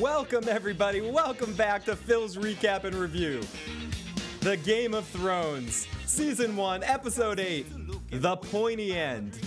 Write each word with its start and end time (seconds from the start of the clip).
Welcome, 0.00 0.48
everybody. 0.48 1.02
Welcome 1.02 1.52
back 1.52 1.84
to 1.84 1.94
Phil's 1.94 2.38
Recap 2.38 2.84
and 2.84 2.96
Review. 2.96 3.42
The 4.40 4.56
Game 4.56 4.94
of 4.94 5.06
Thrones, 5.06 5.86
Season 6.06 6.56
1, 6.56 6.82
Episode 6.84 7.38
8 7.38 7.66
The 8.10 8.36
Pointy 8.38 8.96
End. 8.96 9.38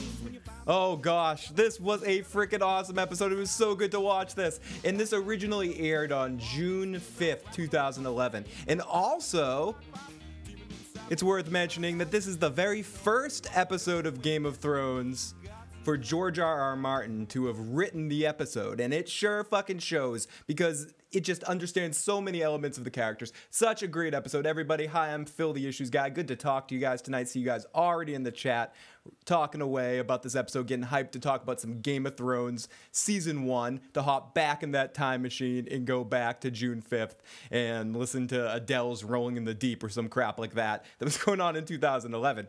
Oh 0.68 0.96
gosh, 0.96 1.50
this 1.50 1.80
was 1.80 2.04
a 2.04 2.22
freaking 2.22 2.62
awesome 2.62 3.00
episode. 3.00 3.32
It 3.32 3.38
was 3.38 3.50
so 3.50 3.74
good 3.74 3.90
to 3.92 4.00
watch 4.00 4.36
this. 4.36 4.60
And 4.84 5.00
this 5.00 5.12
originally 5.12 5.80
aired 5.80 6.12
on 6.12 6.38
June 6.38 7.00
5th, 7.00 7.52
2011. 7.52 8.46
And 8.68 8.80
also, 8.82 9.76
it's 11.10 11.24
worth 11.24 11.50
mentioning 11.50 11.98
that 11.98 12.12
this 12.12 12.28
is 12.28 12.38
the 12.38 12.52
very 12.52 12.84
first 12.84 13.48
episode 13.56 14.06
of 14.06 14.22
Game 14.22 14.46
of 14.46 14.58
Thrones 14.58 15.34
for 15.84 15.98
George 15.98 16.40
R. 16.40 16.62
R. 16.62 16.76
Martin 16.78 17.26
to 17.28 17.48
have 17.48 17.60
written 17.60 18.08
the 18.08 18.26
episode, 18.26 18.80
and 18.80 18.94
it 18.94 19.10
sure 19.10 19.44
fucking 19.44 19.80
shows 19.80 20.28
because 20.48 20.94
it 21.12 21.26
just 21.26 21.44
understands 21.44 21.98
so 21.98 22.22
many 22.22 22.42
elements 22.42 22.78
of 22.78 22.86
the 22.86 22.90
characters. 22.90 23.34
Such 23.50 23.84
a 23.84 23.88
great 23.88 24.14
episode, 24.14 24.46
everybody. 24.46 24.86
Hi, 24.86 25.14
I'm 25.14 25.26
Phil, 25.26 25.52
the 25.52 25.68
Issues 25.68 25.90
Guy. 25.90 26.10
Good 26.10 26.30
to 26.30 26.38
talk 26.38 26.70
to 26.70 26.76
you 26.76 26.80
guys 26.80 27.02
tonight. 27.02 27.28
See 27.28 27.40
you 27.40 27.46
guys 27.46 27.66
already 27.76 28.14
in 28.14 28.24
the 28.24 28.32
chat, 28.32 28.74
talking 29.26 29.60
away 29.60 30.00
about 30.00 30.24
this 30.24 30.36
episode, 30.36 30.68
getting 30.68 30.86
hyped 30.86 31.12
to 31.12 31.20
talk 31.20 31.44
about 31.44 31.60
some 31.60 31.82
Game 31.82 32.06
of 32.06 32.16
Thrones 32.16 32.70
season 32.94 33.44
one, 33.44 33.82
to 33.94 34.04
hop 34.04 34.34
back 34.34 34.64
in 34.64 34.72
that 34.72 34.94
time 34.94 35.22
machine 35.22 35.68
and 35.70 35.86
go 35.86 36.06
back 36.06 36.40
to 36.42 36.50
June 36.50 36.82
5th 36.82 37.16
and 37.52 37.96
listen 37.96 38.28
to 38.30 38.54
Adele's 38.54 39.04
Rolling 39.04 39.36
in 39.36 39.44
the 39.44 39.54
Deep 39.54 39.84
or 39.84 39.90
some 39.90 40.08
crap 40.08 40.40
like 40.40 40.54
that 40.54 40.86
that 41.00 41.06
was 41.06 41.18
going 41.24 41.42
on 41.42 41.58
in 41.58 41.66
2011. 41.66 42.48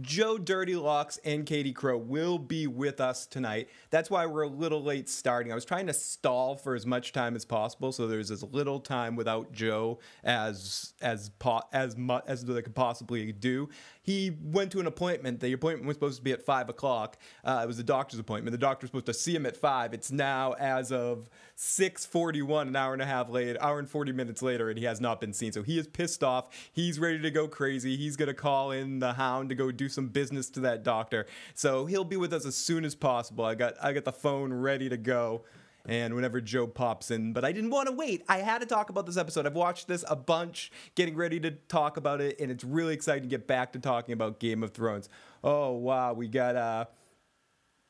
Joe 0.00 0.38
Dirty 0.38 0.76
Locks 0.76 1.18
and 1.24 1.44
Katie 1.44 1.72
Crow 1.72 1.98
will 1.98 2.38
be 2.38 2.66
with 2.66 3.00
us 3.00 3.26
tonight. 3.26 3.68
That's 3.90 4.10
why 4.10 4.26
we're 4.26 4.42
a 4.42 4.48
little 4.48 4.82
late 4.82 5.08
starting. 5.08 5.50
I 5.50 5.54
was 5.54 5.64
trying 5.64 5.88
to 5.88 5.92
stall 5.92 6.56
for 6.56 6.74
as 6.74 6.86
much 6.86 7.12
time 7.12 7.34
as 7.34 7.44
possible, 7.44 7.90
so 7.90 8.06
there's 8.06 8.30
as 8.30 8.42
little 8.42 8.78
time 8.80 9.16
without 9.16 9.52
Joe 9.52 9.98
as 10.22 10.94
as 11.00 11.30
po- 11.38 11.62
as 11.72 11.96
much 11.96 12.24
as 12.26 12.44
they 12.44 12.62
could 12.62 12.74
possibly 12.74 13.32
do. 13.32 13.68
He 14.02 14.36
went 14.42 14.72
to 14.72 14.80
an 14.80 14.86
appointment. 14.86 15.40
The 15.40 15.52
appointment 15.52 15.86
was 15.86 15.96
supposed 15.96 16.18
to 16.18 16.22
be 16.22 16.32
at 16.32 16.42
five 16.42 16.68
o'clock. 16.68 17.18
Uh, 17.44 17.60
it 17.64 17.66
was 17.66 17.78
a 17.78 17.84
doctor's 17.84 18.20
appointment. 18.20 18.52
The 18.52 18.58
doctor 18.58 18.84
was 18.84 18.90
supposed 18.90 19.06
to 19.06 19.14
see 19.14 19.34
him 19.34 19.46
at 19.46 19.56
five. 19.56 19.92
It's 19.92 20.12
now 20.12 20.52
as 20.52 20.92
of 20.92 21.28
six 21.60 22.06
forty-one, 22.06 22.68
an 22.68 22.76
hour 22.76 22.92
and 22.92 23.02
a 23.02 23.06
half 23.06 23.28
later, 23.28 23.58
hour 23.60 23.80
and 23.80 23.90
forty 23.90 24.12
minutes 24.12 24.42
later, 24.42 24.70
and 24.70 24.78
he 24.78 24.84
has 24.84 25.00
not 25.00 25.20
been 25.20 25.32
seen. 25.32 25.50
So 25.50 25.64
he 25.64 25.76
is 25.76 25.88
pissed 25.88 26.22
off. 26.22 26.48
He's 26.72 27.00
ready 27.00 27.18
to 27.20 27.32
go 27.32 27.48
crazy. 27.48 27.96
He's 27.96 28.16
gonna 28.16 28.32
call 28.32 28.70
in 28.70 29.00
the 29.00 29.14
Hound 29.14 29.48
to 29.48 29.56
go 29.56 29.72
do 29.72 29.88
some 29.88 30.06
business 30.06 30.48
to 30.50 30.60
that 30.60 30.84
doctor. 30.84 31.26
So 31.54 31.86
he'll 31.86 32.04
be 32.04 32.16
with 32.16 32.32
us 32.32 32.46
as 32.46 32.54
soon 32.54 32.84
as 32.84 32.94
possible. 32.94 33.44
I 33.44 33.56
got 33.56 33.74
I 33.82 33.92
got 33.92 34.04
the 34.04 34.12
phone 34.12 34.52
ready 34.52 34.88
to 34.88 34.96
go. 34.96 35.44
And 35.86 36.14
whenever 36.14 36.42
Joe 36.42 36.66
pops 36.66 37.10
in, 37.10 37.32
but 37.32 37.46
I 37.46 37.52
didn't 37.52 37.70
want 37.70 37.88
to 37.88 37.94
wait. 37.94 38.22
I 38.28 38.38
had 38.38 38.60
to 38.60 38.66
talk 38.66 38.90
about 38.90 39.06
this 39.06 39.16
episode. 39.16 39.46
I've 39.46 39.54
watched 39.54 39.88
this 39.88 40.04
a 40.06 40.16
bunch, 40.16 40.70
getting 40.94 41.16
ready 41.16 41.40
to 41.40 41.52
talk 41.52 41.96
about 41.96 42.20
it, 42.20 42.38
and 42.38 42.50
it's 42.50 42.62
really 42.62 42.92
exciting 42.92 43.22
to 43.22 43.28
get 43.28 43.46
back 43.46 43.72
to 43.72 43.78
talking 43.78 44.12
about 44.12 44.38
Game 44.38 44.62
of 44.62 44.72
Thrones. 44.72 45.08
Oh 45.42 45.72
wow, 45.72 46.12
we 46.12 46.28
got 46.28 46.56
uh 46.56 46.84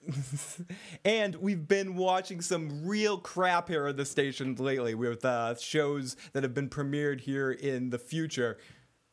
and 1.05 1.35
we've 1.37 1.67
been 1.67 1.97
watching 1.97 2.41
some 2.41 2.87
real 2.87 3.19
crap 3.19 3.69
here 3.69 3.87
at 3.87 3.97
the 3.97 4.05
station 4.05 4.55
lately 4.55 4.95
with 4.95 5.25
uh, 5.25 5.55
shows 5.57 6.17
that 6.33 6.43
have 6.43 6.55
been 6.55 6.69
premiered 6.69 7.21
here 7.21 7.51
in 7.51 7.91
the 7.91 7.99
future. 7.99 8.59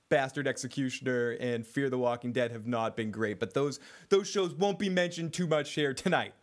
Bastard 0.10 0.48
Executioner 0.48 1.32
and 1.40 1.66
Fear 1.66 1.90
the 1.90 1.98
Walking 1.98 2.32
Dead 2.32 2.52
have 2.52 2.68
not 2.68 2.96
been 2.96 3.10
great, 3.10 3.40
but 3.40 3.54
those 3.54 3.80
those 4.10 4.30
shows 4.30 4.54
won't 4.54 4.78
be 4.78 4.90
mentioned 4.90 5.34
too 5.34 5.48
much 5.48 5.72
here 5.74 5.94
tonight. 5.94 6.34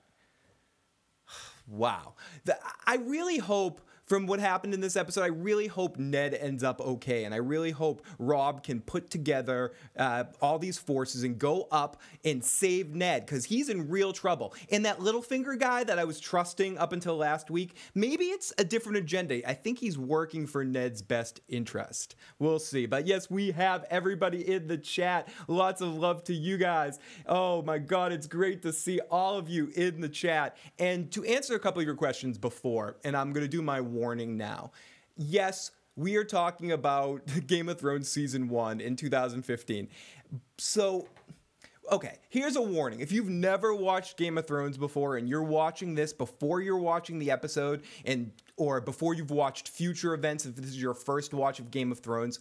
wow. 1.67 2.15
The, 2.45 2.59
I 2.87 2.97
really 2.97 3.39
hope 3.39 3.81
from 4.13 4.27
what 4.27 4.41
happened 4.41 4.75
in 4.75 4.81
this 4.83 4.95
episode, 4.95 5.23
I 5.23 5.29
really 5.29 5.69
hope 5.69 5.97
Ned 5.97 6.35
ends 6.35 6.63
up 6.63 6.83
okay. 6.83 7.25
And 7.25 7.33
I 7.33 7.39
really 7.39 7.71
hope 7.71 8.05
Robb 8.19 8.63
can 8.63 8.83
put 8.83 9.09
together 9.09 9.73
uh, 9.97 10.25
all 10.43 10.59
these 10.59 10.77
forces 10.77 11.23
and 11.23 11.39
go 11.39 11.67
up 11.73 11.99
and 12.23 12.45
save 12.45 12.95
Ned 12.95 13.25
because 13.25 13.47
he's 13.47 13.71
in 13.71 13.89
real 13.89 14.13
trouble. 14.13 14.53
And 14.71 14.85
that 14.85 14.99
Littlefinger 14.99 15.59
guy 15.59 15.85
that 15.85 15.99
I 15.99 16.05
was 16.05 16.21
trusting 16.21 16.77
up 16.77 16.93
until 16.93 17.17
last 17.17 17.51
week, 17.51 17.75
maybe 17.95 18.27
it's 18.27 18.53
a 18.59 18.65
different 18.65 18.99
agenda. 18.99 19.49
I 19.49 19.55
think 19.55 19.79
he's 19.79 19.97
working 19.97 20.47
for 20.47 20.63
Ned's 20.63 21.01
best 21.01 21.41
interest. 21.49 22.15
We'll 22.39 22.59
see. 22.59 22.85
But 22.85 23.07
yes, 23.07 23.31
we 23.31 23.53
have 23.53 23.87
everybody 23.89 24.47
in 24.47 24.67
the 24.67 24.77
chat. 24.77 25.29
Lots 25.49 25.81
of 25.81 25.97
love 25.97 26.23
to 26.25 26.35
you 26.35 26.59
guys. 26.59 26.99
Oh 27.25 27.63
my 27.63 27.79
God, 27.79 28.13
it's 28.13 28.27
great 28.27 28.61
to 28.61 28.75
see 28.75 29.01
all 29.11 29.39
of 29.39 29.49
you 29.49 29.73
in 29.75 30.03
the 30.03 30.11
chat. 30.11 30.59
And 30.79 31.11
to 31.13 31.25
answer 31.25 31.55
a 31.55 31.59
couple 31.59 31.81
of 31.81 31.87
your 31.87 31.97
questions 31.97 32.37
before, 32.37 32.99
and 33.05 33.17
I'm 33.17 33.33
going 33.33 33.45
to 33.45 33.49
do 33.49 33.63
my 33.63 33.81
now. 34.37 34.73
Yes, 35.17 35.71
we 35.97 36.17
are 36.17 36.25
talking 36.25 36.73
about 36.73 37.23
Game 37.47 37.69
of 37.69 37.79
Thrones 37.79 38.09
season 38.09 38.49
one 38.49 38.81
in 38.81 38.97
2015. 38.97 39.89
So, 40.59 41.09
okay, 41.91 42.17
here's 42.29 42.57
a 42.57 42.63
warning. 42.63 43.01
If 43.01 43.13
you've 43.13 43.29
never 43.29 43.75
watched 43.75 44.17
Game 44.17 44.39
of 44.39 44.47
Thrones 44.47 44.77
before 44.77 45.17
and 45.17 45.29
you're 45.29 45.43
watching 45.43 45.95
this 45.95 46.13
before 46.13 46.61
you're 46.61 46.79
watching 46.79 47.19
the 47.19 47.31
episode 47.31 47.83
and 48.05 48.33
or 48.57 48.81
before 48.81 49.15
you've 49.15 49.31
watched 49.31 49.69
future 49.69 50.15
events, 50.15 50.47
if 50.47 50.57
this 50.57 50.67
is 50.67 50.81
your 50.81 50.95
first 50.95 51.35
watch 51.35 51.59
of 51.59 51.71
Game 51.71 51.93
of 51.93 52.01
Thrones, 52.01 52.41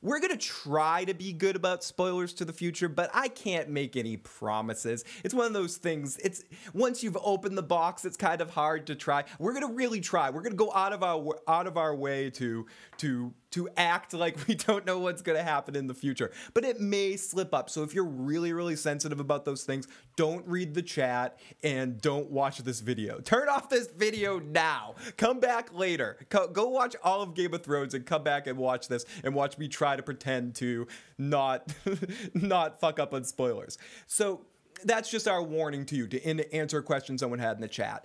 we're 0.00 0.20
going 0.20 0.30
to 0.30 0.36
try 0.36 1.04
to 1.04 1.14
be 1.14 1.32
good 1.32 1.56
about 1.56 1.82
spoilers 1.82 2.32
to 2.34 2.44
the 2.44 2.52
future, 2.52 2.88
but 2.88 3.10
I 3.12 3.28
can't 3.28 3.68
make 3.68 3.96
any 3.96 4.16
promises. 4.16 5.04
It's 5.24 5.34
one 5.34 5.46
of 5.46 5.52
those 5.52 5.76
things. 5.76 6.18
It's 6.18 6.44
once 6.72 7.02
you've 7.02 7.18
opened 7.22 7.58
the 7.58 7.62
box, 7.62 8.04
it's 8.04 8.16
kind 8.16 8.40
of 8.40 8.50
hard 8.50 8.86
to 8.88 8.94
try. 8.94 9.24
We're 9.38 9.54
going 9.54 9.66
to 9.66 9.74
really 9.74 10.00
try. 10.00 10.30
We're 10.30 10.42
going 10.42 10.52
to 10.52 10.56
go 10.56 10.72
out 10.72 10.92
of 10.92 11.02
our 11.02 11.40
out 11.48 11.66
of 11.66 11.76
our 11.76 11.94
way 11.94 12.30
to 12.30 12.66
to 12.98 13.34
to 13.52 13.68
act 13.76 14.14
like 14.14 14.46
we 14.46 14.54
don't 14.54 14.84
know 14.84 14.98
what's 14.98 15.22
going 15.22 15.38
to 15.38 15.44
happen 15.44 15.76
in 15.76 15.86
the 15.86 15.94
future. 15.94 16.30
But 16.54 16.64
it 16.64 16.80
may 16.80 17.16
slip 17.16 17.54
up. 17.54 17.70
So 17.70 17.82
if 17.82 17.94
you're 17.94 18.04
really 18.04 18.52
really 18.52 18.76
sensitive 18.76 19.20
about 19.20 19.44
those 19.44 19.64
things, 19.64 19.88
don't 20.16 20.46
read 20.46 20.74
the 20.74 20.82
chat 20.82 21.38
and 21.62 22.00
don't 22.00 22.30
watch 22.30 22.58
this 22.58 22.80
video. 22.80 23.20
Turn 23.20 23.48
off 23.48 23.68
this 23.68 23.88
video 23.88 24.38
now. 24.38 24.94
Come 25.16 25.40
back 25.40 25.72
later. 25.72 26.18
Go 26.28 26.68
watch 26.68 26.96
all 27.02 27.22
of 27.22 27.34
Game 27.34 27.54
of 27.54 27.62
Thrones 27.62 27.94
and 27.94 28.04
come 28.04 28.22
back 28.22 28.46
and 28.46 28.58
watch 28.58 28.88
this 28.88 29.04
and 29.24 29.34
watch 29.34 29.58
me 29.58 29.68
try 29.68 29.96
to 29.96 30.02
pretend 30.02 30.54
to 30.56 30.86
not 31.16 31.72
not 32.34 32.80
fuck 32.80 32.98
up 32.98 33.14
on 33.14 33.24
spoilers. 33.24 33.78
So 34.06 34.46
that's 34.84 35.10
just 35.10 35.26
our 35.26 35.42
warning 35.42 35.84
to 35.86 35.96
you 35.96 36.06
to 36.06 36.54
answer 36.54 36.78
a 36.78 36.82
question 36.82 37.18
someone 37.18 37.38
had 37.38 37.56
in 37.56 37.60
the 37.60 37.68
chat 37.68 38.04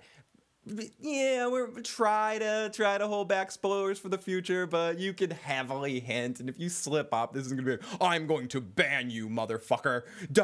yeah, 1.00 1.46
we're 1.46 1.68
try 1.80 2.38
to 2.38 2.70
try 2.72 2.96
to 2.96 3.06
hold 3.06 3.28
back 3.28 3.50
spoilers 3.50 3.98
for 3.98 4.08
the 4.08 4.18
future, 4.18 4.66
but 4.66 4.98
you 4.98 5.12
can 5.12 5.30
heavily 5.30 6.00
hint, 6.00 6.40
and 6.40 6.48
if 6.48 6.58
you 6.58 6.68
slip 6.68 7.12
up, 7.12 7.32
this 7.32 7.46
is 7.46 7.52
gonna 7.52 7.62
be 7.62 7.84
I'm 8.00 8.26
going 8.26 8.48
to 8.48 8.60
ban 8.60 9.10
you, 9.10 9.28
motherfucker. 9.28 10.02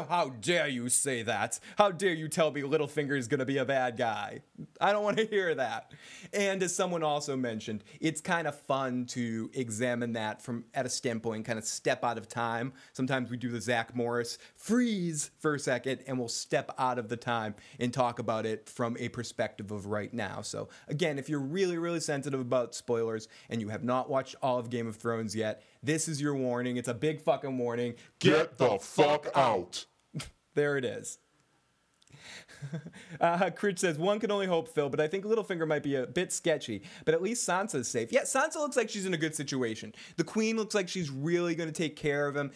How 0.09 0.29
dare 0.29 0.67
you 0.67 0.89
say 0.89 1.23
that? 1.23 1.59
How 1.77 1.91
dare 1.91 2.13
you 2.13 2.27
tell 2.27 2.51
me 2.51 2.61
Littlefinger 2.61 3.17
is 3.17 3.27
gonna 3.27 3.45
be 3.45 3.57
a 3.57 3.65
bad 3.65 3.97
guy? 3.97 4.41
I 4.79 4.91
don't 4.91 5.03
want 5.03 5.17
to 5.17 5.25
hear 5.25 5.55
that. 5.55 5.91
And 6.33 6.61
as 6.61 6.75
someone 6.75 7.03
also 7.03 7.35
mentioned, 7.35 7.83
it's 7.99 8.21
kind 8.21 8.47
of 8.47 8.59
fun 8.59 9.05
to 9.07 9.49
examine 9.53 10.13
that 10.13 10.41
from 10.41 10.65
at 10.73 10.85
a 10.85 10.89
standpoint, 10.89 11.45
kind 11.45 11.57
of 11.57 11.65
step 11.65 12.03
out 12.03 12.17
of 12.17 12.27
time. 12.27 12.73
Sometimes 12.93 13.29
we 13.29 13.37
do 13.37 13.49
the 13.49 13.61
Zach 13.61 13.95
Morris 13.95 14.37
freeze 14.55 15.31
for 15.39 15.55
a 15.55 15.59
second, 15.59 16.01
and 16.07 16.19
we'll 16.19 16.27
step 16.27 16.71
out 16.77 16.99
of 16.99 17.09
the 17.09 17.17
time 17.17 17.55
and 17.79 17.93
talk 17.93 18.19
about 18.19 18.45
it 18.45 18.69
from 18.69 18.95
a 18.99 19.09
perspective 19.09 19.71
of 19.71 19.87
right 19.87 20.10
right 20.11 20.29
now. 20.29 20.41
So, 20.41 20.69
again, 20.87 21.17
if 21.19 21.29
you're 21.29 21.39
really, 21.39 21.77
really 21.77 21.99
sensitive 21.99 22.39
about 22.39 22.75
spoilers 22.75 23.27
and 23.49 23.61
you 23.61 23.69
have 23.69 23.83
not 23.83 24.09
watched 24.09 24.35
all 24.41 24.59
of 24.59 24.69
Game 24.69 24.87
of 24.87 24.95
Thrones 24.95 25.35
yet, 25.35 25.63
this 25.83 26.07
is 26.07 26.21
your 26.21 26.35
warning. 26.35 26.77
It's 26.77 26.87
a 26.87 26.93
big 26.93 27.21
fucking 27.21 27.57
warning. 27.57 27.95
Get 28.19 28.57
the 28.57 28.77
fuck 28.79 29.27
out. 29.35 29.85
there 30.55 30.77
it 30.77 30.85
is. 30.85 31.19
uh, 33.21 33.49
Critch 33.51 33.79
says, 33.79 33.97
one 33.97 34.19
can 34.19 34.31
only 34.31 34.45
hope, 34.45 34.67
Phil, 34.67 34.89
but 34.89 34.99
I 34.99 35.07
think 35.07 35.25
Littlefinger 35.25 35.67
might 35.67 35.83
be 35.83 35.95
a 35.95 36.05
bit 36.05 36.31
sketchy. 36.31 36.83
But 37.05 37.15
at 37.15 37.21
least 37.21 37.47
Sansa's 37.47 37.87
safe. 37.87 38.11
Yeah, 38.11 38.21
Sansa 38.21 38.55
looks 38.55 38.77
like 38.77 38.89
she's 38.89 39.05
in 39.05 39.13
a 39.13 39.17
good 39.17 39.35
situation. 39.35 39.93
The 40.17 40.23
Queen 40.23 40.57
looks 40.57 40.75
like 40.75 40.87
she's 40.87 41.09
really 41.09 41.55
going 41.55 41.69
to 41.69 41.73
take 41.75 41.95
care 41.95 42.27
of 42.27 42.35
him. 42.35 42.51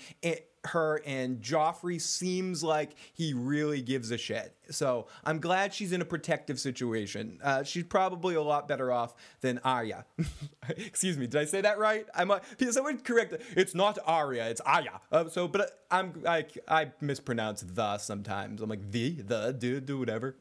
Her 0.65 1.01
and 1.05 1.41
Joffrey 1.41 1.99
seems 2.01 2.63
like 2.63 2.95
he 3.13 3.33
really 3.33 3.81
gives 3.81 4.11
a 4.11 4.17
shit. 4.17 4.55
So 4.69 5.07
I'm 5.23 5.39
glad 5.39 5.73
she's 5.73 5.91
in 5.91 6.01
a 6.01 6.05
protective 6.05 6.59
situation. 6.59 7.39
Uh, 7.43 7.63
she's 7.63 7.83
probably 7.83 8.35
a 8.35 8.41
lot 8.41 8.67
better 8.67 8.91
off 8.91 9.13
than 9.41 9.59
Arya. 9.63 10.05
Excuse 10.69 11.17
me, 11.17 11.27
did 11.27 11.39
I 11.39 11.45
say 11.45 11.61
that 11.61 11.77
right? 11.77 12.05
I'm 12.15 12.31
a, 12.31 12.41
someone 12.71 12.99
correct. 12.99 13.35
It's 13.55 13.75
not 13.75 13.97
Arya, 14.05 14.49
it's 14.49 14.61
Arya. 14.61 15.01
Uh, 15.11 15.29
so, 15.29 15.47
but 15.47 15.85
I'm 15.91 16.23
I 16.27 16.45
I 16.67 16.91
mispronounce 17.01 17.61
the 17.61 17.97
sometimes. 17.97 18.61
I'm 18.61 18.69
like 18.69 18.91
the 18.91 19.11
the 19.21 19.53
do 19.53 19.79
do 19.79 19.99
whatever. 19.99 20.35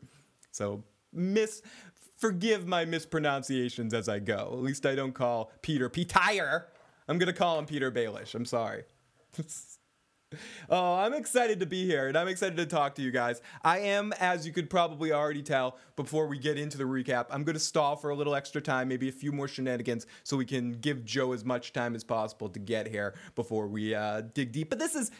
So 0.50 0.85
miss 1.12 1.62
forgive 2.17 2.67
my 2.67 2.85
mispronunciations 2.85 3.93
as 3.93 4.09
I 4.09 4.19
go. 4.19 4.50
At 4.53 4.62
least 4.62 4.87
I 4.87 4.94
don't 4.94 5.12
call 5.12 5.53
Peter 5.62 5.88
Peter. 5.88 6.69
I'm 7.09 7.19
gonna 7.19 7.32
call 7.32 7.59
him 7.59 7.67
Peter 7.67 7.91
Baelish. 7.93 8.35
I'm 8.35 8.47
sorry. 8.47 8.85
Oh, 10.70 10.94
I'm 10.94 11.14
excited 11.14 11.60
to 11.60 11.66
be 11.66 11.84
here 11.84 12.08
and 12.08 12.16
I'm 12.16 12.28
excited 12.28 12.56
to 12.56 12.66
talk 12.66 12.94
to 12.96 13.02
you 13.02 13.10
guys. 13.10 13.42
I 13.62 13.81
am, 13.81 14.12
as 14.20 14.46
you 14.46 14.52
could 14.52 14.70
probably 14.70 15.12
already 15.12 15.42
tell, 15.42 15.78
before 15.96 16.26
we 16.26 16.38
get 16.38 16.58
into 16.58 16.78
the 16.78 16.84
recap, 16.84 17.26
I'm 17.31 17.44
going 17.44 17.54
to 17.54 17.60
stall 17.60 17.96
for 17.96 18.10
a 18.10 18.14
little 18.14 18.34
extra 18.34 18.60
time, 18.60 18.88
maybe 18.88 19.08
a 19.08 19.12
few 19.12 19.32
more 19.32 19.48
shenanigans, 19.48 20.06
so 20.22 20.36
we 20.36 20.44
can 20.44 20.72
give 20.72 21.04
Joe 21.04 21.32
as 21.32 21.44
much 21.44 21.72
time 21.72 21.94
as 21.94 22.04
possible 22.04 22.48
to 22.48 22.58
get 22.58 22.88
here 22.88 23.14
before 23.34 23.66
we 23.66 23.94
uh, 23.94 24.22
dig 24.32 24.52
deep. 24.52 24.70
But 24.70 24.78
this 24.78 24.94
is. 24.94 25.10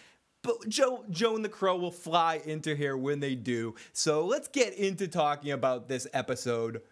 But 0.43 0.69
Joe, 0.69 1.06
Joe 1.08 1.37
and 1.37 1.43
the 1.43 1.49
Crow 1.49 1.76
will 1.76 1.90
fly 1.90 2.43
into 2.44 2.75
here 2.75 2.99
when 2.99 3.19
they 3.19 3.34
do. 3.34 3.75
So 3.94 4.26
let's 4.26 4.46
get 4.46 4.75
into 4.75 5.08
talking 5.08 5.52
about 5.52 5.88
this 5.88 6.06
episode 6.12 6.82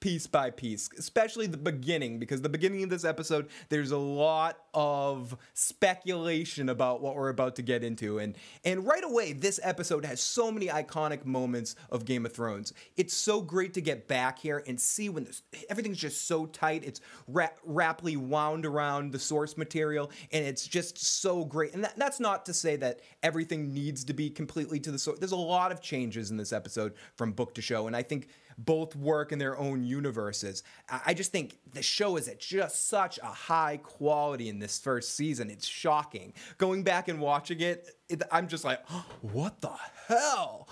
piece 0.00 0.26
by 0.26 0.50
piece, 0.50 0.88
especially 0.98 1.46
the 1.46 1.56
beginning, 1.56 2.18
because 2.18 2.42
the 2.42 2.48
beginning 2.48 2.82
of 2.82 2.90
this 2.90 3.04
episode, 3.04 3.48
there's 3.68 3.90
a 3.90 3.98
lot 3.98 4.58
of 4.72 5.36
speculation 5.54 6.68
about 6.68 7.00
what 7.02 7.14
we're 7.14 7.28
about 7.28 7.56
to 7.56 7.62
get 7.62 7.84
into. 7.84 8.18
And 8.18 8.34
and 8.64 8.86
right 8.86 9.04
away, 9.04 9.32
this 9.32 9.60
episode 9.62 10.04
has 10.04 10.20
so 10.20 10.50
many 10.50 10.66
iconic 10.66 11.24
moments 11.24 11.76
of 11.90 12.04
Game 12.04 12.24
of 12.24 12.32
Thrones. 12.32 12.72
It's 12.96 13.14
so 13.14 13.40
great 13.40 13.74
to 13.74 13.80
get 13.80 14.08
back 14.08 14.38
here 14.38 14.62
and 14.66 14.80
see 14.80 15.08
when 15.08 15.24
this, 15.24 15.42
everything's 15.68 15.98
just 15.98 16.26
so 16.26 16.46
tight. 16.46 16.84
It's 16.84 17.00
ra- 17.28 17.48
rapidly 17.64 18.16
wound 18.16 18.64
around 18.64 19.12
the 19.12 19.18
source 19.18 19.56
material, 19.56 20.10
and 20.32 20.44
it's 20.44 20.66
just 20.66 20.98
so 20.98 21.44
great. 21.44 21.74
And 21.74 21.84
that, 21.84 21.96
that's 21.96 22.20
not 22.20 22.46
to 22.46 22.54
say 22.54 22.76
that 22.76 23.00
everything 23.22 23.74
needs 23.74 24.04
to 24.04 24.14
be 24.14 24.30
completely 24.30 24.80
to 24.80 24.90
the 24.90 24.98
source. 24.98 25.18
There's 25.18 25.32
a 25.32 25.36
lot 25.36 25.72
of 25.72 25.80
changes 25.80 26.30
in 26.30 26.36
this 26.36 26.52
episode 26.52 26.94
from 27.16 27.32
book 27.32 27.54
to 27.54 27.62
show, 27.62 27.86
and 27.86 27.94
I 27.94 28.02
think 28.02 28.28
both 28.64 28.94
work 28.94 29.32
in 29.32 29.38
their 29.38 29.58
own 29.58 29.84
universes. 29.84 30.62
I 30.88 31.14
just 31.14 31.32
think 31.32 31.58
the 31.72 31.82
show 31.82 32.16
is 32.16 32.28
at 32.28 32.40
just 32.40 32.88
such 32.88 33.18
a 33.18 33.26
high 33.26 33.78
quality 33.78 34.48
in 34.48 34.58
this 34.58 34.78
first 34.78 35.16
season. 35.16 35.50
It's 35.50 35.66
shocking. 35.66 36.34
Going 36.58 36.82
back 36.82 37.08
and 37.08 37.20
watching 37.20 37.60
it, 37.60 37.96
it 38.08 38.22
I'm 38.30 38.48
just 38.48 38.64
like, 38.64 38.82
oh, 38.90 39.06
what 39.22 39.60
the 39.60 39.72
hell? 40.06 40.68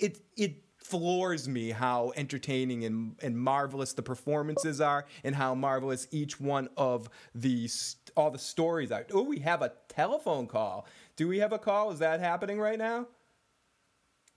It 0.00 0.20
it 0.36 0.62
floors 0.78 1.48
me 1.48 1.70
how 1.70 2.12
entertaining 2.14 2.84
and, 2.84 3.16
and 3.20 3.36
marvelous 3.36 3.92
the 3.92 4.02
performances 4.02 4.80
are 4.80 5.04
and 5.24 5.34
how 5.34 5.52
marvelous 5.52 6.06
each 6.12 6.40
one 6.40 6.68
of 6.76 7.08
the 7.34 7.68
all 8.16 8.30
the 8.30 8.38
stories 8.38 8.92
are. 8.92 9.04
Oh, 9.12 9.22
we 9.22 9.40
have 9.40 9.62
a 9.62 9.72
telephone 9.88 10.46
call. 10.46 10.86
Do 11.16 11.28
we 11.28 11.40
have 11.40 11.52
a 11.52 11.58
call? 11.58 11.90
Is 11.90 11.98
that 11.98 12.20
happening 12.20 12.58
right 12.58 12.78
now? 12.78 13.08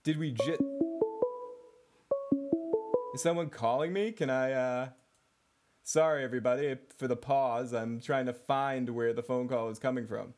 Did 0.02 0.18
we 0.18 0.32
just 0.32 0.60
is 3.14 3.22
someone 3.22 3.50
calling 3.50 3.92
me? 3.92 4.12
Can 4.12 4.30
I, 4.30 4.52
uh. 4.52 4.88
Sorry, 5.82 6.22
everybody, 6.22 6.76
for 6.98 7.08
the 7.08 7.16
pause. 7.16 7.72
I'm 7.72 8.00
trying 8.00 8.26
to 8.26 8.32
find 8.32 8.90
where 8.90 9.12
the 9.12 9.22
phone 9.22 9.48
call 9.48 9.70
is 9.70 9.78
coming 9.78 10.06
from. 10.06 10.34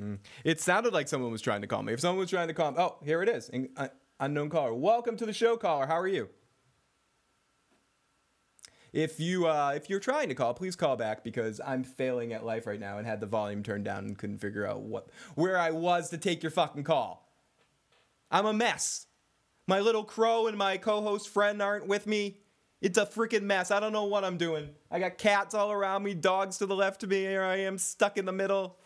Mm. 0.00 0.18
It 0.44 0.60
sounded 0.60 0.92
like 0.92 1.08
someone 1.08 1.32
was 1.32 1.42
trying 1.42 1.60
to 1.60 1.66
call 1.66 1.82
me. 1.82 1.92
If 1.92 2.00
someone 2.00 2.20
was 2.20 2.30
trying 2.30 2.48
to 2.48 2.54
call 2.54 2.70
me, 2.70 2.78
oh, 2.78 2.96
here 3.04 3.22
it 3.22 3.28
is. 3.28 3.50
uh, 3.76 3.88
unknown 4.18 4.48
caller. 4.48 4.72
Welcome 4.72 5.16
to 5.18 5.26
the 5.26 5.32
show, 5.32 5.56
caller. 5.56 5.86
How 5.86 5.98
are 5.98 6.08
you? 6.08 6.28
If 8.92 9.20
you 9.20 9.46
uh, 9.46 9.72
if 9.76 9.88
you're 9.88 10.00
trying 10.00 10.28
to 10.30 10.34
call, 10.34 10.54
please 10.54 10.74
call 10.74 10.96
back 10.96 11.22
because 11.22 11.60
I'm 11.64 11.84
failing 11.84 12.32
at 12.32 12.44
life 12.44 12.66
right 12.66 12.80
now 12.80 12.98
and 12.98 13.06
had 13.06 13.20
the 13.20 13.26
volume 13.26 13.62
turned 13.62 13.84
down 13.84 14.04
and 14.04 14.18
couldn't 14.18 14.38
figure 14.38 14.66
out 14.66 14.80
what 14.80 15.10
where 15.36 15.58
I 15.58 15.70
was 15.70 16.10
to 16.10 16.18
take 16.18 16.42
your 16.42 16.50
fucking 16.50 16.84
call. 16.84 17.28
I'm 18.30 18.46
a 18.46 18.52
mess. 18.52 19.06
My 19.70 19.78
little 19.78 20.02
crow 20.02 20.48
and 20.48 20.58
my 20.58 20.78
co 20.78 21.00
host 21.00 21.28
friend 21.28 21.62
aren't 21.62 21.86
with 21.86 22.04
me. 22.04 22.38
It's 22.80 22.98
a 22.98 23.06
freaking 23.06 23.42
mess. 23.42 23.70
I 23.70 23.78
don't 23.78 23.92
know 23.92 24.02
what 24.02 24.24
I'm 24.24 24.36
doing. 24.36 24.70
I 24.90 24.98
got 24.98 25.16
cats 25.16 25.54
all 25.54 25.70
around 25.70 26.02
me, 26.02 26.12
dogs 26.12 26.58
to 26.58 26.66
the 26.66 26.74
left 26.74 27.04
of 27.04 27.10
me. 27.10 27.18
Here 27.18 27.44
I 27.44 27.58
am 27.58 27.78
stuck 27.78 28.18
in 28.18 28.24
the 28.24 28.32
middle. 28.32 28.78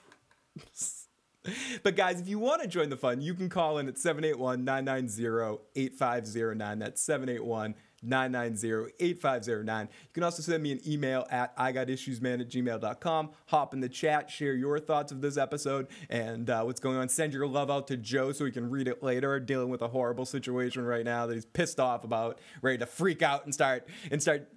but 1.82 1.96
guys, 1.96 2.20
if 2.20 2.28
you 2.28 2.38
want 2.38 2.60
to 2.60 2.68
join 2.68 2.90
the 2.90 2.98
fun, 2.98 3.22
you 3.22 3.32
can 3.32 3.48
call 3.48 3.78
in 3.78 3.88
at 3.88 3.96
781 3.96 4.62
990 4.62 5.62
8509. 5.74 6.78
That's 6.78 7.00
781 7.00 7.74
990-8509. 8.04 9.82
You 9.82 9.88
can 10.12 10.22
also 10.22 10.42
send 10.42 10.62
me 10.62 10.72
an 10.72 10.80
email 10.86 11.26
at 11.30 11.56
igotissuesman 11.56 12.40
at 12.40 12.48
gmail.com. 12.48 13.30
Hop 13.46 13.74
in 13.74 13.80
the 13.80 13.88
chat, 13.88 14.30
share 14.30 14.54
your 14.54 14.78
thoughts 14.78 15.12
of 15.12 15.20
this 15.20 15.36
episode 15.36 15.88
and 16.08 16.48
uh, 16.50 16.62
what's 16.62 16.80
going 16.80 16.96
on. 16.96 17.08
Send 17.08 17.32
your 17.32 17.46
love 17.46 17.70
out 17.70 17.86
to 17.88 17.96
Joe 17.96 18.32
so 18.32 18.44
he 18.44 18.50
can 18.50 18.70
read 18.70 18.88
it 18.88 19.02
later. 19.02 19.38
Dealing 19.40 19.68
with 19.68 19.82
a 19.82 19.88
horrible 19.88 20.26
situation 20.26 20.84
right 20.84 21.04
now 21.04 21.26
that 21.26 21.34
he's 21.34 21.46
pissed 21.46 21.80
off 21.80 22.04
about, 22.04 22.38
ready 22.62 22.78
to 22.78 22.86
freak 22.86 23.22
out 23.22 23.44
and 23.44 23.54
start 23.54 23.88
and 24.10 24.20
start 24.20 24.48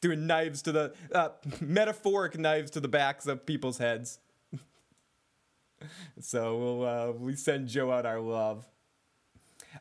doing 0.00 0.26
knives 0.26 0.62
to 0.62 0.72
the 0.72 0.94
uh, 1.12 1.30
metaphoric 1.60 2.38
knives 2.38 2.70
to 2.72 2.80
the 2.80 2.88
backs 2.88 3.26
of 3.26 3.44
people's 3.46 3.78
heads. 3.78 4.18
so 6.20 6.56
we'll 6.56 6.84
uh, 6.84 7.12
we 7.12 7.34
send 7.34 7.68
Joe 7.68 7.92
out 7.92 8.06
our 8.06 8.20
love. 8.20 8.66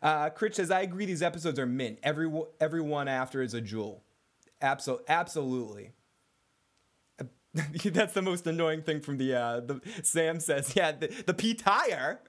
Uh, 0.01 0.29
Critch 0.29 0.55
says, 0.55 0.71
I 0.71 0.81
agree 0.81 1.05
these 1.05 1.21
episodes 1.21 1.59
are 1.59 1.65
mint. 1.65 1.99
Every, 2.03 2.29
every 2.59 2.81
one 2.81 3.07
after 3.07 3.41
is 3.41 3.53
a 3.53 3.61
jewel. 3.61 4.03
Absol- 4.61 5.01
absolutely. 5.07 5.91
That's 7.53 8.13
the 8.13 8.21
most 8.21 8.45
annoying 8.45 8.83
thing 8.83 9.01
from 9.01 9.17
the, 9.17 9.33
uh, 9.33 9.59
the 9.61 9.81
Sam 10.03 10.39
says, 10.39 10.75
yeah, 10.75 10.91
the, 10.91 11.07
the 11.25 11.33
P 11.33 11.53
tire. 11.53 12.21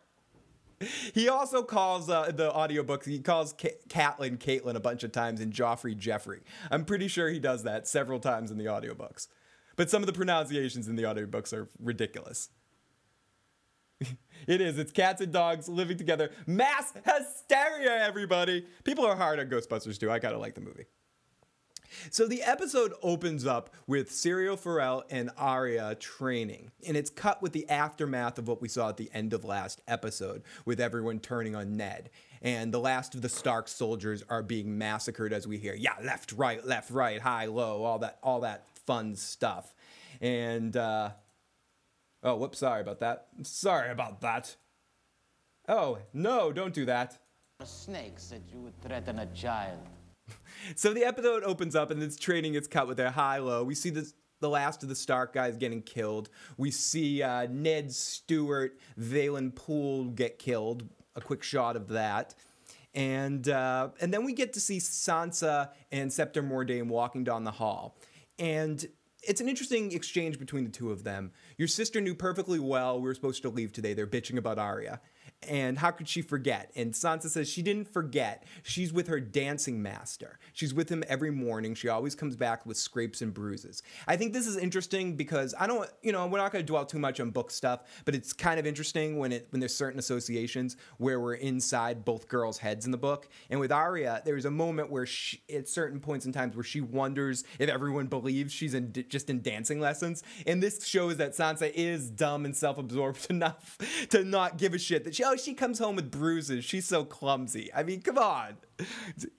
He 1.13 1.29
also 1.29 1.63
calls 1.63 2.09
uh, 2.09 2.31
the 2.31 2.53
audiobooks, 2.53 3.05
he 3.05 3.19
calls 3.19 3.53
K- 3.53 3.75
Catelyn 3.89 4.39
Caitlin 4.39 4.77
a 4.77 4.81
bunch 4.81 5.03
of 5.03 5.11
times 5.11 5.41
and 5.41 5.53
Joffrey 5.53 5.97
Jeffrey. 5.97 6.41
I'm 6.71 6.85
pretty 6.85 7.09
sure 7.09 7.29
he 7.29 7.41
does 7.41 7.65
that 7.65 7.89
several 7.89 8.21
times 8.21 8.51
in 8.51 8.59
the 8.59 8.67
audiobooks. 8.67 9.27
But 9.75 9.91
some 9.91 10.03
of 10.03 10.07
the 10.07 10.13
pronunciations 10.13 10.89
in 10.89 10.97
the 10.97 11.03
audiobooks 11.03 11.53
are 11.53 11.69
ridiculous. 11.81 12.51
it 14.47 14.61
is. 14.61 14.79
It's 14.79 14.93
cats 14.93 15.21
and 15.21 15.33
dogs 15.33 15.69
living 15.69 15.97
together. 15.97 16.31
Mass 16.47 16.93
hysteria, 16.93 18.05
everybody. 18.05 18.67
People 18.85 19.05
are 19.07 19.17
hard 19.17 19.41
on 19.41 19.47
Ghostbusters 19.47 19.99
too. 19.99 20.11
I 20.11 20.19
kind 20.19 20.35
of 20.35 20.41
like 20.41 20.55
the 20.55 20.61
movie. 20.61 20.85
So 22.11 22.27
the 22.27 22.43
episode 22.43 22.93
opens 23.03 23.47
up 23.47 23.75
with 23.87 24.11
Syrio 24.11 24.59
Forel 24.59 25.05
and 25.11 25.31
Arya 25.37 25.95
training, 25.97 26.71
and 26.87 26.97
it's 26.97 27.11
cut 27.11 27.43
with 27.43 27.53
the 27.53 27.69
aftermath 27.69 28.39
of 28.39 28.47
what 28.47 28.61
we 28.61 28.69
saw 28.69 28.91
at 28.91 28.99
the 28.99 29.11
end 29.15 29.33
of 29.33 29.45
last 29.45 29.81
episode, 29.89 30.43
with 30.65 30.81
everyone 30.81 31.19
turning 31.19 31.57
on 31.57 31.77
Ned. 31.77 32.11
And 32.43 32.73
the 32.73 32.79
last 32.79 33.15
of 33.15 33.23
the 33.23 33.29
Stark 33.29 33.69
soldiers 33.69 34.23
are 34.29 34.43
being 34.43 34.79
massacred 34.79 35.33
as 35.33 35.47
we 35.47 35.59
hear, 35.59 35.75
yeah, 35.75 35.95
left, 36.03 36.33
right, 36.33 36.65
left, 36.65 36.91
right, 36.91 37.21
high, 37.21 37.47
low, 37.47 37.83
all 37.83 37.99
that, 38.01 38.19
all 38.23 38.41
that 38.41 38.67
fun 38.87 39.17
stuff. 39.17 39.75
And 40.21 40.77
uh, 40.77 41.11
Oh, 42.23 42.37
whoops, 42.37 42.59
sorry 42.59 42.81
about 42.81 43.01
that. 43.01 43.27
Sorry 43.43 43.91
about 43.91 44.21
that. 44.23 44.57
Oh, 45.69 45.99
no, 46.13 46.53
don't 46.53 46.75
do 46.75 46.85
that. 46.87 47.19
A 47.61 47.67
snake 47.67 48.15
said 48.17 48.43
you 48.53 48.61
would 48.61 48.81
threaten 48.81 49.19
a 49.19 49.27
child. 49.27 49.81
so 50.75 50.93
the 50.93 51.05
episode 51.05 51.43
opens 51.45 51.77
up 51.77 51.91
and 51.91 52.03
it's 52.03 52.17
training 52.17 52.55
its 52.55 52.67
cut 52.67 52.89
with 52.89 52.97
their 52.97 53.11
high 53.11 53.39
low. 53.39 53.65
We 53.65 53.75
see 53.75 53.91
this 53.91 54.15
the 54.41 54.49
last 54.49 54.83
of 54.83 54.89
the 54.89 54.95
Stark 54.95 55.33
guys 55.33 55.57
getting 55.57 55.83
killed. 55.83 56.29
We 56.57 56.71
see 56.71 57.23
uh, 57.23 57.49
Ned 57.51 57.93
Stewart, 57.93 58.79
Vayon 58.99 59.55
Poole 59.55 60.05
get 60.07 60.39
killed. 60.39 60.89
A 61.17 61.21
quick 61.21 61.43
shot 61.43 61.75
of 61.75 61.89
that. 61.89 62.35
And 62.95 63.49
uh, 63.49 63.91
and 64.01 64.15
then 64.15 64.25
we 64.25 64.33
get 64.33 64.53
to 64.55 64.61
see 64.61 64.79
Sansa 64.79 65.71
and 65.91 66.13
Septa 66.13 66.43
Mordane 66.43 66.87
walking 66.87 67.25
down 67.25 67.45
the 67.45 67.51
hall. 67.51 67.97
And 68.39 68.87
it's 69.23 69.41
an 69.41 69.49
interesting 69.49 69.93
exchange 69.93 70.39
between 70.39 70.65
the 70.65 70.71
two 70.71 70.91
of 70.91 71.05
them. 71.05 71.33
Your 71.59 71.69
sister 71.69 72.01
knew 72.01 72.15
perfectly 72.15 72.61
well 72.61 73.01
we 73.01 73.09
were 73.09 73.15
supposed 73.15 73.43
to 73.43 73.51
leave 73.51 73.73
today. 73.73 73.93
They're 73.93 74.07
bitching 74.07 74.39
about 74.39 74.61
Arya. 74.61 75.01
And 75.47 75.79
how 75.79 75.93
could 75.93 76.09
she 76.09 76.21
forget? 76.21 76.73
And 76.75 76.93
Sansa 76.93 77.29
says 77.29 77.49
she 77.49 77.63
didn't 77.63 77.93
forget. 77.93 78.45
She's 78.65 78.93
with 78.93 79.07
her 79.07 79.21
dancing 79.21 79.81
master. 79.81 80.39
She's 80.53 80.75
with 80.75 80.89
him 80.89 81.05
every 81.09 81.31
morning. 81.31 81.75
She 81.75 81.89
always 81.89 82.15
comes 82.15 82.35
back 82.35 82.67
with 82.67 82.77
scrapes 82.77 83.23
and 83.23 83.33
bruises. 83.33 83.83
I 84.09 84.17
think 84.17 84.33
this 84.33 84.47
is 84.47 84.57
interesting 84.57 85.15
because 85.15 85.55
I 85.59 85.69
don't, 85.69 85.89
you 86.03 86.11
know, 86.11 86.27
we're 86.27 86.39
not 86.39 86.51
going 86.51 86.65
to 86.65 86.67
dwell 86.67 86.85
too 86.85 86.99
much 86.99 87.21
on 87.21 87.31
book 87.31 87.51
stuff, 87.53 87.83
but 88.05 88.15
it's 88.15 88.33
kind 88.33 88.59
of 88.59 88.67
interesting 88.67 89.19
when 89.19 89.31
it 89.31 89.47
when 89.51 89.61
there's 89.61 89.75
certain 89.75 89.99
associations 89.99 90.77
where 90.97 91.21
we're 91.21 91.35
inside 91.35 92.05
both 92.05 92.27
girls' 92.27 92.59
heads 92.59 92.85
in 92.85 92.91
the 92.91 92.99
book. 92.99 93.29
And 93.49 93.61
with 93.61 93.71
Arya, 93.71 94.23
there's 94.25 94.45
a 94.45 94.51
moment 94.51 94.91
where 94.91 95.07
she, 95.07 95.41
at 95.55 95.69
certain 95.69 96.01
points 96.01 96.27
in 96.27 96.33
times 96.33 96.57
where 96.57 96.65
she 96.65 96.81
wonders 96.81 97.45
if 97.59 97.69
everyone 97.69 98.07
believes 98.07 98.53
she's 98.53 98.75
in 98.75 98.93
just 99.09 99.31
in 99.31 99.41
dancing 99.41 99.79
lessons. 99.79 100.23
And 100.47 100.61
this 100.63 100.85
shows 100.85 101.17
that 101.19 101.33
Sansa 101.33 101.73
is 101.73 102.11
dumb 102.11 102.45
and 102.45 102.57
self-absorbed 102.57 103.27
enough 103.31 103.79
to 104.11 104.25
not 104.25 104.59
give 104.59 104.75
a 104.75 104.79
shit 104.79 105.05
that 105.05 105.15
she 105.15 105.28
oh, 105.29 105.37
she 105.37 105.55
comes 105.55 105.79
home 105.79 105.97
with 105.97 106.11
bruises. 106.11 106.65
She's 106.65 106.87
so 106.87 107.05
clumsy. 107.05 107.71
I 107.75 107.83
mean, 107.83 108.01
come 108.01 108.19
on. 108.19 108.57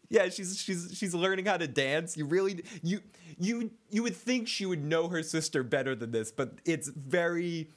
Yeah, 0.10 0.30
she's 0.30 0.60
she's 0.60 0.92
she's 0.94 1.14
learning 1.14 1.46
how 1.46 1.58
to 1.58 1.68
dance. 1.68 2.18
You 2.18 2.26
really 2.26 2.64
you 2.82 3.02
you 3.38 3.72
you 3.90 4.04
would 4.04 4.16
think 4.16 4.48
she 4.48 4.66
would 4.66 4.84
know 4.84 5.08
her 5.08 5.24
sister 5.24 5.64
better 5.64 5.96
than 5.96 6.12
this, 6.12 6.32
but 6.32 6.60
it's 6.66 6.90
very 6.90 7.72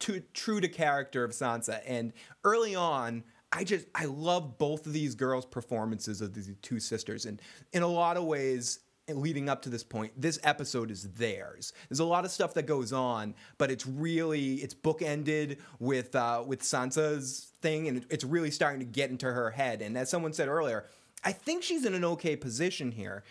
to, 0.00 0.20
true 0.34 0.60
to 0.60 0.68
character 0.68 1.24
of 1.24 1.30
Sansa. 1.30 1.80
And 1.86 2.12
early 2.44 2.74
on, 2.74 3.24
I 3.52 3.64
just 3.64 3.86
I 3.94 4.06
love 4.06 4.58
both 4.58 4.86
of 4.86 4.92
these 4.92 5.14
girls' 5.14 5.46
performances 5.46 6.20
of 6.20 6.34
these 6.34 6.50
two 6.62 6.80
sisters, 6.80 7.24
and 7.24 7.40
in 7.72 7.82
a 7.82 7.88
lot 7.88 8.16
of 8.16 8.24
ways, 8.24 8.80
leading 9.08 9.48
up 9.48 9.62
to 9.62 9.68
this 9.68 9.84
point, 9.84 10.12
this 10.20 10.38
episode 10.42 10.90
is 10.90 11.08
theirs. 11.10 11.72
There's 11.88 12.00
a 12.00 12.04
lot 12.04 12.24
of 12.24 12.30
stuff 12.30 12.54
that 12.54 12.66
goes 12.66 12.92
on, 12.92 13.34
but 13.58 13.70
it's 13.70 13.86
really 13.86 14.54
it's 14.54 14.74
bookended 14.74 15.58
with 15.78 16.14
uh, 16.14 16.42
with 16.46 16.62
Sansa's 16.62 17.52
thing, 17.60 17.88
and 17.88 18.04
it's 18.10 18.24
really 18.24 18.50
starting 18.50 18.80
to 18.80 18.86
get 18.86 19.10
into 19.10 19.26
her 19.26 19.50
head. 19.50 19.82
And 19.82 19.96
as 19.96 20.10
someone 20.10 20.32
said 20.32 20.48
earlier, 20.48 20.86
I 21.24 21.32
think 21.32 21.62
she's 21.62 21.84
in 21.84 21.94
an 21.94 22.04
okay 22.04 22.36
position 22.36 22.92
here. 22.92 23.24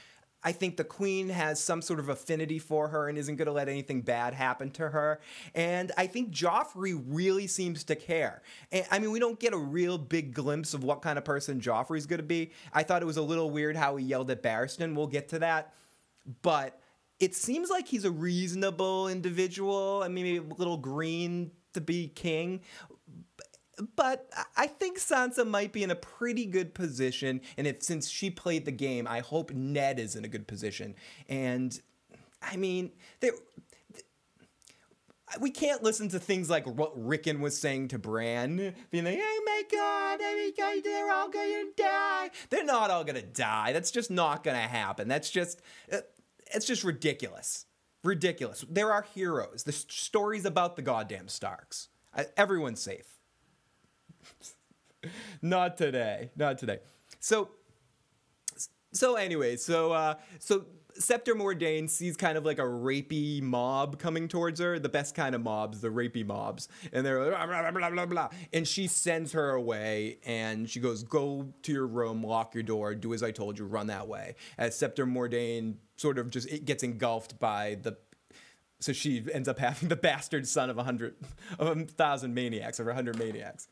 I 0.45 0.51
think 0.51 0.77
the 0.77 0.83
queen 0.83 1.29
has 1.29 1.59
some 1.59 1.81
sort 1.81 1.99
of 1.99 2.07
affinity 2.07 2.59
for 2.59 2.89
her 2.89 3.09
and 3.09 3.17
isn't 3.17 3.35
going 3.35 3.47
to 3.47 3.51
let 3.51 3.67
anything 3.67 4.01
bad 4.01 4.35
happen 4.35 4.69
to 4.71 4.89
her. 4.89 5.19
And 5.55 5.91
I 5.97 6.05
think 6.05 6.29
Joffrey 6.29 7.01
really 7.07 7.47
seems 7.47 7.83
to 7.85 7.95
care. 7.95 8.43
And, 8.71 8.85
I 8.91 8.99
mean, 8.99 9.09
we 9.09 9.19
don't 9.19 9.39
get 9.39 9.53
a 9.53 9.57
real 9.57 9.97
big 9.97 10.35
glimpse 10.35 10.75
of 10.75 10.83
what 10.83 11.01
kind 11.01 11.17
of 11.17 11.25
person 11.25 11.59
Joffrey's 11.59 12.05
going 12.05 12.19
to 12.19 12.23
be. 12.23 12.51
I 12.71 12.83
thought 12.83 13.01
it 13.01 13.05
was 13.05 13.17
a 13.17 13.23
little 13.23 13.49
weird 13.49 13.75
how 13.75 13.95
he 13.95 14.05
yelled 14.05 14.29
at 14.29 14.43
Barristan. 14.43 14.93
We'll 14.93 15.07
get 15.07 15.29
to 15.29 15.39
that. 15.39 15.73
But 16.43 16.79
it 17.19 17.33
seems 17.33 17.71
like 17.71 17.87
he's 17.87 18.05
a 18.05 18.11
reasonable 18.11 19.07
individual. 19.07 20.01
I 20.03 20.09
mean, 20.09 20.25
maybe 20.25 20.37
a 20.37 20.53
little 20.57 20.77
green 20.77 21.51
to 21.73 21.81
be 21.81 22.07
king 22.07 22.61
but 23.95 24.29
I 24.55 24.67
think 24.67 24.99
Sansa 24.99 25.47
might 25.47 25.73
be 25.73 25.83
in 25.83 25.91
a 25.91 25.95
pretty 25.95 26.45
good 26.45 26.73
position. 26.73 27.41
And 27.57 27.67
if 27.67 27.83
since 27.83 28.09
she 28.09 28.29
played 28.29 28.65
the 28.65 28.71
game, 28.71 29.07
I 29.07 29.19
hope 29.19 29.51
Ned 29.51 29.99
is 29.99 30.15
in 30.15 30.25
a 30.25 30.27
good 30.29 30.47
position. 30.47 30.95
And 31.27 31.79
I 32.41 32.55
mean. 32.57 32.91
We 35.41 35.49
can't 35.49 35.83
listen 35.83 36.07
to 36.09 36.19
things 36.19 36.49
like 36.49 36.65
what 36.65 36.93
Rickon 36.95 37.41
was 37.41 37.57
saying 37.57 37.89
to 37.89 37.97
Bran, 37.99 38.73
being 38.91 39.03
like, 39.03 39.19
"Oh 39.19 39.43
my 39.45 39.63
God, 39.69 40.19
they're 40.81 41.11
all 41.11 41.29
gonna 41.29 41.63
die." 41.75 42.29
They're 42.49 42.63
not 42.63 42.89
all 42.89 43.03
gonna 43.03 43.21
die. 43.21 43.73
That's 43.73 43.91
just 43.91 44.09
not 44.09 44.43
gonna 44.43 44.59
happen. 44.59 45.09
That's 45.09 45.29
just, 45.29 45.61
uh, 45.91 46.01
it's 46.53 46.65
just 46.65 46.85
ridiculous, 46.85 47.65
ridiculous. 48.03 48.63
There 48.69 48.93
are 48.93 49.01
heroes. 49.13 49.63
The 49.63 49.73
stories 49.73 50.45
about 50.45 50.77
the 50.77 50.83
goddamn 50.83 51.27
Starks. 51.27 51.89
Everyone's 52.37 52.79
safe. 52.79 53.14
not 55.41 55.77
today. 55.77 56.31
Not 56.35 56.57
today. 56.57 56.79
So 57.19 57.49
so 58.91 59.15
anyway, 59.15 59.57
so 59.57 59.91
uh 59.91 60.15
so 60.39 60.65
Septa 60.97 61.33
Mordane 61.33 61.89
sees 61.89 62.15
kind 62.15 62.37
of 62.37 62.45
like 62.45 62.57
a 62.57 62.63
rapey 62.63 63.41
mob 63.41 63.99
coming 63.99 64.27
towards 64.27 64.59
her, 64.59 64.79
the 64.79 64.89
best 64.89 65.13
kind 65.13 65.35
of 65.35 65.41
mobs, 65.41 65.81
the 65.81 65.89
rapey 65.89 66.25
mobs. 66.25 66.69
And 66.93 67.05
they're 67.05 67.31
like, 67.31 67.47
blah, 67.47 67.71
blah, 67.71 67.89
blah, 67.89 68.05
blah, 68.05 68.29
And 68.53 68.67
she 68.67 68.87
sends 68.87 69.33
her 69.33 69.51
away 69.51 70.19
and 70.25 70.69
she 70.69 70.79
goes, 70.79 71.03
Go 71.03 71.53
to 71.63 71.71
your 71.71 71.87
room, 71.87 72.23
lock 72.23 72.53
your 72.53 72.63
door, 72.63 72.95
do 72.95 73.13
as 73.13 73.23
I 73.23 73.31
told 73.31 73.59
you, 73.59 73.65
run 73.65 73.87
that 73.87 74.07
way. 74.07 74.35
As 74.57 74.77
Septa 74.77 75.03
Mordane 75.03 75.75
sort 75.97 76.17
of 76.17 76.29
just 76.29 76.49
it 76.49 76.65
gets 76.65 76.83
engulfed 76.83 77.39
by 77.39 77.77
the 77.81 77.97
so 78.79 78.91
she 78.91 79.25
ends 79.33 79.47
up 79.47 79.57
having 79.59 79.89
the 79.89 79.95
bastard 79.95 80.47
son 80.47 80.69
of 80.69 80.77
a 80.77 80.83
hundred 80.83 81.15
of 81.59 81.77
a 81.77 81.85
thousand 81.85 82.33
maniacs, 82.33 82.79
of 82.79 82.87
a 82.87 82.93
hundred 82.93 83.17
maniacs. 83.17 83.67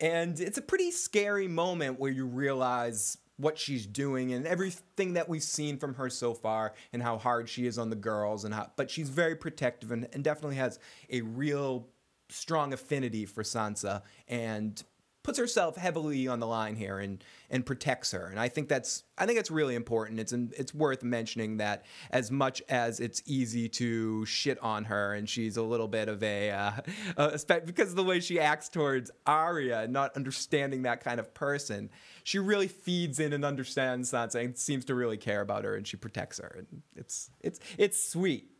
And 0.00 0.38
it's 0.40 0.58
a 0.58 0.62
pretty 0.62 0.90
scary 0.90 1.48
moment 1.48 1.98
where 1.98 2.10
you 2.10 2.26
realize 2.26 3.18
what 3.38 3.58
she's 3.58 3.86
doing 3.86 4.32
and 4.32 4.46
everything 4.46 5.14
that 5.14 5.28
we've 5.28 5.42
seen 5.42 5.78
from 5.78 5.94
her 5.94 6.08
so 6.08 6.32
far 6.32 6.72
and 6.92 7.02
how 7.02 7.18
hard 7.18 7.48
she 7.48 7.66
is 7.66 7.78
on 7.78 7.90
the 7.90 7.96
girls 7.96 8.44
and 8.44 8.54
how 8.54 8.70
but 8.76 8.90
she's 8.90 9.10
very 9.10 9.36
protective 9.36 9.92
and, 9.92 10.08
and 10.12 10.24
definitely 10.24 10.56
has 10.56 10.78
a 11.10 11.20
real 11.20 11.86
strong 12.30 12.72
affinity 12.72 13.26
for 13.26 13.42
Sansa 13.42 14.02
and 14.26 14.82
puts 15.22 15.38
herself 15.38 15.76
heavily 15.76 16.26
on 16.28 16.40
the 16.40 16.46
line 16.46 16.76
here 16.76 16.98
and 16.98 17.22
and 17.50 17.64
protects 17.64 18.12
her. 18.12 18.26
And 18.26 18.38
I 18.38 18.48
think 18.48 18.68
that's 18.68 19.04
I 19.18 19.26
think 19.26 19.38
that's 19.38 19.50
really 19.50 19.74
important. 19.74 20.20
It's 20.20 20.32
it's 20.32 20.74
worth 20.74 21.02
mentioning 21.02 21.56
that 21.58 21.84
as 22.10 22.30
much 22.30 22.62
as 22.68 23.00
it's 23.00 23.22
easy 23.26 23.68
to 23.70 24.24
shit 24.26 24.58
on 24.62 24.84
her 24.84 25.14
and 25.14 25.28
she's 25.28 25.56
a 25.56 25.62
little 25.62 25.88
bit 25.88 26.08
of 26.08 26.22
a, 26.22 26.50
uh, 26.50 26.72
a 27.16 27.60
because 27.64 27.90
of 27.90 27.96
the 27.96 28.04
way 28.04 28.20
she 28.20 28.38
acts 28.38 28.68
towards 28.68 29.10
Arya, 29.26 29.88
not 29.88 30.14
understanding 30.16 30.82
that 30.82 31.02
kind 31.02 31.20
of 31.20 31.32
person, 31.34 31.90
she 32.24 32.38
really 32.38 32.68
feeds 32.68 33.20
in 33.20 33.32
and 33.32 33.44
understands 33.44 34.12
Sansa 34.12 34.44
and 34.44 34.58
seems 34.58 34.84
to 34.86 34.94
really 34.94 35.16
care 35.16 35.40
about 35.40 35.64
her 35.64 35.76
and 35.76 35.86
she 35.86 35.96
protects 35.96 36.38
her. 36.38 36.56
And 36.58 36.82
it's 36.94 37.30
it's 37.40 37.60
it's 37.78 38.02
sweet. 38.02 38.50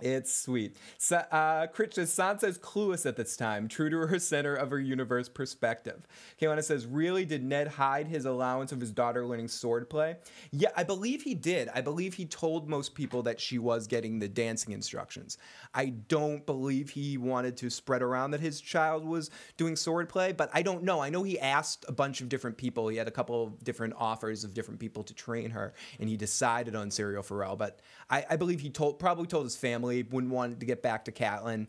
It's 0.00 0.34
sweet. 0.34 0.76
Sa- 0.98 1.26
uh, 1.30 1.66
Critch 1.68 1.94
Sansa 1.94 2.44
is 2.44 2.58
clueless 2.58 3.06
at 3.06 3.16
this 3.16 3.36
time, 3.36 3.68
true 3.68 3.88
to 3.88 3.98
her 3.98 4.18
center 4.18 4.54
of 4.54 4.70
her 4.70 4.80
universe 4.80 5.28
perspective. 5.28 6.06
Kawana 6.40 6.64
says, 6.64 6.86
Really? 6.86 7.24
Did 7.24 7.44
Ned 7.44 7.68
hide 7.68 8.08
his 8.08 8.24
allowance 8.24 8.72
of 8.72 8.80
his 8.80 8.90
daughter 8.90 9.24
learning 9.24 9.46
swordplay? 9.46 10.16
Yeah, 10.50 10.70
I 10.76 10.82
believe 10.82 11.22
he 11.22 11.34
did. 11.34 11.68
I 11.72 11.82
believe 11.82 12.14
he 12.14 12.26
told 12.26 12.68
most 12.68 12.94
people 12.94 13.22
that 13.22 13.40
she 13.40 13.58
was 13.58 13.86
getting 13.86 14.18
the 14.18 14.28
dancing 14.28 14.72
instructions. 14.72 15.38
I 15.72 15.86
don't 15.86 16.44
believe 16.46 16.90
he 16.90 17.16
wanted 17.16 17.56
to 17.58 17.70
spread 17.70 18.02
around 18.02 18.32
that 18.32 18.40
his 18.40 18.60
child 18.60 19.04
was 19.04 19.30
doing 19.56 19.74
swordplay, 19.74 20.36
but 20.36 20.50
I 20.52 20.62
don't 20.62 20.82
know. 20.82 21.00
I 21.00 21.10
know 21.10 21.22
he 21.22 21.38
asked 21.38 21.84
a 21.86 21.92
bunch 21.92 22.20
of 22.20 22.28
different 22.28 22.56
people. 22.56 22.88
He 22.88 22.96
had 22.96 23.08
a 23.08 23.12
couple 23.12 23.44
of 23.44 23.62
different 23.62 23.94
offers 23.96 24.42
of 24.42 24.52
different 24.52 24.80
people 24.80 25.04
to 25.04 25.14
train 25.14 25.50
her, 25.50 25.74
and 26.00 26.08
he 26.08 26.16
decided 26.16 26.74
on 26.74 26.90
Syrio 26.90 27.24
Forel. 27.24 27.56
But 27.56 27.80
I, 28.10 28.24
I 28.30 28.36
believe 28.36 28.60
he 28.60 28.70
told 28.70 28.98
probably 28.98 29.26
told 29.26 29.44
his 29.44 29.56
family 29.56 29.81
wouldn't 29.82 30.32
want 30.32 30.60
to 30.60 30.66
get 30.66 30.82
back 30.82 31.04
to 31.06 31.12
Catelyn. 31.12 31.68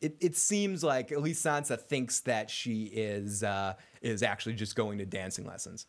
It, 0.00 0.16
it 0.20 0.36
seems 0.36 0.84
like 0.84 1.12
at 1.12 1.22
least 1.22 1.44
Sansa 1.44 1.80
thinks 1.80 2.20
that 2.20 2.50
she 2.50 2.84
is 2.84 3.42
uh, 3.42 3.74
is 4.02 4.22
actually 4.22 4.54
just 4.54 4.76
going 4.76 4.98
to 4.98 5.06
dancing 5.06 5.46
lessons. 5.46 5.86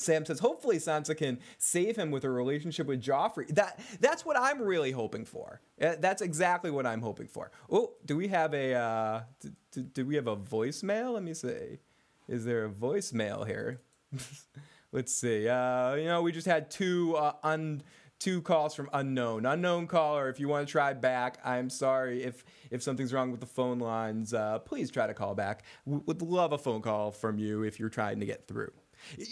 Sam 0.00 0.24
says, 0.24 0.38
hopefully 0.38 0.78
Sansa 0.78 1.14
can 1.14 1.38
save 1.58 1.94
him 1.94 2.10
with 2.10 2.22
her 2.22 2.32
relationship 2.32 2.86
with 2.86 3.02
Joffrey. 3.02 3.48
That 3.54 3.78
that's 4.00 4.24
what 4.24 4.38
I'm 4.38 4.60
really 4.62 4.92
hoping 4.92 5.26
for. 5.26 5.60
Uh, 5.80 5.96
that's 5.98 6.22
exactly 6.22 6.70
what 6.70 6.86
I'm 6.86 7.02
hoping 7.02 7.26
for. 7.26 7.50
Oh, 7.70 7.92
do 8.06 8.16
we 8.16 8.28
have 8.28 8.54
a 8.54 8.74
uh, 8.74 9.20
do, 9.40 9.50
do, 9.72 9.82
do 9.82 10.06
we 10.06 10.14
have 10.14 10.26
a 10.26 10.36
voicemail? 10.36 11.12
Let 11.14 11.22
me 11.22 11.34
see. 11.34 11.80
Is 12.28 12.44
there 12.46 12.64
a 12.64 12.70
voicemail 12.70 13.46
here? 13.46 13.82
Let's 14.92 15.12
see. 15.12 15.48
Uh, 15.48 15.94
you 15.94 16.06
know, 16.06 16.22
we 16.22 16.32
just 16.32 16.46
had 16.46 16.70
two 16.70 17.14
uh, 17.16 17.34
un 17.42 17.82
two 18.20 18.42
calls 18.42 18.74
from 18.74 18.88
unknown. 18.92 19.46
Unknown 19.46 19.86
caller, 19.88 20.28
if 20.28 20.38
you 20.38 20.46
want 20.46 20.68
to 20.68 20.70
try 20.70 20.92
back, 20.92 21.38
I'm 21.44 21.68
sorry 21.68 22.22
if 22.22 22.44
if 22.70 22.82
something's 22.82 23.12
wrong 23.12 23.32
with 23.32 23.40
the 23.40 23.46
phone 23.46 23.80
lines. 23.80 24.32
Uh, 24.32 24.60
please 24.60 24.90
try 24.90 25.08
to 25.08 25.14
call 25.14 25.34
back. 25.34 25.64
W- 25.86 26.04
would 26.06 26.22
love 26.22 26.52
a 26.52 26.58
phone 26.58 26.82
call 26.82 27.10
from 27.10 27.38
you 27.38 27.62
if 27.64 27.80
you're 27.80 27.88
trying 27.88 28.20
to 28.20 28.26
get 28.26 28.46
through. 28.46 28.70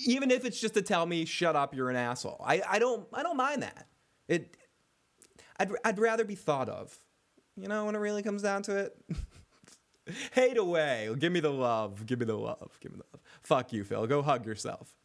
Even 0.07 0.31
if 0.31 0.45
it's 0.45 0.61
just 0.61 0.75
to 0.75 0.83
tell 0.83 1.07
me 1.07 1.27
shut 1.27 1.55
up 1.55 1.75
you're 1.75 1.91
an 1.91 1.97
asshole. 1.97 2.43
I, 2.45 2.63
I 2.69 2.79
don't 2.79 3.07
i 3.13 3.23
don't 3.23 3.37
mind 3.37 3.63
that. 3.63 3.87
It 4.27 4.57
I'd, 5.61 5.71
I'd 5.85 5.99
rather 5.99 6.25
be 6.25 6.35
thought 6.35 6.69
of. 6.69 6.99
You 7.57 7.69
know 7.69 7.85
when 7.85 7.95
it 7.95 7.99
really 7.99 8.23
comes 8.23 8.43
down 8.43 8.63
to 8.65 8.77
it? 8.77 8.97
Hate 10.33 10.57
away. 10.57 11.11
Give 11.19 11.33
me 11.33 11.41
the 11.41 11.53
love. 11.53 12.07
Give 12.07 12.19
me 12.19 12.25
the 12.25 12.39
love. 12.39 12.79
Give 12.81 12.93
me 12.93 12.99
the 12.99 13.05
love. 13.13 13.23
Fuck 13.43 13.73
you 13.73 13.85
phil. 13.85 14.07
Go 14.07 14.23
hug 14.23 14.47
yourself. 14.47 14.95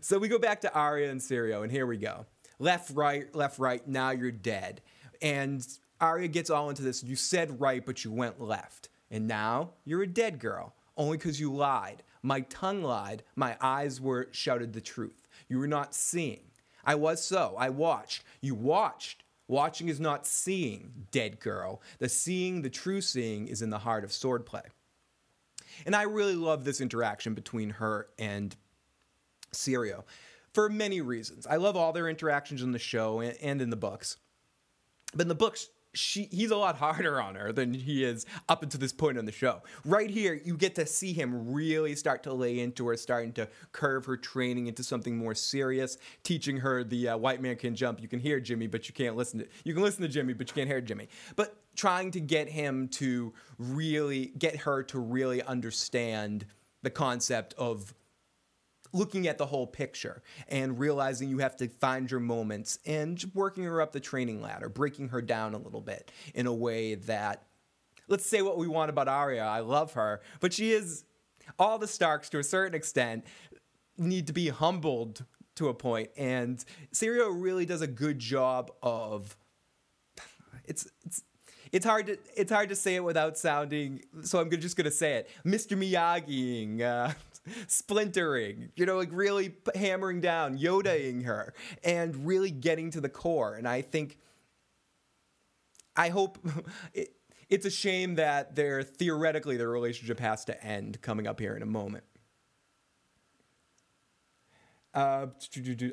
So 0.00 0.18
we 0.18 0.28
go 0.28 0.38
back 0.38 0.62
to 0.62 0.72
Arya 0.72 1.10
and 1.10 1.20
Syrio, 1.20 1.62
and 1.62 1.70
here 1.70 1.84
we 1.84 1.98
go. 1.98 2.24
Left, 2.62 2.92
right, 2.94 3.34
left, 3.34 3.58
right. 3.58 3.84
Now 3.88 4.10
you're 4.10 4.30
dead. 4.30 4.82
And 5.20 5.66
Arya 6.00 6.28
gets 6.28 6.48
all 6.48 6.70
into 6.70 6.82
this. 6.82 7.02
You 7.02 7.16
said 7.16 7.60
right, 7.60 7.84
but 7.84 8.04
you 8.04 8.12
went 8.12 8.40
left. 8.40 8.88
And 9.10 9.26
now 9.26 9.70
you're 9.84 10.02
a 10.02 10.06
dead 10.06 10.38
girl, 10.38 10.72
only 10.96 11.16
because 11.16 11.40
you 11.40 11.52
lied. 11.52 12.04
My 12.22 12.42
tongue 12.42 12.84
lied. 12.84 13.24
My 13.34 13.56
eyes 13.60 14.00
were 14.00 14.28
shouted 14.30 14.72
the 14.72 14.80
truth. 14.80 15.26
You 15.48 15.58
were 15.58 15.66
not 15.66 15.92
seeing. 15.92 16.44
I 16.84 16.94
was 16.94 17.24
so. 17.24 17.56
I 17.58 17.68
watched. 17.68 18.22
You 18.40 18.54
watched. 18.54 19.24
Watching 19.48 19.88
is 19.88 19.98
not 19.98 20.24
seeing, 20.24 20.92
dead 21.10 21.40
girl. 21.40 21.82
The 21.98 22.08
seeing, 22.08 22.62
the 22.62 22.70
true 22.70 23.00
seeing, 23.00 23.48
is 23.48 23.60
in 23.60 23.70
the 23.70 23.80
heart 23.80 24.04
of 24.04 24.10
swordplay. 24.10 24.66
And 25.84 25.96
I 25.96 26.02
really 26.02 26.36
love 26.36 26.62
this 26.62 26.80
interaction 26.80 27.34
between 27.34 27.70
her 27.70 28.06
and 28.20 28.54
Syrio 29.52 30.04
for 30.52 30.68
many 30.68 31.00
reasons. 31.00 31.46
I 31.46 31.56
love 31.56 31.76
all 31.76 31.92
their 31.92 32.08
interactions 32.08 32.62
in 32.62 32.72
the 32.72 32.78
show 32.78 33.20
and 33.20 33.62
in 33.62 33.70
the 33.70 33.76
books. 33.76 34.16
But 35.12 35.22
in 35.22 35.28
the 35.28 35.34
books, 35.34 35.68
she 35.94 36.24
he's 36.30 36.50
a 36.50 36.56
lot 36.56 36.76
harder 36.78 37.20
on 37.20 37.34
her 37.34 37.52
than 37.52 37.74
he 37.74 38.04
is 38.04 38.26
up 38.48 38.62
until 38.62 38.80
this 38.80 38.92
point 38.92 39.18
on 39.18 39.24
the 39.24 39.32
show. 39.32 39.62
Right 39.84 40.10
here, 40.10 40.40
you 40.44 40.56
get 40.56 40.74
to 40.76 40.86
see 40.86 41.12
him 41.12 41.52
really 41.52 41.94
start 41.94 42.22
to 42.24 42.32
lay 42.32 42.60
into 42.60 42.86
her, 42.88 42.96
starting 42.96 43.32
to 43.34 43.48
curve 43.72 44.06
her 44.06 44.16
training 44.16 44.66
into 44.66 44.82
something 44.82 45.16
more 45.16 45.34
serious, 45.34 45.98
teaching 46.22 46.56
her 46.58 46.84
the 46.84 47.08
uh, 47.08 47.16
white 47.16 47.40
man 47.40 47.56
can 47.56 47.74
jump. 47.74 48.00
You 48.00 48.08
can 48.08 48.20
hear 48.20 48.40
Jimmy, 48.40 48.66
but 48.66 48.88
you 48.88 48.94
can't 48.94 49.16
listen 49.16 49.40
to. 49.40 49.48
You 49.64 49.74
can 49.74 49.82
listen 49.82 50.02
to 50.02 50.08
Jimmy, 50.08 50.32
but 50.32 50.48
you 50.48 50.54
can't 50.54 50.68
hear 50.68 50.80
Jimmy. 50.80 51.08
But 51.36 51.56
trying 51.76 52.10
to 52.12 52.20
get 52.20 52.48
him 52.48 52.88
to 52.88 53.32
really 53.58 54.32
get 54.38 54.56
her 54.56 54.82
to 54.84 54.98
really 54.98 55.42
understand 55.42 56.46
the 56.82 56.90
concept 56.90 57.54
of 57.56 57.94
looking 58.92 59.26
at 59.26 59.38
the 59.38 59.46
whole 59.46 59.66
picture 59.66 60.22
and 60.48 60.78
realizing 60.78 61.28
you 61.28 61.38
have 61.38 61.56
to 61.56 61.68
find 61.68 62.10
your 62.10 62.20
moments 62.20 62.78
and 62.86 63.24
working 63.34 63.64
her 63.64 63.80
up 63.80 63.92
the 63.92 64.00
training 64.00 64.40
ladder, 64.40 64.68
breaking 64.68 65.08
her 65.08 65.22
down 65.22 65.54
a 65.54 65.58
little 65.58 65.80
bit 65.80 66.10
in 66.34 66.46
a 66.46 66.52
way 66.52 66.94
that, 66.94 67.46
let's 68.08 68.26
say 68.26 68.42
what 68.42 68.58
we 68.58 68.68
want 68.68 68.90
about 68.90 69.08
Arya. 69.08 69.44
I 69.44 69.60
love 69.60 69.94
her, 69.94 70.20
but 70.40 70.52
she 70.52 70.72
is 70.72 71.04
all 71.58 71.78
the 71.78 71.88
Starks 71.88 72.28
to 72.30 72.38
a 72.38 72.44
certain 72.44 72.74
extent 72.74 73.24
need 73.98 74.26
to 74.26 74.32
be 74.32 74.48
humbled 74.48 75.24
to 75.56 75.68
a 75.68 75.74
point, 75.74 76.10
and 76.16 76.64
Syrio 76.94 77.30
really 77.30 77.66
does 77.66 77.82
a 77.82 77.86
good 77.86 78.18
job 78.18 78.70
of. 78.82 79.36
It's 80.64 80.88
it's 81.04 81.22
it's 81.72 81.84
hard 81.84 82.06
to 82.06 82.18
it's 82.36 82.52
hard 82.52 82.68
to 82.68 82.76
say 82.76 82.94
it 82.94 83.04
without 83.04 83.36
sounding. 83.36 84.02
So 84.22 84.40
I'm 84.40 84.50
just 84.50 84.76
gonna 84.76 84.90
say 84.90 85.14
it, 85.14 85.30
Mr. 85.44 85.76
Miyagiing, 85.76 86.80
uh, 86.80 87.12
splintering, 87.66 88.70
you 88.76 88.86
know, 88.86 88.96
like 88.96 89.10
really 89.12 89.54
hammering 89.74 90.20
down, 90.20 90.58
Yodaing 90.58 91.24
her, 91.24 91.54
and 91.84 92.26
really 92.26 92.50
getting 92.50 92.90
to 92.90 93.00
the 93.00 93.08
core. 93.08 93.54
And 93.54 93.66
I 93.66 93.82
think, 93.82 94.18
I 95.96 96.08
hope. 96.08 96.38
It, 96.94 97.14
it's 97.48 97.66
a 97.66 97.70
shame 97.70 98.14
that 98.14 98.54
their 98.56 98.82
theoretically 98.82 99.58
their 99.58 99.68
relationship 99.68 100.18
has 100.20 100.42
to 100.46 100.64
end 100.64 101.02
coming 101.02 101.26
up 101.26 101.38
here 101.38 101.54
in 101.54 101.62
a 101.62 101.66
moment. 101.66 102.04
Uh, 104.94 105.26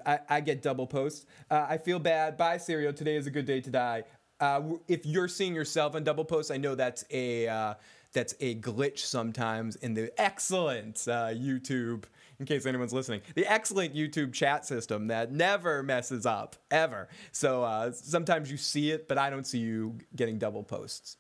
I, 0.06 0.20
I 0.30 0.42
get 0.42 0.62
double 0.62 0.88
posts. 0.88 1.26
Uh, 1.52 1.66
I 1.68 1.78
feel 1.78 2.00
bad. 2.00 2.38
Bye, 2.38 2.58
Syrio. 2.58 2.96
Today 2.96 3.18
is 3.18 3.28
a 3.28 3.32
good 3.32 3.46
day 3.46 3.60
to 3.60 3.70
die. 3.70 4.04
Uh, 4.40 4.62
if 4.88 5.06
you're 5.06 5.28
seeing 5.28 5.54
yourself 5.54 5.96
on 5.96 6.06
double 6.06 6.24
posts, 6.24 6.50
I 6.50 6.58
know 6.58 6.76
that's 6.76 7.04
a 7.12 7.48
uh, 7.50 7.74
that's 8.14 8.36
a 8.40 8.56
glitch 8.56 9.00
sometimes 9.00 9.76
in 9.78 9.94
the 9.94 10.12
excellent 10.20 11.08
uh, 11.08 11.28
YouTube. 11.28 12.06
In 12.40 12.46
case 12.46 12.66
anyone's 12.66 12.94
listening, 12.94 13.20
the 13.36 13.46
excellent 13.46 13.94
YouTube 13.94 14.32
chat 14.32 14.66
system 14.66 15.08
that 15.08 15.34
never 15.34 15.84
messes 15.84 16.26
up 16.26 16.56
ever. 16.72 17.10
So 17.34 17.64
uh, 17.64 17.92
sometimes 17.92 18.50
you 18.50 18.56
see 18.56 18.92
it, 18.92 19.10
but 19.10 19.18
I 19.18 19.30
don't 19.30 19.46
see 19.46 19.58
you 19.58 19.98
getting 20.16 20.38
double 20.38 20.64
posts. 20.64 21.18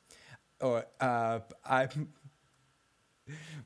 Or 0.61 0.85
uh, 1.01 1.39
I'm 1.65 2.07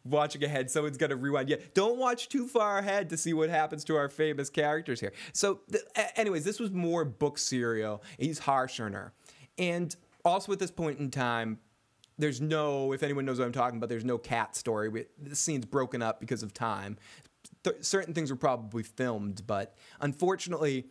watching 0.04 0.44
ahead. 0.44 0.72
Someone's 0.72 0.98
got 0.98 1.08
to 1.08 1.16
rewind. 1.16 1.50
Yeah, 1.50 1.58
don't 1.74 1.98
watch 2.00 2.30
too 2.30 2.48
far 2.48 2.80
ahead 2.80 3.10
to 3.12 3.18
see 3.18 3.34
what 3.34 3.50
happens 3.50 3.84
to 3.86 3.96
our 3.96 4.10
famous 4.10 4.50
characters 4.50 5.00
here. 5.00 5.14
So, 5.32 5.60
th- 5.72 5.84
anyways, 6.16 6.44
this 6.44 6.60
was 6.60 6.72
more 6.72 7.06
book 7.06 7.38
Syrio. 7.38 8.02
He's 8.18 8.40
harsh 8.40 8.80
on 8.80 8.94
her. 8.94 9.14
And 9.58 9.96
also 10.26 10.52
at 10.52 10.60
this 10.60 10.72
point 10.72 11.00
in 11.00 11.12
time, 11.12 11.60
there's 12.18 12.42
no, 12.42 12.94
if 12.94 13.04
anyone 13.04 13.26
knows 13.26 13.40
what 13.40 13.46
I'm 13.46 13.52
talking 13.52 13.78
about, 13.78 13.90
there's 13.90 14.06
no 14.06 14.18
cat 14.18 14.56
story. 14.56 14.90
We, 14.90 15.06
the 15.22 15.36
scene's 15.36 15.66
broken 15.66 16.02
up 16.02 16.20
because 16.20 16.44
of 16.44 16.54
time. 16.54 16.98
Th- 17.64 17.78
certain 17.82 18.14
things 18.14 18.30
were 18.30 18.38
probably 18.38 18.84
filmed, 18.84 19.46
but 19.48 19.76
unfortunately, 20.00 20.86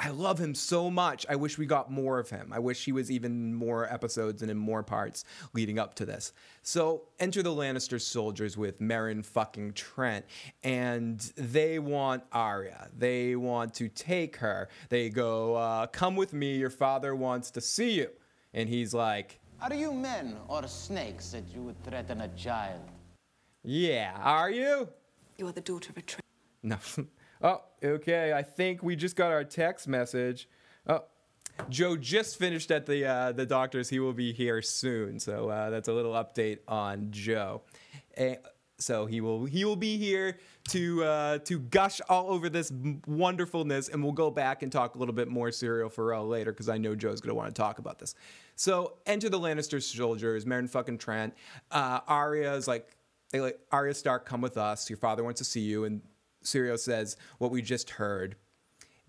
I 0.00 0.10
love 0.10 0.38
him 0.38 0.54
so 0.54 0.90
much. 0.90 1.26
I 1.28 1.34
wish 1.34 1.58
we 1.58 1.66
got 1.66 1.90
more 1.90 2.20
of 2.20 2.30
him. 2.30 2.52
I 2.52 2.60
wish 2.60 2.84
he 2.84 2.92
was 2.92 3.10
even 3.10 3.52
more 3.52 3.92
episodes 3.92 4.42
and 4.42 4.50
in 4.50 4.56
more 4.56 4.84
parts 4.84 5.24
leading 5.54 5.78
up 5.78 5.94
to 5.94 6.06
this. 6.06 6.32
So 6.62 7.08
enter 7.18 7.42
the 7.42 7.50
Lannister 7.50 8.00
soldiers 8.00 8.56
with 8.56 8.80
Meryn 8.80 9.24
fucking 9.26 9.72
Trent, 9.72 10.24
and 10.62 11.18
they 11.36 11.80
want 11.80 12.22
Arya. 12.30 12.88
They 12.96 13.34
want 13.34 13.74
to 13.74 13.88
take 13.88 14.36
her. 14.36 14.68
They 14.88 15.10
go, 15.10 15.56
uh, 15.56 15.88
"Come 15.88 16.14
with 16.14 16.32
me. 16.32 16.56
Your 16.56 16.70
father 16.70 17.16
wants 17.16 17.50
to 17.52 17.60
see 17.60 17.90
you." 17.94 18.10
And 18.54 18.68
he's 18.68 18.94
like, 18.94 19.40
Are 19.60 19.74
you 19.74 19.92
men 19.92 20.36
or 20.46 20.66
snakes 20.68 21.30
that 21.30 21.44
you 21.52 21.62
would 21.62 21.82
threaten 21.82 22.20
a 22.20 22.28
child? 22.36 22.80
"Yeah, 23.64 24.12
are 24.22 24.50
you?" 24.50 24.88
You 25.36 25.48
are 25.48 25.52
the 25.52 25.60
daughter 25.60 25.90
of 25.90 25.96
a 25.96 26.02
traitor. 26.02 26.22
No. 26.62 26.78
oh, 27.42 27.62
okay. 27.82 28.32
I 28.32 28.42
think 28.42 28.82
we 28.82 28.94
just 28.94 29.16
got 29.16 29.32
our 29.32 29.44
text 29.44 29.88
message. 29.88 30.48
Oh, 30.86 31.04
Joe 31.68 31.96
just 31.96 32.38
finished 32.38 32.70
at 32.70 32.86
the 32.86 33.04
uh, 33.04 33.32
the 33.32 33.46
doctor's. 33.46 33.88
He 33.88 33.98
will 33.98 34.12
be 34.12 34.32
here 34.32 34.62
soon. 34.62 35.18
So 35.18 35.48
uh, 35.48 35.70
that's 35.70 35.88
a 35.88 35.92
little 35.92 36.12
update 36.12 36.58
on 36.68 37.08
Joe. 37.10 37.62
Eh, 38.16 38.36
so 38.78 39.06
he 39.06 39.20
will 39.20 39.44
he 39.44 39.64
will 39.64 39.76
be 39.76 39.96
here 39.96 40.38
to 40.68 41.04
uh, 41.04 41.38
to 41.38 41.58
gush 41.58 42.00
all 42.08 42.30
over 42.30 42.48
this 42.48 42.72
wonderfulness, 43.06 43.88
and 43.88 44.02
we'll 44.02 44.12
go 44.12 44.30
back 44.30 44.62
and 44.62 44.70
talk 44.70 44.94
a 44.94 44.98
little 44.98 45.14
bit 45.14 45.28
more 45.28 45.48
Syrio 45.48 45.90
Forel 45.90 46.26
later 46.26 46.52
because 46.52 46.68
I 46.68 46.78
know 46.78 46.94
Joe's 46.94 47.20
going 47.20 47.30
to 47.30 47.34
want 47.34 47.54
to 47.54 47.60
talk 47.60 47.78
about 47.80 47.98
this. 47.98 48.14
So 48.54 48.94
enter 49.06 49.28
the 49.28 49.38
Lannister 49.38 49.82
soldiers, 49.82 50.44
Meryn 50.44 50.70
fucking 50.70 50.98
Trent. 50.98 51.34
Uh, 51.70 52.00
Arya's 52.06 52.68
like 52.68 52.96
they 53.30 53.40
like 53.40 53.58
Arya 53.72 53.94
Stark, 53.94 54.24
come 54.24 54.40
with 54.40 54.56
us. 54.56 54.88
Your 54.88 54.96
father 54.96 55.24
wants 55.24 55.38
to 55.38 55.44
see 55.44 55.60
you, 55.60 55.84
and 55.84 56.00
Sirio 56.44 56.78
says 56.78 57.16
what 57.38 57.50
we 57.50 57.60
just 57.60 57.90
heard. 57.90 58.36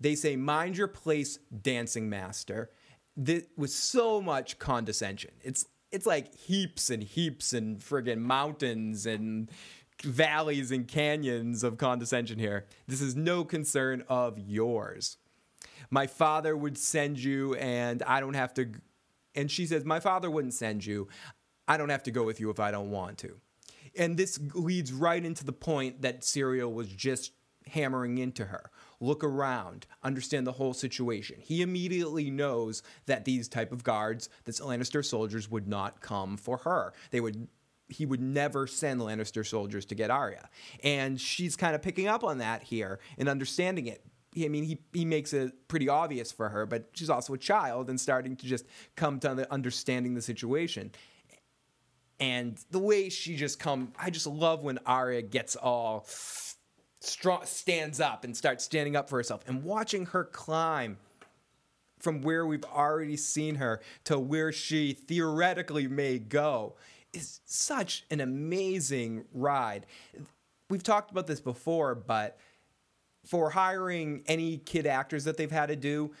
They 0.00 0.16
say, 0.16 0.34
"Mind 0.34 0.76
your 0.76 0.88
place, 0.88 1.38
dancing 1.62 2.10
master." 2.10 2.70
This 3.16 3.44
with 3.56 3.70
so 3.70 4.20
much 4.20 4.58
condescension. 4.58 5.32
It's 5.42 5.66
it's 5.92 6.06
like 6.06 6.34
heaps 6.36 6.90
and 6.90 7.02
heaps 7.02 7.52
and 7.52 7.78
friggin' 7.78 8.18
mountains 8.18 9.06
and 9.06 9.50
valleys 10.02 10.70
and 10.70 10.88
canyons 10.88 11.62
of 11.62 11.78
condescension 11.78 12.38
here. 12.38 12.66
This 12.86 13.00
is 13.00 13.16
no 13.16 13.44
concern 13.44 14.04
of 14.08 14.38
yours. 14.38 15.16
My 15.90 16.06
father 16.06 16.56
would 16.56 16.78
send 16.78 17.18
you, 17.18 17.54
and 17.56 18.02
I 18.04 18.20
don't 18.20 18.34
have 18.34 18.54
to. 18.54 18.72
And 19.34 19.50
she 19.50 19.66
says, 19.66 19.84
My 19.84 20.00
father 20.00 20.30
wouldn't 20.30 20.54
send 20.54 20.84
you. 20.86 21.08
I 21.66 21.76
don't 21.76 21.88
have 21.90 22.02
to 22.04 22.10
go 22.10 22.24
with 22.24 22.40
you 22.40 22.50
if 22.50 22.60
I 22.60 22.70
don't 22.70 22.90
want 22.90 23.18
to. 23.18 23.36
And 23.96 24.16
this 24.16 24.38
leads 24.54 24.92
right 24.92 25.24
into 25.24 25.44
the 25.44 25.52
point 25.52 26.02
that 26.02 26.22
Syrio 26.22 26.72
was 26.72 26.88
just 26.88 27.32
hammering 27.66 28.18
into 28.18 28.44
her. 28.46 28.70
Look 29.00 29.24
around, 29.24 29.86
understand 30.02 30.46
the 30.46 30.52
whole 30.52 30.74
situation. 30.74 31.36
He 31.40 31.62
immediately 31.62 32.30
knows 32.30 32.82
that 33.06 33.24
these 33.24 33.48
type 33.48 33.72
of 33.72 33.82
guards, 33.82 34.28
this 34.44 34.60
Lannister 34.60 35.04
soldiers, 35.04 35.50
would 35.50 35.66
not 35.66 36.00
come 36.00 36.36
for 36.36 36.58
her. 36.58 36.92
They 37.10 37.20
would 37.20 37.48
he 37.88 38.06
would 38.06 38.20
never 38.20 38.68
send 38.68 39.00
Lannister 39.00 39.44
soldiers 39.44 39.84
to 39.86 39.96
get 39.96 40.10
Arya. 40.10 40.48
And 40.84 41.20
she's 41.20 41.56
kind 41.56 41.74
of 41.74 41.82
picking 41.82 42.06
up 42.06 42.22
on 42.22 42.38
that 42.38 42.62
here 42.62 43.00
and 43.18 43.28
understanding 43.28 43.86
it. 43.86 44.04
I 44.40 44.46
mean, 44.46 44.62
he, 44.62 44.78
he 44.92 45.04
makes 45.04 45.32
it 45.32 45.66
pretty 45.66 45.88
obvious 45.88 46.30
for 46.30 46.50
her, 46.50 46.66
but 46.66 46.90
she's 46.92 47.10
also 47.10 47.34
a 47.34 47.38
child 47.38 47.90
and 47.90 48.00
starting 48.00 48.36
to 48.36 48.46
just 48.46 48.64
come 48.94 49.18
to 49.20 49.34
the 49.34 49.52
understanding 49.52 50.14
the 50.14 50.22
situation 50.22 50.92
and 52.20 52.58
the 52.70 52.78
way 52.78 53.08
she 53.08 53.34
just 53.34 53.58
come 53.58 53.92
i 53.98 54.10
just 54.10 54.26
love 54.26 54.62
when 54.62 54.78
Arya 54.86 55.22
gets 55.22 55.56
all 55.56 56.06
stands 57.00 58.00
up 58.00 58.24
and 58.24 58.36
starts 58.36 58.64
standing 58.64 58.94
up 58.94 59.08
for 59.08 59.16
herself. 59.16 59.42
And 59.46 59.64
watching 59.64 60.06
her 60.06 60.24
climb 60.24 60.98
from 61.98 62.22
where 62.22 62.46
we've 62.46 62.64
already 62.64 63.16
seen 63.16 63.56
her 63.56 63.80
to 64.04 64.18
where 64.18 64.52
she 64.52 64.92
theoretically 64.92 65.86
may 65.86 66.18
go 66.18 66.74
is 67.12 67.40
such 67.44 68.04
an 68.10 68.20
amazing 68.20 69.24
ride. 69.32 69.86
We've 70.68 70.82
talked 70.82 71.10
about 71.10 71.26
this 71.26 71.40
before 71.40 71.94
but 71.94 72.38
for 73.24 73.50
hiring 73.50 74.22
any 74.26 74.58
kid 74.58 74.86
actors 74.86 75.24
that 75.24 75.36
they've 75.36 75.50
had 75.50 75.66
to 75.66 75.76
do 75.76 76.12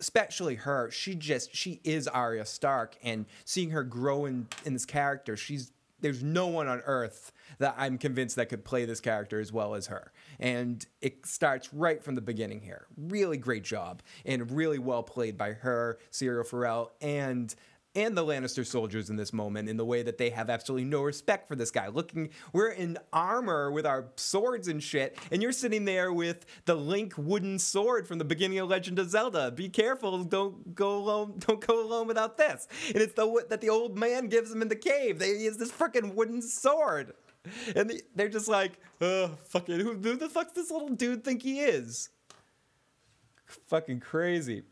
especially 0.00 0.56
her, 0.56 0.90
she 0.90 1.14
just 1.14 1.54
she 1.54 1.80
is 1.84 2.08
Arya 2.08 2.44
Stark, 2.44 2.96
and 3.02 3.26
seeing 3.44 3.70
her 3.70 3.84
grow 3.84 4.24
in 4.24 4.48
in 4.64 4.72
this 4.72 4.84
character, 4.84 5.36
she's 5.36 5.72
there's 6.00 6.22
no 6.22 6.46
one 6.48 6.68
on 6.68 6.82
earth 6.86 7.32
that 7.58 7.74
I'm 7.76 7.98
convinced 7.98 8.36
that 8.36 8.48
could 8.48 8.64
play 8.64 8.84
this 8.84 9.00
character 9.00 9.40
as 9.40 9.52
well 9.52 9.74
as 9.74 9.86
her. 9.86 10.12
And 10.38 10.84
it 11.00 11.26
starts 11.26 11.72
right 11.72 12.02
from 12.02 12.14
the 12.14 12.20
beginning 12.20 12.60
here. 12.60 12.86
Really 12.96 13.38
great 13.38 13.64
job 13.64 14.02
and 14.24 14.50
really 14.50 14.78
well 14.78 15.02
played 15.02 15.36
by 15.36 15.52
her, 15.52 15.98
Syrio 16.12 16.46
Forel, 16.46 16.92
and 17.00 17.54
and 17.96 18.16
the 18.16 18.24
Lannister 18.24 18.64
soldiers 18.64 19.08
in 19.08 19.16
this 19.16 19.32
moment 19.32 19.68
in 19.68 19.78
the 19.78 19.84
way 19.84 20.02
that 20.02 20.18
they 20.18 20.28
have 20.30 20.50
absolutely 20.50 20.84
no 20.84 21.02
respect 21.02 21.48
for 21.48 21.56
this 21.56 21.70
guy. 21.70 21.88
Looking, 21.88 22.28
we're 22.52 22.70
in 22.70 22.98
armor 23.12 23.70
with 23.72 23.86
our 23.86 24.08
swords 24.16 24.68
and 24.68 24.82
shit, 24.82 25.16
and 25.32 25.42
you're 25.42 25.52
sitting 25.52 25.86
there 25.86 26.12
with 26.12 26.44
the 26.66 26.74
Link 26.74 27.14
wooden 27.16 27.58
sword 27.58 28.06
from 28.06 28.18
the 28.18 28.24
beginning 28.24 28.58
of 28.58 28.68
Legend 28.68 28.98
of 28.98 29.08
Zelda. 29.08 29.50
Be 29.50 29.70
careful, 29.70 30.22
don't 30.24 30.74
go 30.74 30.96
alone, 30.98 31.34
don't 31.38 31.66
go 31.66 31.82
alone 31.82 32.06
without 32.06 32.36
this. 32.36 32.68
And 32.88 32.98
it's 32.98 33.14
the 33.14 33.46
that 33.48 33.62
the 33.62 33.70
old 33.70 33.98
man 33.98 34.28
gives 34.28 34.52
him 34.52 34.60
in 34.60 34.68
the 34.68 34.76
cave. 34.76 35.22
He 35.22 35.46
has 35.46 35.56
this 35.56 35.72
freaking 35.72 36.14
wooden 36.14 36.42
sword, 36.42 37.14
and 37.76 37.90
the, 37.90 38.02
they're 38.14 38.28
just 38.28 38.48
like, 38.48 38.72
oh, 39.00 39.30
fucking, 39.48 39.78
who, 39.80 39.94
who 39.94 40.16
the 40.16 40.28
fuck's 40.28 40.52
this 40.52 40.70
little 40.70 40.88
dude 40.88 41.24
think 41.24 41.42
he 41.42 41.60
is? 41.60 42.10
Fucking 43.66 44.00
crazy. 44.00 44.62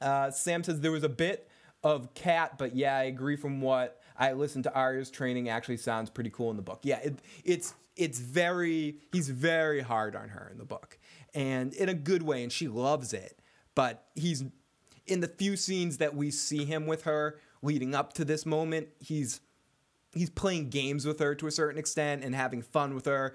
Uh, 0.00 0.30
Sam 0.30 0.62
says 0.62 0.80
there 0.80 0.92
was 0.92 1.04
a 1.04 1.08
bit 1.08 1.48
of 1.82 2.14
Cat, 2.14 2.58
but 2.58 2.74
yeah, 2.74 2.96
I 2.96 3.04
agree 3.04 3.36
from 3.36 3.60
what 3.60 4.00
I 4.16 4.32
listened 4.32 4.64
to 4.64 4.74
Arya's 4.74 5.10
training 5.10 5.48
actually 5.48 5.76
sounds 5.76 6.10
pretty 6.10 6.30
cool 6.30 6.50
in 6.50 6.56
the 6.56 6.62
book. 6.62 6.80
Yeah, 6.82 6.98
it, 6.98 7.18
it's 7.44 7.74
it's 7.96 8.18
very 8.18 8.98
he's 9.12 9.28
very 9.28 9.80
hard 9.80 10.14
on 10.16 10.28
her 10.30 10.48
in 10.50 10.58
the 10.58 10.64
book. 10.64 10.98
And 11.34 11.74
in 11.74 11.88
a 11.88 11.94
good 11.94 12.22
way 12.22 12.42
and 12.42 12.50
she 12.50 12.68
loves 12.68 13.12
it. 13.12 13.38
But 13.74 14.06
he's 14.14 14.44
in 15.06 15.20
the 15.20 15.28
few 15.28 15.56
scenes 15.56 15.98
that 15.98 16.14
we 16.14 16.30
see 16.30 16.64
him 16.64 16.86
with 16.86 17.02
her 17.04 17.38
leading 17.62 17.94
up 17.94 18.12
to 18.14 18.24
this 18.24 18.46
moment, 18.46 18.88
he's 19.00 19.40
he's 20.14 20.30
playing 20.30 20.70
games 20.70 21.06
with 21.06 21.18
her 21.20 21.34
to 21.34 21.46
a 21.46 21.50
certain 21.50 21.78
extent 21.78 22.24
and 22.24 22.34
having 22.34 22.62
fun 22.62 22.94
with 22.94 23.06
her 23.06 23.34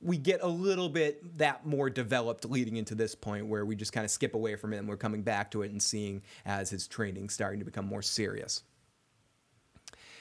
we 0.00 0.18
get 0.18 0.42
a 0.42 0.48
little 0.48 0.88
bit 0.88 1.38
that 1.38 1.66
more 1.66 1.88
developed 1.88 2.44
leading 2.44 2.76
into 2.76 2.94
this 2.94 3.14
point 3.14 3.46
where 3.46 3.64
we 3.64 3.74
just 3.74 3.92
kind 3.92 4.04
of 4.04 4.10
skip 4.10 4.34
away 4.34 4.54
from 4.54 4.72
it 4.72 4.78
and 4.78 4.88
we're 4.88 4.96
coming 4.96 5.22
back 5.22 5.50
to 5.50 5.62
it 5.62 5.70
and 5.70 5.82
seeing 5.82 6.22
as 6.44 6.70
his 6.70 6.86
training 6.86 7.28
starting 7.28 7.58
to 7.58 7.64
become 7.64 7.86
more 7.86 8.02
serious. 8.02 8.62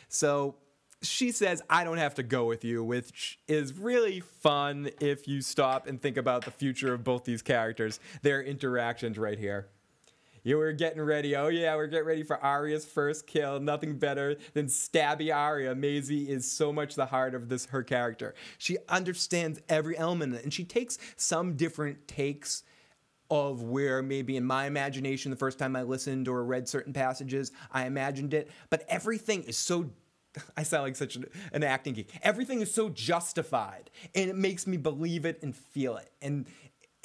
So 0.08 0.56
she 1.02 1.32
says, 1.32 1.62
I 1.70 1.84
don't 1.84 1.98
have 1.98 2.16
to 2.16 2.24
go 2.24 2.46
with 2.46 2.64
you, 2.64 2.84
which 2.84 3.40
is 3.48 3.74
really 3.78 4.22
fun 4.22 4.90
if 5.02 5.28
you 5.28 5.42
stop 5.42 5.88
and 5.88 6.02
think 6.02 6.18
about 6.18 6.46
the 6.46 6.52
future 6.52 6.94
of 6.94 7.04
both 7.04 7.26
these 7.26 7.42
characters, 7.42 8.00
their 8.22 8.42
interactions 8.42 9.18
right 9.18 9.38
here. 9.38 9.68
Yeah, 10.46 10.58
we're 10.58 10.74
getting 10.74 11.02
ready. 11.02 11.36
Oh 11.36 11.48
yeah, 11.48 11.76
we're 11.76 11.88
getting 11.88 12.06
ready 12.06 12.22
for 12.22 12.38
Arya's 12.38 12.86
first 12.86 13.26
kill. 13.26 13.60
Nothing 13.60 13.98
better 13.98 14.38
than 14.54 14.68
stabby 14.68 15.36
Arya. 15.36 15.74
Maisie 15.74 16.30
is 16.30 16.50
so 16.50 16.72
much 16.72 16.94
the 16.94 17.08
heart 17.08 17.34
of 17.34 17.50
this 17.50 17.66
her 17.66 17.82
character. 17.82 18.36
She 18.60 18.78
understands 18.88 19.60
every 19.68 19.98
element 19.98 20.36
and 20.44 20.54
she 20.54 20.64
takes 20.64 21.00
some 21.16 21.56
different 21.56 22.08
takes 22.08 22.62
of 23.32 23.64
where 23.64 24.04
maybe 24.04 24.38
in 24.38 24.46
my 24.46 24.68
imagination 24.68 25.32
the 25.32 25.36
first 25.36 25.58
time 25.58 25.76
I 25.76 25.82
listened 25.82 26.28
or 26.28 26.46
read 26.46 26.70
certain 26.70 26.94
passages, 26.94 27.52
I 27.72 27.88
imagined 27.88 28.36
it, 28.36 28.52
but 28.70 28.86
everything 28.88 29.42
is 29.46 29.58
so 29.58 29.90
I 30.58 30.64
sound 30.64 30.84
like 30.84 30.96
such 30.96 31.16
an, 31.16 31.26
an, 31.54 31.64
acting 31.64 31.94
geek. 31.94 32.10
Everything 32.22 32.62
is 32.62 32.72
so 32.72 32.90
justified, 32.90 33.90
and 34.14 34.30
it 34.30 34.36
makes 34.36 34.68
me 34.68 34.78
believe 34.78 35.26
it 35.26 35.40
and 35.42 35.56
feel 35.56 35.98
it. 35.98 36.12
And 36.22 36.46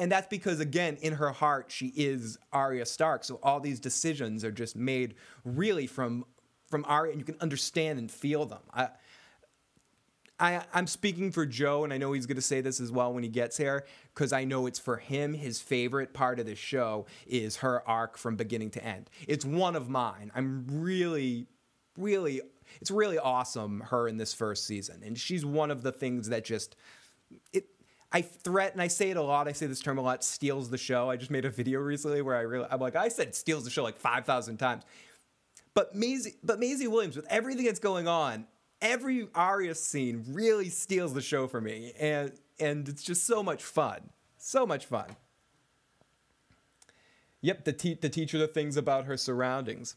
and 0.01 0.11
that's 0.11 0.27
because 0.29 0.61
again, 0.61 0.97
in 1.03 1.13
her 1.13 1.31
heart, 1.31 1.67
she 1.69 1.93
is 1.95 2.39
Arya 2.55 2.87
Stark. 2.87 3.23
So 3.23 3.39
all 3.43 3.61
these 3.61 3.79
decisions 3.79 4.45
are 4.45 4.51
just 4.51 4.75
made 4.75 5.15
really 5.45 5.87
from 5.87 6.25
from 6.69 6.87
Arya, 6.89 7.13
and 7.13 7.21
you 7.21 7.25
can 7.25 7.37
understand 7.41 7.99
and 7.99 8.11
feel 8.11 8.47
them. 8.47 8.63
I, 8.73 8.89
I 10.41 10.65
I'm 10.73 10.87
speaking 10.87 11.31
for 11.33 11.45
Joe, 11.45 11.85
and 11.85 11.93
I 11.93 11.99
know 11.99 12.13
he's 12.13 12.25
going 12.25 12.37
to 12.37 12.43
say 12.43 12.63
this 12.63 12.81
as 12.81 12.91
well 12.91 13.13
when 13.13 13.23
he 13.23 13.29
gets 13.29 13.59
here, 13.59 13.85
because 14.15 14.33
I 14.33 14.45
know 14.45 14.67
it's 14.67 14.79
for 14.79 14.97
him. 14.97 15.35
His 15.35 15.61
favorite 15.61 16.15
part 16.15 16.41
of 16.41 16.47
the 16.47 16.55
show 16.55 17.05
is 17.27 17.57
her 17.57 17.87
arc 17.87 18.17
from 18.17 18.37
beginning 18.37 18.71
to 18.71 18.85
end. 18.85 19.11
It's 19.29 19.45
one 19.45 19.77
of 19.77 19.91
mine. 19.91 20.33
I'm 20.35 20.65
really, 20.67 21.47
really 21.99 22.41
it's 22.81 22.91
really 22.91 23.19
awesome 23.19 23.81
her 23.81 24.07
in 24.07 24.17
this 24.17 24.33
first 24.33 24.65
season 24.65 25.03
and 25.05 25.19
she's 25.19 25.45
one 25.45 25.73
of 25.73 25.83
the 25.83 25.91
things 25.91 26.29
that 26.29 26.45
just 26.45 26.77
it 27.53 27.67
I 28.12 28.23
threaten, 28.23 28.81
I 28.81 28.88
say 28.88 29.11
it 29.11 29.16
a 29.16 29.23
lot, 29.23 29.46
I 29.46 29.53
say 29.53 29.66
this 29.66 29.81
term 29.81 29.99
a 29.99 30.03
lot, 30.03 30.25
steals 30.25 30.68
the 30.70 30.79
show. 30.79 31.09
I 31.09 31.16
just 31.16 31.31
made 31.31 31.44
a 31.44 31.51
video 31.51 31.81
recently 31.81 32.23
where 32.23 32.37
I 32.37 32.40
really 32.40 32.66
I'm 32.70 32.81
like, 32.81 32.96
I 32.96 33.09
said 33.09 33.35
steals 33.35 33.64
the 33.64 33.70
show 33.70 33.83
like 33.83 33.99
five 33.99 34.25
thousand 34.25 34.57
times. 34.57 34.83
But 35.75 35.94
Maisie 35.94 36.35
but 36.42 36.59
Maisie 36.59 36.88
Williams, 36.88 37.16
with 37.16 37.27
everything 37.29 37.66
that's 37.66 37.79
going 37.79 38.09
on, 38.09 38.46
every 38.83 39.29
Arya 39.35 39.75
scene 39.77 40.25
really 40.29 40.68
steals 40.68 41.14
the 41.14 41.20
show 41.20 41.46
for 41.46 41.61
me. 41.61 41.92
And 42.01 42.33
and 42.59 42.88
it's 42.88 43.03
just 43.03 43.27
so 43.27 43.42
much 43.42 43.62
fun. 43.62 44.11
So 44.38 44.66
much 44.66 44.87
fun. 44.87 45.16
Yep, 47.42 47.64
the, 47.64 47.73
te- 47.73 47.94
the 47.94 48.09
teacher 48.09 48.38
the 48.38 48.46
things 48.46 48.77
about 48.77 49.07
her 49.07 49.16
surroundings. 49.16 49.96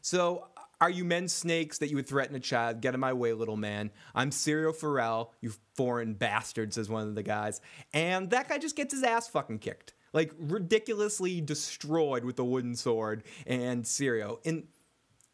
So 0.00 0.48
are 0.80 0.90
you 0.90 1.04
men 1.04 1.28
snakes 1.28 1.78
that 1.78 1.90
you 1.90 1.96
would 1.96 2.08
threaten 2.08 2.34
a 2.34 2.40
child? 2.40 2.80
Get 2.80 2.94
in 2.94 3.00
my 3.00 3.12
way, 3.12 3.32
little 3.32 3.56
man. 3.56 3.90
I'm 4.14 4.30
Syrio 4.30 4.74
Forel, 4.74 5.32
you 5.40 5.52
foreign 5.74 6.14
bastard, 6.14 6.72
says 6.72 6.88
one 6.88 7.06
of 7.06 7.14
the 7.14 7.22
guys. 7.22 7.60
And 7.92 8.30
that 8.30 8.48
guy 8.48 8.58
just 8.58 8.76
gets 8.76 8.94
his 8.94 9.02
ass 9.02 9.28
fucking 9.28 9.58
kicked. 9.58 9.92
Like, 10.12 10.32
ridiculously 10.38 11.40
destroyed 11.40 12.24
with 12.24 12.38
a 12.38 12.44
wooden 12.44 12.74
sword 12.74 13.24
and 13.46 13.84
Syrio. 13.84 14.38
And, 14.44 14.66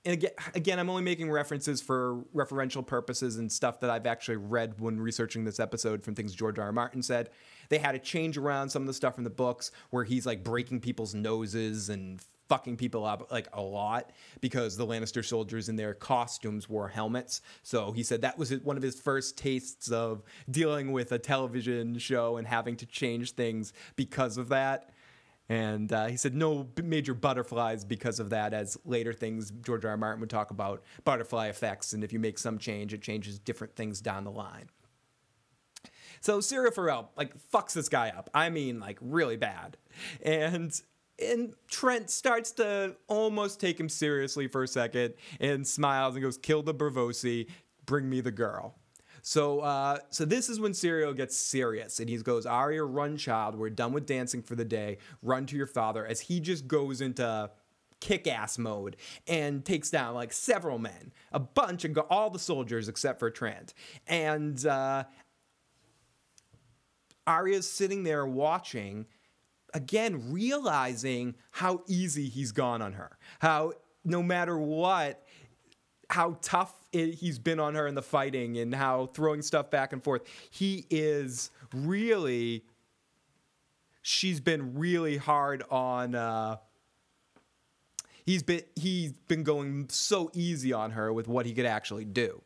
and 0.05 0.15
again, 0.15 0.33
again, 0.55 0.79
I'm 0.79 0.91
only 0.91 1.03
making 1.03 1.31
references 1.31 1.81
for 1.81 2.25
referential 2.35 2.87
purposes 2.87 3.37
and 3.37 3.51
stuff 3.51 3.81
that 3.81 3.91
I've 3.91 4.07
actually 4.07 4.37
read 4.37 4.79
when 4.81 5.01
researching 5.01 5.45
this 5.45 5.59
episode 5.61 6.03
from 6.03 6.15
things 6.15 6.35
George 6.35 6.59
R. 6.59 6.67
R. 6.67 6.73
Martin 6.73 7.03
said. 7.03 7.31
They 7.71 7.79
had 7.79 7.93
to 7.93 7.99
change 7.99 8.37
around 8.37 8.69
some 8.69 8.83
of 8.83 8.87
the 8.87 8.95
stuff 8.95 9.15
from 9.15 9.25
the 9.25 9.31
books 9.31 9.71
where 9.91 10.05
he's 10.05 10.27
like 10.27 10.45
breaking 10.45 10.81
people's 10.81 11.15
noses 11.15 11.89
and 11.89 12.21
fucking 12.49 12.77
people 12.77 13.05
up 13.05 13.31
like 13.31 13.49
a 13.53 13.61
lot 13.61 14.11
because 14.41 14.77
the 14.77 14.87
Lannister 14.87 15.25
soldiers 15.25 15.69
in 15.69 15.77
their 15.77 15.95
costumes 15.95 16.69
wore 16.69 16.89
helmets. 16.89 17.43
So 17.63 17.93
he 17.93 18.03
said 18.03 18.23
that 18.23 18.39
was 18.39 18.51
one 18.59 18.77
of 18.77 18.83
his 18.83 19.01
first 19.01 19.37
tastes 19.37 19.91
of 19.91 20.23
dealing 20.51 20.93
with 20.93 21.13
a 21.13 21.19
television 21.19 21.99
show 21.99 22.37
and 22.37 22.47
having 22.47 22.77
to 22.77 22.87
change 22.87 23.33
things 23.33 23.73
because 23.97 24.39
of 24.39 24.49
that. 24.51 24.91
And 25.49 25.93
uh, 25.93 26.07
he 26.07 26.17
said 26.17 26.35
no 26.35 26.69
major 26.83 27.15
butterflies 27.15 27.85
because 27.85 28.19
of 28.19 28.31
that, 28.31 28.53
as 28.53 28.77
later 28.85 29.13
things 29.13 29.53
George 29.63 29.85
R. 29.85 29.93
R. 29.93 29.97
Martin 29.97 30.21
would 30.21 30.31
talk 30.31 30.51
about 30.51 30.83
butterfly 31.05 31.47
effects. 31.47 31.93
And 31.93 32.03
if 32.03 32.13
you 32.13 32.19
make 32.19 32.39
some 32.39 32.59
change, 32.59 32.93
it 32.93 33.01
changes 33.01 33.39
different 33.39 33.77
things 33.77 34.01
down 34.01 34.25
the 34.25 34.31
line. 34.31 34.69
So 36.21 36.39
Syrio 36.39 36.75
Forel, 36.75 37.11
like, 37.17 37.35
fucks 37.53 37.75
this 37.75 37.89
guy 37.89 38.09
up. 38.09 38.29
I 38.35 38.51
mean, 38.51 38.81
like, 38.81 38.99
really 39.01 39.37
bad. 39.37 39.77
And 40.21 40.73
and 41.19 41.55
Trent 41.69 42.11
starts 42.11 42.53
to 42.53 42.97
almost 43.09 43.61
take 43.61 43.79
him 43.81 43.89
seriously 43.89 44.49
for 44.49 44.63
a 44.63 44.69
second 44.69 45.15
and 45.41 45.67
smiles 45.67 46.15
and 46.15 46.23
goes, 46.23 46.39
"Kill 46.39 46.63
the 46.63 46.75
Braavosi, 46.75 47.49
bring 47.85 48.09
me 48.09 48.21
the 48.21 48.31
girl." 48.31 48.79
So, 49.23 49.61
uh, 49.61 49.99
so 50.11 50.25
this 50.25 50.49
is 50.49 50.61
when 50.61 50.73
Syrio 50.73 51.17
gets 51.17 51.37
serious, 51.37 51.99
and 51.99 52.09
he 52.09 52.17
goes, 52.19 52.47
"Arya, 52.47 52.85
run, 52.85 53.17
child. 53.17 53.57
We're 53.57 53.71
done 53.71 53.93
with 53.93 54.07
dancing 54.07 54.43
for 54.43 54.55
the 54.55 54.65
day. 54.65 54.99
Run 55.23 55.47
to 55.47 55.57
your 55.57 55.67
father." 55.67 56.07
As 56.07 56.21
he 56.21 56.39
just 56.39 56.69
goes 56.69 57.01
into 57.01 57.51
kick-ass 57.99 58.59
mode 58.59 58.97
and 59.27 59.65
takes 59.65 59.91
down 59.91 60.15
like 60.15 60.33
several 60.33 60.79
men, 60.79 61.13
a 61.33 61.41
bunch 61.41 61.85
of 61.85 61.99
all 62.11 62.31
the 62.31 62.39
soldiers 62.39 62.89
except 62.89 63.19
for 63.19 63.31
Trent, 63.31 63.75
and 64.07 64.65
uh, 64.67 65.05
Arya's 67.27 67.69
sitting 67.69 68.05
there 68.05 68.27
watching 68.27 69.07
again 69.75 70.33
realizing 70.33 71.35
how 71.51 71.83
easy 71.87 72.29
he's 72.29 72.53
gone 72.53 72.83
on 72.83 72.95
her. 72.95 73.19
How 73.41 73.73
no 74.05 74.23
matter 74.23 74.59
what 74.59 75.23
how 76.09 76.39
tough 76.41 76.73
it, 76.93 77.15
he's 77.15 77.39
been 77.39 77.59
on 77.59 77.75
her 77.75 77.87
in 77.87 77.97
the 77.97 78.03
fighting 78.03 78.59
and 78.59 78.73
how 78.73 79.07
throwing 79.07 79.43
stuff 79.43 79.73
back 79.73 79.93
and 79.93 80.05
forth 80.05 80.23
he 80.51 80.87
is 80.89 81.51
really 81.75 82.65
she's 84.07 84.39
been 84.39 84.79
really 84.79 85.17
hard 85.17 85.65
on 85.69 86.15
uh, 86.15 86.57
he's 88.25 88.45
been 88.45 88.63
he's 88.77 89.13
been 89.13 89.43
going 89.43 89.89
so 89.89 90.31
easy 90.33 90.73
on 90.73 90.93
her 90.93 91.13
with 91.13 91.27
what 91.27 91.45
he 91.45 91.53
could 91.53 91.67
actually 91.67 92.05
do. 92.05 92.41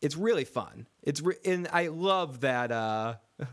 It's 0.00 0.16
really 0.16 0.44
fun. 0.44 0.86
It's 1.02 1.20
re- 1.20 1.36
and 1.44 1.68
i 1.72 1.88
love 1.88 2.40
that 2.40 2.70
uh, 2.70 3.16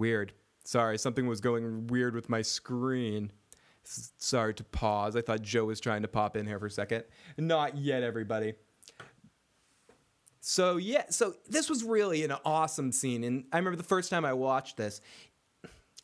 Weird. 0.00 0.32
Sorry, 0.64 0.98
something 0.98 1.26
was 1.26 1.42
going 1.42 1.86
weird 1.88 2.14
with 2.14 2.30
my 2.30 2.40
screen. 2.40 3.32
Sorry 3.84 4.54
to 4.54 4.64
pause. 4.64 5.14
I 5.14 5.20
thought 5.20 5.42
Joe 5.42 5.66
was 5.66 5.78
trying 5.78 6.00
to 6.00 6.08
pop 6.08 6.38
in 6.38 6.46
here 6.46 6.58
for 6.58 6.66
a 6.66 6.70
second. 6.70 7.04
Not 7.36 7.76
yet, 7.76 8.02
everybody. 8.02 8.54
So, 10.40 10.78
yeah, 10.78 11.04
so 11.10 11.34
this 11.50 11.68
was 11.68 11.84
really 11.84 12.24
an 12.24 12.32
awesome 12.46 12.92
scene. 12.92 13.24
And 13.24 13.44
I 13.52 13.58
remember 13.58 13.76
the 13.76 13.82
first 13.82 14.08
time 14.08 14.24
I 14.24 14.32
watched 14.32 14.78
this, 14.78 15.02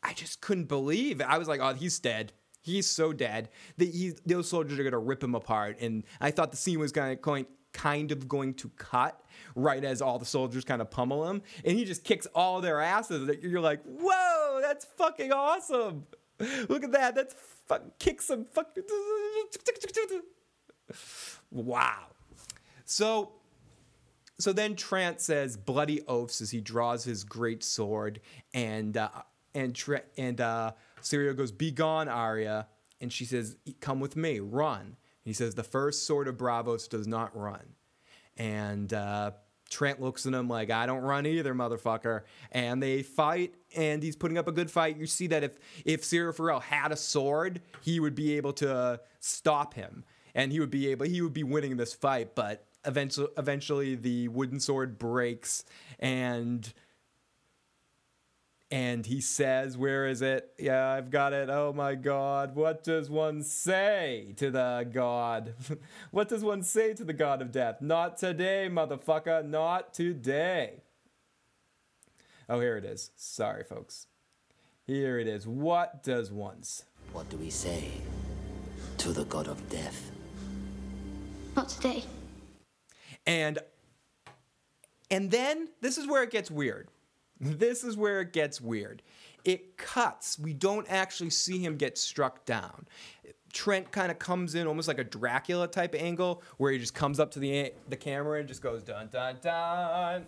I 0.03 0.13
just 0.13 0.43
couldn't 0.43 0.69
believe 0.69 1.23
it. 1.23 1.27
I 1.27 1.39
was 1.39 1.49
like, 1.49 1.61
oh, 1.63 1.73
he's 1.73 1.99
dead. 1.99 2.35
He's 2.61 2.87
so 2.87 3.15
dead. 3.15 3.49
that 3.79 3.89
he, 3.89 4.13
those 4.27 4.47
soldiers 4.47 4.79
are 4.79 4.83
going 4.83 4.93
to 4.93 4.99
rip 4.99 5.25
him 5.25 5.35
apart. 5.35 5.79
And 5.81 6.05
I 6.21 6.33
thought 6.33 6.51
the 6.51 6.59
scene 6.59 6.81
was 6.81 6.93
going 6.93 7.17
to 7.17 7.17
kind 7.77 8.11
of 8.11 8.27
going 8.27 8.55
to 8.55 8.71
cut 8.71 9.21
right 9.55 9.85
as 9.85 10.01
all 10.01 10.19
the 10.19 10.25
soldiers 10.25 10.65
kind 10.65 10.81
of 10.81 10.91
pummel 10.91 11.29
him, 11.29 11.43
and 11.65 11.77
he 11.77 11.85
just 11.85 12.03
kicks 12.05 12.27
all 12.35 12.63
their 12.63 12.81
asses. 12.81 13.31
You're 13.43 13.61
like, 13.61 13.83
whoa, 13.85 14.61
that's 14.63 14.87
fucking 14.97 15.31
awesome! 15.31 16.07
Look 16.69 16.85
at 16.85 16.93
that. 16.93 17.15
That's 17.15 17.35
fuck 17.67 17.99
kick 17.99 18.23
some 18.23 18.45
fuck. 18.45 18.77
Wow. 21.51 22.07
So 22.85 23.33
so 24.39 24.53
then 24.53 24.77
Trent 24.77 25.21
says 25.21 25.57
bloody 25.57 26.03
oaths 26.07 26.41
as 26.41 26.51
he 26.51 26.61
draws 26.61 27.05
his 27.05 27.25
great 27.25 27.63
sword, 27.63 28.21
and 28.55 28.97
uh, 28.97 29.09
and 29.55 29.75
Tra- 29.75 30.03
and 30.17 30.41
uh, 30.41 30.73
Syrio 31.03 31.37
goes, 31.37 31.53
"Be 31.53 31.71
gone, 31.71 32.09
Arya," 32.09 32.69
and 33.01 33.13
she 33.13 33.25
says, 33.25 33.57
"Come 33.81 34.01
with 34.01 34.17
me, 34.17 34.41
run." 34.41 34.97
He 35.27 35.33
says 35.33 35.57
the 35.57 35.65
first 35.65 36.07
sword 36.07 36.29
of 36.29 36.37
Braavos 36.37 36.89
does 36.89 37.09
not 37.09 37.37
run. 37.37 37.75
And 38.37 38.93
uh, 38.93 39.33
Trent 39.69 40.01
looks 40.01 40.25
at 40.25 40.33
him 40.33 40.49
like, 40.49 40.71
I 40.71 40.87
don't 40.87 41.03
run 41.03 41.27
either, 41.27 41.53
motherfucker. 41.53 42.23
And 42.53 42.81
they 42.81 43.03
fight, 43.03 43.53
and 43.75 44.05
he's 44.05 44.15
putting 44.15 44.39
up 44.39 44.47
a 44.47 44.53
good 44.53 44.71
fight. 44.71 44.97
You 44.97 45.07
see 45.07 45.27
that 45.27 45.43
if 45.43 45.59
if 45.85 46.03
Syrio 46.03 46.33
Forel 46.33 46.61
had 46.61 46.93
a 46.93 46.97
sword, 46.97 47.61
he 47.83 47.99
would 47.99 48.15
be 48.15 48.37
able 48.37 48.53
to 48.55 49.01
stop 49.19 49.75
him, 49.75 50.05
and 50.33 50.53
he 50.53 50.61
would 50.61 50.71
be 50.71 50.89
able 50.93 51.07
he 51.07 51.21
would 51.21 51.35
be 51.35 51.43
winning 51.43 51.77
this 51.77 51.93
fight. 51.93 52.37
But 52.37 52.65
eventually, 52.85 53.29
eventually, 53.37 53.97
the 53.97 54.29
wooden 54.29 54.61
sword 54.61 54.97
breaks, 54.97 55.65
and 55.99 56.73
and 58.77 59.07
he 59.07 59.23
says, 59.23 59.79
Where 59.79 60.07
is 60.07 60.21
it? 60.21 60.53
Yeah, 60.59 60.87
I've 60.87 61.11
got 61.11 61.33
it. 61.33 61.49
Oh 61.49 61.73
my 61.73 61.95
God. 61.95 62.55
What 62.55 62.85
does 62.85 63.09
one 63.09 63.43
say 63.43 64.35
to 64.37 64.51
the 64.51 64.87
God? 64.93 65.55
what 66.11 66.29
does 66.29 66.45
one 66.45 66.63
say 66.63 66.93
to 66.93 67.03
the 67.03 67.15
God 67.15 67.41
of 67.41 67.51
death? 67.51 67.81
Not 67.81 68.19
today, 68.19 68.69
motherfucker. 68.71 69.49
Not 69.49 69.95
today. 69.95 70.83
Oh, 72.51 72.61
here 72.61 72.77
it 72.77 72.85
is. 72.85 73.13
Sorry, 73.17 73.65
folks. 73.65 74.09
Here 74.87 75.19
it 75.19 75.27
is. 75.27 75.47
What 75.47 76.03
does 76.03 76.31
one 76.31 76.61
What 77.15 77.31
do 77.31 77.39
we 77.39 77.49
say 77.49 77.93
to 78.99 79.09
the 79.09 79.25
God 79.25 79.49
of 79.49 79.71
death? 79.71 80.11
Not 81.57 81.71
today. 81.71 82.05
And 83.27 83.59
and 85.11 85.31
then 85.31 85.71
this 85.81 85.97
is 85.97 86.07
where 86.07 86.23
it 86.23 86.31
gets 86.31 86.51
weird. 86.51 86.91
This 87.41 87.85
is 87.85 87.97
where 87.97 88.21
it 88.21 88.33
gets 88.33 88.61
weird. 88.61 89.03
It 89.45 89.77
cuts. 89.77 90.39
We 90.39 90.53
don't 90.55 90.87
actually 90.91 91.31
see 91.31 91.59
him 91.59 91.77
get 91.77 91.99
struck 91.99 92.45
down. 92.45 92.87
Trent 93.53 93.91
kind 93.93 94.11
of 94.11 94.19
comes 94.19 94.55
in 94.55 94.67
almost 94.67 94.89
like 94.89 94.99
a 94.99 95.05
Dracula 95.05 95.69
type 95.69 95.95
angle 95.95 96.43
where 96.59 96.73
he 96.73 96.79
just 96.79 96.95
comes 96.95 97.21
up 97.21 97.31
to 97.33 97.39
the 97.39 97.73
the 97.89 97.97
camera 97.97 98.41
and 98.41 98.49
just 98.49 98.61
goes 98.63 98.83
dun 98.83 99.09
dun 99.11 99.37
dun 99.41 100.27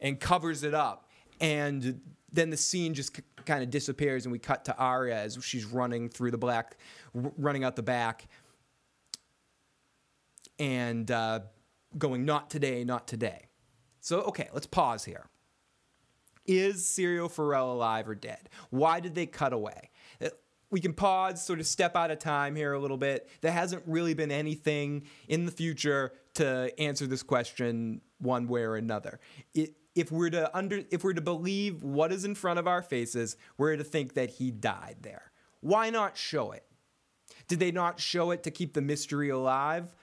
and 0.00 0.20
covers 0.20 0.62
it 0.62 0.74
up. 0.74 1.08
And 1.40 2.00
then 2.32 2.50
the 2.50 2.56
scene 2.56 2.94
just 2.94 3.16
c- 3.16 3.22
kind 3.46 3.62
of 3.62 3.70
disappears 3.70 4.26
and 4.26 4.32
we 4.32 4.38
cut 4.38 4.64
to 4.66 4.76
Arya 4.76 5.16
as 5.16 5.38
she's 5.42 5.64
running 5.64 6.08
through 6.08 6.30
the 6.30 6.38
black 6.38 6.76
r- 7.14 7.32
running 7.38 7.64
out 7.64 7.74
the 7.74 7.82
back 7.82 8.28
and 10.58 11.10
uh, 11.10 11.40
going 11.96 12.24
not 12.24 12.50
today, 12.50 12.84
not 12.84 13.08
today. 13.08 13.46
So 14.00 14.20
okay, 14.22 14.48
let's 14.52 14.66
pause 14.66 15.04
here. 15.04 15.26
Is 16.48 16.82
Syrio 16.84 17.30
Forel 17.30 17.72
alive 17.72 18.08
or 18.08 18.16
dead? 18.16 18.48
Why 18.70 18.98
did 18.98 19.14
they 19.14 19.26
cut 19.26 19.52
away? 19.52 19.90
Uh, 20.20 20.30
We 20.70 20.80
can 20.80 20.92
pause, 20.94 21.44
sort 21.44 21.60
of 21.60 21.66
step 21.66 21.94
out 21.94 22.10
of 22.10 22.18
time 22.18 22.56
here 22.56 22.72
a 22.72 22.80
little 22.80 22.96
bit. 22.96 23.30
There 23.40 23.52
hasn't 23.52 23.84
really 23.86 24.14
been 24.14 24.32
anything 24.32 25.04
in 25.28 25.46
the 25.46 25.52
future 25.52 26.12
to 26.34 26.72
answer 26.78 27.06
this 27.06 27.22
question 27.22 28.00
one 28.18 28.48
way 28.48 28.62
or 28.62 28.76
another. 28.76 29.20
It, 29.54 29.76
if 29.94 30.12
we're 30.12 30.30
to 30.30 30.56
under, 30.56 30.82
if 30.90 31.04
we're 31.04 31.14
to 31.14 31.20
believe 31.20 31.82
what 31.82 32.12
is 32.12 32.24
in 32.24 32.34
front 32.34 32.58
of 32.58 32.66
our 32.66 32.82
faces, 32.82 33.36
we're 33.56 33.76
to 33.76 33.84
think 33.84 34.14
that 34.14 34.30
he 34.30 34.50
died 34.50 34.96
there. 35.02 35.32
Why 35.60 35.90
not 35.90 36.16
show 36.16 36.52
it? 36.52 36.64
Did 37.48 37.60
they 37.60 37.72
not 37.72 37.98
show 37.98 38.30
it 38.30 38.42
to 38.42 38.50
keep 38.50 38.74
the 38.74 38.82
mystery 38.82 39.30
alive? 39.30 39.94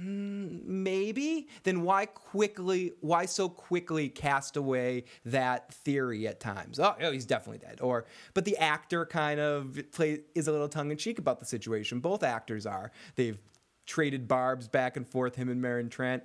Maybe? 0.00 1.48
Then 1.64 1.82
why 1.82 2.06
quickly 2.06 2.92
why 3.00 3.26
so 3.26 3.48
quickly 3.48 4.08
cast 4.08 4.56
away 4.56 5.04
that 5.24 5.72
theory 5.72 6.28
at 6.28 6.40
times? 6.40 6.78
Oh, 6.78 6.94
oh 7.00 7.10
he's 7.10 7.26
definitely 7.26 7.58
dead. 7.58 7.80
Or 7.80 8.06
but 8.34 8.44
the 8.44 8.56
actor 8.58 9.06
kind 9.06 9.40
of 9.40 9.78
play 9.92 10.20
is 10.34 10.46
a 10.46 10.52
little 10.52 10.68
tongue-in-cheek 10.68 11.18
about 11.18 11.40
the 11.40 11.46
situation. 11.46 12.00
Both 12.00 12.22
actors 12.22 12.66
are. 12.66 12.92
They've 13.16 13.38
traded 13.86 14.28
barbs 14.28 14.68
back 14.68 14.96
and 14.96 15.08
forth 15.08 15.34
him 15.34 15.48
and 15.48 15.62
Meryn 15.62 15.90
Trent. 15.90 16.22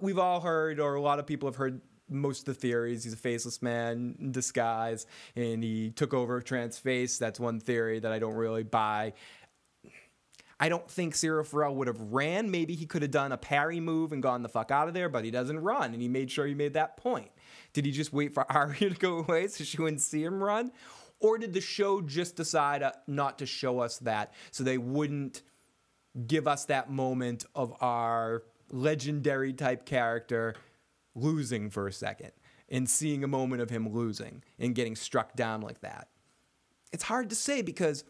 We've 0.00 0.18
all 0.18 0.40
heard 0.40 0.80
or 0.80 0.94
a 0.94 1.00
lot 1.00 1.18
of 1.18 1.26
people 1.26 1.48
have 1.48 1.56
heard 1.56 1.80
most 2.10 2.48
of 2.48 2.54
the 2.54 2.60
theories. 2.60 3.04
He's 3.04 3.12
a 3.12 3.18
faceless 3.18 3.60
man 3.60 4.16
in 4.18 4.32
disguise 4.32 5.06
and 5.36 5.62
he 5.62 5.90
took 5.90 6.14
over 6.14 6.40
Trent's 6.40 6.78
face. 6.78 7.18
That's 7.18 7.38
one 7.38 7.60
theory 7.60 7.98
that 8.00 8.10
I 8.10 8.18
don't 8.18 8.34
really 8.34 8.62
buy 8.62 9.12
I 10.60 10.68
don't 10.68 10.90
think 10.90 11.14
Syrio 11.14 11.46
Forel 11.46 11.74
would 11.76 11.86
have 11.86 12.00
ran. 12.00 12.50
Maybe 12.50 12.74
he 12.74 12.84
could 12.84 13.02
have 13.02 13.12
done 13.12 13.30
a 13.30 13.36
parry 13.36 13.78
move 13.78 14.12
and 14.12 14.22
gone 14.22 14.42
the 14.42 14.48
fuck 14.48 14.70
out 14.70 14.88
of 14.88 14.94
there, 14.94 15.08
but 15.08 15.24
he 15.24 15.30
doesn't 15.30 15.60
run, 15.60 15.92
and 15.92 16.02
he 16.02 16.08
made 16.08 16.30
sure 16.30 16.46
he 16.46 16.54
made 16.54 16.74
that 16.74 16.96
point. 16.96 17.30
Did 17.72 17.84
he 17.84 17.92
just 17.92 18.12
wait 18.12 18.34
for 18.34 18.50
Arya 18.52 18.90
to 18.90 18.96
go 18.96 19.18
away 19.18 19.46
so 19.48 19.62
she 19.62 19.80
wouldn't 19.80 20.02
see 20.02 20.24
him 20.24 20.42
run? 20.42 20.72
Or 21.20 21.38
did 21.38 21.52
the 21.52 21.60
show 21.60 22.00
just 22.00 22.36
decide 22.36 22.82
uh, 22.82 22.92
not 23.06 23.38
to 23.38 23.46
show 23.46 23.80
us 23.80 23.98
that 23.98 24.32
so 24.50 24.64
they 24.64 24.78
wouldn't 24.78 25.42
give 26.26 26.48
us 26.48 26.64
that 26.66 26.90
moment 26.90 27.44
of 27.54 27.74
our 27.80 28.42
legendary 28.70 29.52
type 29.52 29.84
character 29.84 30.54
losing 31.14 31.70
for 31.70 31.86
a 31.86 31.92
second 31.92 32.32
and 32.68 32.88
seeing 32.88 33.24
a 33.24 33.28
moment 33.28 33.62
of 33.62 33.70
him 33.70 33.92
losing 33.92 34.42
and 34.58 34.74
getting 34.74 34.94
struck 34.94 35.34
down 35.34 35.60
like 35.60 35.80
that? 35.80 36.08
It's 36.92 37.04
hard 37.04 37.30
to 37.30 37.36
say 37.36 37.62
because 37.62 38.04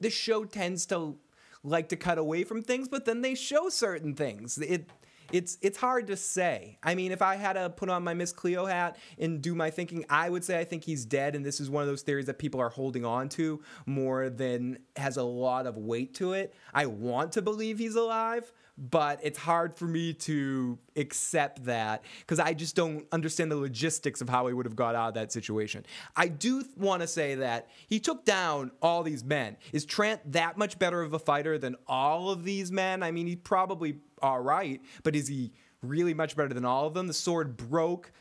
this 0.00 0.14
show 0.14 0.44
tends 0.44 0.86
to 0.86 1.18
like 1.66 1.88
to 1.90 1.96
cut 1.96 2.18
away 2.18 2.44
from 2.44 2.62
things, 2.62 2.88
but 2.88 3.04
then 3.04 3.20
they 3.22 3.34
show 3.34 3.68
certain 3.68 4.14
things. 4.14 4.58
It 4.58 4.88
it's 5.32 5.58
it's 5.60 5.78
hard 5.78 6.06
to 6.06 6.16
say. 6.16 6.78
I 6.82 6.94
mean, 6.94 7.12
if 7.12 7.20
I 7.22 7.36
had 7.36 7.54
to 7.54 7.70
put 7.70 7.88
on 7.88 8.04
my 8.04 8.14
Miss 8.14 8.32
Cleo 8.32 8.66
hat 8.66 8.96
and 9.18 9.42
do 9.42 9.54
my 9.54 9.70
thinking, 9.70 10.04
I 10.08 10.30
would 10.30 10.44
say 10.44 10.58
I 10.58 10.64
think 10.64 10.84
he's 10.84 11.04
dead, 11.04 11.34
and 11.34 11.44
this 11.44 11.60
is 11.60 11.68
one 11.68 11.82
of 11.82 11.88
those 11.88 12.02
theories 12.02 12.26
that 12.26 12.38
people 12.38 12.60
are 12.60 12.68
holding 12.68 13.04
on 13.04 13.28
to 13.30 13.62
more 13.86 14.30
than 14.30 14.78
has 14.96 15.16
a 15.16 15.24
lot 15.24 15.66
of 15.66 15.76
weight 15.76 16.14
to 16.14 16.32
it. 16.32 16.54
I 16.72 16.86
want 16.86 17.32
to 17.32 17.42
believe 17.42 17.78
he's 17.78 17.96
alive, 17.96 18.52
but 18.78 19.20
it's 19.22 19.38
hard 19.38 19.74
for 19.74 19.86
me 19.86 20.12
to 20.12 20.78
accept 20.96 21.64
that 21.64 22.04
because 22.20 22.38
I 22.38 22.52
just 22.52 22.76
don't 22.76 23.06
understand 23.10 23.50
the 23.50 23.56
logistics 23.56 24.20
of 24.20 24.28
how 24.28 24.46
he 24.46 24.52
would 24.54 24.66
have 24.66 24.76
got 24.76 24.94
out 24.94 25.08
of 25.08 25.14
that 25.14 25.32
situation. 25.32 25.86
I 26.14 26.28
do 26.28 26.62
want 26.76 27.02
to 27.02 27.08
say 27.08 27.36
that 27.36 27.68
he 27.88 27.98
took 27.98 28.24
down 28.24 28.70
all 28.82 29.02
these 29.02 29.24
men. 29.24 29.56
Is 29.72 29.84
Trent 29.84 30.32
that 30.32 30.58
much 30.58 30.78
better 30.78 31.00
of 31.02 31.14
a 31.14 31.18
fighter 31.18 31.58
than 31.58 31.76
all 31.86 32.30
of 32.30 32.44
these 32.44 32.70
men? 32.70 33.02
I 33.02 33.10
mean, 33.12 33.26
he's 33.26 33.36
probably 33.36 33.96
all 34.20 34.40
right, 34.40 34.80
but 35.02 35.16
is 35.16 35.28
he 35.28 35.52
really 35.82 36.14
much 36.14 36.36
better 36.36 36.52
than 36.52 36.64
all 36.64 36.86
of 36.86 36.94
them? 36.94 37.06
The 37.06 37.14
sword 37.14 37.56
broke 37.56 38.12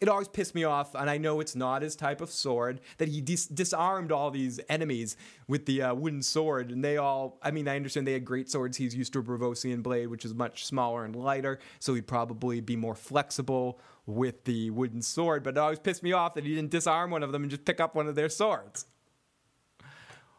it 0.00 0.08
always 0.08 0.28
pissed 0.28 0.54
me 0.54 0.62
off, 0.64 0.94
and 0.94 1.10
I 1.10 1.18
know 1.18 1.40
it's 1.40 1.56
not 1.56 1.82
his 1.82 1.96
type 1.96 2.20
of 2.20 2.30
sword, 2.30 2.80
that 2.98 3.08
he 3.08 3.20
dis- 3.20 3.46
disarmed 3.46 4.12
all 4.12 4.30
these 4.30 4.60
enemies 4.68 5.16
with 5.48 5.66
the 5.66 5.82
uh, 5.82 5.94
wooden 5.94 6.22
sword. 6.22 6.70
And 6.70 6.84
they 6.84 6.98
all, 6.98 7.38
I 7.42 7.50
mean, 7.50 7.66
I 7.66 7.74
understand 7.74 8.06
they 8.06 8.12
had 8.12 8.24
great 8.24 8.48
swords. 8.48 8.76
He's 8.76 8.94
used 8.94 9.12
to 9.14 9.18
a 9.18 9.22
Braavosian 9.22 9.82
blade, 9.82 10.06
which 10.06 10.24
is 10.24 10.34
much 10.34 10.64
smaller 10.66 11.04
and 11.04 11.16
lighter, 11.16 11.58
so 11.80 11.94
he'd 11.94 12.06
probably 12.06 12.60
be 12.60 12.76
more 12.76 12.94
flexible 12.94 13.80
with 14.06 14.44
the 14.44 14.70
wooden 14.70 15.02
sword. 15.02 15.42
But 15.42 15.56
it 15.56 15.58
always 15.58 15.80
pissed 15.80 16.04
me 16.04 16.12
off 16.12 16.34
that 16.34 16.44
he 16.44 16.54
didn't 16.54 16.70
disarm 16.70 17.10
one 17.10 17.24
of 17.24 17.32
them 17.32 17.42
and 17.42 17.50
just 17.50 17.64
pick 17.64 17.80
up 17.80 17.96
one 17.96 18.06
of 18.06 18.14
their 18.14 18.28
swords. 18.28 18.86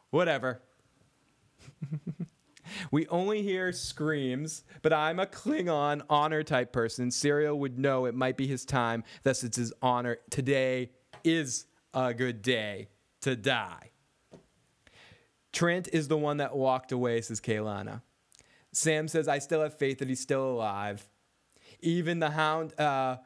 Whatever. 0.10 0.62
We 2.92 3.08
only 3.08 3.42
hear 3.42 3.72
screams, 3.72 4.64
but 4.82 4.94
I'm 4.94 5.20
a 5.20 5.26
Klingon 5.26 6.02
honor 6.10 6.44
type 6.44 6.72
person. 6.72 7.10
Syrio 7.10 7.58
would 7.58 7.78
know 7.78 8.06
it 8.06 8.16
might 8.16 8.38
be 8.38 8.48
his 8.48 8.66
time, 8.66 9.04
thus 9.24 9.44
it's 9.44 9.58
his 9.58 9.74
honor. 9.82 10.18
Today 10.30 10.92
is 11.24 11.66
a 11.94 12.14
good 12.14 12.42
day 12.42 12.90
to 13.22 13.36
die. 13.36 13.92
Trent 15.52 15.90
is 15.92 16.08
the 16.08 16.18
one 16.18 16.38
that 16.38 16.56
walked 16.56 16.92
away, 16.92 17.22
says 17.22 17.42
Kaylana. 17.42 18.02
Sam 18.72 19.08
says, 19.08 19.28
I 19.28 19.40
still 19.40 19.62
have 19.62 19.78
faith 19.78 20.00
that 20.00 20.08
he's 20.08 20.20
still 20.20 20.52
alive. 20.52 21.10
Even 21.82 22.20
the 22.20 22.30
hound, 22.30 22.80
uh, 22.80 23.18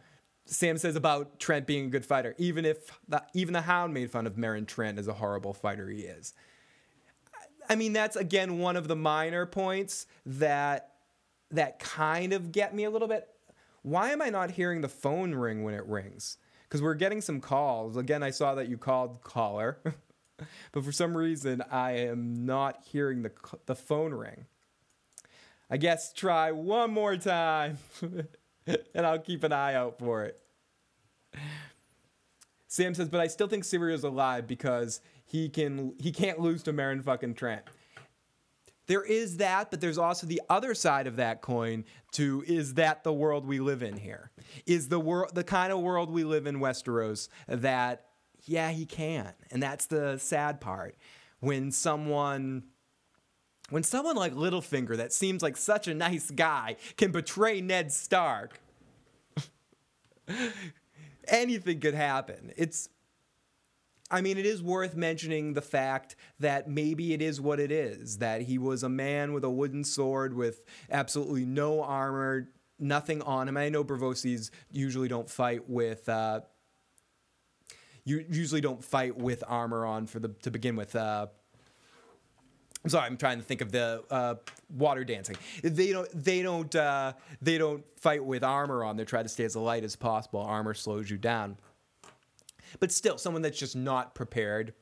Sam 0.46 0.78
says 0.78 0.96
about 0.96 1.40
Trent 1.40 1.68
being 1.68 1.86
a 1.86 1.90
good 1.90 2.06
fighter. 2.06 2.36
Even 2.38 2.66
if 2.66 2.98
the, 3.08 3.24
even 3.34 3.54
the 3.54 3.62
hound 3.62 3.94
made 3.94 4.10
fun 4.10 4.26
of 4.26 4.36
Meryn 4.36 4.68
Trent 4.68 5.00
as 5.00 5.08
a 5.08 5.14
horrible 5.14 5.54
fighter 5.54 5.90
he 5.90 6.02
is. 6.02 6.34
I 7.70 7.76
mean, 7.76 7.94
that's 7.94 8.16
again 8.16 8.60
one 8.60 8.76
of 8.76 8.88
the 8.88 8.96
minor 8.96 9.46
points 9.46 10.06
that 10.26 10.92
that 11.52 11.80
kind 11.80 12.34
of 12.34 12.52
get 12.52 12.74
me 12.76 12.84
a 12.84 12.90
little 12.90 13.08
bit. 13.08 13.28
Why 13.82 14.12
am 14.12 14.22
I 14.22 14.30
not 14.30 14.52
hearing 14.52 14.82
the 14.82 14.90
phone 14.90 15.36
ring 15.36 15.64
when 15.64 15.74
it 15.74 15.86
rings? 15.86 16.38
Because 16.64 16.82
we're 16.82 16.96
getting 16.96 17.22
some 17.22 17.42
calls. 17.42 17.98
Again, 17.98 18.24
I 18.24 18.32
saw 18.32 18.56
that 18.56 18.70
you 18.70 18.78
called 18.78 19.22
caller, 19.22 19.78
but 20.72 20.84
for 20.84 20.92
some 20.92 21.16
reason 21.16 21.62
I 21.70 21.92
am 21.92 22.46
not 22.46 22.80
hearing 22.86 23.22
the 23.24 23.32
the 23.66 23.76
phone 23.76 24.14
ring. 24.14 24.46
I 25.70 25.78
guess 25.78 26.14
try 26.14 26.52
one 26.52 26.92
more 26.92 27.18
time, 27.18 27.78
and 28.68 29.06
I'll 29.06 29.20
keep 29.20 29.44
an 29.44 29.52
eye 29.52 29.74
out 29.74 30.00
for 30.00 30.24
it. 30.24 30.40
Sam 32.74 32.96
says, 32.96 33.08
but 33.08 33.20
I 33.20 33.28
still 33.28 33.48
think 33.48 33.66
Syrio's 33.66 34.04
alive 34.04 34.48
because 34.48 35.00
he 35.34 35.50
can 35.50 35.96
he 36.00 36.12
can't 36.12 36.40
lose 36.40 36.62
to 36.64 36.72
Meryn 36.72 37.04
fucking 37.04 37.34
Trent. 37.34 37.64
There 38.86 39.04
is 39.04 39.38
that, 39.38 39.72
but 39.72 39.82
there's 39.82 39.98
also 39.98 40.28
the 40.28 40.42
other 40.48 40.76
side 40.76 41.08
of 41.08 41.16
that 41.16 41.42
coin 41.42 41.86
to 42.12 42.44
is 42.46 42.76
that 42.76 43.04
the 43.04 43.12
world 43.12 43.48
we 43.48 43.60
live 43.60 43.82
in 43.82 43.98
here? 43.98 44.30
Is 44.68 44.90
the 44.90 45.00
world 45.00 45.34
the 45.34 45.44
kind 45.44 45.74
of 45.74 45.80
world 45.80 46.12
we 46.12 46.24
live 46.24 46.46
in 46.46 46.60
Westeros 46.60 47.30
that 47.48 48.06
yeah, 48.46 48.70
he 48.70 48.86
can. 48.86 49.34
And 49.50 49.64
that's 49.64 49.88
the 49.88 50.20
sad 50.20 50.62
part. 50.62 50.98
When 51.40 51.72
someone 51.72 52.66
when 53.72 53.82
someone 53.82 54.16
like 54.16 54.36
Littlefinger 54.36 54.98
that 54.98 55.14
seems 55.14 55.42
like 55.42 55.58
such 55.58 55.88
a 55.88 55.96
nice 55.96 56.30
guy 56.30 56.76
can 56.96 57.12
betray 57.12 57.60
Ned 57.60 57.92
Stark, 57.92 58.60
anything 61.28 61.80
could 61.80 61.96
happen. 61.96 62.54
It's 62.56 62.90
I 64.12 64.22
mean, 64.22 64.38
it 64.38 64.46
is 64.46 64.62
worth 64.62 64.96
mentioning 64.96 65.54
the 65.54 65.62
fact 65.62 66.16
that 66.40 66.70
maybe 66.70 67.14
it 67.14 67.22
is 67.22 67.42
what 67.42 67.60
it 67.60 67.72
is 67.72 68.18
that 68.18 68.42
he 68.42 68.58
was 68.58 68.84
a 68.84 68.90
man 68.90 69.34
with 69.34 69.44
a 69.44 69.50
wooden 69.50 69.84
sword 69.84 70.36
with 70.36 70.62
absolutely 70.92 71.46
no 71.46 71.82
armor, 71.82 72.50
nothing 72.80 73.22
on 73.24 73.48
him. 73.48 73.58
I 73.58 73.70
know 73.70 73.84
Braavosi's 73.84 74.52
usually 74.72 75.08
don't 75.08 75.30
fight 75.30 75.68
with. 75.70 76.08
Uh, 76.08 76.42
you 78.06 78.26
usually 78.30 78.62
don't 78.62 78.84
fight 78.84 79.18
with 79.18 79.44
armor 79.48 79.86
on 79.86 80.06
for 80.06 80.20
the 80.20 80.30
to 80.44 80.52
begin 80.52 80.76
with. 80.76 80.96
Uh, 80.96 81.28
I'm 82.84 82.90
sorry, 82.90 83.06
I'm 83.06 83.18
trying 83.18 83.38
to 83.38 83.46
think 83.46 83.62
of 83.62 83.72
the 83.72 84.04
uh, 84.12 84.36
water 84.70 85.06
dancing. 85.06 85.38
They 85.64 85.94
don't. 85.94 86.10
They 86.14 86.42
don't. 86.42 86.76
Uh, 86.76 87.14
they 87.42 87.58
don't 87.58 87.84
fight 87.98 88.24
with 88.24 88.44
armor 88.44 88.84
on. 88.84 88.98
They 88.98 89.06
try 89.06 89.24
to 89.24 89.30
stay 89.30 89.46
as 89.46 89.56
light 89.56 89.86
as 89.86 89.96
possible. 89.96 90.42
Armor 90.42 90.74
slows 90.74 91.10
you 91.10 91.18
down 91.18 91.58
but 92.80 92.92
still 92.92 93.18
someone 93.18 93.42
that's 93.42 93.60
just 93.60 93.76
not 93.76 94.16
prepared. 94.16 94.74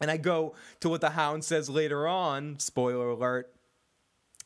And 0.00 0.10
I 0.10 0.16
go 0.16 0.54
to 0.80 0.88
what 0.88 1.00
the 1.00 1.10
hound 1.10 1.44
says 1.44 1.68
later 1.68 2.08
on, 2.08 2.58
spoiler 2.58 3.10
alert, 3.10 3.52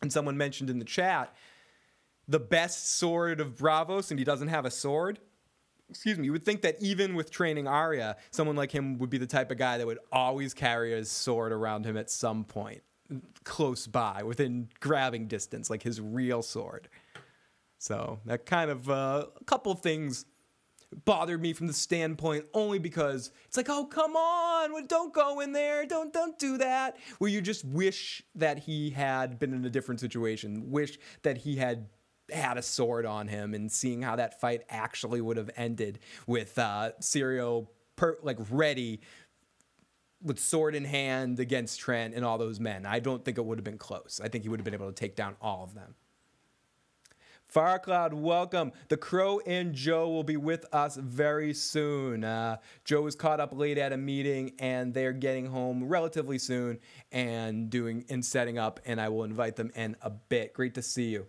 And 0.02 0.12
someone 0.12 0.36
mentioned 0.36 0.68
in 0.68 0.78
the 0.78 0.84
chat 0.84 1.34
the 2.26 2.40
best 2.40 2.98
sword 2.98 3.40
of 3.40 3.56
Braavos, 3.56 4.10
and 4.10 4.18
he 4.18 4.24
doesn't 4.24 4.48
have 4.48 4.64
a 4.64 4.70
sword. 4.70 5.18
Excuse 5.90 6.18
me. 6.18 6.26
You 6.26 6.32
would 6.32 6.44
think 6.44 6.62
that 6.62 6.76
even 6.80 7.14
with 7.14 7.30
training 7.30 7.68
Arya, 7.68 8.16
someone 8.30 8.56
like 8.56 8.72
him 8.72 8.98
would 8.98 9.10
be 9.10 9.18
the 9.18 9.26
type 9.26 9.50
of 9.50 9.58
guy 9.58 9.78
that 9.78 9.86
would 9.86 9.98
always 10.10 10.54
carry 10.54 10.92
his 10.92 11.10
sword 11.10 11.52
around 11.52 11.84
him 11.84 11.96
at 11.96 12.10
some 12.10 12.44
point, 12.44 12.82
close 13.44 13.86
by, 13.86 14.22
within 14.22 14.68
grabbing 14.80 15.26
distance, 15.26 15.70
like 15.70 15.82
his 15.82 16.00
real 16.00 16.42
sword. 16.42 16.88
So 17.78 18.20
that 18.24 18.46
kind 18.46 18.70
of 18.70 18.88
uh, 18.88 19.26
a 19.38 19.44
couple 19.44 19.74
things 19.74 20.24
bothered 21.04 21.40
me 21.40 21.52
from 21.52 21.66
the 21.66 21.72
standpoint 21.72 22.46
only 22.54 22.78
because 22.78 23.30
it's 23.46 23.56
like, 23.56 23.68
oh 23.68 23.86
come 23.86 24.16
on, 24.16 24.86
don't 24.86 25.12
go 25.12 25.40
in 25.40 25.52
there, 25.52 25.86
don't 25.86 26.12
don't 26.12 26.38
do 26.38 26.58
that. 26.58 26.96
Where 27.18 27.30
you 27.30 27.40
just 27.40 27.64
wish 27.64 28.22
that 28.34 28.58
he 28.58 28.90
had 28.90 29.38
been 29.38 29.52
in 29.52 29.64
a 29.64 29.70
different 29.70 30.00
situation, 30.00 30.70
wish 30.70 30.98
that 31.22 31.38
he 31.38 31.56
had 31.56 31.86
had 32.32 32.56
a 32.56 32.62
sword 32.62 33.06
on 33.06 33.28
him, 33.28 33.54
and 33.54 33.70
seeing 33.70 34.02
how 34.02 34.16
that 34.16 34.40
fight 34.40 34.62
actually 34.68 35.20
would 35.20 35.36
have 35.36 35.50
ended 35.56 35.98
with 36.26 36.58
uh, 36.58 36.92
Syrio 37.00 37.68
per- 37.96 38.18
like 38.22 38.38
ready 38.50 39.00
with 40.22 40.38
sword 40.40 40.74
in 40.74 40.84
hand 40.84 41.38
against 41.38 41.78
Trent 41.78 42.14
and 42.14 42.24
all 42.24 42.38
those 42.38 42.58
men. 42.58 42.86
I 42.86 42.98
don't 42.98 43.24
think 43.24 43.36
it 43.36 43.44
would 43.44 43.58
have 43.58 43.64
been 43.64 43.78
close. 43.78 44.20
I 44.24 44.28
think 44.28 44.42
he 44.42 44.48
would 44.48 44.58
have 44.58 44.64
been 44.64 44.74
able 44.74 44.86
to 44.86 44.92
take 44.92 45.16
down 45.16 45.36
all 45.40 45.62
of 45.62 45.74
them. 45.74 45.94
Farcloud, 47.54 48.14
welcome. 48.14 48.72
The 48.88 48.96
Crow 48.96 49.38
and 49.46 49.74
Joe 49.74 50.08
will 50.08 50.24
be 50.24 50.36
with 50.36 50.66
us 50.74 50.96
very 50.96 51.54
soon. 51.54 52.24
Uh, 52.24 52.56
Joe 52.84 53.02
was 53.02 53.14
caught 53.14 53.38
up 53.38 53.56
late 53.56 53.78
at 53.78 53.92
a 53.92 53.96
meeting, 53.96 54.54
and 54.58 54.92
they're 54.92 55.12
getting 55.12 55.46
home 55.46 55.88
relatively 55.88 56.38
soon 56.38 56.80
and 57.12 57.70
doing 57.70 58.06
and 58.10 58.24
setting 58.24 58.58
up. 58.58 58.80
And 58.84 59.00
I 59.00 59.08
will 59.08 59.22
invite 59.22 59.54
them 59.54 59.70
in 59.76 59.94
a 60.02 60.10
bit. 60.10 60.52
Great 60.52 60.74
to 60.74 60.82
see 60.82 61.10
you. 61.10 61.28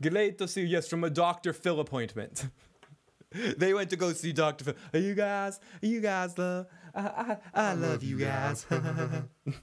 Great 0.00 0.38
to 0.38 0.48
see 0.48 0.62
you. 0.62 0.68
Yes, 0.68 0.88
from 0.88 1.04
a 1.04 1.10
Doctor 1.10 1.52
Phil 1.52 1.80
appointment. 1.80 2.48
they 3.58 3.74
went 3.74 3.90
to 3.90 3.96
go 3.96 4.14
see 4.14 4.32
Doctor 4.32 4.64
Phil. 4.64 4.74
Are 4.94 5.00
you 5.00 5.14
guys? 5.14 5.60
Are 5.82 5.86
you 5.86 6.00
guys 6.00 6.38
love? 6.38 6.66
I, 6.94 7.02
I, 7.02 7.36
I 7.52 7.74
love 7.74 8.02
you 8.02 8.18
guys. 8.18 8.64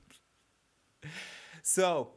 so 1.64 2.12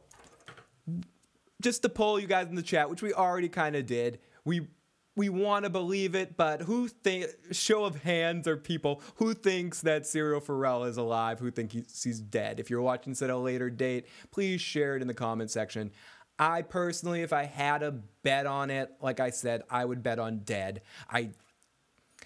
just 1.61 1.81
to 1.81 1.89
poll 1.89 2.19
you 2.19 2.27
guys 2.27 2.47
in 2.47 2.55
the 2.55 2.61
chat, 2.61 2.89
which 2.89 3.01
we 3.01 3.13
already 3.13 3.49
kind 3.49 3.75
of 3.75 3.85
did. 3.85 4.19
We 4.45 4.67
we 5.15 5.27
want 5.27 5.65
to 5.65 5.69
believe 5.69 6.15
it, 6.15 6.37
but 6.37 6.61
who 6.61 6.87
think 6.87 7.25
show 7.51 7.83
of 7.83 8.03
hands 8.03 8.47
or 8.47 8.55
people 8.55 9.01
who 9.15 9.33
thinks 9.33 9.81
that 9.81 10.03
Syrio 10.03 10.41
Forel 10.41 10.85
is 10.85 10.95
alive? 10.95 11.39
Who 11.39 11.51
think 11.51 11.73
he's, 11.73 12.03
he's 12.03 12.21
dead? 12.21 12.57
If 12.57 12.69
you're 12.69 12.81
watching 12.81 13.11
this 13.11 13.21
at 13.21 13.29
a 13.29 13.37
later 13.37 13.69
date, 13.69 14.07
please 14.31 14.61
share 14.61 14.95
it 14.95 15.01
in 15.01 15.09
the 15.09 15.13
comment 15.13 15.51
section. 15.51 15.91
I 16.37 16.61
personally, 16.61 17.21
if 17.21 17.33
I 17.33 17.43
had 17.43 17.83
a 17.83 17.91
bet 17.91 18.45
on 18.45 18.69
it, 18.69 18.91
like 19.01 19.19
I 19.19 19.29
said, 19.29 19.63
I 19.69 19.83
would 19.83 20.01
bet 20.01 20.19
on 20.19 20.39
dead. 20.39 20.83
I 21.09 21.31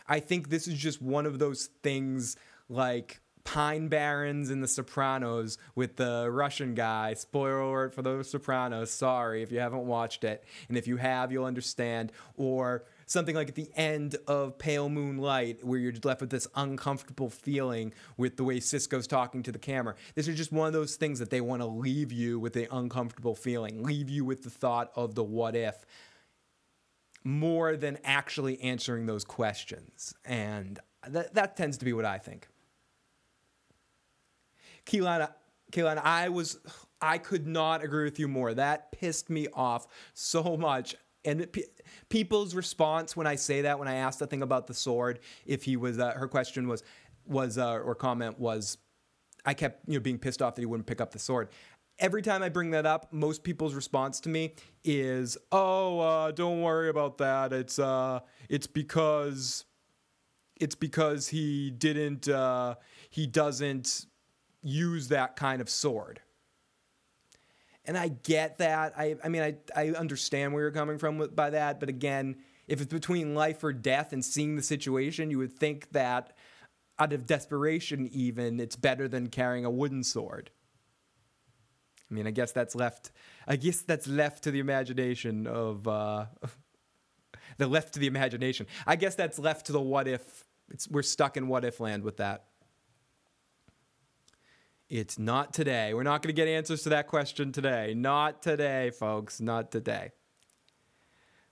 I 0.08 0.20
think 0.20 0.50
this 0.50 0.68
is 0.68 0.76
just 0.76 1.02
one 1.02 1.26
of 1.26 1.40
those 1.40 1.70
things 1.82 2.36
like 2.70 3.22
Pine 3.44 3.88
Barrens 3.88 4.50
in 4.50 4.62
The 4.62 4.68
Sopranos 4.68 5.58
with 5.76 5.98
the 5.98 6.30
Russian 6.32 6.74
guy. 6.76 7.14
Spoiler 7.14 7.60
alert 7.60 7.94
for 7.94 8.02
The 8.02 8.24
Sopranos. 8.24 8.92
Sorry 8.92 9.44
if 9.44 9.52
you 9.52 9.60
haven't 9.60 9.86
watched 9.86 10.24
it. 10.24 10.44
And 10.70 10.78
if 10.78 10.88
you 10.88 10.98
have, 10.98 11.32
you'll 11.32 11.46
understand. 11.46 12.12
Or 12.36 12.86
something 13.06 13.36
like 13.36 13.50
at 13.50 13.56
the 13.56 13.70
end 13.76 14.16
of 14.28 14.58
Pale 14.58 14.90
Moonlight, 14.90 15.64
where 15.64 15.80
you're 15.80 15.94
left 16.04 16.22
with 16.22 16.30
this 16.30 16.48
uncomfortable 16.56 17.30
feeling 17.30 17.94
with 18.18 18.38
the 18.38 18.44
way 18.44 18.60
Sisko's 18.60 19.08
talking 19.08 19.44
to 19.44 19.52
the 19.52 19.60
camera. 19.60 19.96
This 20.16 20.28
is 20.28 20.38
just 20.38 20.52
one 20.52 20.68
of 20.68 20.74
those 20.74 20.96
things 20.96 21.20
that 21.20 21.30
they 21.30 21.42
want 21.42 21.62
to 21.62 21.68
leave 21.68 22.12
you 22.12 22.40
with 22.40 22.54
the 22.54 22.74
uncomfortable 22.76 23.36
feeling, 23.36 23.84
leave 23.84 24.10
you 24.10 24.26
with 24.26 24.44
the 24.44 24.50
thought 24.50 24.92
of 24.96 25.16
the 25.16 25.24
what 25.24 25.56
if 25.56 25.86
more 27.24 27.78
than 27.78 27.98
actually 28.04 28.60
answering 28.62 29.06
those 29.06 29.24
questions. 29.24 30.14
And 30.26 30.80
that, 31.08 31.34
that 31.36 31.56
tends 31.56 31.78
to 31.78 31.86
be 31.86 31.94
what 31.94 32.06
I 32.06 32.18
think. 32.18 32.48
Keelan, 34.86 35.30
Keelan, 35.72 35.98
I 36.04 36.30
was, 36.30 36.60
I 37.02 37.18
could 37.18 37.48
not 37.48 37.84
agree 37.84 38.04
with 38.04 38.20
you 38.20 38.28
more. 38.28 38.54
That 38.54 38.92
pissed 38.92 39.30
me 39.30 39.48
off 39.54 39.88
so 40.14 40.58
much. 40.58 40.96
And 41.26 41.48
people's 42.10 42.54
response 42.54 43.16
when 43.16 43.28
I 43.28 43.36
say 43.36 43.62
that, 43.62 43.80
when 43.80 43.88
I 43.88 43.96
asked 43.96 44.20
the 44.20 44.28
thing 44.28 44.42
about 44.42 44.68
the 44.68 44.74
sword, 44.74 45.20
if 45.46 45.64
he 45.64 45.78
was, 45.78 45.98
uh, 45.98 46.12
her 46.12 46.28
question 46.28 46.68
was, 46.68 46.84
was 47.26 47.58
uh, 47.58 47.76
or 47.76 47.96
comment 47.96 48.38
was, 48.40 48.78
I 49.46 49.54
kept 49.54 49.88
you 49.88 49.96
know 49.96 50.00
being 50.00 50.20
pissed 50.20 50.42
off 50.42 50.56
that 50.56 50.62
he 50.62 50.66
wouldn't 50.66 50.88
pick 50.88 51.02
up 51.02 51.12
the 51.12 51.20
sword. 51.20 51.50
Every 52.00 52.22
time 52.22 52.42
I 52.42 52.50
bring 52.50 52.72
that 52.72 52.86
up, 52.86 53.14
most 53.14 53.44
people's 53.44 53.74
response 53.74 54.20
to 54.22 54.30
me 54.30 54.56
is, 54.84 55.38
"Oh, 55.52 56.00
uh, 56.00 56.32
don't 56.32 56.62
worry 56.62 56.90
about 56.90 57.18
that. 57.20 57.54
It's 57.54 57.78
uh, 57.78 58.22
it's 58.50 58.68
because, 58.68 59.66
it's 60.60 60.76
because 60.76 61.28
he 61.28 61.72
didn't, 61.72 62.28
uh, 62.28 62.76
he 63.10 63.28
doesn't 63.28 64.06
use 64.64 65.10
that 65.10 65.36
kind 65.36 65.62
of 65.62 65.70
sword. 65.70 66.22
And 67.86 67.98
I 67.98 68.08
get 68.08 68.60
that. 68.60 68.94
I, 68.98 69.18
I 69.24 69.30
mean, 69.30 69.42
I, 69.42 69.56
I 69.76 69.90
understand 69.90 70.54
where 70.54 70.64
you're 70.64 70.72
coming 70.72 70.98
from 70.98 71.18
with, 71.18 71.36
by 71.36 71.50
that. 71.50 71.80
But 71.80 71.90
again, 71.90 72.38
if 72.68 72.80
it's 72.82 72.94
between 72.94 73.36
life 73.36 73.64
or 73.64 73.74
death 73.74 74.14
and 74.14 74.24
seeing 74.24 74.56
the 74.56 74.62
situation, 74.62 75.30
you 75.30 75.38
would 75.38 75.54
think 75.54 75.92
that 75.92 76.36
out 76.98 77.12
of 77.12 77.26
desperation, 77.26 78.10
even, 78.14 78.60
it's 78.60 78.78
better 78.78 79.08
than 79.08 79.28
carrying 79.28 79.66
a 79.66 79.70
wooden 79.70 80.04
sword. 80.04 80.50
I 82.10 82.14
mean, 82.14 82.28
I 82.28 82.32
guess 82.32 82.52
that's 82.52 82.76
left. 82.76 83.12
I 83.48 83.56
guess 83.56 83.82
that's 83.82 84.08
left 84.08 84.44
to 84.44 84.52
the 84.52 84.60
imagination 84.60 85.48
of 85.48 85.88
uh, 85.88 86.26
the 87.58 87.68
left 87.68 87.96
to 87.96 88.00
the 88.00 88.08
imagination. 88.08 88.68
I 88.86 88.96
guess 88.96 89.16
that's 89.16 89.40
left 89.40 89.66
to 89.66 89.72
the 89.72 89.82
what 89.82 90.08
if. 90.08 90.46
It's, 90.70 90.88
we're 90.88 91.02
stuck 91.02 91.36
in 91.36 91.48
what 91.48 91.66
if 91.66 91.80
land 91.80 92.04
with 92.04 92.18
that. 92.18 92.46
It's 94.94 95.18
not 95.18 95.56
today. 95.56 95.96
We're 95.96 96.04
not 96.04 96.22
going 96.22 96.36
to 96.36 96.40
get 96.40 96.48
answers 96.48 96.84
to 96.84 96.90
that 96.90 97.08
question 97.08 97.52
today. 97.52 97.96
Not 97.96 98.44
today, 98.44 98.92
folks. 98.92 99.42
Not 99.42 99.72
today. 99.72 100.12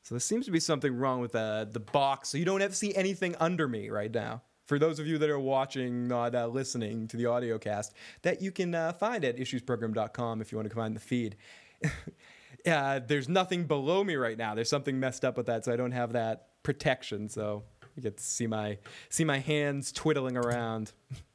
So 0.04 0.13
there 0.13 0.19
seems 0.19 0.45
to 0.45 0.51
be 0.51 0.60
something 0.60 0.95
wrong 0.95 1.21
with 1.21 1.32
the, 1.32 1.67
the 1.71 1.80
box. 1.80 2.30
So 2.30 2.38
you 2.38 2.45
don't 2.45 2.62
have 2.62 2.69
to 2.69 2.75
see 2.75 2.93
anything 2.93 3.36
under 3.39 3.67
me 3.67 3.89
right 3.89 4.13
now. 4.13 4.43
For 4.67 4.77
those 4.77 4.99
of 4.99 5.08
you 5.08 5.17
that 5.17 5.27
are 5.27 5.39
watching, 5.39 6.08
not 6.08 6.36
uh, 6.36 6.45
listening 6.49 7.08
to 7.08 7.17
the 7.17 7.25
audio 7.25 7.58
cast, 7.58 7.95
that 8.21 8.43
you 8.43 8.51
can 8.51 8.75
uh, 8.75 8.93
find 8.93 9.25
at 9.25 9.38
issuesprogram.com 9.38 10.39
if 10.39 10.51
you 10.51 10.60
want 10.60 10.69
to 10.69 10.75
find 10.75 10.95
the 10.95 10.99
feed. 10.99 11.36
uh, 12.67 12.99
there's 13.08 13.27
nothing 13.27 13.63
below 13.63 14.04
me 14.04 14.17
right 14.17 14.38
now. 14.38 14.54
There's 14.54 14.69
something 14.69 14.99
messed 14.99 15.25
up 15.25 15.36
with 15.36 15.47
that, 15.47 15.65
so 15.65 15.73
I 15.73 15.77
don't 15.77 15.93
have 15.93 16.13
that 16.13 16.49
protection. 16.62 17.27
So 17.27 17.63
you 17.95 18.04
get 18.04 18.17
to 18.17 18.23
see 18.23 18.45
my 18.45 18.77
see 19.10 19.23
my 19.23 19.39
hands 19.39 19.91
twiddling 19.91 20.38
around. 20.38 20.91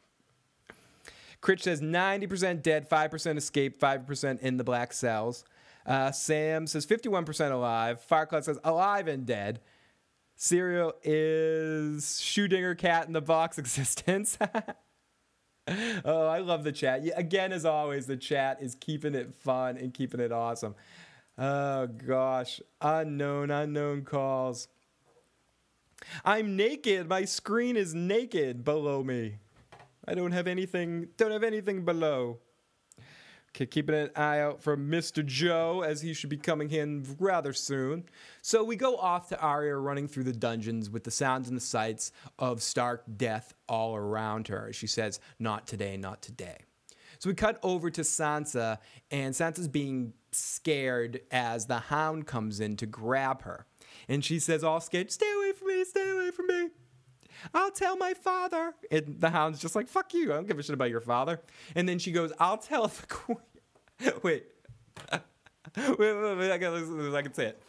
Critch 1.40 1.62
says 1.62 1.81
90% 1.81 2.62
dead, 2.62 2.88
5% 2.88 3.37
escape, 3.37 3.81
5% 3.81 4.40
in 4.40 4.57
the 4.57 4.64
black 4.64 4.92
cells. 4.92 5.44
Uh, 5.85 6.11
Sam 6.11 6.66
says 6.66 6.87
51% 6.87 7.53
alive. 7.53 8.05
Firecloud 8.09 8.44
says 8.44 8.59
alive 8.64 9.07
and 9.07 9.25
dead. 9.25 9.61
Syrio 10.37 10.92
is 11.03 12.05
Schrödinger 12.05 12.77
cat 12.77 13.07
in 13.07 13.12
the 13.12 13.20
box 13.20 13.59
existence. 13.59 14.37
oh, 16.05 16.27
I 16.27 16.40
love 16.40 16.64
the 16.64 16.72
chat. 16.72 17.03
Again, 17.14 17.53
as 17.53 17.64
always, 17.64 18.07
the 18.07 18.16
chat 18.16 18.59
is 18.61 18.75
keeping 18.75 19.14
it 19.14 19.35
fun 19.35 19.77
and 19.77 19.94
keeping 19.94 20.20
it 20.20 20.33
awesome. 20.33 20.75
Oh 21.38 21.87
gosh, 21.87 22.61
unknown, 22.81 23.51
unknown 23.51 24.03
calls. 24.03 24.68
I'm 26.25 26.57
naked. 26.57 27.09
My 27.09 27.25
screen 27.25 27.77
is 27.77 27.94
naked 27.94 28.64
below 28.64 29.03
me. 29.03 29.38
I 30.06 30.14
don't 30.14 30.32
have 30.32 30.46
anything. 30.46 31.08
Don't 31.16 31.32
have 31.32 31.42
anything 31.42 31.84
below. 31.84 32.38
Okay, 33.56 33.64
keeping 33.64 33.94
an 33.94 34.10
eye 34.14 34.40
out 34.40 34.62
for 34.62 34.76
Mr. 34.76 35.24
Joe 35.24 35.80
as 35.80 36.02
he 36.02 36.12
should 36.12 36.28
be 36.28 36.36
coming 36.36 36.70
in 36.70 37.06
rather 37.18 37.54
soon. 37.54 38.04
So 38.42 38.62
we 38.62 38.76
go 38.76 38.96
off 38.96 39.30
to 39.30 39.40
Arya 39.40 39.76
running 39.76 40.09
through 40.09 40.24
the 40.24 40.32
dungeons 40.34 40.90
with 40.90 41.04
the 41.04 41.11
sounds 41.11 41.48
and 41.48 41.57
the 41.57 41.62
sights 41.62 42.12
of 42.38 42.62
stark 42.62 43.04
death 43.16 43.54
all 43.66 43.96
around 43.96 44.48
her. 44.48 44.74
She 44.74 44.86
says, 44.86 45.20
Not 45.38 45.66
today, 45.66 45.96
not 45.96 46.20
today. 46.20 46.59
So 47.18 47.30
we 47.30 47.34
cut 47.34 47.59
over 47.62 47.90
to 47.90 48.02
Sansa, 48.02 48.78
and 49.11 49.34
Sansa's 49.34 49.68
being 49.68 50.12
scared 50.32 51.20
as 51.30 51.64
the 51.64 51.78
hound 51.78 52.26
comes 52.26 52.61
in 52.61 52.76
to 52.76 52.86
grab 52.86 53.42
her. 53.42 53.64
And 54.07 54.22
she 54.22 54.38
says, 54.38 54.62
all 54.62 54.80
scared, 54.80 55.11
Stay 55.11 55.32
away 55.32 55.52
from 55.52 55.68
me, 55.68 55.84
stay 55.84 56.11
away 56.11 56.30
from 56.30 56.46
me. 56.46 56.68
I'll 57.55 57.70
tell 57.70 57.97
my 57.97 58.14
father. 58.14 58.74
And 58.91 59.20
the 59.20 59.30
hound's 59.30 59.59
just 59.59 59.74
like, 59.74 59.89
fuck 59.89 60.14
you. 60.14 60.32
I 60.32 60.37
don't 60.37 60.47
give 60.47 60.59
a 60.59 60.62
shit 60.62 60.74
about 60.74 60.91
your 60.91 61.01
father. 61.01 61.41
And 61.74 61.89
then 61.89 61.99
she 61.99 62.12
goes, 62.12 62.32
I'll 62.39 62.59
tell 62.59 62.89
the 62.89 63.07
queen. 63.07 63.39
wait. 64.22 64.47
wait, 65.76 65.99
wait, 65.99 66.39
wait. 66.39 66.53
I 66.53 66.59
can, 66.59 67.14
I 67.14 67.22
can 67.22 67.34
say 67.34 67.47
it. 67.47 67.62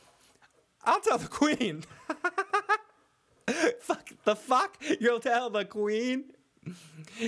I'll 0.84 1.01
tell 1.01 1.18
the 1.18 1.28
queen. 1.28 1.84
fuck 3.82 4.09
the 4.24 4.36
fuck? 4.36 4.78
You'll 4.99 5.20
tell 5.20 5.49
the 5.49 5.65
queen? 5.65 6.32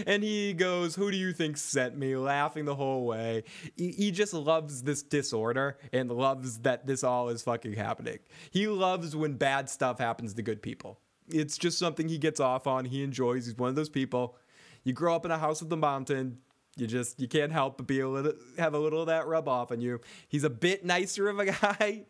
and 0.06 0.24
he 0.24 0.54
goes, 0.54 0.96
Who 0.96 1.12
do 1.12 1.18
you 1.18 1.32
think 1.34 1.58
sent 1.58 1.98
me? 1.98 2.16
laughing 2.16 2.66
the 2.66 2.76
whole 2.76 3.06
way. 3.06 3.44
He, 3.76 3.92
he, 3.92 4.12
just 4.12 4.34
loves 4.34 4.84
this 4.84 5.02
disorder 5.02 5.78
and 5.94 6.12
loves 6.12 6.60
that 6.60 6.86
this 6.86 7.04
all 7.04 7.30
is 7.30 7.42
fucking 7.44 7.74
happening. 7.74 8.20
He 8.52 8.68
loves 8.68 9.16
when 9.16 9.34
bad 9.34 9.70
stuff 9.70 10.00
happens 10.00 10.34
to 10.36 10.42
good 10.42 10.62
people. 10.62 11.00
It's 11.30 11.58
just 11.58 11.78
something 11.78 12.08
he 12.08 12.18
gets 12.18 12.40
off 12.40 12.68
on. 12.68 12.86
He 12.86 13.04
enjoys. 13.04 13.46
He's 13.46 13.58
one 13.58 13.70
of 13.70 13.76
those 13.76 13.90
people. 13.90 14.36
You 14.84 14.94
grow 14.94 15.16
up 15.16 15.26
in 15.26 15.32
a 15.32 15.38
house 15.38 15.62
of 15.62 15.70
the 15.70 15.78
mountain. 15.78 16.40
You 16.76 16.88
just 16.88 17.20
you 17.20 17.28
can't 17.28 17.52
help 17.52 17.78
but 17.78 17.88
be 17.88 18.00
a 18.00 18.08
little 18.08 18.34
have 18.58 18.74
a 18.74 18.80
little 18.80 19.02
of 19.02 19.08
that 19.08 19.28
rub 19.28 19.48
off 19.48 19.72
on 19.72 19.82
you. 19.82 20.00
He's 20.28 20.44
a 20.44 20.50
bit 20.50 20.86
nicer 20.86 21.28
of 21.28 21.40
a 21.40 21.46
guy, 21.52 22.06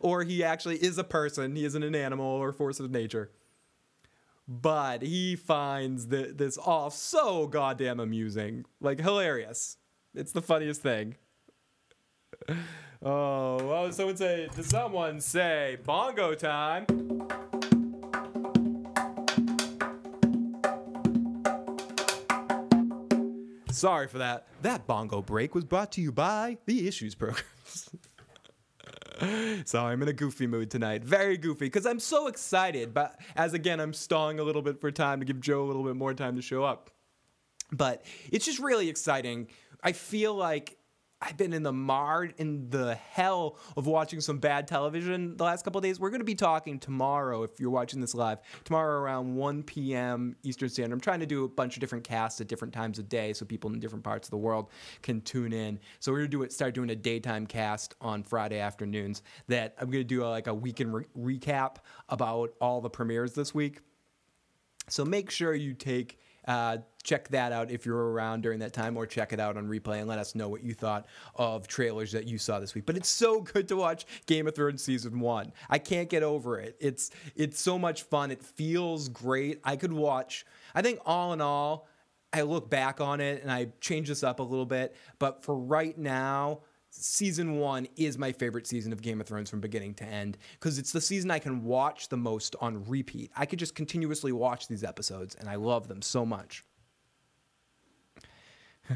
or 0.00 0.24
he 0.24 0.42
actually 0.42 0.76
is 0.76 0.98
a 0.98 1.04
person. 1.04 1.54
He 1.54 1.64
isn't 1.64 1.82
an 1.82 1.94
animal 1.94 2.26
or 2.26 2.52
force 2.52 2.80
of 2.80 2.90
nature 2.90 3.30
but 4.48 5.02
he 5.02 5.36
finds 5.36 6.06
the, 6.06 6.32
this 6.34 6.56
all 6.56 6.88
so 6.88 7.46
goddamn 7.46 8.00
amusing, 8.00 8.64
like 8.80 8.98
hilarious. 8.98 9.76
It's 10.14 10.32
the 10.32 10.42
funniest 10.42 10.82
thing. 10.82 11.16
Oh, 13.00 13.64
well, 13.64 13.92
someone 13.92 14.16
say, 14.16 14.48
does 14.56 14.66
someone 14.66 15.20
say 15.20 15.78
bongo 15.84 16.34
time? 16.34 16.84
Sorry 23.78 24.08
for 24.08 24.18
that. 24.18 24.48
That 24.62 24.88
bongo 24.88 25.22
break 25.22 25.54
was 25.54 25.64
brought 25.64 25.92
to 25.92 26.00
you 26.00 26.10
by 26.10 26.58
the 26.66 26.88
Issues 26.88 27.14
Programs. 27.14 27.90
so 29.64 29.84
I'm 29.84 30.02
in 30.02 30.08
a 30.08 30.12
goofy 30.12 30.48
mood 30.48 30.68
tonight. 30.68 31.04
Very 31.04 31.36
goofy 31.36 31.66
because 31.66 31.86
I'm 31.86 32.00
so 32.00 32.26
excited. 32.26 32.92
But 32.92 33.20
as 33.36 33.54
again, 33.54 33.78
I'm 33.78 33.92
stalling 33.92 34.40
a 34.40 34.42
little 34.42 34.62
bit 34.62 34.80
for 34.80 34.90
time 34.90 35.20
to 35.20 35.24
give 35.24 35.40
Joe 35.40 35.62
a 35.62 35.66
little 35.66 35.84
bit 35.84 35.94
more 35.94 36.12
time 36.12 36.34
to 36.34 36.42
show 36.42 36.64
up. 36.64 36.90
But 37.70 38.02
it's 38.32 38.44
just 38.44 38.58
really 38.58 38.88
exciting. 38.88 39.46
I 39.80 39.92
feel 39.92 40.34
like 40.34 40.77
I've 41.20 41.36
been 41.36 41.52
in 41.52 41.64
the 41.64 41.72
marred 41.72 42.34
in 42.38 42.70
the 42.70 42.94
hell 42.94 43.58
of 43.76 43.86
watching 43.88 44.20
some 44.20 44.38
bad 44.38 44.68
television 44.68 45.36
the 45.36 45.42
last 45.42 45.64
couple 45.64 45.80
days. 45.80 45.98
We're 45.98 46.10
going 46.10 46.20
to 46.20 46.24
be 46.24 46.36
talking 46.36 46.78
tomorrow 46.78 47.42
if 47.42 47.58
you're 47.58 47.70
watching 47.70 48.00
this 48.00 48.14
live. 48.14 48.38
Tomorrow 48.64 49.00
around 49.00 49.34
1 49.34 49.64
p.m. 49.64 50.36
Eastern 50.44 50.68
Standard. 50.68 50.94
I'm 50.94 51.00
trying 51.00 51.18
to 51.20 51.26
do 51.26 51.44
a 51.44 51.48
bunch 51.48 51.76
of 51.76 51.80
different 51.80 52.04
casts 52.04 52.40
at 52.40 52.46
different 52.46 52.72
times 52.72 53.00
of 53.00 53.08
day 53.08 53.32
so 53.32 53.44
people 53.44 53.72
in 53.72 53.80
different 53.80 54.04
parts 54.04 54.28
of 54.28 54.30
the 54.30 54.36
world 54.36 54.70
can 55.02 55.20
tune 55.22 55.52
in. 55.52 55.80
So 55.98 56.12
we're 56.12 56.18
going 56.18 56.30
to 56.30 56.36
do 56.36 56.42
it 56.44 56.52
start 56.52 56.74
doing 56.74 56.90
a 56.90 56.96
daytime 56.96 57.46
cast 57.46 57.96
on 58.00 58.22
Friday 58.22 58.60
afternoons 58.60 59.22
that 59.48 59.74
I'm 59.80 59.90
going 59.90 60.04
to 60.04 60.08
do 60.08 60.22
a, 60.22 60.28
like 60.28 60.46
a 60.46 60.54
weekend 60.54 60.94
re- 60.94 61.06
recap 61.18 61.76
about 62.08 62.54
all 62.60 62.80
the 62.80 62.90
premieres 62.90 63.32
this 63.34 63.52
week. 63.52 63.80
So 64.88 65.04
make 65.04 65.30
sure 65.30 65.52
you 65.52 65.74
take 65.74 66.18
uh, 66.48 66.78
check 67.04 67.28
that 67.28 67.52
out 67.52 67.70
if 67.70 67.84
you're 67.84 68.10
around 68.10 68.42
during 68.42 68.58
that 68.60 68.72
time, 68.72 68.96
or 68.96 69.06
check 69.06 69.34
it 69.34 69.38
out 69.38 69.58
on 69.58 69.68
replay 69.68 69.98
and 69.98 70.08
let 70.08 70.18
us 70.18 70.34
know 70.34 70.48
what 70.48 70.64
you 70.64 70.72
thought 70.72 71.06
of 71.36 71.68
trailers 71.68 72.10
that 72.12 72.26
you 72.26 72.38
saw 72.38 72.58
this 72.58 72.74
week. 72.74 72.86
But 72.86 72.96
it's 72.96 73.08
so 73.08 73.40
good 73.52 73.68
to 73.68 73.76
watch 73.76 74.06
Game 74.26 74.48
of 74.48 74.54
Thrones 74.54 74.82
season 74.82 75.20
one. 75.20 75.52
I 75.68 75.78
can't 75.78 76.08
get 76.08 76.22
over 76.22 76.58
it. 76.58 76.76
It's 76.80 77.10
it's 77.36 77.60
so 77.60 77.78
much 77.78 78.02
fun. 78.02 78.30
It 78.30 78.42
feels 78.42 79.10
great. 79.10 79.60
I 79.62 79.76
could 79.76 79.92
watch. 79.92 80.46
I 80.74 80.80
think 80.80 81.00
all 81.04 81.34
in 81.34 81.42
all, 81.42 81.86
I 82.32 82.42
look 82.42 82.70
back 82.70 83.00
on 83.00 83.20
it 83.20 83.42
and 83.42 83.52
I 83.52 83.68
change 83.80 84.08
this 84.08 84.22
up 84.22 84.40
a 84.40 84.42
little 84.42 84.66
bit. 84.66 84.96
But 85.18 85.44
for 85.44 85.54
right 85.54 85.96
now, 85.98 86.60
season 86.98 87.58
one 87.58 87.86
is 87.96 88.18
my 88.18 88.32
favorite 88.32 88.66
season 88.66 88.92
of 88.92 89.02
Game 89.02 89.20
of 89.20 89.26
Thrones 89.26 89.50
from 89.50 89.60
beginning 89.60 89.94
to 89.94 90.04
end 90.04 90.38
because 90.52 90.78
it's 90.78 90.92
the 90.92 91.00
season 91.00 91.30
I 91.30 91.38
can 91.38 91.64
watch 91.64 92.08
the 92.08 92.16
most 92.16 92.56
on 92.60 92.84
repeat. 92.84 93.30
I 93.36 93.46
could 93.46 93.58
just 93.58 93.74
continuously 93.74 94.32
watch 94.32 94.68
these 94.68 94.84
episodes 94.84 95.34
and 95.34 95.48
I 95.48 95.56
love 95.56 95.88
them 95.88 96.02
so 96.02 96.26
much. 96.26 96.64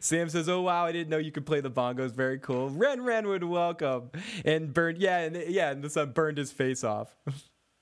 Sam 0.00 0.28
says, 0.28 0.48
"Oh 0.48 0.62
wow, 0.62 0.86
I 0.86 0.92
didn't 0.92 1.10
know 1.10 1.18
you 1.18 1.30
could 1.30 1.44
play 1.46 1.60
the 1.60 1.70
bongos. 1.70 2.12
Very 2.12 2.38
cool." 2.38 2.70
Ren 2.70 3.00
Renwood, 3.00 3.44
welcome. 3.44 4.10
And 4.44 4.72
burned, 4.72 4.98
yeah, 4.98 5.18
and 5.18 5.36
yeah, 5.36 5.70
and 5.70 5.82
the 5.84 5.90
son 5.90 6.12
burned 6.12 6.38
his 6.38 6.52
face 6.52 6.82
off. 6.82 7.14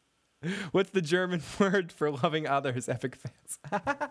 What's 0.73 0.91
the 0.91 1.01
German 1.01 1.43
word 1.59 1.93
for 1.93 2.11
loving 2.11 2.47
others? 2.47 2.89
Epic 2.89 3.17
fans 3.17 4.11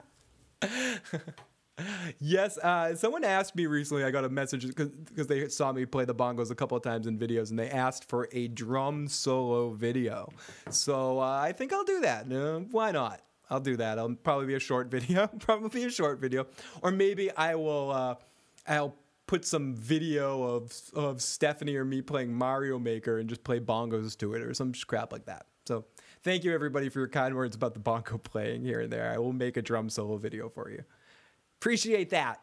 yes, 2.19 2.57
uh, 2.57 2.95
someone 2.95 3.23
asked 3.23 3.55
me 3.55 3.65
recently. 3.65 4.03
I 4.03 4.11
got 4.11 4.25
a 4.25 4.29
message 4.29 4.67
because 4.67 5.27
they 5.27 5.47
saw 5.49 5.71
me 5.71 5.85
play 5.85 6.05
the 6.05 6.15
bongos 6.15 6.51
a 6.51 6.55
couple 6.55 6.77
of 6.77 6.83
times 6.83 7.07
in 7.07 7.17
videos, 7.17 7.49
and 7.49 7.59
they 7.59 7.69
asked 7.69 8.07
for 8.09 8.29
a 8.31 8.47
drum 8.47 9.07
solo 9.07 9.71
video. 9.71 10.29
So 10.69 11.19
uh, 11.19 11.39
I 11.41 11.51
think 11.51 11.73
I'll 11.73 11.83
do 11.83 12.01
that. 12.01 12.31
Uh, 12.31 12.59
why 12.71 12.91
not? 12.91 13.21
I'll 13.49 13.59
do 13.59 13.77
that. 13.77 13.99
I'll 13.99 14.15
probably 14.15 14.47
be 14.47 14.55
a 14.55 14.59
short 14.59 14.87
video. 14.91 15.27
probably 15.39 15.83
a 15.83 15.89
short 15.89 16.19
video, 16.19 16.47
or 16.81 16.91
maybe 16.91 17.31
I 17.35 17.55
will. 17.55 17.91
Uh, 17.91 18.15
I'll 18.67 18.95
put 19.27 19.45
some 19.45 19.75
video 19.75 20.43
of 20.43 20.73
of 20.93 21.21
Stephanie 21.21 21.75
or 21.75 21.85
me 21.85 22.01
playing 22.01 22.33
Mario 22.33 22.79
Maker 22.79 23.19
and 23.19 23.27
just 23.27 23.43
play 23.43 23.59
bongos 23.59 24.17
to 24.19 24.33
it, 24.33 24.41
or 24.41 24.53
some 24.53 24.73
crap 24.87 25.11
like 25.11 25.25
that. 25.25 25.45
So 25.65 25.85
thank 26.23 26.43
you 26.43 26.53
everybody 26.53 26.89
for 26.89 26.99
your 26.99 27.07
kind 27.07 27.35
words 27.35 27.55
about 27.55 27.73
the 27.73 27.79
bongo 27.79 28.17
playing 28.23 28.63
here 28.63 28.81
and 28.81 28.93
there. 28.93 29.11
I 29.11 29.17
will 29.17 29.33
make 29.33 29.57
a 29.57 29.61
drum 29.61 29.89
solo 29.89 30.17
video 30.17 30.47
for 30.47 30.69
you. 30.69 30.83
Appreciate 31.65 32.11
that. 32.11 32.41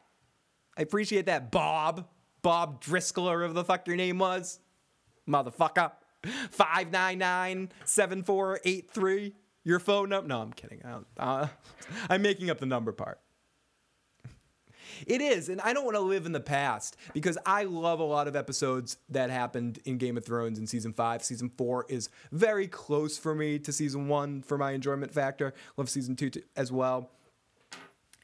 I 0.76 0.82
appreciate 0.82 1.26
that, 1.26 1.52
Bob. 1.52 2.08
Bob 2.42 2.80
Driscoll, 2.80 3.30
or 3.30 3.36
whatever 3.36 3.52
the 3.52 3.62
fuck 3.62 3.86
your 3.86 3.94
name 3.94 4.18
was. 4.18 4.58
Motherfucker. 5.28 5.92
599 6.50 7.70
7483. 7.84 9.32
Your 9.62 9.78
phone 9.78 10.08
number? 10.08 10.26
No, 10.26 10.40
I'm 10.40 10.52
kidding. 10.52 10.82
Uh, 11.16 11.46
I'm 12.10 12.20
making 12.20 12.50
up 12.50 12.58
the 12.58 12.66
number 12.66 12.90
part. 12.90 13.20
It 15.06 15.20
is, 15.20 15.48
and 15.48 15.60
I 15.60 15.72
don't 15.72 15.84
want 15.84 15.96
to 15.96 16.00
live 16.00 16.26
in 16.26 16.32
the 16.32 16.40
past 16.40 16.96
because 17.14 17.38
I 17.46 17.62
love 17.62 18.00
a 18.00 18.04
lot 18.04 18.26
of 18.26 18.34
episodes 18.34 18.96
that 19.10 19.30
happened 19.30 19.78
in 19.84 19.98
Game 19.98 20.16
of 20.16 20.24
Thrones 20.24 20.58
in 20.58 20.66
season 20.66 20.92
five. 20.92 21.22
Season 21.22 21.48
four 21.48 21.86
is 21.88 22.08
very 22.32 22.66
close 22.66 23.18
for 23.18 23.36
me 23.36 23.60
to 23.60 23.72
season 23.72 24.08
one 24.08 24.42
for 24.42 24.58
my 24.58 24.72
enjoyment 24.72 25.14
factor. 25.14 25.54
Love 25.76 25.88
season 25.88 26.16
two 26.16 26.32
as 26.56 26.72
well 26.72 27.12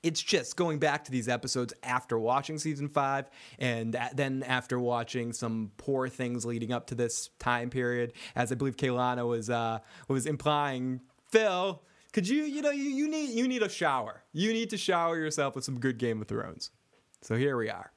it's 0.02 0.22
just 0.22 0.56
going 0.56 0.78
back 0.78 1.04
to 1.04 1.10
these 1.10 1.28
episodes 1.28 1.74
after 1.82 2.18
watching 2.18 2.58
season 2.58 2.88
five 2.88 3.28
and 3.58 3.96
then 4.14 4.42
after 4.42 4.78
watching 4.78 5.32
some 5.32 5.72
poor 5.76 6.08
things 6.08 6.44
leading 6.44 6.72
up 6.72 6.86
to 6.88 6.94
this 6.94 7.30
time 7.38 7.70
period. 7.70 8.12
As 8.34 8.52
i 8.52 8.54
believe 8.54 8.76
kaylana 8.76 9.26
was 9.26 9.50
uh, 9.50 9.78
was 10.08 10.26
implying 10.26 11.00
phil 11.30 11.82
could 12.12 12.28
you 12.28 12.44
you 12.44 12.62
know 12.62 12.70
you, 12.70 12.84
you 12.84 13.08
need 13.08 13.30
you 13.30 13.46
need 13.46 13.62
a 13.62 13.68
shower. 13.68 14.22
You 14.32 14.52
need 14.52 14.70
to 14.70 14.76
shower 14.76 15.16
yourself 15.18 15.54
with 15.54 15.64
some 15.64 15.78
good 15.78 15.98
game 15.98 16.20
of 16.22 16.28
thrones. 16.28 16.70
So 17.22 17.36
here 17.36 17.56
we 17.56 17.68
are 17.68 17.92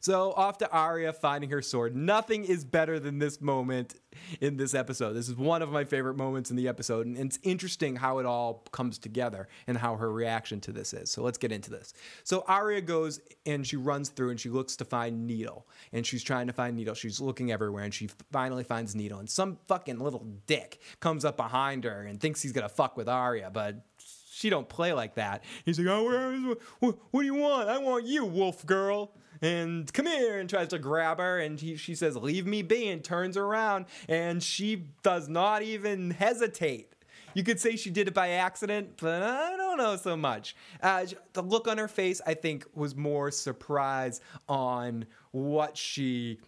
so 0.00 0.32
off 0.32 0.58
to 0.58 0.70
Arya 0.70 1.12
finding 1.12 1.50
her 1.50 1.62
sword. 1.62 1.96
Nothing 1.96 2.44
is 2.44 2.64
better 2.64 2.98
than 2.98 3.18
this 3.18 3.40
moment 3.40 3.94
in 4.40 4.56
this 4.56 4.74
episode. 4.74 5.14
This 5.14 5.28
is 5.28 5.36
one 5.36 5.62
of 5.62 5.70
my 5.70 5.84
favorite 5.84 6.16
moments 6.16 6.50
in 6.50 6.56
the 6.56 6.68
episode, 6.68 7.06
and 7.06 7.16
it's 7.16 7.38
interesting 7.42 7.96
how 7.96 8.18
it 8.18 8.26
all 8.26 8.64
comes 8.72 8.98
together 8.98 9.48
and 9.66 9.76
how 9.76 9.96
her 9.96 10.12
reaction 10.12 10.60
to 10.62 10.72
this 10.72 10.92
is. 10.92 11.10
So 11.10 11.22
let's 11.22 11.38
get 11.38 11.52
into 11.52 11.70
this. 11.70 11.94
So 12.24 12.44
Arya 12.46 12.82
goes 12.82 13.20
and 13.46 13.66
she 13.66 13.76
runs 13.76 14.10
through 14.10 14.30
and 14.30 14.40
she 14.40 14.48
looks 14.48 14.76
to 14.76 14.84
find 14.84 15.26
Needle, 15.26 15.66
and 15.92 16.06
she's 16.06 16.22
trying 16.22 16.46
to 16.46 16.52
find 16.52 16.76
Needle. 16.76 16.94
She's 16.94 17.20
looking 17.20 17.52
everywhere, 17.52 17.84
and 17.84 17.94
she 17.94 18.08
finally 18.30 18.64
finds 18.64 18.94
Needle, 18.94 19.18
and 19.18 19.30
some 19.30 19.58
fucking 19.68 19.98
little 19.98 20.26
dick 20.46 20.80
comes 21.00 21.24
up 21.24 21.36
behind 21.36 21.84
her 21.84 22.02
and 22.02 22.20
thinks 22.20 22.42
he's 22.42 22.52
gonna 22.52 22.68
fuck 22.68 22.96
with 22.96 23.08
Arya, 23.08 23.50
but 23.50 23.84
she 24.30 24.50
don't 24.50 24.68
play 24.68 24.92
like 24.92 25.14
that. 25.14 25.44
He's 25.64 25.78
like, 25.78 25.88
oh, 25.88 26.56
what, 26.80 26.98
what 27.10 27.20
do 27.20 27.26
you 27.26 27.34
want? 27.34 27.68
I 27.68 27.78
want 27.78 28.06
you, 28.06 28.24
wolf 28.24 28.66
girl 28.66 29.12
and 29.42 29.92
come 29.92 30.06
here 30.06 30.38
and 30.38 30.48
tries 30.48 30.68
to 30.68 30.78
grab 30.78 31.18
her 31.18 31.38
and 31.38 31.60
he, 31.60 31.76
she 31.76 31.94
says 31.94 32.16
leave 32.16 32.46
me 32.46 32.62
be 32.62 32.88
and 32.88 33.04
turns 33.04 33.36
around 33.36 33.84
and 34.08 34.42
she 34.42 34.84
does 35.02 35.28
not 35.28 35.62
even 35.62 36.12
hesitate 36.12 36.92
you 37.34 37.42
could 37.42 37.60
say 37.60 37.76
she 37.76 37.90
did 37.90 38.08
it 38.08 38.14
by 38.14 38.30
accident, 38.30 38.98
but 39.00 39.22
I 39.22 39.56
don't 39.56 39.78
know 39.78 39.96
so 39.96 40.16
much. 40.16 40.54
Uh, 40.82 41.06
the 41.32 41.42
look 41.42 41.66
on 41.66 41.78
her 41.78 41.88
face, 41.88 42.20
I 42.26 42.34
think, 42.34 42.66
was 42.74 42.94
more 42.94 43.30
surprise 43.30 44.20
on 44.48 45.06
what 45.30 45.76
she 45.76 46.38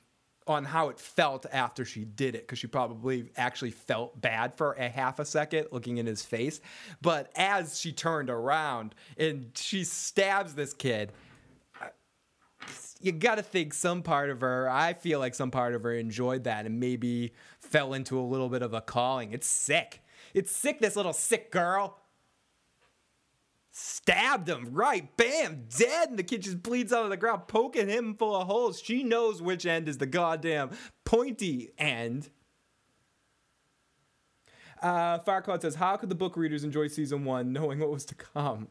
on 0.46 0.62
how 0.62 0.90
it 0.90 1.00
felt 1.00 1.46
after 1.52 1.86
she 1.86 2.04
did 2.04 2.34
it 2.34 2.42
because 2.42 2.58
she 2.58 2.66
probably 2.66 3.30
actually 3.38 3.70
felt 3.70 4.20
bad 4.20 4.54
for 4.54 4.74
a 4.74 4.90
half 4.90 5.18
a 5.18 5.24
second 5.24 5.66
looking 5.72 5.96
in 5.96 6.04
his 6.04 6.22
face 6.22 6.60
but 7.00 7.30
as 7.34 7.80
she 7.80 7.90
turned 7.90 8.28
around 8.28 8.94
and 9.16 9.50
she 9.54 9.82
stabs 9.84 10.52
this 10.54 10.74
kid 10.74 11.12
you 13.04 13.12
got 13.12 13.36
to 13.36 13.42
think 13.42 13.74
some 13.74 14.02
part 14.02 14.30
of 14.30 14.40
her, 14.40 14.68
I 14.68 14.94
feel 14.94 15.18
like 15.18 15.34
some 15.34 15.50
part 15.50 15.74
of 15.74 15.82
her 15.82 15.92
enjoyed 15.92 16.44
that 16.44 16.66
and 16.66 16.80
maybe 16.80 17.32
fell 17.60 17.94
into 17.94 18.18
a 18.18 18.22
little 18.22 18.48
bit 18.48 18.62
of 18.62 18.74
a 18.74 18.80
calling. 18.80 19.32
It's 19.32 19.46
sick. 19.46 20.00
It's 20.32 20.50
sick, 20.50 20.80
this 20.80 20.96
little 20.96 21.12
sick 21.12 21.50
girl. 21.50 21.98
Stabbed 23.70 24.48
him, 24.48 24.68
right? 24.72 25.16
Bam, 25.16 25.64
dead. 25.76 26.10
And 26.10 26.18
the 26.18 26.22
kid 26.22 26.42
just 26.42 26.62
bleeds 26.62 26.92
out 26.92 27.04
of 27.04 27.10
the 27.10 27.16
ground, 27.16 27.48
poking 27.48 27.88
him 27.88 28.14
full 28.14 28.36
of 28.36 28.46
holes. 28.46 28.80
She 28.80 29.02
knows 29.02 29.42
which 29.42 29.66
end 29.66 29.88
is 29.88 29.98
the 29.98 30.06
goddamn 30.06 30.70
pointy 31.04 31.72
end. 31.76 32.30
Uh, 34.80 35.18
Firecloud 35.18 35.62
says, 35.62 35.76
"How 35.76 35.96
could 35.96 36.08
the 36.08 36.14
book 36.14 36.36
readers 36.36 36.62
enjoy 36.62 36.88
season 36.88 37.24
one, 37.24 37.52
knowing 37.52 37.80
what 37.80 37.90
was 37.90 38.04
to 38.06 38.14
come?" 38.14 38.68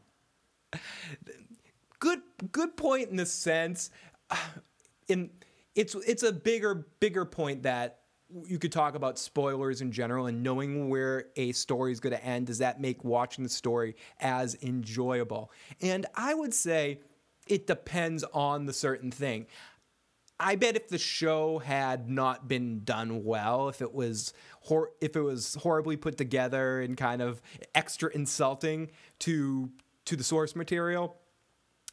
Good, 1.98 2.22
good 2.52 2.76
point 2.76 3.10
in 3.10 3.16
the 3.16 3.26
sense. 3.26 3.90
In 5.08 5.30
it's 5.74 5.94
it's 5.94 6.22
a 6.22 6.32
bigger 6.32 6.86
bigger 6.98 7.26
point 7.26 7.64
that 7.64 8.00
you 8.46 8.58
could 8.58 8.72
talk 8.72 8.94
about 8.94 9.18
spoilers 9.18 9.80
in 9.80 9.92
general 9.92 10.26
and 10.26 10.42
knowing 10.42 10.88
where 10.88 11.26
a 11.36 11.52
story 11.52 11.92
is 11.92 12.00
going 12.00 12.14
to 12.14 12.24
end. 12.24 12.46
Does 12.46 12.58
that 12.58 12.80
make 12.80 13.04
watching 13.04 13.44
the 13.44 13.50
story 13.50 13.96
as 14.20 14.56
enjoyable? 14.62 15.52
And 15.80 16.06
I 16.14 16.34
would 16.34 16.54
say 16.54 17.00
it 17.46 17.66
depends 17.66 18.24
on 18.32 18.66
the 18.66 18.72
certain 18.72 19.10
thing. 19.10 19.46
I 20.40 20.56
bet 20.56 20.74
if 20.74 20.88
the 20.88 20.98
show 20.98 21.58
had 21.58 22.10
not 22.10 22.48
been 22.48 22.82
done 22.82 23.24
well, 23.24 23.68
if 23.68 23.80
it 23.80 23.94
was 23.94 24.32
hor- 24.62 24.90
if 25.00 25.14
it 25.14 25.20
was 25.20 25.54
horribly 25.54 25.96
put 25.96 26.16
together 26.16 26.80
and 26.80 26.96
kind 26.96 27.22
of 27.22 27.40
extra 27.74 28.10
insulting 28.12 28.90
to 29.20 29.70
to 30.06 30.16
the 30.16 30.24
source 30.24 30.56
material, 30.56 31.16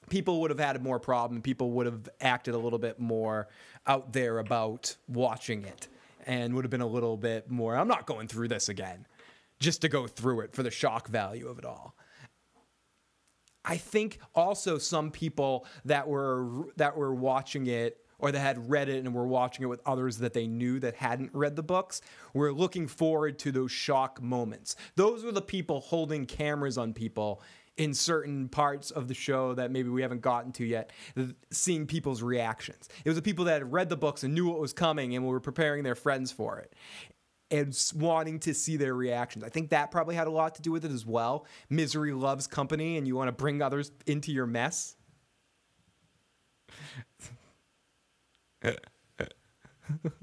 people 0.09 0.41
would 0.41 0.51
have 0.51 0.59
had 0.59 0.81
more 0.83 0.99
problem. 0.99 1.41
People 1.41 1.71
would 1.71 1.85
have 1.85 2.09
acted 2.19 2.53
a 2.53 2.57
little 2.57 2.79
bit 2.79 2.99
more 2.99 3.47
out 3.87 4.13
there 4.13 4.39
about 4.39 4.95
watching 5.07 5.63
it 5.63 5.87
and 6.25 6.53
would 6.53 6.63
have 6.63 6.71
been 6.71 6.81
a 6.81 6.87
little 6.87 7.17
bit 7.17 7.49
more, 7.49 7.75
I'm 7.75 7.87
not 7.87 8.05
going 8.05 8.27
through 8.27 8.49
this 8.49 8.69
again, 8.69 9.05
just 9.59 9.81
to 9.81 9.89
go 9.89 10.07
through 10.07 10.41
it 10.41 10.53
for 10.53 10.63
the 10.63 10.71
shock 10.71 11.07
value 11.07 11.47
of 11.47 11.57
it 11.57 11.65
all. 11.65 11.95
I 13.63 13.77
think 13.77 14.19
also 14.33 14.77
some 14.77 15.11
people 15.11 15.65
that 15.85 16.07
were 16.07 16.65
that 16.77 16.97
were 16.97 17.13
watching 17.13 17.67
it 17.67 17.97
or 18.17 18.31
that 18.31 18.39
had 18.39 18.69
read 18.69 18.89
it 18.89 19.03
and 19.03 19.13
were 19.13 19.27
watching 19.27 19.63
it 19.63 19.67
with 19.67 19.81
others 19.85 20.17
that 20.19 20.33
they 20.33 20.47
knew 20.47 20.79
that 20.79 20.95
hadn't 20.95 21.31
read 21.33 21.55
the 21.55 21.63
books 21.63 22.01
were 22.33 22.53
looking 22.53 22.87
forward 22.87 23.37
to 23.39 23.51
those 23.51 23.71
shock 23.71 24.21
moments. 24.21 24.75
Those 24.95 25.23
were 25.23 25.31
the 25.31 25.41
people 25.41 25.81
holding 25.81 26.25
cameras 26.25 26.77
on 26.77 26.93
people 26.93 27.41
in 27.77 27.93
certain 27.93 28.49
parts 28.49 28.91
of 28.91 29.07
the 29.07 29.13
show 29.13 29.53
that 29.53 29.71
maybe 29.71 29.89
we 29.89 30.01
haven't 30.01 30.21
gotten 30.21 30.51
to 30.51 30.65
yet, 30.65 30.91
seeing 31.51 31.87
people's 31.87 32.21
reactions. 32.21 32.89
It 33.03 33.09
was 33.09 33.15
the 33.15 33.21
people 33.21 33.45
that 33.45 33.53
had 33.53 33.71
read 33.71 33.89
the 33.89 33.97
books 33.97 34.23
and 34.23 34.33
knew 34.33 34.47
what 34.47 34.59
was 34.59 34.73
coming 34.73 35.15
and 35.15 35.25
were 35.25 35.39
preparing 35.39 35.83
their 35.83 35.95
friends 35.95 36.31
for 36.31 36.59
it 36.59 36.73
and 37.51 37.77
wanting 37.95 38.39
to 38.39 38.53
see 38.53 38.77
their 38.77 38.93
reactions. 38.93 39.43
I 39.43 39.49
think 39.49 39.69
that 39.69 39.91
probably 39.91 40.15
had 40.15 40.27
a 40.27 40.31
lot 40.31 40.55
to 40.55 40.61
do 40.61 40.71
with 40.71 40.85
it 40.85 40.91
as 40.91 41.05
well. 41.05 41.45
Misery 41.69 42.13
loves 42.13 42.47
company 42.47 42.97
and 42.97 43.05
you 43.05 43.15
want 43.15 43.27
to 43.27 43.33
bring 43.33 43.61
others 43.61 43.91
into 44.07 44.31
your 44.31 44.45
mess. 44.45 44.95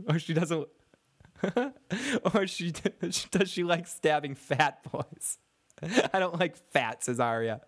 or 0.08 0.18
she 0.18 0.32
doesn't 0.32 0.68
or 2.34 2.46
she 2.46 2.72
does 3.30 3.50
she 3.50 3.64
like 3.64 3.86
stabbing 3.86 4.34
fat 4.34 4.80
boys 4.90 5.38
I 6.12 6.18
don't 6.18 6.38
like 6.38 6.56
fat, 6.72 7.04
says 7.04 7.20
Arya. 7.20 7.60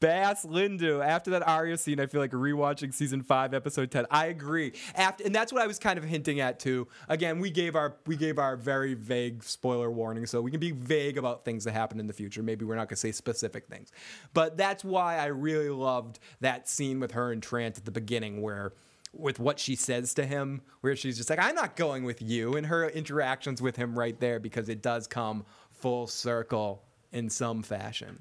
Bass 0.00 0.46
Lindu. 0.46 1.04
After 1.04 1.30
that 1.32 1.46
Arya 1.46 1.76
scene, 1.76 2.00
I 2.00 2.06
feel 2.06 2.22
like 2.22 2.32
rewatching 2.32 2.92
season 2.92 3.22
five, 3.22 3.52
episode 3.52 3.90
ten. 3.90 4.06
I 4.10 4.26
agree. 4.26 4.72
After, 4.94 5.24
and 5.24 5.34
that's 5.34 5.52
what 5.52 5.62
I 5.62 5.66
was 5.66 5.78
kind 5.78 5.98
of 5.98 6.04
hinting 6.04 6.40
at 6.40 6.58
too. 6.58 6.88
Again, 7.08 7.38
we 7.38 7.50
gave 7.50 7.76
our 7.76 7.96
we 8.06 8.16
gave 8.16 8.38
our 8.38 8.56
very 8.56 8.94
vague 8.94 9.44
spoiler 9.44 9.90
warning, 9.90 10.26
so 10.26 10.40
we 10.40 10.50
can 10.50 10.58
be 10.58 10.72
vague 10.72 11.18
about 11.18 11.44
things 11.44 11.64
that 11.64 11.72
happen 11.72 12.00
in 12.00 12.06
the 12.06 12.14
future. 12.14 12.42
Maybe 12.42 12.64
we're 12.64 12.76
not 12.76 12.88
gonna 12.88 12.96
say 12.96 13.12
specific 13.12 13.68
things, 13.68 13.92
but 14.32 14.56
that's 14.56 14.82
why 14.82 15.18
I 15.18 15.26
really 15.26 15.68
loved 15.68 16.18
that 16.40 16.68
scene 16.68 16.98
with 16.98 17.12
her 17.12 17.30
and 17.30 17.42
Trant 17.42 17.76
at 17.76 17.84
the 17.84 17.90
beginning, 17.90 18.40
where 18.40 18.72
with 19.12 19.38
what 19.38 19.58
she 19.58 19.74
says 19.76 20.14
to 20.14 20.24
him, 20.24 20.62
where 20.80 20.96
she's 20.96 21.18
just 21.18 21.28
like, 21.28 21.40
"I'm 21.40 21.54
not 21.54 21.76
going 21.76 22.04
with 22.04 22.22
you," 22.22 22.56
and 22.56 22.66
her 22.66 22.88
interactions 22.88 23.60
with 23.60 23.76
him 23.76 23.98
right 23.98 24.18
there 24.18 24.40
because 24.40 24.70
it 24.70 24.80
does 24.80 25.06
come 25.06 25.44
full 25.72 26.06
circle 26.06 26.84
in 27.12 27.30
some 27.30 27.62
fashion. 27.62 28.20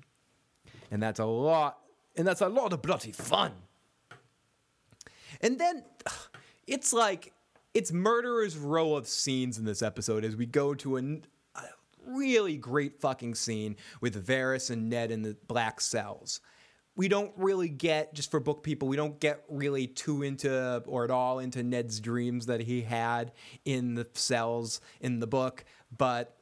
And 0.91 1.01
that's 1.01 1.19
a 1.19 1.25
lot, 1.25 1.79
and 2.15 2.27
that's 2.27 2.41
a 2.41 2.49
lot 2.49 2.73
of 2.73 2.81
bloody 2.81 3.11
fun. 3.11 3.51
And 5.41 5.59
then 5.59 5.83
it's 6.67 6.93
like 6.93 7.33
it's 7.73 7.91
murderer's 7.91 8.57
row 8.57 8.95
of 8.95 9.07
scenes 9.07 9.57
in 9.57 9.65
this 9.65 9.81
episode 9.81 10.25
as 10.25 10.35
we 10.35 10.45
go 10.45 10.73
to 10.75 10.97
a, 10.97 11.01
a 11.55 11.63
really 12.05 12.57
great 12.57 12.99
fucking 12.99 13.35
scene 13.35 13.75
with 14.01 14.25
Varys 14.25 14.69
and 14.71 14.89
Ned 14.89 15.11
in 15.11 15.21
the 15.21 15.37
black 15.47 15.79
cells. 15.79 16.41
We 16.95 17.07
don't 17.07 17.31
really 17.37 17.69
get, 17.69 18.13
just 18.13 18.29
for 18.29 18.41
book 18.41 18.63
people, 18.63 18.89
we 18.89 18.97
don't 18.97 19.19
get 19.21 19.45
really 19.47 19.87
too 19.87 20.23
into 20.23 20.83
or 20.85 21.05
at 21.05 21.11
all 21.11 21.39
into 21.39 21.63
Ned's 21.63 21.99
dreams 22.01 22.47
that 22.47 22.59
he 22.59 22.81
had 22.81 23.31
in 23.63 23.95
the 23.95 24.07
cells 24.13 24.81
in 24.99 25.19
the 25.19 25.27
book, 25.27 25.63
but 25.95 26.35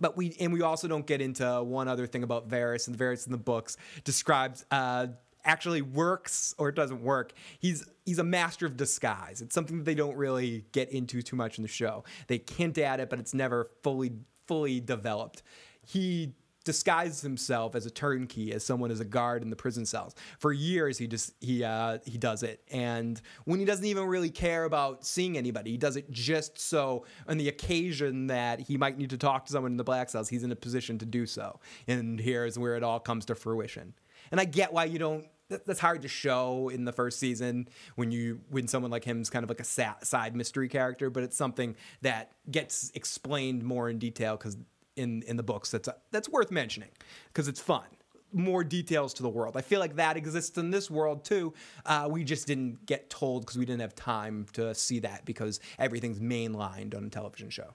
but 0.00 0.16
we 0.16 0.36
and 0.40 0.52
we 0.52 0.62
also 0.62 0.88
don't 0.88 1.06
get 1.06 1.20
into 1.20 1.62
one 1.62 1.88
other 1.88 2.06
thing 2.06 2.22
about 2.22 2.48
Varys 2.48 2.88
and 2.88 2.96
Varys 2.96 3.26
in 3.26 3.32
the 3.32 3.38
books 3.38 3.76
describes 4.04 4.64
uh, 4.70 5.08
actually 5.44 5.82
works 5.82 6.54
or 6.58 6.72
doesn't 6.72 7.02
work. 7.02 7.32
He's 7.58 7.88
he's 8.04 8.18
a 8.18 8.24
master 8.24 8.66
of 8.66 8.76
disguise. 8.76 9.40
It's 9.40 9.54
something 9.54 9.78
that 9.78 9.84
they 9.84 9.94
don't 9.94 10.16
really 10.16 10.64
get 10.72 10.90
into 10.90 11.22
too 11.22 11.36
much 11.36 11.58
in 11.58 11.62
the 11.62 11.68
show. 11.68 12.04
They 12.26 12.42
hint 12.56 12.78
at 12.78 13.00
it, 13.00 13.10
but 13.10 13.18
it's 13.18 13.34
never 13.34 13.70
fully 13.82 14.12
fully 14.46 14.80
developed. 14.80 15.42
He 15.86 16.34
disguises 16.70 17.20
himself 17.20 17.74
as 17.74 17.84
a 17.84 17.90
turnkey, 17.90 18.52
as 18.52 18.64
someone 18.64 18.92
as 18.92 19.00
a 19.00 19.04
guard 19.04 19.42
in 19.42 19.50
the 19.50 19.56
prison 19.56 19.84
cells. 19.84 20.14
For 20.38 20.52
years, 20.52 20.98
he 20.98 21.08
just 21.08 21.32
he 21.40 21.64
uh, 21.64 21.98
he 22.04 22.16
does 22.16 22.44
it, 22.44 22.62
and 22.70 23.20
when 23.44 23.58
he 23.58 23.64
doesn't 23.64 23.84
even 23.84 24.04
really 24.04 24.30
care 24.30 24.64
about 24.64 25.04
seeing 25.04 25.36
anybody, 25.36 25.72
he 25.72 25.76
does 25.76 25.96
it 25.96 26.10
just 26.10 26.58
so 26.58 27.04
on 27.28 27.38
the 27.38 27.48
occasion 27.48 28.28
that 28.28 28.60
he 28.60 28.76
might 28.76 28.98
need 28.98 29.10
to 29.10 29.18
talk 29.18 29.46
to 29.46 29.52
someone 29.52 29.72
in 29.72 29.76
the 29.76 29.84
black 29.84 30.08
cells, 30.08 30.28
he's 30.28 30.44
in 30.44 30.52
a 30.52 30.56
position 30.56 30.98
to 30.98 31.06
do 31.06 31.26
so. 31.26 31.58
And 31.88 32.20
here's 32.20 32.58
where 32.58 32.76
it 32.76 32.82
all 32.82 33.00
comes 33.00 33.24
to 33.26 33.34
fruition. 33.34 33.94
And 34.30 34.40
I 34.40 34.44
get 34.44 34.72
why 34.72 34.84
you 34.84 34.98
don't. 34.98 35.26
That's 35.48 35.80
hard 35.80 36.02
to 36.02 36.08
show 36.08 36.68
in 36.68 36.84
the 36.84 36.92
first 36.92 37.18
season 37.18 37.68
when 37.96 38.12
you 38.12 38.40
when 38.50 38.68
someone 38.68 38.92
like 38.92 39.02
him 39.02 39.20
is 39.20 39.28
kind 39.28 39.42
of 39.42 39.50
like 39.50 39.58
a 39.58 39.64
side 39.64 40.36
mystery 40.36 40.68
character, 40.68 41.10
but 41.10 41.24
it's 41.24 41.36
something 41.36 41.74
that 42.02 42.30
gets 42.48 42.92
explained 42.94 43.64
more 43.64 43.90
in 43.90 43.98
detail 43.98 44.36
because 44.36 44.56
in 44.96 45.22
in 45.22 45.36
the 45.36 45.42
books 45.42 45.70
that's 45.70 45.88
that's 46.10 46.28
worth 46.28 46.50
mentioning 46.50 46.90
because 47.28 47.48
it's 47.48 47.60
fun 47.60 47.84
more 48.32 48.62
details 48.62 49.14
to 49.14 49.22
the 49.22 49.28
world. 49.28 49.56
I 49.56 49.60
feel 49.60 49.80
like 49.80 49.96
that 49.96 50.16
exists 50.16 50.56
in 50.56 50.70
this 50.70 50.90
world 50.90 51.24
too. 51.24 51.52
Uh, 51.84 52.08
we 52.10 52.24
just 52.24 52.46
didn't 52.46 52.86
get 52.86 53.10
told 53.10 53.42
because 53.42 53.58
we 53.58 53.64
didn't 53.64 53.80
have 53.80 53.94
time 53.94 54.46
to 54.52 54.74
see 54.74 55.00
that 55.00 55.24
because 55.24 55.60
everything's 55.78 56.20
mainlined 56.20 56.96
on 56.96 57.04
a 57.04 57.08
television 57.08 57.50
show. 57.50 57.74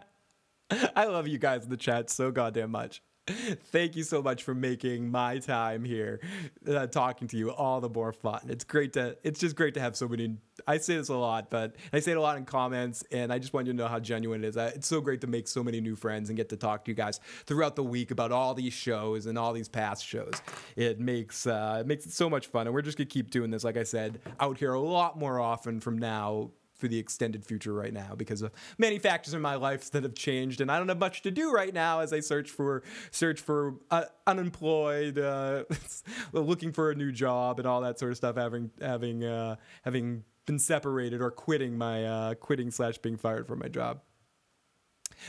I 0.97 1.05
love 1.05 1.29
you 1.29 1.39
guys 1.39 1.65
in 1.65 1.71
the 1.71 1.77
chat 1.77 2.11
so 2.11 2.31
goddamn 2.31 2.71
much. 2.71 3.03
Thank 3.27 3.95
you 3.95 4.03
so 4.03 4.21
much 4.21 4.43
for 4.43 4.53
making 4.53 5.09
my 5.09 5.39
time 5.39 5.85
here 5.85 6.21
uh, 6.67 6.89
talking 6.89 7.29
to 7.29 7.37
you 7.37 7.53
all 7.53 7.81
the 7.81 7.89
more 7.89 8.13
fun. 8.13 8.41
It's 8.49 8.65
great 8.65 8.95
to 8.95 9.17
it's 9.23 9.39
just 9.39 9.55
great 9.55 9.75
to 9.75 9.81
have 9.81 9.95
so 9.95 10.09
many 10.09 10.39
I 10.67 10.79
say 10.79 10.97
this 10.97 11.09
a 11.09 11.15
lot, 11.15 11.49
but 11.49 11.77
I 11.93 12.01
say 12.01 12.13
it 12.13 12.17
a 12.17 12.21
lot 12.21 12.37
in 12.37 12.45
comments 12.45 13.05
and 13.13 13.33
I 13.33 13.39
just 13.39 13.53
want 13.53 13.69
you 13.69 13.75
to 13.75 13.77
know 13.77 13.87
how 13.87 14.01
genuine 14.01 14.43
it 14.43 14.49
is. 14.49 14.57
It's 14.57 14.89
so 14.89 15.01
great 15.01 15.21
to 15.21 15.29
make 15.29 15.47
so 15.47 15.63
many 15.63 15.81
new 15.81 15.95
friends 15.95 16.31
and 16.31 16.37
get 16.37 16.49
to 16.49 16.57
talk 16.57 16.85
to 16.85 16.91
you 16.91 16.97
guys 16.97 17.21
throughout 17.47 17.77
the 17.77 17.85
week 17.85 18.11
about 18.11 18.33
all 18.33 18.55
these 18.55 18.73
shows 18.73 19.27
and 19.27 19.39
all 19.39 19.53
these 19.53 19.69
past 19.69 20.05
shows. 20.05 20.35
It 20.75 20.99
makes 20.99 21.47
uh, 21.47 21.79
it 21.81 21.87
makes 21.87 22.07
it 22.07 22.13
so 22.13 22.29
much 22.29 22.49
fun 22.49 22.67
and 22.67 22.75
we're 22.75 22.83
just 22.83 22.99
going 22.99 23.07
to 23.07 23.13
keep 23.13 23.31
doing 23.31 23.53
this 23.53 23.63
like 23.63 23.77
I 23.77 23.85
said 23.85 24.21
out 24.41 24.59
here 24.59 24.73
a 24.73 24.81
lot 24.81 25.17
more 25.17 25.39
often 25.39 25.79
from 25.79 25.97
now 25.97 26.51
for 26.83 26.89
the 26.89 26.99
extended 26.99 27.47
future 27.47 27.73
right 27.73 27.93
now 27.93 28.17
because 28.17 28.43
of 28.43 28.51
many 28.77 28.99
factors 28.99 29.35
in 29.35 29.41
my 29.41 29.55
life 29.55 29.93
that 29.93 30.03
have 30.03 30.17
changed, 30.17 30.61
and 30.61 30.69
I 30.69 30.79
don't 30.79 30.89
have 30.89 30.99
much 30.99 31.23
to 31.23 31.31
do 31.31 31.53
right 31.53 31.73
now 31.73 32.01
as 32.01 32.13
I 32.13 32.19
search 32.19 32.51
for 32.51 32.83
search 33.13 33.41
for 33.41 33.77
uh, 33.93 34.07
unemployed, 34.27 35.17
uh, 35.17 35.63
looking 36.33 36.73
for 36.73 36.91
a 36.91 36.97
new 36.97 37.13
job, 37.13 37.61
and 37.61 37.69
all 37.69 37.83
that 37.83 38.01
sort 38.01 38.11
of 38.11 38.17
stuff. 38.17 38.35
Having 38.35 38.73
having 38.81 39.23
uh, 39.23 39.57
having 39.83 40.25
been 40.45 40.59
separated 40.59 41.23
or 41.23 41.31
quitting 41.31 41.79
my 41.79 42.05
uh, 42.05 42.35
quitting 42.35 42.73
slash 42.73 42.99
being 42.99 43.17
fired 43.17 43.47
from 43.47 43.61
my 43.61 43.69
job. 43.69 44.01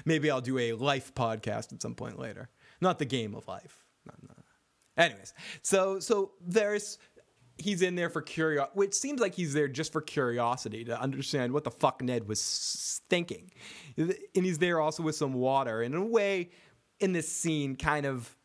Maybe 0.05 0.31
I'll 0.31 0.41
do 0.41 0.57
a 0.57 0.73
life 0.73 1.13
podcast 1.13 1.71
at 1.71 1.83
some 1.83 1.93
point 1.93 2.17
later, 2.17 2.49
not 2.81 2.97
the 2.97 3.05
game 3.05 3.35
of 3.35 3.47
life. 3.47 3.83
Anyways, 4.97 5.33
so 5.61 5.99
so 5.99 6.31
there's 6.41 6.97
he's 7.63 7.81
in 7.81 7.95
there 7.95 8.09
for 8.09 8.21
curiosity, 8.21 8.71
which 8.75 8.93
seems 8.93 9.21
like 9.21 9.33
he's 9.33 9.53
there 9.53 9.67
just 9.67 9.91
for 9.91 10.01
curiosity 10.01 10.83
to 10.85 10.99
understand 10.99 11.53
what 11.53 11.63
the 11.63 11.71
fuck 11.71 12.01
Ned 12.01 12.27
was 12.27 13.01
thinking. 13.09 13.51
And 13.97 14.15
he's 14.33 14.59
there 14.59 14.79
also 14.79 15.03
with 15.03 15.15
some 15.15 15.33
water. 15.33 15.81
And 15.81 15.95
in 15.95 16.01
a 16.01 16.05
way, 16.05 16.49
in 16.99 17.13
this 17.13 17.31
scene, 17.31 17.75
kind 17.75 18.05
of 18.05 18.35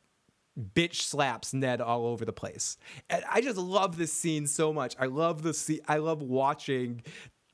bitch 0.74 1.02
slaps 1.02 1.54
Ned 1.54 1.80
all 1.80 2.06
over 2.06 2.24
the 2.24 2.32
place. 2.32 2.78
And 3.10 3.24
I 3.30 3.40
just 3.40 3.58
love 3.58 3.96
this 3.96 4.12
scene 4.12 4.46
so 4.46 4.72
much. 4.72 4.96
I 4.98 5.06
love 5.06 5.42
the 5.42 5.54
scene. 5.54 5.80
I 5.86 5.98
love 5.98 6.22
watching 6.22 7.02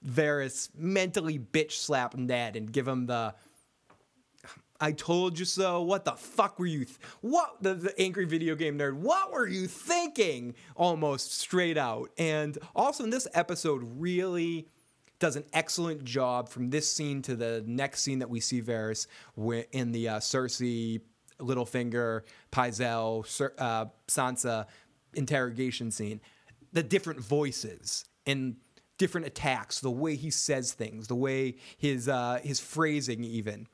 Varys 0.07 0.69
mentally 0.77 1.39
bitch 1.39 1.73
slap 1.73 2.15
Ned 2.15 2.57
and 2.57 2.73
give 2.73 2.87
him 2.87 3.07
the 3.07 3.35
I 4.81 4.93
told 4.93 5.39
you 5.39 5.45
so. 5.45 5.83
What 5.83 6.05
the 6.05 6.13
fuck 6.13 6.59
were 6.59 6.67
you? 6.67 6.85
Th- 6.85 6.99
what 7.21 7.57
the, 7.61 7.75
the 7.75 8.01
angry 8.01 8.25
video 8.25 8.55
game 8.55 8.79
nerd? 8.79 8.95
What 8.95 9.33
were 9.33 9.47
you 9.47 9.67
thinking? 9.67 10.55
Almost 10.77 11.39
straight 11.39 11.79
out. 11.79 12.11
And 12.19 12.59
also 12.75 13.05
in 13.05 13.11
this 13.11 13.29
episode, 13.35 13.83
really 13.99 14.69
does 15.21 15.37
an 15.37 15.45
excellent 15.53 16.05
job 16.05 16.49
from 16.49 16.71
this 16.71 16.93
scene 16.93 17.23
to 17.23 17.37
the 17.37 17.63
next 17.67 18.03
scene 18.03 18.19
that 18.19 18.29
we 18.29 18.41
see 18.41 18.61
Varys 18.61 19.07
in 19.73 19.93
the 19.93 20.09
uh, 20.09 20.19
Cersei, 20.19 21.01
Littlefinger, 21.39 22.23
Pycelle, 22.53 23.27
Cer- 23.27 23.55
uh, 23.59 23.87
Sansa 24.09 24.67
interrogation 25.15 25.91
scene. 25.91 26.21
The 26.73 26.83
different 26.83 27.21
voices 27.21 28.05
and 28.27 28.57
different 28.99 29.27
attacks, 29.27 29.81
the 29.81 29.91
way 29.91 30.17
he 30.17 30.31
says 30.31 30.73
things, 30.73 31.07
the 31.07 31.15
way 31.15 31.57
his 31.79 32.09
uh, 32.09 32.41
his 32.43 32.61
phrasing 32.61 33.23
even. 33.25 33.69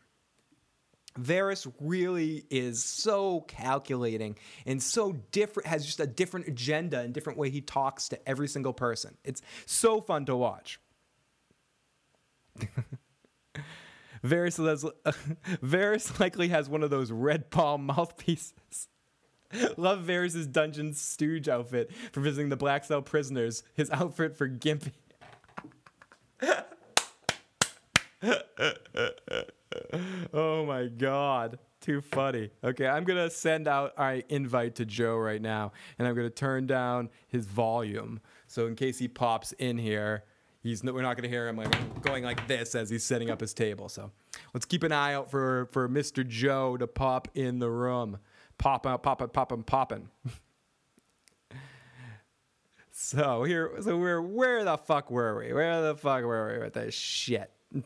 Varys 1.18 1.70
really 1.80 2.44
is 2.50 2.82
so 2.82 3.40
calculating 3.42 4.36
and 4.66 4.82
so 4.82 5.12
different, 5.32 5.66
has 5.66 5.84
just 5.84 6.00
a 6.00 6.06
different 6.06 6.48
agenda 6.48 7.00
and 7.00 7.12
different 7.12 7.38
way 7.38 7.50
he 7.50 7.60
talks 7.60 8.08
to 8.08 8.28
every 8.28 8.48
single 8.48 8.72
person. 8.72 9.16
It's 9.24 9.42
so 9.66 10.00
fun 10.00 10.26
to 10.26 10.36
watch. 10.36 10.80
Varys, 14.24 14.58
les- 14.58 14.84
Varys 15.62 16.20
likely 16.20 16.48
has 16.48 16.68
one 16.68 16.82
of 16.82 16.90
those 16.90 17.10
red 17.10 17.50
palm 17.50 17.86
mouthpieces. 17.86 18.88
Love 19.76 20.04
Varys' 20.04 20.50
dungeon 20.50 20.94
stooge 20.94 21.48
outfit 21.48 21.90
for 22.12 22.20
visiting 22.20 22.50
the 22.50 22.56
Black 22.56 22.84
Cell 22.84 23.02
prisoners. 23.02 23.64
His 23.74 23.90
outfit 23.90 24.36
for 24.36 24.48
Gimpy. 24.48 24.92
oh 30.34 30.64
my 30.64 30.86
god. 30.86 31.58
Too 31.80 32.00
funny. 32.02 32.50
Okay, 32.62 32.86
I'm 32.86 33.04
gonna 33.04 33.30
send 33.30 33.66
out 33.66 33.94
our 33.96 34.16
invite 34.28 34.74
to 34.76 34.84
Joe 34.84 35.16
right 35.16 35.40
now, 35.40 35.72
and 35.98 36.06
I'm 36.06 36.14
gonna 36.14 36.28
turn 36.28 36.66
down 36.66 37.08
his 37.28 37.46
volume. 37.46 38.20
So 38.46 38.66
in 38.66 38.76
case 38.76 38.98
he 38.98 39.08
pops 39.08 39.52
in 39.52 39.78
here, 39.78 40.24
he's 40.62 40.84
we're 40.84 41.00
not 41.00 41.16
gonna 41.16 41.28
hear 41.28 41.48
him 41.48 41.56
like 41.56 42.02
going 42.02 42.22
like 42.22 42.46
this 42.46 42.74
as 42.74 42.90
he's 42.90 43.02
setting 43.02 43.30
up 43.30 43.40
his 43.40 43.54
table. 43.54 43.88
So 43.88 44.10
let's 44.52 44.66
keep 44.66 44.82
an 44.82 44.92
eye 44.92 45.14
out 45.14 45.30
for 45.30 45.66
for 45.72 45.88
Mr. 45.88 46.26
Joe 46.26 46.76
to 46.76 46.86
pop 46.86 47.28
in 47.34 47.60
the 47.60 47.70
room. 47.70 48.18
Pop 48.58 48.86
out, 48.86 49.02
pop 49.02 49.22
it, 49.22 49.32
pop 49.32 49.50
him, 49.50 49.62
popping. 49.62 50.08
So 52.92 53.44
here, 53.44 53.70
so 53.80 53.96
we're 53.96 54.20
where 54.20 54.62
the 54.62 54.76
fuck 54.76 55.10
were 55.10 55.38
we? 55.38 55.54
Where 55.54 55.80
the 55.80 55.94
fuck 55.96 56.22
were 56.22 56.52
we 56.52 56.58
with 56.64 56.74
this 56.74 56.94
shit? 56.94 57.50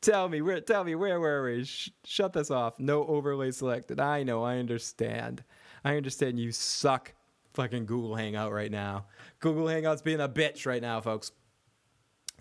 tell 0.00 0.28
me 0.28 0.42
where. 0.42 0.60
Tell 0.60 0.84
me 0.84 0.94
where 0.94 1.20
were 1.20 1.44
we? 1.44 1.64
Sh- 1.64 1.90
shut 2.04 2.32
this 2.32 2.50
off. 2.50 2.78
No 2.78 3.06
overlay 3.06 3.50
selected. 3.50 4.00
I 4.00 4.22
know. 4.22 4.42
I 4.42 4.58
understand. 4.58 5.44
I 5.84 5.96
understand. 5.96 6.38
You 6.38 6.52
suck. 6.52 7.12
Fucking 7.54 7.86
Google 7.86 8.16
Hangout 8.16 8.52
right 8.52 8.70
now. 8.70 9.06
Google 9.38 9.68
Hangout's 9.68 10.02
being 10.02 10.20
a 10.20 10.28
bitch 10.28 10.66
right 10.66 10.82
now, 10.82 11.00
folks. 11.00 11.30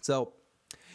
So 0.02 0.34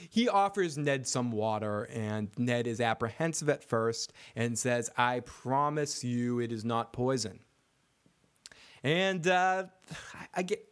he 0.08 0.28
offers 0.28 0.76
Ned 0.76 1.06
some 1.06 1.30
water, 1.30 1.84
and 1.92 2.28
Ned 2.36 2.66
is 2.66 2.80
apprehensive 2.80 3.48
at 3.48 3.62
first 3.62 4.12
and 4.34 4.58
says, 4.58 4.90
I 4.96 5.20
promise 5.20 6.02
you 6.02 6.40
it 6.40 6.50
is 6.52 6.64
not 6.64 6.92
poison. 6.92 7.40
And 8.82 9.26
uh, 9.26 9.64
I 10.34 10.42
get. 10.42 10.64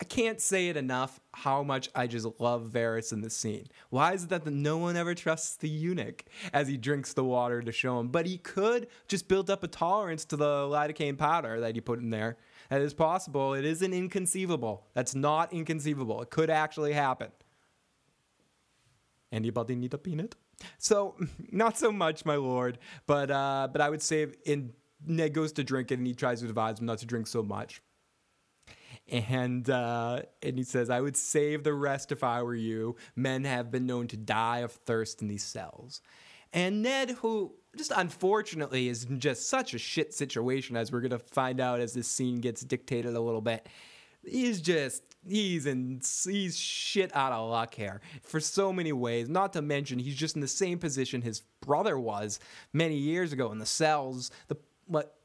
I 0.00 0.04
can't 0.04 0.40
say 0.40 0.68
it 0.68 0.78
enough 0.78 1.20
how 1.32 1.62
much 1.62 1.90
I 1.94 2.06
just 2.06 2.26
love 2.38 2.70
Varys 2.72 3.12
in 3.12 3.20
this 3.20 3.36
scene. 3.36 3.66
Why 3.90 4.14
is 4.14 4.24
it 4.24 4.30
that 4.30 4.44
the, 4.44 4.50
no 4.50 4.78
one 4.78 4.96
ever 4.96 5.14
trusts 5.14 5.56
the 5.56 5.68
eunuch 5.68 6.24
as 6.54 6.68
he 6.68 6.78
drinks 6.78 7.12
the 7.12 7.22
water 7.22 7.60
to 7.60 7.70
show 7.70 8.00
him? 8.00 8.08
But 8.08 8.24
he 8.24 8.38
could 8.38 8.86
just 9.08 9.28
build 9.28 9.50
up 9.50 9.62
a 9.62 9.68
tolerance 9.68 10.24
to 10.26 10.36
the 10.36 10.68
iocane 10.68 11.18
powder 11.18 11.60
that 11.60 11.74
he 11.74 11.82
put 11.82 11.98
in 11.98 12.08
there. 12.08 12.38
That 12.70 12.80
is 12.80 12.94
possible. 12.94 13.52
It 13.52 13.66
isn't 13.66 13.92
inconceivable. 13.92 14.86
That's 14.94 15.14
not 15.14 15.52
inconceivable. 15.52 16.22
It 16.22 16.30
could 16.30 16.48
actually 16.48 16.94
happen. 16.94 17.30
Anybody 19.30 19.74
need 19.74 19.92
a 19.92 19.98
peanut? 19.98 20.34
So, 20.78 21.16
not 21.52 21.76
so 21.76 21.92
much, 21.92 22.24
my 22.24 22.36
lord, 22.36 22.78
but 23.06 23.30
uh, 23.30 23.68
but 23.70 23.82
I 23.82 23.90
would 23.90 24.02
say 24.02 24.28
in 24.46 24.72
Ned 25.06 25.34
goes 25.34 25.52
to 25.52 25.64
drink 25.64 25.90
it 25.90 25.98
and 25.98 26.06
he 26.06 26.14
tries 26.14 26.40
to 26.40 26.46
advise 26.46 26.80
him 26.80 26.86
not 26.86 26.98
to 26.98 27.06
drink 27.06 27.26
so 27.26 27.42
much. 27.42 27.82
And 29.10 29.68
uh, 29.68 30.22
and 30.42 30.56
he 30.56 30.64
says, 30.64 30.88
"I 30.88 31.00
would 31.00 31.16
save 31.16 31.64
the 31.64 31.74
rest 31.74 32.12
if 32.12 32.22
I 32.22 32.42
were 32.42 32.54
you. 32.54 32.96
Men 33.16 33.44
have 33.44 33.70
been 33.70 33.86
known 33.86 34.06
to 34.08 34.16
die 34.16 34.58
of 34.58 34.72
thirst 34.72 35.20
in 35.20 35.28
these 35.28 35.44
cells." 35.44 36.00
And 36.52 36.82
Ned, 36.82 37.10
who 37.10 37.54
just 37.76 37.92
unfortunately 37.94 38.88
is 38.88 39.04
in 39.04 39.20
just 39.20 39.48
such 39.48 39.74
a 39.74 39.78
shit 39.78 40.14
situation, 40.14 40.76
as 40.76 40.90
we're 40.90 41.00
gonna 41.00 41.18
find 41.18 41.60
out 41.60 41.80
as 41.80 41.92
this 41.92 42.08
scene 42.08 42.40
gets 42.40 42.62
dictated 42.62 43.14
a 43.14 43.20
little 43.20 43.40
bit, 43.40 43.68
he's 44.24 44.60
just 44.60 45.02
he's 45.28 45.66
in 45.66 46.00
he's 46.24 46.58
shit 46.58 47.14
out 47.14 47.32
of 47.32 47.50
luck 47.50 47.74
here 47.74 48.00
for 48.22 48.40
so 48.40 48.72
many 48.72 48.92
ways. 48.92 49.28
Not 49.28 49.52
to 49.54 49.62
mention 49.62 49.98
he's 49.98 50.16
just 50.16 50.34
in 50.34 50.40
the 50.40 50.48
same 50.48 50.78
position 50.78 51.22
his 51.22 51.42
brother 51.60 51.98
was 51.98 52.40
many 52.72 52.96
years 52.96 53.32
ago 53.32 53.52
in 53.52 53.58
the 53.58 53.66
cells. 53.66 54.30
The 54.48 54.56
what 54.86 55.19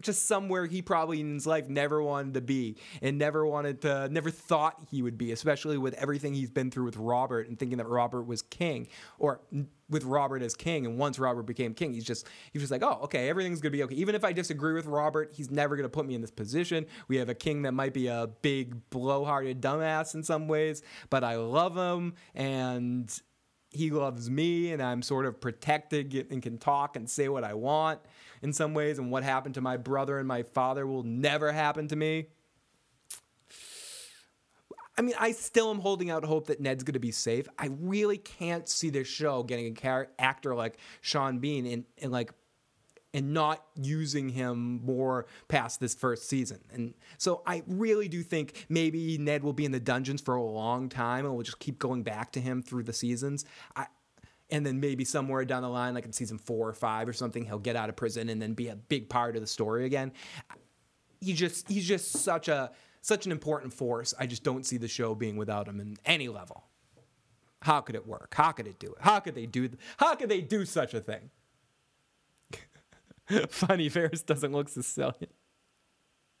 just 0.00 0.26
somewhere 0.26 0.66
he 0.66 0.82
probably 0.82 1.20
in 1.20 1.34
his 1.34 1.46
life 1.46 1.68
never 1.68 2.02
wanted 2.02 2.34
to 2.34 2.40
be 2.40 2.76
and 3.00 3.18
never 3.18 3.46
wanted 3.46 3.80
to 3.82 4.08
never 4.10 4.30
thought 4.30 4.76
he 4.90 5.02
would 5.02 5.16
be 5.16 5.32
especially 5.32 5.78
with 5.78 5.94
everything 5.94 6.34
he's 6.34 6.50
been 6.50 6.70
through 6.70 6.84
with 6.84 6.96
Robert 6.96 7.48
and 7.48 7.58
thinking 7.58 7.78
that 7.78 7.88
Robert 7.88 8.22
was 8.22 8.42
king 8.42 8.88
or 9.18 9.40
with 9.88 10.04
Robert 10.04 10.42
as 10.42 10.54
king. 10.54 10.86
And 10.86 10.98
once 10.98 11.18
Robert 11.18 11.44
became 11.44 11.74
king 11.74 11.92
he's 11.92 12.04
just 12.04 12.26
he's 12.52 12.62
just 12.62 12.72
like 12.72 12.82
oh 12.82 13.00
okay 13.04 13.28
everything's 13.28 13.60
going 13.60 13.72
to 13.72 13.78
be 13.78 13.82
okay. 13.84 13.94
Even 13.94 14.14
if 14.14 14.24
I 14.24 14.32
disagree 14.32 14.74
with 14.74 14.86
Robert 14.86 15.32
he's 15.34 15.50
never 15.50 15.76
going 15.76 15.84
to 15.84 15.90
put 15.90 16.06
me 16.06 16.14
in 16.14 16.20
this 16.20 16.30
position. 16.30 16.86
We 17.08 17.16
have 17.16 17.28
a 17.28 17.34
king 17.34 17.62
that 17.62 17.72
might 17.72 17.94
be 17.94 18.08
a 18.08 18.28
big 18.42 18.90
blowharded 18.90 19.60
dumbass 19.60 20.14
in 20.14 20.22
some 20.22 20.48
ways 20.48 20.82
but 21.10 21.24
I 21.24 21.36
love 21.36 21.76
him 21.76 22.14
and 22.34 23.12
he 23.72 23.90
loves 23.90 24.28
me 24.28 24.72
and 24.72 24.82
I'm 24.82 25.02
sort 25.02 25.24
of 25.24 25.40
protected 25.40 26.26
and 26.30 26.42
can 26.42 26.58
talk 26.58 26.96
and 26.96 27.08
say 27.08 27.28
what 27.28 27.42
I 27.42 27.54
want 27.54 28.00
in 28.42 28.52
some 28.52 28.74
ways. 28.74 28.98
And 28.98 29.10
what 29.10 29.22
happened 29.22 29.54
to 29.54 29.60
my 29.60 29.76
brother 29.76 30.18
and 30.18 30.28
my 30.28 30.42
father 30.42 30.86
will 30.86 31.04
never 31.04 31.52
happen 31.52 31.88
to 31.88 31.96
me. 31.96 32.26
I 34.98 35.00
mean, 35.00 35.14
I 35.18 35.32
still 35.32 35.70
am 35.70 35.78
holding 35.78 36.10
out 36.10 36.24
hope 36.24 36.48
that 36.48 36.60
Ned's 36.60 36.84
going 36.84 36.92
to 36.92 37.00
be 37.00 37.12
safe. 37.12 37.48
I 37.58 37.70
really 37.80 38.18
can't 38.18 38.68
see 38.68 38.90
this 38.90 39.08
show 39.08 39.42
getting 39.42 39.66
a 39.66 39.70
char- 39.72 40.08
actor 40.18 40.54
like 40.54 40.76
Sean 41.00 41.38
Bean 41.38 41.66
and, 41.66 41.84
and 42.02 42.12
like 42.12 42.32
and 43.14 43.34
not 43.34 43.62
using 43.76 44.30
him 44.30 44.80
more 44.84 45.26
past 45.48 45.80
this 45.80 45.94
first 45.94 46.28
season. 46.28 46.58
And 46.72 46.94
so 47.18 47.42
I 47.46 47.62
really 47.66 48.08
do 48.08 48.22
think 48.22 48.66
maybe 48.68 49.18
Ned 49.18 49.44
will 49.44 49.52
be 49.52 49.66
in 49.66 49.72
the 49.72 49.80
dungeons 49.80 50.22
for 50.22 50.34
a 50.34 50.42
long 50.42 50.88
time 50.88 51.26
and 51.26 51.34
we'll 51.34 51.44
just 51.44 51.58
keep 51.58 51.78
going 51.78 52.02
back 52.02 52.32
to 52.32 52.40
him 52.40 52.62
through 52.62 52.84
the 52.84 52.92
seasons. 52.92 53.44
I, 53.76 53.86
and 54.52 54.64
then 54.66 54.78
maybe 54.78 55.04
somewhere 55.04 55.44
down 55.46 55.62
the 55.62 55.68
line, 55.68 55.94
like 55.94 56.04
in 56.04 56.12
season 56.12 56.38
four 56.38 56.68
or 56.68 56.74
five 56.74 57.08
or 57.08 57.12
something, 57.14 57.44
he'll 57.44 57.58
get 57.58 57.74
out 57.74 57.88
of 57.88 57.96
prison 57.96 58.28
and 58.28 58.40
then 58.40 58.52
be 58.52 58.68
a 58.68 58.76
big 58.76 59.08
part 59.08 59.34
of 59.34 59.40
the 59.40 59.46
story 59.46 59.86
again. 59.86 60.12
He 61.20 61.32
just 61.32 61.68
he's 61.68 61.88
just 61.88 62.12
such 62.12 62.48
a 62.48 62.70
such 63.00 63.24
an 63.26 63.32
important 63.32 63.72
force. 63.72 64.12
I 64.20 64.26
just 64.26 64.44
don't 64.44 64.66
see 64.66 64.76
the 64.76 64.88
show 64.88 65.14
being 65.14 65.36
without 65.36 65.66
him 65.66 65.80
in 65.80 65.96
any 66.04 66.28
level. 66.28 66.64
How 67.62 67.80
could 67.80 67.94
it 67.94 68.06
work? 68.06 68.34
How 68.34 68.52
could 68.52 68.66
it 68.66 68.78
do 68.78 68.88
it? 68.88 68.98
How 69.00 69.20
could 69.20 69.34
they 69.34 69.46
do 69.46 69.70
how 69.96 70.14
could 70.14 70.28
they 70.28 70.42
do 70.42 70.66
such 70.66 70.92
a 70.92 71.00
thing? 71.00 71.30
Funny, 73.48 73.88
Varys 73.88 74.24
doesn't 74.24 74.52
look 74.52 74.68
Sicilian. 74.68 75.30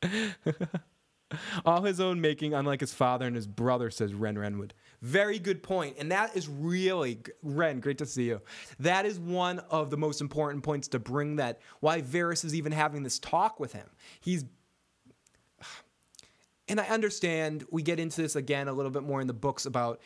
All 1.64 1.82
his 1.82 2.00
own 2.00 2.20
making, 2.20 2.54
unlike 2.54 2.80
his 2.80 2.92
father 2.92 3.26
and 3.26 3.36
his 3.36 3.46
brother, 3.46 3.90
says 3.90 4.14
Ren 4.14 4.36
Renwood. 4.36 4.70
Very 5.00 5.38
good 5.38 5.62
point. 5.62 5.96
And 5.98 6.12
that 6.12 6.36
is 6.36 6.48
really, 6.48 7.20
Ren, 7.42 7.80
great 7.80 7.98
to 7.98 8.06
see 8.06 8.24
you. 8.24 8.40
That 8.78 9.04
is 9.04 9.18
one 9.18 9.58
of 9.70 9.90
the 9.90 9.96
most 9.96 10.20
important 10.20 10.62
points 10.62 10.88
to 10.88 10.98
bring 10.98 11.36
that 11.36 11.60
why 11.80 12.02
Varys 12.02 12.44
is 12.44 12.54
even 12.54 12.72
having 12.72 13.02
this 13.02 13.18
talk 13.18 13.58
with 13.58 13.72
him. 13.72 13.88
He's 14.20 14.44
and 16.68 16.80
I 16.80 16.84
understand 16.86 17.64
we 17.70 17.82
get 17.82 17.98
into 17.98 18.22
this 18.22 18.36
again 18.36 18.68
a 18.68 18.72
little 18.72 18.92
bit 18.92 19.02
more 19.02 19.20
in 19.20 19.26
the 19.26 19.32
books 19.32 19.66
about 19.66 20.00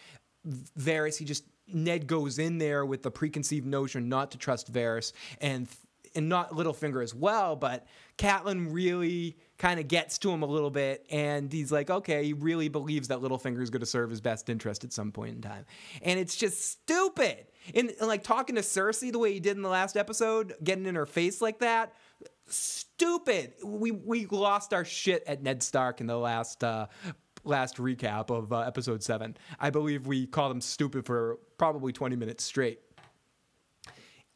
Varys. 0.79 1.18
He 1.18 1.24
just 1.24 1.45
Ned 1.68 2.07
goes 2.07 2.39
in 2.39 2.59
there 2.59 2.87
with 2.87 3.03
the 3.03 3.11
preconceived 3.11 3.66
notion 3.66 4.09
not 4.09 4.31
to 4.31 4.39
trust 4.39 4.72
Varys 4.72 5.12
and 5.41 5.68
and 6.14 6.29
not 6.29 6.53
Littlefinger 6.53 7.03
as 7.03 7.14
well, 7.14 7.57
but 7.57 7.87
Catelyn 8.16 8.72
really 8.72 9.37
kind 9.59 9.80
of 9.80 9.88
gets 9.88 10.18
to 10.18 10.30
him 10.30 10.42
a 10.42 10.46
little 10.46 10.70
bit, 10.70 11.07
and 11.11 11.52
he's 11.52 11.72
like, 11.72 11.90
okay, 11.90 12.24
he 12.24 12.32
really 12.32 12.68
believes 12.68 13.09
that 13.09 13.20
Littlefinger 13.20 13.62
is 13.62 13.70
going 13.70 13.80
to 13.80 13.86
serve 13.86 14.11
his 14.11 14.20
best 14.20 14.48
interest 14.48 14.84
at 14.84 14.92
some 14.92 15.12
point 15.12 15.36
in 15.36 15.42
time, 15.42 15.64
and 16.02 16.18
it's 16.18 16.36
just 16.36 16.64
stupid. 16.64 17.46
And, 17.74 17.90
and 17.98 18.07
like 18.09 18.22
talking 18.22 18.57
to 18.57 18.62
Cersei 18.62 19.11
the 19.11 19.18
way 19.18 19.32
he 19.32 19.40
did 19.40 19.57
in 19.57 19.62
the 19.62 19.68
last 19.68 19.96
episode, 19.96 20.54
getting 20.62 20.86
in 20.86 20.94
her 20.94 21.07
face 21.07 21.40
like 21.40 21.59
that, 21.61 21.94
stupid. 22.46 23.54
We 23.64 23.90
we 23.90 24.26
lost 24.26 24.72
our 24.72 24.84
shit 24.84 25.24
at 25.26 25.42
Ned 25.42 25.62
Stark 25.62 26.00
in 26.00 26.07
the 26.07 26.18
last. 26.18 26.62
Uh, 26.62 26.86
last 27.44 27.76
recap 27.76 28.28
of 28.28 28.52
uh, 28.52 28.59
episode 28.62 29.04
7 29.04 29.36
i 29.61 29.70
believe 29.70 30.09
we 30.09 30.26
called 30.26 30.50
him 30.50 30.61
stupid 30.61 31.07
for 31.07 31.38
probably 31.59 31.92
20 31.92 32.16
minutes 32.16 32.42
straight 32.42 32.80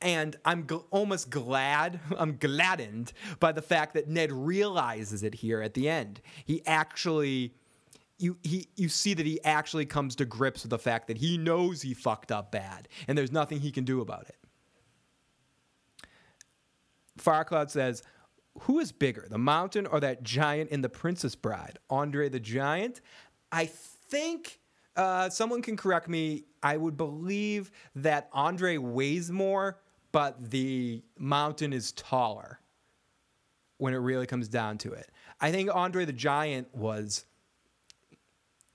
and 0.03 0.36
I'm 0.44 0.64
gl- 0.64 0.84
almost 0.90 1.30
glad, 1.30 2.01
I'm 2.18 2.36
gladdened 2.36 3.12
by 3.38 3.53
the 3.53 3.62
fact 3.62 3.94
that 3.94 4.09
Ned 4.09 4.32
realizes 4.32 5.22
it 5.22 5.34
here 5.34 5.61
at 5.61 5.74
the 5.74 5.88
end. 5.88 6.20
He 6.44 6.64
actually, 6.66 7.55
you 8.18 8.38
he 8.42 8.68
you 8.76 8.88
see 8.88 9.14
that 9.14 9.26
he 9.26 9.42
actually 9.44 9.86
comes 9.86 10.16
to 10.16 10.24
grips 10.24 10.62
with 10.62 10.70
the 10.70 10.78
fact 10.78 11.09
that 11.09 11.18
he 11.18 11.38
knows 11.38 11.82
he 11.82 11.94
fucked 11.94 12.32
up 12.32 12.53
bad 12.53 12.88
and 13.09 13.16
there's 13.16 13.32
nothing 13.32 13.61
he 13.61 13.70
can 13.70 13.84
do 13.84 14.01
about 14.01 14.28
it. 14.28 14.36
Firecloud 17.18 17.70
says, 17.70 18.03
"Who 18.61 18.78
is 18.78 18.92
bigger, 18.92 19.26
the 19.28 19.38
mountain 19.38 19.86
or 19.86 20.01
that 20.01 20.22
giant 20.22 20.70
in 20.70 20.80
The 20.80 20.88
Princess 20.88 21.34
Bride? 21.34 21.78
Andre 21.88 22.28
the 22.28 22.40
Giant?" 22.40 23.01
I 23.53 23.66
think 23.66 24.61
uh, 24.96 25.30
someone 25.30 25.62
can 25.62 25.76
correct 25.76 26.09
me. 26.09 26.44
I 26.62 26.76
would 26.76 26.96
believe 26.96 27.70
that 27.94 28.28
Andre 28.32 28.76
weighs 28.76 29.30
more, 29.30 29.80
but 30.12 30.50
the 30.50 31.02
mountain 31.18 31.72
is 31.72 31.92
taller 31.92 32.61
when 33.78 33.94
it 33.94 33.98
really 33.98 34.26
comes 34.26 34.48
down 34.48 34.78
to 34.78 34.92
it. 34.92 35.11
I 35.40 35.50
think 35.50 35.70
Andre 35.72 36.04
the 36.04 36.12
Giant 36.12 36.74
was 36.74 37.24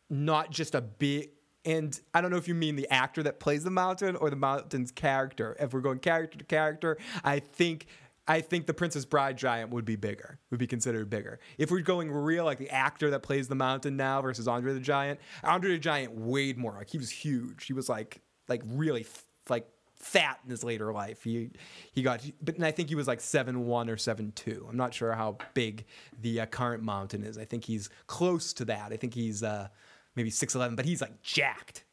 not 0.10 0.52
just 0.52 0.76
a 0.76 0.82
big 0.82 1.30
and 1.66 2.00
I 2.14 2.22
don't 2.22 2.30
know 2.30 2.38
if 2.38 2.48
you 2.48 2.54
mean 2.54 2.76
the 2.76 2.88
actor 2.92 3.24
that 3.24 3.40
plays 3.40 3.64
the 3.64 3.72
mountain 3.72 4.16
or 4.16 4.30
the 4.30 4.36
mountain's 4.36 4.92
character. 4.92 5.58
If 5.60 5.74
we're 5.74 5.82
going 5.82 5.98
character 5.98 6.38
to 6.38 6.46
character, 6.46 6.98
I 7.24 7.40
think 7.40 7.88
I 8.28 8.42
think 8.42 8.66
the 8.66 8.74
Princess 8.74 9.06
Bride 9.06 9.38
giant 9.38 9.70
would 9.72 9.86
be 9.86 9.96
bigger, 9.96 10.40
would 10.50 10.60
be 10.60 10.68
considered 10.68 11.10
bigger. 11.10 11.40
If 11.58 11.70
we're 11.70 11.82
going 11.82 12.12
real, 12.12 12.44
like 12.44 12.58
the 12.58 12.70
actor 12.72 13.12
that 13.12 13.22
plays 13.22 13.48
the 13.48 13.56
mountain 13.56 13.98
now 13.98 14.22
versus 14.22 14.48
Andre 14.48 14.74
the 14.74 14.80
Giant, 14.80 15.20
Andre 15.44 15.72
the 15.72 15.80
Giant 15.80 16.16
weighed 16.16 16.58
more. 16.58 16.74
Like 16.74 16.90
he 16.90 16.98
was 16.98 17.12
huge. 17.12 17.66
He 17.66 17.74
was 17.74 17.90
like 17.90 18.22
like 18.48 18.62
really 18.66 19.06
like 19.50 19.68
fat 19.96 20.40
in 20.44 20.52
his 20.52 20.64
later 20.64 20.92
life. 20.94 21.24
He 21.24 21.52
he 21.92 22.02
got, 22.02 22.22
but 22.42 22.62
I 22.62 22.72
think 22.72 22.90
he 22.90 22.96
was 22.96 23.08
like 23.08 23.22
seven 23.22 23.66
one 23.66 23.90
or 23.90 23.98
seven 23.98 24.32
two. 24.34 24.66
I'm 24.70 24.78
not 24.78 24.94
sure 24.94 25.14
how 25.14 25.38
big 25.54 25.86
the 26.22 26.42
uh, 26.42 26.46
current 26.46 26.84
mountain 26.84 27.24
is. 27.24 27.38
I 27.38 27.46
think 27.46 27.66
he's 27.66 27.90
close 28.08 28.54
to 28.54 28.66
that. 28.66 28.92
I 28.92 28.98
think 28.98 29.14
he's 29.14 29.44
uh, 29.44 29.70
maybe 30.16 30.30
six 30.30 30.56
eleven, 30.56 30.76
but 30.76 30.86
he's 30.86 31.02
like 31.02 31.22
jacked. 31.22 31.84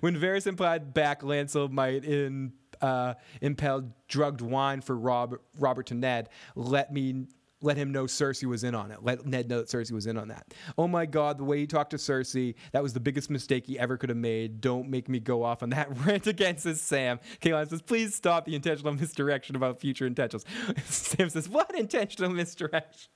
when 0.00 0.16
Varys 0.16 0.46
implied 0.46 0.94
back 0.94 1.22
Lancel 1.22 1.70
might 1.70 2.04
in 2.04 2.52
uh, 2.80 3.14
impel 3.40 3.92
drugged 4.08 4.40
wine 4.40 4.80
for 4.80 4.96
Rob, 4.96 5.36
Robert 5.58 5.86
to 5.86 5.94
Ned, 5.94 6.28
let 6.54 6.92
me 6.92 7.26
let 7.62 7.76
him 7.76 7.92
know 7.92 8.04
Cersei 8.04 8.44
was 8.44 8.64
in 8.64 8.74
on 8.74 8.90
it. 8.90 9.02
Let 9.02 9.26
Ned 9.26 9.48
know 9.48 9.58
that 9.58 9.68
Cersei 9.68 9.92
was 9.92 10.06
in 10.06 10.16
on 10.16 10.28
that. 10.28 10.54
Oh 10.78 10.88
my 10.88 11.06
God, 11.06 11.38
the 11.38 11.44
way 11.44 11.58
he 11.58 11.66
talked 11.66 11.90
to 11.90 11.96
Cersei, 11.96 12.54
that 12.72 12.82
was 12.82 12.92
the 12.92 13.00
biggest 13.00 13.28
mistake 13.30 13.66
he 13.66 13.78
ever 13.78 13.96
could 13.96 14.08
have 14.08 14.18
made. 14.18 14.60
Don't 14.60 14.88
make 14.88 15.08
me 15.08 15.20
go 15.20 15.42
off 15.42 15.62
on 15.62 15.70
that 15.70 15.88
rant 16.06 16.26
against 16.26 16.64
his 16.64 16.80
Sam. 16.80 17.20
Kaelin 17.40 17.68
says, 17.68 17.82
please 17.82 18.14
stop 18.14 18.46
the 18.46 18.54
intentional 18.54 18.94
misdirection 18.94 19.56
about 19.56 19.80
future 19.80 20.06
intentions. 20.06 20.44
Sam 20.84 21.28
says, 21.28 21.48
what 21.48 21.74
intentional 21.78 22.30
misdirection? 22.30 23.10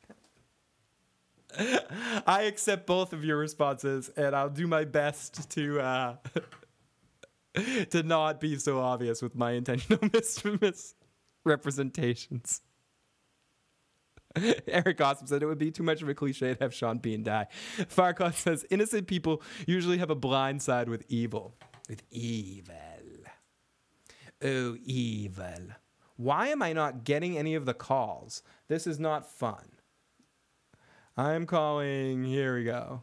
I 2.26 2.42
accept 2.42 2.86
both 2.86 3.12
of 3.12 3.24
your 3.24 3.36
responses, 3.36 4.10
and 4.16 4.34
I'll 4.34 4.50
do 4.50 4.66
my 4.66 4.84
best 4.84 5.50
to 5.50 5.80
uh, 5.80 6.16
to 7.90 8.02
not 8.02 8.40
be 8.40 8.58
so 8.58 8.80
obvious 8.80 9.22
with 9.22 9.36
my 9.36 9.52
intentional 9.52 10.08
mis- 10.12 10.42
misrepresentations. 11.44 12.60
Eric 14.66 15.00
Awesome 15.00 15.26
said 15.26 15.42
it 15.42 15.46
would 15.46 15.58
be 15.58 15.70
too 15.70 15.82
much 15.82 16.02
of 16.02 16.08
a 16.08 16.14
cliche 16.14 16.54
to 16.54 16.64
have 16.64 16.74
Sean 16.74 16.98
Bean 16.98 17.22
die. 17.22 17.46
Farquaad 17.78 18.34
says 18.34 18.66
innocent 18.70 19.06
people 19.06 19.42
usually 19.66 19.98
have 19.98 20.10
a 20.10 20.14
blind 20.14 20.62
side 20.62 20.88
with 20.88 21.04
evil. 21.08 21.54
With 21.88 22.02
evil. 22.10 22.74
Oh, 24.42 24.76
evil. 24.84 25.74
Why 26.16 26.48
am 26.48 26.62
I 26.62 26.72
not 26.72 27.04
getting 27.04 27.38
any 27.38 27.54
of 27.54 27.66
the 27.66 27.74
calls? 27.74 28.42
This 28.68 28.86
is 28.86 28.98
not 28.98 29.30
fun. 29.30 29.70
I'm 31.16 31.46
calling. 31.46 32.24
Here 32.24 32.56
we 32.56 32.64
go. 32.64 33.02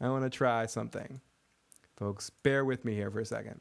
I 0.00 0.08
want 0.08 0.24
to 0.24 0.30
try 0.30 0.66
something. 0.66 1.20
Folks, 1.96 2.30
bear 2.30 2.64
with 2.64 2.84
me 2.84 2.94
here 2.94 3.10
for 3.10 3.20
a 3.20 3.26
second. 3.26 3.60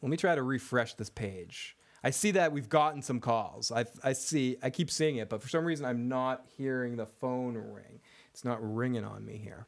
Let 0.00 0.10
me 0.10 0.16
try 0.16 0.34
to 0.34 0.42
refresh 0.42 0.94
this 0.94 1.08
page. 1.08 1.73
I 2.04 2.10
see 2.10 2.32
that 2.32 2.52
we've 2.52 2.68
gotten 2.68 3.00
some 3.00 3.18
calls. 3.18 3.72
I, 3.72 3.86
I 4.04 4.12
see, 4.12 4.58
I 4.62 4.68
keep 4.68 4.90
seeing 4.90 5.16
it, 5.16 5.30
but 5.30 5.42
for 5.42 5.48
some 5.48 5.64
reason 5.64 5.86
I'm 5.86 6.06
not 6.06 6.44
hearing 6.56 6.96
the 6.96 7.06
phone 7.06 7.54
ring. 7.54 8.00
It's 8.30 8.44
not 8.44 8.58
ringing 8.60 9.04
on 9.04 9.24
me 9.24 9.38
here. 9.38 9.66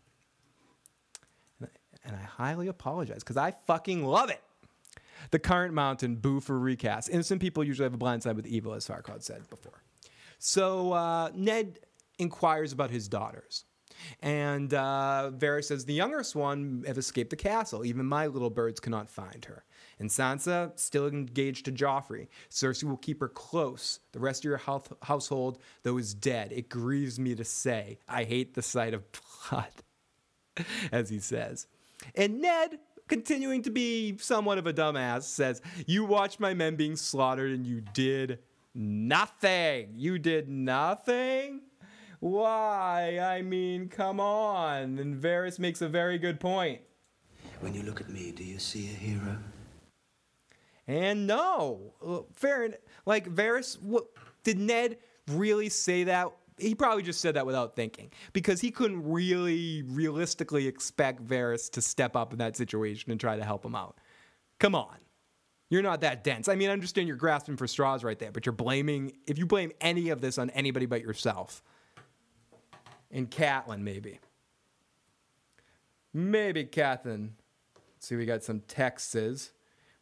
And 1.60 2.14
I 2.14 2.22
highly 2.22 2.68
apologize 2.68 3.20
because 3.20 3.36
I 3.36 3.54
fucking 3.66 4.04
love 4.04 4.30
it. 4.30 4.40
The 5.30 5.38
current 5.38 5.74
mountain, 5.74 6.16
boo 6.16 6.40
for 6.40 6.58
recast. 6.58 7.08
Innocent 7.08 7.40
people 7.40 7.64
usually 7.64 7.86
have 7.86 7.94
a 7.94 7.98
blind 7.98 8.22
side 8.22 8.36
with 8.36 8.46
evil, 8.46 8.74
as 8.74 8.86
Farquaad 8.86 9.22
said 9.22 9.48
before. 9.50 9.82
So 10.38 10.92
uh, 10.92 11.30
Ned 11.34 11.80
inquires 12.18 12.72
about 12.72 12.90
his 12.90 13.08
daughters. 13.08 13.64
And 14.20 14.72
uh, 14.74 15.32
Varys 15.34 15.64
says, 15.64 15.84
The 15.84 15.94
youngest 15.94 16.36
one 16.36 16.84
have 16.86 16.98
escaped 16.98 17.30
the 17.30 17.36
castle. 17.36 17.84
Even 17.84 18.06
my 18.06 18.26
little 18.26 18.50
birds 18.50 18.78
cannot 18.78 19.08
find 19.10 19.44
her. 19.46 19.64
And 19.98 20.10
Sansa, 20.10 20.78
still 20.78 21.06
engaged 21.06 21.64
to 21.64 21.72
Joffrey. 21.72 22.28
Cersei 22.50 22.84
will 22.84 22.98
keep 22.98 23.20
her 23.20 23.28
close. 23.28 24.00
The 24.12 24.20
rest 24.20 24.44
of 24.44 24.48
your 24.50 24.60
household, 25.02 25.58
though, 25.84 25.96
is 25.96 26.12
dead. 26.12 26.52
It 26.52 26.68
grieves 26.68 27.18
me 27.18 27.34
to 27.34 27.44
say. 27.44 27.98
I 28.06 28.24
hate 28.24 28.54
the 28.54 28.62
sight 28.62 28.92
of 28.92 29.04
blood, 29.48 29.72
as 30.92 31.08
he 31.08 31.18
says. 31.18 31.66
And 32.14 32.42
Ned, 32.42 32.78
continuing 33.08 33.62
to 33.62 33.70
be 33.70 34.18
somewhat 34.18 34.58
of 34.58 34.66
a 34.66 34.72
dumbass, 34.72 35.22
says, 35.22 35.62
You 35.86 36.04
watched 36.04 36.40
my 36.40 36.52
men 36.52 36.76
being 36.76 36.96
slaughtered 36.96 37.52
and 37.52 37.66
you 37.66 37.80
did 37.80 38.40
nothing. 38.74 39.92
You 39.94 40.18
did 40.18 40.46
nothing? 40.48 41.62
Why? 42.20 43.18
I 43.18 43.40
mean, 43.40 43.88
come 43.88 44.20
on. 44.20 44.98
And 44.98 45.16
Varys 45.16 45.58
makes 45.58 45.80
a 45.80 45.88
very 45.88 46.18
good 46.18 46.38
point. 46.38 46.80
When 47.60 47.72
you 47.72 47.82
look 47.82 48.02
at 48.02 48.10
me, 48.10 48.32
do 48.32 48.44
you 48.44 48.58
see 48.58 48.86
a 48.86 48.94
hero? 48.94 49.38
And 50.88 51.26
no, 51.26 51.94
uh, 52.04 52.20
fair. 52.32 52.74
Like 53.04 53.28
Varys, 53.28 53.80
what 53.82 54.06
did 54.44 54.58
Ned 54.58 54.98
really 55.28 55.68
say 55.68 56.04
that? 56.04 56.30
He 56.58 56.74
probably 56.74 57.02
just 57.02 57.20
said 57.20 57.34
that 57.34 57.44
without 57.44 57.76
thinking 57.76 58.10
because 58.32 58.60
he 58.60 58.70
couldn't 58.70 59.10
really 59.10 59.82
realistically 59.82 60.66
expect 60.66 61.26
Varys 61.26 61.70
to 61.72 61.82
step 61.82 62.16
up 62.16 62.32
in 62.32 62.38
that 62.38 62.56
situation 62.56 63.10
and 63.10 63.20
try 63.20 63.36
to 63.36 63.44
help 63.44 63.64
him 63.64 63.74
out. 63.74 63.98
Come 64.58 64.74
on. 64.74 64.96
You're 65.68 65.82
not 65.82 66.00
that 66.02 66.22
dense. 66.22 66.48
I 66.48 66.54
mean, 66.54 66.70
I 66.70 66.72
understand 66.72 67.08
you're 67.08 67.16
grasping 67.16 67.56
for 67.56 67.66
straws 67.66 68.04
right 68.04 68.18
there, 68.18 68.30
but 68.30 68.46
you're 68.46 68.52
blaming, 68.52 69.12
if 69.26 69.36
you 69.36 69.46
blame 69.46 69.72
any 69.80 70.10
of 70.10 70.20
this 70.20 70.38
on 70.38 70.50
anybody 70.50 70.86
but 70.86 71.02
yourself, 71.02 71.62
and 73.10 73.30
Catelyn, 73.30 73.80
maybe. 73.80 74.20
Maybe 76.14 76.64
Catelyn. 76.64 77.30
See, 77.98 78.14
we 78.14 78.26
got 78.26 78.44
some 78.44 78.60
texts. 78.60 79.50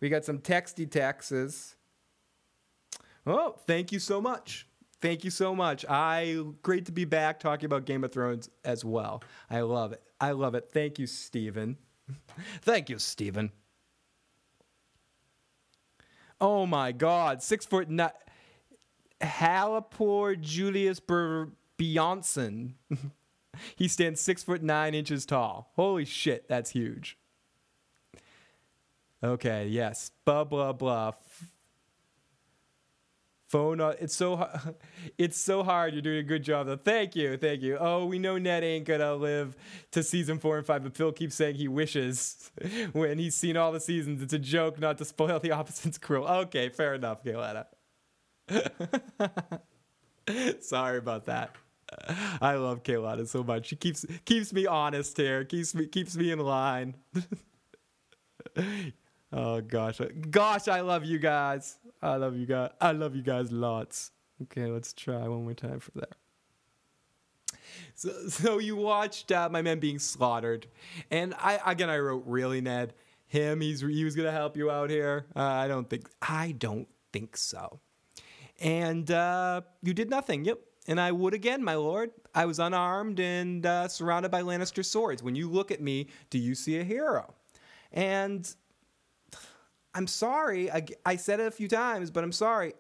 We 0.05 0.11
got 0.11 0.27
some 0.27 0.41
texty 0.41 0.91
texts. 0.91 1.77
Oh, 3.27 3.55
thank 3.67 3.91
you 3.91 3.99
so 3.99 4.21
much. 4.21 4.69
Thank 5.01 5.25
you 5.25 5.31
so 5.31 5.55
much. 5.55 5.87
I 5.89 6.45
great 6.61 6.85
to 6.85 6.93
be 6.93 7.07
back 7.07 7.41
talking 7.41 7.65
about 7.65 7.87
Game 7.87 8.05
of 8.05 8.13
Thrones 8.13 8.51
as 8.67 8.85
well. 8.85 9.23
I 9.49 9.63
love 9.63 9.93
it. 9.93 10.03
I 10.21 10.33
love 10.33 10.55
it. 10.55 10.69
Thank 10.71 10.99
you, 10.99 11.07
Stephen. 11.07 11.79
Thank 12.61 12.91
you, 12.91 12.99
Stephen. 12.99 13.51
Oh 16.39 16.67
my 16.67 16.93
God, 16.93 17.43
six 17.43 17.65
foot 17.65 17.89
nine. 17.89 18.11
Halapor 19.23 20.39
Julius 20.39 21.01
Ber- 21.01 21.53
Beyonson. 21.79 22.75
he 23.75 23.89
stands 23.89 24.21
six 24.21 24.43
foot 24.43 24.63
nine 24.63 24.93
inches 24.93 25.25
tall. 25.25 25.73
Holy 25.77 26.05
shit, 26.05 26.47
that's 26.47 26.73
huge. 26.73 27.17
Okay, 29.25 29.68
yes. 29.68 30.11
Blah 30.27 30.45
blah 30.45 30.72
blah. 30.72 31.12
Phone. 33.49 33.81
It's 34.01 34.14
so. 34.14 34.49
It's 35.18 35.39
so 35.39 35.62
hard. 35.62 35.93
You're 35.93 36.03
doing 36.03 36.18
a 36.18 36.22
good 36.25 36.43
job. 36.43 36.66
Though. 36.66 36.77
Thank 36.77 37.14
you. 37.14 37.37
Thank 37.37 37.62
you. 37.62 37.77
Oh, 37.79 38.07
we 38.07 38.18
know 38.18 38.37
Ned 38.37 38.64
ain't 38.64 38.85
gonna 38.87 39.14
live 39.14 39.55
to 39.93 40.03
season 40.03 40.39
four 40.39 40.59
and 40.59 40.66
five, 40.66 40.83
but 40.83 40.97
Phil 40.97 41.12
keeps 41.12 41.37
saying 41.37 41.55
he 41.55 41.68
wishes 41.68 42.51
when 42.93 43.18
he's 43.18 43.37
seen 43.37 43.57
all 43.57 43.70
the 43.70 43.81
seasons. 43.81 44.22
It's 44.22 44.33
a 44.33 44.39
joke 44.39 44.81
not 44.81 44.99
to 44.99 45.05
spoil 45.05 45.39
the 45.39 45.53
opposite's 45.59 45.99
cruel. 45.99 46.27
Okay, 46.27 46.68
fair 46.68 46.95
enough, 46.95 47.22
Gayletta. 47.22 47.66
Sorry 50.61 50.99
about 50.99 51.27
that. 51.27 51.55
I 52.41 52.55
love 52.55 52.83
Kaylana 52.83 53.29
so 53.29 53.45
much. 53.45 53.66
She 53.66 53.77
keeps 53.77 54.05
keeps 54.25 54.53
me 54.53 54.66
honest 54.66 55.16
here. 55.16 55.45
Keeps 55.45 55.75
me 55.75 55.87
keeps 55.87 56.16
me 56.16 56.33
in 56.33 56.41
line. 56.41 56.97
Oh 59.35 59.61
gosh, 59.61 60.01
gosh, 60.30 60.68
I 60.68 60.80
love 60.80 61.05
you 61.05 61.18
guys. 61.18 61.76
I 62.01 62.16
love 62.16 62.37
you 62.37 62.47
guys. 62.47 62.70
I 62.80 62.93
love 62.93 63.14
you 63.14 63.22
guys 63.22 63.53
lots. 63.53 64.12
Okay, 64.43 64.66
let's 64.66 64.93
try 64.95 65.28
one 65.28 65.45
more 65.45 65.55
time 65.55 65.80
for 65.80 65.91
that. 65.97 66.14
So, 67.95 68.28
so 68.28 68.59
you 68.59 68.76
watched 68.76 69.32
uh, 69.32 69.49
my 69.51 69.61
men 69.62 69.80
being 69.80 69.99
slaughtered, 69.99 70.66
and 71.11 71.35
I 71.39 71.61
again 71.66 71.91
I 71.91 71.99
wrote 71.99 72.24
really 72.26 72.61
Ned. 72.61 72.95
him. 73.26 73.61
He's 73.61 73.80
he 73.80 74.05
was 74.05 74.14
gonna 74.14 74.32
help 74.32 74.57
you 74.57 74.70
out 74.70 74.91
here. 74.91 75.26
Uh, 75.35 75.43
I 75.43 75.68
don't 75.68 75.89
think 75.91 76.09
I 76.22 76.53
don't 76.53 76.89
think 77.12 77.37
so. 77.37 77.80
And 78.61 79.11
uh, 79.11 79.62
you 79.82 79.93
did 79.93 80.09
nothing. 80.09 80.45
Yep. 80.45 80.61
And 80.87 81.01
I 81.01 81.12
would 81.12 81.35
again, 81.35 81.64
my 81.64 81.74
lord. 81.74 82.11
I 82.35 82.47
was 82.47 82.59
unarmed 82.59 83.20
and 83.20 83.64
uh, 83.64 83.89
surrounded 83.89 84.30
by 84.30 84.43
Lannister 84.43 84.85
swords. 84.85 85.22
When 85.22 85.35
you 85.35 85.49
look 85.49 85.70
at 85.70 85.80
me, 85.80 86.09
do 86.30 86.39
you 86.39 86.55
see 86.55 86.78
a 86.78 86.85
hero? 86.85 87.35
And 87.93 88.53
I'm 89.95 90.07
sorry. 90.07 90.71
I, 90.71 90.85
I 91.05 91.17
said 91.17 91.41
it 91.41 91.47
a 91.47 91.51
few 91.51 91.69
times, 91.69 92.11
but 92.11 92.25
I'm 92.25 92.33
sorry. 92.33 92.75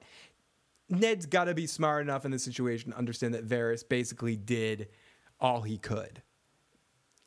Ned's 0.88 1.26
got 1.26 1.44
to 1.44 1.54
be 1.54 1.66
smart 1.66 2.02
enough 2.02 2.24
in 2.24 2.30
this 2.30 2.44
situation 2.44 2.92
to 2.92 2.98
understand 2.98 3.34
that 3.34 3.46
Varys 3.48 3.88
basically 3.88 4.36
did 4.36 4.88
all 5.40 5.62
he 5.62 5.78
could. 5.78 6.22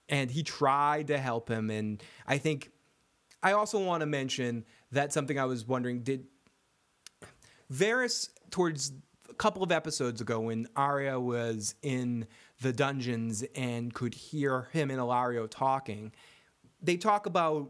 And 0.09 0.29
he 0.29 0.43
tried 0.43 1.07
to 1.07 1.17
help 1.17 1.49
him. 1.49 1.69
And 1.69 2.01
I 2.25 2.37
think 2.37 2.71
I 3.41 3.53
also 3.53 3.83
want 3.83 4.01
to 4.01 4.05
mention 4.05 4.65
that 4.91 5.13
something 5.13 5.39
I 5.39 5.45
was 5.45 5.67
wondering 5.67 6.01
did 6.01 6.27
Varys, 7.71 8.29
towards 8.49 8.93
a 9.29 9.33
couple 9.33 9.61
of 9.63 9.71
episodes 9.71 10.21
ago, 10.21 10.39
when 10.39 10.67
Arya 10.75 11.19
was 11.19 11.75
in 11.81 12.27
the 12.61 12.71
dungeons 12.71 13.43
and 13.55 13.93
could 13.93 14.13
hear 14.13 14.69
him 14.71 14.89
and 14.89 14.99
Illyrio 14.99 15.49
talking, 15.49 16.13
they 16.81 16.95
talk 16.95 17.25
about 17.25 17.69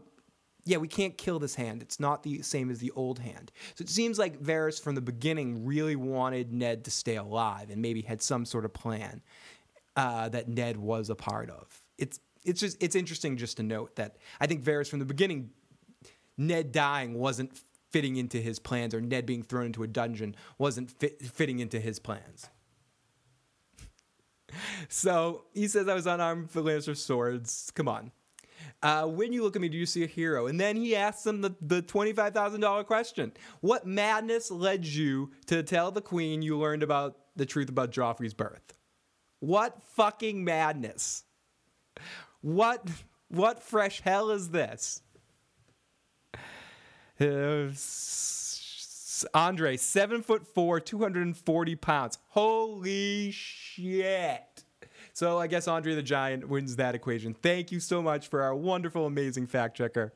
yeah, 0.68 0.76
we 0.76 0.86
can't 0.86 1.16
kill 1.16 1.38
this 1.38 1.54
hand. 1.54 1.80
It's 1.80 1.98
not 1.98 2.22
the 2.22 2.42
same 2.42 2.70
as 2.70 2.78
the 2.78 2.90
old 2.90 3.18
hand. 3.18 3.50
So 3.74 3.82
it 3.82 3.88
seems 3.88 4.18
like 4.18 4.38
Varys 4.38 4.80
from 4.80 4.94
the 4.94 5.00
beginning 5.00 5.64
really 5.64 5.96
wanted 5.96 6.52
Ned 6.52 6.84
to 6.84 6.90
stay 6.90 7.16
alive 7.16 7.70
and 7.70 7.80
maybe 7.80 8.02
had 8.02 8.20
some 8.20 8.44
sort 8.44 8.66
of 8.66 8.74
plan 8.74 9.22
uh, 9.96 10.28
that 10.28 10.46
Ned 10.46 10.76
was 10.76 11.08
a 11.08 11.14
part 11.14 11.48
of. 11.48 11.82
It's 11.96 12.20
it's 12.44 12.60
just 12.60 12.76
it's 12.82 12.94
interesting 12.94 13.38
just 13.38 13.56
to 13.56 13.62
note 13.62 13.96
that 13.96 14.16
I 14.40 14.46
think 14.46 14.62
Varys 14.62 14.90
from 14.90 14.98
the 14.98 15.06
beginning, 15.06 15.50
Ned 16.36 16.70
dying 16.70 17.14
wasn't 17.14 17.58
fitting 17.90 18.16
into 18.16 18.36
his 18.36 18.58
plans, 18.58 18.92
or 18.92 19.00
Ned 19.00 19.24
being 19.24 19.42
thrown 19.42 19.66
into 19.66 19.82
a 19.82 19.86
dungeon 19.86 20.36
wasn't 20.58 20.90
fit, 20.90 21.22
fitting 21.22 21.60
into 21.60 21.80
his 21.80 21.98
plans. 21.98 22.50
So 24.88 25.44
he 25.52 25.68
says, 25.68 25.88
I 25.88 25.94
was 25.94 26.06
unarmed 26.06 26.50
for 26.50 26.62
Lannister 26.62 26.96
swords. 26.96 27.70
Come 27.74 27.86
on. 27.86 28.12
Uh, 28.82 29.06
when 29.06 29.32
you 29.32 29.42
look 29.42 29.56
at 29.56 29.62
me, 29.62 29.68
do 29.68 29.76
you 29.76 29.86
see 29.86 30.04
a 30.04 30.06
hero? 30.06 30.46
And 30.46 30.60
then 30.60 30.76
he 30.76 30.94
asks 30.94 31.26
him 31.26 31.40
the, 31.40 31.54
the 31.60 31.82
$25,000 31.82 32.86
question 32.86 33.32
What 33.60 33.86
madness 33.86 34.50
led 34.50 34.86
you 34.86 35.32
to 35.46 35.62
tell 35.62 35.90
the 35.90 36.00
queen 36.00 36.42
you 36.42 36.58
learned 36.58 36.82
about 36.82 37.16
the 37.34 37.46
truth 37.46 37.68
about 37.68 37.90
Joffrey's 37.90 38.34
birth? 38.34 38.74
What 39.40 39.82
fucking 39.94 40.44
madness? 40.44 41.24
What, 42.40 42.86
what 43.28 43.62
fresh 43.62 44.00
hell 44.00 44.30
is 44.30 44.50
this? 44.50 45.02
Uh, 47.20 47.70
Andre, 49.34 49.76
seven 49.76 50.22
foot 50.22 50.46
four, 50.46 50.78
240 50.78 51.76
pounds. 51.76 52.18
Holy 52.28 53.32
shit. 53.32 54.47
So 55.18 55.36
I 55.36 55.48
guess 55.48 55.66
Andre 55.66 55.96
the 55.96 56.02
Giant 56.04 56.48
wins 56.48 56.76
that 56.76 56.94
equation. 56.94 57.34
Thank 57.34 57.72
you 57.72 57.80
so 57.80 58.00
much 58.00 58.28
for 58.28 58.40
our 58.40 58.54
wonderful, 58.54 59.04
amazing 59.04 59.48
fact 59.48 59.76
checker, 59.76 60.12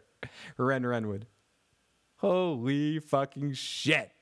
Ren 0.57 0.85
Renwood. 0.85 1.25
Holy 2.19 3.01
fucking 3.01 3.55
shit. 3.55 4.13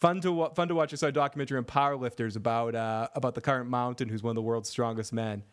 Fun 0.00 0.20
to 0.22 0.50
fun 0.56 0.66
to 0.66 0.74
watch. 0.74 0.92
I 0.92 0.96
saw 0.96 1.06
a 1.06 1.12
documentary 1.12 1.58
on 1.58 1.64
powerlifters 1.64 2.34
about 2.34 2.74
uh, 2.74 3.06
about 3.14 3.36
the 3.36 3.40
current 3.40 3.70
mountain, 3.70 4.08
who's 4.08 4.24
one 4.24 4.32
of 4.32 4.34
the 4.34 4.42
world's 4.42 4.68
strongest 4.68 5.12
men. 5.12 5.44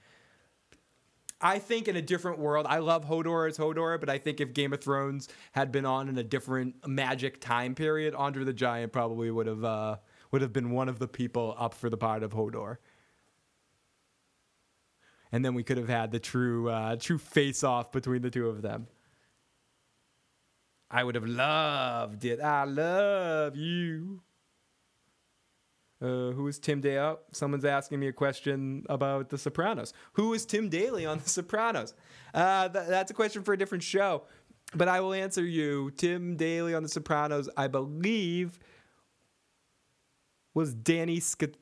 I 1.40 1.60
think 1.60 1.88
in 1.88 1.96
a 1.96 2.02
different 2.02 2.40
world, 2.40 2.66
I 2.68 2.80
love 2.80 3.06
Hodor 3.06 3.48
as 3.48 3.60
Hodor, 3.60 4.00
but 4.00 4.10
I 4.10 4.18
think 4.18 4.42
if 4.42 4.56
Game 4.56 4.74
of 4.74 4.82
Thrones 4.82 5.30
had 5.52 5.72
been 5.72 5.86
on 5.86 6.10
in 6.10 6.18
a 6.18 6.24
different 6.24 6.88
magic 6.88 7.42
time 7.42 7.76
period, 7.76 8.16
Andre 8.16 8.44
the 8.44 8.54
Giant 8.54 8.92
probably 8.92 9.30
would 9.30 9.46
have 9.46 9.64
uh, 9.64 9.98
would 10.32 10.42
have 10.42 10.52
been 10.52 10.72
one 10.72 10.90
of 10.90 10.98
the 10.98 11.08
people 11.08 11.54
up 11.60 11.76
for 11.76 11.92
the 11.92 11.98
part 11.98 12.24
of 12.24 12.34
Hodor 12.34 12.78
and 15.36 15.44
then 15.44 15.54
we 15.54 15.64
could 15.64 15.76
have 15.76 15.90
had 15.90 16.12
the 16.12 16.20
true 16.20 16.70
uh, 16.70 16.96
true 16.96 17.18
face 17.18 17.62
off 17.62 17.92
between 17.92 18.22
the 18.22 18.30
two 18.30 18.48
of 18.48 18.62
them. 18.62 18.88
I 20.90 21.04
would 21.04 21.16
have 21.16 21.26
loved 21.26 22.24
it. 22.24 22.40
I 22.40 22.64
love 22.64 23.58
you. 23.58 24.22
Uh, 26.02 26.32
who 26.32 26.48
is 26.48 26.58
Tim 26.58 26.80
Daly? 26.80 27.18
Someone's 27.34 27.66
asking 27.66 28.00
me 28.00 28.08
a 28.08 28.14
question 28.14 28.86
about 28.88 29.30
The 29.30 29.38
Sopranos. 29.38 29.92
Who 30.14 30.34
is 30.34 30.46
Tim 30.46 30.70
Daly 30.70 31.06
on 31.06 31.18
The 31.24 31.28
Sopranos? 31.30 31.94
Uh, 32.34 32.70
th- 32.70 32.88
that's 32.88 33.12
a 33.12 33.14
question 33.14 33.44
for 33.44 33.54
a 33.54 33.58
different 33.58 33.84
show, 33.84 34.24
but 34.74 34.88
I 34.88 35.02
will 35.02 35.14
answer 35.14 35.44
you. 35.44 35.92
Tim 35.98 36.38
Daly 36.38 36.74
on 36.74 36.82
The 36.82 36.90
Sopranos, 36.90 37.50
I 37.58 37.68
believe, 37.68 38.58
was 40.54 40.74
Danny 40.74 41.20
Sc- 41.20 41.58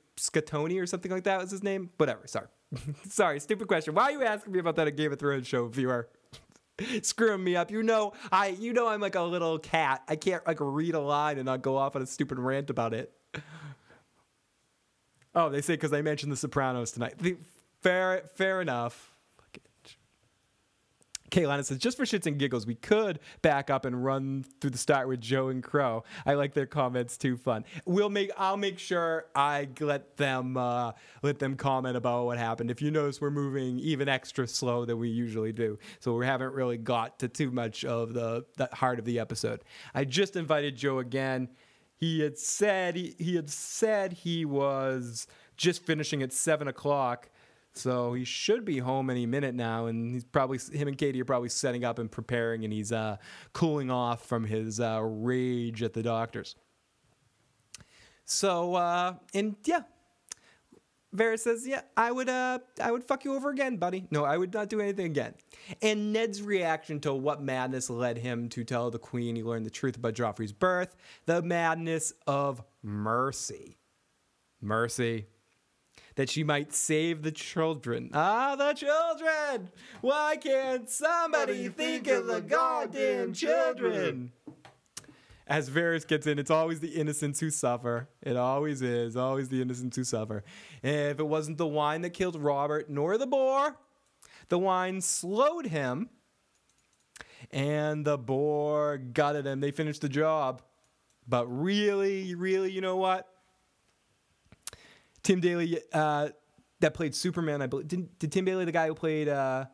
or 0.78 0.86
something 0.86 1.12
like 1.12 1.24
that 1.24 1.40
was 1.40 1.50
his 1.50 1.64
name. 1.64 1.90
Whatever. 1.98 2.28
Sorry. 2.28 2.48
Sorry, 3.10 3.40
stupid 3.40 3.68
question. 3.68 3.94
Why 3.94 4.04
are 4.04 4.12
you 4.12 4.24
asking 4.24 4.54
me 4.54 4.60
about 4.60 4.76
that 4.78 4.96
Game 4.96 5.12
of 5.12 5.20
Thrones 5.20 5.48
show, 5.48 5.68
viewer? 5.68 6.10
Screwing 7.02 7.44
me 7.44 7.56
up. 7.56 7.72
You 7.72 7.84
know, 7.84 8.14
I 8.32 8.48
you 8.48 8.74
know 8.74 8.88
I'm 8.88 9.02
like 9.02 9.16
a 9.16 9.22
little 9.22 9.60
cat. 9.60 10.04
I 10.08 10.16
can't 10.16 10.46
like 10.48 10.58
read 10.60 10.96
a 10.96 11.00
line 11.00 11.38
and 11.38 11.46
not 11.46 11.62
go 11.62 11.78
off 11.78 11.96
on 11.96 12.02
a 12.02 12.06
stupid 12.06 12.40
rant 12.40 12.70
about 12.70 12.94
it. 12.94 13.14
Oh, 15.36 15.50
they 15.50 15.62
say 15.62 15.74
because 15.74 15.94
I 15.94 16.02
mentioned 16.02 16.32
The 16.32 16.38
Sopranos 16.38 16.92
tonight. 16.92 17.16
The, 17.18 17.38
fair, 17.82 18.24
fair 18.36 18.62
enough. 18.62 19.13
Kaylana 21.34 21.66
says, 21.66 21.80
just 21.80 21.98
for 21.98 22.06
shits 22.06 22.28
and 22.28 22.38
giggles, 22.38 22.68
we 22.68 22.76
could 22.76 23.20
back 23.42 23.72
up 23.72 23.86
and 23.86 24.06
run 24.06 24.46
through 24.62 24.70
the 24.70 24.78
start 24.78 25.08
with 25.08 25.20
Joe 25.20 25.48
and 25.48 25.64
Crow. 25.64 26.04
I 26.26 26.36
like 26.36 26.54
their 26.54 26.68
comments 26.68 27.18
too. 27.18 27.38
Fun. 27.38 27.66
We'll 27.86 28.10
make. 28.10 28.30
I'll 28.38 28.58
make 28.58 28.78
sure 28.78 29.26
I 29.36 29.68
let 29.80 30.18
them 30.18 30.58
uh, 30.58 30.92
let 31.24 31.40
them 31.40 31.56
comment 31.56 31.98
about 31.98 32.26
what 32.26 32.38
happened. 32.38 32.70
If 32.70 32.82
you 32.82 32.92
notice, 32.92 33.20
we're 33.20 33.32
moving 33.32 33.80
even 33.80 34.08
extra 34.08 34.48
slow 34.48 34.86
than 34.86 35.00
we 35.00 35.10
usually 35.10 35.52
do, 35.52 35.80
so 36.00 36.16
we 36.16 36.26
haven't 36.26 36.54
really 36.54 36.78
got 36.78 37.18
to 37.20 37.28
too 37.28 37.50
much 37.50 37.84
of 37.84 38.14
the 38.14 38.46
the 38.58 38.70
heart 38.72 39.00
of 39.00 39.06
the 39.06 39.20
episode. 39.20 39.64
I 39.96 40.06
just 40.06 40.36
invited 40.36 40.76
Joe 40.76 41.00
again. 41.00 41.50
He 41.96 42.20
had 42.20 42.38
said 42.38 42.96
he, 42.96 43.16
he 43.18 43.36
had 43.36 43.50
said 43.50 44.14
he 44.14 44.46
was 44.46 45.26
just 45.58 45.84
finishing 45.84 46.22
at 46.22 46.32
seven 46.32 46.68
o'clock 46.68 47.30
so 47.74 48.14
he 48.14 48.24
should 48.24 48.66
be 48.66 48.78
home 48.78 49.10
any 49.10 49.26
minute 49.26 49.56
now, 49.56 49.88
and 49.88 50.14
he's 50.14 50.24
probably 50.24 50.60
him 50.72 50.88
and 50.88 50.98
Katie 50.98 51.22
are 51.22 51.26
probably 51.26 51.50
setting 51.50 51.84
up 51.84 51.98
and 51.98 52.12
preparing, 52.12 52.64
and 52.64 52.72
he's 52.72 52.92
uh, 52.92 53.18
cooling 53.54 53.90
off 53.90 54.26
from 54.26 54.46
his 54.46 54.80
uh, 54.80 55.02
rage 55.02 55.82
at 55.82 55.94
the 55.94 56.04
doctors. 56.04 56.56
So 58.26 58.76
uh, 58.76 59.16
and 59.34 59.56
yeah, 59.66 59.82
Varys 61.16 61.40
says, 61.40 61.68
"Yeah, 61.68 61.82
I 61.98 62.12
would, 62.12 62.30
uh, 62.30 62.60
I 62.82 62.92
would 62.92 63.04
fuck 63.04 63.26
you 63.26 63.34
over 63.36 63.50
again, 63.50 63.78
buddy. 63.78 64.06
No, 64.12 64.24
I 64.24 64.38
would 64.38 64.54
not 64.54 64.70
do 64.70 64.80
anything 64.80 65.08
again." 65.08 65.34
And 65.82 66.14
Ned's 66.14 66.44
reaction 66.44 67.00
to 67.02 67.14
what 67.14 67.42
madness 67.42 67.90
led 67.90 68.20
him 68.20 68.50
to 68.50 68.64
tell 68.64 68.92
the 68.92 69.00
Queen 69.00 69.36
he 69.36 69.44
learned 69.44 69.66
the 69.66 69.72
truth 69.72 69.98
about 69.98 70.14
Joffrey's 70.14 70.54
birth, 70.54 70.96
the 71.26 71.42
madness 71.42 72.14
of 72.28 72.64
mercy, 72.84 73.78
mercy 74.62 75.26
that 76.16 76.30
she 76.30 76.44
might 76.44 76.74
save 76.74 77.24
the 77.24 77.32
children. 77.32 78.10
Ah, 78.14 78.56
the 78.56 78.74
children! 78.74 79.70
Why 80.02 80.38
can't 80.38 80.90
somebody 80.90 81.70
think 81.70 82.08
of 82.08 82.28
the 82.28 82.42
goddamn 82.42 83.34
children? 83.34 84.32
As 85.46 85.70
Varys 85.70 86.08
gets 86.08 86.26
in, 86.26 86.40
it's 86.40 86.52
always 86.52 86.80
the 86.80 86.96
innocents 86.96 87.40
who 87.40 87.50
suffer. 87.50 88.08
It 88.22 88.38
always 88.38 88.82
is. 88.82 89.18
Always 89.18 89.50
the 89.50 89.62
innocents 89.62 89.98
who 89.98 90.04
suffer. 90.04 90.44
If 90.82 91.20
it 91.20 91.28
wasn't 91.28 91.58
the 91.58 91.68
wine 91.68 92.02
that 92.02 92.12
killed 92.12 92.38
Robert 92.38 92.90
nor 92.90 93.18
the 93.18 93.28
boar, 93.28 93.76
the 94.50 94.58
wine 94.58 95.02
slowed 95.02 95.68
him, 95.68 96.10
and 97.52 98.06
the 98.06 98.18
boar 98.18 98.98
gutted 98.98 99.46
him. 99.46 99.60
They 99.60 99.72
finished 99.72 100.02
the 100.02 100.10
job. 100.10 100.62
But 101.28 101.46
really, 101.48 102.36
really, 102.36 102.72
you 102.72 102.82
know 102.82 102.98
what? 102.98 103.28
Tim 105.24 105.40
Daly 105.40 105.80
uh, 105.94 106.30
that 106.80 106.94
played 106.94 107.16
Superman. 107.16 107.62
I 107.62 107.68
believe 107.68 107.88
did, 107.88 108.20
did 108.20 108.32
Tim 108.32 108.46
Daly 108.46 108.66
the 108.66 108.72
guy 108.72 108.88
who 108.88 108.96
played. 108.96 109.28
Uh, 109.28 109.66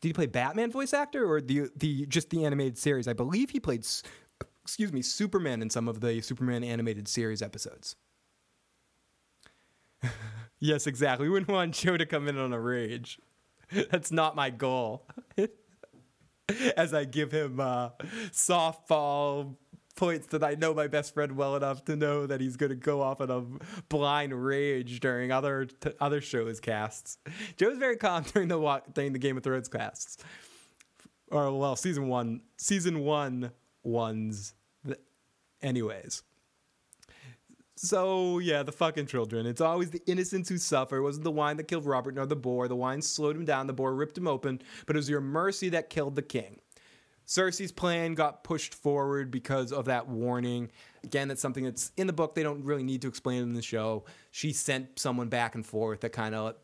did 0.00 0.08
he 0.08 0.12
play 0.12 0.26
Batman 0.26 0.70
voice 0.70 0.92
actor 0.92 1.24
or 1.24 1.40
the 1.40 1.70
the 1.76 2.06
just 2.06 2.30
the 2.30 2.44
animated 2.44 2.76
series? 2.76 3.08
I 3.08 3.12
believe 3.14 3.50
he 3.50 3.60
played, 3.60 3.86
excuse 4.62 4.92
me, 4.92 5.00
Superman 5.00 5.62
in 5.62 5.70
some 5.70 5.88
of 5.88 6.00
the 6.00 6.20
Superman 6.20 6.62
animated 6.62 7.08
series 7.08 7.40
episodes. 7.40 7.96
yes, 10.58 10.86
exactly. 10.86 11.26
We 11.26 11.30
wouldn't 11.30 11.50
want 11.50 11.72
Joe 11.72 11.96
to 11.96 12.06
come 12.06 12.28
in 12.28 12.36
on 12.38 12.52
a 12.52 12.60
rage. 12.60 13.18
That's 13.90 14.12
not 14.12 14.36
my 14.36 14.50
goal. 14.50 15.06
As 16.76 16.92
I 16.92 17.04
give 17.04 17.32
him 17.32 17.58
uh, 17.58 17.90
softball 18.30 19.56
points 19.96 20.26
that 20.28 20.42
I 20.42 20.54
know 20.54 20.74
my 20.74 20.86
best 20.86 21.14
friend 21.14 21.36
well 21.36 21.56
enough 21.56 21.84
to 21.86 21.96
know 21.96 22.26
that 22.26 22.40
he's 22.40 22.56
going 22.56 22.70
to 22.70 22.76
go 22.76 23.00
off 23.00 23.20
in 23.20 23.30
a 23.30 23.42
blind 23.88 24.32
rage 24.44 25.00
during 25.00 25.30
other 25.30 25.66
t- 25.66 25.92
other 26.00 26.20
shows 26.20 26.60
casts. 26.60 27.18
Joe's 27.56 27.78
very 27.78 27.96
calm 27.96 28.24
during 28.32 28.48
the 28.48 28.58
walk 28.58 28.92
during 28.94 29.12
the 29.12 29.18
Game 29.18 29.36
of 29.36 29.42
Thrones 29.42 29.68
casts, 29.68 30.18
or 31.30 31.56
well, 31.56 31.76
season 31.76 32.08
one, 32.08 32.42
season 32.56 33.00
one 33.00 33.50
ones. 33.82 34.54
Anyways. 35.62 36.22
So 37.76 38.38
yeah, 38.38 38.62
the 38.62 38.72
fucking 38.72 39.06
children. 39.06 39.46
It's 39.46 39.60
always 39.60 39.90
the 39.90 40.02
innocents 40.06 40.48
who 40.48 40.58
suffer. 40.58 40.98
It 40.98 41.02
wasn't 41.02 41.24
the 41.24 41.30
wine 41.30 41.56
that 41.56 41.68
killed 41.68 41.86
Robert 41.86 42.14
nor 42.14 42.26
the 42.26 42.36
boar. 42.36 42.68
The 42.68 42.76
wine 42.76 43.02
slowed 43.02 43.34
him 43.36 43.44
down. 43.44 43.66
The 43.66 43.72
boar 43.72 43.94
ripped 43.94 44.16
him 44.16 44.28
open. 44.28 44.62
But 44.86 44.94
it 44.96 44.98
was 44.98 45.08
your 45.08 45.20
mercy 45.20 45.70
that 45.70 45.90
killed 45.90 46.14
the 46.16 46.22
king. 46.22 46.60
Cersei's 47.26 47.72
plan 47.72 48.14
got 48.14 48.44
pushed 48.44 48.74
forward 48.74 49.30
because 49.30 49.72
of 49.72 49.86
that 49.86 50.08
warning. 50.08 50.70
Again, 51.02 51.28
that's 51.28 51.40
something 51.40 51.64
that's 51.64 51.92
in 51.96 52.06
the 52.06 52.12
book. 52.12 52.34
They 52.34 52.42
don't 52.42 52.64
really 52.64 52.82
need 52.82 53.02
to 53.02 53.08
explain 53.08 53.40
it 53.40 53.44
in 53.44 53.54
the 53.54 53.62
show. 53.62 54.04
She 54.30 54.52
sent 54.52 54.98
someone 54.98 55.28
back 55.28 55.54
and 55.54 55.64
forth 55.64 56.00
that 56.00 56.10
kind 56.10 56.34
of 56.34 56.56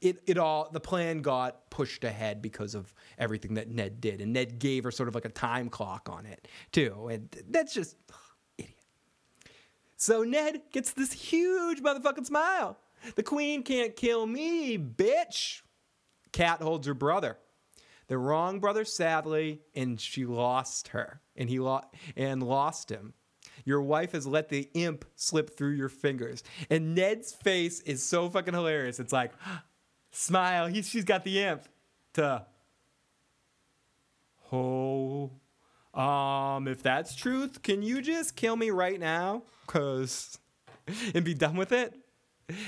it 0.00 0.22
it 0.26 0.38
all 0.38 0.68
the 0.70 0.80
plan 0.80 1.22
got 1.22 1.70
pushed 1.70 2.04
ahead 2.04 2.42
because 2.42 2.74
of 2.74 2.94
everything 3.18 3.54
that 3.54 3.68
Ned 3.70 4.00
did. 4.00 4.20
And 4.20 4.32
Ned 4.32 4.58
gave 4.58 4.84
her 4.84 4.90
sort 4.90 5.08
of 5.08 5.14
like 5.14 5.24
a 5.24 5.30
time 5.30 5.68
clock 5.68 6.08
on 6.10 6.26
it, 6.26 6.46
too. 6.72 7.08
And 7.10 7.28
that's 7.48 7.72
just 7.72 7.96
ugh, 8.10 8.16
idiot. 8.58 8.74
So 9.96 10.24
Ned 10.24 10.62
gets 10.72 10.92
this 10.92 11.12
huge 11.12 11.80
motherfucking 11.80 12.26
smile. 12.26 12.76
The 13.14 13.22
queen 13.22 13.62
can't 13.62 13.96
kill 13.96 14.26
me, 14.26 14.78
bitch. 14.78 15.62
Cat 16.32 16.60
holds 16.62 16.86
her 16.86 16.94
brother 16.94 17.38
the 18.12 18.18
wrong 18.18 18.60
brother 18.60 18.84
sadly 18.84 19.62
and 19.74 19.98
she 19.98 20.26
lost 20.26 20.88
her 20.88 21.22
and 21.34 21.48
he 21.48 21.58
lo- 21.58 21.80
and 22.14 22.42
lost 22.42 22.90
him. 22.90 23.14
Your 23.64 23.80
wife 23.80 24.12
has 24.12 24.26
let 24.26 24.50
the 24.50 24.68
imp 24.74 25.06
slip 25.16 25.56
through 25.56 25.76
your 25.76 25.88
fingers. 25.88 26.44
And 26.68 26.94
ned's 26.94 27.32
face 27.32 27.80
is 27.80 28.04
so 28.04 28.28
fucking 28.28 28.52
hilarious. 28.52 29.00
It's 29.00 29.14
like 29.14 29.32
smile. 30.10 30.66
He, 30.66 30.82
she's 30.82 31.06
got 31.06 31.24
the 31.24 31.40
imp 31.40 31.62
to 32.12 32.44
oh 34.52 35.30
um 35.94 36.68
if 36.68 36.82
that's 36.82 37.14
truth 37.14 37.62
can 37.62 37.80
you 37.80 38.02
just 38.02 38.36
kill 38.36 38.56
me 38.56 38.68
right 38.68 39.00
now? 39.00 39.44
Cuz 39.66 40.38
and 41.14 41.24
be 41.24 41.32
done 41.32 41.56
with 41.56 41.72
it 41.72 41.94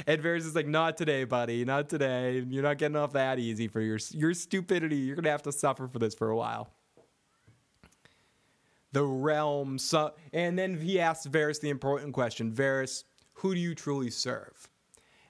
and 0.07 0.22
Varys 0.22 0.39
is 0.39 0.55
like, 0.55 0.66
not 0.66 0.97
today, 0.97 1.24
buddy, 1.24 1.64
not 1.64 1.89
today. 1.89 2.45
You're 2.49 2.62
not 2.62 2.78
getting 2.78 2.97
off 2.97 3.12
that 3.12 3.39
easy 3.39 3.68
for 3.68 3.80
your 3.80 3.99
your 4.11 4.35
stupidity. 4.35 4.97
You're 4.97 5.16
gonna 5.16 5.30
have 5.30 5.43
to 5.43 5.53
suffer 5.53 5.89
for 5.89 5.99
this 5.99 6.14
for 6.14 6.30
a 6.30 6.37
while. 6.37 6.70
The 8.93 9.05
realm, 9.05 9.78
so, 9.78 10.14
and 10.32 10.59
then 10.59 10.78
he 10.80 11.01
asks 11.01 11.26
Varys 11.26 11.61
the 11.61 11.70
important 11.70 12.12
question: 12.12 12.53
Varys, 12.53 13.05
who 13.35 13.55
do 13.55 13.61
you 13.61 13.74
truly 13.74 14.11
serve? 14.11 14.68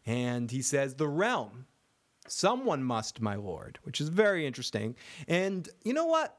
And 0.07 0.51
he 0.51 0.63
says, 0.63 0.95
the 0.95 1.09
realm. 1.09 1.67
Someone 2.27 2.83
must, 2.83 3.21
my 3.21 3.35
lord, 3.35 3.79
which 3.83 4.01
is 4.01 4.09
very 4.09 4.47
interesting. 4.47 4.97
And 5.29 5.69
you 5.85 5.93
know 5.93 6.07
what? 6.07 6.39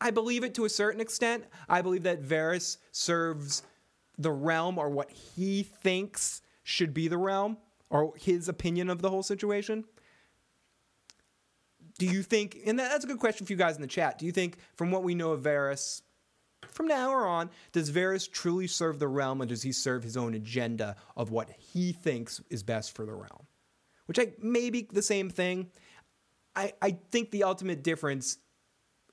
I 0.00 0.10
believe 0.10 0.44
it 0.44 0.54
to 0.54 0.64
a 0.64 0.68
certain 0.68 1.00
extent. 1.00 1.44
I 1.68 1.82
believe 1.82 2.04
that 2.04 2.22
Varys 2.22 2.78
serves 2.90 3.64
the 4.16 4.30
realm 4.30 4.78
or 4.78 4.88
what 4.88 5.10
he 5.10 5.62
thinks 5.62 6.40
should 6.68 6.92
be 6.92 7.08
the 7.08 7.16
realm 7.16 7.56
or 7.88 8.12
his 8.18 8.46
opinion 8.46 8.90
of 8.90 9.00
the 9.00 9.08
whole 9.08 9.22
situation? 9.22 9.86
Do 11.98 12.04
you 12.04 12.22
think, 12.22 12.58
and 12.66 12.78
that's 12.78 13.04
a 13.04 13.08
good 13.08 13.18
question 13.18 13.46
for 13.46 13.52
you 13.54 13.56
guys 13.56 13.76
in 13.76 13.80
the 13.80 13.88
chat, 13.88 14.18
do 14.18 14.26
you 14.26 14.32
think, 14.32 14.58
from 14.76 14.90
what 14.90 15.02
we 15.02 15.14
know 15.14 15.32
of 15.32 15.42
Varys, 15.42 16.02
from 16.70 16.86
now 16.86 17.10
on, 17.10 17.48
does 17.72 17.90
Varys 17.90 18.30
truly 18.30 18.66
serve 18.66 18.98
the 18.98 19.08
realm 19.08 19.40
or 19.40 19.46
does 19.46 19.62
he 19.62 19.72
serve 19.72 20.02
his 20.02 20.16
own 20.16 20.34
agenda 20.34 20.96
of 21.16 21.30
what 21.30 21.48
he 21.50 21.92
thinks 21.92 22.42
is 22.50 22.62
best 22.62 22.94
for 22.94 23.06
the 23.06 23.14
realm? 23.14 23.46
Which 24.04 24.18
I 24.18 24.32
may 24.40 24.68
be 24.68 24.86
the 24.92 25.02
same 25.02 25.30
thing. 25.30 25.70
I, 26.54 26.74
I 26.82 26.98
think 27.10 27.30
the 27.30 27.44
ultimate 27.44 27.82
difference 27.82 28.36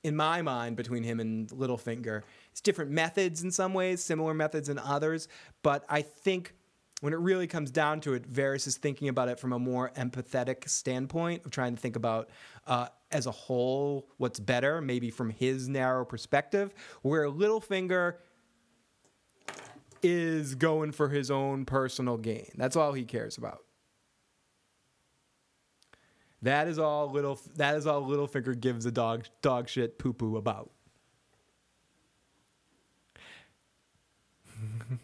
in 0.04 0.14
my 0.14 0.42
mind 0.42 0.76
between 0.76 1.04
him 1.04 1.20
and 1.20 1.48
Littlefinger 1.48 2.22
is 2.54 2.60
different 2.60 2.90
methods 2.90 3.42
in 3.42 3.50
some 3.50 3.72
ways, 3.72 4.04
similar 4.04 4.34
methods 4.34 4.68
in 4.68 4.78
others, 4.78 5.26
but 5.62 5.86
I 5.88 6.02
think 6.02 6.54
when 7.00 7.12
it 7.12 7.18
really 7.18 7.46
comes 7.46 7.70
down 7.70 8.00
to 8.00 8.14
it, 8.14 8.30
Varys 8.30 8.66
is 8.66 8.78
thinking 8.78 9.08
about 9.08 9.28
it 9.28 9.38
from 9.38 9.52
a 9.52 9.58
more 9.58 9.90
empathetic 9.96 10.68
standpoint 10.68 11.44
of 11.44 11.50
trying 11.50 11.74
to 11.74 11.80
think 11.80 11.94
about 11.94 12.30
uh, 12.66 12.88
as 13.12 13.26
a 13.26 13.30
whole 13.30 14.08
what's 14.16 14.40
better, 14.40 14.80
maybe 14.80 15.10
from 15.10 15.28
his 15.30 15.68
narrow 15.68 16.04
perspective, 16.04 16.72
where 17.02 17.26
Littlefinger 17.26 18.14
is 20.02 20.54
going 20.54 20.92
for 20.92 21.08
his 21.08 21.30
own 21.30 21.64
personal 21.66 22.16
gain. 22.16 22.50
That's 22.56 22.76
all 22.76 22.92
he 22.92 23.04
cares 23.04 23.36
about. 23.36 23.62
That 26.42 26.68
is 26.68 26.78
all 26.78 27.10
little. 27.10 27.40
That 27.56 27.76
is 27.76 27.86
all 27.86 28.02
Littlefinger 28.02 28.58
gives 28.58 28.86
a 28.86 28.90
dog 28.90 29.24
dog 29.42 29.68
shit 29.68 29.98
poo 29.98 30.12
poo 30.12 30.36
about. 30.36 30.70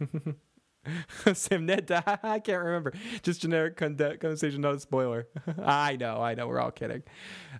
Sam 1.34 1.66
Ned, 1.66 1.90
I 2.22 2.40
can't 2.40 2.62
remember. 2.62 2.92
Just 3.22 3.42
generic 3.42 3.76
conversation, 3.76 4.60
not 4.60 4.74
a 4.74 4.80
spoiler. 4.80 5.28
I 5.62 5.96
know, 5.96 6.20
I 6.20 6.34
know, 6.34 6.48
we're 6.48 6.60
all 6.60 6.70
kidding. 6.70 7.02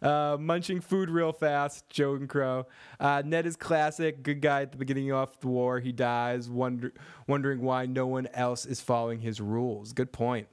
Uh, 0.01 0.37
munching 0.41 0.81
food 0.81 1.09
real 1.09 1.33
fast, 1.33 1.89
Joe 1.89 2.15
and 2.15 2.29
Crow. 2.29 2.67
Uh, 2.99 3.23
Ned 3.25 3.47
is 3.47 3.57
classic, 3.57 4.23
good 4.23 4.41
guy 4.41 4.63
at 4.63 4.73
the 4.73 4.79
beginning 4.79 5.13
of 5.13 5.39
the 5.41 5.49
war. 5.49 5.79
He 5.81 5.93
dies, 5.93 6.51
wonder, 6.51 6.93
wondering 7.29 7.61
why 7.63 7.87
no 7.87 8.07
one 8.07 8.27
else 8.35 8.67
is 8.67 8.81
following 8.81 9.21
his 9.21 9.41
rules. 9.41 9.93
Good 9.93 10.13
point. 10.13 10.49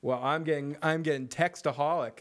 Well, 0.00 0.20
I'm 0.22 0.44
getting, 0.44 0.76
I'm 0.80 1.02
getting 1.02 1.26
textaholic. 1.26 2.20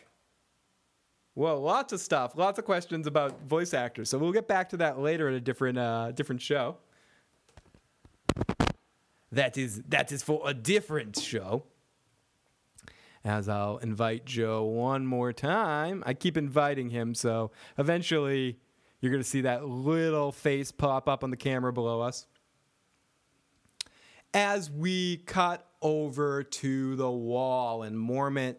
Well, 1.36 1.62
lots 1.62 1.94
of 1.94 2.00
stuff, 2.00 2.36
lots 2.36 2.58
of 2.58 2.66
questions 2.66 3.06
about 3.06 3.44
voice 3.44 3.76
actors. 3.76 4.10
So 4.10 4.18
we'll 4.18 4.32
get 4.32 4.48
back 4.48 4.70
to 4.70 4.78
that 4.78 4.98
later 4.98 5.28
at 5.28 5.36
a 5.36 5.40
different, 5.40 5.78
uh, 5.78 6.12
different 6.14 6.42
show 6.42 6.78
that 9.32 9.58
is 9.58 9.82
that 9.88 10.12
is 10.12 10.24
for 10.24 10.42
a 10.46 10.54
different 10.54 11.18
show. 11.20 11.64
As 13.24 13.50
I'll 13.50 13.78
invite 13.78 14.26
Joe 14.26 14.64
one 14.64 15.06
more 15.06 15.34
time. 15.34 16.02
I 16.06 16.14
keep 16.14 16.38
inviting 16.38 16.90
him, 16.90 17.14
so 17.14 17.52
eventually 17.78 18.58
you're 19.02 19.12
going 19.12 19.24
to 19.24 19.30
see 19.30 19.42
that 19.42 19.68
little 19.68 20.32
face 20.32 20.72
pop 20.72 21.10
up 21.10 21.24
on 21.24 21.30
the 21.30 21.38
camera 21.38 21.74
below 21.74 22.00
us. 22.00 22.26
As 24.34 24.72
we 24.72 25.18
cut 25.18 25.68
over 25.82 26.44
to 26.44 26.96
the 26.96 27.12
wall 27.12 27.84
and 27.84 27.98
Mormont 27.98 28.56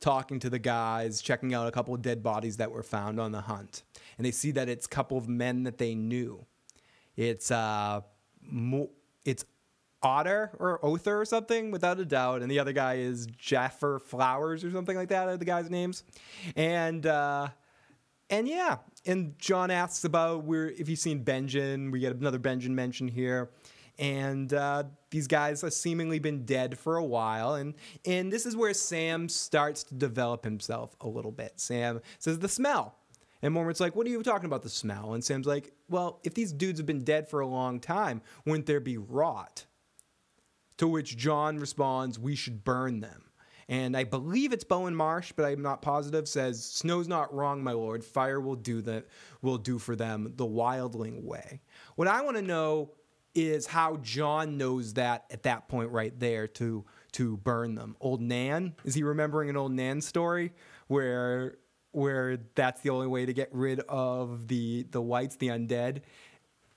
talking 0.00 0.38
to 0.40 0.50
the 0.50 0.58
guys, 0.58 1.20
checking 1.20 1.54
out 1.54 1.66
a 1.66 1.70
couple 1.70 1.94
of 1.94 2.02
dead 2.02 2.22
bodies 2.22 2.56
that 2.58 2.70
were 2.70 2.82
found 2.82 3.20
on 3.20 3.32
the 3.32 3.42
hunt. 3.42 3.82
And 4.16 4.24
they 4.24 4.30
see 4.30 4.50
that 4.52 4.68
it's 4.68 4.86
a 4.86 4.88
couple 4.88 5.18
of 5.18 5.28
men 5.28 5.64
that 5.64 5.78
they 5.78 5.94
knew. 5.94 6.44
It's 7.16 7.50
uh, 7.50 8.02
it's 9.28 9.44
Otter 10.02 10.52
or 10.58 10.84
Other 10.84 11.20
or 11.20 11.24
something, 11.24 11.70
without 11.70 11.98
a 12.00 12.04
doubt. 12.04 12.42
And 12.42 12.50
the 12.50 12.58
other 12.58 12.72
guy 12.72 12.94
is 12.94 13.26
Jafer 13.26 14.00
Flowers 14.00 14.64
or 14.64 14.70
something 14.70 14.96
like 14.96 15.08
that. 15.08 15.28
Are 15.28 15.36
the 15.36 15.44
guys' 15.44 15.70
names? 15.70 16.04
And 16.56 17.06
uh, 17.06 17.48
and 18.30 18.48
yeah, 18.48 18.78
and 19.06 19.38
Jon 19.38 19.70
asks 19.70 20.04
about 20.04 20.44
where 20.44 20.70
if 20.70 20.88
you've 20.88 20.98
seen 20.98 21.24
Benjen. 21.24 21.92
We 21.92 22.00
get 22.00 22.14
another 22.16 22.38
Benjen 22.38 22.70
mention 22.70 23.08
here. 23.08 23.50
And 24.00 24.54
uh, 24.54 24.84
these 25.10 25.26
guys 25.26 25.62
have 25.62 25.72
seemingly 25.72 26.20
been 26.20 26.44
dead 26.44 26.78
for 26.78 26.98
a 26.98 27.04
while, 27.04 27.54
and 27.54 27.74
and 28.04 28.32
this 28.32 28.46
is 28.46 28.54
where 28.54 28.72
Sam 28.72 29.28
starts 29.28 29.82
to 29.84 29.94
develop 29.94 30.44
himself 30.44 30.94
a 31.00 31.08
little 31.08 31.32
bit. 31.32 31.54
Sam 31.56 32.00
says 32.20 32.38
the 32.38 32.48
smell, 32.48 32.94
and 33.42 33.54
Mormont's 33.54 33.80
like, 33.80 33.94
What 33.96 34.06
are 34.06 34.10
you 34.10 34.22
talking 34.22 34.46
about, 34.46 34.62
the 34.62 34.68
smell? 34.68 35.14
And 35.14 35.24
Sam's 35.24 35.46
like, 35.46 35.72
Well, 35.88 36.20
if 36.24 36.34
these 36.34 36.52
dudes 36.52 36.78
have 36.78 36.86
been 36.86 37.04
dead 37.04 37.28
for 37.28 37.40
a 37.40 37.46
long 37.46 37.80
time, 37.80 38.22
wouldn't 38.44 38.66
there 38.66 38.80
be 38.80 38.98
rot? 38.98 39.66
To 40.78 40.88
which 40.88 41.16
Jon 41.16 41.58
responds, 41.58 42.18
We 42.18 42.34
should 42.34 42.64
burn 42.64 43.00
them. 43.00 43.24
And 43.70 43.96
I 43.96 44.04
believe 44.04 44.52
it's 44.52 44.64
Bowen 44.64 44.94
Marsh, 44.94 45.32
but 45.36 45.44
I'm 45.44 45.60
not 45.60 45.82
positive, 45.82 46.26
says, 46.26 46.64
Snow's 46.64 47.06
not 47.06 47.34
wrong, 47.34 47.62
my 47.62 47.72
lord. 47.72 48.02
Fire 48.02 48.40
will 48.40 48.54
do 48.54 48.80
that 48.82 49.06
will 49.42 49.58
do 49.58 49.78
for 49.78 49.94
them 49.94 50.32
the 50.36 50.46
wildling 50.46 51.22
way. 51.22 51.60
What 51.96 52.08
I 52.08 52.22
want 52.22 52.36
to 52.38 52.42
know 52.42 52.92
is 53.34 53.66
how 53.66 53.96
Jon 53.98 54.56
knows 54.56 54.94
that 54.94 55.26
at 55.30 55.42
that 55.42 55.68
point 55.68 55.90
right 55.90 56.18
there 56.18 56.46
to 56.48 56.84
to 57.12 57.36
burn 57.38 57.74
them. 57.74 57.96
Old 58.00 58.20
Nan? 58.20 58.74
Is 58.84 58.94
he 58.94 59.02
remembering 59.02 59.50
an 59.50 59.56
old 59.56 59.72
Nan 59.72 60.00
story 60.00 60.52
where 60.88 61.56
where 61.92 62.38
that's 62.54 62.80
the 62.82 62.90
only 62.90 63.06
way 63.06 63.26
to 63.26 63.32
get 63.32 63.48
rid 63.52 63.80
of 63.88 64.48
the 64.48 64.86
the 64.90 65.00
whites, 65.00 65.36
the 65.36 65.48
undead? 65.48 66.02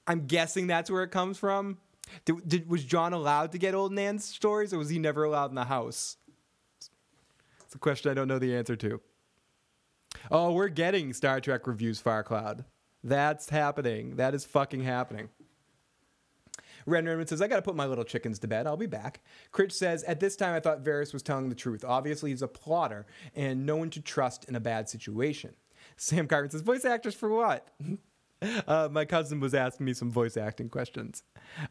I'm 0.07 0.25
guessing 0.27 0.67
that's 0.67 0.89
where 0.89 1.03
it 1.03 1.11
comes 1.11 1.37
from. 1.37 1.77
Did, 2.25 2.47
did, 2.47 2.69
was 2.69 2.83
Jon 2.83 3.13
allowed 3.13 3.51
to 3.53 3.57
get 3.57 3.73
old 3.73 3.93
Nan's 3.93 4.25
stories, 4.25 4.73
or 4.73 4.77
was 4.77 4.89
he 4.89 4.99
never 4.99 5.23
allowed 5.23 5.51
in 5.51 5.55
the 5.55 5.65
house? 5.65 6.17
It's 7.65 7.75
a 7.75 7.79
question 7.79 8.11
I 8.11 8.13
don't 8.13 8.27
know 8.27 8.39
the 8.39 8.55
answer 8.55 8.75
to. 8.75 8.99
Oh, 10.29 10.51
we're 10.51 10.67
getting 10.67 11.13
Star 11.13 11.39
Trek 11.39 11.67
reviews, 11.67 12.01
Firecloud. 12.01 12.65
That's 13.03 13.49
happening. 13.49 14.17
That 14.17 14.35
is 14.35 14.45
fucking 14.45 14.81
happening. 14.81 15.29
Ren 16.85 17.05
Redmond 17.05 17.29
says, 17.29 17.41
I 17.41 17.47
gotta 17.47 17.61
put 17.61 17.75
my 17.75 17.85
little 17.85 18.03
chickens 18.03 18.39
to 18.39 18.47
bed. 18.47 18.67
I'll 18.67 18.77
be 18.77 18.87
back. 18.87 19.21
Critch 19.51 19.73
says, 19.73 20.03
At 20.03 20.19
this 20.19 20.35
time, 20.35 20.53
I 20.53 20.59
thought 20.59 20.83
Varys 20.83 21.13
was 21.13 21.23
telling 21.23 21.49
the 21.49 21.55
truth. 21.55 21.83
Obviously, 21.85 22.31
he's 22.31 22.41
a 22.41 22.47
plotter 22.47 23.05
and 23.35 23.65
no 23.65 23.77
one 23.77 23.89
to 23.91 24.01
trust 24.01 24.45
in 24.45 24.55
a 24.55 24.59
bad 24.59 24.89
situation. 24.89 25.53
Sam 25.97 26.27
Carter 26.27 26.49
says, 26.49 26.61
Voice 26.61 26.85
actors 26.85 27.15
for 27.15 27.29
what? 27.29 27.67
Uh, 28.67 28.89
my 28.91 29.05
cousin 29.05 29.39
was 29.39 29.53
asking 29.53 29.85
me 29.85 29.93
some 29.93 30.09
voice 30.09 30.35
acting 30.35 30.67
questions. 30.67 31.21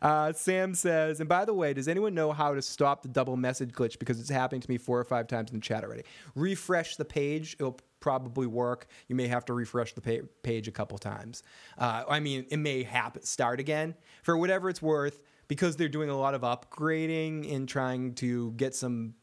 Uh, 0.01 0.33
Sam 0.33 0.75
says, 0.75 1.19
and 1.19 1.29
by 1.29 1.45
the 1.45 1.53
way, 1.53 1.73
does 1.73 1.89
anyone 1.89 2.15
know 2.15 2.31
how 2.31 2.55
to 2.55 2.63
stop 2.63 3.03
the 3.03 3.09
double 3.09 3.37
message 3.37 3.73
glitch? 3.73 3.99
Because 3.99 4.21
it's 4.21 4.31
happening 4.31 4.61
to 4.61 4.71
me 4.71 4.79
four 4.79 5.01
or 5.01 5.05
five 5.05 5.27
times 5.27 5.51
in 5.51 5.57
the 5.57 5.63
chat 5.63 5.83
already. 5.83 6.05
Refresh 6.37 6.95
the 6.95 7.05
page. 7.05 7.57
It'll 7.59 7.81
probably 8.01 8.47
work. 8.47 8.87
You 9.09 9.15
may 9.15 9.29
have 9.29 9.45
to 9.47 9.53
refresh 9.53 9.93
the 9.93 10.01
pa- 10.01 10.27
page 10.43 10.69
a 10.69 10.73
couple 10.73 10.99
times. 10.99 11.43
Uh, 11.79 12.05
I 12.09 12.21
mean, 12.21 12.47
it 12.51 12.57
may 12.57 12.83
happen, 12.83 13.23
start 13.23 13.61
again. 13.61 13.95
For 14.23 14.37
whatever 14.37 14.69
it's 14.69 14.83
worth, 14.83 15.21
because 15.49 15.77
they're 15.77 15.89
doing 15.89 16.11
a 16.11 16.17
lot 16.17 16.35
of 16.35 16.43
upgrading 16.43 17.53
and 17.55 17.69
trying 17.69 18.15
to 18.15 18.53
get 18.53 18.75
some 18.75 19.15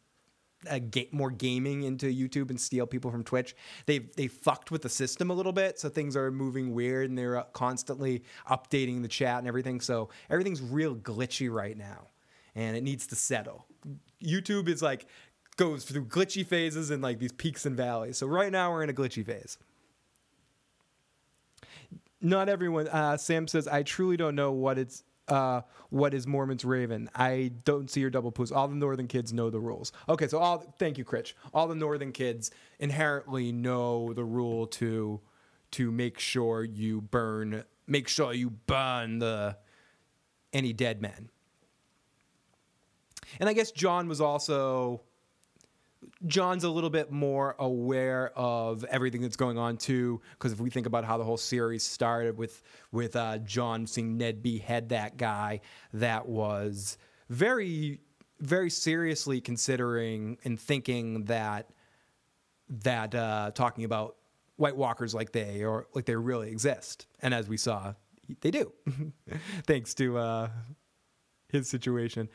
uh, 0.69 0.79
ga- 0.79 1.09
more 1.11 1.31
gaming 1.31 1.83
into 1.83 2.07
YouTube 2.07 2.49
and 2.49 2.59
steal 2.59 2.85
people 2.85 3.11
from 3.11 3.23
Twitch. 3.23 3.55
They've 3.85 4.13
they 4.15 4.27
fucked 4.27 4.71
with 4.71 4.81
the 4.81 4.89
system 4.89 5.29
a 5.29 5.33
little 5.33 5.53
bit, 5.53 5.79
so 5.79 5.87
things 5.87 6.15
are 6.15 6.31
moving 6.31 6.73
weird, 6.73 7.09
and 7.09 7.17
they're 7.17 7.41
constantly 7.53 8.23
updating 8.49 9.01
the 9.01 9.07
chat 9.07 9.39
and 9.39 9.47
everything. 9.47 9.81
So 9.81 10.09
everything's 10.29 10.61
real 10.61 10.95
glitchy 10.95 11.51
right 11.51 11.77
now, 11.77 12.07
and 12.55 12.75
it 12.75 12.83
needs 12.83 13.07
to 13.07 13.15
settle. 13.15 13.65
YouTube 14.23 14.67
is 14.67 14.81
like 14.81 15.05
goes 15.57 15.83
through 15.83 16.05
glitchy 16.05 16.45
phases 16.45 16.89
and 16.91 17.03
like 17.03 17.19
these 17.19 17.33
peaks 17.33 17.65
and 17.65 17.75
valleys. 17.75 18.17
So 18.17 18.27
right 18.27 18.51
now 18.51 18.71
we're 18.71 18.83
in 18.83 18.89
a 18.89 18.93
glitchy 18.93 19.25
phase. 19.25 19.57
Not 22.21 22.49
everyone. 22.49 22.87
Uh, 22.87 23.17
Sam 23.17 23.47
says, 23.47 23.67
"I 23.67 23.83
truly 23.83 24.17
don't 24.17 24.35
know 24.35 24.51
what 24.51 24.77
it's." 24.77 25.03
Uh, 25.27 25.59
what 25.89 26.13
is 26.13 26.25
Mormont's 26.25 26.63
Raven? 26.63 27.09
I 27.13 27.51
don't 27.65 27.91
see 27.91 27.99
your 27.99 28.09
double 28.09 28.31
poos. 28.31 28.55
All 28.55 28.69
the 28.69 28.75
northern 28.75 29.07
kids 29.07 29.33
know 29.33 29.49
the 29.49 29.59
rules. 29.59 29.91
Okay, 30.07 30.25
so 30.25 30.39
all 30.39 30.59
thank 30.79 30.97
you, 30.97 31.03
Critch. 31.03 31.35
All 31.53 31.67
the 31.67 31.75
northern 31.75 32.13
kids 32.13 32.49
inherently 32.79 33.51
know 33.51 34.13
the 34.13 34.23
rule 34.23 34.67
to 34.67 35.19
to 35.71 35.91
make 35.91 36.17
sure 36.17 36.63
you 36.63 37.01
burn, 37.01 37.65
make 37.87 38.07
sure 38.07 38.31
you 38.33 38.51
burn 38.51 39.19
the 39.19 39.57
any 40.53 40.71
dead 40.71 41.01
men. 41.01 41.29
And 43.39 43.49
I 43.49 43.53
guess 43.53 43.71
Jon 43.71 44.07
was 44.07 44.21
also 44.21 45.01
Jon's 46.25 46.63
a 46.63 46.69
little 46.69 46.89
bit 46.89 47.11
more 47.11 47.55
aware 47.59 48.31
of 48.35 48.83
everything 48.85 49.21
that's 49.21 49.35
going 49.35 49.57
on 49.57 49.77
too, 49.77 50.21
because 50.31 50.51
if 50.51 50.59
we 50.59 50.69
think 50.69 50.85
about 50.85 51.05
how 51.05 51.17
the 51.17 51.23
whole 51.23 51.37
series 51.37 51.83
started 51.83 52.37
with 52.37 52.63
with 52.91 53.15
uh, 53.15 53.37
Jon 53.39 53.85
seeing 53.87 54.17
Ned 54.17 54.41
behead 54.41 54.89
that 54.89 55.17
guy, 55.17 55.61
that 55.93 56.27
was 56.27 56.97
very 57.29 57.99
very 58.39 58.69
seriously 58.69 59.41
considering 59.41 60.37
and 60.43 60.59
thinking 60.59 61.25
that 61.25 61.69
that 62.69 63.15
uh, 63.15 63.51
talking 63.53 63.83
about 63.83 64.15
White 64.57 64.75
Walkers 64.75 65.13
like 65.13 65.31
they 65.31 65.63
or 65.63 65.87
like 65.93 66.05
they 66.05 66.15
really 66.15 66.49
exist, 66.49 67.07
and 67.21 67.33
as 67.33 67.47
we 67.47 67.57
saw, 67.57 67.93
they 68.41 68.51
do, 68.51 68.73
thanks 69.67 69.93
to 69.95 70.17
uh, 70.17 70.49
his 71.49 71.69
situation. 71.69 72.29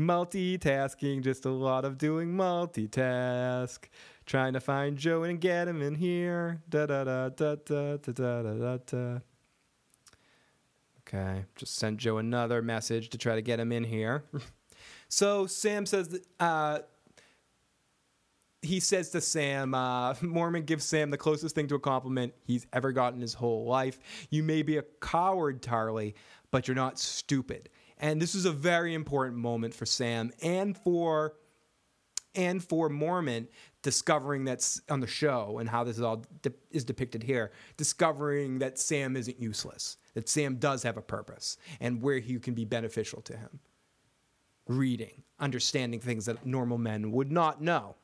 Multitasking, 0.00 1.20
just 1.20 1.44
a 1.44 1.50
lot 1.50 1.84
of 1.84 1.98
doing 1.98 2.32
multitask. 2.32 3.80
Trying 4.24 4.54
to 4.54 4.60
find 4.60 4.96
Joe 4.96 5.24
and 5.24 5.38
get 5.38 5.68
him 5.68 5.82
in 5.82 5.94
here. 5.94 6.62
Da 6.70 6.86
da 6.86 7.04
da 7.04 7.28
da 7.28 7.56
da 7.56 7.96
da 7.98 8.12
da 8.12 8.42
da 8.42 8.78
da. 8.78 9.18
Okay, 11.00 11.44
just 11.54 11.74
sent 11.74 11.98
Joe 11.98 12.16
another 12.16 12.62
message 12.62 13.10
to 13.10 13.18
try 13.18 13.34
to 13.34 13.42
get 13.42 13.60
him 13.60 13.72
in 13.72 13.84
here. 13.84 14.24
so 15.08 15.46
Sam 15.46 15.84
says 15.84 16.08
that, 16.08 16.26
uh, 16.38 16.78
he 18.62 18.80
says 18.80 19.10
to 19.10 19.20
Sam, 19.20 19.74
uh, 19.74 20.14
Mormont 20.22 20.64
gives 20.64 20.84
Sam 20.84 21.10
the 21.10 21.18
closest 21.18 21.54
thing 21.54 21.66
to 21.68 21.74
a 21.74 21.80
compliment 21.80 22.32
he's 22.46 22.66
ever 22.72 22.92
gotten 22.92 23.20
his 23.20 23.34
whole 23.34 23.66
life. 23.66 23.98
You 24.30 24.42
may 24.42 24.62
be 24.62 24.78
a 24.78 24.84
coward, 25.02 25.60
Tarly, 25.60 26.14
but 26.50 26.68
you're 26.68 26.74
not 26.74 26.98
stupid. 26.98 27.68
And 28.00 28.20
this 28.20 28.34
is 28.34 28.46
a 28.46 28.50
very 28.50 28.94
important 28.94 29.36
moment 29.36 29.74
for 29.74 29.86
Sam 29.86 30.32
and 30.42 30.76
for 30.76 31.34
and 32.34 32.62
for 32.62 32.88
Mormont 32.88 33.48
discovering 33.82 34.44
that's 34.44 34.80
on 34.88 35.00
the 35.00 35.06
show 35.06 35.58
and 35.58 35.68
how 35.68 35.84
this 35.84 35.96
is 35.96 36.02
all 36.02 36.24
de- 36.42 36.52
is 36.70 36.84
depicted 36.84 37.22
here, 37.22 37.50
discovering 37.76 38.58
that 38.60 38.78
Sam 38.78 39.16
isn't 39.16 39.40
useless, 39.40 39.96
that 40.14 40.28
Sam 40.28 40.56
does 40.56 40.82
have 40.82 40.96
a 40.96 41.02
purpose 41.02 41.56
and 41.80 42.00
where 42.00 42.18
he 42.18 42.38
can 42.38 42.54
be 42.54 42.64
beneficial 42.64 43.20
to 43.22 43.36
him. 43.36 43.60
Reading, 44.66 45.22
understanding 45.38 46.00
things 46.00 46.26
that 46.26 46.46
normal 46.46 46.78
men 46.78 47.10
would 47.12 47.32
not 47.32 47.60
know. 47.60 47.96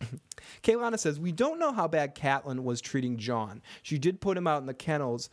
Kaylana 0.62 0.98
says, 0.98 1.18
We 1.18 1.32
don't 1.32 1.58
know 1.58 1.72
how 1.72 1.88
bad 1.88 2.14
Catelyn 2.14 2.62
was 2.62 2.80
treating 2.80 3.18
John. 3.18 3.60
She 3.82 3.98
did 3.98 4.20
put 4.20 4.36
him 4.36 4.46
out 4.46 4.60
in 4.60 4.66
the 4.66 4.74
kennels 4.74 5.28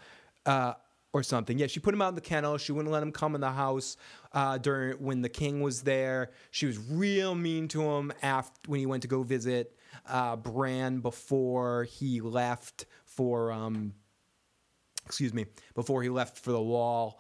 uh, 0.46 0.74
or 1.18 1.24
something. 1.24 1.58
Yeah, 1.58 1.68
she 1.68 1.80
put 1.80 1.94
him 1.94 2.02
out 2.02 2.10
in 2.10 2.16
the 2.16 2.22
kennel. 2.22 2.58
She 2.58 2.72
wouldn't 2.72 2.92
let 2.92 3.02
him 3.02 3.12
come 3.12 3.36
in 3.36 3.42
the 3.42 3.52
house 3.52 3.98
uh, 4.34 4.58
during 4.58 4.98
when 4.98 5.22
the 5.22 5.30
king 5.30 5.62
was 5.62 5.82
there. 5.82 6.32
She 6.52 6.66
was 6.66 6.78
real 6.78 7.36
mean 7.36 7.68
to 7.70 7.82
him 7.82 8.14
after 8.22 8.54
when 8.68 8.80
he 8.80 8.86
went 8.86 9.02
to 9.02 9.08
go 9.08 9.24
visit 9.24 9.76
uh, 10.08 10.36
Bran 10.36 11.00
before 11.00 11.86
he 11.86 12.22
left 12.22 12.86
for 13.06 13.52
um, 13.52 13.94
excuse 15.06 15.34
me 15.34 15.46
before 15.74 16.04
he 16.04 16.10
left 16.10 16.38
for 16.38 16.52
the 16.52 16.62
wall. 16.62 17.20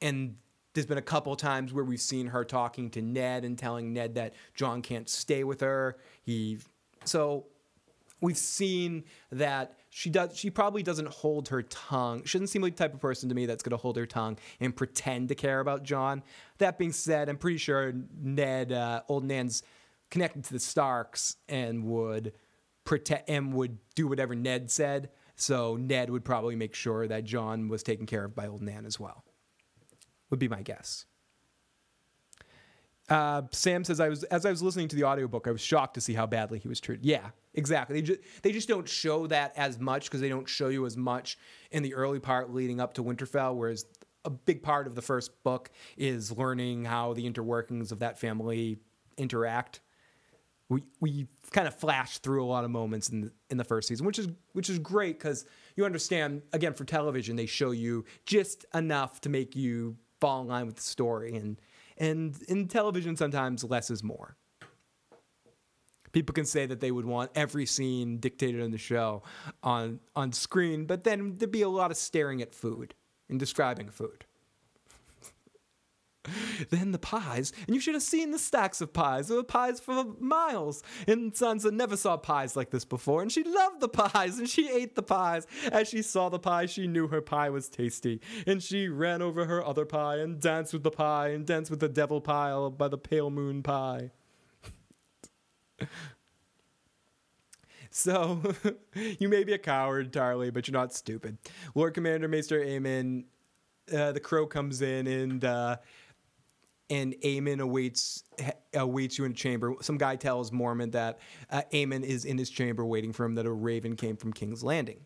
And 0.00 0.36
there's 0.74 0.86
been 0.86 0.98
a 0.98 1.02
couple 1.02 1.36
times 1.36 1.72
where 1.72 1.84
we've 1.84 2.00
seen 2.00 2.28
her 2.28 2.44
talking 2.44 2.90
to 2.90 3.02
Ned 3.02 3.44
and 3.44 3.58
telling 3.58 3.92
Ned 3.92 4.14
that 4.14 4.34
Jon 4.54 4.80
can't 4.80 5.08
stay 5.08 5.44
with 5.44 5.60
her. 5.60 5.98
He 6.22 6.58
so 7.04 7.46
we've 8.20 8.38
seen 8.38 9.04
that 9.30 9.78
she 9.94 10.08
does 10.08 10.34
she 10.34 10.48
probably 10.48 10.82
doesn't 10.82 11.08
hold 11.08 11.48
her 11.48 11.60
tongue. 11.60 12.24
She 12.24 12.38
doesn't 12.38 12.46
seem 12.46 12.62
like 12.62 12.76
the 12.76 12.84
type 12.84 12.94
of 12.94 13.00
person 13.00 13.28
to 13.28 13.34
me 13.34 13.44
that's 13.44 13.62
going 13.62 13.72
to 13.72 13.76
hold 13.76 13.98
her 13.98 14.06
tongue 14.06 14.38
and 14.58 14.74
pretend 14.74 15.28
to 15.28 15.34
care 15.34 15.60
about 15.60 15.82
jon. 15.82 16.22
That 16.56 16.78
being 16.78 16.92
said 16.92 17.28
i'm 17.28 17.36
pretty 17.36 17.58
sure 17.58 17.92
ned 18.18 18.72
uh, 18.72 19.02
old 19.08 19.22
nan's 19.22 19.62
connected 20.10 20.44
to 20.44 20.54
the 20.54 20.60
starks 20.60 21.36
and 21.46 21.84
would 21.84 22.32
protect 22.84 23.28
and 23.28 23.52
would 23.52 23.76
do 23.94 24.08
whatever 24.08 24.34
ned 24.34 24.70
said. 24.70 25.10
So 25.36 25.76
ned 25.76 26.08
would 26.08 26.24
probably 26.24 26.56
make 26.56 26.74
sure 26.74 27.06
that 27.06 27.24
jon 27.24 27.68
was 27.68 27.82
taken 27.82 28.06
care 28.06 28.24
of 28.24 28.34
by 28.34 28.46
old 28.46 28.62
nan 28.62 28.86
as 28.86 28.98
well 28.98 29.24
would 30.30 30.38
be 30.38 30.48
my 30.48 30.62
guess. 30.62 31.04
Uh, 33.10 33.42
Sam 33.50 33.84
says 33.84 34.00
I 34.00 34.08
was 34.08 34.24
as 34.24 34.46
I 34.46 34.50
was 34.50 34.62
listening 34.62 34.88
to 34.88 34.96
the 34.96 35.04
audiobook, 35.04 35.46
I 35.46 35.50
was 35.50 35.60
shocked 35.60 35.94
to 35.94 36.00
see 36.00 36.14
how 36.14 36.26
badly 36.26 36.60
he 36.60 36.68
was 36.68 36.80
treated. 36.80 37.04
Yeah, 37.04 37.28
exactly. 37.54 38.00
They 38.00 38.02
just 38.02 38.20
they 38.42 38.52
just 38.52 38.68
don't 38.68 38.88
show 38.88 39.26
that 39.28 39.52
as 39.56 39.78
much 39.78 40.04
because 40.04 40.20
they 40.20 40.28
don't 40.28 40.48
show 40.48 40.68
you 40.68 40.86
as 40.86 40.96
much 40.96 41.38
in 41.70 41.82
the 41.82 41.94
early 41.94 42.20
part 42.20 42.52
leading 42.52 42.80
up 42.80 42.94
to 42.94 43.04
Winterfell, 43.04 43.54
whereas 43.54 43.86
a 44.24 44.30
big 44.30 44.62
part 44.62 44.86
of 44.86 44.94
the 44.94 45.02
first 45.02 45.42
book 45.42 45.70
is 45.96 46.30
learning 46.36 46.84
how 46.84 47.12
the 47.12 47.28
interworkings 47.28 47.90
of 47.92 47.98
that 48.00 48.18
family 48.18 48.78
interact. 49.16 49.80
We 50.68 50.82
we 51.00 51.26
kind 51.50 51.68
of 51.68 51.74
flash 51.74 52.18
through 52.18 52.44
a 52.44 52.46
lot 52.46 52.64
of 52.64 52.70
moments 52.70 53.10
in 53.10 53.22
the, 53.22 53.32
in 53.50 53.56
the 53.58 53.64
first 53.64 53.88
season, 53.88 54.06
which 54.06 54.18
is 54.18 54.28
which 54.52 54.70
is 54.70 54.78
great 54.78 55.18
because 55.18 55.44
you 55.76 55.84
understand. 55.84 56.42
Again, 56.52 56.72
for 56.72 56.84
television, 56.84 57.36
they 57.36 57.46
show 57.46 57.72
you 57.72 58.04
just 58.24 58.64
enough 58.74 59.20
to 59.22 59.28
make 59.28 59.54
you 59.54 59.96
fall 60.20 60.40
in 60.42 60.48
line 60.48 60.66
with 60.66 60.76
the 60.76 60.82
story 60.82 61.34
and 61.34 61.58
and 61.98 62.40
in 62.48 62.68
television, 62.68 63.16
sometimes 63.16 63.64
less 63.64 63.90
is 63.90 64.02
more. 64.02 64.36
People 66.12 66.34
can 66.34 66.44
say 66.44 66.66
that 66.66 66.80
they 66.80 66.90
would 66.90 67.06
want 67.06 67.30
every 67.34 67.66
scene 67.66 68.18
dictated 68.18 68.60
in 68.60 68.70
the 68.70 68.78
show 68.78 69.22
on 69.62 70.00
on 70.14 70.32
screen, 70.32 70.86
but 70.86 71.04
then 71.04 71.36
there'd 71.38 71.50
be 71.50 71.62
a 71.62 71.68
lot 71.68 71.90
of 71.90 71.96
staring 71.96 72.42
at 72.42 72.54
food 72.54 72.94
and 73.28 73.38
describing 73.38 73.88
food. 73.88 74.26
then 76.70 76.92
the 76.92 76.98
pies, 76.98 77.52
and 77.66 77.74
you 77.74 77.80
should 77.80 77.94
have 77.94 78.02
seen 78.02 78.30
the 78.30 78.38
stacks 78.38 78.80
of 78.80 78.92
pies. 78.92 79.28
There 79.28 79.36
were 79.36 79.42
pies 79.42 79.80
for 79.80 80.04
miles. 80.20 80.82
And 81.06 81.32
Sansa 81.32 81.72
never 81.72 81.96
saw 81.96 82.16
pies 82.16 82.56
like 82.56 82.70
this 82.70 82.84
before, 82.84 83.22
and 83.22 83.32
she 83.32 83.42
loved 83.42 83.80
the 83.80 83.88
pies, 83.88 84.38
and 84.38 84.48
she 84.48 84.70
ate 84.70 84.94
the 84.94 85.02
pies. 85.02 85.46
As 85.70 85.88
she 85.88 86.02
saw 86.02 86.28
the 86.28 86.38
pie, 86.38 86.66
she 86.66 86.86
knew 86.86 87.08
her 87.08 87.20
pie 87.20 87.50
was 87.50 87.68
tasty, 87.68 88.20
and 88.46 88.62
she 88.62 88.88
ran 88.88 89.22
over 89.22 89.46
her 89.46 89.64
other 89.64 89.84
pie 89.84 90.18
and 90.18 90.40
danced 90.40 90.72
with 90.72 90.84
the 90.84 90.90
pie 90.90 91.28
and 91.28 91.46
danced 91.46 91.70
with 91.70 91.80
the 91.80 91.88
devil 91.88 92.20
pile 92.20 92.70
by 92.70 92.88
the 92.88 92.98
pale 92.98 93.30
moon 93.30 93.62
pie. 93.62 94.10
So, 97.94 98.40
you 98.94 99.28
may 99.28 99.44
be 99.44 99.52
a 99.52 99.58
coward, 99.58 100.12
Tarly, 100.14 100.50
but 100.52 100.66
you're 100.66 100.72
not 100.72 100.94
stupid. 100.94 101.36
Lord 101.74 101.92
Commander 101.92 102.26
Maester 102.26 102.58
Aemon, 102.58 103.24
uh, 103.94 104.12
the 104.12 104.20
crow 104.20 104.46
comes 104.46 104.80
in 104.80 105.06
and 105.06 105.44
uh, 105.44 105.76
and 106.88 107.14
Aemon 107.22 107.60
awaits 107.60 108.24
awaits 108.74 109.18
you 109.18 109.26
in 109.26 109.32
a 109.32 109.34
chamber. 109.34 109.74
Some 109.82 109.98
guy 109.98 110.16
tells 110.16 110.50
Mormont 110.50 110.92
that 110.92 111.18
uh, 111.50 111.62
Aemon 111.72 112.02
is 112.02 112.24
in 112.24 112.38
his 112.38 112.48
chamber 112.48 112.84
waiting 112.84 113.12
for 113.12 113.24
him. 113.26 113.34
That 113.34 113.44
a 113.46 113.52
raven 113.52 113.94
came 113.94 114.16
from 114.16 114.32
King's 114.32 114.64
Landing. 114.64 115.04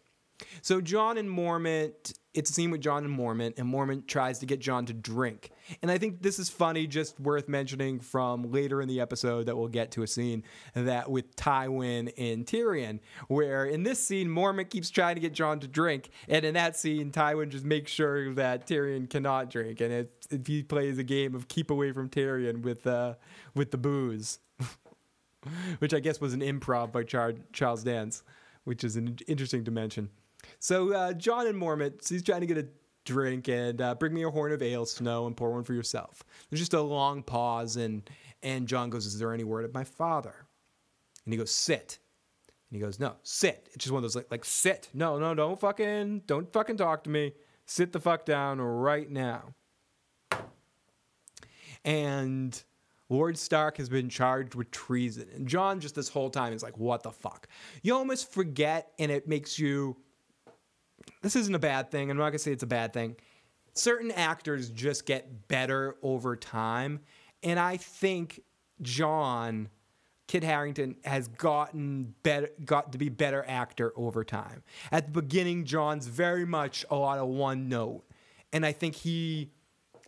So 0.62 0.80
Jon 0.80 1.18
and 1.18 1.28
Mormont, 1.28 2.12
it's 2.34 2.50
a 2.50 2.52
scene 2.52 2.70
with 2.70 2.80
Jon 2.80 3.04
and 3.04 3.18
Mormont, 3.18 3.58
and 3.58 3.72
Mormont 3.72 4.06
tries 4.06 4.38
to 4.40 4.46
get 4.46 4.60
Jon 4.60 4.84
to 4.86 4.92
drink. 4.92 5.50
And 5.80 5.90
I 5.90 5.98
think 5.98 6.22
this 6.22 6.38
is 6.38 6.48
funny, 6.48 6.86
just 6.86 7.18
worth 7.18 7.48
mentioning 7.48 8.00
from 8.00 8.50
later 8.50 8.82
in 8.82 8.88
the 8.88 9.00
episode 9.00 9.46
that 9.46 9.56
we'll 9.56 9.68
get 9.68 9.92
to 9.92 10.02
a 10.02 10.06
scene 10.06 10.42
that 10.74 11.10
with 11.10 11.34
Tywin 11.36 12.12
and 12.18 12.44
Tyrion, 12.44 13.00
where 13.28 13.64
in 13.64 13.82
this 13.82 13.98
scene 13.98 14.28
Mormont 14.28 14.70
keeps 14.70 14.90
trying 14.90 15.14
to 15.14 15.20
get 15.20 15.32
Jon 15.32 15.60
to 15.60 15.68
drink, 15.68 16.10
and 16.28 16.44
in 16.44 16.54
that 16.54 16.76
scene 16.76 17.10
Tywin 17.10 17.48
just 17.48 17.64
makes 17.64 17.90
sure 17.90 18.34
that 18.34 18.66
Tyrion 18.66 19.08
cannot 19.08 19.50
drink, 19.50 19.80
and 19.80 19.92
it, 19.92 20.26
it, 20.30 20.46
he 20.46 20.62
plays 20.62 20.98
a 20.98 21.04
game 21.04 21.34
of 21.34 21.48
keep 21.48 21.70
away 21.70 21.92
from 21.92 22.08
Tyrion 22.08 22.62
with 22.62 22.86
uh, 22.86 23.14
with 23.54 23.70
the 23.70 23.78
booze, 23.78 24.40
which 25.78 25.94
I 25.94 26.00
guess 26.00 26.20
was 26.20 26.34
an 26.34 26.40
improv 26.40 26.92
by 26.92 27.02
Char- 27.02 27.34
Charles 27.52 27.82
Dance, 27.82 28.22
which 28.64 28.84
is 28.84 28.96
an 28.96 29.16
interesting 29.26 29.64
dimension. 29.64 30.10
So 30.66 30.92
uh, 30.92 31.12
Jon 31.12 31.46
and 31.46 31.56
Mormont, 31.56 32.08
he's 32.08 32.24
trying 32.24 32.40
to 32.40 32.46
get 32.48 32.58
a 32.58 32.66
drink 33.04 33.46
and 33.46 33.80
uh, 33.80 33.94
bring 33.94 34.12
me 34.12 34.24
a 34.24 34.30
horn 34.30 34.50
of 34.50 34.60
ale, 34.60 34.84
Snow, 34.84 35.28
and 35.28 35.36
pour 35.36 35.52
one 35.52 35.62
for 35.62 35.74
yourself. 35.74 36.24
There's 36.50 36.58
just 36.58 36.74
a 36.74 36.80
long 36.80 37.22
pause, 37.22 37.76
and 37.76 38.10
and 38.42 38.66
Jon 38.66 38.90
goes, 38.90 39.06
"Is 39.06 39.16
there 39.16 39.32
any 39.32 39.44
word 39.44 39.64
of 39.64 39.72
my 39.72 39.84
father?" 39.84 40.34
And 41.24 41.32
he 41.32 41.38
goes, 41.38 41.52
"Sit." 41.52 42.00
And 42.48 42.76
he 42.76 42.80
goes, 42.80 42.98
"No, 42.98 43.14
sit." 43.22 43.68
It's 43.74 43.84
just 43.84 43.92
one 43.92 44.00
of 44.00 44.02
those 44.02 44.16
like, 44.16 44.26
like 44.28 44.44
sit. 44.44 44.88
No, 44.92 45.20
no, 45.20 45.36
don't 45.36 45.60
fucking, 45.60 46.22
don't 46.26 46.52
fucking 46.52 46.78
talk 46.78 47.04
to 47.04 47.10
me. 47.10 47.34
Sit 47.66 47.92
the 47.92 48.00
fuck 48.00 48.26
down 48.26 48.60
right 48.60 49.08
now. 49.08 49.54
And 51.84 52.60
Lord 53.08 53.38
Stark 53.38 53.76
has 53.76 53.88
been 53.88 54.08
charged 54.08 54.56
with 54.56 54.72
treason, 54.72 55.28
and 55.32 55.46
Jon 55.46 55.78
just 55.78 55.94
this 55.94 56.08
whole 56.08 56.28
time 56.28 56.52
is 56.52 56.64
like, 56.64 56.76
"What 56.76 57.04
the 57.04 57.12
fuck?" 57.12 57.46
You 57.84 57.94
almost 57.94 58.32
forget, 58.32 58.90
and 58.98 59.12
it 59.12 59.28
makes 59.28 59.60
you 59.60 59.96
this 61.22 61.36
isn't 61.36 61.54
a 61.54 61.58
bad 61.58 61.90
thing. 61.90 62.10
I'm 62.10 62.16
not 62.16 62.30
gonna 62.30 62.38
say 62.38 62.52
it's 62.52 62.62
a 62.62 62.66
bad 62.66 62.92
thing. 62.92 63.16
Certain 63.72 64.10
actors 64.10 64.70
just 64.70 65.06
get 65.06 65.48
better 65.48 65.96
over 66.02 66.36
time, 66.36 67.00
and 67.42 67.58
I 67.58 67.76
think 67.76 68.40
Jon 68.80 69.68
Kit 70.26 70.42
Harington 70.42 70.96
has 71.04 71.28
gotten 71.28 72.14
better, 72.22 72.50
got 72.64 72.92
to 72.92 72.98
be 72.98 73.08
better 73.08 73.44
actor 73.46 73.92
over 73.96 74.24
time. 74.24 74.62
At 74.90 75.06
the 75.06 75.22
beginning, 75.22 75.64
Jon's 75.64 76.06
very 76.08 76.44
much 76.44 76.84
a 76.90 76.96
lot 76.96 77.18
of 77.18 77.28
one 77.28 77.68
note, 77.68 78.04
and 78.52 78.66
I 78.66 78.72
think 78.72 78.96
he, 78.96 79.52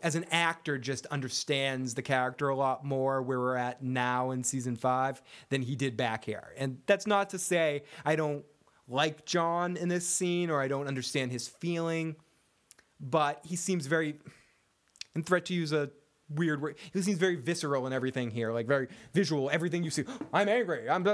as 0.03 0.17
an 0.17 0.25
actor, 0.33 0.77
just 0.77 1.07
understands 1.07 1.95
the 1.95 2.03
character 2.03 2.49
a 2.49 2.57
lot 2.57 2.85
more 2.85 3.23
where 3.23 3.39
we're 3.39 3.57
at 3.57 3.83
now 3.83 4.33
in 4.33 4.43
season 4.43 4.75
five 4.75 5.23
than 5.51 5.63
he 5.63 5.77
did 5.77 5.97
back 5.97 6.25
here. 6.25 6.53
And 6.57 6.79
that's 6.87 7.07
not 7.07 7.31
to 7.31 7.39
say 7.39 7.85
I 8.05 8.17
don't 8.17 8.45
like 8.89 9.25
Jon 9.27 9.77
in 9.77 9.89
this 9.89 10.09
scene 10.09 10.51
or 10.51 10.61
I 10.61 10.69
don't 10.69 10.89
understand 10.89 11.31
his 11.31 11.47
feeling, 11.47 12.17
but 13.01 13.41
he 13.45 13.57
seems 13.57 13.87
very, 13.87 14.19
and 15.15 15.25
threat 15.25 15.45
to 15.47 15.55
use 15.55 15.73
a 15.73 15.91
weird 16.29 16.61
word, 16.61 16.77
he 16.93 17.03
seems 17.03 17.19
very 17.19 17.37
visceral 17.37 17.87
in 17.87 17.93
everything 17.93 18.31
here, 18.31 18.53
like 18.53 18.67
very 18.67 18.89
visual. 19.13 19.51
Everything 19.51 19.83
you 19.85 19.91
see, 19.91 20.05
I'm 20.33 20.49
angry. 20.49 20.89
I'm. 20.89 21.07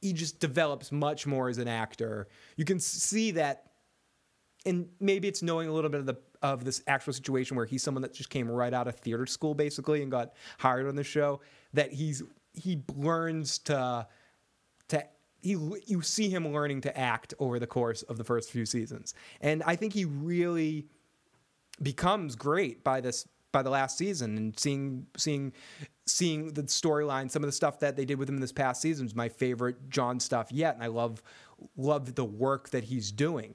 He 0.00 0.12
just 0.12 0.38
develops 0.38 0.92
much 0.92 1.26
more 1.26 1.48
as 1.48 1.58
an 1.58 1.66
actor. 1.66 2.28
You 2.56 2.64
can 2.64 2.78
see 2.78 3.32
that, 3.32 3.72
and 4.64 4.88
maybe 5.00 5.26
it's 5.26 5.42
knowing 5.42 5.68
a 5.68 5.72
little 5.72 5.90
bit 5.90 6.00
of 6.00 6.06
the 6.06 6.18
of 6.40 6.64
this 6.64 6.82
actual 6.86 7.12
situation 7.12 7.56
where 7.56 7.66
he's 7.66 7.82
someone 7.82 8.02
that 8.02 8.14
just 8.14 8.30
came 8.30 8.48
right 8.48 8.72
out 8.72 8.86
of 8.86 8.94
theater 8.94 9.26
school 9.26 9.54
basically 9.54 10.02
and 10.02 10.10
got 10.10 10.34
hired 10.58 10.86
on 10.86 10.94
the 10.94 11.02
show. 11.02 11.40
That 11.74 11.92
he's 11.92 12.22
he 12.52 12.84
learns 12.96 13.58
to 13.60 14.06
to 14.88 15.04
he 15.40 15.56
you 15.86 16.02
see 16.02 16.28
him 16.28 16.52
learning 16.52 16.80
to 16.82 16.98
act 16.98 17.34
over 17.38 17.58
the 17.58 17.66
course 17.66 18.02
of 18.02 18.18
the 18.18 18.24
first 18.24 18.50
few 18.50 18.66
seasons, 18.66 19.14
and 19.40 19.62
I 19.64 19.76
think 19.76 19.92
he 19.92 20.04
really 20.04 20.86
becomes 21.82 22.34
great 22.34 22.82
by 22.82 23.00
this 23.00 23.26
by 23.52 23.62
the 23.62 23.70
last 23.70 23.96
season 23.96 24.36
and 24.36 24.58
seeing 24.58 25.06
seeing 25.16 25.52
seeing 26.06 26.52
the 26.52 26.62
storyline 26.62 27.30
some 27.30 27.42
of 27.42 27.48
the 27.48 27.52
stuff 27.52 27.80
that 27.80 27.96
they 27.96 28.04
did 28.04 28.18
with 28.18 28.28
him 28.28 28.38
this 28.38 28.52
past 28.52 28.80
season 28.80 29.06
is 29.06 29.14
my 29.14 29.28
favorite 29.28 29.88
jon 29.88 30.20
stuff 30.20 30.48
yet. 30.50 30.74
And 30.74 30.82
i 30.82 30.86
love 30.86 31.22
love 31.76 32.14
the 32.14 32.24
work 32.24 32.70
that 32.70 32.84
he's 32.84 33.10
doing 33.10 33.54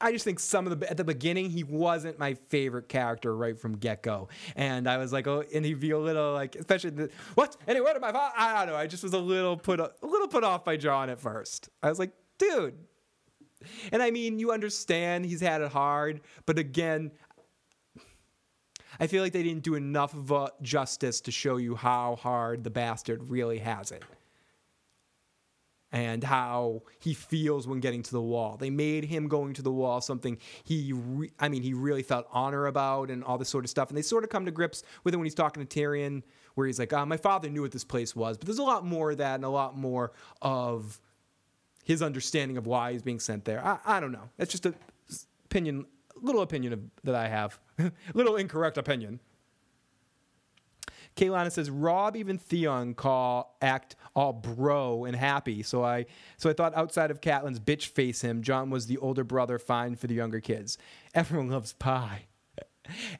I 0.00 0.12
just 0.12 0.24
think 0.24 0.40
some 0.40 0.66
of 0.66 0.80
the 0.80 0.90
at 0.90 0.96
the 0.96 1.04
beginning 1.04 1.50
he 1.50 1.64
wasn't 1.64 2.18
my 2.18 2.34
favorite 2.34 2.88
character 2.88 3.36
right 3.36 3.58
from 3.58 3.76
get 3.76 4.02
go, 4.02 4.28
and 4.56 4.88
I 4.88 4.96
was 4.96 5.12
like, 5.12 5.26
oh, 5.26 5.44
and 5.54 5.64
he'd 5.64 5.80
be 5.80 5.90
a 5.90 5.98
little 5.98 6.32
like, 6.32 6.56
especially 6.56 6.90
the 6.90 7.10
what 7.34 7.56
any 7.68 7.80
word 7.80 7.96
of 7.96 8.02
my 8.02 8.12
father. 8.12 8.34
I 8.36 8.64
don't 8.64 8.74
know. 8.74 8.78
I 8.78 8.86
just 8.86 9.02
was 9.02 9.12
a 9.12 9.18
little 9.18 9.56
put 9.56 9.80
a 9.80 9.92
little 10.02 10.28
put 10.28 10.44
off 10.44 10.64
by 10.64 10.76
Jon 10.76 11.10
at 11.10 11.20
first. 11.20 11.68
I 11.82 11.88
was 11.88 11.98
like, 11.98 12.12
dude, 12.38 12.78
and 13.92 14.02
I 14.02 14.10
mean, 14.10 14.38
you 14.38 14.52
understand 14.52 15.26
he's 15.26 15.40
had 15.40 15.60
it 15.60 15.72
hard, 15.72 16.20
but 16.46 16.58
again, 16.58 17.10
I 18.98 19.06
feel 19.06 19.22
like 19.22 19.32
they 19.32 19.42
didn't 19.42 19.62
do 19.62 19.74
enough 19.74 20.14
of 20.14 20.50
justice 20.62 21.20
to 21.22 21.30
show 21.30 21.56
you 21.56 21.74
how 21.74 22.16
hard 22.16 22.64
the 22.64 22.70
bastard 22.70 23.30
really 23.30 23.58
has 23.58 23.92
it 23.92 24.02
and 25.92 26.22
how 26.22 26.82
he 26.98 27.14
feels 27.14 27.66
when 27.66 27.80
getting 27.80 28.02
to 28.02 28.12
the 28.12 28.20
wall. 28.20 28.56
They 28.56 28.70
made 28.70 29.04
him 29.04 29.28
going 29.28 29.54
to 29.54 29.62
the 29.62 29.72
wall 29.72 30.00
something 30.00 30.38
he, 30.64 30.92
re- 30.92 31.32
I 31.38 31.48
mean, 31.48 31.62
he 31.62 31.74
really 31.74 32.02
felt 32.02 32.26
honor 32.32 32.66
about 32.66 33.10
and 33.10 33.24
all 33.24 33.38
this 33.38 33.48
sort 33.48 33.64
of 33.64 33.70
stuff. 33.70 33.88
And 33.88 33.98
they 33.98 34.02
sort 34.02 34.24
of 34.24 34.30
come 34.30 34.44
to 34.44 34.50
grips 34.50 34.82
with 35.04 35.14
it 35.14 35.16
when 35.16 35.26
he's 35.26 35.34
talking 35.34 35.64
to 35.66 35.80
Tyrion, 35.80 36.22
where 36.54 36.66
he's 36.66 36.78
like, 36.78 36.92
oh, 36.92 37.04
"My 37.06 37.16
father 37.16 37.48
knew 37.48 37.62
what 37.62 37.72
this 37.72 37.84
place 37.84 38.14
was," 38.14 38.36
but 38.36 38.46
there's 38.46 38.58
a 38.58 38.62
lot 38.62 38.84
more 38.84 39.12
of 39.12 39.18
that 39.18 39.36
and 39.36 39.44
a 39.44 39.48
lot 39.48 39.76
more 39.76 40.12
of 40.42 41.00
his 41.84 42.02
understanding 42.02 42.56
of 42.56 42.66
why 42.66 42.92
he's 42.92 43.02
being 43.02 43.20
sent 43.20 43.44
there. 43.44 43.64
I, 43.64 43.78
I 43.84 44.00
don't 44.00 44.12
know. 44.12 44.28
That's 44.36 44.50
just 44.50 44.66
a 44.66 44.74
opinion, 45.46 45.86
little 46.20 46.42
opinion 46.42 46.72
of, 46.72 46.80
that 47.04 47.14
I 47.14 47.28
have, 47.28 47.58
little 48.14 48.36
incorrect 48.36 48.78
opinion. 48.78 49.20
Kaylana 51.20 51.52
says 51.52 51.68
Robb 51.68 52.16
even 52.16 52.38
Theon 52.38 52.94
call 52.94 53.54
act 53.60 53.94
all 54.16 54.32
bro 54.32 55.04
and 55.04 55.14
happy. 55.14 55.62
So 55.62 55.84
I 55.84 56.06
so 56.38 56.48
I 56.48 56.54
thought 56.54 56.74
outside 56.74 57.10
of 57.10 57.20
Catelyn's 57.20 57.60
bitch 57.60 57.88
face 57.88 58.22
him, 58.22 58.42
Jon 58.42 58.70
was 58.70 58.86
the 58.86 58.96
older 58.98 59.22
brother 59.22 59.58
fine 59.58 59.96
for 59.96 60.06
the 60.06 60.14
younger 60.14 60.40
kids. 60.40 60.78
Everyone 61.14 61.50
loves 61.50 61.74
pie. 61.74 62.26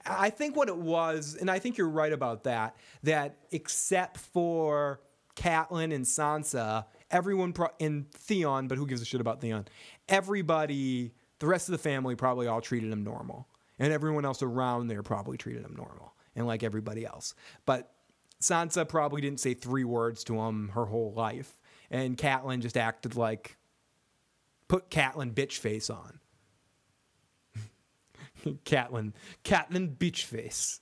I 0.07 0.31
think 0.31 0.57
what 0.57 0.69
it 0.69 0.79
was, 0.79 1.37
and 1.39 1.51
I 1.51 1.59
think 1.59 1.77
you're 1.77 1.91
right 1.91 2.13
about 2.13 2.45
that, 2.45 2.75
that 3.03 3.37
except 3.53 4.17
for 4.17 5.01
Catelyn 5.37 5.95
and 5.95 6.05
Sansa, 6.05 6.87
everyone 7.11 7.53
pro- 7.53 7.69
and 7.79 8.11
Theon, 8.11 8.67
but 8.67 8.79
who 8.79 8.87
gives 8.87 9.03
a 9.03 9.05
shit 9.05 9.21
about 9.21 9.41
Theon? 9.41 9.67
Everybody, 10.09 11.13
the 11.39 11.47
rest 11.47 11.69
of 11.69 11.73
the 11.73 11.79
family 11.79 12.17
probably 12.17 12.49
all 12.49 12.61
treated 12.61 12.91
him 12.91 13.05
normal. 13.05 13.47
And 13.79 13.93
everyone 13.93 14.25
else 14.25 14.43
around 14.43 14.89
there 14.89 15.03
probably 15.03 15.37
treated 15.37 15.65
him 15.65 15.75
normal 15.77 16.15
and 16.35 16.47
like 16.47 16.63
everybody 16.63 17.05
else. 17.05 17.35
But 17.67 17.93
Sansa 18.41 18.89
probably 18.89 19.21
didn't 19.21 19.41
say 19.41 19.55
three 19.55 19.85
words 19.85 20.25
to 20.25 20.41
him 20.41 20.71
her 20.71 20.87
whole 20.87 21.13
life, 21.13 21.61
and 21.91 22.17
Catelyn 22.17 22.61
just 22.61 22.77
acted 22.77 23.17
like 23.17 23.57
put 24.69 24.91
Catelyn 24.91 25.35
bitch 25.35 25.59
face 25.59 25.91
on. 25.91 26.21
Catelyn, 28.65 29.13
Catelyn 29.45 29.97
bitch 29.97 30.25
face. 30.25 30.81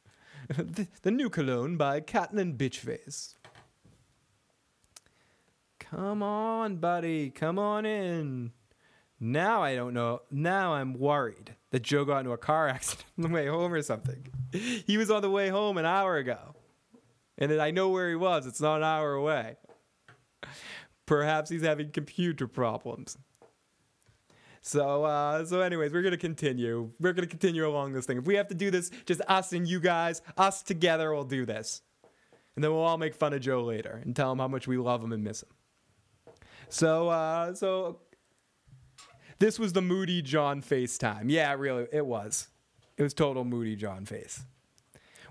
the, 0.48 0.88
the 1.02 1.10
new 1.10 1.30
cologne 1.30 1.76
by 1.76 2.00
Catelyn 2.00 2.56
bitch 2.56 2.76
face. 2.76 3.34
Come 5.78 6.22
on, 6.22 6.76
buddy. 6.76 7.30
Come 7.30 7.58
on 7.58 7.86
in. 7.86 8.52
Now 9.20 9.62
I 9.62 9.74
don't 9.74 9.94
know. 9.94 10.22
Now 10.30 10.74
I'm 10.74 10.94
worried 10.94 11.56
that 11.70 11.82
Joe 11.82 12.04
got 12.04 12.20
into 12.20 12.32
a 12.32 12.38
car 12.38 12.68
accident 12.68 13.06
on 13.18 13.22
the 13.24 13.28
way 13.34 13.46
home 13.46 13.72
or 13.72 13.82
something. 13.82 14.28
He 14.52 14.96
was 14.96 15.10
on 15.10 15.22
the 15.22 15.30
way 15.30 15.48
home 15.48 15.76
an 15.78 15.84
hour 15.84 16.16
ago. 16.16 16.54
And 17.36 17.52
I 17.60 17.70
know 17.70 17.88
where 17.88 18.08
he 18.08 18.16
was. 18.16 18.46
It's 18.46 18.60
not 18.60 18.78
an 18.78 18.84
hour 18.84 19.12
away. 19.14 19.56
Perhaps 21.06 21.50
he's 21.50 21.62
having 21.62 21.90
computer 21.90 22.48
problems. 22.48 23.16
So, 24.60 25.04
uh, 25.04 25.44
so 25.44 25.60
anyways, 25.60 25.92
we're 25.92 26.02
gonna 26.02 26.16
continue. 26.16 26.90
We're 27.00 27.12
gonna 27.12 27.26
continue 27.26 27.66
along 27.66 27.92
this 27.92 28.06
thing. 28.06 28.18
If 28.18 28.26
we 28.26 28.34
have 28.34 28.48
to 28.48 28.54
do 28.54 28.70
this, 28.70 28.90
just 29.06 29.20
us 29.28 29.52
and 29.52 29.66
you 29.66 29.80
guys, 29.80 30.20
us 30.36 30.62
together, 30.62 31.14
will 31.14 31.24
do 31.24 31.46
this, 31.46 31.80
and 32.54 32.62
then 32.62 32.72
we'll 32.72 32.82
all 32.82 32.98
make 32.98 33.14
fun 33.14 33.32
of 33.32 33.40
Joe 33.40 33.62
later 33.62 34.00
and 34.04 34.14
tell 34.14 34.32
him 34.32 34.38
how 34.38 34.48
much 34.48 34.66
we 34.66 34.76
love 34.76 35.02
him 35.02 35.12
and 35.12 35.24
miss 35.24 35.42
him. 35.42 36.34
So, 36.68 37.08
uh, 37.08 37.54
so 37.54 38.00
this 39.38 39.58
was 39.58 39.72
the 39.72 39.82
moody 39.82 40.22
Jon 40.22 40.60
face 40.60 40.98
time. 40.98 41.30
Yeah, 41.30 41.54
really, 41.54 41.86
it 41.92 42.06
was. 42.06 42.48
It 42.96 43.02
was 43.02 43.14
total 43.14 43.44
moody 43.44 43.76
Jon 43.76 44.04
face. 44.04 44.44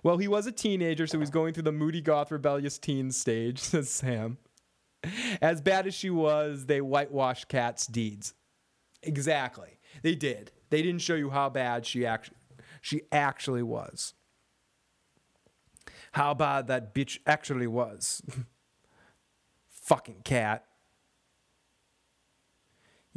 Well, 0.03 0.17
he 0.17 0.27
was 0.27 0.47
a 0.47 0.51
teenager, 0.51 1.07
so 1.07 1.19
he's 1.19 1.29
going 1.29 1.53
through 1.53 1.63
the 1.63 1.71
moody 1.71 2.01
goth 2.01 2.31
rebellious 2.31 2.77
teen 2.77 3.11
stage, 3.11 3.59
says 3.61 3.89
Sam. 3.89 4.37
As 5.41 5.61
bad 5.61 5.87
as 5.87 5.93
she 5.93 6.09
was, 6.09 6.65
they 6.65 6.81
whitewashed 6.81 7.47
Kat's 7.47 7.87
deeds. 7.87 8.33
Exactly. 9.03 9.79
They 10.01 10.15
did. 10.15 10.51
They 10.69 10.81
didn't 10.81 11.01
show 11.01 11.15
you 11.15 11.29
how 11.29 11.49
bad 11.49 11.85
she 11.85 12.05
actually 12.05 12.37
she 12.81 13.01
actually 13.11 13.63
was. 13.63 14.13
How 16.13 16.33
bad 16.33 16.67
that 16.67 16.93
bitch 16.93 17.19
actually 17.25 17.67
was. 17.67 18.21
Fucking 19.69 20.21
cat. 20.23 20.65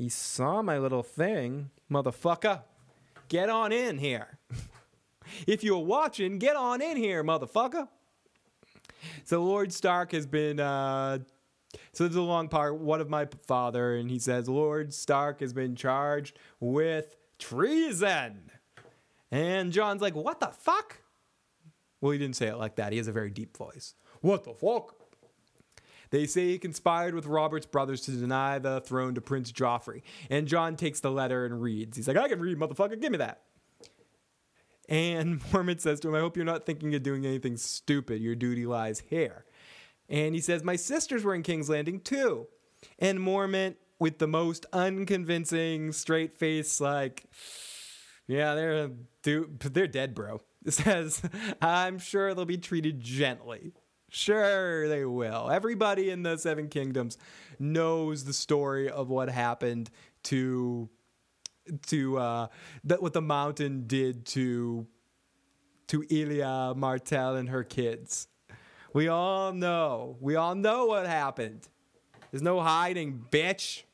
He 0.01 0.09
saw 0.09 0.63
my 0.63 0.79
little 0.79 1.03
thing, 1.03 1.69
motherfucker. 1.93 2.63
Get 3.29 3.51
on 3.51 3.71
in 3.71 3.99
here. 3.99 4.39
if 5.47 5.63
you're 5.63 5.85
watching, 5.85 6.39
get 6.39 6.57
on 6.57 6.81
in 6.81 6.97
here, 6.97 7.23
motherfucker. 7.23 7.87
So 9.25 9.45
Lord 9.45 9.75
Stark 9.75 10.13
has 10.13 10.25
been. 10.25 10.59
Uh, 10.59 11.19
so 11.93 12.05
there's 12.05 12.17
a 12.17 12.23
long 12.23 12.49
part. 12.49 12.79
One 12.79 13.03
of 13.03 13.11
my 13.11 13.29
father, 13.47 13.95
and 13.97 14.11
he 14.11 14.19
says 14.19 14.49
Lord 14.49 14.95
Stark 14.95 15.41
has 15.41 15.53
been 15.53 15.77
charged 15.77 16.39
with 16.61 17.15
treason. 17.39 18.51
And 19.31 19.71
Jon's 19.71 20.01
like, 20.01 20.15
"What 20.15 20.41
the 20.41 20.47
fuck?" 20.47 21.03
Well, 22.01 22.13
he 22.13 22.19
didn't 22.19 22.37
say 22.37 22.47
it 22.47 22.57
like 22.57 22.77
that. 22.77 22.93
He 22.93 22.97
has 22.97 23.07
a 23.07 23.13
very 23.13 23.31
deep 23.31 23.55
voice. 23.55 23.95
What 24.23 24.45
the 24.45 24.55
fuck? 24.55 24.95
They 26.11 26.27
say 26.27 26.49
he 26.49 26.59
conspired 26.59 27.15
with 27.15 27.27
Robert's 27.27 27.67
brothers 27.67 28.01
to 28.03 28.11
deny 28.11 28.59
the 28.59 28.81
throne 28.81 29.15
to 29.15 29.21
Prince 29.21 29.53
Joffrey. 29.53 30.03
And 30.29 30.49
Jon 30.49 30.77
takes 30.77 31.01
the 31.01 31.11
letter 31.11 31.45
and 31.45 31.63
reads. 31.63 31.97
He's 31.97 32.09
like, 32.09 32.17
I 32.17 32.29
can 32.29 32.41
read, 32.41 32.59
motherfucker. 32.59 33.01
Give 33.01 33.13
me 33.13 33.19
that. 33.19 33.43
And 34.89 35.41
Mormont 35.53 35.81
says 35.81 36.01
to 36.01 36.09
him, 36.09 36.15
I 36.17 36.21
hope 36.21 36.37
you're 36.37 36.45
not 36.45 36.67
thinking 36.67 36.95
of 36.95 37.03
doing 37.03 37.25
anything 37.25 37.57
stupid. 37.57 38.21
Your 38.21 38.35
duty 38.35 38.67
lies 38.67 39.01
here. 39.09 39.45
And 40.09 40.35
he 40.35 40.41
says, 40.41 40.65
My 40.65 40.77
sisters 40.77 41.23
were 41.23 41.35
in 41.35 41.45
King's 41.45 41.71
Landing 41.71 42.01
too. 42.01 42.49
And 42.99 43.21
Mormont, 43.21 43.77
with 44.01 44.19
the 44.19 44.27
most 44.27 44.67
unconvincing, 44.73 45.93
straight 45.93 46.37
face, 46.37 46.81
like, 46.81 47.27
yeah, 48.27 48.55
they're 48.55 48.91
they're 49.23 49.87
dead, 49.87 50.15
bro. 50.15 50.41
Says, 50.69 51.23
I'm 51.61 51.99
sure 51.99 52.35
they'll 52.35 52.45
be 52.45 52.59
treated 52.59 53.01
gently. 53.01 53.73
Sure, 54.11 54.89
they 54.89 55.05
will. 55.05 55.51
Everybody 55.51 56.11
in 56.11 56.25
the 56.25 56.37
Seven 56.37 56.69
Kingdoms 56.69 57.17
knows 57.61 58.25
the 58.25 58.33
story 58.33 58.91
of 58.91 59.09
what 59.09 59.31
happened 59.31 59.89
to 60.25 60.89
to 61.87 62.19
uh, 62.19 62.47
that 62.85 63.01
what 63.01 63.13
the 63.13 63.23
mountain 63.23 63.85
did 63.87 64.27
to 64.27 64.87
to 65.87 66.05
Elia 66.11 66.75
Martell 66.77 67.37
and 67.37 67.49
her 67.49 67.63
kids. 67.63 68.27
We 68.93 69.07
all 69.07 69.53
know. 69.53 70.17
We 70.21 70.35
all 70.35 70.57
know 70.57 70.87
what 70.87 71.07
happened. 71.07 71.69
There's 72.31 72.43
no 72.43 72.61
hiding, 72.61 73.25
bitch. 73.31 73.85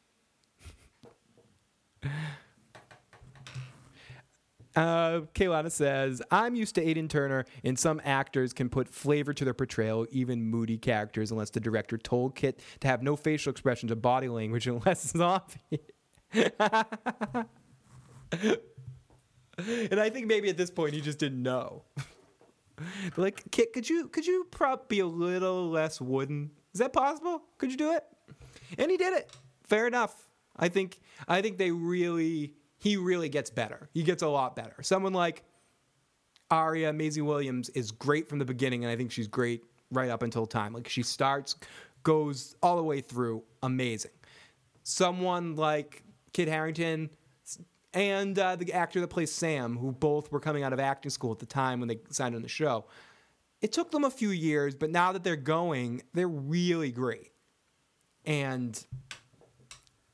Uh, 4.76 5.22
Kaylana 5.34 5.72
says, 5.72 6.20
I'm 6.30 6.54
used 6.54 6.74
to 6.74 6.86
Aidan 6.86 7.08
Turner, 7.08 7.46
and 7.64 7.78
some 7.78 8.00
actors 8.04 8.52
can 8.52 8.68
put 8.68 8.88
flavor 8.88 9.32
to 9.32 9.44
their 9.44 9.54
portrayal, 9.54 10.06
even 10.10 10.42
moody 10.42 10.76
characters, 10.76 11.30
unless 11.30 11.48
the 11.48 11.60
director 11.60 11.96
told 11.96 12.34
Kit 12.34 12.60
to 12.80 12.88
have 12.88 13.02
no 13.02 13.16
facial 13.16 13.50
expressions 13.50 13.90
or 13.90 13.96
body 13.96 14.28
language 14.28 14.66
unless 14.68 15.06
it's 15.06 15.18
obvious. 15.18 15.80
and 19.58 19.98
I 19.98 20.10
think 20.10 20.26
maybe 20.26 20.50
at 20.50 20.58
this 20.58 20.70
point 20.70 20.92
he 20.92 21.00
just 21.00 21.18
didn't 21.18 21.42
know. 21.42 21.84
Like, 23.16 23.50
Kit, 23.50 23.72
could 23.72 23.88
you 23.88 24.06
could 24.08 24.26
you 24.26 24.46
prop 24.50 24.86
be 24.86 25.00
a 25.00 25.06
little 25.06 25.70
less 25.70 25.98
wooden? 25.98 26.50
Is 26.74 26.80
that 26.80 26.92
possible? 26.92 27.40
Could 27.56 27.70
you 27.70 27.78
do 27.78 27.94
it? 27.94 28.04
And 28.76 28.90
he 28.90 28.98
did 28.98 29.14
it. 29.14 29.34
Fair 29.64 29.86
enough. 29.86 30.14
I 30.58 30.68
think 30.68 30.98
I 31.26 31.40
think 31.40 31.56
they 31.56 31.70
really 31.70 32.52
he 32.86 32.96
really 32.96 33.28
gets 33.28 33.50
better. 33.50 33.88
He 33.94 34.04
gets 34.04 34.22
a 34.22 34.28
lot 34.28 34.54
better. 34.54 34.80
Someone 34.80 35.12
like 35.12 35.42
Arya 36.52 36.92
Maisie 36.92 37.20
Williams 37.20 37.68
is 37.70 37.90
great 37.90 38.28
from 38.28 38.38
the 38.38 38.44
beginning, 38.44 38.84
and 38.84 38.92
I 38.92 38.94
think 38.94 39.10
she's 39.10 39.26
great 39.26 39.64
right 39.90 40.08
up 40.08 40.22
until 40.22 40.46
time. 40.46 40.72
Like 40.72 40.88
she 40.88 41.02
starts, 41.02 41.56
goes 42.04 42.54
all 42.62 42.76
the 42.76 42.84
way 42.84 43.00
through, 43.00 43.42
amazing. 43.64 44.12
Someone 44.84 45.56
like 45.56 46.04
Kit 46.32 46.46
Harington 46.46 47.10
and 47.92 48.38
uh, 48.38 48.54
the 48.54 48.72
actor 48.72 49.00
that 49.00 49.08
plays 49.08 49.32
Sam, 49.32 49.76
who 49.76 49.90
both 49.90 50.30
were 50.30 50.38
coming 50.38 50.62
out 50.62 50.72
of 50.72 50.78
acting 50.78 51.10
school 51.10 51.32
at 51.32 51.40
the 51.40 51.46
time 51.46 51.80
when 51.80 51.88
they 51.88 51.98
signed 52.10 52.36
on 52.36 52.42
the 52.42 52.48
show. 52.48 52.84
It 53.60 53.72
took 53.72 53.90
them 53.90 54.04
a 54.04 54.10
few 54.10 54.30
years, 54.30 54.76
but 54.76 54.90
now 54.90 55.10
that 55.10 55.24
they're 55.24 55.34
going, 55.34 56.02
they're 56.14 56.28
really 56.28 56.92
great. 56.92 57.32
And 58.24 58.80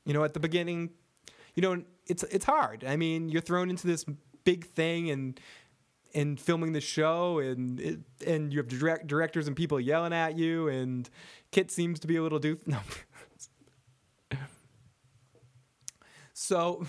you 0.05 0.13
know, 0.15 0.23
at 0.23 0.33
the 0.33 0.39
beginning, 0.39 0.89
you 1.53 1.61
know, 1.61 1.83
it's 2.07 2.23
it's 2.23 2.45
hard. 2.45 2.83
I 2.83 2.97
mean, 2.97 3.29
you're 3.29 3.41
thrown 3.41 3.69
into 3.69 3.87
this 3.87 4.05
big 4.43 4.65
thing 4.65 5.09
and 5.09 5.39
and 6.15 6.39
filming 6.39 6.73
the 6.73 6.81
show 6.81 7.39
and 7.39 7.79
it, 7.79 7.99
and 8.25 8.53
you 8.53 8.59
have 8.59 8.67
direct, 8.67 9.07
directors 9.07 9.47
and 9.47 9.55
people 9.55 9.79
yelling 9.79 10.13
at 10.13 10.37
you 10.37 10.67
and 10.67 11.09
Kit 11.51 11.71
seems 11.71 11.99
to 12.01 12.07
be 12.07 12.17
a 12.17 12.21
little 12.21 12.39
doof. 12.39 12.59
No. 12.67 12.79
so 16.33 16.85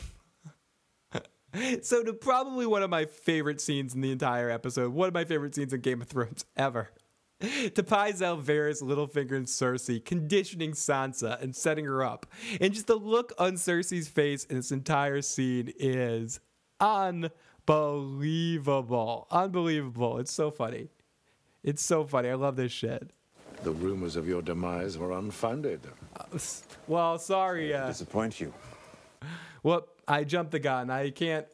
so 1.82 2.02
to 2.02 2.12
probably 2.12 2.66
one 2.66 2.82
of 2.82 2.90
my 2.90 3.04
favorite 3.04 3.60
scenes 3.60 3.94
in 3.94 4.00
the 4.00 4.10
entire 4.10 4.50
episode, 4.50 4.92
one 4.92 5.08
of 5.08 5.14
my 5.14 5.24
favorite 5.24 5.54
scenes 5.54 5.72
in 5.72 5.80
Game 5.80 6.02
of 6.02 6.08
Thrones 6.08 6.44
ever. 6.56 6.90
To 7.74 7.82
Pycelle, 7.82 8.42
Varys, 8.42 8.82
Littlefinger, 8.82 9.36
and 9.36 9.46
Cersei 9.46 10.02
conditioning 10.04 10.72
Sansa 10.72 11.40
and 11.42 11.54
setting 11.54 11.84
her 11.84 12.02
up. 12.02 12.24
And 12.60 12.72
just 12.72 12.86
the 12.86 12.96
look 12.96 13.32
on 13.38 13.54
Cersei's 13.54 14.08
face 14.08 14.44
in 14.44 14.56
this 14.56 14.72
entire 14.72 15.20
scene 15.20 15.72
is 15.78 16.40
unbelievable. 16.80 19.26
Unbelievable. 19.30 20.18
It's 20.18 20.32
so 20.32 20.50
funny. 20.50 20.88
It's 21.62 21.84
so 21.84 22.04
funny. 22.04 22.30
I 22.30 22.34
love 22.34 22.56
this 22.56 22.72
shit. 22.72 23.10
The 23.62 23.72
rumors 23.72 24.16
of 24.16 24.26
your 24.28 24.42
demise 24.42 24.98
were 24.98 25.12
unfounded. 25.12 25.80
Well, 26.86 27.18
sorry. 27.18 27.74
Uh, 27.74 27.86
Disappoint 27.88 28.40
you. 28.40 28.52
Well, 29.62 29.88
I 30.06 30.24
jumped 30.24 30.52
the 30.52 30.58
gun. 30.58 30.90
I 30.90 31.08
can't. 31.10 31.46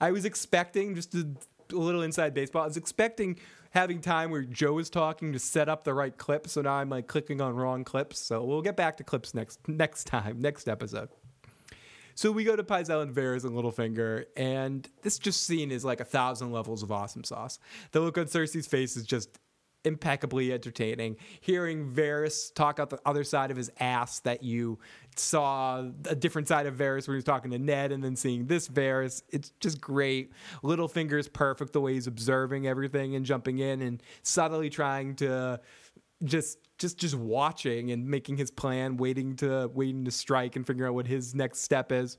I 0.00 0.10
was 0.10 0.24
expecting 0.24 0.96
just 0.96 1.14
a, 1.14 1.28
a 1.72 1.76
little 1.76 2.02
inside 2.02 2.34
baseball. 2.34 2.62
I 2.62 2.66
was 2.66 2.76
expecting 2.76 3.38
having 3.70 4.00
time 4.00 4.30
where 4.30 4.42
Joe 4.42 4.78
is 4.78 4.90
talking 4.90 5.32
to 5.32 5.38
set 5.38 5.68
up 5.68 5.84
the 5.84 5.94
right 5.94 6.16
clip. 6.16 6.48
So 6.48 6.62
now 6.62 6.74
I'm 6.74 6.90
like 6.90 7.06
clicking 7.06 7.40
on 7.40 7.54
wrong 7.54 7.84
clips. 7.84 8.18
So 8.18 8.44
we'll 8.44 8.62
get 8.62 8.76
back 8.76 8.96
to 8.98 9.04
clips 9.04 9.34
next 9.34 9.60
next 9.68 10.04
time, 10.04 10.40
next 10.40 10.68
episode. 10.68 11.08
So 12.14 12.30
we 12.30 12.44
go 12.44 12.54
to 12.54 12.62
Pycelle 12.62 13.02
and 13.02 13.14
Varys 13.14 13.44
and 13.44 13.52
Littlefinger, 13.52 14.26
and 14.36 14.86
this 15.02 15.18
just 15.18 15.44
scene 15.44 15.70
is 15.70 15.86
like 15.86 16.00
a 16.00 16.04
thousand 16.04 16.52
levels 16.52 16.82
of 16.82 16.92
awesome 16.92 17.24
sauce. 17.24 17.58
The 17.92 18.00
look 18.00 18.18
on 18.18 18.26
Cersei's 18.26 18.66
face 18.66 18.96
is 18.96 19.06
just 19.06 19.38
impeccably 19.84 20.52
entertaining. 20.52 21.16
Hearing 21.40 21.92
Varys 21.92 22.52
talk 22.54 22.78
out 22.78 22.90
the 22.90 23.00
other 23.06 23.24
side 23.24 23.50
of 23.50 23.56
his 23.56 23.70
ass 23.80 24.20
that 24.20 24.42
you 24.42 24.78
saw 25.16 25.84
a 26.08 26.14
different 26.14 26.48
side 26.48 26.66
of 26.66 26.74
Varys 26.76 27.06
when 27.06 27.14
he 27.14 27.18
was 27.18 27.24
talking 27.24 27.50
to 27.50 27.58
Ned, 27.58 27.92
and 27.92 28.02
then 28.02 28.16
seeing 28.16 28.46
this 28.46 28.68
Varys, 28.68 29.22
it's 29.30 29.52
just 29.60 29.80
great. 29.80 30.32
Littlefinger 30.62 31.18
is 31.18 31.28
perfect 31.28 31.72
the 31.72 31.80
way 31.80 31.94
he's 31.94 32.06
observing 32.06 32.66
everything 32.66 33.14
and 33.14 33.24
jumping 33.24 33.58
in 33.58 33.82
and 33.82 34.02
subtly 34.22 34.70
trying 34.70 35.16
to 35.16 35.60
just 36.24 36.58
just 36.78 36.98
just 36.98 37.14
watching 37.14 37.90
and 37.90 38.06
making 38.06 38.36
his 38.36 38.50
plan, 38.50 38.96
waiting 38.96 39.36
to 39.36 39.70
waiting 39.74 40.04
to 40.04 40.10
strike 40.10 40.56
and 40.56 40.66
figuring 40.66 40.88
out 40.90 40.94
what 40.94 41.06
his 41.06 41.34
next 41.34 41.60
step 41.60 41.92
is. 41.92 42.18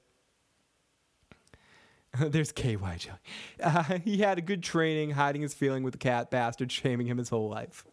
There's 2.19 2.51
KY 2.51 2.77
Jelly. 2.97 3.19
Uh, 3.61 3.99
he 4.03 4.17
had 4.17 4.37
a 4.37 4.41
good 4.41 4.63
training, 4.63 5.11
hiding 5.11 5.41
his 5.41 5.53
feeling 5.53 5.83
with 5.83 5.93
the 5.93 5.97
cat 5.97 6.29
bastard, 6.29 6.71
shaming 6.71 7.07
him 7.07 7.17
his 7.17 7.29
whole 7.29 7.49
life. 7.49 7.85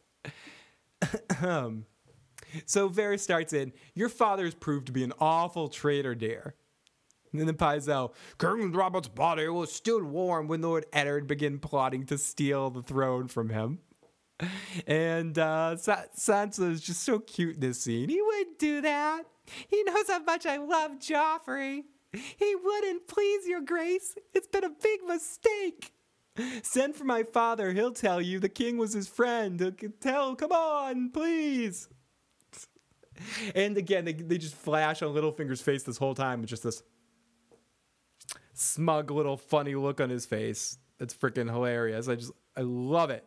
um, 1.43 1.85
so 2.67 2.89
Varys 2.89 3.21
starts 3.21 3.53
in, 3.53 3.73
Your 3.95 4.09
father 4.09 4.45
has 4.45 4.55
proved 4.55 4.87
to 4.87 4.93
be 4.93 5.05
an 5.05 5.13
awful 5.21 5.69
traitor, 5.69 6.15
dear. 6.15 6.55
And 7.33 7.47
then 7.47 7.55
Pycelle, 7.55 8.15
King 8.39 8.73
Robert's 8.73 9.09
body 9.09 9.49
was 9.49 9.71
still 9.71 10.03
warm 10.03 10.49
when 10.49 10.63
Lord 10.63 10.87
Eddard 10.93 11.27
began 11.27 11.59
plotting 11.59 12.07
to 12.07 12.17
steal 12.19 12.71
the 12.71 12.83
throne 12.83 13.29
from 13.29 13.51
him. 13.51 13.81
And 14.87 15.39
uh, 15.39 15.77
Sa- 15.77 16.05
Sansa 16.17 16.71
is 16.71 16.81
just 16.81 17.03
so 17.03 17.19
cute 17.19 17.57
in 17.57 17.61
this 17.61 17.81
scene. 17.81 18.09
He 18.09 18.23
wouldn't 18.23 18.59
do 18.59 18.81
that. 18.81 19.25
He 19.69 19.83
knows 19.83 20.09
how 20.09 20.21
much 20.21 20.47
I 20.47 20.57
love 20.57 20.93
Joffrey. 20.93 21.83
He 22.13 22.55
wouldn't, 22.55 23.07
please, 23.07 23.47
your 23.47 23.61
grace. 23.61 24.15
It's 24.33 24.49
been 24.49 24.65
a 24.65 24.71
big 24.71 25.01
mistake. 25.07 25.93
Send 26.63 26.95
for 26.95 27.05
my 27.05 27.25
father. 27.25 27.73
He'll 27.73 27.93
tell 27.93 28.21
you 28.21 28.39
the 28.39 28.49
king 28.49 28.79
was 28.79 28.93
his 28.93 29.09
friend. 29.09 29.77
Tell, 30.01 30.37
come 30.37 30.53
on, 30.53 31.11
please. 31.11 31.89
And 33.55 33.77
again, 33.77 34.05
they, 34.05 34.13
they 34.13 34.39
just 34.39 34.55
flash 34.55 35.03
on 35.03 35.13
Littlefinger's 35.15 35.61
face 35.61 35.83
this 35.83 35.99
whole 35.99 36.15
time 36.15 36.41
with 36.41 36.51
just 36.51 36.63
this 36.63 36.83
smug 38.55 39.11
little 39.11 39.37
funny 39.37 39.75
look 39.75 40.01
on 40.01 40.11
his 40.11 40.27
face. 40.27 40.79
It's 41.01 41.15
freaking 41.15 41.51
hilarious. 41.51 42.09
I 42.09 42.15
just, 42.15 42.33
I 42.57 42.61
love 42.63 43.11
it. 43.11 43.25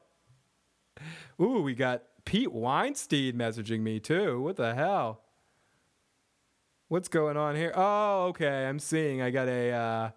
Ooh, 1.42 1.62
we 1.62 1.76
got 1.76 2.04
Pete 2.26 2.52
Weinstein 2.52 3.34
messaging 3.34 3.82
me 3.82 4.00
too. 4.00 4.42
What 4.42 4.56
the 4.56 4.74
hell? 4.74 5.22
What's 6.92 7.08
going 7.08 7.38
on 7.38 7.56
here? 7.56 7.72
Oh, 7.74 8.26
okay. 8.32 8.66
I'm 8.66 8.78
seeing. 8.78 9.22
I 9.22 9.30
got 9.32 9.48
a. 9.48 9.72
Uh, 9.72 10.10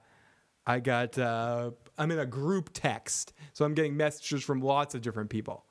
I 0.67 0.81
got. 0.81 1.17
Uh, 1.17 1.71
I'm 1.97 2.11
in 2.11 2.19
a 2.19 2.27
group 2.27 2.71
text, 2.73 3.33
so 3.53 3.65
I'm 3.65 3.75
getting 3.75 3.97
messages 3.97 4.43
from 4.43 4.61
lots 4.61 4.97
of 4.97 5.01
different 5.01 5.31
people. 5.31 5.65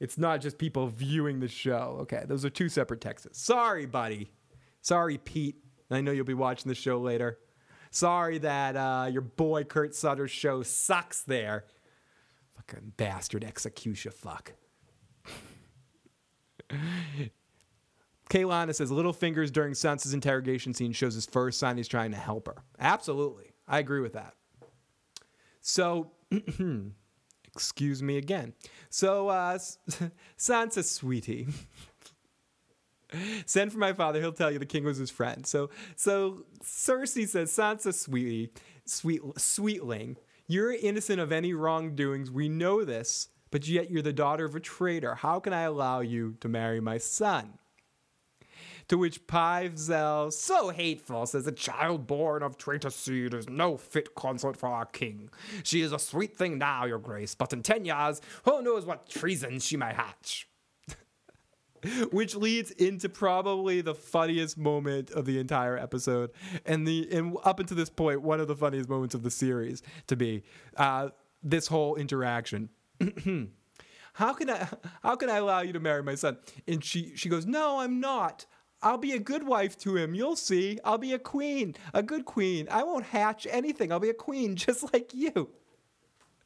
It's 0.00 0.16
not 0.16 0.40
just 0.40 0.56
people 0.56 0.86
viewing 0.86 1.40
the 1.40 1.48
show. 1.48 1.98
Okay, 2.00 2.24
those 2.26 2.46
are 2.46 2.48
two 2.48 2.70
separate 2.70 3.02
texts. 3.02 3.38
Sorry, 3.38 3.84
buddy. 3.84 4.30
Sorry, 4.80 5.18
Pete. 5.18 5.56
I 5.90 6.00
know 6.00 6.12
you'll 6.12 6.24
be 6.24 6.32
watching 6.32 6.70
the 6.70 6.74
show 6.74 6.98
later. 6.98 7.38
Sorry 7.90 8.38
that 8.38 8.76
uh, 8.76 9.08
your 9.12 9.20
boy 9.20 9.64
Kurt 9.64 9.94
Sutter's 9.94 10.30
show 10.30 10.62
sucks 10.62 11.20
there. 11.24 11.66
Fucking 12.56 12.94
bastard 12.96 13.44
execution 13.44 14.12
fuck. 14.12 14.54
Kaylana 18.30 18.74
says 18.74 18.90
Littlefinger's 18.90 19.50
during 19.50 19.72
Sansa's 19.72 20.14
interrogation 20.14 20.72
scene 20.72 20.92
shows 20.92 21.14
his 21.14 21.26
first 21.26 21.58
sign 21.58 21.76
he's 21.76 21.88
trying 21.88 22.12
to 22.12 22.16
help 22.16 22.46
her. 22.46 22.62
Absolutely. 22.78 23.50
I 23.66 23.80
agree 23.80 24.00
with 24.00 24.12
that. 24.14 24.34
So, 25.60 26.12
excuse 27.54 28.02
me 28.02 28.16
again. 28.16 28.54
So, 28.88 29.28
uh, 29.28 29.58
Sansa, 30.38 30.84
sweetie. 30.84 31.48
Send 33.46 33.72
for 33.72 33.78
my 33.78 33.92
father. 33.92 34.20
He'll 34.20 34.32
tell 34.32 34.52
you 34.52 34.60
the 34.60 34.66
king 34.66 34.84
was 34.84 34.96
his 34.96 35.10
friend. 35.10 35.44
So, 35.44 35.70
so 35.96 36.44
Cersei 36.62 37.26
says, 37.26 37.50
Sansa, 37.50 37.92
sweetie, 37.92 38.52
sweet, 38.84 39.20
sweetling, 39.36 40.16
you're 40.46 40.72
innocent 40.72 41.20
of 41.20 41.32
any 41.32 41.52
wrongdoings. 41.52 42.30
We 42.30 42.48
know 42.48 42.84
this, 42.84 43.28
but 43.50 43.66
yet 43.66 43.90
you're 43.90 44.02
the 44.02 44.12
daughter 44.12 44.44
of 44.44 44.54
a 44.54 44.60
traitor. 44.60 45.16
How 45.16 45.40
can 45.40 45.52
I 45.52 45.62
allow 45.62 46.00
you 46.00 46.36
to 46.40 46.48
marry 46.48 46.80
my 46.80 46.98
son? 46.98 47.58
To 48.90 48.98
which 48.98 49.24
Pycelle, 49.28 50.32
so 50.32 50.70
hateful, 50.70 51.24
says 51.24 51.46
a 51.46 51.52
child 51.52 52.08
born 52.08 52.42
of 52.42 52.58
traitor 52.58 52.90
seed 52.90 53.34
is 53.34 53.48
no 53.48 53.76
fit 53.76 54.16
consort 54.16 54.56
for 54.56 54.68
our 54.68 54.84
king. 54.84 55.30
She 55.62 55.80
is 55.80 55.92
a 55.92 55.98
sweet 56.00 56.36
thing 56.36 56.58
now, 56.58 56.86
your 56.86 56.98
grace, 56.98 57.36
but 57.36 57.52
in 57.52 57.62
ten 57.62 57.84
years, 57.84 58.20
who 58.44 58.60
knows 58.62 58.84
what 58.84 59.08
treason 59.08 59.60
she 59.60 59.76
may 59.76 59.94
hatch. 59.94 60.48
which 62.10 62.34
leads 62.34 62.72
into 62.72 63.08
probably 63.08 63.80
the 63.80 63.94
funniest 63.94 64.58
moment 64.58 65.12
of 65.12 65.24
the 65.24 65.38
entire 65.38 65.78
episode, 65.78 66.32
and 66.66 66.84
the 66.84 67.08
and 67.12 67.36
up 67.44 67.60
until 67.60 67.76
this 67.76 67.90
point, 67.90 68.22
one 68.22 68.40
of 68.40 68.48
the 68.48 68.56
funniest 68.56 68.88
moments 68.88 69.14
of 69.14 69.22
the 69.22 69.30
series 69.30 69.84
to 70.08 70.16
be 70.16 70.42
uh, 70.78 71.10
this 71.44 71.68
whole 71.68 71.94
interaction. 71.94 72.68
how 74.14 74.32
can 74.32 74.50
I 74.50 74.66
how 75.04 75.14
can 75.14 75.30
I 75.30 75.36
allow 75.36 75.60
you 75.60 75.74
to 75.74 75.80
marry 75.80 76.02
my 76.02 76.16
son? 76.16 76.38
And 76.66 76.84
she 76.84 77.12
she 77.14 77.28
goes, 77.28 77.46
no, 77.46 77.78
I'm 77.78 78.00
not. 78.00 78.46
I'll 78.82 78.98
be 78.98 79.12
a 79.12 79.18
good 79.18 79.46
wife 79.46 79.76
to 79.78 79.96
him. 79.96 80.14
You'll 80.14 80.36
see. 80.36 80.78
I'll 80.84 80.98
be 80.98 81.12
a 81.12 81.18
queen, 81.18 81.76
a 81.92 82.02
good 82.02 82.24
queen. 82.24 82.66
I 82.70 82.82
won't 82.82 83.04
hatch 83.04 83.46
anything. 83.50 83.92
I'll 83.92 84.00
be 84.00 84.10
a 84.10 84.14
queen 84.14 84.56
just 84.56 84.92
like 84.92 85.12
you. 85.12 85.50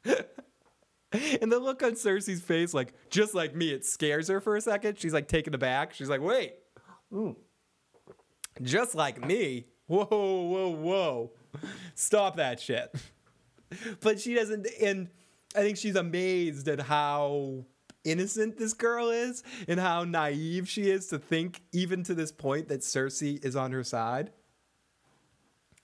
and 0.05 1.51
the 1.51 1.59
look 1.59 1.81
on 1.81 1.93
Cersei's 1.93 2.41
face, 2.41 2.73
like 2.73 2.93
just 3.09 3.33
like 3.33 3.55
me, 3.55 3.71
it 3.71 3.85
scares 3.85 4.27
her 4.27 4.41
for 4.41 4.55
a 4.55 4.61
second. 4.61 4.99
She's 4.99 5.13
like 5.13 5.27
taken 5.27 5.53
aback. 5.53 5.93
She's 5.93 6.09
like, 6.09 6.21
wait, 6.21 6.55
Ooh. 7.13 7.37
just 8.61 8.95
like 8.95 9.25
me. 9.25 9.65
Whoa, 9.87 10.05
whoa, 10.09 10.69
whoa. 10.69 11.31
Stop 11.93 12.37
that 12.37 12.59
shit. 12.59 12.93
But 13.99 14.21
she 14.21 14.35
doesn't, 14.35 14.67
and 14.81 15.09
I 15.55 15.61
think 15.61 15.77
she's 15.77 15.95
amazed 15.95 16.67
at 16.69 16.79
how 16.79 17.65
innocent 18.05 18.57
this 18.57 18.73
girl 18.73 19.09
is 19.09 19.43
and 19.67 19.79
how 19.79 20.03
naive 20.03 20.69
she 20.69 20.89
is 20.89 21.07
to 21.07 21.19
think, 21.19 21.61
even 21.71 22.03
to 22.03 22.13
this 22.13 22.31
point, 22.31 22.67
that 22.69 22.81
Cersei 22.81 23.43
is 23.43 23.55
on 23.55 23.71
her 23.71 23.83
side. 23.83 24.31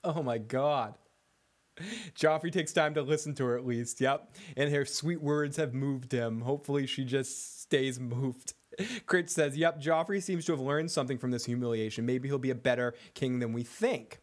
Oh 0.03 0.23
my 0.23 0.37
god. 0.37 0.95
Joffrey 2.15 2.51
takes 2.51 2.73
time 2.73 2.93
to 2.93 3.01
listen 3.01 3.33
to 3.35 3.45
her 3.45 3.57
at 3.57 3.65
least. 3.65 4.01
Yep. 4.01 4.35
And 4.55 4.73
her 4.73 4.85
sweet 4.85 5.21
words 5.21 5.57
have 5.57 5.73
moved 5.73 6.11
him. 6.11 6.41
Hopefully 6.41 6.85
she 6.85 7.03
just 7.03 7.61
stays 7.61 7.99
moved. 7.99 8.53
Crit 9.05 9.29
says, 9.29 9.57
Yep, 9.57 9.81
Joffrey 9.81 10.21
seems 10.21 10.45
to 10.45 10.51
have 10.51 10.61
learned 10.61 10.91
something 10.91 11.17
from 11.17 11.31
this 11.31 11.45
humiliation. 11.45 12.05
Maybe 12.05 12.27
he'll 12.27 12.37
be 12.37 12.51
a 12.51 12.55
better 12.55 12.93
king 13.13 13.39
than 13.39 13.53
we 13.53 13.63
think. 13.63 14.19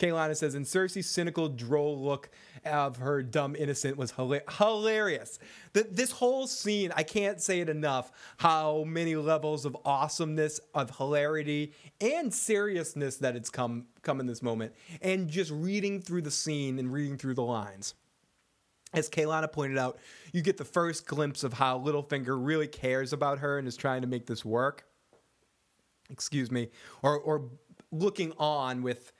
Kaylana 0.00 0.34
says, 0.34 0.54
and 0.54 0.64
Cersei's 0.64 1.08
cynical, 1.08 1.48
droll 1.48 2.02
look 2.02 2.30
of 2.64 2.96
her 2.98 3.22
dumb 3.22 3.56
innocent 3.56 3.96
was 3.96 4.12
hila- 4.12 4.50
hilarious. 4.58 5.38
The, 5.72 5.86
this 5.90 6.10
whole 6.10 6.46
scene, 6.46 6.92
I 6.96 7.02
can't 7.02 7.40
say 7.40 7.60
it 7.60 7.68
enough, 7.68 8.12
how 8.38 8.84
many 8.84 9.16
levels 9.16 9.64
of 9.64 9.76
awesomeness, 9.84 10.60
of 10.74 10.96
hilarity, 10.96 11.72
and 12.00 12.32
seriousness 12.32 13.16
that 13.16 13.36
it's 13.36 13.50
come 13.50 13.86
come 14.02 14.20
in 14.20 14.26
this 14.26 14.42
moment. 14.42 14.74
And 15.02 15.28
just 15.28 15.50
reading 15.50 16.00
through 16.00 16.22
the 16.22 16.30
scene 16.30 16.78
and 16.78 16.92
reading 16.92 17.16
through 17.16 17.34
the 17.34 17.42
lines. 17.42 17.94
As 18.92 19.08
Kaylana 19.08 19.52
pointed 19.52 19.78
out, 19.78 19.98
you 20.32 20.42
get 20.42 20.56
the 20.56 20.64
first 20.64 21.06
glimpse 21.06 21.44
of 21.44 21.52
how 21.52 21.78
Littlefinger 21.78 22.36
really 22.44 22.66
cares 22.66 23.12
about 23.12 23.38
her 23.38 23.58
and 23.58 23.68
is 23.68 23.76
trying 23.76 24.00
to 24.02 24.08
make 24.08 24.26
this 24.26 24.44
work. 24.44 24.84
Excuse 26.10 26.50
me. 26.50 26.70
Or, 27.02 27.18
or 27.20 27.50
looking 27.92 28.32
on 28.36 28.82
with 28.82 29.12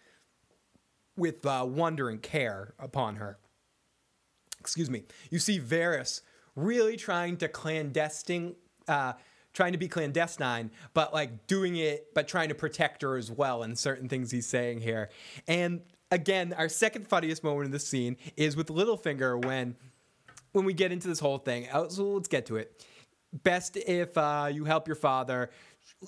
with 1.16 1.44
uh, 1.44 1.64
wonder 1.68 2.08
and 2.08 2.22
care 2.22 2.74
upon 2.78 3.16
her. 3.16 3.38
Excuse 4.58 4.90
me. 4.90 5.04
You 5.30 5.38
see 5.38 5.58
Varys 5.58 6.20
really 6.54 6.96
trying 6.96 7.36
to 7.38 7.48
clandestine, 7.48 8.54
uh, 8.88 9.14
trying 9.52 9.72
to 9.72 9.78
be 9.78 9.88
clandestine, 9.88 10.70
but 10.94 11.12
like 11.12 11.46
doing 11.46 11.76
it, 11.76 12.14
but 12.14 12.28
trying 12.28 12.48
to 12.48 12.54
protect 12.54 13.02
her 13.02 13.16
as 13.16 13.30
well, 13.30 13.62
and 13.62 13.78
certain 13.78 14.08
things 14.08 14.30
he's 14.30 14.46
saying 14.46 14.80
here. 14.80 15.10
And 15.48 15.80
again, 16.10 16.54
our 16.56 16.68
second 16.68 17.08
funniest 17.08 17.42
moment 17.42 17.66
in 17.66 17.72
the 17.72 17.78
scene 17.78 18.16
is 18.36 18.56
with 18.56 18.68
Littlefinger 18.68 19.44
when 19.44 19.76
when 20.52 20.64
we 20.64 20.74
get 20.74 20.90
into 20.90 21.08
this 21.08 21.20
whole 21.20 21.38
thing. 21.38 21.68
Uh, 21.72 21.88
so 21.88 22.04
let's 22.04 22.28
get 22.28 22.46
to 22.46 22.56
it. 22.56 22.84
Best 23.32 23.76
if 23.76 24.18
uh, 24.18 24.48
you 24.52 24.64
help 24.64 24.88
your 24.88 24.96
father. 24.96 25.50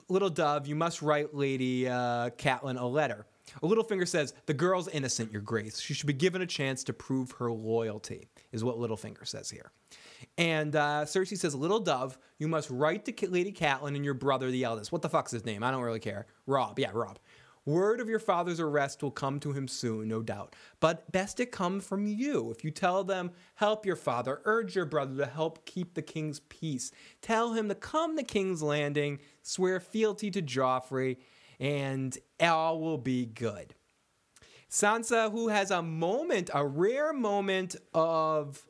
Little 0.09 0.31
Dove, 0.31 0.67
you 0.67 0.75
must 0.75 1.03
write 1.03 1.35
Lady 1.35 1.89
uh, 1.89 2.31
Catelyn 2.31 2.81
a 2.81 2.85
letter. 2.85 3.27
A 3.63 3.67
Littlefinger 3.67 4.07
says, 4.07 4.35
The 4.47 4.55
girl's 4.55 4.89
innocent, 4.89 5.33
Your 5.33 5.43
Grace. 5.43 5.81
She 5.81 5.95
should 5.95 6.07
be 6.07 6.13
given 6.13 6.43
a 6.43 6.47
chance 6.47 6.85
to 6.85 6.93
prove 6.93 7.33
her 7.33 7.51
loyalty, 7.51 8.29
is 8.53 8.65
what 8.65 8.77
Littlefinger 8.79 9.27
says 9.27 9.51
here. 9.51 9.73
And 10.39 10.77
uh, 10.77 11.05
Cersei 11.05 11.37
says, 11.37 11.55
Little 11.55 11.81
Dove, 11.81 12.19
you 12.39 12.49
must 12.49 12.71
write 12.71 13.05
to 13.05 13.31
Lady 13.31 13.53
Catelyn 13.53 13.97
and 13.97 14.05
your 14.05 14.15
brother, 14.15 14.51
the 14.51 14.65
eldest. 14.65 14.93
What 14.93 15.03
the 15.03 15.09
fuck's 15.09 15.33
his 15.33 15.45
name? 15.45 15.63
I 15.63 15.71
don't 15.71 15.83
really 15.83 16.01
care. 16.01 16.27
Robb. 16.47 16.79
Yeah, 16.79 16.91
Robb. 16.93 17.19
Word 17.65 18.01
of 18.01 18.09
your 18.09 18.19
father's 18.19 18.59
arrest 18.59 19.05
will 19.05 19.13
come 19.13 19.39
to 19.39 19.53
him 19.53 19.69
soon, 19.69 20.09
no 20.09 20.21
doubt. 20.21 20.57
But 20.81 21.11
best 21.13 21.39
it 21.39 21.53
come 21.53 21.79
from 21.79 22.09
you. 22.09 22.51
If 22.51 22.65
you 22.65 22.73
tell 22.73 23.05
them, 23.05 23.31
help 23.55 23.87
your 23.87 23.95
father, 23.95 24.41
urge 24.47 24.75
your 24.75 24.85
brother 24.85 25.17
to 25.19 25.27
help 25.27 25.65
keep 25.65 25.95
the 25.95 26.03
king's 26.03 26.41
peace. 26.41 26.91
Tell 27.21 27.53
him 27.53 27.69
to 27.69 27.77
come 27.77 28.17
to 28.17 28.25
King's 28.25 28.65
Landing, 28.65 29.21
swear 29.43 29.79
fealty 29.79 30.29
to 30.33 30.43
Joffrey, 30.43 31.19
and 31.63 32.19
all 32.41 32.81
will 32.81 32.99
be 32.99 33.25
good. 33.25 33.75
Sansa, 34.69 35.31
who 35.31 35.47
has 35.49 35.71
a 35.71 35.81
moment, 35.81 36.51
a 36.53 36.67
rare 36.67 37.13
moment 37.13 37.77
of 37.95 38.67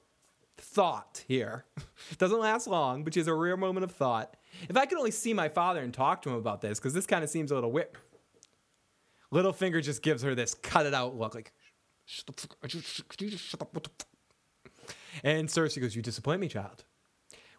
thought 0.58 1.24
here, 1.26 1.64
doesn't 2.18 2.38
last 2.38 2.66
long, 2.66 3.02
but 3.02 3.14
she 3.14 3.20
has 3.20 3.28
a 3.28 3.34
rare 3.34 3.56
moment 3.56 3.84
of 3.84 3.92
thought. 3.92 4.36
If 4.68 4.76
I 4.76 4.84
could 4.84 4.98
only 4.98 5.10
see 5.10 5.32
my 5.32 5.48
father 5.48 5.80
and 5.80 5.94
talk 5.94 6.20
to 6.22 6.28
him 6.28 6.36
about 6.36 6.60
this, 6.60 6.78
because 6.78 6.92
this 6.92 7.06
kind 7.06 7.24
of 7.24 7.30
seems 7.30 7.50
a 7.50 7.54
little 7.54 7.72
whip. 7.72 7.96
Littlefinger 9.32 9.82
just 9.82 10.02
gives 10.02 10.22
her 10.22 10.34
this 10.34 10.52
cut 10.52 10.84
it 10.84 10.92
out 10.92 11.16
look, 11.16 11.34
like, 11.34 11.54
And 15.24 15.48
Cersei 15.48 15.80
goes, 15.80 15.96
You 15.96 16.02
disappoint 16.02 16.40
me, 16.40 16.48
child. 16.48 16.84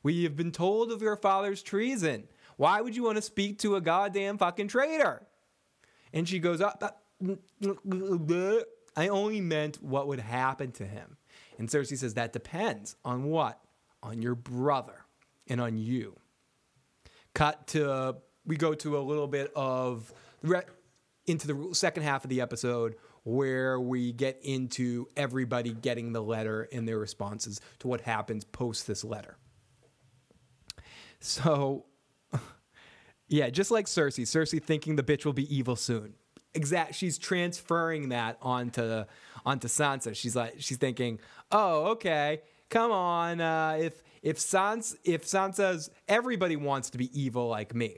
We 0.03 0.23
have 0.25 0.35
been 0.35 0.51
told 0.51 0.91
of 0.91 1.01
your 1.01 1.15
father's 1.15 1.63
treason. 1.63 2.27
Why 2.57 2.81
would 2.81 2.95
you 2.95 3.03
want 3.03 3.17
to 3.17 3.21
speak 3.21 3.59
to 3.59 3.75
a 3.75 3.81
goddamn 3.81 4.37
fucking 4.37 4.67
traitor? 4.67 5.25
And 6.11 6.27
she 6.27 6.39
goes, 6.39 6.61
uh, 6.61 6.73
uh, 6.81 8.59
I 8.95 9.07
only 9.07 9.41
meant 9.41 9.81
what 9.81 10.07
would 10.07 10.19
happen 10.19 10.71
to 10.73 10.85
him. 10.85 11.17
And 11.57 11.67
Cersei 11.67 11.97
says, 11.97 12.15
That 12.15 12.33
depends 12.33 12.95
on 13.03 13.23
what? 13.25 13.59
On 14.01 14.21
your 14.21 14.35
brother 14.35 15.05
and 15.47 15.59
on 15.59 15.77
you. 15.77 16.15
Cut 17.33 17.67
to, 17.67 18.17
we 18.45 18.57
go 18.57 18.73
to 18.75 18.97
a 18.97 18.99
little 18.99 19.27
bit 19.27 19.51
of, 19.55 20.13
into 21.25 21.47
the 21.47 21.69
second 21.73 22.03
half 22.03 22.23
of 22.23 22.29
the 22.29 22.41
episode 22.41 22.95
where 23.23 23.79
we 23.79 24.11
get 24.11 24.39
into 24.43 25.07
everybody 25.15 25.73
getting 25.73 26.11
the 26.11 26.21
letter 26.21 26.67
and 26.73 26.87
their 26.87 26.99
responses 26.99 27.61
to 27.79 27.87
what 27.87 28.01
happens 28.01 28.43
post 28.43 28.85
this 28.85 29.03
letter. 29.03 29.37
So 31.19 31.85
yeah, 33.27 33.49
just 33.49 33.71
like 33.71 33.85
Cersei. 33.85 34.23
Cersei 34.23 34.61
thinking 34.61 34.95
the 34.95 35.03
bitch 35.03 35.25
will 35.25 35.33
be 35.33 35.53
evil 35.53 35.75
soon. 35.75 36.13
Exact. 36.53 36.95
She's 36.95 37.17
transferring 37.17 38.09
that 38.09 38.37
onto 38.41 39.05
onto 39.45 39.67
Sansa. 39.67 40.15
She's 40.15 40.35
like, 40.35 40.55
she's 40.59 40.77
thinking, 40.77 41.19
oh, 41.51 41.91
okay, 41.91 42.41
come 42.69 42.91
on. 42.91 43.41
Uh, 43.41 43.77
if 43.79 44.03
if 44.21 44.39
Sans 44.39 44.95
if 45.03 45.25
Sansa's 45.25 45.89
everybody 46.07 46.55
wants 46.55 46.89
to 46.91 46.97
be 46.97 47.09
evil 47.19 47.47
like 47.47 47.73
me. 47.73 47.97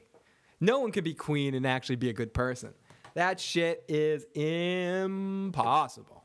No 0.61 0.79
one 0.79 0.91
can 0.91 1.03
be 1.03 1.13
queen 1.13 1.53
and 1.53 1.67
actually 1.67 1.97
be 1.97 2.09
a 2.09 2.13
good 2.13 2.33
person. 2.33 2.73
That 3.13 3.39
shit 3.39 3.83
is 3.87 4.25
impossible. 4.33 6.23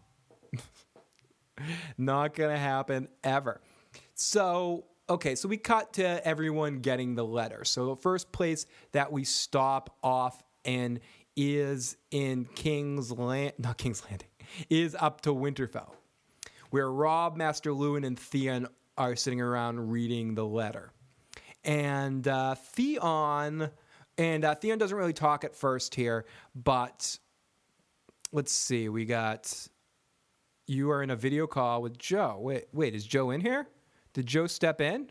Not 1.98 2.35
gonna 2.35 2.56
happen 2.59 3.09
ever. 3.22 3.60
So 4.14 4.85
okay, 5.10 5.34
so 5.34 5.48
we 5.48 5.56
cut 5.56 5.94
to 5.94 6.26
everyone 6.26 6.78
getting 6.78 7.14
the 7.14 7.24
letter. 7.24 7.64
So 7.64 7.86
the 7.86 7.96
first 7.96 8.30
place 8.32 8.66
that 8.92 9.10
we 9.12 9.24
stop 9.24 9.96
off 10.02 10.42
and 10.64 11.00
is 11.36 11.96
in 12.10 12.46
King's 12.54 13.10
Land, 13.10 13.52
not 13.58 13.76
King's 13.76 14.02
Landing, 14.04 14.28
is 14.68 14.96
up 14.98 15.20
to 15.22 15.30
Winterfell, 15.30 15.90
where 16.70 16.90
Robb, 16.90 17.36
Maester 17.36 17.70
Luwin, 17.70 18.06
and 18.06 18.18
Theon 18.18 18.68
are 18.96 19.16
sitting 19.16 19.40
around 19.40 19.90
reading 19.90 20.34
the 20.34 20.44
letter. 20.44 20.92
And 21.64 22.26
uh, 22.26 22.54
Theon, 22.54 23.70
and 24.16 24.44
uh, 24.44 24.54
Theon 24.54 24.78
doesn't 24.78 24.96
really 24.96 25.12
talk 25.12 25.44
at 25.44 25.54
first 25.54 25.94
here, 25.94 26.24
but 26.54 27.18
let's 28.32 28.52
see, 28.52 28.88
we 28.88 29.04
got 29.04 29.68
you 30.66 30.90
are 30.92 31.02
in 31.02 31.10
a 31.10 31.16
video 31.16 31.48
call 31.48 31.82
with 31.82 31.98
Joe. 31.98 32.38
Wait, 32.40 32.66
wait, 32.72 32.94
is 32.94 33.04
Joe 33.04 33.30
in 33.30 33.40
here? 33.40 33.66
Did 34.12 34.26
Joe 34.26 34.46
step 34.46 34.80
in? 34.80 35.10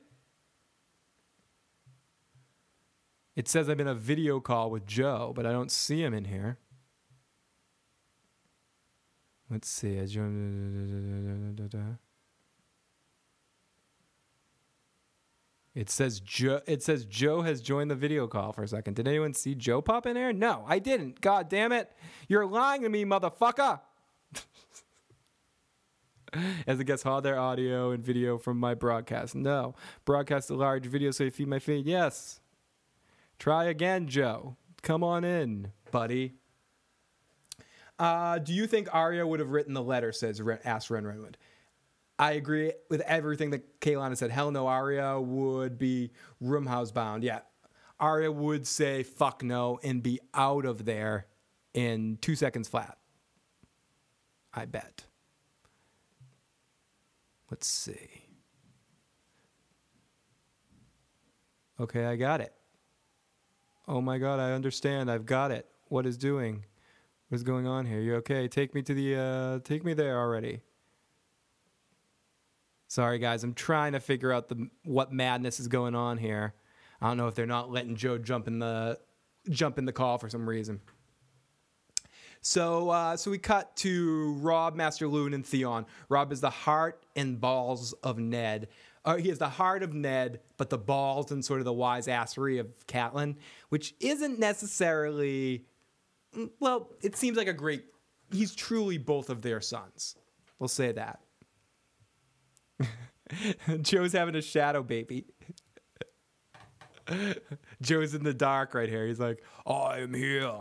It 3.35 3.47
says 3.47 3.69
I'm 3.69 3.79
in 3.79 3.87
a 3.87 3.95
video 3.95 4.39
call 4.39 4.69
with 4.69 4.85
Joe, 4.85 5.31
but 5.33 5.45
I 5.45 5.51
don't 5.51 5.71
see 5.71 6.03
him 6.03 6.13
in 6.13 6.25
here. 6.25 6.57
Let's 9.49 9.69
see. 9.69 9.99
I 9.99 10.05
joined. 10.05 11.59
It 15.73 15.89
says 15.89 16.19
Joe. 16.19 16.61
It 16.67 16.83
says 16.83 17.05
Joe 17.05 17.41
has 17.41 17.61
joined 17.61 17.89
the 17.89 17.95
video 17.95 18.27
call 18.27 18.51
for 18.51 18.63
a 18.63 18.67
second. 18.67 18.95
Did 18.95 19.07
anyone 19.07 19.33
see 19.33 19.55
Joe 19.55 19.81
pop 19.81 20.05
in 20.05 20.15
there? 20.15 20.33
No, 20.33 20.65
I 20.67 20.79
didn't. 20.79 21.21
God 21.21 21.49
damn 21.49 21.71
it! 21.71 21.89
You're 22.27 22.45
lying 22.45 22.81
to 22.81 22.89
me, 22.89 23.05
motherfucker. 23.05 23.79
As 26.67 26.79
it 26.79 26.85
gets 26.85 27.05
all 27.05 27.21
their 27.21 27.39
audio 27.39 27.91
and 27.91 28.03
video 28.03 28.37
from 28.37 28.59
my 28.59 28.73
broadcast. 28.73 29.35
No, 29.35 29.75
broadcast 30.05 30.49
a 30.49 30.55
large 30.55 30.85
video 30.85 31.11
so 31.11 31.25
you 31.25 31.31
feed 31.31 31.47
my 31.47 31.59
feed. 31.59 31.85
Yes. 31.85 32.39
Try 33.37 33.65
again, 33.65 34.07
Joe. 34.07 34.57
Come 34.81 35.03
on 35.03 35.23
in, 35.23 35.71
buddy. 35.91 36.33
Uh, 37.97 38.39
do 38.39 38.53
you 38.53 38.67
think 38.67 38.87
Arya 38.93 39.25
would 39.25 39.39
have 39.39 39.49
written 39.49 39.73
the 39.73 39.83
letter? 39.83 40.11
Says 40.11 40.41
asked 40.63 40.89
Ren 40.89 41.03
Renwood. 41.03 41.35
I 42.17 42.33
agree 42.33 42.73
with 42.89 43.01
everything 43.01 43.51
that 43.51 43.79
Kaylana 43.79 44.17
said. 44.17 44.31
Hell 44.31 44.51
no, 44.51 44.67
Arya 44.67 45.19
would 45.19 45.77
be 45.77 46.11
room 46.41 46.65
house 46.65 46.91
bound. 46.91 47.23
Yeah, 47.23 47.39
Arya 47.99 48.31
would 48.31 48.67
say 48.67 49.03
fuck 49.03 49.43
no 49.43 49.79
and 49.83 50.03
be 50.03 50.19
out 50.33 50.65
of 50.65 50.85
there 50.85 51.27
in 51.73 52.17
two 52.21 52.35
seconds 52.35 52.67
flat. 52.67 52.97
I 54.53 54.65
bet. 54.65 55.05
Let's 57.49 57.67
see. 57.67 58.25
Okay, 61.79 62.05
I 62.05 62.15
got 62.15 62.41
it. 62.41 62.53
Oh 63.87 64.01
my 64.01 64.17
god, 64.17 64.39
I 64.39 64.51
understand. 64.51 65.09
I've 65.09 65.25
got 65.25 65.51
it. 65.51 65.65
What 65.87 66.05
is 66.05 66.17
doing? 66.17 66.65
What 67.29 67.37
is 67.37 67.43
going 67.43 67.65
on 67.65 67.85
here? 67.85 67.99
You 67.99 68.15
okay? 68.15 68.47
Take 68.47 68.75
me 68.75 68.81
to 68.83 68.93
the 68.93 69.15
uh 69.15 69.59
take 69.63 69.83
me 69.83 69.93
there 69.93 70.19
already. 70.19 70.61
Sorry 72.87 73.19
guys, 73.19 73.43
I'm 73.43 73.53
trying 73.53 73.93
to 73.93 73.99
figure 73.99 74.31
out 74.31 74.49
the 74.49 74.69
what 74.83 75.13
madness 75.13 75.59
is 75.59 75.67
going 75.67 75.95
on 75.95 76.17
here. 76.17 76.53
I 77.01 77.07
don't 77.07 77.17
know 77.17 77.27
if 77.27 77.35
they're 77.35 77.45
not 77.45 77.71
letting 77.71 77.95
Joe 77.95 78.17
jump 78.17 78.47
in 78.47 78.59
the 78.59 78.99
jump 79.49 79.77
in 79.77 79.85
the 79.85 79.93
call 79.93 80.17
for 80.17 80.29
some 80.29 80.47
reason. 80.47 80.81
So, 82.41 82.89
uh, 82.89 83.17
so 83.17 83.31
we 83.31 83.37
cut 83.37 83.75
to 83.77 84.33
Robb, 84.39 84.75
Maester 84.75 85.07
Luwin, 85.07 85.33
and 85.35 85.45
Theon. 85.45 85.85
Robb 86.07 86.31
is 86.31 86.39
the 86.41 86.49
heart 86.49 87.03
and 87.15 87.39
balls 87.39 87.93
of 88.03 88.17
Ned. 88.17 88.69
Uh, 89.05 89.17
he 89.17 89.29
is 89.29 89.39
the 89.39 89.49
heart 89.49 89.83
of 89.83 89.93
Ned, 89.93 90.39
but 90.57 90.69
the 90.69 90.77
balls 90.77 91.31
and 91.31 91.43
sort 91.43 91.59
of 91.59 91.65
the 91.65 91.73
wise 91.73 92.07
assery 92.07 92.59
of 92.59 92.67
Catelyn, 92.87 93.35
which 93.69 93.93
isn't 93.99 94.39
necessarily. 94.39 95.65
mm, 96.35 96.49
Well, 96.59 96.89
it 97.01 97.15
seems 97.15 97.37
like 97.37 97.47
a 97.47 97.53
great. 97.53 97.85
He's 98.31 98.53
truly 98.55 98.97
both 98.97 99.29
of 99.29 99.41
their 99.41 99.59
sons. 99.61 100.15
We'll 100.59 100.67
say 100.69 100.91
that. 100.93 101.19
Joe's 103.81 104.13
having 104.13 104.35
a 104.35 104.41
shadow 104.41 104.83
baby. 104.83 105.25
Joe's 107.81 108.13
in 108.13 108.23
the 108.23 108.33
dark 108.33 108.73
right 108.73 108.89
here. 108.89 109.07
He's 109.07 109.19
like, 109.19 109.43
I 109.65 109.99
am 109.99 110.13
here. 110.13 110.51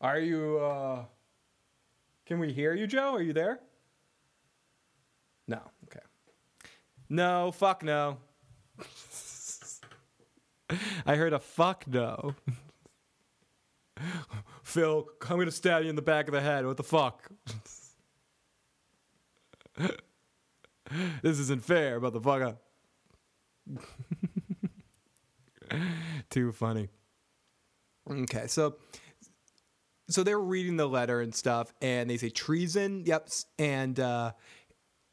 Are 0.00 0.18
you, 0.18 0.58
uh, 0.58 1.04
can 2.24 2.38
we 2.38 2.52
hear 2.52 2.74
you, 2.74 2.86
Joe? 2.86 3.14
Are 3.14 3.22
you 3.22 3.32
there? 3.32 3.60
No. 5.46 5.60
Okay. 5.84 6.00
No, 7.08 7.52
fuck 7.52 7.82
no. 7.82 8.18
I 11.04 11.16
heard 11.16 11.32
a 11.32 11.40
fuck 11.40 11.86
no. 11.86 12.34
Phil, 14.62 15.06
I'm 15.28 15.38
gonna 15.38 15.50
stab 15.50 15.82
you 15.82 15.90
in 15.90 15.96
the 15.96 16.02
back 16.02 16.28
of 16.28 16.34
the 16.34 16.40
head. 16.40 16.64
What 16.64 16.76
the 16.76 16.84
fuck? 16.84 17.28
this 21.22 21.38
isn't 21.38 21.64
fair, 21.64 22.00
motherfucker. 22.00 22.56
Too 26.30 26.52
funny. 26.52 26.88
Okay, 28.08 28.46
so 28.46 28.76
so 30.10 30.22
they're 30.22 30.40
reading 30.40 30.76
the 30.76 30.88
letter 30.88 31.20
and 31.20 31.34
stuff, 31.34 31.72
and 31.80 32.08
they 32.08 32.16
say 32.16 32.30
treason. 32.30 33.04
Yep, 33.06 33.28
and 33.58 33.98
uh, 34.00 34.32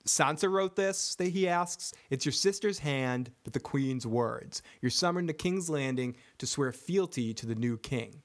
Sansa 0.05 0.51
wrote 0.51 0.75
this. 0.75 1.15
That 1.15 1.29
he 1.29 1.47
asks, 1.47 1.93
"It's 2.09 2.25
your 2.25 2.33
sister's 2.33 2.79
hand, 2.79 3.31
but 3.43 3.53
the 3.53 3.59
queen's 3.59 4.07
words. 4.07 4.61
You're 4.81 4.91
summoned 4.91 5.27
to 5.27 5.33
King's 5.33 5.69
Landing 5.69 6.15
to 6.39 6.47
swear 6.47 6.71
fealty 6.71 7.33
to 7.33 7.45
the 7.45 7.55
new 7.55 7.77
king." 7.77 8.21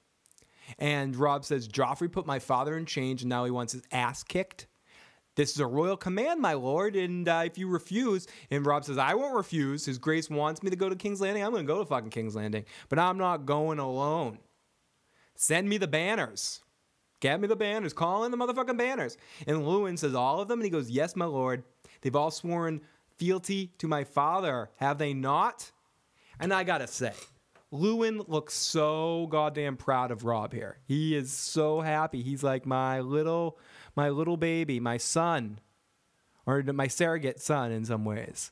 And 0.78 1.16
Robb 1.16 1.44
says, 1.44 1.68
"Joffrey 1.68 2.10
put 2.10 2.26
my 2.26 2.38
father 2.38 2.76
in 2.76 2.86
chains, 2.86 3.22
and 3.22 3.28
now 3.28 3.44
he 3.44 3.50
wants 3.50 3.72
his 3.72 3.82
ass 3.92 4.22
kicked." 4.22 4.66
This 5.34 5.52
is 5.52 5.60
a 5.60 5.66
royal 5.66 5.96
command, 5.96 6.40
my 6.40 6.52
lord, 6.52 6.94
and 6.94 7.26
uh, 7.26 7.42
if 7.46 7.56
you 7.56 7.66
refuse, 7.66 8.26
and 8.50 8.66
Robb 8.66 8.84
says, 8.84 8.98
I 8.98 9.14
won't 9.14 9.34
refuse. 9.34 9.86
His 9.86 9.96
grace 9.96 10.28
wants 10.28 10.62
me 10.62 10.68
to 10.68 10.76
go 10.76 10.90
to 10.90 10.96
King's 10.96 11.22
Landing. 11.22 11.42
I'm 11.42 11.52
going 11.52 11.66
to 11.66 11.72
go 11.72 11.78
to 11.78 11.86
fucking 11.86 12.10
King's 12.10 12.36
Landing, 12.36 12.66
but 12.90 12.98
I'm 12.98 13.16
not 13.16 13.46
going 13.46 13.78
alone. 13.78 14.38
Send 15.34 15.68
me 15.68 15.78
the 15.78 15.88
banners. 15.88 16.62
Get 17.20 17.40
me 17.40 17.46
the 17.46 17.56
banners. 17.56 17.92
Call 17.92 18.24
in 18.24 18.30
the 18.30 18.36
motherfucking 18.36 18.76
banners. 18.76 19.16
And 19.46 19.58
Luwin 19.58 19.98
says, 19.98 20.14
All 20.14 20.40
of 20.40 20.48
them? 20.48 20.58
And 20.58 20.64
he 20.64 20.70
goes, 20.70 20.90
Yes, 20.90 21.14
my 21.14 21.24
lord. 21.24 21.62
They've 22.00 22.16
all 22.16 22.30
sworn 22.30 22.80
fealty 23.16 23.72
to 23.78 23.86
my 23.86 24.04
father, 24.04 24.70
have 24.78 24.98
they 24.98 25.14
not? 25.14 25.70
And 26.40 26.52
I 26.52 26.64
gotta 26.64 26.88
say, 26.88 27.12
Luwin 27.72 28.28
looks 28.28 28.54
so 28.54 29.28
goddamn 29.30 29.76
proud 29.76 30.10
of 30.10 30.24
Robb 30.24 30.52
here. 30.52 30.78
He 30.84 31.14
is 31.14 31.32
so 31.32 31.80
happy. 31.80 32.22
He's 32.22 32.42
like 32.42 32.66
my 32.66 33.00
little, 33.00 33.58
my 33.96 34.10
little 34.10 34.36
baby, 34.36 34.80
my 34.80 34.96
son, 34.96 35.60
or 36.44 36.62
my 36.62 36.88
surrogate 36.88 37.40
son 37.40 37.70
in 37.70 37.84
some 37.84 38.04
ways. 38.04 38.50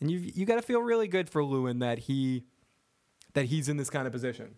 And 0.00 0.10
you 0.10 0.18
you 0.18 0.46
got 0.46 0.56
to 0.56 0.62
feel 0.62 0.80
really 0.80 1.08
good 1.08 1.28
for 1.28 1.42
Luwin 1.42 1.80
that 1.80 1.98
he 1.98 2.44
that 3.34 3.44
he's 3.44 3.68
in 3.68 3.76
this 3.76 3.90
kind 3.90 4.06
of 4.06 4.12
position. 4.12 4.56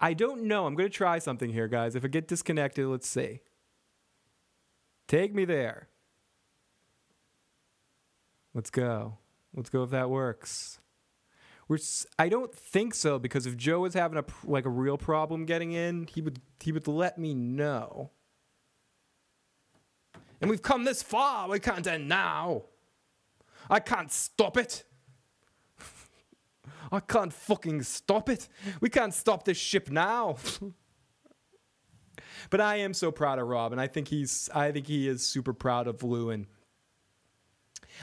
I 0.00 0.14
don't 0.14 0.44
know. 0.44 0.66
I'm 0.66 0.74
going 0.74 0.88
to 0.88 0.94
try 0.94 1.18
something 1.18 1.50
here, 1.52 1.68
guys. 1.68 1.94
If 1.94 2.04
I 2.04 2.08
get 2.08 2.26
disconnected, 2.26 2.86
let's 2.86 3.08
see. 3.08 3.40
Take 5.06 5.34
me 5.34 5.44
there. 5.44 5.88
Let's 8.54 8.70
go. 8.70 9.18
Let's 9.54 9.68
go 9.70 9.82
if 9.82 9.90
that 9.90 10.08
works. 10.10 10.78
We're 11.68 11.76
s- 11.76 12.06
I 12.18 12.28
don't 12.28 12.54
think 12.54 12.94
so 12.94 13.18
because 13.18 13.46
if 13.46 13.56
Joe 13.56 13.80
was 13.80 13.94
having 13.94 14.18
a 14.18 14.24
like 14.44 14.64
a 14.64 14.70
real 14.70 14.98
problem 14.98 15.44
getting 15.44 15.72
in, 15.72 16.06
he 16.12 16.20
would 16.20 16.40
he 16.60 16.72
would 16.72 16.88
let 16.88 17.18
me 17.18 17.34
know. 17.34 18.10
And 20.40 20.50
we've 20.50 20.62
come 20.62 20.84
this 20.84 21.02
far. 21.02 21.48
We 21.48 21.60
can't 21.60 21.86
end 21.86 22.08
now. 22.08 22.62
I 23.68 23.78
can't 23.78 24.10
stop 24.10 24.56
it. 24.56 24.84
I 26.92 27.00
can't 27.00 27.32
fucking 27.32 27.82
stop 27.82 28.28
it. 28.28 28.48
We 28.80 28.88
can't 28.88 29.14
stop 29.14 29.44
this 29.44 29.56
ship 29.56 29.90
now. 29.90 30.36
but 32.50 32.60
I 32.60 32.76
am 32.76 32.94
so 32.94 33.10
proud 33.10 33.38
of 33.38 33.46
Robb, 33.46 33.72
and 33.72 33.80
I 33.80 33.86
think 33.86 34.08
he's 34.08 34.48
I 34.54 34.72
think 34.72 34.86
he 34.86 35.08
is 35.08 35.26
super 35.26 35.52
proud 35.52 35.86
of 35.86 35.98
Luwin 35.98 36.46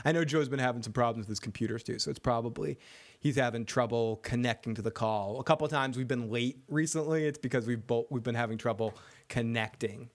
I 0.05 0.11
know 0.11 0.23
Joe's 0.23 0.49
been 0.49 0.59
having 0.59 0.84
some 0.84 0.93
problems 0.93 1.26
with 1.26 1.30
his 1.30 1.39
computers 1.39 1.84
too, 1.84 1.99
so 1.99 2.09
it's 2.09 2.19
probably 2.19 2.77
he's 3.19 3.35
having 3.35 3.65
trouble 3.65 4.18
connecting 4.18 4.76
to 4.76 4.81
the 4.81 4.91
call. 4.91 5.39
A 5.39 5.43
couple 5.43 5.68
times 5.68 5.97
we've 5.97 6.07
been 6.07 6.30
late 6.30 6.59
recently. 6.68 7.26
It's 7.26 7.38
because 7.38 7.65
we've 7.68 7.85
both 7.85 8.05
we've 8.09 8.23
been 8.23 8.35
having 8.35 8.57
trouble 8.57 8.97
connecting. 9.30 10.09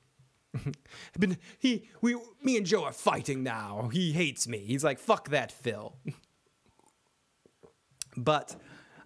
Been 1.19 1.39
he 1.59 1.89
we 2.03 2.15
me 2.43 2.59
and 2.59 2.67
Joe 2.67 2.85
are 2.85 2.93
fighting 2.93 3.43
now. 3.43 3.89
He 3.91 4.13
hates 4.13 4.47
me. 4.47 4.59
He's 4.59 4.85
like 4.85 4.99
fuck 4.99 5.31
that 5.31 5.51
Phil. 5.51 5.97
but 8.17 8.57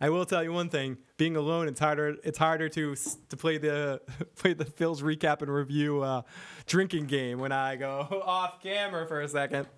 I 0.01 0.11
will 0.11 0.27
tell 0.27 0.43
you 0.43 0.53
one 0.53 0.69
thing: 0.69 0.99
being 1.17 1.37
alone, 1.37 1.69
it's 1.69 1.81
harder. 1.81 2.17
It's 2.25 2.39
harder 2.39 2.69
to 2.71 2.95
to 2.95 3.37
play 3.37 3.59
the 3.59 4.01
play 4.37 4.53
the 4.53 4.65
Phil's 4.65 5.03
recap 5.03 5.43
and 5.43 5.53
review 5.53 6.03
uh, 6.03 6.23
drinking 6.67 7.07
game 7.07 7.39
when 7.39 7.53
I 7.53 7.77
go 7.77 8.23
off 8.25 8.63
camera 8.63 9.07
for 9.07 9.21
a 9.21 9.29
second. 9.29 9.67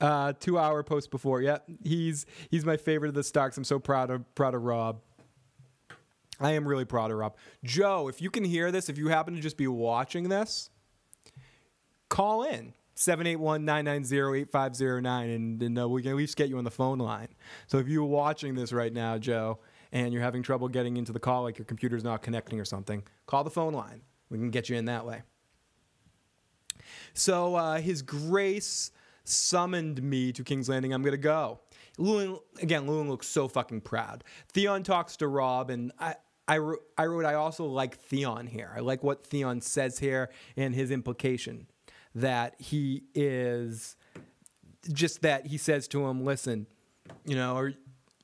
Uh, 0.00 0.32
two 0.38 0.56
hour 0.56 0.84
post 0.84 1.10
before. 1.10 1.42
Yep, 1.42 1.68
he's 1.82 2.24
he's 2.52 2.64
my 2.64 2.76
favorite 2.76 3.08
of 3.08 3.14
the 3.14 3.24
Starks. 3.24 3.56
I'm 3.56 3.64
so 3.64 3.80
proud 3.80 4.10
of 4.10 4.32
proud 4.36 4.54
of 4.54 4.62
Robb. 4.62 5.00
I 6.38 6.52
am 6.52 6.68
really 6.68 6.84
proud 6.84 7.10
of 7.10 7.16
Robb. 7.16 7.36
Joe, 7.64 8.06
if 8.06 8.22
you 8.22 8.30
can 8.30 8.44
hear 8.44 8.70
this, 8.70 8.88
if 8.88 8.96
you 8.96 9.08
happen 9.08 9.34
to 9.34 9.40
just 9.40 9.56
be 9.56 9.66
watching 9.66 10.28
this, 10.28 10.70
call 12.08 12.44
in 12.44 12.74
781-990-8509 12.98 15.34
and, 15.34 15.62
and 15.62 15.78
uh, 15.78 15.88
we 15.88 16.02
can 16.02 16.10
at 16.10 16.16
least 16.16 16.36
get 16.36 16.48
you 16.48 16.58
on 16.58 16.64
the 16.64 16.70
phone 16.70 16.98
line. 16.98 17.28
So 17.68 17.78
if 17.78 17.86
you're 17.86 18.04
watching 18.04 18.56
this 18.56 18.72
right 18.72 18.92
now, 18.92 19.18
Joe, 19.18 19.60
and 19.92 20.12
you're 20.12 20.22
having 20.22 20.42
trouble 20.42 20.68
getting 20.68 20.96
into 20.96 21.12
the 21.12 21.20
call, 21.20 21.44
like 21.44 21.58
your 21.58 21.64
computer's 21.64 22.02
not 22.02 22.22
connecting 22.22 22.58
or 22.58 22.64
something, 22.64 23.04
call 23.26 23.44
the 23.44 23.50
phone 23.50 23.72
line. 23.72 24.02
We 24.30 24.38
can 24.38 24.50
get 24.50 24.68
you 24.68 24.76
in 24.76 24.86
that 24.86 25.06
way. 25.06 25.22
So 27.14 27.54
uh, 27.54 27.80
His 27.80 28.02
Grace 28.02 28.90
summoned 29.22 30.02
me 30.02 30.32
to 30.32 30.42
King's 30.42 30.68
Landing. 30.68 30.92
I'm 30.92 31.02
gonna 31.02 31.16
go. 31.16 31.60
Luwin 31.98 32.40
again. 32.60 32.86
Luwin 32.86 33.08
looks 33.08 33.28
so 33.28 33.48
fucking 33.48 33.82
proud. 33.82 34.24
Theon 34.52 34.82
talks 34.82 35.16
to 35.18 35.28
Robb, 35.28 35.70
and 35.70 35.92
I. 35.98 36.16
I 36.50 36.54
I 36.96 37.04
wrote, 37.04 37.26
I 37.26 37.34
also 37.34 37.66
like 37.66 37.98
Theon 37.98 38.46
here. 38.46 38.72
I 38.74 38.80
like 38.80 39.02
what 39.02 39.26
Theon 39.26 39.60
says 39.60 39.98
here 39.98 40.30
and 40.56 40.74
his 40.74 40.90
implication 40.90 41.66
that 42.20 42.54
he 42.58 43.04
is 43.14 43.96
just 44.92 45.22
that 45.22 45.46
he 45.46 45.58
says 45.58 45.88
to 45.88 46.06
him, 46.06 46.24
listen, 46.24 46.66
you 47.24 47.36
know, 47.36 47.56
are 47.56 47.72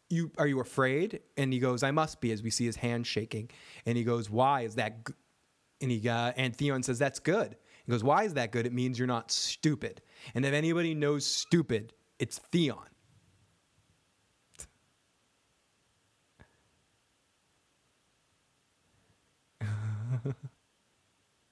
you, 0.08 0.30
are 0.38 0.46
you 0.46 0.60
afraid? 0.60 1.20
And 1.36 1.52
he 1.52 1.58
goes, 1.58 1.82
I 1.82 1.90
must 1.90 2.20
be, 2.20 2.32
as 2.32 2.42
we 2.42 2.50
see 2.50 2.66
his 2.66 2.76
hand 2.76 3.06
shaking. 3.06 3.50
And 3.86 3.96
he 3.96 4.04
goes, 4.04 4.30
why 4.30 4.62
is 4.62 4.74
that? 4.76 5.06
G-? 5.06 5.14
And 5.80 5.90
he, 5.90 6.08
uh, 6.08 6.32
and 6.36 6.56
Theon 6.56 6.82
says, 6.82 6.98
that's 6.98 7.18
good. 7.18 7.56
He 7.84 7.92
goes, 7.92 8.02
why 8.02 8.24
is 8.24 8.34
that 8.34 8.50
good? 8.50 8.66
It 8.66 8.72
means 8.72 8.98
you're 8.98 9.06
not 9.08 9.30
stupid. 9.30 10.00
And 10.34 10.44
if 10.44 10.54
anybody 10.54 10.94
knows 10.94 11.26
stupid, 11.26 11.92
it's 12.18 12.38
Theon. 12.38 12.78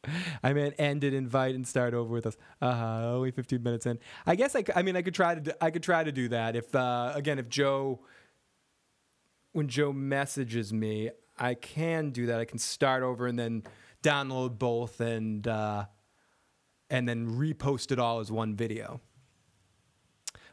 I 0.42 0.52
meant 0.52 0.74
end 0.78 1.04
it, 1.04 1.14
invite, 1.14 1.54
and 1.54 1.66
start 1.66 1.94
over 1.94 2.12
with 2.12 2.26
us. 2.26 2.36
Uh, 2.60 2.74
huh. 2.74 3.12
only 3.14 3.30
15 3.30 3.62
minutes 3.62 3.86
in. 3.86 3.98
I 4.26 4.34
guess 4.34 4.56
I, 4.56 4.64
I 4.74 4.82
mean 4.82 4.96
I 4.96 5.02
could 5.02 5.14
try 5.14 5.34
to 5.34 5.64
I 5.64 5.70
could 5.70 5.82
try 5.82 6.04
to 6.04 6.12
do 6.12 6.28
that 6.28 6.56
if 6.56 6.74
uh, 6.74 7.12
again 7.14 7.38
if 7.38 7.48
Joe 7.48 8.00
when 9.52 9.68
Joe 9.68 9.92
messages 9.92 10.72
me 10.72 11.10
I 11.38 11.54
can 11.54 12.10
do 12.10 12.26
that. 12.26 12.40
I 12.40 12.44
can 12.44 12.58
start 12.58 13.02
over 13.02 13.26
and 13.26 13.38
then 13.38 13.64
download 14.02 14.58
both 14.58 15.00
and 15.00 15.46
uh, 15.46 15.86
and 16.90 17.08
then 17.08 17.30
repost 17.30 17.90
it 17.92 17.98
all 17.98 18.20
as 18.20 18.30
one 18.30 18.54
video. 18.54 19.00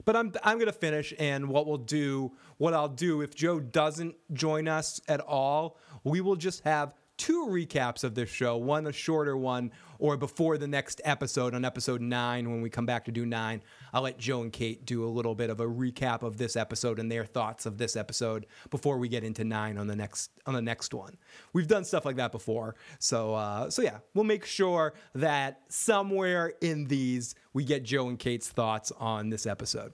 But 0.05 0.15
I'm 0.15 0.33
I'm 0.43 0.57
gonna 0.57 0.71
finish, 0.71 1.13
and 1.19 1.49
what 1.49 1.67
we'll 1.67 1.77
do, 1.77 2.31
what 2.57 2.73
I'll 2.73 2.87
do 2.87 3.21
if 3.21 3.35
Joe 3.35 3.59
doesn't 3.59 4.15
join 4.33 4.67
us 4.67 5.01
at 5.07 5.19
all, 5.19 5.77
we 6.03 6.21
will 6.21 6.37
just 6.37 6.63
have 6.63 6.93
two 7.19 7.45
recaps 7.47 8.03
of 8.03 8.15
this 8.15 8.29
show, 8.29 8.57
one 8.57 8.87
a 8.87 8.93
shorter 8.93 9.37
one, 9.37 9.71
or 9.99 10.15
before 10.17 10.57
the 10.57 10.67
next 10.67 11.01
episode 11.03 11.53
on 11.53 11.65
episode 11.65 12.01
nine 12.01 12.49
when 12.49 12.61
we 12.61 12.69
come 12.69 12.85
back 12.85 13.05
to 13.05 13.11
do 13.11 13.25
nine. 13.25 13.61
I'll 13.93 14.03
let 14.03 14.17
Joe 14.17 14.41
and 14.41 14.51
Kate 14.51 14.85
do 14.85 15.03
a 15.03 15.09
little 15.11 15.35
bit 15.35 15.49
of 15.49 15.59
a 15.59 15.65
recap 15.65 16.23
of 16.23 16.37
this 16.37 16.55
episode 16.55 16.97
and 16.97 17.11
their 17.11 17.25
thoughts 17.25 17.65
of 17.65 17.77
this 17.77 17.97
episode 17.97 18.47
before 18.71 18.97
we 18.97 19.09
get 19.09 19.23
into 19.23 19.43
nine 19.43 19.77
on 19.77 19.85
the 19.85 19.95
next 19.95 20.31
on 20.47 20.53
the 20.53 20.61
next 20.61 20.93
one. 20.93 21.17
We've 21.51 21.67
done 21.67 21.83
stuff 21.83 22.05
like 22.05 22.15
that 22.15 22.31
before, 22.31 22.75
so 22.97 23.35
uh, 23.35 23.69
so 23.69 23.81
yeah, 23.81 23.99
we'll 24.13 24.23
make 24.23 24.45
sure 24.45 24.93
that 25.13 25.61
somewhere 25.67 26.53
in 26.61 26.85
these 26.85 27.35
we 27.53 27.65
get 27.65 27.83
Joe 27.83 28.07
and 28.07 28.17
Kate's 28.17 28.47
thoughts 28.47 28.91
on 28.97 29.29
this 29.29 29.45
episode. 29.45 29.91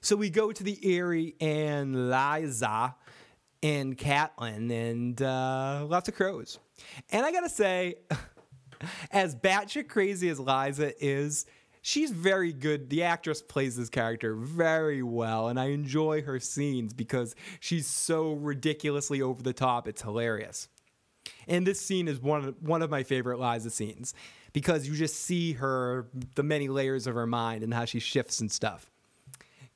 So 0.00 0.16
we 0.16 0.30
go 0.30 0.52
to 0.52 0.64
the 0.64 0.78
Eyrie 0.82 1.36
and 1.40 1.94
Lysa 1.94 2.94
and 3.66 3.98
Catelyn 3.98 4.70
and 4.70 5.20
uh, 5.20 5.84
lots 5.88 6.08
of 6.08 6.14
crows. 6.14 6.58
And 7.10 7.26
I 7.26 7.32
gotta 7.32 7.48
say, 7.48 7.96
as 9.10 9.34
batshit 9.34 9.88
crazy 9.88 10.28
as 10.28 10.38
Lysa 10.38 10.92
is, 11.00 11.46
she's 11.82 12.12
very 12.12 12.52
good. 12.52 12.88
The 12.90 13.02
actress 13.02 13.42
plays 13.42 13.76
this 13.76 13.88
character 13.88 14.34
very 14.34 15.02
well, 15.02 15.48
and 15.48 15.58
I 15.58 15.66
enjoy 15.66 16.22
her 16.22 16.38
scenes 16.38 16.92
because 16.92 17.34
she's 17.58 17.88
so 17.88 18.34
ridiculously 18.34 19.20
over 19.20 19.42
the 19.42 19.52
top. 19.52 19.88
It's 19.88 20.02
hilarious. 20.02 20.68
And 21.48 21.66
this 21.66 21.80
scene 21.80 22.06
is 22.06 22.20
one 22.20 22.44
of, 22.44 22.62
one 22.62 22.82
of 22.82 22.90
my 22.90 23.02
favorite 23.02 23.38
Lysa 23.38 23.72
scenes 23.72 24.14
because 24.52 24.86
you 24.86 24.94
just 24.94 25.16
see 25.16 25.54
her, 25.54 26.06
the 26.36 26.44
many 26.44 26.68
layers 26.68 27.08
of 27.08 27.14
her 27.14 27.26
mind 27.26 27.64
and 27.64 27.74
how 27.74 27.84
she 27.84 27.98
shifts 27.98 28.40
and 28.40 28.50
stuff. 28.50 28.92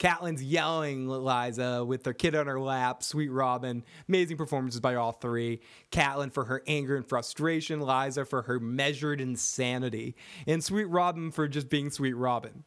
Catelyn's 0.00 0.42
yelling 0.42 1.06
Lysa 1.06 1.86
with 1.86 2.06
her 2.06 2.14
kid 2.14 2.34
on 2.34 2.46
her 2.46 2.58
lap. 2.58 3.02
Sweet 3.02 3.28
Robin. 3.28 3.84
Amazing 4.08 4.38
performances 4.38 4.80
by 4.80 4.94
all 4.94 5.12
three. 5.12 5.60
Catelyn 5.92 6.32
for 6.32 6.46
her 6.46 6.62
anger 6.66 6.96
and 6.96 7.06
frustration. 7.06 7.80
Lysa 7.80 8.26
for 8.26 8.42
her 8.42 8.58
measured 8.58 9.20
insanity. 9.20 10.16
And 10.46 10.64
Sweet 10.64 10.84
Robin 10.84 11.30
for 11.30 11.46
just 11.46 11.68
being 11.68 11.90
Sweet 11.90 12.14
Robin. 12.14 12.64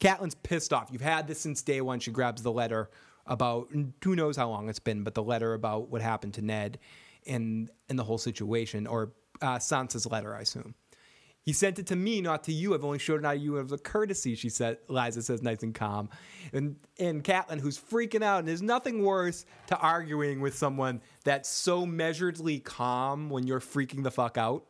Catelyn's 0.00 0.34
pissed 0.34 0.72
off. 0.72 0.88
You've 0.90 1.02
had 1.02 1.28
this 1.28 1.40
since 1.40 1.60
day 1.60 1.82
one. 1.82 2.00
She 2.00 2.10
grabs 2.10 2.42
the 2.42 2.52
letter 2.52 2.88
about 3.26 3.68
who 4.02 4.16
knows 4.16 4.36
how 4.36 4.48
long 4.48 4.70
it's 4.70 4.78
been, 4.78 5.02
but 5.02 5.14
the 5.14 5.22
letter 5.22 5.52
about 5.52 5.90
what 5.90 6.00
happened 6.00 6.34
to 6.34 6.42
Ned 6.42 6.78
and 7.26 7.70
and 7.88 7.98
the 7.98 8.04
whole 8.04 8.18
situation, 8.18 8.86
or 8.86 9.12
uh, 9.42 9.56
Sansa's 9.56 10.06
letter, 10.06 10.34
I 10.34 10.40
assume. 10.40 10.74
He 11.46 11.52
sent 11.52 11.78
it 11.78 11.86
to 11.86 11.96
me, 11.96 12.20
not 12.20 12.42
to 12.44 12.52
you. 12.52 12.74
I've 12.74 12.84
only 12.84 12.98
showed 12.98 13.20
it 13.20 13.24
out 13.24 13.34
to 13.34 13.38
you 13.38 13.60
as 13.60 13.70
a 13.70 13.78
courtesy, 13.78 14.34
she 14.34 14.48
said. 14.48 14.78
Lysa 14.88 15.22
says, 15.22 15.42
nice 15.42 15.62
and 15.62 15.72
calm. 15.72 16.10
And, 16.52 16.74
and 16.98 17.22
Catelyn, 17.22 17.60
who's 17.60 17.78
freaking 17.78 18.22
out, 18.22 18.40
and 18.40 18.48
there's 18.48 18.62
nothing 18.62 19.04
worse 19.04 19.46
to 19.68 19.78
arguing 19.78 20.40
with 20.40 20.56
someone 20.56 21.00
that's 21.22 21.48
so 21.48 21.86
measuredly 21.86 22.62
calm 22.62 23.30
when 23.30 23.46
you're 23.46 23.60
freaking 23.60 24.02
the 24.02 24.10
fuck 24.10 24.36
out. 24.36 24.64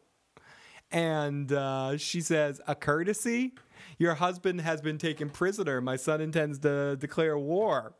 And 0.93 1.51
uh, 1.51 1.97
she 1.97 2.20
says, 2.20 2.61
a 2.66 2.74
courtesy? 2.74 3.55
Your 3.98 4.15
husband 4.15 4.61
has 4.61 4.82
been 4.82 4.98
taken 4.98 5.31
prisoner. 5.31 5.81
My 5.81 5.97
son 5.97 6.20
intends 6.20 6.59
to 6.59 6.97
declare 6.97 7.39
war. 7.39 7.94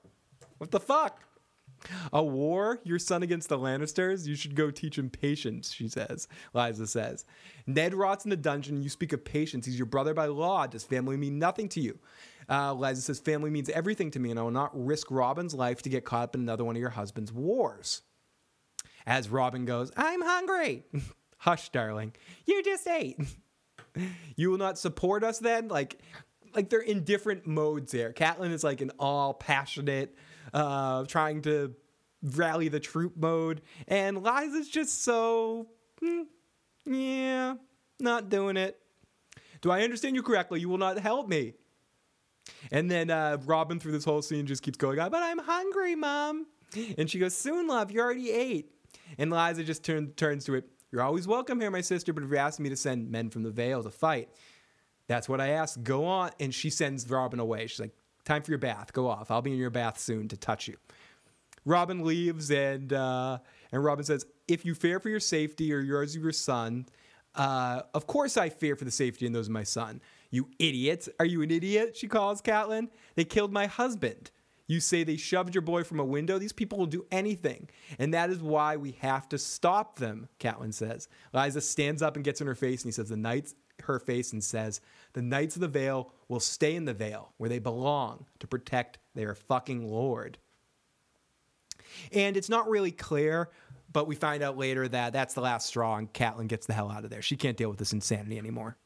What 0.59 0.71
the 0.71 0.81
fuck? 0.81 1.23
A 2.13 2.23
war? 2.23 2.81
Your 2.85 2.99
son 2.99 3.23
against 3.23 3.49
the 3.49 3.59
Lannisters? 3.59 4.27
You 4.27 4.35
should 4.35 4.55
go 4.55 4.71
teach 4.71 4.99
him 4.99 5.11
patience, 5.11 5.73
she 5.73 5.89
says. 5.89 6.29
Lysa 6.55 6.89
says. 6.89 7.25
Ned 7.67 7.95
rots 7.95 8.25
in 8.25 8.31
the 8.31 8.37
dungeon. 8.37 8.83
You 8.83 8.89
speak 8.89 9.13
of 9.13 9.25
patience. 9.25 9.67
He's 9.67 9.79
your 9.79 9.87
brother 9.87 10.15
by 10.15 10.27
law. 10.27 10.67
Does 10.67 10.85
family 10.85 11.17
mean 11.17 11.39
nothing 11.39 11.69
to 11.71 11.81
you? 11.81 11.99
Uh, 12.49 12.75
Lysa 12.75 12.99
says, 12.99 13.19
Family 13.19 13.51
means 13.51 13.69
everything 13.71 14.11
to 14.13 14.21
me, 14.21 14.31
and 14.31 14.39
I 14.39 14.43
will 14.43 14.51
not 14.51 14.71
risk 14.75 15.11
Robin's 15.11 15.55
life 15.55 15.83
to 15.83 15.89
get 15.89 16.05
caught 16.05 16.25
up 16.25 16.35
in 16.35 16.43
another 16.43 16.65
one 16.65 16.77
of 16.77 16.81
your 16.81 16.91
husband's 16.91 17.33
wars. 17.33 18.03
As 19.07 19.29
Robin 19.29 19.65
goes, 19.65 19.91
I'm 19.97 20.23
hungry. 20.23 20.85
Hush, 21.39 21.69
darling. 21.71 22.13
You 22.45 22.63
just 22.63 22.87
ate. 22.87 23.19
you 24.37 24.51
will 24.51 24.59
not 24.59 24.79
support 24.79 25.23
us 25.23 25.39
then? 25.39 25.69
Like, 25.69 26.01
like 26.55 26.71
they're 26.71 26.81
in 26.81 27.05
different 27.05 27.47
modes 27.47 27.93
here. 27.93 28.13
Catelyn 28.13 28.53
is 28.53 28.65
like 28.65 28.81
an 28.81 28.91
all 28.99 29.35
passionate, 29.35 30.17
uh, 30.53 31.05
trying 31.05 31.43
to 31.43 31.75
rally 32.23 32.69
the 32.69 32.81
troop 32.81 33.17
mode, 33.17 33.63
and 33.89 34.19
Lysa's 34.19 34.69
just 34.69 35.05
so, 35.05 35.69
hmm, 36.01 36.23
yeah, 36.85 37.55
not 38.01 38.29
doing 38.29 38.57
it. 38.57 38.79
Do 39.61 39.71
I 39.71 39.83
understand 39.83 40.17
you 40.17 40.23
correctly? 40.23 40.61
You 40.61 40.69
will 40.69 40.79
not 40.79 40.99
help 40.99 41.29
me. 41.29 41.55
And 42.71 42.91
then 42.91 43.11
uh, 43.11 43.39
Robin, 43.45 43.81
through 43.81 43.93
this 43.93 44.05
whole 44.05 44.23
scene, 44.23 44.47
just 44.47 44.63
keeps 44.63 44.79
going, 44.79 44.97
but 44.97 45.23
I'm 45.23 45.39
hungry, 45.39 45.95
mom. 45.95 46.47
And 46.99 47.11
she 47.11 47.19
goes, 47.19 47.37
soon, 47.37 47.67
love, 47.67 47.91
you 47.91 48.01
already 48.01 48.31
ate. 48.31 48.71
And 49.19 49.33
Lysa 49.33 49.65
just 49.65 49.85
turn, 49.85 50.13
turns 50.13 50.45
to 50.45 50.55
it, 50.55 50.69
you're 50.93 51.03
always 51.03 51.27
welcome 51.27 51.61
here, 51.61 51.71
my 51.71 51.81
sister, 51.81 52.13
but 52.13 52.23
if 52.23 52.31
you're 52.31 52.39
asking 52.39 52.65
me 52.65 52.71
to 52.71 52.77
send 52.77 53.11
men 53.11 53.31
from 53.31 53.43
the 53.43 53.51
Vale 53.51 53.83
to 53.83 53.91
fight, 53.91 54.29
that's 55.09 55.29
what 55.29 55.41
I 55.41 55.49
asked. 55.51 55.83
Go 55.83 56.05
on. 56.05 56.31
And 56.41 56.55
she 56.55 56.71
sends 56.71 57.09
Robin 57.09 57.41
away. 57.41 57.67
She's 57.67 57.81
like, 57.81 57.95
time 58.27 58.43
for 58.43 58.51
your 58.51 58.59
bath. 58.59 58.93
Go 58.93 59.09
off. 59.09 59.31
I'll 59.31 59.41
be 59.41 59.53
in 59.53 59.59
your 59.59 59.71
bath 59.71 59.99
soon 59.99 60.29
to 60.29 60.37
touch 60.37 60.69
you. 60.69 60.77
Robin 61.65 62.05
leaves, 62.05 62.51
and 62.51 62.93
uh, 62.93 63.39
and 63.73 63.83
Robin 63.83 64.05
says, 64.05 64.27
"If 64.47 64.65
you 64.65 64.75
fear 64.75 65.01
for 65.01 65.09
your 65.09 65.21
safety 65.21 65.73
or 65.73 65.81
yours 65.81 66.15
or 66.15 66.21
your 66.21 66.33
son, 66.33 66.87
uh, 67.35 67.83
of 67.95 68.07
course 68.07 68.37
I 68.37 68.51
fear 68.51 68.77
for 68.77 68.85
the 68.85 68.91
safety 68.91 69.27
and 69.27 69.35
those 69.35 69.47
of 69.47 69.53
my 69.53 69.65
son. 69.65 70.01
You 70.31 70.49
idiot! 70.59 71.09
Are 71.19 71.27
you 71.27 71.43
an 71.43 71.51
idiot?" 71.51 71.97
She 71.97 72.07
calls 72.07 72.43
Catelyn. 72.43 72.89
They 73.15 73.25
killed 73.25 73.53
my 73.53 73.67
husband. 73.67 74.31
You 74.69 74.81
say 74.81 75.05
they 75.05 75.17
shoved 75.17 75.55
your 75.55 75.63
boy 75.63 75.85
from 75.85 76.01
a 76.01 76.05
window. 76.05 76.39
These 76.39 76.53
people 76.53 76.79
will 76.79 76.87
do 76.87 77.07
anything, 77.11 77.69
and 77.99 78.15
that 78.15 78.31
is 78.31 78.39
why 78.39 78.77
we 78.77 78.93
have 79.01 79.29
to 79.31 79.39
stop 79.39 79.99
them. 79.99 80.29
Catelyn 80.39 80.75
says. 80.75 81.09
Lysa 81.35 81.63
stands 81.63 82.03
up 82.03 82.17
and 82.17 82.25
gets 82.25 82.41
in 82.41 82.47
her 82.47 82.55
face, 82.55 82.83
and 82.83 82.89
he 82.89 82.93
says, 82.93 83.09
"The 83.09 83.17
knights." 83.17 83.55
Her 83.87 83.99
face 83.99 84.33
and 84.33 84.45
says, 84.45 84.81
"The 85.15 85.23
knights 85.23 85.57
of 85.57 85.61
the 85.61 85.69
Vale 85.69 86.13
will 86.29 86.41
stay 86.41 86.77
in 86.77 86.85
the 86.85 86.95
Vale 86.95 87.33
where 87.39 87.49
they 87.49 87.59
belong 87.59 88.27
to 88.39 88.47
protect 88.47 88.99
their 89.15 89.35
fucking 89.35 89.87
lord." 89.87 90.39
And 92.13 92.37
it's 92.37 92.49
not 92.49 92.69
really 92.69 92.93
clear, 92.93 93.51
but 93.93 94.07
we 94.07 94.15
find 94.15 94.43
out 94.43 94.59
later 94.59 94.87
that 94.89 95.13
that's 95.13 95.35
the 95.35 95.41
last 95.41 95.67
straw 95.67 95.97
and 95.97 96.13
Catelyn 96.13 96.49
gets 96.49 96.67
the 96.67 96.75
hell 96.75 96.91
out 96.91 97.05
of 97.05 97.11
there. 97.11 97.23
She 97.23 97.37
can't 97.37 97.57
deal 97.57 97.71
with 97.71 97.79
this 97.79 97.93
insanity 97.93 98.39
anymore. 98.39 98.77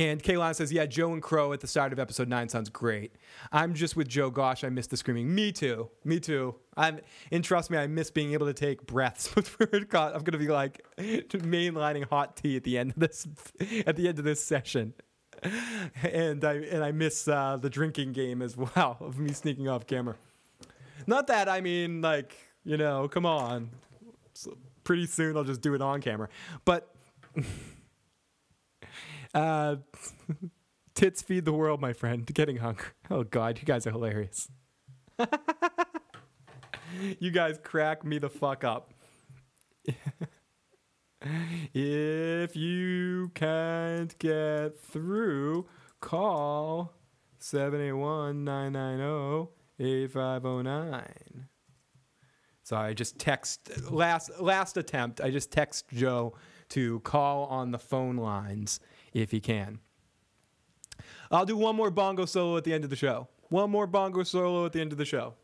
And 0.00 0.22
Kaylon 0.22 0.54
says, 0.54 0.72
"Yeah, 0.72 0.86
Joe 0.86 1.12
and 1.12 1.22
Crow 1.22 1.52
at 1.52 1.60
the 1.60 1.66
start 1.66 1.92
of 1.92 1.98
episode 1.98 2.26
nine 2.26 2.48
sounds 2.48 2.70
great. 2.70 3.12
I'm 3.52 3.74
just 3.74 3.96
with 3.96 4.08
Joe. 4.08 4.30
Gosh, 4.30 4.64
I 4.64 4.70
miss 4.70 4.86
the 4.86 4.96
screaming. 4.96 5.34
Me 5.34 5.52
too. 5.52 5.90
Me 6.04 6.18
too. 6.18 6.54
I'm 6.74 7.00
and 7.30 7.44
trust 7.44 7.70
me, 7.70 7.76
I 7.76 7.86
miss 7.86 8.10
being 8.10 8.32
able 8.32 8.46
to 8.46 8.54
take 8.54 8.86
breaths. 8.86 9.30
I'm 9.36 10.22
gonna 10.24 10.38
be 10.38 10.48
like 10.48 10.82
mainlining 10.98 12.08
hot 12.08 12.38
tea 12.38 12.56
at 12.56 12.64
the 12.64 12.78
end 12.78 12.92
of 12.92 13.00
this 13.00 13.28
at 13.86 13.96
the 13.96 14.08
end 14.08 14.18
of 14.18 14.24
this 14.24 14.42
session." 14.42 14.94
And 16.02 16.44
I 16.46 16.54
and 16.54 16.82
I 16.82 16.92
miss 16.92 17.28
uh, 17.28 17.58
the 17.60 17.68
drinking 17.68 18.14
game 18.14 18.40
as 18.40 18.56
well 18.76 18.96
of 19.00 19.18
me 19.18 19.34
sneaking 19.34 19.68
off 19.68 19.86
camera. 19.86 20.14
Not 21.06 21.26
that 21.26 21.46
I 21.46 21.60
mean, 21.60 22.00
like 22.00 22.34
you 22.64 22.78
know, 22.78 23.06
come 23.06 23.26
on. 23.26 23.68
So 24.32 24.56
pretty 24.82 25.04
soon 25.04 25.36
I'll 25.36 25.44
just 25.44 25.60
do 25.60 25.74
it 25.74 25.82
on 25.82 26.00
camera, 26.00 26.30
but 26.64 26.94
uh, 29.34 29.76
tits 30.94 31.22
feed 31.22 31.44
the 31.44 31.52
world, 31.52 31.80
my 31.80 31.92
friend. 31.92 32.26
Getting 32.26 32.56
hungry. 32.58 32.86
Oh 33.10 33.24
God, 33.24 33.58
you 33.58 33.64
guys 33.64 33.86
are 33.86 33.90
hilarious. 33.90 34.48
you 37.18 37.30
guys 37.30 37.58
crack 37.62 38.04
me 38.04 38.18
the 38.18 38.30
fuck 38.30 38.64
up. 38.64 38.92
if 41.74 42.56
you 42.56 43.30
can't 43.34 44.18
get 44.18 44.78
through, 44.78 45.66
call 46.00 46.92
781 47.38 48.44
990 48.44 49.50
8509. 49.78 51.48
So 52.62 52.76
I 52.76 52.92
just 52.92 53.18
text 53.18 53.90
last 53.90 54.30
last 54.40 54.76
attempt. 54.76 55.20
I 55.20 55.30
just 55.30 55.50
text 55.50 55.88
Joe 55.92 56.34
to 56.68 57.00
call 57.00 57.46
on 57.46 57.72
the 57.72 57.78
phone 57.78 58.16
lines 58.16 58.78
if 59.12 59.30
he 59.30 59.40
can. 59.40 59.80
I'll 61.30 61.46
do 61.46 61.56
one 61.56 61.76
more 61.76 61.90
bongo 61.90 62.24
solo 62.24 62.56
at 62.56 62.64
the 62.64 62.72
end 62.74 62.84
of 62.84 62.90
the 62.90 62.96
show. 62.96 63.28
One 63.48 63.70
more 63.70 63.86
bongo 63.86 64.22
solo 64.22 64.66
at 64.66 64.72
the 64.72 64.80
end 64.80 64.92
of 64.92 64.98
the 64.98 65.04
show. 65.04 65.34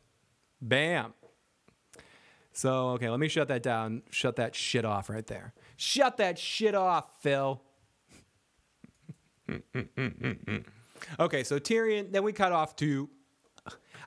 Bam. 0.60 1.14
So, 2.52 2.90
okay, 2.90 3.10
let 3.10 3.20
me 3.20 3.28
shut 3.28 3.48
that 3.48 3.62
down. 3.62 4.02
Shut 4.10 4.36
that 4.36 4.54
shit 4.54 4.84
off 4.84 5.10
right 5.10 5.26
there. 5.26 5.52
Shut 5.76 6.16
that 6.16 6.38
shit 6.38 6.74
off, 6.74 7.20
Phil. 7.20 7.60
okay, 11.20 11.44
so 11.44 11.58
Tyrion, 11.58 12.10
then 12.10 12.22
we 12.22 12.32
cut 12.32 12.52
off 12.52 12.74
to. 12.76 13.10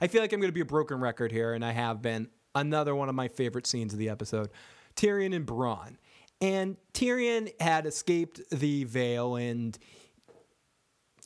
I 0.02 0.07
feel 0.07 0.22
like 0.22 0.34
I'm 0.34 0.40
going 0.40 0.49
to 0.49 0.56
be 0.56 0.61
a 0.61 0.65
broken 0.65 0.99
record 0.99 1.31
here, 1.31 1.53
and 1.53 1.64
I 1.64 1.72
have 1.72 2.02
been. 2.02 2.30
Another 2.56 2.95
one 2.95 3.10
of 3.10 3.15
my 3.15 3.27
favorite 3.27 3.68
scenes 3.68 3.94
of 3.94 3.99
the 3.99 4.10
episode 4.10 4.49
Tyrion 4.95 5.36
and 5.36 5.45
Bronn. 5.45 5.98
And 6.41 6.77
Tyrion 6.93 7.51
had 7.59 7.85
escaped 7.85 8.41
the 8.49 8.85
Vale, 8.85 9.35
and 9.35 9.77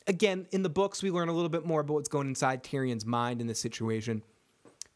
again, 0.06 0.46
in 0.50 0.62
the 0.62 0.68
books, 0.68 1.02
we 1.02 1.10
learn 1.10 1.28
a 1.28 1.32
little 1.32 1.48
bit 1.48 1.64
more 1.64 1.80
about 1.80 1.94
what's 1.94 2.08
going 2.08 2.28
inside 2.28 2.64
Tyrion's 2.64 3.06
mind 3.06 3.40
in 3.40 3.46
this 3.46 3.60
situation. 3.60 4.22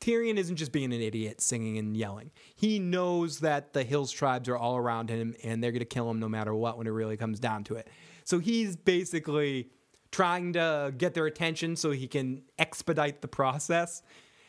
Tyrion 0.00 0.36
isn't 0.36 0.56
just 0.56 0.70
being 0.70 0.92
an 0.92 1.00
idiot 1.00 1.40
singing 1.40 1.76
and 1.78 1.96
yelling. 1.96 2.30
He 2.54 2.78
knows 2.78 3.40
that 3.40 3.72
the 3.72 3.82
Hills 3.82 4.12
tribes 4.12 4.48
are 4.48 4.56
all 4.56 4.76
around 4.76 5.10
him 5.10 5.34
and 5.42 5.62
they're 5.62 5.72
going 5.72 5.80
to 5.80 5.86
kill 5.86 6.08
him 6.08 6.20
no 6.20 6.28
matter 6.28 6.54
what 6.54 6.78
when 6.78 6.86
it 6.86 6.90
really 6.90 7.16
comes 7.16 7.40
down 7.40 7.64
to 7.64 7.74
it. 7.74 7.88
So 8.24 8.38
he's 8.38 8.76
basically 8.76 9.70
trying 10.12 10.52
to 10.52 10.94
get 10.96 11.14
their 11.14 11.26
attention 11.26 11.74
so 11.74 11.90
he 11.90 12.06
can 12.06 12.42
expedite 12.58 13.22
the 13.22 13.28
process 13.28 14.02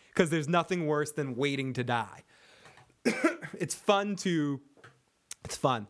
because 0.09 0.29
there's 0.29 0.47
nothing 0.47 0.85
worse 0.85 1.11
than 1.11 1.35
waiting 1.35 1.73
to 1.73 1.83
die. 1.83 2.23
it's 3.57 3.73
fun 3.73 4.15
to 4.17 4.61
it's 5.45 5.57
fun. 5.57 5.88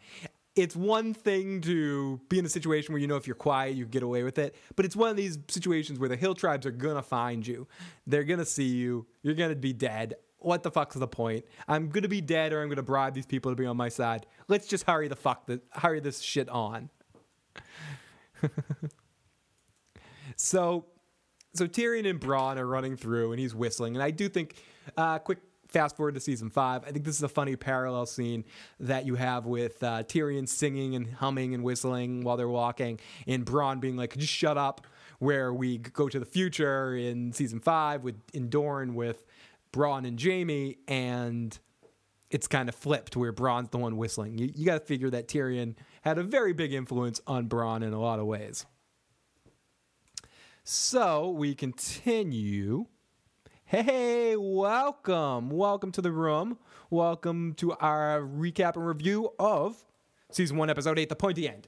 It's 0.55 0.75
one 0.75 1.13
thing 1.13 1.61
to 1.61 2.19
be 2.27 2.39
in 2.39 2.45
a 2.45 2.49
situation 2.49 2.93
where 2.93 2.99
you 2.99 3.07
know 3.07 3.15
if 3.15 3.27
you're 3.27 3.35
quiet, 3.35 3.75
you 3.75 3.85
get 3.85 4.03
away 4.03 4.23
with 4.23 4.37
it. 4.37 4.55
But 4.75 4.85
it's 4.85 4.95
one 4.95 5.09
of 5.09 5.15
these 5.15 5.37
situations 5.47 5.99
where 5.99 6.09
the 6.09 6.17
hill 6.17 6.35
tribes 6.35 6.65
are 6.65 6.71
gonna 6.71 7.01
find 7.01 7.45
you. 7.45 7.67
They're 8.05 8.23
gonna 8.23 8.45
see 8.45 8.67
you. 8.67 9.07
You're 9.21 9.35
gonna 9.35 9.55
be 9.55 9.73
dead. 9.73 10.15
What 10.39 10.63
the 10.63 10.71
fuck's 10.71 10.95
the 10.95 11.07
point? 11.07 11.45
I'm 11.67 11.89
gonna 11.89 12.07
be 12.07 12.21
dead, 12.21 12.53
or 12.53 12.61
I'm 12.61 12.69
gonna 12.69 12.83
bribe 12.83 13.13
these 13.13 13.25
people 13.25 13.51
to 13.51 13.55
be 13.55 13.65
on 13.65 13.77
my 13.77 13.89
side. 13.89 14.25
Let's 14.47 14.67
just 14.67 14.85
hurry 14.85 15.07
the 15.07 15.15
fuck 15.15 15.45
the 15.45 15.61
hurry 15.71 15.99
this 15.99 16.19
shit 16.21 16.49
on. 16.49 16.89
so, 20.35 20.85
so 21.53 21.67
Tyrion 21.67 22.09
and 22.09 22.19
Bronn 22.19 22.57
are 22.57 22.67
running 22.67 22.97
through, 22.97 23.31
and 23.31 23.39
he's 23.39 23.53
whistling, 23.55 23.95
and 23.95 24.03
I 24.03 24.11
do 24.11 24.29
think, 24.29 24.55
uh, 24.97 25.19
quick 25.19 25.39
fast 25.69 25.95
forward 25.95 26.15
to 26.15 26.19
season 26.19 26.49
five, 26.49 26.83
I 26.83 26.91
think 26.91 27.05
this 27.05 27.15
is 27.15 27.23
a 27.23 27.29
funny 27.29 27.55
parallel 27.55 28.05
scene 28.05 28.43
that 28.79 29.05
you 29.05 29.15
have 29.15 29.45
with 29.45 29.81
uh, 29.83 30.03
Tyrion 30.03 30.47
singing 30.47 30.95
and 30.95 31.13
humming 31.13 31.53
and 31.53 31.63
whistling 31.63 32.23
while 32.23 32.37
they're 32.37 32.49
walking, 32.49 32.99
and 33.27 33.45
Bronn 33.45 33.79
being 33.79 33.95
like, 33.95 34.17
"Just 34.17 34.33
shut 34.33 34.57
up." 34.57 34.85
Where 35.19 35.53
we 35.53 35.79
go 35.79 36.07
to 36.07 36.17
the 36.17 36.25
future 36.25 36.95
in 36.95 37.33
season 37.33 37.59
five 37.59 38.03
with 38.03 38.15
in 38.33 38.49
Dorne 38.49 38.95
with 38.95 39.25
Bronn 39.73 40.07
and 40.07 40.21
Jaime, 40.21 40.77
and 40.87 41.59
it's 42.31 42.47
kind 42.47 42.69
of 42.69 42.75
flipped 42.75 43.17
where 43.17 43.33
Bronn's 43.33 43.69
the 43.69 43.79
one 43.79 43.97
whistling. 43.97 44.37
You, 44.37 44.49
you 44.53 44.65
got 44.65 44.79
to 44.79 44.85
figure 44.85 45.09
that 45.09 45.27
Tyrion 45.27 45.75
had 46.03 46.17
a 46.17 46.23
very 46.23 46.53
big 46.53 46.73
influence 46.73 47.19
on 47.27 47.49
Bronn 47.49 47.83
in 47.83 47.91
a 47.91 47.99
lot 47.99 48.19
of 48.19 48.27
ways. 48.27 48.65
So 50.63 51.31
we 51.31 51.55
continue. 51.55 52.85
Hey, 53.69 54.35
welcome. 54.35 55.51
Welcome 55.51 55.91
to 55.91 56.01
the 56.01 56.11
room. 56.11 56.57
Welcome 56.89 57.53
to 57.57 57.73
our 57.73 58.19
recap 58.19 58.75
and 58.75 58.87
review 58.87 59.31
of 59.37 59.85
season 60.31 60.57
one, 60.57 60.71
episode 60.71 60.97
eight, 60.97 61.09
The 61.09 61.15
Pointy 61.15 61.47
End. 61.47 61.67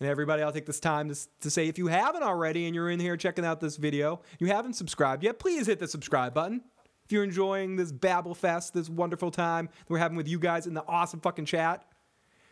And 0.00 0.08
everybody, 0.08 0.42
I'll 0.42 0.52
take 0.52 0.64
this 0.64 0.80
time 0.80 1.10
to, 1.10 1.28
to 1.42 1.50
say 1.50 1.68
if 1.68 1.76
you 1.76 1.88
haven't 1.88 2.22
already 2.22 2.64
and 2.64 2.74
you're 2.74 2.88
in 2.88 2.98
here 2.98 3.18
checking 3.18 3.44
out 3.44 3.60
this 3.60 3.76
video, 3.76 4.22
you 4.38 4.46
haven't 4.46 4.72
subscribed 4.72 5.22
yet, 5.22 5.38
please 5.38 5.66
hit 5.66 5.80
the 5.80 5.86
subscribe 5.86 6.32
button. 6.32 6.62
If 7.04 7.12
you're 7.12 7.24
enjoying 7.24 7.76
this 7.76 7.92
Babble 7.92 8.34
Fest, 8.34 8.72
this 8.72 8.88
wonderful 8.88 9.30
time 9.30 9.68
we're 9.90 9.98
having 9.98 10.16
with 10.16 10.28
you 10.28 10.38
guys 10.38 10.66
in 10.66 10.72
the 10.72 10.84
awesome 10.88 11.20
fucking 11.20 11.44
chat, 11.44 11.84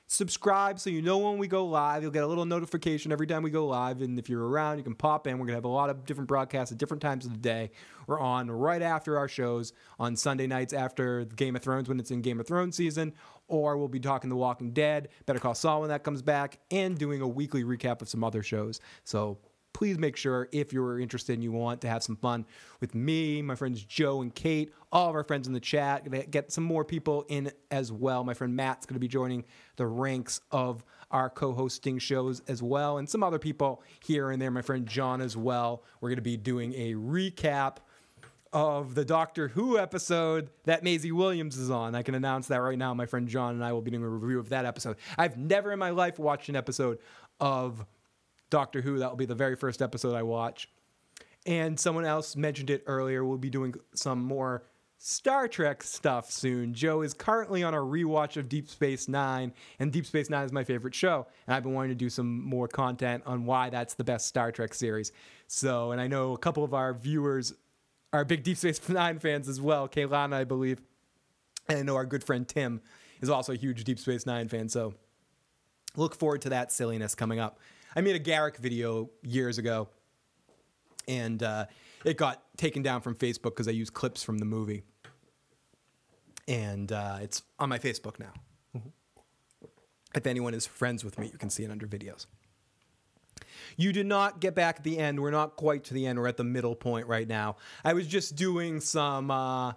subscribe 0.06 0.78
so 0.78 0.90
you 0.90 1.02
know 1.02 1.18
when 1.18 1.38
we 1.38 1.46
go 1.46 1.64
live. 1.66 2.02
You'll 2.02 2.12
get 2.12 2.24
a 2.24 2.26
little 2.26 2.44
notification 2.44 3.12
every 3.12 3.26
time 3.26 3.42
we 3.42 3.50
go 3.50 3.66
live. 3.66 4.00
And 4.00 4.18
if 4.18 4.28
you're 4.28 4.46
around, 4.46 4.78
you 4.78 4.84
can 4.84 4.94
pop 4.94 5.26
in. 5.26 5.34
We're 5.34 5.46
going 5.46 5.54
to 5.54 5.56
have 5.56 5.64
a 5.64 5.68
lot 5.68 5.90
of 5.90 6.04
different 6.04 6.28
broadcasts 6.28 6.72
at 6.72 6.78
different 6.78 7.02
times 7.02 7.24
of 7.24 7.32
the 7.32 7.38
day. 7.38 7.70
We're 8.06 8.20
on 8.20 8.50
right 8.50 8.82
after 8.82 9.16
our 9.18 9.28
shows 9.28 9.72
on 9.98 10.16
Sunday 10.16 10.46
nights 10.46 10.72
after 10.72 11.24
Game 11.24 11.56
of 11.56 11.62
Thrones 11.62 11.88
when 11.88 11.98
it's 11.98 12.10
in 12.10 12.22
Game 12.22 12.38
of 12.38 12.46
Thrones 12.46 12.76
season, 12.76 13.14
or 13.48 13.76
we'll 13.76 13.88
be 13.88 14.00
talking 14.00 14.30
The 14.30 14.36
Walking 14.36 14.72
Dead, 14.72 15.08
Better 15.26 15.38
Call 15.38 15.54
Saul 15.54 15.80
when 15.80 15.88
that 15.88 16.04
comes 16.04 16.22
back, 16.22 16.58
and 16.70 16.98
doing 16.98 17.20
a 17.20 17.28
weekly 17.28 17.64
recap 17.64 18.02
of 18.02 18.08
some 18.08 18.22
other 18.22 18.42
shows. 18.42 18.80
So 19.04 19.38
please 19.74 19.98
make 19.98 20.16
sure 20.16 20.48
if 20.52 20.72
you're 20.72 20.98
interested 20.98 21.34
and 21.34 21.42
you 21.42 21.52
want 21.52 21.82
to 21.82 21.88
have 21.88 22.02
some 22.02 22.16
fun 22.16 22.46
with 22.80 22.94
me, 22.94 23.42
my 23.42 23.54
friends 23.54 23.84
Joe 23.84 24.22
and 24.22 24.34
Kate, 24.34 24.72
all 24.90 25.10
of 25.10 25.14
our 25.14 25.24
friends 25.24 25.46
in 25.46 25.52
the 25.52 25.60
chat, 25.60 26.30
get 26.30 26.50
some 26.50 26.64
more 26.64 26.84
people 26.84 27.26
in 27.28 27.52
as 27.70 27.92
well. 27.92 28.24
My 28.24 28.32
friend 28.32 28.56
Matt's 28.56 28.86
going 28.86 28.94
to 28.94 29.00
be 29.00 29.08
joining 29.08 29.44
the 29.76 29.86
ranks 29.86 30.40
of 30.50 30.82
our 31.10 31.28
co-hosting 31.28 31.98
shows 31.98 32.40
as 32.48 32.62
well, 32.62 32.98
and 32.98 33.08
some 33.08 33.22
other 33.22 33.38
people 33.38 33.82
here 34.02 34.30
and 34.30 34.40
there. 34.40 34.50
My 34.50 34.62
friend 34.62 34.86
John 34.86 35.20
as 35.20 35.36
well. 35.36 35.82
We're 36.00 36.08
going 36.08 36.16
to 36.16 36.22
be 36.22 36.36
doing 36.36 36.72
a 36.74 36.94
recap 36.94 37.76
of 38.52 38.94
the 38.94 39.04
Doctor 39.04 39.48
Who 39.48 39.78
episode 39.78 40.50
that 40.64 40.84
Maisie 40.84 41.10
Williams 41.10 41.56
is 41.56 41.70
on. 41.70 41.96
I 41.96 42.02
can 42.02 42.14
announce 42.14 42.46
that 42.48 42.58
right 42.58 42.78
now. 42.78 42.94
My 42.94 43.06
friend 43.06 43.28
John 43.28 43.54
and 43.54 43.64
I 43.64 43.72
will 43.72 43.82
be 43.82 43.90
doing 43.90 44.04
a 44.04 44.08
review 44.08 44.38
of 44.38 44.50
that 44.50 44.64
episode. 44.64 44.96
I've 45.18 45.36
never 45.36 45.72
in 45.72 45.80
my 45.80 45.90
life 45.90 46.20
watched 46.20 46.48
an 46.48 46.54
episode 46.54 46.98
of 47.40 47.84
Doctor 48.54 48.82
Who. 48.82 49.00
That 49.00 49.10
will 49.10 49.16
be 49.16 49.26
the 49.26 49.34
very 49.34 49.56
first 49.56 49.82
episode 49.82 50.14
I 50.14 50.22
watch. 50.22 50.68
And 51.44 51.78
someone 51.78 52.04
else 52.04 52.36
mentioned 52.36 52.70
it 52.70 52.84
earlier. 52.86 53.24
We'll 53.24 53.36
be 53.36 53.50
doing 53.50 53.74
some 53.96 54.22
more 54.22 54.62
Star 54.96 55.48
Trek 55.48 55.82
stuff 55.82 56.30
soon. 56.30 56.72
Joe 56.72 57.02
is 57.02 57.14
currently 57.14 57.64
on 57.64 57.74
a 57.74 57.78
rewatch 57.78 58.36
of 58.36 58.48
Deep 58.48 58.68
Space 58.68 59.08
Nine, 59.08 59.52
and 59.80 59.90
Deep 59.90 60.06
Space 60.06 60.30
Nine 60.30 60.44
is 60.44 60.52
my 60.52 60.62
favorite 60.62 60.94
show. 60.94 61.26
And 61.48 61.56
I've 61.56 61.64
been 61.64 61.74
wanting 61.74 61.90
to 61.90 61.96
do 61.96 62.08
some 62.08 62.44
more 62.44 62.68
content 62.68 63.24
on 63.26 63.44
why 63.44 63.70
that's 63.70 63.94
the 63.94 64.04
best 64.04 64.28
Star 64.28 64.52
Trek 64.52 64.72
series. 64.72 65.10
So, 65.48 65.90
and 65.90 66.00
I 66.00 66.06
know 66.06 66.32
a 66.32 66.38
couple 66.38 66.62
of 66.62 66.74
our 66.74 66.94
viewers 66.94 67.54
are 68.12 68.24
big 68.24 68.44
Deep 68.44 68.56
Space 68.56 68.88
Nine 68.88 69.18
fans 69.18 69.48
as 69.48 69.60
well. 69.60 69.88
Kaylana, 69.88 70.34
I 70.34 70.44
believe. 70.44 70.80
And 71.68 71.78
I 71.80 71.82
know 71.82 71.96
our 71.96 72.06
good 72.06 72.22
friend 72.22 72.46
Tim 72.46 72.82
is 73.20 73.28
also 73.28 73.52
a 73.52 73.56
huge 73.56 73.82
Deep 73.82 73.98
Space 73.98 74.26
Nine 74.26 74.46
fan. 74.46 74.68
So, 74.68 74.94
look 75.96 76.14
forward 76.14 76.42
to 76.42 76.50
that 76.50 76.70
silliness 76.70 77.16
coming 77.16 77.40
up. 77.40 77.58
I 77.96 78.00
made 78.00 78.16
a 78.16 78.20
Garak 78.20 78.56
video 78.56 79.10
years 79.22 79.58
ago, 79.58 79.88
and 81.06 81.42
uh, 81.42 81.66
it 82.04 82.16
got 82.16 82.42
taken 82.56 82.82
down 82.82 83.00
from 83.00 83.14
Facebook 83.14 83.50
because 83.50 83.68
I 83.68 83.72
used 83.72 83.94
clips 83.94 84.22
from 84.22 84.38
the 84.38 84.44
movie, 84.44 84.82
and 86.48 86.90
uh, 86.90 87.18
it's 87.20 87.42
on 87.58 87.68
my 87.68 87.78
Facebook 87.78 88.18
now. 88.18 88.32
If 90.14 90.26
anyone 90.26 90.54
is 90.54 90.66
friends 90.66 91.04
with 91.04 91.18
me, 91.18 91.28
you 91.32 91.38
can 91.38 91.50
see 91.50 91.64
it 91.64 91.70
under 91.70 91.86
videos. 91.86 92.26
You 93.76 93.92
did 93.92 94.06
not 94.06 94.40
get 94.40 94.54
back 94.54 94.76
at 94.78 94.84
the 94.84 94.98
end. 94.98 95.20
We're 95.20 95.32
not 95.32 95.56
quite 95.56 95.84
to 95.84 95.94
the 95.94 96.06
end. 96.06 96.18
We're 96.18 96.28
at 96.28 96.36
the 96.36 96.44
middle 96.44 96.76
point 96.76 97.08
right 97.08 97.26
now. 97.26 97.56
I 97.84 97.94
was 97.94 98.06
just 98.06 98.36
doing 98.36 98.80
some. 98.80 99.30
Uh, 99.30 99.72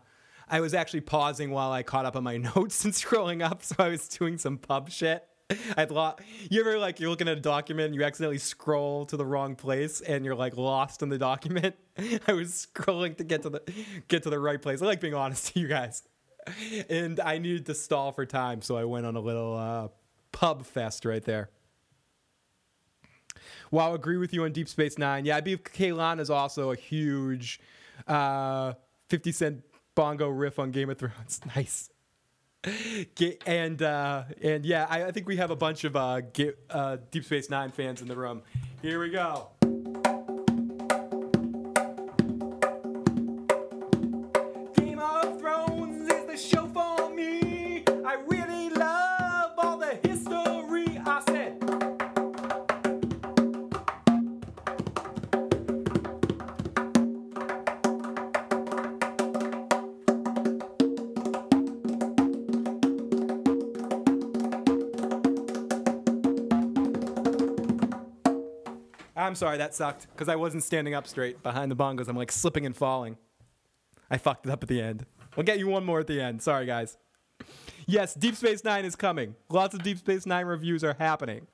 I 0.50 0.62
was 0.62 0.74
actually 0.74 1.02
pausing 1.02 1.52
while 1.52 1.72
I 1.72 1.84
caught 1.84 2.06
up 2.06 2.16
on 2.16 2.24
my 2.24 2.38
notes 2.56 2.86
and 2.86 2.94
scrolling 2.94 3.44
up, 3.44 3.64
so 3.64 3.76
I 3.80 3.90
was 3.90 4.08
doing 4.08 4.38
some 4.38 4.58
pub 4.58 4.90
shit. 4.90 5.28
I'd 5.78 5.92
lo- 5.92 6.16
you 6.50 6.60
ever 6.62 6.78
like 6.78 7.00
you're 7.00 7.10
looking 7.10 7.28
at 7.28 7.38
a 7.38 7.42
document 7.42 7.88
and 7.88 7.96
you 7.96 8.04
accidentally 8.04 8.38
scroll 8.38 9.06
to 9.06 9.18
the 9.18 9.26
wrong 9.26 9.56
place 9.56 10.02
and 10.02 10.26
you're 10.26 10.36
like 10.36 10.58
lost 10.58 11.02
in 11.02 11.10
the 11.10 11.18
document. 11.18 11.76
I 12.28 12.34
was 12.34 12.68
scrolling 12.68 13.16
to 13.18 13.24
get 13.24 13.44
to 13.44 13.50
the 13.50 13.62
get 14.08 14.24
to 14.24 14.30
the 14.30 14.40
right 14.40 14.62
place. 14.62 14.82
I 14.82 14.86
like 14.86 15.02
being 15.02 15.14
honest 15.14 15.54
to 15.54 15.60
you 15.60 15.68
guys. 15.68 16.04
And 16.90 17.20
I 17.20 17.40
needed 17.40 17.66
to 17.66 17.76
stall 17.76 18.14
for 18.14 18.26
time, 18.26 18.62
so 18.62 18.78
I 18.78 18.86
went 18.86 19.06
on 19.06 19.18
a 19.18 19.20
little 19.20 19.56
uh, 19.58 19.90
pub 20.32 20.66
fest 20.66 21.04
right 21.04 21.24
there. 21.24 21.50
Wow, 23.70 23.94
agree 23.94 24.16
with 24.16 24.34
you 24.34 24.46
on 24.46 24.54
Deep 24.54 24.70
Space 24.70 24.98
Nine. 24.98 25.26
Yeah, 25.26 25.36
I 25.36 25.42
believe 25.42 25.64
Kaylon 25.64 26.22
is 26.22 26.30
also 26.30 26.72
a 26.72 26.76
huge 26.76 27.60
uh, 28.08 28.74
50 29.10 29.32
Cent 29.34 29.64
bongo 29.94 30.30
riff 30.30 30.58
on 30.58 30.72
Game 30.72 30.90
of 30.90 30.98
Thrones. 30.98 31.42
Nice. 31.56 31.90
And 33.46 33.82
uh, 33.82 34.24
and 34.42 34.66
yeah, 34.66 34.88
I, 34.90 35.06
I 35.06 35.12
think 35.12 35.28
we 35.28 35.38
have 35.38 35.52
a 35.52 35.56
bunch 35.56 35.84
of 35.84 35.96
uh, 35.96 36.22
uh, 36.70 36.98
Deep 37.12 37.26
Space 37.26 37.50
Nine 37.50 37.72
fans 37.72 38.02
in 38.02 38.08
the 38.08 38.16
room. 38.16 38.42
Here 38.82 39.00
we 39.00 39.10
go. 39.10 39.50
Sorry, 69.38 69.58
that 69.58 69.74
sucked 69.74 70.08
because 70.12 70.28
I 70.28 70.36
wasn't 70.36 70.64
standing 70.64 70.94
up 70.94 71.08
straight 71.08 71.42
behind 71.44 71.72
the 71.72 71.76
bongos. 71.76 72.08
I'm 72.08 72.18
like 72.18 72.32
slipping 72.32 72.66
and 72.66 72.76
falling. 72.76 73.18
I 74.10 74.18
fucked 74.18 74.46
it 74.46 74.52
up 74.52 74.64
at 74.64 74.70
the 74.70 74.82
end. 74.82 75.06
We'll 75.36 75.46
get 75.46 75.60
you 75.60 75.68
one 75.68 75.86
more 75.86 76.00
at 76.00 76.08
the 76.08 76.20
end. 76.20 76.42
Sorry, 76.42 76.66
guys. 76.66 76.98
Yes, 77.86 78.14
Deep 78.14 78.36
Space 78.36 78.64
Nine 78.64 78.84
is 78.86 78.96
coming. 78.96 79.36
Lots 79.50 79.76
of 79.76 79.84
Deep 79.84 80.00
Space 80.00 80.26
Nine 80.26 80.46
reviews 80.46 80.84
are 80.84 80.96
happening. 80.98 81.48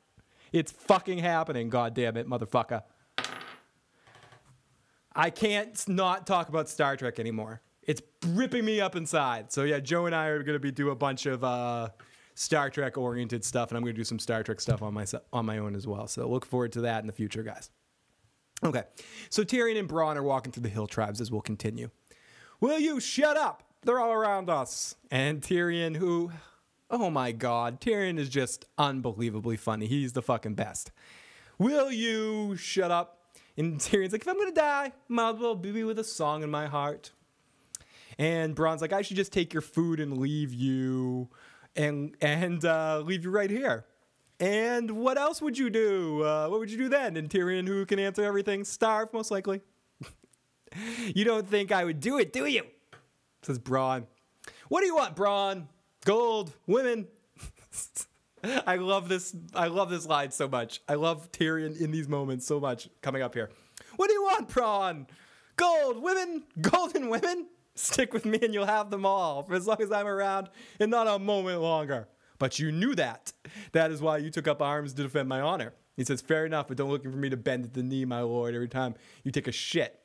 It's 0.52 0.72
fucking 0.72 1.20
happening, 1.20 1.70
god 1.70 1.94
damn 1.94 2.16
it, 2.16 2.28
motherfucker. 2.28 2.84
I 5.16 5.30
can't 5.30 5.88
not 5.88 6.26
talk 6.26 6.50
about 6.50 6.70
Star 6.70 6.96
Trek 6.96 7.20
anymore. 7.20 7.62
It's 7.84 8.02
ripping 8.28 8.66
me 8.66 8.80
up 8.80 8.96
inside. 8.96 9.52
So 9.52 9.64
yeah, 9.64 9.80
Joe 9.80 10.06
and 10.06 10.16
I 10.16 10.28
are 10.28 10.42
gonna 10.44 10.60
be 10.60 10.72
do 10.72 10.90
a 10.90 10.96
bunch 10.96 11.26
of 11.26 11.44
uh, 11.44 11.90
Star 12.36 12.70
Trek 12.70 12.98
oriented 12.98 13.44
stuff, 13.44 13.70
and 13.70 13.78
I'm 13.78 13.84
gonna 13.84 13.94
do 13.94 14.04
some 14.04 14.20
Star 14.20 14.44
Trek 14.44 14.60
stuff 14.60 14.82
on 14.82 14.94
my 14.94 15.06
on 15.32 15.46
my 15.46 15.58
own 15.58 15.76
as 15.76 15.88
well. 15.88 16.08
So 16.08 16.28
look 16.28 16.46
forward 16.46 16.72
to 16.74 16.82
that 16.82 17.02
in 17.02 17.08
the 17.08 17.14
future, 17.14 17.44
guys. 17.44 17.70
Okay, 18.64 18.84
so 19.30 19.44
Tyrion 19.44 19.78
and 19.78 19.90
Bronn 19.90 20.16
are 20.16 20.24
walking 20.24 20.52
through 20.52 20.64
the 20.64 20.70
hill 20.70 20.88
tribes 20.88 21.20
as 21.20 21.32
we'll 21.32 21.42
continue. 21.42 21.90
Will 22.62 22.80
you 22.80 23.00
shut 23.00 23.36
up? 23.36 23.64
They're 23.82 24.00
all 24.00 24.14
around 24.14 24.50
us. 24.50 24.96
And 25.12 25.42
Tyrion, 25.42 25.98
who, 25.98 26.32
oh 26.90 27.10
my 27.10 27.34
God, 27.34 27.82
Tyrion 27.82 28.18
is 28.18 28.30
just 28.30 28.66
unbelievably 28.78 29.58
funny. 29.58 29.88
He's 29.88 30.14
the 30.14 30.22
fucking 30.22 30.56
best. 30.56 30.92
Will 31.58 31.92
you 31.92 32.56
shut 32.56 32.90
up? 32.90 33.20
And 33.58 33.80
Tyrion's 33.80 34.14
like, 34.14 34.22
if 34.22 34.28
I'm 34.28 34.38
gonna 34.38 34.52
die, 34.54 34.94
might 35.10 35.36
as 35.36 35.40
well 35.40 35.56
be 35.56 35.84
with 35.84 36.00
a 36.00 36.04
song 36.04 36.42
in 36.42 36.50
my 36.50 36.68
heart. 36.68 37.12
And 38.18 38.56
Bronn's 38.56 38.82
like, 38.82 38.94
I 38.94 39.02
should 39.02 39.18
just 39.18 39.34
take 39.34 39.54
your 39.54 39.62
food 39.62 40.00
and 40.00 40.18
leave 40.18 40.54
you, 40.54 41.30
and 41.76 42.16
and 42.22 42.64
uh, 42.66 43.02
leave 43.06 43.24
you 43.24 43.32
right 43.32 43.50
here. 43.50 43.86
And 44.40 44.92
what 44.92 45.18
else 45.18 45.42
would 45.42 45.58
you 45.58 45.70
do? 45.70 46.24
Uh, 46.24 46.48
what 46.48 46.60
would 46.60 46.72
you 46.72 46.78
do 46.78 46.90
then? 46.90 47.16
And 47.16 47.30
Tyrion, 47.30 47.68
who 47.68 47.86
can 47.86 48.00
answer 48.00 48.24
everything, 48.24 48.64
starve 48.66 49.14
most 49.14 49.32
likely. 49.32 49.62
you 51.16 51.24
don't 51.24 51.48
think 51.48 51.72
I 51.72 51.84
would 51.86 52.00
do 52.00 52.18
it, 52.18 52.34
do 52.34 52.46
you? 52.46 52.64
Says 53.44 53.60
Bronn. 53.60 54.06
What 54.70 54.82
do 54.82 54.88
you 54.88 54.96
want, 54.96 55.16
Bronn? 55.16 55.68
Gold, 56.04 56.54
women. 56.68 57.08
I 58.68 58.76
love 58.76 59.08
this. 59.08 59.36
I 59.54 59.68
love 59.68 59.90
this 59.90 60.06
line 60.06 60.32
so 60.32 60.48
much. 60.48 60.82
I 60.90 60.96
love 60.96 61.32
Tyrion 61.32 61.80
in 61.80 61.92
these 61.92 62.10
moments 62.10 62.46
so 62.46 62.60
much. 62.60 62.90
Coming 63.02 63.22
up 63.22 63.34
here. 63.34 63.50
What 63.96 64.08
do 64.08 64.14
you 64.14 64.24
want, 64.24 64.50
Bronn? 64.50 65.08
Gold, 65.56 66.02
women, 66.02 66.44
golden 66.62 67.10
women. 67.10 67.48
Stick 67.76 68.14
with 68.14 68.26
me 68.26 68.40
and 68.42 68.54
you'll 68.54 68.66
have 68.66 68.90
them 68.90 69.06
all 69.06 69.44
for 69.44 69.56
as 69.56 69.68
long 69.68 69.82
as 69.82 69.92
I'm 69.92 70.08
around 70.08 70.50
and 70.80 70.92
not 70.92 71.08
a 71.08 71.18
moment 71.18 71.62
longer. 71.62 72.08
But 72.38 72.60
you 72.60 72.72
knew 72.72 72.96
that. 72.96 73.32
That 73.72 73.92
is 73.92 74.02
why 74.02 74.18
you 74.18 74.30
took 74.30 74.48
up 74.48 74.62
arms 74.62 74.94
to 74.94 75.04
defend 75.04 75.30
my 75.30 75.42
honor. 75.42 75.74
He 75.96 76.04
says, 76.04 76.22
Fair 76.22 76.46
enough, 76.46 76.68
but 76.68 76.78
don't 76.78 76.90
look 76.90 77.04
for 77.04 77.10
me 77.10 77.30
to 77.30 77.38
bend 77.38 77.66
at 77.66 77.74
the 77.74 77.84
knee, 77.84 78.06
my 78.06 78.22
lord, 78.22 78.56
every 78.56 78.68
time 78.68 78.96
you 79.24 79.32
take 79.32 79.48
a 79.48 79.52
shit. 79.52 80.00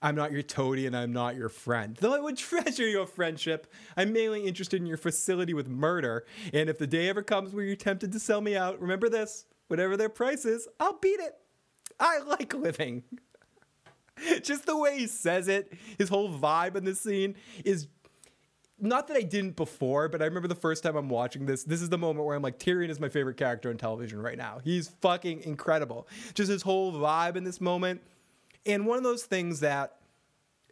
I'm 0.00 0.14
not 0.14 0.30
your 0.30 0.42
toady 0.42 0.86
and 0.86 0.96
I'm 0.96 1.12
not 1.12 1.34
your 1.34 1.48
friend. 1.48 1.96
Though 1.98 2.14
I 2.14 2.20
would 2.20 2.36
treasure 2.38 2.86
your 2.86 3.06
friendship, 3.06 3.72
I'm 3.96 4.12
mainly 4.12 4.46
interested 4.46 4.80
in 4.80 4.86
your 4.86 4.96
facility 4.96 5.54
with 5.54 5.68
murder. 5.68 6.24
And 6.52 6.70
if 6.70 6.78
the 6.78 6.86
day 6.86 7.08
ever 7.08 7.22
comes 7.22 7.52
where 7.52 7.64
you're 7.64 7.76
tempted 7.76 8.12
to 8.12 8.20
sell 8.20 8.40
me 8.40 8.56
out, 8.56 8.80
remember 8.80 9.08
this 9.08 9.46
whatever 9.66 9.96
their 9.96 10.08
price 10.08 10.44
is, 10.44 10.66
I'll 10.80 10.98
beat 10.98 11.20
it. 11.20 11.34
I 12.00 12.20
like 12.20 12.54
living. 12.54 13.02
Just 14.42 14.66
the 14.66 14.76
way 14.76 14.98
he 14.98 15.06
says 15.06 15.48
it, 15.48 15.72
his 15.98 16.08
whole 16.08 16.30
vibe 16.30 16.76
in 16.76 16.84
this 16.84 17.00
scene 17.00 17.34
is 17.64 17.88
not 18.80 19.08
that 19.08 19.16
I 19.16 19.22
didn't 19.22 19.56
before, 19.56 20.08
but 20.08 20.22
I 20.22 20.26
remember 20.26 20.48
the 20.48 20.54
first 20.54 20.82
time 20.82 20.96
I'm 20.96 21.08
watching 21.08 21.46
this. 21.46 21.64
This 21.64 21.82
is 21.82 21.88
the 21.88 21.98
moment 21.98 22.24
where 22.26 22.36
I'm 22.36 22.42
like, 22.42 22.58
Tyrion 22.58 22.90
is 22.90 23.00
my 23.00 23.08
favorite 23.08 23.36
character 23.36 23.70
on 23.70 23.76
television 23.76 24.20
right 24.20 24.38
now. 24.38 24.60
He's 24.62 24.88
fucking 25.00 25.42
incredible. 25.42 26.06
Just 26.34 26.50
his 26.50 26.62
whole 26.62 26.92
vibe 26.92 27.36
in 27.36 27.44
this 27.44 27.60
moment. 27.60 28.00
And 28.66 28.86
one 28.86 28.96
of 28.96 29.04
those 29.04 29.24
things 29.24 29.60
that, 29.60 29.96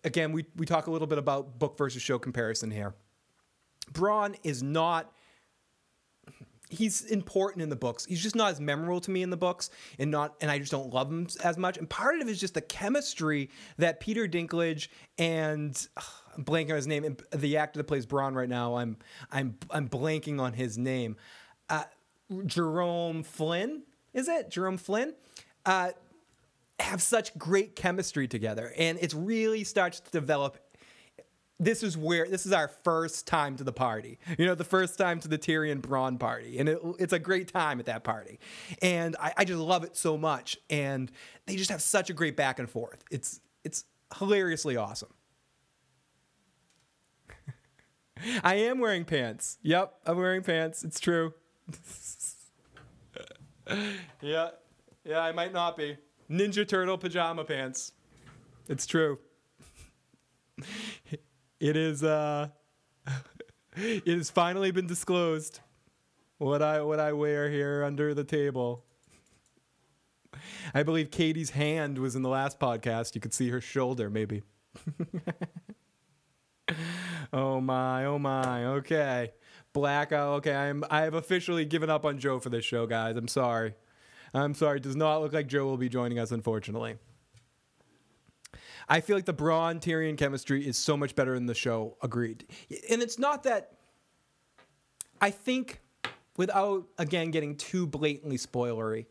again, 0.05 0.33
we, 0.33 0.45
we 0.57 0.67
talk 0.67 0.87
a 0.87 0.91
little 0.91 1.09
bit 1.09 1.19
about 1.19 1.59
book 1.59 1.77
versus 1.77 2.03
show 2.03 2.19
comparison 2.19 2.71
here. 2.71 2.95
Bronn 3.93 4.37
is 4.45 4.63
not 4.63 5.13
he's 6.71 7.03
important 7.03 7.63
in 7.63 7.69
the 7.69 7.77
books. 7.77 8.05
He's 8.05 8.23
just 8.23 8.35
not 8.35 8.53
as 8.53 8.61
memorable 8.61 9.01
to 9.01 9.11
me 9.11 9.23
in 9.23 9.31
the 9.31 9.37
books, 9.37 9.71
and 9.99 10.11
not 10.11 10.35
and 10.41 10.51
I 10.51 10.59
just 10.59 10.71
don't 10.71 10.93
love 10.93 11.11
him 11.11 11.27
as 11.43 11.57
much. 11.57 11.79
And 11.79 11.89
part 11.89 12.21
of 12.21 12.29
it 12.29 12.31
is 12.31 12.41
just 12.41 12.55
the 12.55 12.61
chemistry 12.61 13.51
that 13.79 14.01
Peter 14.01 14.27
Dinklage 14.27 14.89
and 15.19 15.89
ugh, 15.97 16.05
I'm 16.37 16.45
blanking 16.45 16.71
on 16.71 16.77
his 16.77 16.87
name. 16.87 17.17
The 17.35 17.57
actor 17.57 17.79
that 17.79 17.85
plays 17.85 18.07
Bronn 18.07 18.35
right 18.35 18.49
now, 18.49 18.77
I'm 18.77 18.97
I'm 19.31 19.57
I'm 19.71 19.89
blanking 19.89 20.41
on 20.41 20.53
his 20.53 20.77
name. 20.77 21.17
Uh, 21.69 21.85
Jerome 22.45 23.23
Flynn, 23.23 23.83
is 24.13 24.29
it 24.29 24.51
Jerome 24.51 24.79
Flynn? 24.79 25.15
Uh, 25.65 25.91
have 26.79 27.01
such 27.01 27.37
great 27.39 27.75
chemistry 27.75 28.29
together, 28.29 28.73
and 28.77 28.99
it 29.01 29.15
really 29.15 29.65
starts 29.65 30.01
to 30.01 30.11
develop 30.11 30.59
this 31.59 31.83
is 31.83 31.97
where 31.97 32.29
this 32.29 32.45
is 32.45 32.53
our 32.53 32.69
first 32.69 33.27
time 33.27 33.57
to 33.57 33.65
the 33.65 33.73
party. 33.73 34.19
You 34.39 34.47
know, 34.47 34.55
the 34.55 34.65
first 34.65 34.99
time 34.99 35.21
to 35.21 35.29
the 35.29 35.39
Tyrion 35.39 35.81
Bronn 35.81 36.19
party, 36.19 36.59
and 36.59 36.69
it, 36.69 36.79
it's 36.99 37.13
a 37.13 37.19
great 37.19 37.49
time 37.49 37.81
at 37.81 37.87
that 37.87 38.05
party. 38.05 38.39
And 38.83 39.17
I, 39.19 39.33
I 39.39 39.45
just 39.45 39.61
love 39.61 39.83
it 39.85 39.97
so 39.97 40.19
much, 40.19 40.59
and 40.69 41.11
they 41.47 41.57
just 41.57 41.71
have 41.71 41.81
such 41.81 42.11
a 42.11 42.13
great 42.13 42.37
back 42.37 42.59
and 42.59 42.69
forth. 42.69 43.03
It's 43.11 43.41
it's 43.65 43.85
hilariously 44.19 44.77
awesome. 44.77 45.15
I 48.45 48.57
am 48.57 48.79
wearing 48.79 49.05
pants. 49.05 49.59
Yep, 49.63 49.95
I'm 50.05 50.19
wearing 50.19 50.43
pants. 50.43 50.85
It's 50.85 51.01
true. 51.01 51.33
yeah, 54.21 54.51
yeah, 55.05 55.21
I 55.21 55.33
might 55.33 55.53
not 55.55 55.77
be. 55.77 55.97
Ninja 56.31 56.69
Turtle 56.69 56.99
pajama 56.99 57.45
pants. 57.45 57.93
It's 58.69 58.87
true. 58.87 59.19
It 61.61 61.77
is 61.77 62.03
uh 62.03 62.49
it 63.77 64.07
has 64.07 64.31
finally 64.31 64.71
been 64.71 64.87
disclosed 64.87 65.61
what 66.39 66.63
I 66.63 66.83
what 66.83 67.01
I 67.01 67.13
wear 67.13 67.51
here 67.51 67.83
under 67.85 68.15
the 68.15 68.25
table. 68.25 68.85
I 70.75 70.83
believe 70.83 71.11
Katie's 71.11 71.51
hand 71.51 71.99
was 71.99 72.15
in 72.15 72.23
the 72.23 72.29
last 72.29 72.61
podcast. 72.61 73.15
You 73.15 73.21
could 73.21 73.33
see 73.33 73.49
her 73.51 73.61
shoulder 73.61 74.11
maybe. 74.11 74.43
oh 77.33 77.61
my, 77.61 78.05
oh 78.05 78.19
my. 78.19 78.67
Okay. 78.67 79.33
Blackout. 79.73 80.39
Okay, 80.39 80.55
I'm 80.55 80.85
I 80.91 81.03
have 81.03 81.15
officially 81.15 81.65
given 81.65 81.91
up 81.91 82.05
on 82.05 82.19
Joe 82.19 82.39
for 82.39 82.51
this 82.51 82.65
show, 82.65 82.87
guys. 82.87 83.17
I'm 83.17 83.29
sorry. 83.29 83.75
I'm 84.35 84.55
sorry. 84.55 84.79
It 84.79 84.83
does 84.83 84.97
not 84.97 85.23
look 85.23 85.33
like 85.33 85.47
Joe 85.47 85.65
will 85.65 85.79
be 85.79 85.89
joining 85.89 86.19
us 86.19 86.33
unfortunately. 86.33 86.97
I 88.89 89.01
feel 89.01 89.17
like 89.17 89.25
the 89.25 89.35
Bronn 89.35 89.81
Tyrion 89.81 90.17
chemistry 90.17 90.67
is 90.67 90.77
so 90.77 90.97
much 90.97 91.15
better 91.15 91.35
in 91.35 91.47
the 91.47 91.55
show. 91.55 91.97
Agreed. 92.03 92.47
And 92.91 93.03
it's 93.03 93.19
not 93.19 93.43
that. 93.45 93.73
I 95.21 95.31
think, 95.31 95.81
without 96.37 96.87
again 96.99 97.31
getting 97.31 97.57
too 97.57 97.87
blatantly 97.87 98.37
spoilery, 98.37 99.07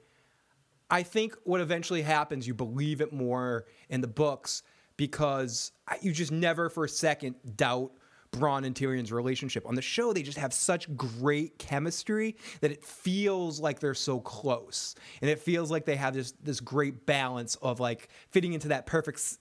I 0.90 1.04
think 1.04 1.36
what 1.44 1.62
eventually 1.62 2.04
happens, 2.04 2.48
you 2.48 2.54
believe 2.54 3.02
it 3.02 3.12
more 3.12 3.66
in 3.90 4.02
the 4.02 4.08
books 4.08 4.64
because 4.98 5.72
you 6.02 6.12
just 6.12 6.32
never 6.32 6.70
for 6.70 6.86
a 6.86 6.90
second 6.90 7.36
doubt 7.56 7.92
Bronn 8.36 8.66
and 8.66 8.76
Tyrion's 8.76 9.12
relationship. 9.12 9.66
On 9.66 9.76
the 9.76 9.82
show, 9.82 10.14
they 10.14 10.24
just 10.24 10.38
have 10.38 10.54
such 10.54 10.96
great 10.96 11.58
chemistry 11.58 12.36
that 12.62 12.72
it 12.72 12.84
feels 12.84 13.60
like 13.60 13.80
they're 13.80 13.94
so 13.94 14.20
close, 14.20 14.96
and 15.22 15.30
it 15.30 15.40
feels 15.40 15.72
like 15.72 15.86
they 15.86 15.96
have 15.96 16.14
this 16.14 16.34
this 16.44 16.60
great 16.60 17.06
balance 17.06 17.56
of 17.56 17.80
like 17.80 18.10
fitting 18.30 18.54
into 18.54 18.70
that 18.70 18.86
perfect 18.86 19.38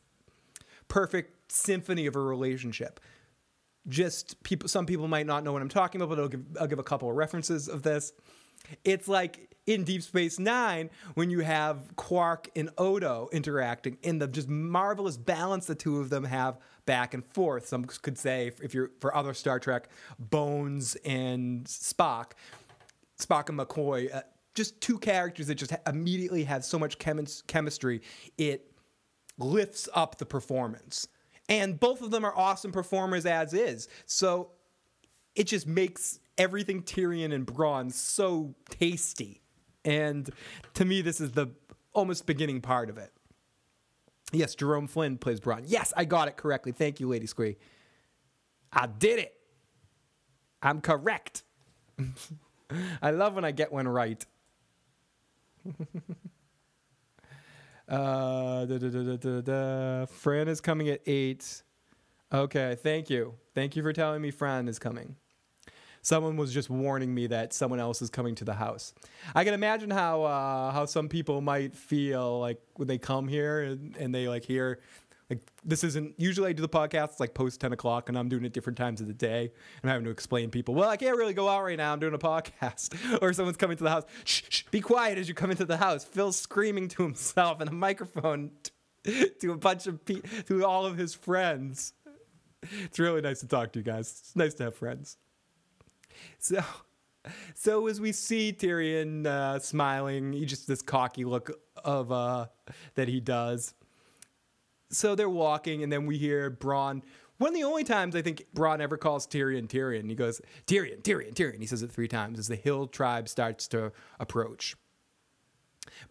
perfect 0.88 1.52
symphony 1.52 2.06
of 2.06 2.16
a 2.16 2.20
relationship. 2.20 3.00
Just 3.86 4.42
people, 4.42 4.68
some 4.68 4.86
people 4.86 5.08
might 5.08 5.26
not 5.26 5.44
know 5.44 5.52
what 5.52 5.60
I'm 5.60 5.68
talking 5.68 6.00
about, 6.00 6.16
but 6.16 6.22
I'll 6.22 6.28
give, 6.28 6.44
I'll 6.58 6.66
give 6.66 6.78
a 6.78 6.84
couple 6.84 7.10
of 7.10 7.16
references 7.16 7.68
of 7.68 7.82
this. 7.82 8.12
It's 8.84 9.08
like 9.08 9.54
in 9.66 9.84
Deep 9.84 10.02
Space 10.02 10.38
Nine 10.38 10.90
when 11.14 11.30
you 11.30 11.40
have 11.40 11.96
Quark 11.96 12.50
and 12.54 12.70
Odo 12.76 13.28
interacting 13.32 13.96
in 14.02 14.18
the 14.18 14.26
just 14.26 14.48
marvelous 14.48 15.16
balance 15.16 15.66
the 15.66 15.74
two 15.74 16.00
of 16.00 16.10
them 16.10 16.24
have 16.24 16.58
back 16.86 17.14
and 17.14 17.24
forth. 17.24 17.66
Some 17.66 17.84
could 17.84 18.18
say, 18.18 18.50
if 18.62 18.74
you're 18.74 18.90
for 19.00 19.14
other 19.14 19.34
Star 19.34 19.58
Trek, 19.58 19.88
Bones 20.18 20.96
and 21.04 21.64
Spock, 21.64 22.32
Spock 23.18 23.48
and 23.48 23.58
McCoy, 23.58 24.14
uh, 24.14 24.22
just 24.54 24.80
two 24.80 24.98
characters 24.98 25.46
that 25.46 25.56
just 25.56 25.70
ha- 25.70 25.78
immediately 25.86 26.44
have 26.44 26.64
so 26.64 26.78
much 26.78 26.98
chemis- 26.98 27.46
chemistry. 27.46 28.02
It 28.38 28.70
lifts 29.38 29.88
up 29.94 30.18
the 30.18 30.26
performance. 30.26 31.08
And 31.48 31.78
both 31.78 32.00
of 32.02 32.10
them 32.10 32.24
are 32.24 32.36
awesome 32.36 32.72
performers 32.72 33.26
as 33.26 33.52
is. 33.52 33.88
So 34.06 34.50
it 35.34 35.44
just 35.44 35.66
makes 35.66 36.20
everything 36.38 36.82
Tyrion 36.82 37.32
and 37.32 37.46
Bronn 37.46 37.92
so 37.92 38.54
tasty. 38.70 39.42
And 39.84 40.30
to 40.74 40.84
me, 40.84 41.02
this 41.02 41.20
is 41.20 41.32
the 41.32 41.48
almost 41.92 42.26
beginning 42.26 42.60
part 42.60 42.90
of 42.90 42.98
it. 42.98 43.12
Yes, 44.32 44.54
Jerome 44.54 44.88
Flynn 44.88 45.18
plays 45.18 45.40
Bronn. 45.40 45.64
Yes, 45.66 45.92
I 45.96 46.04
got 46.04 46.28
it 46.28 46.36
correctly. 46.36 46.72
Thank 46.72 46.98
you, 47.00 47.08
Lady 47.08 47.26
Squee. 47.26 47.56
I 48.72 48.86
did 48.86 49.18
it. 49.18 49.34
I'm 50.62 50.80
correct. 50.80 51.42
I 53.02 53.10
love 53.10 53.34
when 53.34 53.44
I 53.44 53.52
get 53.52 53.72
one 53.72 53.86
right. 53.86 54.24
Uh, 57.86 58.64
da, 58.64 58.78
da, 58.78 59.40
da. 59.42 60.06
Fran 60.06 60.48
is 60.48 60.60
coming 60.60 60.88
at 60.88 61.02
eight. 61.06 61.62
Okay, 62.32 62.76
thank 62.82 63.10
you. 63.10 63.34
Thank 63.54 63.76
you 63.76 63.82
for 63.82 63.92
telling 63.92 64.22
me 64.22 64.30
Fran 64.30 64.68
is 64.68 64.78
coming. 64.78 65.16
Someone 66.04 66.36
was 66.36 66.52
just 66.52 66.68
warning 66.68 67.14
me 67.14 67.26
that 67.28 67.54
someone 67.54 67.80
else 67.80 68.02
is 68.02 68.10
coming 68.10 68.34
to 68.34 68.44
the 68.44 68.52
house. 68.52 68.92
I 69.34 69.42
can 69.42 69.54
imagine 69.54 69.88
how 69.88 70.24
uh, 70.24 70.70
how 70.70 70.84
some 70.84 71.08
people 71.08 71.40
might 71.40 71.74
feel 71.74 72.40
like 72.40 72.60
when 72.74 72.86
they 72.86 72.98
come 72.98 73.26
here 73.26 73.62
and, 73.62 73.96
and 73.96 74.14
they 74.14 74.28
like 74.28 74.44
hear 74.44 74.80
like 75.30 75.40
this 75.64 75.82
isn't 75.82 76.14
usually 76.20 76.50
I 76.50 76.52
do 76.52 76.60
the 76.60 76.68
podcast 76.68 77.20
like 77.20 77.32
post 77.32 77.58
ten 77.58 77.72
o'clock 77.72 78.10
and 78.10 78.18
I'm 78.18 78.28
doing 78.28 78.44
it 78.44 78.52
different 78.52 78.76
times 78.76 79.00
of 79.00 79.06
the 79.06 79.14
day. 79.14 79.50
I'm 79.82 79.88
having 79.88 80.04
to 80.04 80.10
explain 80.10 80.44
to 80.44 80.50
people, 80.50 80.74
well, 80.74 80.90
I 80.90 80.98
can't 80.98 81.16
really 81.16 81.32
go 81.32 81.48
out 81.48 81.64
right 81.64 81.78
now. 81.78 81.94
I'm 81.94 82.00
doing 82.00 82.12
a 82.12 82.18
podcast. 82.18 82.94
or 83.22 83.32
someone's 83.32 83.56
coming 83.56 83.78
to 83.78 83.84
the 83.84 83.90
house. 83.90 84.04
Shh, 84.24 84.42
shh, 84.50 84.62
be 84.70 84.82
quiet 84.82 85.16
as 85.16 85.26
you 85.26 85.32
come 85.32 85.50
into 85.50 85.64
the 85.64 85.78
house. 85.78 86.04
Phil's 86.04 86.36
screaming 86.36 86.88
to 86.88 87.02
himself 87.02 87.62
in 87.62 87.68
a 87.68 87.72
microphone 87.72 88.50
t- 89.04 89.30
to 89.40 89.52
a 89.52 89.56
bunch 89.56 89.86
of 89.86 90.04
pe- 90.04 90.20
to 90.48 90.66
all 90.66 90.84
of 90.84 90.98
his 90.98 91.14
friends. 91.14 91.94
It's 92.82 92.98
really 92.98 93.22
nice 93.22 93.40
to 93.40 93.48
talk 93.48 93.72
to 93.72 93.78
you 93.78 93.84
guys. 93.84 94.20
It's 94.20 94.36
nice 94.36 94.52
to 94.54 94.64
have 94.64 94.76
friends. 94.76 95.16
So, 96.38 96.62
so 97.54 97.86
as 97.86 98.00
we 98.00 98.12
see 98.12 98.52
Tyrion 98.52 99.26
uh, 99.26 99.58
smiling, 99.58 100.34
he 100.34 100.44
just 100.44 100.68
this 100.68 100.82
cocky 100.82 101.24
look 101.24 101.50
of 101.82 102.12
uh, 102.12 102.46
that 102.96 103.08
he 103.08 103.20
does. 103.20 103.72
So 104.90 105.14
they're 105.14 105.30
walking, 105.30 105.82
and 105.82 105.90
then 105.90 106.04
we 106.06 106.18
hear 106.18 106.50
Bronn. 106.50 107.02
One 107.38 107.48
of 107.48 107.54
the 107.54 107.64
only 107.64 107.82
times 107.82 108.14
I 108.14 108.22
think 108.22 108.46
Bronn 108.54 108.80
ever 108.80 108.96
calls 108.96 109.26
Tyrion 109.26 109.66
Tyrion. 109.66 110.08
He 110.08 110.14
goes 110.14 110.40
Tyrion, 110.66 111.02
Tyrion, 111.02 111.34
Tyrion. 111.34 111.60
He 111.60 111.66
says 111.66 111.82
it 111.82 111.90
three 111.90 112.08
times 112.08 112.38
as 112.38 112.48
the 112.48 112.56
Hill 112.56 112.86
tribe 112.86 113.28
starts 113.28 113.66
to 113.68 113.90
approach. 114.20 114.76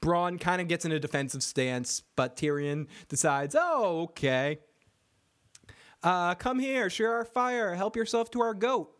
Bronn 0.01 0.39
kind 0.39 0.61
of 0.61 0.67
gets 0.67 0.85
in 0.85 0.91
a 0.91 0.99
defensive 0.99 1.43
stance, 1.43 2.03
but 2.15 2.35
Tyrion 2.35 2.87
decides, 3.07 3.55
"Oh, 3.57 4.01
okay, 4.03 4.59
uh, 6.03 6.35
come 6.35 6.59
here, 6.59 6.89
share 6.89 7.13
our 7.13 7.25
fire, 7.25 7.75
help 7.75 7.95
yourself 7.95 8.29
to 8.31 8.41
our 8.41 8.53
goat." 8.53 8.91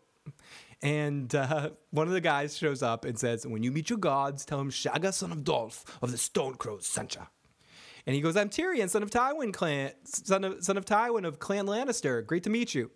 And 0.84 1.34
uh, 1.34 1.70
one 1.90 2.06
of 2.06 2.12
the 2.12 2.20
guys 2.20 2.56
shows 2.56 2.82
up 2.82 3.04
and 3.04 3.18
says, 3.18 3.44
When 3.46 3.64
you 3.64 3.72
meet 3.72 3.90
your 3.90 3.98
gods, 3.98 4.44
tell 4.44 4.60
him 4.60 4.70
Shagga, 4.70 5.12
son 5.12 5.32
of 5.32 5.42
Dolf 5.42 5.84
of 6.00 6.12
the 6.12 6.18
Stone 6.18 6.54
Crows, 6.56 6.86
sent. 6.86 7.16
And 8.06 8.14
he 8.14 8.20
goes, 8.20 8.36
I'm 8.36 8.50
Tyrion, 8.50 8.90
son 8.90 9.02
of 9.02 9.10
Tywin 9.10 9.52
clan, 9.52 9.92
son 10.04 10.44
of, 10.44 10.62
son 10.62 10.76
of 10.76 10.84
Tywin 10.84 11.26
of 11.26 11.38
Clan 11.38 11.66
Lannister. 11.66 12.24
Great 12.24 12.44
to 12.44 12.50
meet 12.50 12.74
you. 12.74 12.90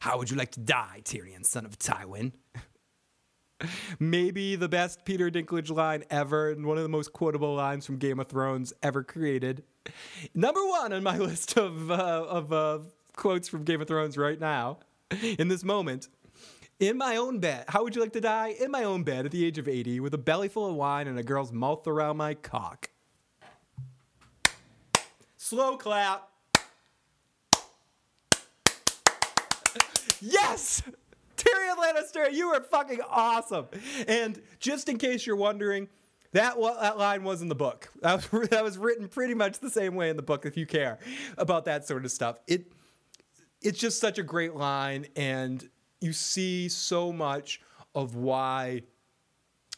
How 0.00 0.16
would 0.18 0.30
you 0.30 0.36
like 0.36 0.52
to 0.52 0.60
die, 0.60 1.02
Tyrion, 1.04 1.44
son 1.44 1.66
of 1.66 1.76
Tywin? 1.80 2.32
Maybe 3.98 4.54
the 4.54 4.68
best 4.68 5.04
Peter 5.04 5.32
Dinklage 5.32 5.74
line 5.74 6.04
ever, 6.10 6.52
and 6.52 6.64
one 6.64 6.76
of 6.76 6.84
the 6.84 6.88
most 6.88 7.12
quotable 7.12 7.56
lines 7.56 7.84
from 7.84 7.96
Game 7.96 8.20
of 8.20 8.28
Thrones 8.28 8.72
ever 8.84 9.02
created. 9.02 9.64
Number 10.32 10.64
one 10.64 10.92
on 10.92 11.02
my 11.02 11.18
list 11.18 11.56
of, 11.56 11.90
uh, 11.90 12.24
of 12.28 12.52
uh, 12.52 12.78
quotes 13.16 13.48
from 13.48 13.64
Game 13.64 13.80
of 13.80 13.88
Thrones 13.88 14.16
right 14.16 14.38
now, 14.38 14.78
in 15.38 15.48
this 15.48 15.64
moment. 15.64 16.08
In 16.80 16.96
my 16.96 17.16
own 17.16 17.40
bed. 17.40 17.64
How 17.68 17.82
would 17.82 17.96
you 17.96 18.02
like 18.02 18.12
to 18.12 18.20
die? 18.20 18.54
In 18.60 18.70
my 18.70 18.84
own 18.84 19.02
bed 19.02 19.26
at 19.26 19.32
the 19.32 19.44
age 19.44 19.58
of 19.58 19.66
80 19.66 19.98
with 20.00 20.14
a 20.14 20.18
belly 20.18 20.48
full 20.48 20.68
of 20.68 20.76
wine 20.76 21.08
and 21.08 21.18
a 21.18 21.24
girl's 21.24 21.52
mouth 21.52 21.86
around 21.86 22.16
my 22.18 22.34
cock. 22.34 22.90
Slow 25.36 25.76
clap. 25.76 26.28
Yes! 30.20 30.82
Tyrion 31.36 31.76
Lannister, 31.76 32.32
you 32.32 32.48
were 32.48 32.60
fucking 32.60 33.00
awesome. 33.08 33.66
And 34.06 34.40
just 34.60 34.88
in 34.88 34.98
case 34.98 35.26
you're 35.26 35.36
wondering, 35.36 35.88
that 36.32 36.56
that 36.80 36.98
line 36.98 37.24
was 37.24 37.42
in 37.42 37.48
the 37.48 37.54
book. 37.54 37.90
That 38.02 38.30
was, 38.32 38.48
that 38.50 38.62
was 38.62 38.78
written 38.78 39.08
pretty 39.08 39.34
much 39.34 39.58
the 39.58 39.70
same 39.70 39.94
way 39.94 40.10
in 40.10 40.16
the 40.16 40.22
book. 40.22 40.46
If 40.46 40.56
you 40.56 40.66
care 40.66 40.98
about 41.36 41.64
that 41.64 41.86
sort 41.88 42.04
of 42.04 42.12
stuff, 42.12 42.38
it 42.46 42.72
it's 43.60 43.78
just 43.78 44.00
such 44.00 44.18
a 44.18 44.22
great 44.22 44.54
line, 44.54 45.06
and 45.16 45.68
you 46.00 46.12
see 46.12 46.68
so 46.68 47.12
much 47.12 47.60
of 47.94 48.14
why 48.14 48.82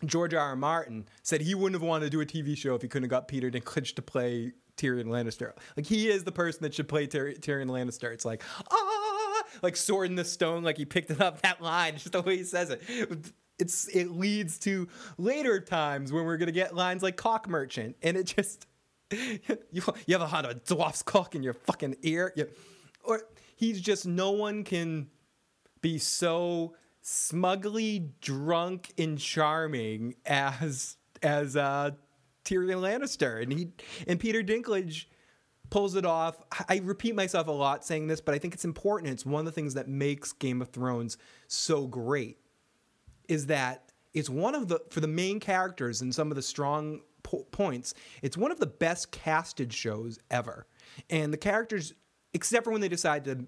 George 0.04 0.34
R. 0.34 0.40
R. 0.40 0.56
Martin 0.56 1.06
said 1.22 1.40
he 1.40 1.54
wouldn't 1.54 1.80
have 1.80 1.86
wanted 1.86 2.06
to 2.06 2.10
do 2.10 2.20
a 2.20 2.26
TV 2.26 2.56
show 2.56 2.74
if 2.74 2.82
he 2.82 2.88
couldn't 2.88 3.04
have 3.04 3.10
got 3.10 3.28
Peter 3.28 3.50
Dinklage 3.50 3.94
to 3.94 4.02
play 4.02 4.52
Tyrion 4.76 5.06
Lannister. 5.06 5.52
Like 5.76 5.86
he 5.86 6.08
is 6.08 6.24
the 6.24 6.32
person 6.32 6.62
that 6.62 6.74
should 6.74 6.88
play 6.88 7.06
Tyr- 7.06 7.34
Tyrion 7.34 7.68
Lannister. 7.68 8.12
It's 8.12 8.24
like 8.24 8.42
ah, 8.70 9.42
like 9.62 9.76
sword 9.76 10.08
in 10.08 10.16
the 10.16 10.24
stone. 10.24 10.62
Like 10.62 10.78
he 10.78 10.84
picked 10.84 11.10
it 11.10 11.20
up 11.20 11.42
that 11.42 11.60
line, 11.60 11.94
It's 11.94 12.04
just 12.04 12.12
the 12.12 12.22
way 12.22 12.38
he 12.38 12.44
says 12.44 12.70
it. 12.70 12.82
It's 13.58 13.88
it 13.88 14.10
leads 14.10 14.58
to 14.60 14.88
later 15.18 15.60
times 15.60 16.12
when 16.12 16.24
we're 16.24 16.38
gonna 16.38 16.52
get 16.52 16.74
lines 16.74 17.02
like 17.02 17.16
cock 17.16 17.46
merchant, 17.48 17.96
and 18.02 18.16
it 18.16 18.24
just 18.24 18.66
you 19.10 19.82
you 20.06 20.14
ever 20.14 20.26
had 20.26 20.46
a 20.46 20.54
dwarf's 20.54 21.02
cock 21.02 21.34
in 21.34 21.42
your 21.42 21.54
fucking 21.54 21.96
ear? 22.02 22.32
You, 22.36 22.48
or 23.04 23.22
he's 23.56 23.80
just 23.82 24.06
no 24.06 24.30
one 24.30 24.64
can 24.64 25.08
be 25.80 25.98
so 25.98 26.74
smugly 27.02 28.10
drunk 28.20 28.92
and 28.98 29.18
charming 29.18 30.14
as 30.26 30.96
as 31.22 31.56
uh, 31.56 31.90
Tyrion 32.44 32.80
Lannister, 32.80 33.42
and 33.42 33.52
he 33.52 33.68
and 34.06 34.18
Peter 34.18 34.42
Dinklage 34.42 35.06
pulls 35.70 35.94
it 35.94 36.04
off. 36.04 36.42
I 36.68 36.80
repeat 36.82 37.14
myself 37.14 37.48
a 37.48 37.52
lot 37.52 37.84
saying 37.84 38.08
this, 38.08 38.20
but 38.20 38.34
I 38.34 38.38
think 38.38 38.54
it's 38.54 38.64
important. 38.64 39.12
It's 39.12 39.24
one 39.26 39.40
of 39.40 39.46
the 39.46 39.52
things 39.52 39.74
that 39.74 39.88
makes 39.88 40.32
Game 40.32 40.60
of 40.60 40.70
Thrones 40.70 41.16
so 41.46 41.86
great 41.86 42.38
is 43.28 43.46
that 43.46 43.92
it's 44.12 44.28
one 44.28 44.54
of 44.54 44.68
the 44.68 44.80
for 44.90 45.00
the 45.00 45.08
main 45.08 45.40
characters 45.40 46.00
and 46.00 46.14
some 46.14 46.30
of 46.30 46.36
the 46.36 46.42
strong 46.42 47.00
po- 47.22 47.46
points. 47.50 47.94
It's 48.22 48.36
one 48.36 48.50
of 48.50 48.58
the 48.58 48.66
best 48.66 49.12
casted 49.12 49.72
shows 49.72 50.18
ever, 50.30 50.66
and 51.08 51.32
the 51.32 51.38
characters, 51.38 51.94
except 52.34 52.64
for 52.64 52.72
when 52.72 52.80
they 52.80 52.88
decide 52.88 53.24
to 53.26 53.46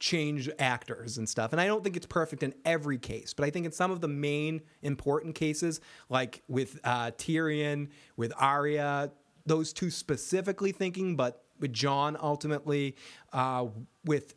change 0.00 0.50
actors 0.58 1.18
and 1.18 1.28
stuff. 1.28 1.52
And 1.52 1.60
I 1.60 1.66
don't 1.66 1.84
think 1.84 1.96
it's 1.96 2.06
perfect 2.06 2.42
in 2.42 2.54
every 2.64 2.98
case, 2.98 3.34
but 3.34 3.44
I 3.44 3.50
think 3.50 3.66
in 3.66 3.72
some 3.72 3.90
of 3.90 4.00
the 4.00 4.08
main 4.08 4.62
important 4.82 5.34
cases, 5.34 5.80
like 6.08 6.42
with 6.48 6.80
uh, 6.82 7.12
Tyrion, 7.12 7.88
with 8.16 8.32
Arya, 8.36 9.12
those 9.46 9.72
two 9.72 9.90
specifically 9.90 10.72
thinking, 10.72 11.16
but 11.16 11.44
with 11.60 11.72
Jon 11.72 12.16
ultimately, 12.20 12.96
uh, 13.32 13.66
with 14.04 14.34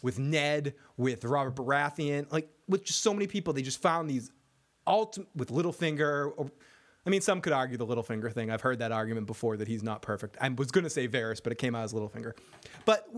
with 0.00 0.18
Ned, 0.18 0.74
with 0.96 1.24
Robert 1.24 1.56
Baratheon, 1.56 2.30
like 2.30 2.48
with 2.68 2.84
just 2.84 3.00
so 3.00 3.12
many 3.12 3.26
people, 3.26 3.52
they 3.52 3.62
just 3.62 3.82
found 3.82 4.08
these 4.08 4.30
ultimate 4.86 5.28
with 5.34 5.48
Littlefinger. 5.48 6.32
Or, 6.36 6.50
I 7.04 7.10
mean, 7.10 7.20
some 7.20 7.40
could 7.40 7.52
argue 7.52 7.76
the 7.76 7.86
Littlefinger 7.86 8.32
thing. 8.32 8.50
I've 8.50 8.60
heard 8.60 8.78
that 8.78 8.92
argument 8.92 9.26
before 9.26 9.56
that 9.56 9.66
he's 9.66 9.82
not 9.82 10.02
perfect. 10.02 10.36
I 10.40 10.48
was 10.50 10.70
going 10.70 10.84
to 10.84 10.90
say 10.90 11.08
Varys, 11.08 11.42
but 11.42 11.52
it 11.52 11.58
came 11.58 11.74
out 11.74 11.84
as 11.84 11.92
Littlefinger. 11.92 12.32
But 12.84 13.08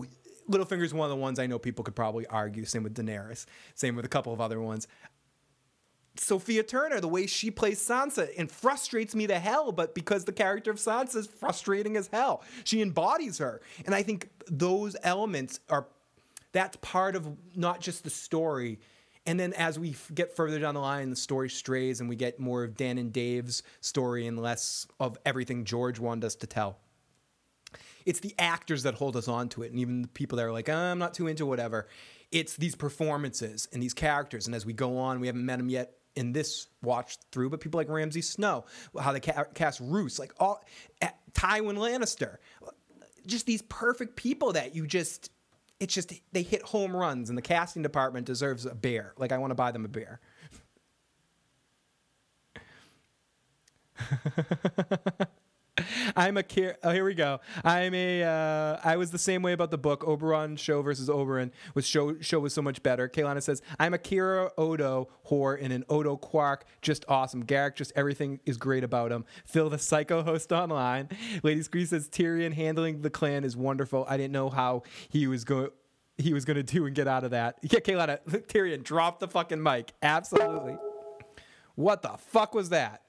Littlefinger's 0.49 0.93
one 0.93 1.05
of 1.05 1.15
the 1.15 1.21
ones 1.21 1.39
I 1.39 1.47
know 1.47 1.59
people 1.59 1.83
could 1.83 1.95
probably 1.95 2.25
argue. 2.27 2.65
Same 2.65 2.83
with 2.83 2.95
Daenerys. 2.95 3.45
Same 3.75 3.95
with 3.95 4.05
a 4.05 4.09
couple 4.09 4.33
of 4.33 4.41
other 4.41 4.61
ones. 4.61 4.87
Sophia 6.17 6.61
Turner, 6.61 6.99
the 6.99 7.07
way 7.07 7.25
she 7.25 7.49
plays 7.49 7.79
Sansa, 7.79 8.29
and 8.37 8.51
frustrates 8.51 9.15
me 9.15 9.27
to 9.27 9.39
hell, 9.39 9.71
but 9.71 9.95
because 9.95 10.25
the 10.25 10.33
character 10.33 10.69
of 10.69 10.77
Sansa 10.77 11.15
is 11.15 11.27
frustrating 11.27 11.95
as 11.95 12.07
hell, 12.07 12.43
she 12.65 12.81
embodies 12.81 13.37
her. 13.37 13.61
And 13.85 13.95
I 13.95 14.03
think 14.03 14.29
those 14.47 14.97
elements 15.03 15.61
are 15.69 15.87
That's 16.51 16.77
part 16.77 17.15
of 17.15 17.27
not 17.55 17.79
just 17.79 18.03
the 18.03 18.09
story. 18.09 18.79
And 19.25 19.39
then 19.39 19.53
as 19.53 19.79
we 19.79 19.95
get 20.13 20.35
further 20.35 20.59
down 20.59 20.73
the 20.73 20.81
line, 20.81 21.09
the 21.09 21.15
story 21.15 21.49
strays 21.49 21.99
and 21.99 22.09
we 22.09 22.15
get 22.15 22.39
more 22.39 22.63
of 22.63 22.75
Dan 22.75 22.97
and 22.97 23.13
Dave's 23.13 23.63
story 23.79 24.27
and 24.27 24.39
less 24.39 24.87
of 24.99 25.17
everything 25.25 25.63
George 25.63 25.99
wanted 25.99 26.25
us 26.25 26.35
to 26.35 26.47
tell. 26.47 26.79
It's 28.05 28.19
the 28.19 28.33
actors 28.39 28.83
that 28.83 28.95
hold 28.95 29.15
us 29.15 29.27
on 29.27 29.49
to 29.49 29.63
it, 29.63 29.71
and 29.71 29.79
even 29.79 30.03
the 30.03 30.07
people 30.07 30.37
that 30.37 30.45
are 30.45 30.51
like, 30.51 30.69
"Uh, 30.69 30.73
I'm 30.73 30.99
not 30.99 31.13
too 31.13 31.27
into 31.27 31.45
whatever. 31.45 31.87
It's 32.31 32.55
these 32.55 32.75
performances 32.75 33.67
and 33.73 33.83
these 33.83 33.93
characters. 33.93 34.47
And 34.47 34.55
as 34.55 34.65
we 34.65 34.73
go 34.73 34.97
on, 34.97 35.19
we 35.19 35.27
haven't 35.27 35.45
met 35.45 35.57
them 35.57 35.69
yet 35.69 35.97
in 36.15 36.31
this 36.33 36.67
watch 36.81 37.17
through, 37.31 37.49
but 37.49 37.59
people 37.59 37.77
like 37.77 37.89
Ramsay 37.89 38.21
Snow, 38.21 38.65
how 38.99 39.11
they 39.11 39.19
ca- 39.19 39.45
cast 39.53 39.79
Roose, 39.79 40.19
like 40.19 40.33
all 40.39 40.63
Tywin 41.33 41.77
Lannister, 41.77 42.37
just 43.25 43.45
these 43.45 43.61
perfect 43.63 44.15
people 44.15 44.53
that 44.53 44.75
you 44.75 44.87
just, 44.87 45.31
it's 45.79 45.93
just 45.93 46.13
they 46.31 46.41
hit 46.43 46.61
home 46.63 46.95
runs, 46.95 47.29
and 47.29 47.37
the 47.37 47.41
casting 47.41 47.81
department 47.81 48.25
deserves 48.25 48.65
a 48.65 48.75
bear. 48.75 49.13
Like 49.17 49.31
I 49.31 49.37
want 49.37 49.51
to 49.51 49.55
buy 49.55 49.71
them 49.71 49.85
a 49.85 49.89
bear. 49.89 50.19
I'm 56.15 56.37
a 56.37 56.43
care. 56.43 56.77
Oh, 56.83 56.91
here 56.91 57.05
we 57.05 57.13
go. 57.13 57.39
I'm 57.63 57.93
a. 57.93 58.23
Uh, 58.23 58.79
I 58.83 58.97
was 58.97 59.11
the 59.11 59.17
same 59.17 59.41
way 59.41 59.53
about 59.53 59.71
the 59.71 59.77
book 59.77 60.01
Oberyn 60.01 60.57
show 60.57 60.81
versus 60.81 61.09
Oberyn. 61.09 61.51
Was 61.75 61.87
show 61.87 62.19
show 62.19 62.39
was 62.39 62.53
so 62.53 62.61
much 62.61 62.83
better. 62.83 63.07
Kaylana 63.07 63.41
says 63.41 63.61
I'm 63.79 63.93
a 63.93 63.97
Kira 63.97 64.49
Odo 64.57 65.09
whore 65.29 65.57
in 65.57 65.71
an 65.71 65.85
Odo 65.89 66.17
Quark. 66.17 66.65
Just 66.81 67.05
awesome. 67.07 67.45
Garak, 67.45 67.75
just 67.75 67.91
everything 67.95 68.39
is 68.45 68.57
great 68.57 68.83
about 68.83 69.11
him. 69.11 69.25
Phil, 69.45 69.69
the 69.69 69.79
psycho 69.79 70.23
host 70.23 70.51
online. 70.51 71.09
Lady 71.43 71.61
Scree 71.61 71.85
says 71.85 72.09
Tyrion 72.09 72.53
handling 72.53 73.01
the 73.01 73.09
clan 73.09 73.43
is 73.43 73.55
wonderful. 73.55 74.05
I 74.09 74.17
didn't 74.17 74.33
know 74.33 74.49
how 74.49 74.83
he 75.09 75.27
was 75.27 75.43
going. 75.43 75.69
He 76.17 76.33
was 76.33 76.45
going 76.45 76.57
to 76.57 76.63
do 76.63 76.85
and 76.85 76.93
get 76.93 77.07
out 77.07 77.23
of 77.23 77.31
that. 77.31 77.57
Yeah, 77.63 77.79
Kaylana, 77.79 78.19
Tyrion, 78.47 78.83
drop 78.83 79.19
the 79.19 79.27
fucking 79.27 79.63
mic. 79.63 79.93
Absolutely. 80.03 80.75
What 81.75 82.01
the 82.01 82.15
fuck 82.17 82.53
was 82.53 82.69
that? 82.69 83.01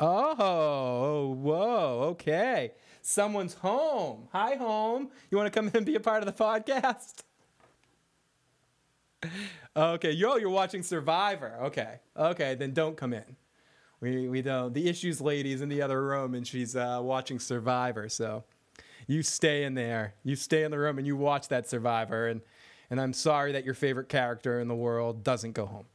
Oh, 0.00 1.34
whoa, 1.40 2.00
okay. 2.10 2.72
Someone's 3.02 3.54
home. 3.54 4.28
Hi, 4.32 4.56
home. 4.56 5.10
You 5.30 5.38
want 5.38 5.52
to 5.52 5.56
come 5.58 5.68
in 5.68 5.76
and 5.76 5.86
be 5.86 5.94
a 5.94 6.00
part 6.00 6.22
of 6.22 6.26
the 6.26 6.44
podcast? 6.44 7.22
Okay, 9.76 10.10
yo, 10.12 10.36
you're 10.36 10.50
watching 10.50 10.82
Survivor. 10.82 11.56
Okay, 11.62 12.00
okay, 12.16 12.54
then 12.54 12.72
don't 12.72 12.96
come 12.96 13.12
in. 13.12 13.36
We 14.00 14.28
we 14.28 14.42
don't. 14.42 14.74
The 14.74 14.88
issues 14.88 15.20
lady's 15.20 15.60
in 15.62 15.68
the 15.68 15.82
other 15.82 16.02
room 16.04 16.34
and 16.34 16.46
she's 16.46 16.76
uh, 16.76 17.00
watching 17.02 17.38
Survivor. 17.38 18.08
So 18.08 18.44
you 19.06 19.22
stay 19.22 19.64
in 19.64 19.74
there. 19.74 20.14
You 20.24 20.36
stay 20.36 20.64
in 20.64 20.70
the 20.70 20.78
room 20.78 20.98
and 20.98 21.06
you 21.06 21.16
watch 21.16 21.48
that 21.48 21.68
Survivor. 21.68 22.28
And 22.28 22.42
and 22.90 23.00
I'm 23.00 23.12
sorry 23.14 23.52
that 23.52 23.64
your 23.64 23.74
favorite 23.74 24.08
character 24.08 24.60
in 24.60 24.68
the 24.68 24.74
world 24.76 25.24
doesn't 25.24 25.52
go 25.52 25.66
home. 25.66 25.86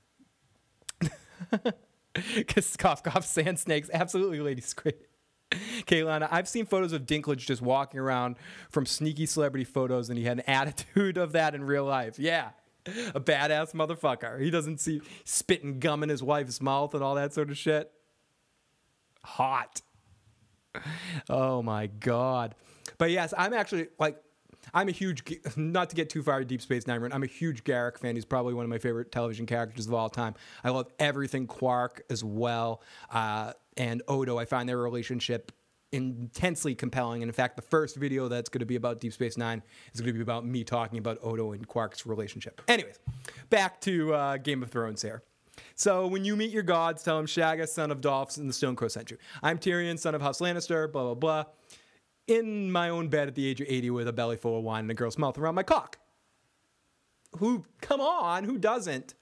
Because 2.35 2.75
cough 2.75 3.03
cough 3.03 3.25
sand 3.25 3.59
snakes, 3.59 3.89
absolutely, 3.93 4.39
lady 4.39 4.61
squid. 4.61 4.95
Kaylana, 5.85 6.27
I've 6.29 6.47
seen 6.47 6.65
photos 6.65 6.91
of 6.91 7.03
Dinklage 7.05 7.37
just 7.37 7.61
walking 7.61 7.99
around 7.99 8.35
from 8.69 8.85
sneaky 8.85 9.25
celebrity 9.25 9.63
photos, 9.63 10.09
and 10.09 10.17
he 10.17 10.25
had 10.25 10.39
an 10.39 10.43
attitude 10.49 11.17
of 11.17 11.31
that 11.33 11.55
in 11.55 11.63
real 11.63 11.85
life. 11.85 12.19
Yeah, 12.19 12.49
a 13.15 13.19
badass 13.19 13.73
motherfucker. 13.73 14.41
He 14.41 14.49
doesn't 14.49 14.79
see 14.79 15.01
spitting 15.23 15.79
gum 15.79 16.03
in 16.03 16.09
his 16.09 16.21
wife's 16.21 16.61
mouth 16.61 16.93
and 16.93 17.03
all 17.03 17.15
that 17.15 17.33
sort 17.33 17.49
of 17.49 17.57
shit. 17.57 17.91
Hot. 19.23 19.81
Oh 21.29 21.61
my 21.61 21.87
god. 21.87 22.55
But 22.97 23.11
yes, 23.11 23.33
I'm 23.37 23.53
actually 23.53 23.87
like 23.99 24.21
I'm 24.73 24.87
a 24.87 24.91
huge, 24.91 25.23
not 25.55 25.89
to 25.89 25.95
get 25.95 26.09
too 26.09 26.23
far 26.23 26.43
Deep 26.43 26.61
Space 26.61 26.87
Nine, 26.87 27.11
I'm 27.11 27.23
a 27.23 27.27
huge 27.27 27.63
Garak 27.63 27.97
fan. 27.97 28.15
He's 28.15 28.25
probably 28.25 28.53
one 28.53 28.63
of 28.63 28.69
my 28.69 28.77
favorite 28.77 29.11
television 29.11 29.45
characters 29.45 29.87
of 29.87 29.93
all 29.93 30.09
time. 30.09 30.35
I 30.63 30.69
love 30.69 30.87
everything 30.99 31.47
Quark 31.47 32.03
as 32.09 32.23
well. 32.23 32.81
Uh, 33.09 33.53
and 33.75 34.01
Odo, 34.07 34.37
I 34.37 34.45
find 34.45 34.67
their 34.67 34.77
relationship 34.77 35.51
intensely 35.91 36.75
compelling. 36.75 37.21
And 37.23 37.29
in 37.29 37.33
fact, 37.33 37.55
the 37.55 37.61
first 37.61 37.95
video 37.95 38.27
that's 38.27 38.49
going 38.49 38.59
to 38.59 38.65
be 38.65 38.75
about 38.75 38.99
Deep 38.99 39.13
Space 39.13 39.37
Nine 39.37 39.61
is 39.93 40.01
going 40.01 40.13
to 40.13 40.13
be 40.13 40.21
about 40.21 40.45
me 40.45 40.63
talking 40.63 40.99
about 40.99 41.19
Odo 41.21 41.53
and 41.53 41.67
Quark's 41.67 42.05
relationship. 42.05 42.61
Anyways, 42.67 42.99
back 43.49 43.79
to 43.81 44.13
uh, 44.13 44.37
Game 44.37 44.63
of 44.63 44.69
Thrones 44.69 45.01
here. 45.01 45.23
So 45.75 46.07
when 46.07 46.23
you 46.25 46.35
meet 46.35 46.51
your 46.51 46.63
gods, 46.63 47.03
tell 47.03 47.17
them 47.17 47.25
Shagga, 47.25 47.67
son 47.67 47.89
of 47.89 48.01
Dolfs, 48.01 48.37
and 48.37 48.47
the 48.49 48.53
Stone 48.53 48.75
Crow 48.75 48.87
sent 48.87 49.11
you. 49.11 49.17
I'm 49.41 49.57
Tyrion, 49.57 49.97
son 49.97 50.13
of 50.13 50.21
House 50.21 50.39
Lannister, 50.39 50.91
blah, 50.91 51.03
blah, 51.03 51.13
blah 51.15 51.43
in 52.27 52.71
my 52.71 52.89
own 52.89 53.07
bed 53.07 53.27
at 53.27 53.35
the 53.35 53.47
age 53.47 53.61
of 53.61 53.67
80 53.69 53.89
with 53.91 54.07
a 54.07 54.13
belly 54.13 54.37
full 54.37 54.57
of 54.57 54.63
wine 54.63 54.81
and 54.81 54.91
a 54.91 54.93
girl's 54.93 55.17
mouth 55.17 55.37
around 55.37 55.55
my 55.55 55.63
cock. 55.63 55.97
Who, 57.37 57.65
come 57.81 58.01
on, 58.01 58.43
who 58.43 58.57
doesn't? 58.57 59.13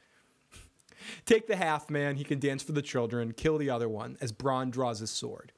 Take 1.26 1.48
the 1.48 1.56
half 1.56 1.90
man, 1.90 2.16
he 2.16 2.24
can 2.24 2.40
dance 2.40 2.64
for 2.64 2.72
the 2.72 2.82
children, 2.82 3.34
kill 3.34 3.58
the 3.58 3.70
other 3.70 3.88
one 3.88 4.18
as 4.22 4.32
Bronn 4.32 4.72
draws 4.72 5.00
his 5.00 5.12
sword. 5.12 5.52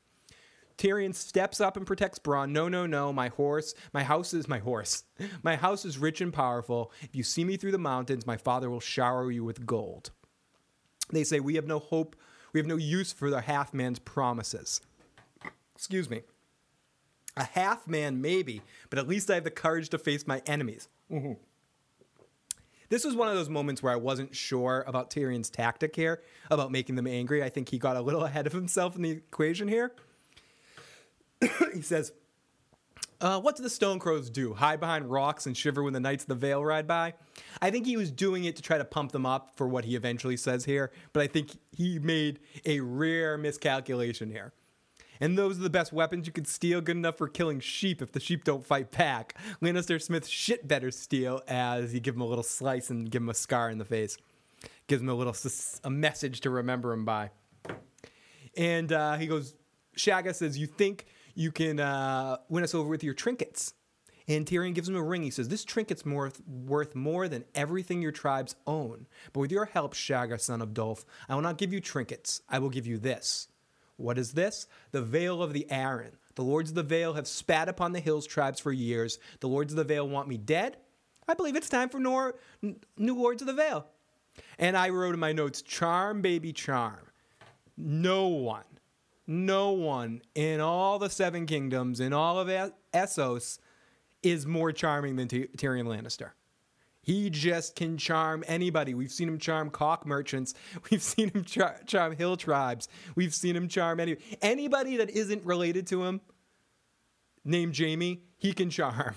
Tyrion 0.77 1.15
steps 1.15 1.59
up 1.59 1.75
and 1.75 1.87
protects 1.87 2.19
Bronn. 2.19 2.51
No, 2.51 2.67
no, 2.67 2.85
no, 2.85 3.11
my 3.11 3.29
horse, 3.29 3.73
my 3.93 4.03
house 4.03 4.33
is 4.33 4.47
my 4.47 4.59
horse. 4.59 5.05
My 5.43 5.55
house 5.55 5.85
is 5.85 5.97
rich 5.97 6.21
and 6.21 6.31
powerful. 6.31 6.91
If 7.01 7.15
you 7.15 7.23
see 7.23 7.43
me 7.43 7.57
through 7.57 7.71
the 7.71 7.79
mountains, 7.79 8.27
my 8.27 8.37
father 8.37 8.69
will 8.69 8.79
shower 8.79 9.31
you 9.31 9.43
with 9.43 9.65
gold. 9.65 10.11
They 11.11 11.23
say, 11.23 11.39
We 11.39 11.55
have 11.55 11.65
no 11.65 11.79
hope, 11.79 12.15
we 12.53 12.59
have 12.59 12.67
no 12.67 12.75
use 12.75 13.11
for 13.11 13.29
the 13.31 13.41
half 13.41 13.73
man's 13.73 13.99
promises. 13.99 14.81
Excuse 15.75 16.09
me. 16.09 16.21
A 17.37 17.43
half 17.43 17.87
man, 17.87 18.21
maybe, 18.21 18.61
but 18.89 18.99
at 18.99 19.07
least 19.07 19.29
I 19.29 19.35
have 19.35 19.43
the 19.43 19.51
courage 19.51 19.89
to 19.89 19.97
face 19.97 20.27
my 20.27 20.41
enemies. 20.45 20.87
Mm-hmm. 21.11 21.33
This 22.89 23.03
was 23.03 23.15
one 23.15 23.27
of 23.27 23.35
those 23.35 23.49
moments 23.49 23.83
where 23.83 23.91
I 23.91 23.97
wasn't 23.97 24.35
sure 24.35 24.85
about 24.87 25.11
Tyrion's 25.11 25.49
tactic 25.49 25.95
here, 25.95 26.21
about 26.49 26.71
making 26.71 26.95
them 26.95 27.07
angry. 27.07 27.43
I 27.43 27.49
think 27.49 27.69
he 27.69 27.77
got 27.77 27.97
a 27.97 28.01
little 28.01 28.23
ahead 28.23 28.47
of 28.47 28.53
himself 28.53 28.95
in 28.95 29.01
the 29.01 29.11
equation 29.11 29.67
here. 29.67 29.91
he 31.73 31.81
says, 31.81 32.13
uh, 33.19 33.41
What 33.41 33.57
do 33.57 33.63
the 33.63 33.69
Stone 33.69 33.99
Crows 33.99 34.29
do? 34.29 34.53
Hide 34.53 34.79
behind 34.79 35.11
rocks 35.11 35.45
and 35.45 35.55
shiver 35.55 35.83
when 35.83 35.93
the 35.93 35.99
Knights 35.99 36.23
of 36.23 36.29
the 36.29 36.35
Vale 36.35 36.63
ride 36.63 36.87
by? 36.87 37.13
I 37.61 37.71
think 37.71 37.85
he 37.85 37.97
was 37.97 38.09
doing 38.09 38.45
it 38.45 38.55
to 38.55 38.61
try 38.61 38.77
to 38.77 38.85
pump 38.85 39.11
them 39.11 39.25
up 39.25 39.51
for 39.55 39.67
what 39.67 39.83
he 39.83 39.95
eventually 39.95 40.37
says 40.37 40.63
here, 40.63 40.91
but 41.11 41.21
I 41.21 41.27
think 41.27 41.57
he 41.75 41.99
made 41.99 42.39
a 42.65 42.79
rare 42.79 43.37
miscalculation 43.37 44.31
here. 44.31 44.53
And 45.19 45.37
those 45.37 45.59
are 45.59 45.63
the 45.63 45.69
best 45.69 45.93
weapons 45.93 46.27
you 46.27 46.33
could 46.33 46.47
steel, 46.47 46.81
good 46.81 46.97
enough 46.97 47.17
for 47.17 47.27
killing 47.27 47.59
sheep 47.59 48.01
if 48.01 48.11
the 48.11 48.19
sheep 48.19 48.43
don't 48.43 48.65
fight 48.65 48.91
back. 48.91 49.35
Lannister 49.61 50.01
Smith 50.01 50.27
shit 50.27 50.67
better 50.67 50.91
steal 50.91 51.41
as 51.47 51.93
you 51.93 51.99
give 51.99 52.15
him 52.15 52.21
a 52.21 52.25
little 52.25 52.43
slice 52.43 52.89
and 52.89 53.09
give 53.09 53.21
him 53.21 53.29
a 53.29 53.33
scar 53.33 53.69
in 53.69 53.77
the 53.77 53.85
face. 53.85 54.17
Gives 54.87 55.01
him 55.01 55.09
a 55.09 55.13
little 55.13 55.35
a 55.83 55.89
message 55.89 56.41
to 56.41 56.49
remember 56.49 56.93
him 56.93 57.05
by. 57.05 57.31
And 58.55 58.91
uh, 58.91 59.17
he 59.17 59.27
goes, 59.27 59.53
Shagga 59.97 60.33
says, 60.33 60.57
You 60.57 60.67
think 60.67 61.05
you 61.35 61.51
can 61.51 61.79
uh, 61.79 62.37
win 62.49 62.63
us 62.63 62.73
over 62.73 62.89
with 62.89 63.03
your 63.03 63.13
trinkets? 63.13 63.73
And 64.29 64.45
Tyrion 64.45 64.75
gives 64.75 64.89
him 64.89 64.95
a 64.95 65.03
ring. 65.03 65.23
He 65.23 65.29
says, 65.29 65.47
This 65.47 65.63
trinket's 65.63 66.05
more, 66.05 66.31
worth 66.45 66.95
more 66.95 67.27
than 67.27 67.45
everything 67.55 68.01
your 68.01 68.11
tribes 68.11 68.55
own. 68.65 69.07
But 69.31 69.41
with 69.41 69.51
your 69.51 69.65
help, 69.65 69.93
Shagga, 69.93 70.39
son 70.39 70.61
of 70.61 70.73
Dolf, 70.73 71.05
I 71.29 71.35
will 71.35 71.41
not 71.41 71.57
give 71.57 71.71
you 71.71 71.79
trinkets. 71.79 72.41
I 72.49 72.59
will 72.59 72.69
give 72.69 72.87
you 72.87 72.97
this. 72.97 73.47
What 73.97 74.17
is 74.17 74.31
this? 74.31 74.67
The 74.91 75.01
Vale 75.01 75.43
of 75.43 75.53
the 75.53 75.67
Arryn. 75.69 76.11
The 76.35 76.43
Lords 76.43 76.69
of 76.69 76.75
the 76.75 76.83
Vale 76.83 77.13
have 77.13 77.27
spat 77.27 77.67
upon 77.67 77.91
the 77.91 77.99
Hills 77.99 78.27
tribes 78.27 78.59
for 78.59 78.71
years. 78.71 79.17
The 79.39 79.47
Lords 79.47 79.73
of 79.73 79.77
the 79.77 79.83
Vale 79.83 80.07
want 80.07 80.27
me 80.27 80.37
dead. 80.37 80.77
I 81.27 81.33
believe 81.33 81.55
it's 81.55 81.67
time 81.69 81.89
for 81.89 81.99
nor- 81.99 82.35
new 82.97 83.15
Lords 83.15 83.41
of 83.41 83.47
the 83.47 83.53
Vale. 83.53 83.87
And 84.59 84.77
I 84.77 84.89
wrote 84.89 85.15
in 85.15 85.19
my 85.19 85.33
notes, 85.33 85.61
charm, 85.63 86.21
baby, 86.21 86.53
charm. 86.53 87.07
No 87.75 88.27
one, 88.27 88.63
no 89.25 89.71
one 89.71 90.21
in 90.35 90.61
all 90.61 90.99
the 90.99 91.09
Seven 91.09 91.45
Kingdoms, 91.45 91.99
in 91.99 92.13
all 92.13 92.39
of 92.39 92.71
Essos, 92.93 93.59
is 94.23 94.45
more 94.45 94.71
charming 94.71 95.15
than 95.15 95.27
Ty- 95.27 95.47
Tyrion 95.57 95.85
Lannister. 95.85 96.31
He 97.07 97.29
just 97.29 97.77
can 97.77 97.97
charm 97.97 98.43
anybody. 98.47 98.93
We've 98.93 99.13
seen 99.13 99.29
him 99.29 99.39
charm 99.39 99.69
cock 99.69 100.05
merchants. 100.05 100.53
We've 100.91 101.01
seen 101.01 101.29
him 101.29 101.45
char- 101.45 101.79
charm 101.85 102.17
hill 102.17 102.35
tribes. 102.35 102.89
We've 103.15 103.33
seen 103.33 103.55
him 103.55 103.69
charm 103.69 104.01
any 104.01 104.17
anybody 104.41 104.97
that 104.97 105.09
isn't 105.11 105.45
related 105.45 105.87
to 105.87 106.03
him. 106.03 106.19
Named 107.45 107.77
Jaime, 107.77 108.23
he 108.35 108.51
can 108.51 108.69
charm. 108.69 109.15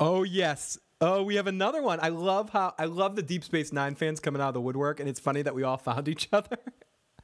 Oh 0.00 0.24
yes. 0.24 0.76
Oh, 1.00 1.22
we 1.22 1.36
have 1.36 1.46
another 1.46 1.80
one. 1.80 2.00
I 2.02 2.08
love 2.08 2.50
how 2.50 2.74
I 2.80 2.86
love 2.86 3.14
the 3.14 3.22
Deep 3.22 3.44
Space 3.44 3.72
Nine 3.72 3.94
fans 3.94 4.18
coming 4.18 4.42
out 4.42 4.48
of 4.48 4.54
the 4.54 4.60
woodwork, 4.60 4.98
and 4.98 5.08
it's 5.08 5.20
funny 5.20 5.42
that 5.42 5.54
we 5.54 5.62
all 5.62 5.76
found 5.76 6.08
each 6.08 6.28
other. 6.32 6.58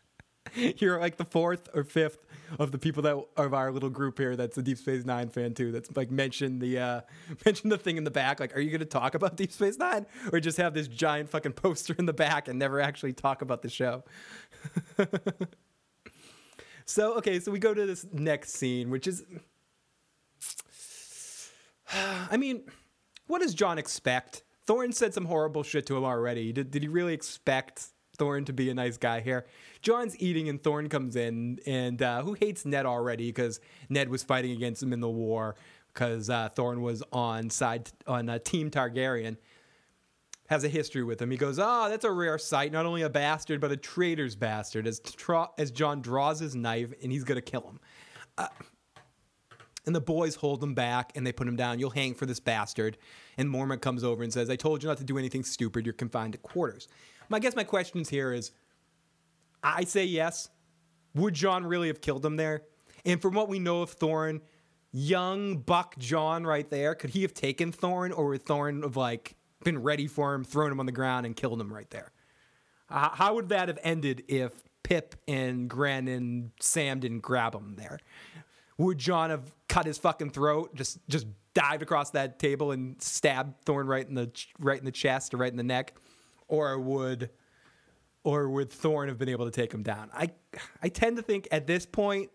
You're 0.55 1.01
like 1.01 1.17
the 1.17 1.25
fourth 1.25 1.69
or 1.75 1.83
fifth 1.83 2.25
of 2.59 2.73
the 2.73 2.79
people 2.79 3.03
that 3.03 3.17
of 3.37 3.55
our 3.55 3.71
little 3.71 3.91
group 3.91 4.19
here 4.19 4.37
that's 4.37 4.59
a 4.59 4.63
Deep 4.63 4.79
Space 4.79 5.05
Nine 5.05 5.29
fan 5.29 5.55
too. 5.55 5.73
That's 5.73 5.95
like 5.97 6.11
mentioned 6.11 6.61
the 6.61 6.79
uh 6.79 7.01
mentioned 7.45 7.73
the 7.73 7.79
thing 7.79 7.97
in 7.97 8.05
the 8.05 8.11
back. 8.11 8.41
Like, 8.41 8.57
are 8.57 8.61
you 8.61 8.71
gonna 8.71 8.85
talk 8.85 9.15
about 9.15 9.37
Deep 9.37 9.53
Space 9.53 9.79
Nine? 9.79 10.07
Or 10.33 10.41
just 10.41 10.59
have 10.59 10.75
this 10.75 10.89
giant 10.89 11.29
fucking 11.29 11.53
poster 11.53 11.95
in 11.99 12.07
the 12.07 12.13
back 12.13 12.49
and 12.49 12.59
never 12.59 12.81
actually 12.81 13.13
talk 13.13 13.43
about 13.43 13.63
the 13.63 13.69
show? 13.69 14.05
so 16.85 17.15
okay, 17.19 17.41
so 17.41 17.51
we 17.51 17.59
go 17.59 17.75
to 17.75 17.87
this 17.87 18.07
next 18.13 18.55
scene, 18.55 18.91
which 18.91 19.07
is 19.07 19.25
I 22.31 22.37
mean, 22.37 22.63
what 23.27 23.41
does 23.41 23.55
Jon 23.55 23.79
expect? 23.79 24.43
Thorne 24.65 24.93
said 24.93 25.13
some 25.13 25.25
horrible 25.25 25.63
shit 25.63 25.87
to 25.87 25.97
him 25.97 26.05
already. 26.05 26.53
Did, 26.53 26.71
did 26.71 26.83
he 26.83 26.89
really 26.89 27.15
expect 27.15 27.89
Thorne 28.23 28.45
to 28.45 28.53
be 28.53 28.71
a 28.71 28.75
nice 28.75 28.97
guy 28.99 29.19
here? 29.19 29.47
Jon's 29.81 30.17
eating 30.21 30.49
and 30.49 30.63
Thorne 30.63 30.89
comes 30.89 31.17
in, 31.17 31.59
and 31.67 32.01
uh, 32.01 32.23
who 32.23 32.35
hates 32.35 32.65
Ned 32.65 32.87
already 32.87 33.27
because 33.31 33.59
Ned 33.89 34.09
was 34.09 34.23
fighting 34.23 34.53
against 34.53 34.81
him 34.81 34.93
in 34.93 35.01
the 35.01 35.11
war 35.11 35.57
because 35.93 36.31
uh, 36.31 36.49
Thorne 36.51 36.83
was 36.83 37.03
on 37.11 37.51
side 37.51 37.91
on 38.07 38.29
uh, 38.29 38.39
Team 38.39 38.71
Targaryen. 38.71 39.39
Has 40.47 40.63
a 40.63 40.69
history 40.69 41.03
with 41.03 41.21
him. 41.21 41.33
He 41.33 41.37
goes, 41.37 41.59
"Oh, 41.59 41.89
that's 41.89 42.05
a 42.05 42.13
rare 42.13 42.39
sight. 42.39 42.71
Not 42.71 42.87
only 42.87 43.03
a 43.03 43.11
bastard, 43.11 43.61
but 43.61 43.73
a 43.73 43.77
traitor's 43.77 44.37
bastard." 44.37 44.87
As 44.87 45.01
tra- 45.01 45.51
as 45.59 45.73
Jon 45.73 46.01
draws 46.01 46.39
his 46.39 46.55
knife 46.55 46.93
and 47.03 47.11
he's 47.11 47.25
gonna 47.25 47.43
kill 47.43 47.63
him. 47.63 47.81
Uh, 48.39 48.47
and 49.85 49.97
the 49.97 50.01
boys 50.01 50.37
hold 50.37 50.63
him 50.63 50.75
back 50.75 51.11
and 51.17 51.27
they 51.27 51.33
put 51.33 51.49
him 51.49 51.57
down. 51.57 51.81
You'll 51.81 51.91
hang 51.91 52.15
for 52.15 52.27
this 52.27 52.39
bastard. 52.39 52.99
And 53.37 53.49
Mormont 53.49 53.81
comes 53.81 54.05
over 54.05 54.23
and 54.23 54.33
says, 54.33 54.49
I 54.49 54.55
told 54.55 54.81
you 54.83 54.89
not 54.89 54.99
to 54.99 55.05
do 55.05 55.19
anything 55.19 55.43
stupid. 55.43 55.85
You're 55.85 55.93
confined 55.93 56.35
to 56.35 56.39
quarters. 56.39 56.87
I 57.31 57.39
guess 57.39 57.57
my 57.57 57.65
questions 57.65 58.09
here 58.09 58.33
is 58.33 58.53
I 59.63 59.85
say 59.85 60.05
yes. 60.05 60.49
Would 61.15 61.35
Jon 61.35 61.65
really 61.65 61.89
have 61.89 62.01
killed 62.01 62.25
him 62.25 62.37
there? 62.37 62.63
And 63.05 63.21
from 63.21 63.35
what 63.35 63.49
we 63.49 63.59
know 63.59 63.83
of 63.83 63.91
Thorne, 63.91 64.41
young 64.93 65.59
Buck 65.59 65.97
Jon 65.99 66.45
right 66.47 66.69
there, 66.69 66.95
could 66.95 67.11
he 67.11 67.23
have 67.23 67.35
taken 67.35 67.73
Thorne 67.73 68.13
or 68.13 68.29
would 68.29 68.45
Thorne 68.45 68.83
have 68.83 68.97
like 68.97 69.37
been 69.65 69.83
ready 69.83 70.07
for 70.07 70.35
him, 70.35 70.45
thrown 70.45 70.73
him 70.73 70.81
on 70.81 70.87
the 70.87 70.93
ground 70.93 71.27
and 71.27 71.37
killed 71.37 71.61
him 71.61 71.73
right 71.73 71.91
there? 71.91 72.13
Uh, 72.89 73.11
how 73.11 73.35
would 73.35 73.49
that 73.49 73.69
have 73.69 73.79
ended 73.83 74.25
if 74.29 74.53
Pip 74.83 75.15
and 75.27 75.69
Gren 75.69 76.09
and 76.09 76.51
Sam 76.61 77.01
didn't 77.01 77.21
grab 77.21 77.55
him 77.55 77.75
there? 77.77 77.99
Would 78.79 78.99
Jon 78.99 79.31
have 79.31 79.53
cut 79.69 79.87
his 79.87 79.99
fucking 79.99 80.31
throat, 80.31 80.75
just 80.75 80.99
just 81.09 81.27
dived 81.55 81.83
across 81.83 82.11
that 82.11 82.39
table 82.39 82.73
and 82.73 83.01
stabbed 83.01 83.65
Thorne 83.65 83.87
right 83.87 84.07
in 84.07 84.15
the 84.15 84.31
right 84.59 84.79
in 84.79 84.85
the 84.85 84.93
chest 84.93 85.35
or 85.35 85.39
right 85.39 85.51
in 85.51 85.57
the 85.57 85.63
neck, 85.63 85.95
or 86.53 86.79
would 86.79 87.31
or 88.25 88.49
would 88.49 88.71
Thorne 88.71 89.09
have 89.09 89.19
been 89.19 89.29
able 89.29 89.47
to 89.47 89.51
take 89.51 89.73
him 89.73 89.83
down? 89.83 90.11
I 90.13 90.31
I 90.83 90.89
tend 90.89 91.17
to 91.17 91.23
think 91.23 91.49
at 91.51 91.67
this 91.67 91.87
point, 91.87 92.31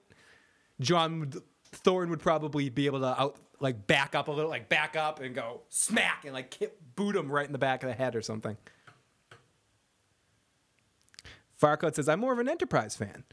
Jon 0.82 1.32
Thorne 1.72 2.10
would 2.10 2.20
probably 2.20 2.70
be 2.70 2.88
able 2.88 3.00
to 3.02 3.22
out 3.22 3.38
like 3.60 3.86
back 3.88 4.16
up 4.16 4.28
a 4.28 4.32
little, 4.32 4.50
like 4.50 4.70
back 4.70 4.96
up 4.96 5.22
and 5.22 5.34
go 5.34 5.62
smack 5.70 6.26
and 6.26 6.34
like 6.34 6.54
hit, 6.54 6.96
boot 6.96 7.16
him 7.16 7.32
right 7.32 7.46
in 7.46 7.52
the 7.52 7.58
back 7.58 7.84
of 7.84 7.90
the 7.90 7.96
head 7.96 8.16
or 8.16 8.22
something. 8.22 8.58
Farquaad 11.62 11.96
says, 11.96 12.10
"I'm 12.10 12.20
more 12.20 12.34
of 12.34 12.40
an 12.40 12.50
Enterprise 12.50 12.96
fan." 12.96 13.24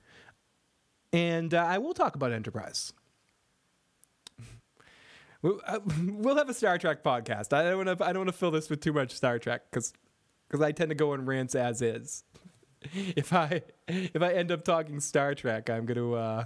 and 1.14 1.54
uh, 1.54 1.64
I 1.64 1.78
will 1.78 1.94
talk 1.94 2.14
about 2.14 2.32
Enterprise. 2.32 2.92
Uh, 5.66 5.78
we'll 6.06 6.38
have 6.38 6.48
a 6.48 6.54
Star 6.54 6.78
Trek 6.78 7.04
podcast. 7.04 7.52
I 7.52 7.64
don't 7.64 7.84
want 7.84 7.98
to. 7.98 8.02
I 8.02 8.14
don't 8.14 8.20
want 8.20 8.28
to 8.28 8.32
fill 8.32 8.50
this 8.50 8.70
with 8.70 8.80
too 8.80 8.94
much 8.94 9.10
Star 9.12 9.38
Trek 9.38 9.60
because 9.70 9.92
because 10.54 10.64
I 10.64 10.70
tend 10.70 10.90
to 10.90 10.94
go 10.94 11.14
on 11.14 11.26
rants 11.26 11.56
as 11.56 11.82
is. 11.82 12.22
If 13.16 13.32
I 13.32 13.62
if 13.88 14.20
I 14.20 14.34
end 14.34 14.52
up 14.52 14.62
talking 14.62 15.00
Star 15.00 15.34
Trek, 15.34 15.70
I'm 15.70 15.86
gonna 15.86 16.12
uh, 16.12 16.44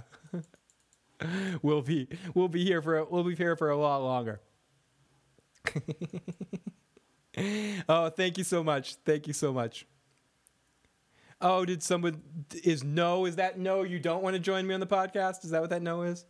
we'll 1.61 1.81
be 1.81 2.07
we'll 2.33 2.47
be 2.47 2.63
here 2.63 2.81
for 2.81 3.03
we'll 3.03 3.25
be 3.25 3.35
here 3.35 3.57
for 3.57 3.69
a 3.69 3.75
lot 3.75 3.97
longer. 3.97 4.39
oh, 7.89 8.09
thank 8.09 8.37
you 8.37 8.45
so 8.45 8.63
much. 8.63 8.95
Thank 9.05 9.27
you 9.27 9.33
so 9.33 9.51
much. 9.51 9.85
Oh, 11.41 11.65
did 11.65 11.83
someone 11.83 12.21
is 12.63 12.85
no? 12.85 13.25
Is 13.25 13.35
that 13.35 13.59
no? 13.59 13.83
You 13.83 13.99
don't 13.99 14.23
want 14.23 14.33
to 14.33 14.39
join 14.39 14.65
me 14.65 14.73
on 14.73 14.79
the 14.79 14.87
podcast? 14.87 15.43
Is 15.43 15.51
that 15.51 15.59
what 15.59 15.71
that 15.71 15.81
no 15.81 16.03
is? 16.03 16.25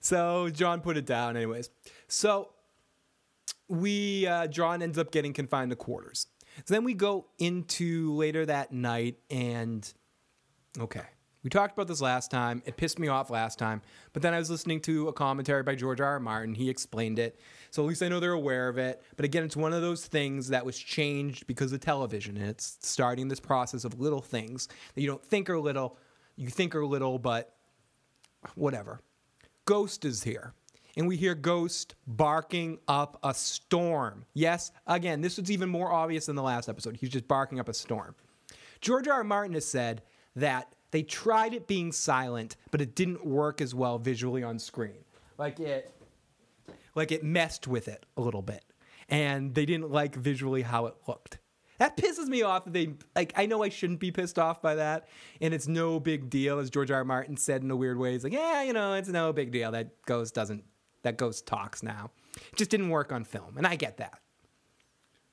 so 0.00 0.48
Jon 0.50 0.82
put 0.82 0.96
it 0.96 1.04
down, 1.04 1.36
anyways. 1.36 1.68
So 2.06 2.50
we 3.70 4.26
uh, 4.26 4.48
Jon 4.48 4.82
ends 4.82 4.98
up 4.98 5.12
getting 5.12 5.32
confined 5.32 5.70
to 5.70 5.76
quarters. 5.76 6.26
So 6.64 6.74
then 6.74 6.84
we 6.84 6.94
go 6.94 7.26
into 7.38 8.12
later 8.14 8.44
that 8.44 8.72
night, 8.72 9.18
and 9.30 9.90
okay, 10.78 11.04
we 11.44 11.48
talked 11.48 11.72
about 11.72 11.86
this 11.86 12.00
last 12.00 12.30
time. 12.30 12.62
It 12.66 12.76
pissed 12.76 12.98
me 12.98 13.06
off 13.06 13.30
last 13.30 13.58
time, 13.58 13.80
but 14.12 14.22
then 14.22 14.34
I 14.34 14.38
was 14.38 14.50
listening 14.50 14.80
to 14.82 15.08
a 15.08 15.12
commentary 15.12 15.62
by 15.62 15.76
George 15.76 16.00
R. 16.00 16.08
R. 16.08 16.20
Martin. 16.20 16.54
He 16.54 16.68
explained 16.68 17.18
it. 17.18 17.38
So 17.70 17.82
at 17.82 17.88
least 17.88 18.02
I 18.02 18.08
know 18.08 18.18
they're 18.18 18.32
aware 18.32 18.68
of 18.68 18.76
it. 18.76 19.02
But 19.16 19.24
again, 19.24 19.44
it's 19.44 19.56
one 19.56 19.72
of 19.72 19.80
those 19.80 20.04
things 20.04 20.48
that 20.48 20.66
was 20.66 20.76
changed 20.76 21.46
because 21.46 21.72
of 21.72 21.80
television. 21.80 22.36
And 22.36 22.48
it's 22.48 22.76
starting 22.82 23.28
this 23.28 23.40
process 23.40 23.84
of 23.84 24.00
little 24.00 24.20
things 24.20 24.68
that 24.94 25.00
you 25.00 25.06
don't 25.06 25.24
think 25.24 25.48
are 25.48 25.58
little. 25.58 25.96
You 26.36 26.48
think 26.48 26.74
are 26.74 26.84
little, 26.84 27.18
but 27.18 27.54
whatever. 28.56 29.00
Ghost 29.64 30.04
is 30.04 30.24
here. 30.24 30.52
And 30.96 31.06
we 31.06 31.16
hear 31.16 31.34
Ghost 31.34 31.94
barking 32.06 32.78
up 32.88 33.18
a 33.22 33.32
storm. 33.34 34.24
Yes, 34.34 34.72
again, 34.86 35.20
this 35.20 35.38
was 35.38 35.50
even 35.50 35.68
more 35.68 35.92
obvious 35.92 36.26
than 36.26 36.36
the 36.36 36.42
last 36.42 36.68
episode. 36.68 36.96
He's 36.96 37.10
just 37.10 37.28
barking 37.28 37.60
up 37.60 37.68
a 37.68 37.74
storm. 37.74 38.14
George 38.80 39.08
R. 39.08 39.14
R. 39.14 39.24
Martin 39.24 39.54
has 39.54 39.66
said 39.66 40.02
that 40.36 40.74
they 40.90 41.02
tried 41.02 41.54
it 41.54 41.66
being 41.66 41.92
silent, 41.92 42.56
but 42.70 42.80
it 42.80 42.94
didn't 42.94 43.24
work 43.24 43.60
as 43.60 43.74
well 43.74 43.98
visually 43.98 44.42
on 44.42 44.58
screen. 44.58 45.04
Like 45.38 45.60
it 45.60 45.92
like 46.94 47.12
it 47.12 47.22
messed 47.22 47.66
with 47.66 47.88
it 47.88 48.04
a 48.16 48.20
little 48.20 48.42
bit. 48.42 48.64
And 49.08 49.54
they 49.54 49.66
didn't 49.66 49.90
like 49.90 50.14
visually 50.14 50.62
how 50.62 50.86
it 50.86 50.94
looked. 51.06 51.38
That 51.78 51.96
pisses 51.96 52.26
me 52.26 52.42
off 52.42 52.64
that 52.64 52.72
they 52.72 52.94
like 53.16 53.32
I 53.36 53.46
know 53.46 53.62
I 53.62 53.70
shouldn't 53.70 54.00
be 54.00 54.10
pissed 54.10 54.38
off 54.38 54.60
by 54.60 54.74
that. 54.76 55.08
And 55.40 55.54
it's 55.54 55.66
no 55.66 55.98
big 55.98 56.28
deal, 56.28 56.58
as 56.58 56.70
George 56.70 56.90
R. 56.90 56.98
R. 56.98 57.04
Martin 57.04 57.36
said 57.36 57.62
in 57.62 57.70
a 57.70 57.76
weird 57.76 57.98
way. 57.98 58.12
He's 58.12 58.24
like, 58.24 58.32
yeah, 58.32 58.62
you 58.62 58.72
know, 58.72 58.94
it's 58.94 59.08
no 59.08 59.32
big 59.32 59.50
deal. 59.50 59.70
That 59.72 60.02
ghost 60.04 60.34
doesn't 60.34 60.64
that 61.02 61.16
ghost 61.16 61.46
talks 61.46 61.82
now. 61.82 62.10
It 62.36 62.56
just 62.56 62.70
didn't 62.70 62.90
work 62.90 63.12
on 63.12 63.24
film. 63.24 63.56
And 63.56 63.66
I 63.66 63.76
get 63.76 63.96
that. 63.98 64.18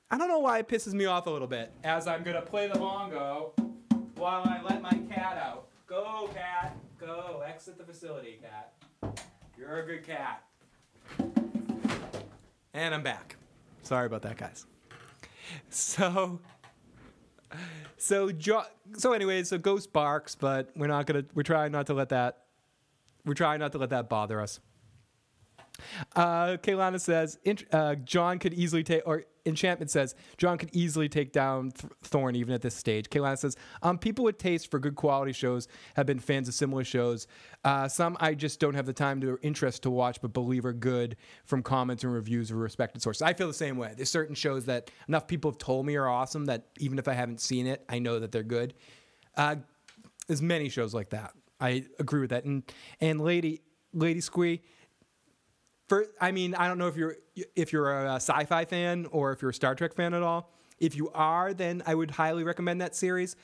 I 0.10 0.18
don't 0.18 0.30
know 0.30 0.40
why 0.40 0.60
it 0.60 0.68
pisses 0.68 0.94
me 0.94 1.06
off 1.06 1.28
a 1.28 1.30
little 1.30 1.48
bit. 1.48 1.74
As 1.84 2.08
I'm 2.08 2.24
gonna 2.24 2.42
play 2.42 2.68
the 2.68 2.80
bongo 2.80 3.54
while 4.16 4.44
I 4.46 4.62
let 4.64 4.82
my 4.82 4.98
cat 5.14 5.38
out. 5.38 5.68
Go, 5.86 6.30
cat. 6.34 6.78
Go. 6.98 7.44
Exit 7.46 7.78
the 7.78 7.84
facility, 7.84 8.40
cat. 8.42 8.74
You're 9.58 9.80
a 9.80 9.86
good 9.86 10.06
cat. 10.06 10.44
And 12.74 12.94
I'm 12.94 13.04
back. 13.04 13.36
Sorry 13.82 14.06
about 14.06 14.22
that, 14.24 14.38
guys. 14.38 14.66
So, 15.70 16.40
so 17.98 18.32
jo- 18.32 18.66
so 18.98 19.14
anyways, 19.14 19.50
so 19.50 19.58
Ghost 19.58 19.94
barks, 19.94 20.36
but 20.36 20.72
we're 20.76 20.88
not 20.88 21.06
gonna. 21.06 21.24
We're 21.34 21.44
trying 21.44 21.72
not 21.72 21.88
to 21.88 21.94
let 21.94 22.10
that. 22.10 22.44
We're 23.26 23.34
trying 23.34 23.60
not 23.60 23.72
to 23.72 23.78
let 23.78 23.90
that 23.92 24.10
bother 24.10 24.42
us. 24.42 24.60
Uh, 26.16 26.58
Kaylana 26.58 27.00
says 27.00 27.38
uh, 27.72 27.96
Jon 27.96 28.40
could 28.40 28.54
easily 28.54 28.84
take, 28.84 29.04
or 29.06 29.26
Enchantment 29.46 29.90
says 29.90 30.16
Jon 30.38 30.58
could 30.58 30.70
easily 30.74 31.08
take 31.08 31.32
down 31.32 31.72
Th- 31.72 31.92
Thorne 32.04 32.36
even 32.36 32.54
at 32.54 32.62
this 32.62 32.76
stage. 32.76 33.10
Kaylana 33.10 33.38
says 33.38 33.56
um, 33.82 33.98
people 33.98 34.26
with 34.26 34.38
taste 34.38 34.70
for 34.70 34.80
good 34.80 34.96
quality 34.96 35.32
shows 35.32 35.68
have 35.96 36.06
been 36.06 36.20
fans 36.20 36.48
of 36.48 36.54
similar 36.54 36.84
shows. 36.84 37.28
Uh, 37.64 37.88
some 37.88 38.18
I 38.20 38.34
just 38.34 38.60
don't 38.60 38.74
have 38.74 38.86
the 38.86 38.94
time 38.94 39.24
or 39.24 39.40
interest 39.42 39.84
to 39.84 39.90
watch, 39.90 40.22
but 40.22 40.34
believe 40.34 40.66
are 40.66 40.74
good 40.74 41.16
from 41.46 41.64
comments 41.64 42.04
and 42.04 42.14
reviews 42.14 42.52
of 42.52 42.58
respected 42.58 43.02
sources. 43.02 43.22
I 43.22 43.34
feel 43.34 43.48
the 43.48 43.54
same 43.54 43.78
way. 43.78 43.94
There's 43.96 44.12
certain 44.12 44.36
shows 44.36 44.66
that 44.66 44.92
enough 45.08 45.28
people 45.28 45.52
have 45.52 45.58
told 45.58 45.86
me 45.86 45.96
are 45.96 46.08
awesome 46.08 46.46
that 46.46 46.68
even 46.80 47.00
if 47.00 47.08
I 47.08 47.14
haven't 47.14 47.42
seen 47.42 47.68
it, 47.68 47.84
I 47.90 48.00
know 48.00 48.20
that 48.20 48.32
they're 48.32 48.44
good. 48.44 48.74
Uh, 49.36 49.58
there's 50.28 50.42
many 50.42 50.70
shows 50.70 50.94
like 50.94 51.10
that. 51.12 51.32
I 51.60 51.86
agree 52.00 52.22
with 52.22 52.30
that. 52.32 52.44
And 52.44 52.64
and 53.00 53.22
Lady 53.22 53.62
Lady 53.94 54.22
Squee 54.22 54.62
for 55.88 56.06
I 56.20 56.32
mean, 56.32 56.56
I 56.56 56.68
don't 56.68 56.78
know 56.78 56.88
if 56.88 56.98
you're 56.98 57.16
if 57.56 57.72
you're 57.72 57.92
a 57.92 58.16
sci-fi 58.16 58.66
fan 58.66 59.08
or 59.12 59.32
if 59.32 59.42
you're 59.42 59.52
a 59.52 59.54
Star 59.54 59.76
Trek 59.76 59.96
fan 59.96 60.14
at 60.14 60.24
all. 60.24 60.52
If 60.80 60.96
you 60.96 61.10
are, 61.12 61.54
then 61.54 61.82
I 61.86 61.96
would 61.96 62.12
highly 62.12 62.44
recommend 62.44 62.82
that 62.82 62.96
series. 62.96 63.36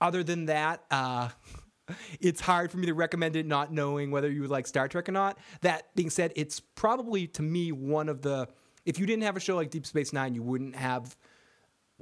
Other 0.00 0.24
than 0.24 0.46
that, 0.46 0.82
uh, 0.90 1.28
it's 2.20 2.40
hard 2.40 2.70
for 2.70 2.78
me 2.78 2.86
to 2.86 2.94
recommend 2.94 3.36
it, 3.36 3.46
not 3.46 3.72
knowing 3.72 4.10
whether 4.10 4.30
you 4.30 4.40
would 4.40 4.50
like 4.50 4.66
Star 4.66 4.88
Trek 4.88 5.08
or 5.08 5.12
not. 5.12 5.38
That 5.60 5.94
being 5.94 6.10
said, 6.10 6.32
it's 6.36 6.60
probably 6.60 7.26
to 7.28 7.42
me 7.42 7.72
one 7.72 8.08
of 8.08 8.22
the. 8.22 8.48
If 8.84 8.98
you 8.98 9.06
didn't 9.06 9.24
have 9.24 9.36
a 9.36 9.40
show 9.40 9.56
like 9.56 9.70
Deep 9.70 9.86
Space 9.86 10.12
Nine, 10.12 10.34
you 10.34 10.42
wouldn't 10.42 10.76
have. 10.76 11.16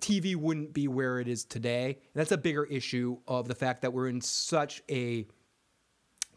TV 0.00 0.34
wouldn't 0.34 0.72
be 0.72 0.88
where 0.88 1.20
it 1.20 1.28
is 1.28 1.44
today. 1.44 1.86
And 1.86 2.20
that's 2.20 2.32
a 2.32 2.36
bigger 2.36 2.64
issue 2.64 3.18
of 3.28 3.46
the 3.46 3.54
fact 3.54 3.82
that 3.82 3.92
we're 3.92 4.08
in 4.08 4.20
such 4.20 4.82
a 4.90 5.24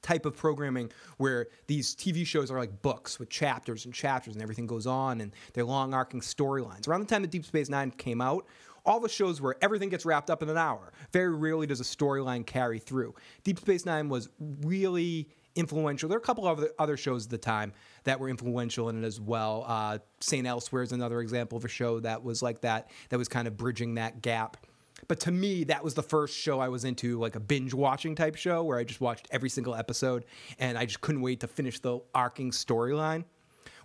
type 0.02 0.26
of 0.26 0.36
programming 0.36 0.92
where 1.18 1.48
these 1.68 1.96
TV 1.96 2.26
shows 2.26 2.52
are 2.52 2.60
like 2.60 2.82
books 2.82 3.20
with 3.20 3.30
chapters 3.30 3.86
and 3.86 3.94
chapters 3.94 4.34
and 4.34 4.42
everything 4.42 4.68
goes 4.68 4.88
on 4.88 5.22
and 5.22 5.34
they're 5.54 5.64
long 5.64 5.94
arcing 5.94 6.22
storylines. 6.22 6.88
Around 6.88 7.02
the 7.02 7.08
time 7.08 7.22
that 7.22 7.32
Deep 7.32 7.46
Space 7.46 7.70
Nine 7.70 7.92
came 7.92 8.22
out, 8.22 8.46
all 8.86 9.00
the 9.00 9.10
shows 9.10 9.42
where 9.42 9.56
everything 9.62 9.90
gets 9.90 10.06
wrapped 10.06 10.30
up 10.30 10.42
in 10.42 10.50
an 10.50 10.58
hour. 10.58 10.94
Very 11.12 11.36
rarely 11.36 11.68
does 11.68 11.82
a 11.82 11.84
storyline 11.84 12.46
carry 12.46 12.80
through. 12.80 13.14
Deep 13.44 13.60
Space 13.60 13.86
Nine 13.86 14.08
was 14.08 14.30
really 14.40 15.28
influential. 15.58 16.08
There 16.08 16.18
are 16.18 16.22
a 16.22 16.24
couple 16.24 16.48
of 16.48 16.64
other, 16.80 16.98
shows 16.98 17.26
at 17.26 17.32
the 17.32 17.38
time 17.38 17.74
that 18.06 18.20
were 18.20 18.30
influential 18.30 18.90
in 18.90 19.04
it 19.04 19.06
as 19.06 19.20
well. 19.20 19.66
Uh, 19.68 19.98
St. 20.20 20.48
Elsewhere 20.48 20.84
is 20.84 20.92
another 20.92 21.20
example 21.20 21.58
of 21.58 21.66
a 21.66 21.70
show 21.70 22.00
that 22.00 22.24
was 22.24 22.42
like 22.42 22.62
that, 22.62 22.90
that 23.10 23.18
was 23.18 23.28
kind 23.28 23.48
of 23.48 23.58
bridging 23.58 23.96
that 23.96 24.22
gap. 24.22 24.66
But 25.08 25.20
to 25.22 25.32
me, 25.32 25.64
that 25.66 25.84
was 25.84 25.94
the 25.94 26.04
first 26.04 26.36
show 26.36 26.60
I 26.60 26.70
was 26.70 26.84
into, 26.84 27.20
like 27.20 27.36
a 27.36 27.40
binge 27.40 27.74
watching 27.74 28.16
type 28.16 28.36
show 28.36 28.64
where 28.64 28.78
I 28.78 28.84
just 28.84 29.00
watched 29.00 29.28
every 29.32 29.50
single 29.50 29.76
episode 29.76 30.26
and 30.60 30.78
I 30.78 30.86
just 30.86 31.02
couldn't 31.02 31.22
wait 31.22 31.40
to 31.42 31.48
finish 31.48 31.80
the 31.80 32.00
arcing 32.16 32.52
storyline. 32.52 33.26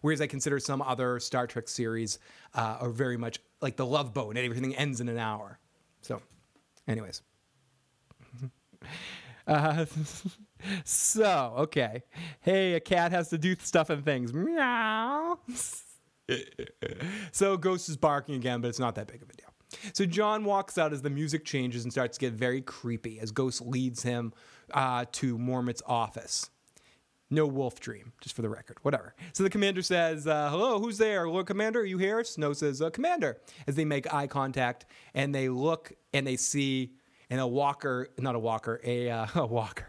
Whereas 0.01 0.21
I 0.21 0.27
consider 0.27 0.59
some 0.59 0.83
other 0.83 1.21
Star 1.21 1.47
Trek 1.47 1.69
series 1.69 2.19
uh, 2.55 2.79
are 2.81 2.91
very 2.91 3.17
much 3.17 3.41
like 3.61 3.77
the 3.77 3.87
Love 3.87 4.13
Boat 4.13 4.31
and 4.31 4.39
everything 4.39 4.75
ends 4.75 5.01
in 5.01 5.09
an 5.09 5.19
hour. 5.19 5.59
So, 6.01 6.21
anyways. 6.89 7.23
Uh, 9.45 9.85
so, 10.85 11.55
okay. 11.59 12.05
Hey, 12.43 12.75
a 12.75 12.81
cat 12.81 13.11
has 13.11 13.29
to 13.31 13.39
do 13.39 13.57
stuff 13.59 13.91
and 13.91 14.05
things. 14.05 14.33
Meow. 14.33 15.37
so, 17.33 17.57
Ghost 17.57 17.89
is 17.89 17.97
barking 17.97 18.37
again, 18.37 18.61
but 18.61 18.69
it's 18.69 18.79
not 18.79 18.95
that 18.95 19.09
big 19.09 19.21
of 19.21 19.29
a 19.29 19.33
deal. 19.33 19.52
So, 19.93 20.05
Jon 20.05 20.45
walks 20.45 20.79
out 20.79 20.93
as 20.93 21.03
the 21.03 21.11
music 21.11 21.45
changes 21.45 21.85
and 21.85 21.93
starts 21.93 22.19
to 22.19 22.21
get 22.21 22.35
very 22.35 22.61
creepy 22.61 23.19
as 23.21 23.31
Ghost 23.31 23.61
leads 23.63 24.03
him 24.03 24.33
uh, 24.73 25.05
to 25.13 25.39
Mormont's 25.39 25.83
office. 25.87 26.51
No 27.33 27.47
wolf 27.47 27.81
dream, 27.81 28.13
just 28.21 28.37
for 28.37 28.43
the 28.43 28.51
record. 28.51 28.77
Whatever. 28.83 29.15
So 29.33 29.43
the 29.43 29.49
commander 29.49 29.81
says, 29.81 30.27
uh, 30.27 30.51
Hello, 30.51 30.79
who's 30.79 30.99
there? 30.99 31.27
Lord 31.27 31.47
Commander, 31.47 31.81
are 31.81 31.85
you 31.85 31.97
here? 31.97 32.23
Snow 32.25 32.53
says, 32.53 32.83
uh, 32.83 32.91
Commander, 32.91 33.41
as 33.67 33.75
they 33.75 33.87
make 33.87 34.13
eye 34.13 34.27
contact 34.27 34.85
and 35.15 35.35
they 35.35 35.49
look 35.49 35.93
and 36.13 36.27
they 36.27 36.37
see 36.37 36.93
and 37.31 37.41
a 37.41 37.47
walker, 37.47 38.09
not 38.19 38.35
a 38.35 38.39
walker, 38.39 38.79
a, 38.85 39.09
uh, 39.09 39.27
a 39.35 39.47
walker. 39.47 39.87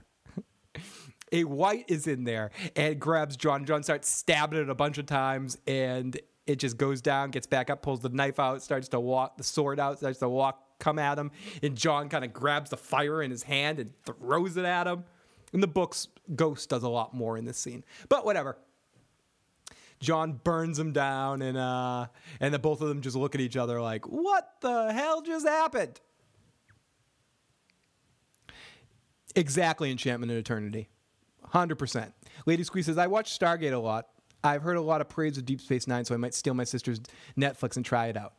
a 1.34 1.44
white 1.44 1.84
is 1.90 2.08
in 2.08 2.24
there 2.24 2.52
and 2.78 2.98
grabs 2.98 3.36
Jon. 3.36 3.66
Jon 3.66 3.84
starts 3.84 4.10
stabbing 4.10 4.60
it 4.60 4.70
a 4.70 4.76
bunch 4.76 4.98
of 4.98 5.06
times 5.06 5.58
and 5.68 6.18
it 6.46 6.60
just 6.60 6.78
goes 6.78 7.02
down, 7.02 7.32
gets 7.32 7.48
back 7.48 7.70
up, 7.70 7.82
pulls 7.82 8.02
the 8.02 8.10
knife 8.10 8.40
out, 8.40 8.62
starts 8.62 8.88
to 8.90 9.00
walk 9.00 9.38
the 9.38 9.44
sword 9.44 9.80
out, 9.80 9.98
starts 9.98 10.20
to 10.20 10.30
walk, 10.30 10.62
come 10.80 11.00
at 11.00 11.18
him. 11.18 11.32
And 11.62 11.76
Jon 11.78 12.10
kind 12.10 12.26
of 12.26 12.34
grabs 12.34 12.70
the 12.70 12.78
fire 12.78 13.22
in 13.22 13.32
his 13.32 13.44
hand 13.44 13.80
and 13.80 13.92
throws 14.04 14.58
it 14.58 14.66
at 14.66 14.88
him. 14.88 15.06
In 15.54 15.62
the 15.62 15.68
books, 15.68 16.08
Ghost 16.36 16.70
does 16.70 16.84
a 16.84 16.90
lot 16.90 17.14
more 17.14 17.38
in 17.38 17.46
this 17.46 17.58
scene, 17.58 17.84
but 18.10 18.26
whatever. 18.26 18.58
Jon 20.00 20.34
burns 20.44 20.78
him 20.78 20.92
down, 20.92 21.42
and 21.42 21.58
uh, 21.58 22.08
and 22.42 22.54
the 22.54 22.60
both 22.60 22.82
of 22.82 22.90
them 22.90 23.00
just 23.00 23.16
look 23.16 23.36
at 23.36 23.42
each 23.42 23.56
other 23.56 23.80
like, 23.80 24.06
"What 24.06 24.56
the 24.60 24.92
hell 24.92 25.22
just 25.22 25.48
happened?" 25.48 26.02
Exactly, 29.36 29.92
Enchantment 29.92 30.32
in 30.32 30.38
Eternity. 30.38 30.90
100%. 31.54 32.12
Lady 32.46 32.64
Squeeze 32.64 32.86
says, 32.86 32.98
I 32.98 33.08
watch 33.08 33.38
Stargate 33.38 33.74
a 33.74 33.78
lot. 33.78 34.08
I've 34.44 34.62
heard 34.62 34.78
a 34.78 34.82
lot 34.82 35.02
of 35.02 35.10
praise 35.10 35.38
of 35.38 35.46
Deep 35.46 35.62
Space 35.62 35.88
Nine, 35.88 36.06
so 36.06 36.14
I 36.14 36.18
might 36.18 36.34
steal 36.34 36.54
my 36.54 36.64
sister's 36.66 37.00
Netflix 37.38 37.78
and 37.78 37.86
try 37.86 38.08
it 38.08 38.18
out. 38.18 38.34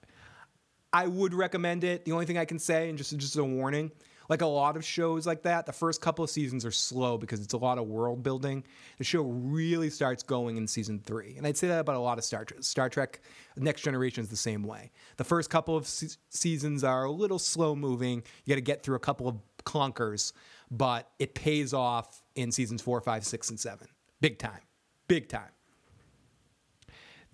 I 0.93 1.07
would 1.07 1.35
recommend 1.35 1.83
it. 1.83 2.05
The 2.05 2.13
only 2.13 2.27
thing 2.27 2.39
I 2.39 2.45
can 2.45 2.59
say, 2.59 2.89
and 2.89 2.97
just, 2.97 3.17
just 3.17 3.37
a 3.37 3.45
warning, 3.45 3.91
like 4.29 4.43
a 4.43 4.47
lot 4.47 4.77
of 4.77 4.85
shows 4.85 5.27
like 5.27 5.43
that, 5.43 5.67
the 5.67 5.73
first 5.73 6.01
couple 6.01 6.25
of 6.25 6.31
seasons 6.31 6.65
are 6.65 6.71
slow 6.71 7.19
because 7.19 7.41
it's 7.41 7.53
a 7.53 7.59
lot 7.59 7.79
of 7.79 7.87
world 7.87 8.23
building. 8.23 8.65
The 8.99 9.05
show 9.05 9.23
really 9.23 9.91
starts 9.91 10.23
going 10.23 10.57
in 10.57 10.67
season 10.67 11.01
three. 11.05 11.35
And 11.37 11.47
I'd 11.47 11.57
say 11.57 11.69
that 11.69 11.81
about 11.81 11.97
a 11.97 12.01
lot 12.01 12.19
of 12.19 12.25
Star 12.25 12.45
Trek. 12.45 12.63
Star 12.63 12.89
Trek 12.89 13.21
Next 13.57 13.83
Generation 13.83 14.23
is 14.23 14.31
the 14.31 14.37
same 14.37 14.63
way. 14.63 14.93
The 15.17 15.25
first 15.25 15.51
couple 15.51 15.77
of 15.77 15.87
se- 15.87 16.17
seasons 16.31 16.85
are 16.85 17.05
a 17.05 17.11
little 17.11 17.39
slow 17.39 17.75
moving. 17.75 18.23
You 18.45 18.55
got 18.55 18.57
to 18.57 18.61
get 18.61 18.83
through 18.83 18.97
a 18.97 19.01
couple 19.01 19.29
of 19.29 19.37
clunkers, 19.65 20.33
but 20.71 21.11
it 21.19 21.35
pays 21.35 21.75
off 21.75 22.23
in 22.35 22.53
seasons 22.53 22.83
four, 22.83 23.01
five, 23.01 23.25
six, 23.25 23.51
and 23.51 23.59
seven. 23.59 23.89
Big 24.21 24.39
time. 24.39 24.61
Big 25.09 25.29
time. 25.29 25.54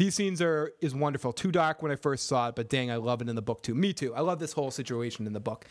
These 0.00 0.14
scenes 0.14 0.40
are 0.40 0.72
is 0.80 0.94
wonderful. 0.94 1.30
Too 1.30 1.52
dark 1.52 1.82
when 1.82 1.92
I 1.92 1.94
first 1.94 2.26
saw 2.26 2.48
it, 2.48 2.54
but 2.54 2.70
dang, 2.70 2.90
I 2.90 2.96
love 2.96 3.20
it 3.20 3.28
in 3.28 3.36
the 3.36 3.42
book 3.42 3.62
too. 3.62 3.74
Me 3.74 3.92
too. 3.92 4.14
I 4.14 4.20
love 4.20 4.38
this 4.38 4.54
whole 4.54 4.70
situation 4.70 5.26
in 5.26 5.34
the 5.34 5.40
book. 5.40 5.66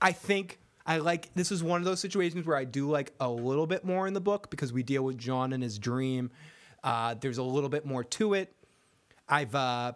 I 0.00 0.10
think 0.12 0.58
I 0.86 0.96
like 0.96 1.34
this 1.34 1.52
is 1.52 1.62
one 1.62 1.78
of 1.78 1.84
those 1.84 2.00
situations 2.00 2.46
where 2.46 2.56
I 2.56 2.64
do 2.64 2.88
like 2.88 3.12
a 3.20 3.28
little 3.28 3.66
bit 3.66 3.84
more 3.84 4.06
in 4.06 4.14
the 4.14 4.22
book 4.22 4.48
because 4.48 4.72
we 4.72 4.82
deal 4.82 5.02
with 5.02 5.18
Jon 5.18 5.52
and 5.52 5.62
his 5.62 5.78
dream. 5.78 6.30
Uh, 6.82 7.14
there's 7.20 7.36
a 7.36 7.42
little 7.42 7.68
bit 7.68 7.84
more 7.84 8.02
to 8.04 8.32
it. 8.32 8.54
I've 9.28 9.54
uh, 9.54 9.92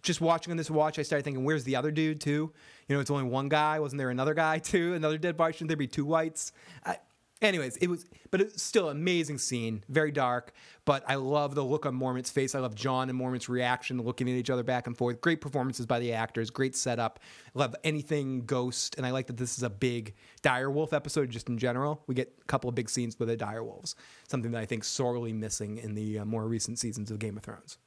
just 0.00 0.20
watching 0.20 0.52
on 0.52 0.56
this 0.56 0.70
watch, 0.70 1.00
I 1.00 1.02
started 1.02 1.24
thinking, 1.24 1.42
where's 1.42 1.64
the 1.64 1.74
other 1.74 1.90
dude 1.90 2.20
too? 2.20 2.52
You 2.86 2.94
know, 2.94 3.00
it's 3.00 3.10
only 3.10 3.24
one 3.24 3.48
guy. 3.48 3.80
Wasn't 3.80 3.98
there 3.98 4.10
another 4.10 4.34
guy 4.34 4.58
too? 4.60 4.94
Another 4.94 5.18
dead 5.18 5.36
body? 5.36 5.52
Shouldn't 5.52 5.68
there 5.68 5.76
be 5.76 5.88
two 5.88 6.04
whites? 6.04 6.52
I, 6.84 6.98
anyways, 7.42 7.76
it 7.78 7.88
was, 7.88 8.06
but 8.30 8.40
it's 8.40 8.62
still 8.62 8.88
an 8.88 8.96
amazing 8.96 9.38
scene, 9.38 9.84
very 9.88 10.10
dark. 10.10 10.52
But 10.84 11.04
I 11.08 11.16
love 11.16 11.54
the 11.54 11.64
look 11.64 11.84
on 11.84 11.94
Mormont's 11.94 12.30
face. 12.30 12.54
I 12.54 12.60
love 12.60 12.74
Jon 12.74 13.08
and 13.08 13.18
Mormont's 13.18 13.48
reaction, 13.48 14.00
looking 14.00 14.28
at 14.28 14.34
each 14.36 14.50
other 14.50 14.62
back 14.62 14.86
and 14.86 14.96
forth. 14.96 15.20
Great 15.20 15.40
performances 15.40 15.84
by 15.86 15.98
the 15.98 16.12
actors, 16.12 16.50
great 16.50 16.76
setup. 16.76 17.18
love 17.54 17.74
anything 17.84 18.44
Ghost, 18.46 18.94
and 18.96 19.04
I 19.04 19.10
like 19.10 19.26
that 19.26 19.36
this 19.36 19.56
is 19.56 19.62
a 19.62 19.70
big 19.70 20.14
direwolf 20.42 20.92
episode 20.92 21.30
just 21.30 21.48
in 21.48 21.58
general. 21.58 22.02
We 22.06 22.14
get 22.14 22.32
a 22.40 22.44
couple 22.44 22.68
of 22.68 22.74
big 22.74 22.88
scenes 22.88 23.18
with 23.18 23.28
the 23.28 23.36
direwolves, 23.36 23.94
something 24.28 24.52
that 24.52 24.60
I 24.60 24.66
think 24.66 24.84
sorely 24.84 25.32
missing 25.32 25.78
in 25.78 25.94
the 25.94 26.20
uh, 26.20 26.24
more 26.24 26.46
recent 26.46 26.78
seasons 26.78 27.10
of 27.10 27.18
Game 27.18 27.36
of 27.36 27.42
Thrones. 27.42 27.78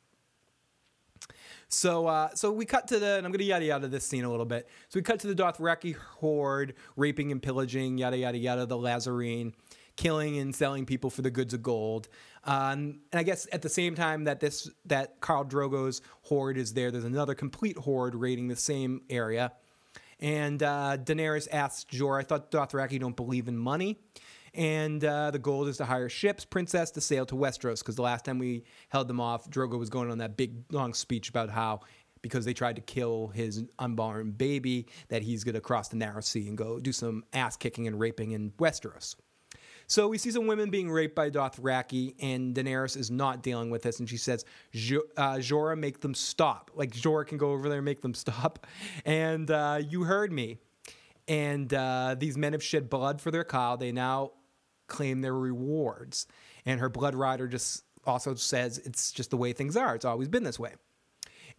So, 1.69 2.07
uh, 2.07 2.29
so 2.33 2.51
we 2.51 2.65
cut 2.65 2.87
to 2.87 2.99
the, 2.99 3.17
and 3.17 3.25
I'm 3.25 3.31
going 3.31 3.39
to 3.39 3.45
yada 3.45 3.63
yada 3.63 3.87
this 3.87 4.03
scene 4.03 4.23
a 4.23 4.29
little 4.29 4.45
bit. 4.45 4.67
So 4.89 4.97
we 4.97 5.03
cut 5.03 5.19
to 5.19 5.27
the 5.27 5.35
Dothraki 5.35 5.95
horde 5.95 6.73
raping 6.95 7.31
and 7.31 7.41
pillaging, 7.41 7.99
yada 7.99 8.17
yada 8.17 8.37
yada, 8.37 8.65
the 8.65 8.75
Lhazareen, 8.75 9.53
killing 9.95 10.39
and 10.39 10.53
selling 10.53 10.87
people 10.87 11.11
for 11.11 11.21
the 11.21 11.29
goods 11.29 11.53
of 11.53 11.61
gold. 11.61 12.09
Um, 12.45 13.01
and 13.11 13.19
I 13.19 13.23
guess 13.23 13.47
at 13.51 13.61
the 13.61 13.69
same 13.69 13.93
time 13.93 14.23
that 14.23 14.39
this 14.39 14.67
that 14.85 15.21
Khal 15.21 15.47
Drogo's 15.47 16.01
horde 16.23 16.57
is 16.57 16.73
there, 16.73 16.89
there's 16.89 17.03
another 17.03 17.35
complete 17.35 17.77
horde 17.77 18.15
raiding 18.15 18.47
the 18.47 18.55
same 18.55 19.01
area. 19.09 19.51
And 20.19 20.61
uh, 20.63 20.97
Daenerys 20.97 21.47
asks 21.51 21.85
Jorah, 21.95 22.21
"I 22.21 22.23
thought 22.23 22.49
Dothraki 22.51 22.99
don't 22.99 23.15
believe 23.15 23.47
in 23.47 23.57
money." 23.57 23.99
And 24.59 25.05
uh, 25.05 25.31
the 25.31 25.39
goal 25.39 25.65
is 25.67 25.77
to 25.77 25.85
hire 25.85 26.09
ships, 26.09 26.43
princess, 26.43 26.91
to 26.91 27.01
sail 27.01 27.25
to 27.27 27.35
Westeros. 27.35 27.79
Because 27.79 27.95
the 27.95 28.01
last 28.01 28.25
time 28.25 28.39
we 28.39 28.65
held 28.89 29.07
them 29.07 29.21
off, 29.21 29.49
Drogo 29.49 29.79
was 29.79 29.89
going 29.89 30.11
on 30.11 30.17
that 30.17 30.35
big 30.35 30.65
long 30.73 30.93
speech 30.93 31.29
about 31.29 31.49
how, 31.49 31.79
because 32.21 32.43
they 32.43 32.53
tried 32.53 32.75
to 32.75 32.81
kill 32.81 33.29
his 33.29 33.63
unborn 33.79 34.31
baby, 34.31 34.87
that 35.07 35.21
he's 35.21 35.45
going 35.45 35.55
to 35.55 35.61
cross 35.61 35.87
the 35.87 35.95
narrow 35.95 36.19
sea 36.19 36.49
and 36.49 36.57
go 36.57 36.77
do 36.77 36.91
some 36.91 37.23
ass 37.31 37.55
kicking 37.55 37.87
and 37.87 38.01
raping 38.01 38.31
in 38.31 38.51
Westeros. 38.59 39.15
So 39.87 40.09
we 40.09 40.17
see 40.17 40.29
some 40.29 40.45
women 40.45 40.69
being 40.69 40.91
raped 40.91 41.15
by 41.15 41.29
Dothraki, 41.29 42.15
and 42.19 42.53
Daenerys 42.53 42.97
is 42.97 43.09
not 43.09 43.41
dealing 43.41 43.69
with 43.69 43.83
this, 43.83 43.99
and 43.99 44.09
she 44.09 44.17
says, 44.17 44.43
"Jo- 44.73 45.07
uh, 45.15 45.35
"Jorah, 45.35 45.79
make 45.79 46.01
them 46.01 46.13
stop." 46.13 46.69
Like 46.75 46.91
Jorah 46.91 47.25
can 47.25 47.37
go 47.37 47.53
over 47.53 47.69
there 47.69 47.79
and 47.79 47.85
make 47.85 48.01
them 48.01 48.13
stop. 48.25 48.67
And 49.05 49.49
uh, 49.49 49.79
you 49.87 50.03
heard 50.03 50.33
me. 50.33 50.57
And 51.29 51.71
uh, 51.73 52.15
these 52.17 52.37
men 52.37 52.53
have 52.53 52.63
shed 52.63 52.89
blood 52.89 53.21
for 53.21 53.31
their 53.31 53.43
khal. 53.43 53.79
They 53.79 53.91
now 53.91 54.31
claim 54.89 55.21
their 55.21 55.35
rewards. 55.35 56.27
And 56.65 56.79
her 56.79 56.89
blood 56.89 57.15
rider 57.15 57.47
just 57.47 57.83
also 58.05 58.35
says 58.35 58.77
it's 58.79 59.11
just 59.11 59.29
the 59.29 59.37
way 59.37 59.53
things 59.53 59.77
are. 59.77 59.95
It's 59.95 60.05
always 60.05 60.27
been 60.27 60.43
this 60.43 60.59
way. 60.59 60.73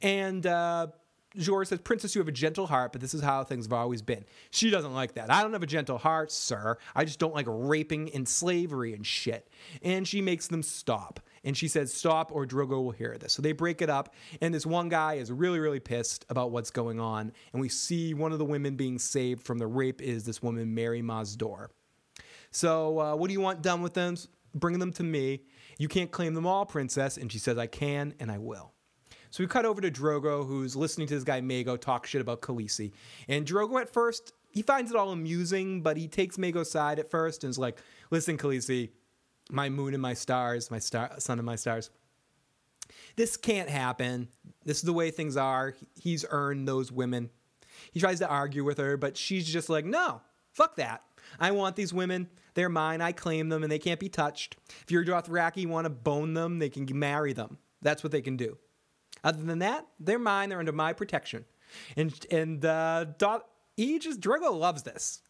And 0.03 0.47
uh, 0.47 0.89
Jorah 1.37 1.67
says, 1.67 1.79
Princess, 1.81 2.15
you 2.15 2.21
have 2.21 2.29
a 2.29 2.33
gentle 2.33 2.67
heart, 2.67 2.93
but 2.93 3.01
this 3.01 3.15
is 3.15 3.21
how 3.21 3.45
things 3.45 3.67
have 3.67 3.73
always 3.73 4.03
been. 4.03 4.25
She 4.51 4.71
doesn't 4.71 4.95
like 4.95 5.15
that. 5.15 5.31
I 5.31 5.43
don't 5.43 5.53
have 5.53 5.63
a 5.63 5.67
gentle 5.67 5.99
heart, 5.99 6.33
sir. 6.33 6.77
I 6.95 7.05
just 7.05 7.19
don't 7.19 7.35
like 7.35 7.47
raping 7.49 8.11
and 8.11 8.29
slavery 8.29 8.95
and 8.95 9.07
shit. 9.07 9.49
And 9.83 10.09
she 10.09 10.23
makes 10.23 10.49
them 10.49 10.63
stop. 10.63 11.21
And 11.45 11.57
she 11.57 11.69
says, 11.69 11.93
Stop, 11.93 12.33
or 12.33 12.47
Drogo 12.47 12.83
will 12.83 12.91
hear 12.91 13.17
this. 13.19 13.33
So 13.33 13.43
they 13.43 13.53
break 13.53 13.81
it 13.81 13.89
up. 13.89 14.15
And 14.41 14.53
this 14.53 14.67
one 14.67 14.89
guy 14.89 15.15
is 15.15 15.31
really, 15.31 15.61
really 15.61 15.81
pissed 15.81 16.27
about 16.29 16.51
what's 16.51 16.71
going 16.71 17.01
on. 17.01 17.33
And 17.53 17.61
we 17.61 17.69
see 17.69 18.13
one 18.13 18.33
of 18.33 18.39
the 18.39 18.45
women 18.45 18.77
being 18.77 18.99
saved 18.99 19.43
from 19.43 19.59
the 19.59 19.67
rape 19.67 20.03
is 20.03 20.25
this 20.25 20.43
woman, 20.43 20.75
Mirri 20.75 21.03
Maz 21.03 21.37
Duur. 21.37 21.71
So, 22.51 22.99
uh, 22.99 23.17
what 23.17 23.29
do 23.29 23.33
you 23.33 23.41
want 23.41 23.63
done 23.63 23.83
with 23.83 23.95
them? 23.95 24.17
Bring 24.55 24.79
them 24.79 24.93
to 24.95 25.03
me. 25.03 25.43
You 25.79 25.89
can't 25.89 26.11
claim 26.11 26.35
them 26.35 26.47
all, 26.47 26.67
princess. 26.67 27.17
And 27.17 27.31
she 27.31 27.39
says, 27.39 27.57
I 27.59 27.67
can 27.67 28.15
and 28.21 28.31
I 28.31 28.39
will. 28.39 28.73
So 29.31 29.45
we 29.45 29.47
cut 29.47 29.65
over 29.65 29.81
to 29.81 29.91
Drogo, 29.91 30.45
who's 30.45 30.75
listening 30.75 31.07
to 31.07 31.15
this 31.15 31.23
guy 31.23 31.41
Mago 31.41 31.77
talk 31.77 32.05
shit 32.07 32.21
about 32.21 32.41
Khaleesi. 32.41 32.93
And 33.29 33.47
Drogo, 33.47 33.81
at 33.81 33.93
first, 33.93 34.33
he 34.51 34.63
finds 34.63 34.91
it 34.91 34.97
all 34.97 35.13
amusing, 35.13 35.83
but 35.83 35.97
he 35.97 36.09
takes 36.09 36.37
Mago's 36.37 36.71
side 36.71 36.99
at 36.99 37.09
first 37.09 37.45
and 37.45 37.51
is 37.51 37.59
like, 37.59 37.79
listen, 38.11 38.37
Khaleesi, 38.37 38.91
my 39.51 39.69
moon 39.69 39.95
and 39.95 40.03
my 40.03 40.15
stars, 40.15 40.71
my 40.71 40.81
star, 40.81 41.13
sun 41.19 41.39
and 41.39 41.47
my 41.47 41.55
stars. 41.55 41.91
This 43.15 43.37
can't 43.37 43.69
happen. 43.69 44.29
This 44.65 44.79
is 44.79 44.83
the 44.83 44.93
way 44.93 45.13
things 45.13 45.37
are. 45.37 45.75
He's 46.01 46.25
earned 46.29 46.67
those 46.67 46.91
women. 46.91 47.31
He 47.93 48.01
tries 48.01 48.19
to 48.19 48.29
argue 48.29 48.65
with 48.65 48.79
her, 48.79 48.97
but 48.97 49.17
she's 49.17 49.47
just 49.47 49.69
like, 49.69 49.85
no, 49.85 50.21
fuck 50.51 50.77
that. 50.77 51.03
I 51.41 51.51
want 51.53 51.77
these 51.77 51.93
women. 51.93 52.29
They're 52.55 52.69
mine. 52.69 53.01
I 53.01 53.13
claim 53.13 53.49
them, 53.49 53.63
and 53.63 53.73
they 53.73 53.79
can't 53.79 53.99
be 53.99 54.09
touched. 54.09 54.57
If 54.83 54.91
you're 54.91 55.05
Dothraki, 55.05 55.63
you 55.63 55.69
want 55.69 55.87
to 55.87 55.91
bone 55.91 56.35
them, 56.35 56.59
they 56.59 56.69
can 56.69 56.87
marry 56.99 57.33
them. 57.33 57.59
That's 57.83 58.03
what 58.03 58.13
they 58.13 58.21
can 58.21 58.37
do. 58.37 58.59
Other 59.25 59.43
than 59.43 59.61
that, 59.61 59.87
they're 59.99 60.19
mine. 60.19 60.49
They're 60.49 60.59
under 60.59 60.73
my 60.73 60.93
protection. 60.93 61.45
And 61.97 62.15
and 62.31 62.65
uh, 62.65 63.07
he 63.77 63.99
just 63.99 64.21
Drogo 64.21 64.59
loves 64.59 64.83
this. 64.83 65.23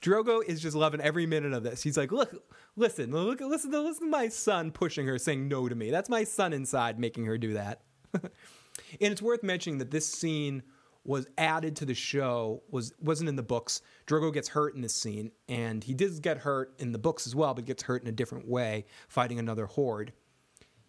Drogo 0.00 0.44
is 0.44 0.60
just 0.60 0.76
loving 0.76 1.00
every 1.00 1.26
minute 1.26 1.52
of 1.52 1.62
this. 1.62 1.82
He's 1.82 1.96
like, 1.96 2.12
look, 2.12 2.32
listen, 2.76 3.10
look, 3.10 3.40
listen, 3.40 3.70
listen 3.70 4.06
to 4.06 4.10
my 4.10 4.28
son 4.28 4.70
pushing 4.70 5.06
her, 5.06 5.18
saying 5.18 5.48
no 5.48 5.68
to 5.68 5.74
me. 5.74 5.90
That's 5.90 6.08
my 6.08 6.24
son 6.24 6.52
inside 6.52 6.98
making 6.98 7.26
her 7.26 7.36
do 7.36 7.54
that. 7.54 7.82
and 8.14 8.30
it's 9.00 9.22
worth 9.22 9.42
mentioning 9.42 9.78
that 9.78 9.90
this 9.90 10.08
scene 10.08 10.62
was 11.04 11.26
added 11.36 11.74
to 11.76 11.84
the 11.84 11.94
show 11.94 12.62
was 12.70 12.92
wasn't 13.00 13.28
in 13.28 13.36
the 13.36 13.42
books. 13.42 13.82
Drogo 14.06 14.32
gets 14.32 14.48
hurt 14.48 14.74
in 14.74 14.80
this 14.80 14.94
scene, 14.94 15.32
and 15.48 15.82
he 15.82 15.94
did 15.94 16.22
get 16.22 16.38
hurt 16.38 16.74
in 16.78 16.92
the 16.92 16.98
books 16.98 17.26
as 17.26 17.34
well, 17.34 17.54
but 17.54 17.64
gets 17.64 17.82
hurt 17.82 18.02
in 18.02 18.08
a 18.08 18.12
different 18.12 18.48
way, 18.48 18.86
fighting 19.08 19.38
another 19.38 19.66
horde. 19.66 20.12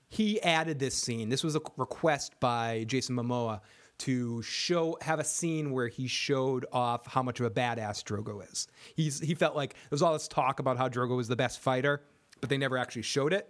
He 0.09 0.41
added 0.43 0.77
this 0.77 0.95
scene. 0.95 1.29
This 1.29 1.43
was 1.43 1.55
a 1.55 1.61
request 1.77 2.39
by 2.39 2.83
Jason 2.87 3.15
Momoa 3.15 3.61
to 3.99 4.41
show 4.43 4.97
have 5.01 5.19
a 5.19 5.23
scene 5.23 5.71
where 5.71 5.87
he 5.87 6.07
showed 6.07 6.65
off 6.71 7.07
how 7.07 7.23
much 7.23 7.39
of 7.39 7.45
a 7.45 7.49
badass 7.49 8.03
Drogo 8.03 8.43
is. 8.51 8.67
He's 8.95 9.19
he 9.19 9.33
felt 9.33 9.55
like 9.55 9.73
there 9.73 9.89
was 9.91 10.03
all 10.03 10.13
this 10.13 10.27
talk 10.27 10.59
about 10.59 10.77
how 10.77 10.89
Drogo 10.89 11.15
was 11.15 11.27
the 11.27 11.35
best 11.35 11.59
fighter, 11.59 12.03
but 12.39 12.49
they 12.49 12.57
never 12.57 12.77
actually 12.77 13.01
showed 13.01 13.33
it. 13.33 13.49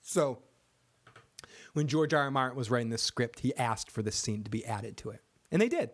So 0.00 0.38
when 1.74 1.86
George 1.86 2.14
R. 2.14 2.22
R. 2.22 2.30
Martin 2.30 2.56
was 2.56 2.70
writing 2.70 2.88
this 2.88 3.02
script, 3.02 3.40
he 3.40 3.54
asked 3.56 3.90
for 3.90 4.00
this 4.00 4.16
scene 4.16 4.44
to 4.44 4.50
be 4.50 4.64
added 4.64 4.96
to 4.98 5.10
it. 5.10 5.20
And 5.50 5.62
they 5.62 5.68
did. 5.68 5.90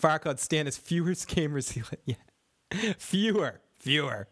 Farquaad 0.00 0.36
Stannis 0.36 0.78
fewer 0.78 1.10
gamers. 1.12 1.82
yeah. 2.04 2.16
Fewer. 2.98 3.60
Fewer. 3.78 4.28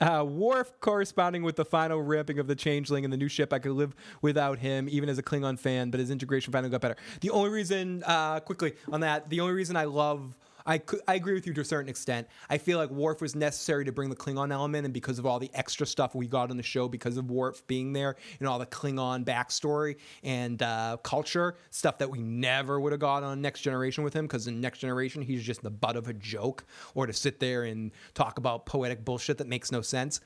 Uh, 0.00 0.24
Worf 0.26 0.72
corresponding 0.80 1.42
with 1.42 1.56
the 1.56 1.64
final 1.64 2.02
ramping 2.02 2.38
of 2.38 2.46
the 2.46 2.54
changeling 2.54 3.04
and 3.04 3.12
the 3.12 3.16
new 3.16 3.28
ship. 3.28 3.52
I 3.52 3.58
could 3.58 3.72
live 3.72 3.94
without 4.20 4.58
him, 4.58 4.86
even 4.90 5.08
as 5.08 5.18
a 5.18 5.22
Klingon 5.22 5.58
fan, 5.58 5.90
but 5.90 5.98
his 5.98 6.10
integration 6.10 6.52
finally 6.52 6.70
got 6.70 6.82
better. 6.82 6.96
The 7.22 7.30
only 7.30 7.50
reason, 7.50 8.02
uh, 8.06 8.40
quickly 8.40 8.74
on 8.92 9.00
that, 9.00 9.30
the 9.30 9.40
only 9.40 9.54
reason 9.54 9.76
I 9.76 9.84
love 9.84 10.36
I, 10.66 10.78
could, 10.78 11.00
I 11.06 11.14
agree 11.14 11.34
with 11.34 11.46
you 11.46 11.54
to 11.54 11.60
a 11.60 11.64
certain 11.64 11.88
extent. 11.88 12.26
I 12.50 12.58
feel 12.58 12.78
like 12.78 12.90
Worf 12.90 13.20
was 13.20 13.36
necessary 13.36 13.84
to 13.84 13.92
bring 13.92 14.10
the 14.10 14.16
Klingon 14.16 14.52
element, 14.52 14.84
and 14.84 14.92
because 14.92 15.18
of 15.18 15.26
all 15.26 15.38
the 15.38 15.50
extra 15.54 15.86
stuff 15.86 16.14
we 16.14 16.26
got 16.26 16.50
on 16.50 16.56
the 16.56 16.62
show, 16.62 16.88
because 16.88 17.16
of 17.16 17.30
Worf 17.30 17.66
being 17.66 17.92
there 17.92 18.16
and 18.40 18.48
all 18.48 18.58
the 18.58 18.66
Klingon 18.66 19.24
backstory 19.24 19.96
and 20.22 20.62
uh, 20.62 20.96
culture 21.02 21.56
stuff 21.70 21.98
that 21.98 22.10
we 22.10 22.18
never 22.18 22.80
would 22.80 22.92
have 22.92 23.00
got 23.00 23.22
on 23.22 23.40
Next 23.40 23.60
Generation 23.60 24.02
with 24.02 24.12
him, 24.12 24.26
because 24.26 24.46
in 24.48 24.60
Next 24.60 24.80
Generation 24.80 25.22
he's 25.22 25.42
just 25.42 25.62
the 25.62 25.70
butt 25.70 25.96
of 25.96 26.08
a 26.08 26.12
joke, 26.12 26.64
or 26.94 27.06
to 27.06 27.12
sit 27.12 27.38
there 27.38 27.64
and 27.64 27.92
talk 28.14 28.38
about 28.38 28.66
poetic 28.66 29.04
bullshit 29.04 29.38
that 29.38 29.46
makes 29.46 29.70
no 29.70 29.80
sense 29.80 30.20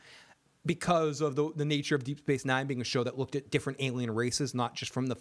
because 0.67 1.21
of 1.21 1.37
the, 1.37 1.51
the 1.57 1.65
nature 1.65 1.95
of 1.95 2.05
Deep 2.05 2.19
Space 2.19 2.45
Nine 2.45 2.67
being 2.67 2.81
a 2.81 2.85
show 2.85 3.03
that 3.05 3.19
looked 3.19 3.35
at 3.35 3.51
different 3.51 3.81
alien 3.81 4.11
races, 4.11 4.55
not 4.55 4.75
just 4.75 4.93
from 4.93 5.07
the 5.07 5.17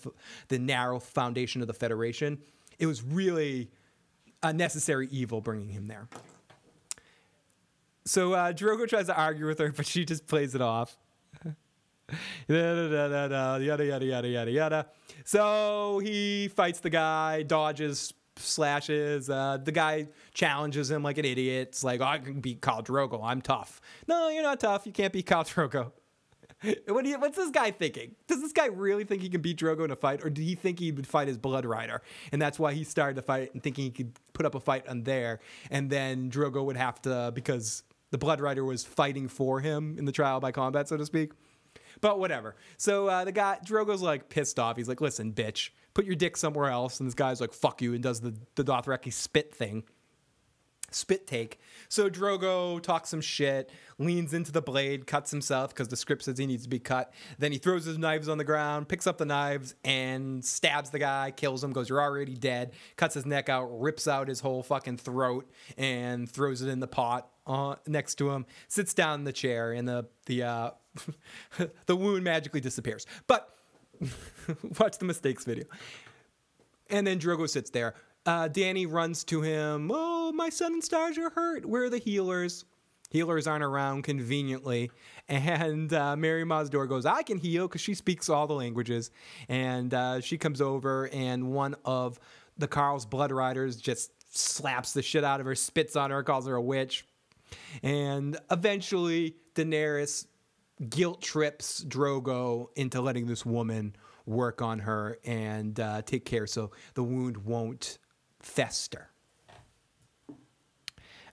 the 0.50 0.60
narrow 0.60 1.00
foundation 1.00 1.62
of 1.62 1.68
the 1.68 1.74
Federation. 1.74 2.40
It 2.78 2.86
was 2.86 3.04
really 3.04 3.70
a 4.44 4.54
necessary 4.54 5.08
evil 5.12 5.42
bringing 5.42 5.70
him 5.70 5.88
there. 5.88 6.08
So 8.06 8.34
uh, 8.34 8.54
Drogo 8.54 8.88
tries 8.88 9.08
to 9.08 9.16
argue 9.16 9.46
with 9.46 9.60
her, 9.60 9.72
but 9.76 9.86
she 9.86 10.06
just 10.06 10.28
plays 10.28 10.56
it 10.56 10.62
off. 10.62 10.98
yada 12.48 12.90
yada 12.90 14.06
yada 14.06 14.28
yada 14.28 14.52
yada. 14.52 14.86
So 15.26 16.00
he 16.00 16.48
fights 16.48 16.80
the 16.80 16.90
guy, 16.90 17.44
dodges, 17.44 18.14
slashes. 18.38 19.30
Uh, 19.30 19.58
the 19.64 19.72
guy 19.72 20.08
challenges 20.34 20.90
him 20.90 21.04
like 21.04 21.18
an 21.18 21.26
idiot. 21.26 21.70
It's 21.70 21.84
like, 21.84 22.02
oh, 22.02 22.06
I 22.06 22.18
can 22.18 22.42
beat 22.42 22.62
Khal 22.62 22.84
Drogo. 22.84 23.22
I'm 23.24 23.42
tough. 23.42 23.80
No, 24.08 24.30
you're 24.30 24.44
not 24.44 24.60
tough. 24.60 24.86
You 24.86 24.92
can't 24.92 25.14
beat 25.14 25.28
Khal 25.28 25.46
Drogo. 25.46 25.92
what 26.88 27.06
you, 27.06 27.20
what's 27.20 27.38
this 27.38 27.52
guy 27.52 27.72
thinking? 27.72 28.16
Does 28.28 28.42
this 28.42 28.52
guy 28.52 28.66
really 28.68 29.04
think 29.04 29.22
he 29.22 29.30
can 29.30 29.42
beat 29.42 29.58
Drogo 29.58 29.86
in 29.86 29.92
a 29.92 29.96
fight, 29.96 30.24
or 30.24 30.30
did 30.30 30.44
he 30.44 30.56
think 30.56 30.80
he 30.80 30.92
would 30.92 31.08
fight 31.08 31.28
his 31.28 31.38
Blood 31.38 31.66
Rider, 31.66 32.02
and 32.32 32.42
that's 32.42 32.60
why 32.60 32.74
he 32.74 32.84
started 32.84 33.16
the 33.16 33.22
fight 33.22 33.54
and 33.54 33.64
thinking 33.64 33.86
he 33.86 33.92
could 33.92 34.12
put 34.34 34.46
up 34.46 34.56
a 34.56 34.60
fight 34.60 34.88
on 34.88 35.04
there, 35.04 35.40
and 35.72 35.90
then 35.90 36.30
Drogo 36.30 36.64
would 36.66 36.78
have 36.78 37.02
to 37.04 37.32
because 37.34 37.84
the 38.12 38.18
Blood 38.18 38.42
Rider 38.42 38.66
was 38.66 38.84
fighting 38.84 39.28
for 39.28 39.60
him 39.60 39.98
in 39.98 40.06
the 40.06 40.12
trial 40.12 40.40
by 40.40 40.52
combat, 40.52 40.88
so 40.88 40.98
to 40.98 41.06
speak. 41.06 41.32
But 42.02 42.20
whatever. 42.20 42.56
So 42.78 43.08
uh, 43.08 43.26
the 43.26 43.32
guy 43.32 43.58
Drogo's 43.64 44.02
like 44.02 44.30
pissed 44.30 44.60
off. 44.60 44.78
He's 44.78 44.88
like, 44.88 45.02
"Listen, 45.02 45.34
bitch, 45.34 45.70
put 45.94 46.06
your 46.06 46.16
dick 46.16 46.38
somewhere 46.38 46.70
else." 46.70 47.00
And 47.00 47.08
this 47.08 47.14
guy's 47.14 47.42
like, 47.42 47.54
"Fuck 47.54 47.82
you," 47.82 47.94
and 47.94 48.04
does 48.04 48.20
the 48.20 48.34
the 48.56 48.64
Dothraki 48.64 49.12
spit 49.14 49.54
thing 49.54 49.84
spit 50.92 51.28
take. 51.28 51.60
So 51.88 52.10
Drogo 52.10 52.82
talks 52.82 53.10
some 53.10 53.22
shit, 53.22 53.72
leans 53.98 54.34
into 54.34 54.52
the 54.52 54.62
blade, 54.62 55.08
cuts 55.08 55.32
himself 55.32 55.70
because 55.74 55.88
the 55.88 55.96
script 55.96 56.24
says 56.24 56.38
he 56.38 56.46
needs 56.46 56.64
to 56.64 56.70
be 56.70 56.80
cut. 56.80 57.14
Then 57.38 57.52
he 57.52 57.58
throws 57.58 57.86
his 57.86 57.98
knives 57.98 58.30
on 58.30 58.38
the 58.38 58.44
ground, 58.44 58.88
picks 58.88 59.08
up 59.08 59.18
the 59.18 59.26
knives, 59.26 59.76
and 59.84 60.44
stabs 60.44 60.90
the 60.90 61.00
guy, 61.00 61.32
kills 61.32 61.64
him, 61.64 61.72
goes, 61.72 61.90
You're 61.90 62.02
already 62.02 62.36
dead, 62.36 62.74
cuts 62.96 63.16
his 63.16 63.26
neck 63.26 63.50
out, 63.50 63.66
rips 63.66 64.08
out 64.08 64.28
his 64.28 64.40
whole 64.40 64.64
fucking 64.64 64.98
throat, 64.98 65.50
and 65.78 66.30
throws 66.30 66.62
it 66.62 66.70
in 66.70 66.80
the 66.80 66.88
pot 66.88 67.30
uh, 67.46 67.76
next 67.88 68.16
to 68.16 68.30
him, 68.32 68.46
sits 68.68 68.94
down 68.94 69.20
in 69.20 69.24
the 69.26 69.34
chair, 69.34 69.74
and 69.74 69.88
the, 69.88 70.08
the, 70.26 70.44
uh, 70.44 70.72
the 71.86 71.96
wound 71.96 72.24
magically 72.24 72.62
disappears. 72.62 73.06
But 73.28 73.50
watch 74.80 74.98
the 74.98 75.06
mistakes 75.06 75.46
video. 75.46 75.66
And 76.90 77.06
then 77.06 77.20
Drogo 77.20 77.48
sits 77.48 77.70
there 77.70 77.96
uh, 78.30 78.48
Dany 78.48 78.86
runs 78.88 79.24
to 79.24 79.42
him. 79.42 79.90
Oh, 79.92 80.32
my 80.32 80.50
sun 80.50 80.74
and 80.74 80.84
stars 80.84 81.18
are 81.18 81.32
hurt. 81.32 81.66
Where 81.66 81.86
are 81.86 81.90
the 81.90 81.98
healers? 81.98 82.64
Healers 83.10 83.48
aren't 83.48 83.64
around 83.64 84.04
conveniently. 84.04 84.92
And 85.28 85.92
uh, 85.92 86.16
Mirri 86.16 86.44
Maz 86.44 86.70
Duur 86.70 86.86
goes, 86.86 87.08
I 87.08 87.24
can 87.24 87.40
heal 87.40 87.68
because 87.68 87.82
she 87.82 87.96
speaks 87.96 88.30
all 88.30 88.46
the 88.46 88.54
languages. 88.54 89.10
And 89.48 89.92
uh, 89.96 90.22
she 90.22 90.38
comes 90.38 90.62
over, 90.62 91.10
and 91.12 91.52
one 91.52 91.76
of 91.86 92.20
the 92.56 92.68
Khals 92.68 93.10
Blood 93.10 93.32
Riders 93.32 93.78
just 93.78 94.12
slaps 94.32 94.94
the 94.94 95.02
shit 95.02 95.24
out 95.24 95.40
of 95.40 95.48
her, 95.48 95.56
spits 95.56 95.96
on 95.96 96.12
her, 96.12 96.22
calls 96.22 96.46
her 96.46 96.54
a 96.54 96.62
witch. 96.62 97.08
And 97.82 98.38
eventually, 98.52 99.38
Daenerys 99.56 100.28
guilt 100.88 101.24
trips 101.24 101.84
Drogo 101.84 102.68
into 102.76 103.02
letting 103.02 103.26
this 103.26 103.44
woman 103.44 103.96
work 104.28 104.62
on 104.62 104.78
her 104.78 105.18
and 105.26 105.80
uh, 105.80 106.04
take 106.04 106.26
care 106.26 106.46
so 106.46 106.70
the 106.94 107.02
wound 107.02 107.36
won't 107.38 107.98
fester. 108.40 109.10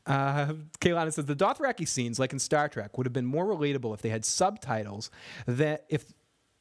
Uh, 0.06 0.54
Kaylana 0.80 1.12
says 1.12 1.26
the 1.26 1.34
Dothraki 1.34 1.86
scenes, 1.86 2.18
like 2.18 2.32
in 2.32 2.38
Star 2.38 2.68
Trek, 2.68 2.96
would 2.96 3.06
have 3.06 3.12
been 3.12 3.26
more 3.26 3.44
relatable 3.44 3.92
if 3.92 4.02
they 4.02 4.08
had 4.08 4.24
subtitles 4.24 5.10
that 5.46 5.84
if 5.88 6.12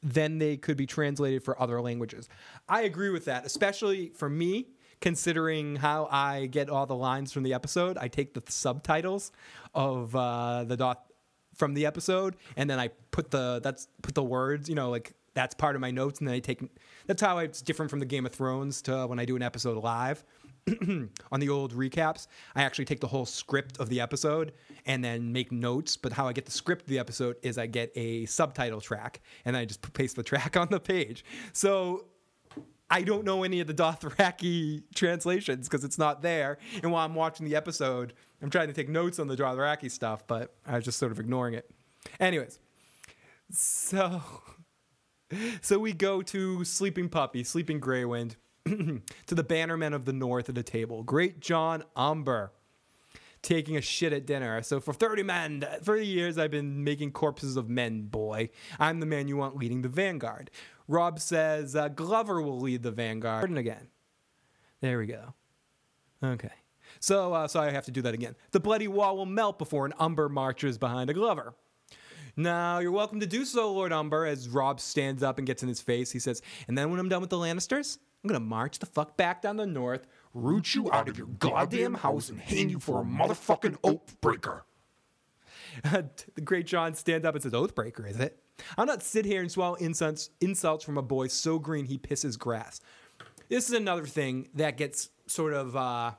then 0.02 0.38
they 0.38 0.56
could 0.56 0.76
be 0.76 0.86
translated 0.86 1.42
for 1.42 1.60
other 1.60 1.80
languages. 1.80 2.28
I 2.68 2.82
agree 2.82 3.10
with 3.10 3.24
that, 3.26 3.46
especially 3.46 4.10
for 4.10 4.28
me, 4.28 4.68
considering 5.00 5.76
how 5.76 6.08
I 6.10 6.46
get 6.46 6.68
all 6.68 6.86
the 6.86 6.96
lines 6.96 7.32
from 7.32 7.42
the 7.42 7.54
episode. 7.54 7.98
I 7.98 8.08
take 8.08 8.34
the 8.34 8.42
subtitles 8.48 9.32
of 9.74 10.14
uh, 10.14 10.64
the 10.64 10.76
dot 10.76 11.04
from 11.54 11.74
the 11.74 11.86
episode, 11.86 12.36
and 12.56 12.68
then 12.68 12.78
I 12.78 12.88
put 13.10 13.30
the 13.30 13.60
that's 13.62 13.88
put 14.02 14.14
the 14.14 14.24
words, 14.24 14.68
you 14.68 14.74
know, 14.74 14.90
like 14.90 15.14
that's 15.34 15.54
part 15.54 15.74
of 15.74 15.80
my 15.80 15.90
notes, 15.90 16.18
and 16.18 16.28
then 16.28 16.34
I 16.34 16.40
take. 16.40 16.62
That's 17.06 17.22
how 17.22 17.38
it's 17.38 17.62
different 17.62 17.90
from 17.90 18.00
the 18.00 18.06
Game 18.06 18.26
of 18.26 18.32
Thrones 18.32 18.82
to 18.82 19.06
when 19.06 19.18
I 19.18 19.24
do 19.24 19.36
an 19.36 19.42
episode 19.42 19.82
live. 19.82 20.24
on 21.32 21.40
the 21.40 21.48
old 21.48 21.74
recaps, 21.74 22.26
I 22.54 22.62
actually 22.62 22.86
take 22.86 23.00
the 23.00 23.06
whole 23.06 23.26
script 23.26 23.78
of 23.78 23.88
the 23.88 24.00
episode 24.00 24.52
and 24.84 25.02
then 25.04 25.32
make 25.32 25.52
notes. 25.52 25.96
But 25.96 26.12
how 26.12 26.26
I 26.26 26.32
get 26.32 26.44
the 26.44 26.50
script 26.50 26.82
of 26.82 26.88
the 26.88 26.98
episode 26.98 27.36
is 27.42 27.56
I 27.56 27.66
get 27.66 27.92
a 27.94 28.26
subtitle 28.26 28.80
track 28.80 29.20
and 29.44 29.56
I 29.56 29.64
just 29.64 29.92
paste 29.92 30.16
the 30.16 30.22
track 30.22 30.56
on 30.60 30.68
the 30.70 30.80
page. 30.80 31.24
So 31.52 32.06
I 32.90 33.02
don't 33.02 33.24
know 33.24 33.44
any 33.44 33.60
of 33.60 33.66
the 33.66 33.74
Dothraki 33.74 34.82
translations 34.94 35.68
because 35.68 35.84
it's 35.84 35.98
not 35.98 36.22
there. 36.22 36.58
And 36.82 36.90
while 36.90 37.04
I'm 37.04 37.14
watching 37.14 37.46
the 37.46 37.56
episode, 37.56 38.14
I'm 38.42 38.50
trying 38.50 38.68
to 38.68 38.74
take 38.74 38.88
notes 38.88 39.18
on 39.18 39.28
the 39.28 39.36
Dothraki 39.36 39.90
stuff, 39.90 40.26
but 40.26 40.54
I 40.66 40.76
was 40.76 40.84
just 40.84 40.98
sort 40.98 41.12
of 41.12 41.20
ignoring 41.20 41.54
it. 41.54 41.70
Anyways, 42.20 42.58
so 43.52 44.22
so 45.60 45.78
we 45.78 45.92
go 45.92 46.22
to 46.22 46.64
Sleeping 46.64 47.08
Puppy, 47.08 47.44
Sleeping 47.44 47.80
Greywind 47.80 48.36
to 49.26 49.34
the 49.34 49.44
bannermen 49.44 49.94
of 49.94 50.04
the 50.04 50.12
north 50.12 50.48
at 50.48 50.58
a 50.58 50.62
table. 50.62 51.02
Great 51.02 51.40
John 51.40 51.84
Umber 51.96 52.52
taking 53.42 53.76
a 53.76 53.80
shit 53.80 54.12
at 54.12 54.26
dinner. 54.26 54.60
So 54.62 54.80
for 54.80 54.92
30 54.92 55.22
men, 55.22 55.64
30 55.82 56.06
years 56.06 56.38
I've 56.38 56.50
been 56.50 56.82
making 56.82 57.12
corpses 57.12 57.56
of 57.56 57.68
men, 57.68 58.02
boy. 58.02 58.50
I'm 58.78 59.00
the 59.00 59.06
man 59.06 59.28
you 59.28 59.36
want 59.36 59.56
leading 59.56 59.82
the 59.82 59.88
vanguard. 59.88 60.50
Robb 60.88 61.20
says 61.20 61.76
uh, 61.76 61.88
Glover 61.88 62.42
will 62.42 62.60
lead 62.60 62.82
the 62.82 62.90
vanguard. 62.90 63.56
Again. 63.56 63.88
There 64.80 64.98
we 64.98 65.06
go. 65.06 65.34
Okay. 66.22 66.50
So, 67.00 67.32
uh, 67.32 67.48
so 67.48 67.60
I 67.60 67.70
have 67.70 67.84
to 67.86 67.90
do 67.90 68.02
that 68.02 68.14
again. 68.14 68.34
The 68.50 68.60
bloody 68.60 68.88
wall 68.88 69.16
will 69.16 69.26
melt 69.26 69.58
before 69.58 69.86
an 69.86 69.94
Umber 69.98 70.28
marches 70.28 70.78
behind 70.78 71.10
a 71.10 71.14
Glover. 71.14 71.54
Now, 72.36 72.80
you're 72.80 72.92
welcome 72.92 73.20
to 73.20 73.26
do 73.26 73.44
so, 73.44 73.72
Lord 73.72 73.92
Umber, 73.92 74.26
as 74.26 74.48
Robb 74.48 74.78
stands 74.78 75.22
up 75.22 75.38
and 75.38 75.46
gets 75.46 75.62
in 75.62 75.68
his 75.68 75.80
face. 75.80 76.10
He 76.10 76.18
says, 76.18 76.42
And 76.68 76.76
then 76.76 76.90
when 76.90 77.00
I'm 77.00 77.08
done 77.08 77.22
with 77.22 77.30
the 77.30 77.38
Lannisters, 77.38 77.98
I'm 78.26 78.32
gonna 78.32 78.40
march 78.40 78.80
the 78.80 78.86
fuck 78.86 79.16
back 79.16 79.42
down 79.42 79.56
the 79.56 79.66
north, 79.66 80.04
root 80.34 80.74
you 80.74 80.90
out 80.90 81.08
of 81.08 81.16
your 81.16 81.28
goddamn 81.28 81.94
house, 81.94 82.28
and 82.28 82.40
hang 82.40 82.70
you 82.70 82.80
for 82.80 83.00
a 83.00 83.04
motherfucking 83.04 83.76
oath 83.84 84.20
breaker. 84.20 84.64
the 85.84 86.40
great 86.42 86.66
John 86.66 86.94
stands 86.94 87.24
up 87.24 87.36
and 87.36 87.42
says, 87.44 87.52
Oathbreaker, 87.52 88.10
is 88.10 88.18
it? 88.18 88.42
I'll 88.76 88.84
not 88.84 89.04
sit 89.04 89.26
here 89.26 89.40
and 89.40 89.48
swallow 89.48 89.76
insults, 89.76 90.30
insults 90.40 90.84
from 90.84 90.98
a 90.98 91.02
boy 91.02 91.28
so 91.28 91.60
green 91.60 91.84
he 91.84 91.98
pisses 91.98 92.36
grass. 92.36 92.80
This 93.48 93.68
is 93.68 93.76
another 93.76 94.06
thing 94.06 94.48
that 94.54 94.76
gets 94.76 95.10
sort 95.28 95.52
of 95.52 95.76
uh, 95.76 96.12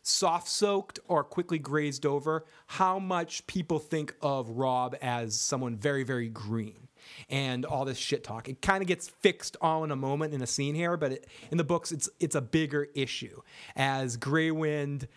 soft 0.00 0.48
soaked 0.48 0.98
or 1.08 1.24
quickly 1.24 1.58
grazed 1.58 2.06
over 2.06 2.46
how 2.68 2.98
much 2.98 3.46
people 3.46 3.80
think 3.80 4.14
of 4.22 4.48
Robb 4.48 4.96
as 5.02 5.38
someone 5.38 5.76
very, 5.76 6.04
very 6.04 6.30
green. 6.30 6.87
And 7.28 7.64
all 7.64 7.84
this 7.84 7.98
shit 7.98 8.24
talk. 8.24 8.48
It 8.48 8.62
kind 8.62 8.82
of 8.82 8.88
gets 8.88 9.08
fixed 9.08 9.56
all 9.60 9.84
in 9.84 9.90
a 9.90 9.96
moment 9.96 10.34
in 10.34 10.42
a 10.42 10.46
scene 10.46 10.74
here, 10.74 10.96
but 10.96 11.12
it, 11.12 11.26
in 11.50 11.58
the 11.58 11.64
books, 11.64 11.92
it's 11.92 12.08
it's 12.20 12.34
a 12.34 12.40
bigger 12.40 12.88
issue 12.94 13.40
as 13.76 14.16
Grey 14.16 14.50
Wind 14.50 15.08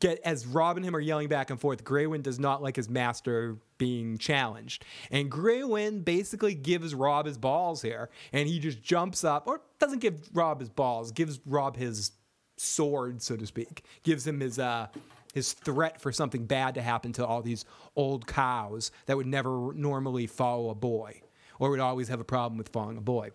get 0.00 0.20
as 0.24 0.46
Robb 0.46 0.76
and 0.76 0.84
him 0.84 0.96
are 0.96 1.00
yelling 1.00 1.28
back 1.28 1.50
and 1.50 1.60
forth. 1.60 1.84
Greywind 1.84 2.22
does 2.22 2.38
not 2.38 2.62
like 2.62 2.76
his 2.76 2.88
master 2.88 3.58
being 3.78 4.18
challenged, 4.18 4.84
and 5.10 5.30
Greywind 5.30 6.04
basically 6.04 6.54
gives 6.54 6.94
Robb 6.94 7.26
his 7.26 7.38
balls 7.38 7.82
here, 7.82 8.10
and 8.32 8.48
he 8.48 8.58
just 8.58 8.82
jumps 8.82 9.24
up, 9.24 9.46
or 9.46 9.60
doesn't 9.78 10.00
give 10.00 10.28
Robb 10.34 10.60
his 10.60 10.68
balls, 10.68 11.12
gives 11.12 11.40
Robb 11.46 11.76
his 11.76 12.12
sword, 12.56 13.22
so 13.22 13.36
to 13.36 13.46
speak, 13.46 13.84
gives 14.02 14.26
him 14.26 14.40
his 14.40 14.58
uh 14.58 14.88
his 15.34 15.52
threat 15.52 16.00
for 16.00 16.12
something 16.12 16.46
bad 16.46 16.74
to 16.74 16.82
happen 16.82 17.12
to 17.14 17.26
all 17.26 17.42
these 17.42 17.64
old 17.96 18.26
cows 18.26 18.90
that 19.06 19.16
would 19.16 19.26
never 19.26 19.72
normally 19.74 20.26
follow 20.26 20.70
a 20.70 20.74
boy, 20.74 21.20
or 21.58 21.70
would 21.70 21.80
always 21.80 22.08
have 22.08 22.20
a 22.20 22.24
problem 22.24 22.58
with 22.58 22.68
following 22.68 22.96
a 22.96 23.02
boy. 23.02 23.30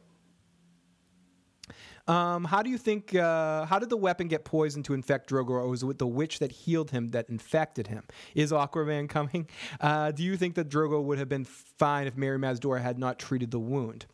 Um, 2.05 2.43
how 2.43 2.61
do 2.61 2.69
you 2.69 2.77
think? 2.77 3.15
Uh, 3.15 3.65
how 3.65 3.79
did 3.79 3.89
the 3.89 3.97
weapon 3.97 4.27
get 4.27 4.43
poisoned 4.43 4.83
to 4.85 4.93
infect 4.93 5.29
Drogo, 5.29 5.51
or 5.51 5.67
was 5.69 5.83
it 5.83 5.99
the 5.99 6.07
witch 6.07 6.39
that 6.39 6.51
healed 6.51 6.91
him 6.91 7.09
that 7.09 7.29
infected 7.29 7.87
him? 7.87 8.03
Is 8.35 8.51
Aquaman 8.51 9.07
coming? 9.17 9.47
Uh, 9.79 10.11
do 10.11 10.23
you 10.23 10.35
think 10.35 10.55
that 10.55 10.69
Drogo 10.69 11.01
would 11.01 11.17
have 11.17 11.29
been 11.29 11.45
fine 11.45 12.07
if 12.07 12.15
Mirri 12.15 12.39
Maz 12.39 12.59
Duur 12.59 12.79
had 12.79 12.99
not 12.99 13.19
treated 13.19 13.51
the 13.51 13.59
wound? 13.59 14.05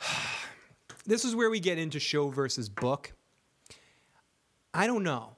this 1.06 1.24
is 1.24 1.34
where 1.34 1.48
we 1.48 1.60
get 1.60 1.78
into 1.78 1.98
show 1.98 2.28
versus 2.28 2.68
book. 2.68 3.14
I 4.74 4.86
don't 4.86 5.02
know 5.02 5.35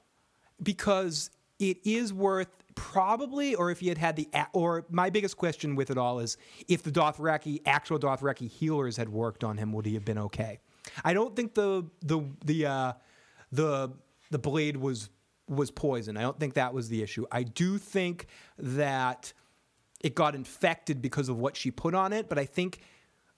because 0.62 1.30
it 1.58 1.78
is 1.84 2.12
worth 2.12 2.48
probably, 2.74 3.54
or 3.54 3.70
if 3.70 3.80
he 3.80 3.88
had 3.88 3.98
had 3.98 4.16
the, 4.16 4.28
or 4.52 4.86
my 4.90 5.10
biggest 5.10 5.36
question 5.36 5.74
with 5.74 5.90
it 5.90 5.98
all 5.98 6.20
is 6.20 6.36
if 6.68 6.82
the 6.82 6.92
Dothraki, 6.92 7.60
actual 7.66 7.98
Dothraki 7.98 8.48
healers 8.48 8.96
had 8.96 9.08
worked 9.08 9.42
on 9.42 9.58
him, 9.58 9.72
would 9.72 9.86
he 9.86 9.94
have 9.94 10.04
been 10.04 10.18
okay? 10.18 10.60
I 11.04 11.12
don't 11.12 11.34
think 11.34 11.54
the 11.54 11.84
the 12.02 12.22
the 12.44 12.66
uh, 12.66 12.92
the 13.52 13.90
the 14.30 14.38
blade 14.38 14.76
was 14.76 15.10
was 15.48 15.70
poison. 15.70 16.16
I 16.16 16.22
don't 16.22 16.38
think 16.38 16.54
that 16.54 16.72
was 16.72 16.88
the 16.88 17.02
issue. 17.02 17.26
I 17.32 17.42
do 17.42 17.78
think 17.78 18.26
that 18.58 19.32
it 20.00 20.14
got 20.14 20.34
infected 20.34 21.02
because 21.02 21.28
of 21.28 21.38
what 21.38 21.56
she 21.56 21.70
put 21.70 21.94
on 21.94 22.12
it, 22.12 22.28
but 22.28 22.38
I 22.38 22.44
think 22.44 22.80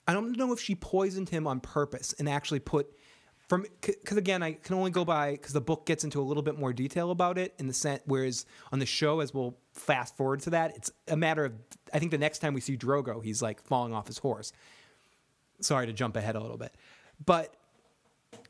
I 0.06 0.12
don't 0.12 0.36
know 0.36 0.52
if 0.52 0.60
she 0.60 0.74
poisoned 0.74 1.28
him 1.28 1.46
on 1.46 1.60
purpose 1.60 2.14
and 2.18 2.28
actually 2.28 2.60
put 2.60 2.92
from 3.50 3.66
because 3.80 4.16
again 4.16 4.44
I 4.44 4.52
can 4.52 4.76
only 4.76 4.92
go 4.92 5.04
by 5.04 5.32
because 5.32 5.52
the 5.52 5.60
book 5.60 5.84
gets 5.84 6.04
into 6.04 6.20
a 6.20 6.22
little 6.22 6.42
bit 6.44 6.56
more 6.56 6.72
detail 6.72 7.10
about 7.10 7.36
it 7.36 7.52
in 7.58 7.66
the 7.66 7.74
sense 7.74 8.00
whereas 8.06 8.46
on 8.72 8.78
the 8.78 8.86
show 8.86 9.18
as 9.18 9.34
we'll 9.34 9.56
fast 9.72 10.16
forward 10.16 10.38
to 10.42 10.50
that 10.50 10.76
it's 10.76 10.92
a 11.08 11.16
matter 11.16 11.44
of 11.44 11.54
I 11.92 11.98
think 11.98 12.12
the 12.12 12.18
next 12.18 12.38
time 12.38 12.54
we 12.54 12.60
see 12.60 12.76
Drogo 12.76 13.22
he's 13.22 13.42
like 13.42 13.60
falling 13.60 13.92
off 13.92 14.06
his 14.06 14.18
horse. 14.18 14.52
Sorry 15.60 15.86
to 15.86 15.92
jump 15.92 16.16
ahead 16.16 16.36
a 16.36 16.40
little 16.40 16.56
bit. 16.56 16.74
But 17.26 17.52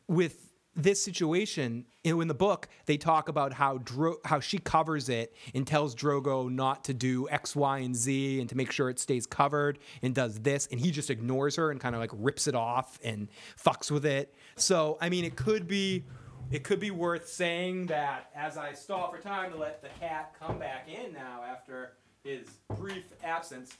with 0.06 0.49
this 0.76 1.02
situation 1.02 1.84
you 2.04 2.14
know, 2.14 2.20
in 2.20 2.28
the 2.28 2.34
book 2.34 2.68
they 2.86 2.96
talk 2.96 3.28
about 3.28 3.52
how 3.52 3.78
Dro- 3.78 4.18
how 4.24 4.40
she 4.40 4.58
covers 4.58 5.08
it 5.08 5.34
and 5.54 5.66
tells 5.66 5.94
Drogo 5.94 6.50
not 6.50 6.84
to 6.84 6.94
do 6.94 7.28
X, 7.28 7.56
Y, 7.56 7.78
and 7.78 7.94
Z 7.94 8.40
and 8.40 8.48
to 8.48 8.56
make 8.56 8.70
sure 8.70 8.88
it 8.88 8.98
stays 8.98 9.26
covered 9.26 9.78
and 10.02 10.14
does 10.14 10.40
this 10.40 10.68
and 10.70 10.80
he 10.80 10.90
just 10.90 11.10
ignores 11.10 11.56
her 11.56 11.70
and 11.70 11.80
kind 11.80 11.94
of 11.94 12.00
like 12.00 12.10
rips 12.14 12.46
it 12.46 12.54
off 12.54 12.98
and 13.02 13.28
fucks 13.62 13.90
with 13.90 14.06
it. 14.06 14.34
So 14.56 14.96
I 15.00 15.08
mean 15.08 15.24
it 15.24 15.36
could 15.36 15.66
be 15.66 16.04
it 16.50 16.64
could 16.64 16.80
be 16.80 16.90
worth 16.90 17.28
saying 17.28 17.86
that 17.86 18.30
as 18.34 18.56
I 18.56 18.72
stall 18.72 19.10
for 19.10 19.18
time 19.18 19.52
to 19.52 19.58
let 19.58 19.82
the 19.82 19.88
cat 20.00 20.34
come 20.38 20.58
back 20.58 20.88
in 20.88 21.12
now 21.12 21.42
after 21.48 21.92
his 22.24 22.46
brief 22.76 23.04
absence. 23.22 23.76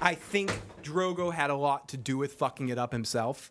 I 0.00 0.14
think 0.14 0.60
Drogo 0.82 1.32
had 1.32 1.50
a 1.50 1.56
lot 1.56 1.88
to 1.88 1.96
do 1.96 2.16
with 2.16 2.34
fucking 2.34 2.68
it 2.68 2.78
up 2.78 2.92
himself 2.92 3.50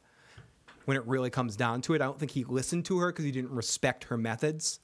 when 0.87 0.95
it 0.95 1.05
really 1.05 1.29
comes 1.29 1.57
down 1.57 1.81
to 1.81 1.93
it. 1.95 2.01
I 2.01 2.05
don't 2.05 2.17
think 2.17 2.31
he 2.31 2.45
listened 2.45 2.85
to 2.85 2.99
her 2.99 3.11
because 3.11 3.25
he 3.25 3.31
didn't 3.31 3.51
respect 3.51 4.05
her 4.05 4.15
methods. 4.15 4.79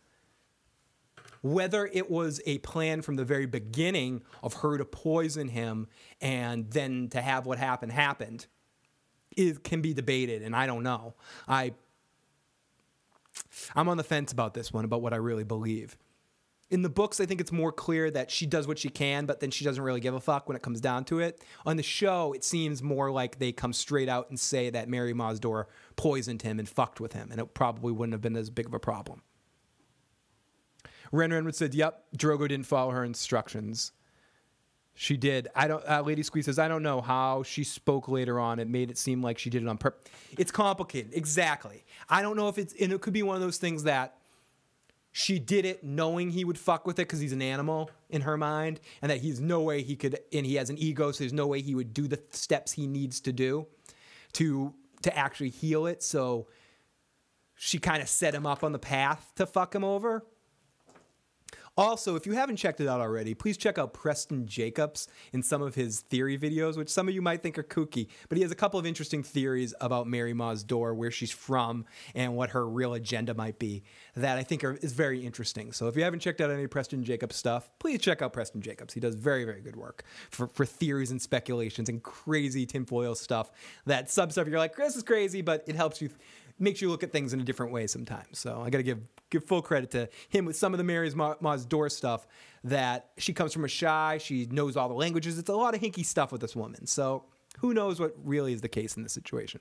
Whether 1.41 1.85
it 1.85 2.11
was 2.11 2.41
a 2.45 2.57
plan 2.57 3.01
from 3.01 3.15
the 3.15 3.23
very 3.23 3.45
beginning 3.45 4.21
of 4.43 4.55
her 4.55 4.77
to 4.77 4.83
poison 4.83 5.47
him 5.47 5.87
and 6.19 6.69
then 6.69 7.07
to 7.11 7.21
have 7.21 7.45
what 7.45 7.57
happened 7.57 7.93
happened, 7.93 8.47
it 9.37 9.63
can 9.63 9.81
be 9.81 9.93
debated, 9.93 10.41
and 10.41 10.53
I 10.53 10.67
don't 10.67 10.83
know. 10.83 11.13
I 11.47 11.73
I'm 13.73 13.87
on 13.87 13.95
the 13.95 14.03
fence 14.03 14.33
about 14.33 14.53
this 14.53 14.73
one, 14.73 14.83
about 14.83 15.01
what 15.01 15.13
I 15.13 15.17
really 15.17 15.45
believe 15.45 15.97
in 16.69 16.81
the 16.81 16.89
books, 16.89 17.19
I 17.19 17.25
think 17.25 17.39
it's 17.39 17.51
more 17.51 17.71
clear 17.71 18.09
that 18.11 18.31
she 18.31 18.45
does 18.45 18.67
what 18.67 18.79
she 18.79 18.89
can, 18.89 19.25
but 19.25 19.39
then 19.39 19.51
she 19.51 19.63
doesn't 19.63 19.83
really 19.83 19.99
give 19.99 20.15
a 20.15 20.19
fuck 20.19 20.47
when 20.47 20.55
it 20.55 20.63
comes 20.63 20.81
down 20.81 21.05
to 21.05 21.19
it. 21.19 21.43
On 21.65 21.77
the 21.77 21.83
show, 21.83 22.33
it 22.33 22.43
seems 22.43 22.81
more 22.81 23.11
like 23.11 23.37
they 23.37 23.51
come 23.51 23.73
straight 23.73 24.09
out 24.09 24.29
and 24.29 24.39
say 24.39 24.69
that 24.71 24.87
Mirri 24.87 25.13
Maz 25.13 25.39
Duur 25.39 25.67
poisoned 25.95 26.41
him 26.41 26.57
and 26.59 26.67
fucked 26.67 26.99
with 26.99 27.13
him, 27.13 27.29
and 27.31 27.39
it 27.39 27.53
probably 27.53 27.91
wouldn't 27.91 28.13
have 28.13 28.21
been 28.21 28.35
as 28.35 28.49
big 28.49 28.65
of 28.65 28.73
a 28.73 28.79
problem. 28.79 29.21
Ren 31.11 31.29
Renwood 31.29 31.53
said, 31.53 31.75
"Yep, 31.75 32.05
Drogo 32.17 32.47
didn't 32.47 32.65
follow 32.65 32.91
her 32.91 33.03
instructions." 33.03 33.91
She 34.95 35.15
did. 35.15 35.47
I 35.55 35.67
don't. 35.67 35.83
Uh, 35.87 36.01
Lady 36.01 36.23
Squeeze 36.23 36.45
says, 36.45 36.57
"I 36.57 36.67
don't 36.67 36.81
know 36.81 37.01
how 37.01 37.43
she 37.43 37.63
spoke 37.63 38.07
later 38.07 38.39
on. 38.39 38.59
It 38.59 38.67
made 38.67 38.89
it 38.89 38.97
seem 38.97 39.21
like 39.21 39.37
she 39.37 39.51
did 39.51 39.61
it 39.61 39.67
on 39.67 39.77
purpose. 39.77 40.11
It's 40.39 40.51
complicated. 40.51 41.13
Exactly. 41.13 41.83
I 42.09 42.23
don't 42.23 42.35
know 42.35 42.47
if 42.47 42.57
it's. 42.57 42.73
And 42.79 42.91
it 42.91 43.01
could 43.01 43.13
be 43.13 43.21
one 43.21 43.35
of 43.35 43.41
those 43.41 43.57
things 43.57 43.83
that." 43.83 44.17
She 45.13 45.39
did 45.39 45.63
it 45.63 45.83
knowing 45.83 46.31
he 46.31 46.43
would 46.43 46.57
fuck 46.57 46.85
with 46.85 46.99
it 46.99 47.03
because 47.03 47.19
he's 47.19 47.31
an 47.31 47.41
animal 47.41 47.89
in 48.09 48.21
her 48.21 48.35
mind 48.35 48.81
and 49.01 49.09
that 49.09 49.19
he's 49.19 49.39
no 49.39 49.61
way 49.61 49.81
he 49.81 49.95
could 49.95 50.19
and 50.33 50.45
he 50.45 50.55
has 50.55 50.69
an 50.69 50.77
ego 50.77 51.11
so 51.11 51.19
there's 51.19 51.31
no 51.31 51.47
way 51.47 51.61
he 51.61 51.75
would 51.75 51.93
do 51.93 52.07
the 52.07 52.19
steps 52.31 52.73
he 52.73 52.87
needs 52.87 53.21
to 53.21 53.31
do 53.31 53.65
to 54.33 54.73
to 55.03 55.15
actually 55.17 55.49
heal 55.49 55.85
it. 55.85 56.01
So 56.01 56.47
she 57.55 57.77
kind 57.77 58.01
of 58.01 58.09
set 58.09 58.33
him 58.33 58.45
up 58.45 58.63
on 58.63 58.71
the 58.71 58.79
path 58.79 59.31
to 59.35 59.45
fuck 59.45 59.73
him 59.75 59.83
over 59.83 60.25
also, 61.77 62.15
if 62.15 62.25
you 62.25 62.33
haven't 62.33 62.57
checked 62.57 62.79
it 62.81 62.87
out 62.87 63.01
already, 63.01 63.33
please 63.33 63.57
check 63.57 63.77
out 63.77 63.93
Preston 63.93 64.47
Jacobs 64.47 65.07
in 65.31 65.41
some 65.41 65.61
of 65.61 65.75
his 65.75 66.01
theory 66.01 66.37
videos, 66.37 66.77
which 66.77 66.89
some 66.89 67.07
of 67.07 67.15
you 67.15 67.21
might 67.21 67.41
think 67.41 67.57
are 67.57 67.63
kooky, 67.63 68.07
but 68.29 68.37
he 68.37 68.41
has 68.43 68.51
a 68.51 68.55
couple 68.55 68.79
of 68.79 68.85
interesting 68.85 69.23
theories 69.23 69.73
about 69.81 70.07
Mirri 70.07 70.33
Maz 70.33 70.65
Duur, 70.65 70.93
where 70.93 71.11
she's 71.11 71.31
from, 71.31 71.85
and 72.13 72.35
what 72.35 72.51
her 72.51 72.67
real 72.67 72.93
agenda 72.93 73.33
might 73.33 73.59
be 73.59 73.83
that 74.15 74.37
I 74.37 74.43
think 74.43 74.63
are, 74.63 74.73
is 74.75 74.93
very 74.93 75.25
interesting. 75.25 75.71
So 75.71 75.87
if 75.87 75.95
you 75.95 76.03
haven't 76.03 76.19
checked 76.19 76.41
out 76.41 76.51
any 76.51 76.67
Preston 76.67 77.03
Jacobs 77.03 77.35
stuff, 77.35 77.69
please 77.79 77.99
check 77.99 78.21
out 78.21 78.33
Preston 78.33 78.61
Jacobs. 78.61 78.93
He 78.93 78.99
does 78.99 79.15
very, 79.15 79.43
very 79.43 79.61
good 79.61 79.75
work 79.75 80.03
for, 80.29 80.47
for 80.47 80.65
theories 80.65 81.11
and 81.11 81.21
speculations 81.21 81.89
and 81.89 82.03
crazy 82.03 82.65
tinfoil 82.65 83.15
stuff 83.15 83.51
that 83.85 84.09
sub 84.09 84.31
stuff 84.31 84.47
you're 84.47 84.59
like, 84.59 84.73
Chris 84.73 84.95
is 84.95 85.03
crazy, 85.03 85.41
but 85.41 85.63
it 85.67 85.75
helps 85.75 86.01
you 86.01 86.09
makes 86.59 86.81
you 86.81 86.89
look 86.89 87.03
at 87.03 87.11
things 87.11 87.33
in 87.33 87.39
a 87.39 87.43
different 87.43 87.71
way 87.71 87.87
sometimes. 87.87 88.39
So 88.39 88.61
I 88.61 88.69
got 88.69 88.79
to 88.79 88.83
give 88.83 88.99
give 89.29 89.43
full 89.45 89.61
credit 89.61 89.91
to 89.91 90.09
him 90.29 90.45
with 90.45 90.55
some 90.55 90.73
of 90.73 90.77
the 90.77 90.83
Mary's 90.83 91.15
Ma- 91.15 91.35
door 91.67 91.89
stuff. 91.89 92.27
That 92.65 93.09
she 93.17 93.33
comes 93.33 93.51
from 93.51 93.63
Asshai, 93.63 94.21
she 94.21 94.45
knows 94.45 94.77
all 94.77 94.87
the 94.87 94.95
languages. 94.95 95.37
It's 95.37 95.49
a 95.49 95.55
lot 95.55 95.75
of 95.75 95.81
hinky 95.81 96.05
stuff 96.05 96.31
with 96.31 96.39
this 96.39 96.55
woman. 96.55 96.87
So 96.87 97.25
who 97.59 97.73
knows 97.73 97.99
what 97.99 98.15
really 98.23 98.53
is 98.53 98.61
the 98.61 98.69
case 98.69 98.95
in 98.95 99.03
this 99.03 99.11
situation? 99.11 99.59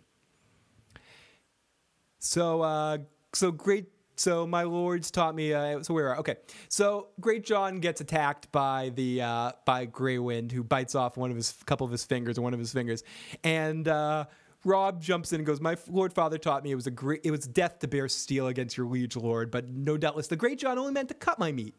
So 2.21 2.63
uh, 2.63 2.99
so 3.33 3.51
great. 3.51 3.87
So 4.15 4.47
my 4.47 4.63
lords 4.63 5.11
taught 5.11 5.35
me. 5.35 5.53
Uh, 5.53 5.83
so 5.83 5.95
where 5.95 6.11
are 6.11 6.19
okay? 6.19 6.37
So 6.69 7.09
Great 7.21 7.45
John 7.45 7.81
gets 7.81 8.01
attacked 8.01 8.53
by 8.53 8.93
the 8.95 9.23
uh, 9.23 9.53
by 9.65 9.87
Grey 9.87 10.19
Wind, 10.19 10.53
who 10.53 10.63
bites 10.63 10.95
off 10.95 11.17
one 11.17 11.31
of 11.31 11.37
his 11.37 11.53
couple 11.67 11.85
of 11.85 11.91
his 11.91 12.05
fingers 12.05 12.39
one 12.39 12.55
of 12.55 12.61
his 12.61 12.73
fingers, 12.73 13.03
and 13.43 13.89
uh, 13.89 14.27
Rob 14.65 15.01
jumps 15.03 15.33
in 15.33 15.41
and 15.41 15.47
goes, 15.47 15.61
"My 15.61 15.77
Lord 15.89 16.13
Father 16.13 16.39
taught 16.39 16.63
me 16.63 16.71
it 16.71 16.77
was 16.77 16.87
a 16.87 16.91
great, 16.91 17.21
it 17.25 17.31
was 17.31 17.47
death 17.47 17.79
to 17.81 17.89
bear 17.89 18.09
steel 18.09 18.47
against 18.47 18.77
your 18.77 18.87
liege 18.87 19.17
lord, 19.17 19.51
but 19.51 19.69
no 19.69 19.97
doubtless 19.97 20.29
the 20.29 20.37
Great 20.37 20.59
John 20.59 20.79
only 20.79 20.93
meant 20.93 21.09
to 21.09 21.15
cut 21.15 21.39
my 21.39 21.53
meat." 21.53 21.75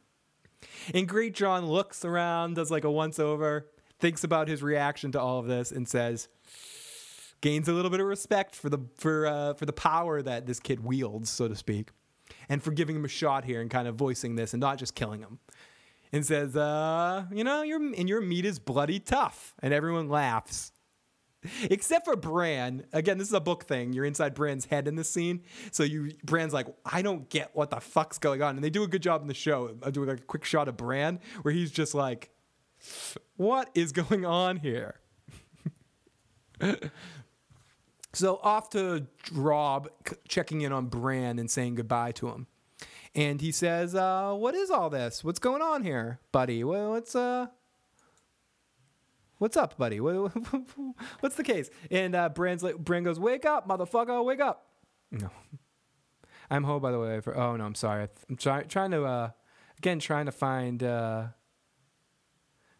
And 0.94 1.08
Great 1.08 1.34
John 1.34 1.66
looks 1.66 2.06
around, 2.06 2.56
does 2.56 2.72
like 2.72 2.84
a 2.84 2.92
once 2.92 3.20
over, 3.20 3.70
thinks 4.00 4.24
about 4.24 4.48
his 4.48 4.62
reaction 4.62 5.12
to 5.14 5.20
all 5.20 5.40
of 5.40 5.48
this, 5.48 5.72
and 5.72 5.88
says, 5.88 6.28
gains 7.44 7.68
a 7.68 7.74
little 7.74 7.92
bit 7.92 8.00
of 8.00 8.08
respect 8.08 8.56
for 8.56 8.70
the 8.70 8.80
for 8.98 9.28
uh, 9.28 9.54
for 9.54 9.66
the 9.66 9.74
power 9.74 10.22
that 10.22 10.46
this 10.46 10.60
kid 10.60 10.84
wields, 10.84 11.30
so 11.30 11.48
to 11.48 11.56
speak, 11.56 11.92
and 12.50 12.62
for 12.64 12.72
giving 12.72 12.96
him 12.96 13.06
a 13.06 13.10
shot 13.10 13.46
here 13.46 13.62
and 13.62 13.70
kind 13.70 13.88
of 13.88 13.96
voicing 13.96 14.36
this 14.36 14.54
and 14.54 14.62
not 14.62 14.78
just 14.78 14.96
killing 14.96 15.22
him. 15.22 15.40
And 16.12 16.24
says, 16.24 16.56
uh, 16.56 17.26
you 17.32 17.44
know, 17.44 17.64
your 17.64 17.80
and 17.82 18.08
your 18.08 18.22
meat 18.22 18.46
is 18.46 18.60
bloody 18.60 19.00
tough, 19.00 19.56
and 19.62 19.74
everyone 19.74 20.10
laughs. 20.10 20.72
Except 21.64 22.06
for 22.06 22.16
Bran. 22.16 22.86
Again, 22.94 23.18
this 23.18 23.28
is 23.28 23.34
a 23.34 23.40
book 23.40 23.66
thing. 23.66 23.94
You're 23.94 24.06
inside 24.06 24.34
Bran's 24.34 24.66
head 24.66 24.88
in 24.88 24.96
this 24.96 25.10
scene. 25.10 25.42
So 25.72 25.84
you 25.84 26.12
Bran's 26.24 26.54
like, 26.54 26.68
I 26.86 27.02
don't 27.02 27.30
get 27.30 27.52
what 27.54 27.70
the 27.70 27.80
fuck's 27.80 28.18
going 28.18 28.42
on. 28.42 28.56
And 28.56 28.64
they 28.64 28.70
do 28.70 28.84
a 28.84 28.88
good 28.88 29.02
job 29.02 29.22
in 29.22 29.28
the 29.28 29.34
show 29.34 29.76
of 29.82 29.94
doing 29.94 30.10
like 30.10 30.20
a 30.20 30.24
quick 30.24 30.46
shot 30.46 30.68
of 30.68 30.78
Bran 30.78 31.20
where 31.42 31.54
he's 31.54 31.72
just 31.72 31.94
like, 31.94 32.32
What 33.38 33.70
is 33.74 33.92
going 33.92 34.26
on 34.26 34.58
here? 34.58 35.00
so 38.14 38.40
off 38.44 38.70
to 38.72 39.08
Robb 39.32 39.90
checking 40.28 40.62
in 40.62 40.72
on 40.72 40.88
Bran 40.88 41.40
and 41.40 41.50
saying 41.50 41.76
goodbye 41.76 42.12
to 42.14 42.30
him. 42.30 42.48
And 43.16 43.42
he 43.42 43.52
says, 43.52 43.94
uh, 43.94 44.34
what 44.34 44.56
is 44.56 44.72
all 44.72 44.90
this? 44.90 45.24
What's 45.24 45.40
going 45.40 45.62
on 45.62 45.84
here, 45.84 46.20
buddy? 46.32 46.64
Well, 46.64 46.92
what's 46.92 47.16
uh 47.16 47.48
What's 49.44 49.58
up, 49.58 49.78
buddy? 49.78 50.00
What, 50.00 50.32
what's 51.20 51.36
the 51.36 51.44
case? 51.44 51.70
And 51.92 52.16
uh, 52.16 52.30
Bran's 52.30 52.64
like, 52.64 52.78
Bran 52.78 53.04
goes, 53.04 53.20
"Wake 53.20 53.44
up, 53.44 53.68
motherfucker! 53.68 54.24
Wake 54.24 54.40
up!" 54.40 54.68
No, 55.12 55.30
I'm 56.50 56.64
Ho, 56.64 56.80
by 56.80 56.94
the 56.94 57.00
way. 57.00 57.20
For, 57.20 57.36
oh 57.36 57.58
no, 57.58 57.66
I'm 57.66 57.76
sorry. 57.76 58.08
I'm 58.30 58.38
try, 58.38 58.64
trying 58.64 58.92
to 58.92 59.04
uh, 59.04 59.30
again 59.80 60.00
trying 60.00 60.28
to 60.28 60.32
find. 60.32 60.82
Uh, 60.82 61.26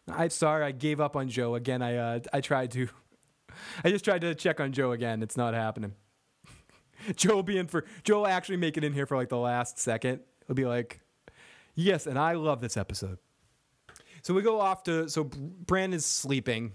I'm 0.08 0.30
sorry, 0.30 0.64
I 0.64 0.72
gave 0.72 1.02
up 1.02 1.16
on 1.16 1.28
Joe 1.28 1.54
again. 1.54 1.82
I 1.82 1.96
uh, 1.96 2.20
I 2.32 2.40
tried 2.40 2.70
to. 2.70 2.88
I 3.84 3.90
just 3.90 4.06
tried 4.06 4.22
to 4.22 4.34
check 4.34 4.58
on 4.58 4.72
Joe 4.72 4.92
again. 4.92 5.22
It's 5.22 5.36
not 5.36 5.52
happening. 5.52 5.92
Joe 7.14 7.34
will 7.34 7.42
be 7.42 7.58
in 7.58 7.66
for 7.66 7.84
Joe 8.04 8.24
actually 8.24 8.56
make 8.56 8.78
it 8.78 8.84
in 8.84 8.94
here 8.94 9.04
for 9.04 9.18
like 9.18 9.28
the 9.28 9.36
last 9.36 9.78
second. 9.78 10.20
He'll 10.46 10.56
be 10.56 10.64
like, 10.64 11.02
"Yes, 11.74 12.06
and 12.06 12.18
I 12.18 12.32
love 12.32 12.62
this 12.62 12.78
episode." 12.78 13.18
So 14.24 14.32
we 14.32 14.40
go 14.40 14.58
off 14.58 14.84
to 14.84 15.08
so 15.10 15.24
Bran 15.24 15.92
is 15.92 16.06
sleeping, 16.06 16.72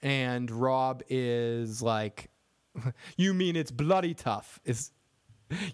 and 0.00 0.50
Robb 0.50 1.02
is 1.10 1.82
like, 1.82 2.30
"You 3.18 3.34
mean 3.34 3.54
it's 3.54 3.70
bloody 3.70 4.14
tough?" 4.14 4.58
Is 4.64 4.92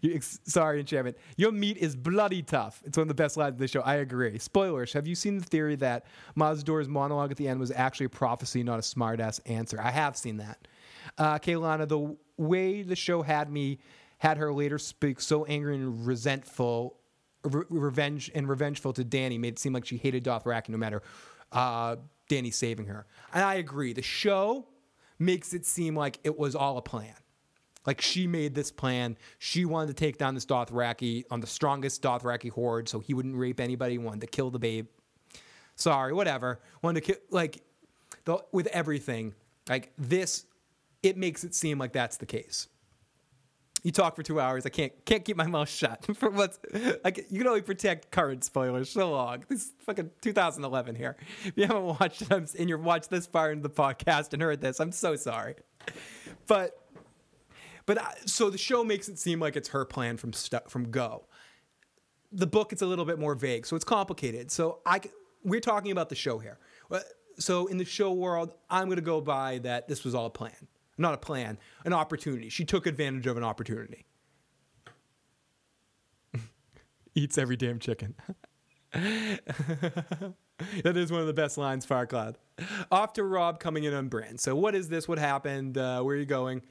you, 0.01 0.21
sorry, 0.21 0.81
enchantment. 0.81 1.17
Your 1.37 1.53
meat 1.53 1.79
is 1.79 1.95
bloody 1.95 2.43
tough. 2.43 2.83
It's 2.85 2.99
one 2.99 3.03
of 3.03 3.09
the 3.09 3.15
best 3.15 3.37
lines 3.37 3.53
of 3.53 3.59
the 3.59 3.69
show. 3.69 3.83
I 3.83 3.97
agree. 3.97 4.37
Spoilers. 4.41 4.93
Have 4.95 5.07
you 5.07 5.15
seen 5.15 5.39
the 5.39 5.45
theory 5.45 5.77
that 5.77 6.07
Maz 6.37 6.65
Duur's 6.65 6.89
monologue 6.89 7.31
at 7.31 7.37
the 7.37 7.47
end 7.47 7.61
was 7.61 7.71
actually 7.71 8.07
a 8.07 8.11
prophecy, 8.11 8.65
not 8.65 8.81
a 8.81 8.83
smartass 8.83 9.41
answer? 9.47 9.81
I 9.81 9.93
have 9.93 10.17
seen 10.17 10.39
that. 10.39 10.67
Uh, 11.17 11.39
Kaylana, 11.39 11.89
the 11.89 12.17
way 12.37 12.83
the 12.83 12.97
show 12.97 13.23
had 13.23 13.51
me, 13.51 13.79
had 14.19 14.39
her 14.39 14.53
later 14.53 14.79
speak 14.79 15.21
so 15.21 15.45
angry 15.45 15.77
and 15.77 16.05
resentful 16.05 16.99
re- 17.45 17.65
revenge 17.69 18.31
and 18.35 18.49
revengeful 18.49 18.93
to 18.95 19.05
Dany 19.05 19.39
made 19.39 19.55
it 19.55 19.59
seem 19.59 19.73
like 19.73 19.85
she 19.85 19.97
hated 19.97 20.25
Dothraki 20.25 20.71
no 20.71 20.79
matter 20.79 21.03
uh, 21.53 21.97
Dany 22.29 22.53
saving 22.53 22.87
her. 22.87 23.07
And 23.33 23.45
I 23.45 23.55
agree. 23.55 23.93
The 23.93 24.03
show 24.03 24.67
makes 25.19 25.53
it 25.55 25.67
seem 25.67 25.97
like 25.97 26.19
it 26.25 26.39
was 26.39 26.55
all 26.55 26.79
a 26.79 26.83
plan. 26.83 27.15
Like 27.87 28.01
she 28.01 28.27
made 28.27 28.55
this 28.55 28.71
plan. 28.71 29.17
She 29.39 29.65
wanted 29.65 29.89
to 29.89 29.95
take 29.95 30.19
down 30.19 30.35
this 30.35 30.47
Dothraki 30.47 31.25
on 31.31 31.41
the 31.41 31.47
strongest 31.47 32.03
Dothraki 32.03 32.51
horde, 32.51 32.89
so 32.89 33.01
he 33.01 33.13
wouldn't 33.13 33.37
rape 33.37 33.61
anybody. 33.61 33.99
Wanted 33.99 34.21
to 34.21 34.27
kill 34.29 34.51
the 34.51 34.59
babe. 34.59 34.87
Sorry, 35.75 36.13
whatever. 36.13 36.61
Wanted 36.83 37.05
to 37.05 37.13
kill 37.13 37.23
like 37.31 37.63
the, 38.25 38.39
with 38.53 38.69
everything. 38.69 39.35
Like 39.69 39.93
this, 39.99 40.47
it 41.03 41.17
makes 41.17 41.45
it 41.45 41.55
seem 41.55 41.79
like 41.79 41.93
that's 41.93 42.17
the 42.19 42.27
case 42.27 42.69
you 43.83 43.91
talk 43.91 44.15
for 44.15 44.23
two 44.23 44.39
hours. 44.41 44.65
I 44.65 44.69
can't 44.69 44.93
can't 45.05 45.25
keep 45.25 45.37
my 45.37 45.47
mouth 45.47 45.69
shut 45.69 46.07
for 46.17 46.31
what's 46.31 46.59
like. 47.05 47.27
You 47.31 47.39
can 47.39 47.49
only 47.49 47.63
protect 47.63 48.11
current 48.11 48.45
spoilers 48.45 48.91
so 48.91 49.11
long. 49.11 49.45
This 49.49 49.65
is 49.65 49.73
fucking 49.81 50.11
2011 50.21 50.95
here. 50.95 51.17
If 51.45 51.53
you 51.57 51.67
haven't 51.67 51.85
watched 51.85 52.23
it 52.23 52.55
and 52.55 52.69
you're 52.69 52.79
watched 52.79 53.11
this 53.11 53.27
far 53.27 53.51
into 53.51 53.63
the 53.63 53.75
podcast 53.75 54.33
and 54.33 54.43
heard 54.43 54.61
this, 54.61 54.81
I'm 54.81 54.93
so 54.93 55.17
sorry. 55.17 55.57
But 56.47 56.79
but 57.87 58.01
I, 58.01 58.15
so 58.27 58.51
the 58.51 58.59
show 58.59 58.85
makes 58.85 59.09
it 59.09 59.19
seem 59.19 59.41
like 59.41 59.57
it's 59.57 59.69
her 59.71 59.85
plan 59.85 60.17
from 60.17 60.33
stu- 60.33 60.59
from 60.69 60.91
go. 60.91 61.25
The 62.31 62.47
book 62.47 62.73
it's 62.73 62.83
a 62.83 62.87
little 62.87 63.05
bit 63.05 63.19
more 63.19 63.35
vague, 63.35 63.67
so 63.67 63.75
it's 63.77 63.85
complicated. 63.85 64.51
So 64.51 64.79
I 64.87 65.01
we're 65.43 65.61
talking 65.61 65.91
about 65.91 66.09
the 66.09 66.15
show 66.15 66.39
here. 66.39 66.59
So 67.39 67.67
in 67.67 67.79
the 67.79 67.85
show 67.85 68.13
world, 68.13 68.53
I'm 68.71 68.85
going 68.85 68.97
to 68.97 69.03
go 69.03 69.21
by 69.21 69.59
that 69.59 69.89
this 69.89 70.05
was 70.05 70.15
all 70.15 70.27
a 70.27 70.31
plan 70.31 70.69
not 70.99 71.15
a 71.15 71.19
plan, 71.19 71.59
an 71.85 71.93
opportunity. 71.93 72.49
She 72.49 72.65
took 72.65 72.87
advantage 72.87 73.27
of 73.27 73.37
an 73.37 73.45
opportunity. 73.45 74.05
Eats 77.15 77.39
every 77.39 77.57
damn 77.57 77.79
chicken. 77.79 78.15
that 78.93 80.35
is 80.85 81.11
one 81.11 81.21
of 81.21 81.27
the 81.27 81.33
best 81.33 81.57
lines, 81.57 81.87
Farcloud. 81.87 82.35
Off 82.91 83.15
to 83.15 83.25
Robb 83.25 83.59
coming 83.59 83.85
in 83.85 83.95
on 83.95 84.09
Bran. 84.09 84.37
So, 84.37 84.55
what 84.55 84.75
is 84.75 84.89
this? 84.89 85.09
What 85.09 85.19
happened? 85.19 85.79
Uh, 85.79 86.03
where 86.03 86.15
are 86.15 86.19
you 86.19 86.27
going? 86.27 86.63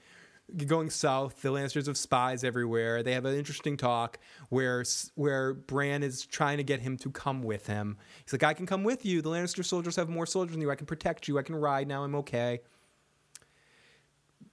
Going 0.68 0.90
south. 0.90 1.42
The 1.42 1.50
Lannisters 1.50 1.88
have 1.88 1.98
spies 1.98 2.44
everywhere. 2.44 3.02
They 3.04 3.14
have 3.14 3.26
an 3.26 3.36
interesting 3.36 3.76
talk 3.76 4.20
where 4.50 4.84
where 5.16 5.54
Bran 5.54 6.04
is 6.04 6.26
trying 6.26 6.58
to 6.58 6.64
get 6.64 6.82
him 6.82 6.98
to 6.98 7.10
come 7.10 7.42
with 7.42 7.68
him. 7.68 7.98
He's 8.24 8.34
like, 8.34 8.44
"I 8.44 8.54
can 8.54 8.66
come 8.66 8.84
with 8.84 9.06
you. 9.06 9.22
The 9.22 9.30
Lannister 9.30 9.66
soldiers 9.66 9.96
have 9.96 10.10
more 10.10 10.26
soldiers 10.26 10.54
than 10.54 10.62
you. 10.62 10.70
I 10.70 10.76
can 10.76 10.86
protect 10.86 11.28
you. 11.28 11.40
I 11.40 11.44
can 11.44 11.56
ride 11.56 11.88
now. 11.88 12.04
I'm 12.04 12.16
okay." 12.16 12.60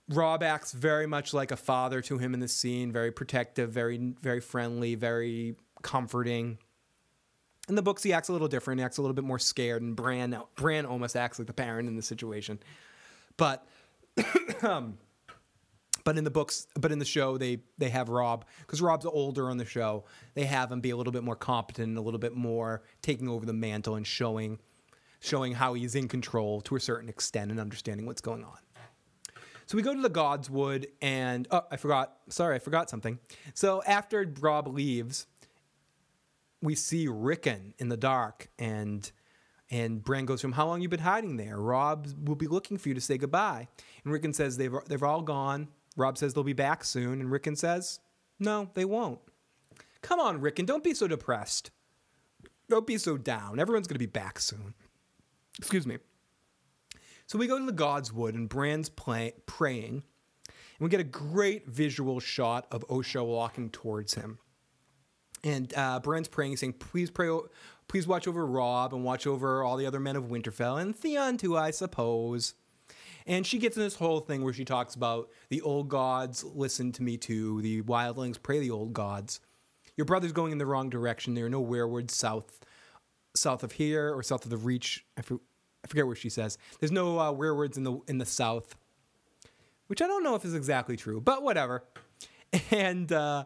Robb 0.08 0.42
acts 0.42 0.72
very 0.72 1.06
much 1.06 1.34
like 1.34 1.50
a 1.50 1.56
father 1.56 2.00
to 2.02 2.18
him 2.18 2.34
in 2.34 2.40
the 2.40 2.48
scene, 2.48 2.92
very 2.92 3.12
protective, 3.12 3.70
very 3.70 4.14
very 4.20 4.40
friendly, 4.40 4.94
very 4.94 5.56
comforting. 5.82 6.58
In 7.68 7.74
the 7.74 7.82
books, 7.82 8.02
he 8.02 8.14
acts 8.14 8.28
a 8.28 8.32
little 8.32 8.48
different. 8.48 8.80
He 8.80 8.84
acts 8.84 8.96
a 8.96 9.02
little 9.02 9.14
bit 9.14 9.24
more 9.24 9.38
scared, 9.38 9.82
and 9.82 9.94
Bran 9.94 10.40
Bran 10.56 10.86
almost 10.86 11.16
acts 11.16 11.38
like 11.38 11.46
the 11.46 11.52
parent 11.52 11.88
in 11.88 11.96
the 11.96 12.02
situation. 12.02 12.58
But 13.36 13.66
um, 14.62 14.96
but 16.04 16.16
in 16.16 16.24
the 16.24 16.30
books, 16.30 16.66
but 16.74 16.90
in 16.90 16.98
the 16.98 17.04
show, 17.04 17.36
they 17.36 17.58
they 17.76 17.90
have 17.90 18.08
Robb 18.08 18.46
because 18.60 18.80
Robb's 18.80 19.04
older 19.04 19.50
on 19.50 19.58
the 19.58 19.66
show. 19.66 20.04
They 20.32 20.44
have 20.44 20.72
him 20.72 20.80
be 20.80 20.90
a 20.90 20.96
little 20.96 21.12
bit 21.12 21.22
more 21.22 21.36
competent, 21.36 21.98
a 21.98 22.00
little 22.00 22.18
bit 22.18 22.34
more 22.34 22.82
taking 23.02 23.28
over 23.28 23.44
the 23.44 23.52
mantle 23.52 23.94
and 23.94 24.06
showing 24.06 24.58
showing 25.20 25.52
how 25.52 25.74
he's 25.74 25.94
in 25.94 26.08
control 26.08 26.60
to 26.62 26.76
a 26.76 26.80
certain 26.80 27.08
extent 27.08 27.50
and 27.50 27.60
understanding 27.60 28.06
what's 28.06 28.20
going 28.20 28.44
on. 28.44 28.56
So 29.68 29.76
we 29.76 29.82
go 29.82 29.94
to 29.94 30.00
the 30.00 30.08
Godswood, 30.08 30.86
and 31.02 31.46
oh, 31.50 31.60
I 31.70 31.76
forgot. 31.76 32.16
Sorry, 32.30 32.56
I 32.56 32.58
forgot 32.58 32.88
something. 32.88 33.18
So 33.52 33.82
after 33.86 34.26
Robb 34.40 34.66
leaves, 34.66 35.26
we 36.62 36.74
see 36.74 37.06
Rickon 37.06 37.74
in 37.78 37.90
the 37.90 37.96
dark, 37.98 38.48
and 38.58 39.12
and 39.70 40.02
Bran 40.02 40.24
goes 40.24 40.40
from, 40.40 40.52
"How 40.52 40.66
long 40.66 40.80
you 40.80 40.88
been 40.88 41.00
hiding 41.00 41.36
there? 41.36 41.58
Robb 41.58 42.08
will 42.26 42.34
be 42.34 42.46
looking 42.46 42.78
for 42.78 42.88
you 42.88 42.94
to 42.94 43.00
say 43.02 43.18
goodbye." 43.18 43.68
And 44.04 44.12
Rickon 44.12 44.32
says 44.32 44.56
they've 44.56 44.74
they've 44.86 45.02
all 45.02 45.20
gone. 45.20 45.68
Robb 45.98 46.16
says 46.16 46.32
they'll 46.32 46.44
be 46.44 46.54
back 46.54 46.82
soon, 46.82 47.20
and 47.20 47.30
Rickon 47.30 47.54
says, 47.54 48.00
"No, 48.38 48.70
they 48.72 48.86
won't." 48.86 49.20
Come 50.00 50.18
on, 50.18 50.40
Rickon, 50.40 50.64
don't 50.64 50.82
be 50.84 50.94
so 50.94 51.06
depressed. 51.06 51.72
Don't 52.70 52.86
be 52.86 52.96
so 52.96 53.18
down. 53.18 53.60
Everyone's 53.60 53.86
gonna 53.86 53.98
be 53.98 54.06
back 54.06 54.38
soon. 54.38 54.72
Excuse 55.58 55.86
me. 55.86 55.98
So 57.28 57.38
we 57.38 57.46
go 57.46 57.58
to 57.58 57.66
the 57.66 57.74
Godswood 57.74 58.34
and 58.34 58.48
Bran's 58.48 58.88
play, 58.88 59.34
praying, 59.44 60.02
and 60.46 60.80
we 60.80 60.88
get 60.88 60.98
a 60.98 61.04
great 61.04 61.68
visual 61.68 62.20
shot 62.20 62.66
of 62.70 62.88
Osha 62.88 63.24
walking 63.24 63.68
towards 63.68 64.14
him. 64.14 64.38
And 65.44 65.70
uh, 65.76 66.00
Bran's 66.00 66.26
praying, 66.26 66.56
saying, 66.56 66.72
"Please 66.74 67.10
pray, 67.10 67.28
please 67.86 68.06
watch 68.06 68.26
over 68.26 68.46
Robb 68.46 68.94
and 68.94 69.04
watch 69.04 69.26
over 69.26 69.62
all 69.62 69.76
the 69.76 69.84
other 69.84 70.00
men 70.00 70.16
of 70.16 70.28
Winterfell 70.28 70.80
and 70.80 70.96
Theon 70.96 71.36
too, 71.36 71.54
I 71.54 71.70
suppose." 71.70 72.54
And 73.26 73.46
she 73.46 73.58
gets 73.58 73.76
in 73.76 73.82
this 73.82 73.96
whole 73.96 74.20
thing 74.20 74.42
where 74.42 74.54
she 74.54 74.64
talks 74.64 74.94
about 74.94 75.28
the 75.50 75.60
old 75.60 75.90
gods 75.90 76.42
listen 76.42 76.92
to 76.92 77.02
me 77.02 77.18
too. 77.18 77.60
The 77.60 77.82
wildlings 77.82 78.42
pray 78.42 78.58
the 78.58 78.70
old 78.70 78.94
gods. 78.94 79.40
Your 79.98 80.06
brother's 80.06 80.32
going 80.32 80.52
in 80.52 80.58
the 80.58 80.64
wrong 80.64 80.88
direction. 80.88 81.34
There 81.34 81.44
are 81.44 81.50
no 81.50 81.62
weirwoods 81.62 82.12
south, 82.12 82.64
south 83.36 83.62
of 83.62 83.72
here 83.72 84.14
or 84.14 84.22
south 84.22 84.44
of 84.44 84.50
the 84.50 84.56
Reach. 84.56 85.04
I 85.18 85.22
I 85.84 85.88
forget 85.88 86.06
where 86.06 86.16
she 86.16 86.28
says. 86.28 86.58
There's 86.80 86.92
no 86.92 87.18
uh, 87.18 87.32
weirwoods 87.32 87.76
in 87.76 87.84
the 87.84 87.98
in 88.08 88.18
the 88.18 88.26
South, 88.26 88.76
which 89.86 90.02
I 90.02 90.06
don't 90.06 90.22
know 90.22 90.34
if 90.34 90.44
is 90.44 90.54
exactly 90.54 90.96
true, 90.96 91.20
but 91.20 91.42
whatever. 91.42 91.84
And 92.70 93.12
uh, 93.12 93.44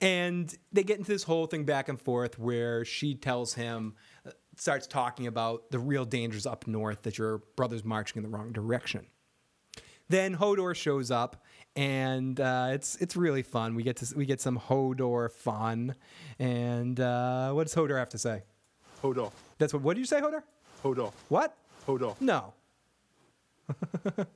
and 0.00 0.54
they 0.72 0.82
get 0.82 0.98
into 0.98 1.12
this 1.12 1.22
whole 1.22 1.46
thing 1.46 1.64
back 1.64 1.88
and 1.88 2.00
forth 2.00 2.38
where 2.38 2.84
she 2.84 3.14
tells 3.14 3.54
him, 3.54 3.94
uh, 4.26 4.30
starts 4.56 4.86
talking 4.86 5.26
about 5.26 5.70
the 5.70 5.78
real 5.78 6.04
dangers 6.04 6.46
up 6.46 6.66
north 6.66 7.02
that 7.02 7.18
your 7.18 7.38
brother's 7.56 7.84
marching 7.84 8.22
in 8.22 8.30
the 8.30 8.34
wrong 8.36 8.52
direction. 8.52 9.06
Then 10.08 10.36
Hodor 10.36 10.74
shows 10.74 11.10
up, 11.10 11.44
and 11.76 12.40
uh, 12.40 12.70
it's 12.72 12.96
it's 12.96 13.16
really 13.16 13.42
fun. 13.42 13.74
We 13.74 13.82
get 13.82 13.96
to 13.98 14.14
we 14.16 14.26
get 14.26 14.40
some 14.40 14.58
Hodor 14.58 15.30
fun, 15.30 15.94
and 16.38 16.98
uh, 16.98 17.52
what 17.52 17.66
does 17.66 17.74
Hodor 17.74 17.96
have 17.98 18.08
to 18.10 18.18
say? 18.18 18.42
Hodor. 19.02 19.30
That's 19.58 19.72
what. 19.72 19.82
What 19.82 19.94
do 19.94 20.00
you 20.00 20.06
say, 20.06 20.20
Hodor? 20.20 20.42
Hodor. 20.82 21.12
What? 21.28 21.56
Hodor. 21.86 22.16
No. 22.20 22.52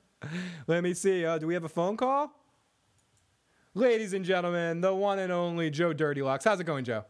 Let 0.67 0.83
me 0.83 0.93
see. 0.93 1.25
Uh, 1.25 1.37
do 1.37 1.47
we 1.47 1.53
have 1.53 1.63
a 1.63 1.69
phone 1.69 1.97
call? 1.97 2.31
Ladies 3.73 4.13
and 4.13 4.23
gentlemen, 4.23 4.81
the 4.81 4.93
one 4.93 5.19
and 5.19 5.31
only 5.31 5.69
Joe 5.69 5.91
Dirty 5.91 6.21
Locks. 6.21 6.45
How's 6.45 6.59
it 6.59 6.63
going, 6.63 6.85
Joe? 6.85 7.03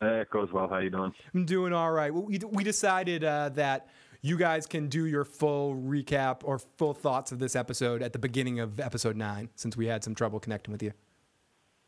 Hey, 0.00 0.20
it 0.20 0.30
goes 0.30 0.52
well. 0.52 0.68
How 0.68 0.78
you 0.78 0.90
doing? 0.90 1.12
I'm 1.34 1.44
doing 1.44 1.72
all 1.72 1.92
right. 1.92 2.12
We, 2.12 2.38
we 2.50 2.64
decided 2.64 3.22
uh, 3.22 3.50
that 3.50 3.88
you 4.22 4.38
guys 4.38 4.66
can 4.66 4.88
do 4.88 5.04
your 5.04 5.24
full 5.24 5.74
recap 5.74 6.40
or 6.44 6.58
full 6.58 6.94
thoughts 6.94 7.32
of 7.32 7.38
this 7.38 7.54
episode 7.54 8.02
at 8.02 8.12
the 8.14 8.18
beginning 8.18 8.60
of 8.60 8.80
episode 8.80 9.16
nine, 9.16 9.50
since 9.56 9.76
we 9.76 9.86
had 9.86 10.02
some 10.02 10.14
trouble 10.14 10.40
connecting 10.40 10.72
with 10.72 10.82
you. 10.82 10.92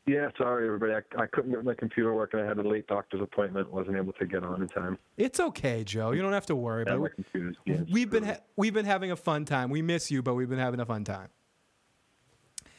Yeah, 0.07 0.28
sorry 0.39 0.67
everybody. 0.67 0.93
I, 0.93 1.23
I 1.23 1.26
couldn't 1.26 1.51
get 1.51 1.65
my 1.65 1.75
computer 1.75 2.15
working. 2.15 2.39
I 2.39 2.44
had 2.47 2.59
a 2.59 2.62
late 2.68 2.86
doctor's 2.86 3.20
appointment. 3.20 3.73
wasn't 3.73 3.97
able 3.97 4.12
to 4.15 4.26
get 4.26 4.44
on 4.44 4.62
in 4.62 4.68
time. 4.68 4.99
It's 5.17 5.41
okay, 5.41 5.83
Joe. 5.83 6.12
You 6.12 6.23
don't 6.23 6.33
have 6.33 6.47
to 6.47 6.55
worry 6.55 6.85
Yeah, 6.86 6.94
about 6.94 7.10
it. 7.18 7.33
being 7.65 7.86
We've 7.91 8.09
been 8.09 8.23
ha- 8.25 8.39
we've 8.55 8.73
been 8.73 8.85
having 8.86 9.10
a 9.10 9.17
fun 9.17 9.44
time. 9.44 9.68
We 9.68 9.83
miss 9.83 10.09
you, 10.10 10.23
but 10.23 10.35
we've 10.35 10.49
been 10.49 10.60
having 10.60 10.78
a 10.78 10.86
fun 10.86 11.02
time. 11.02 11.28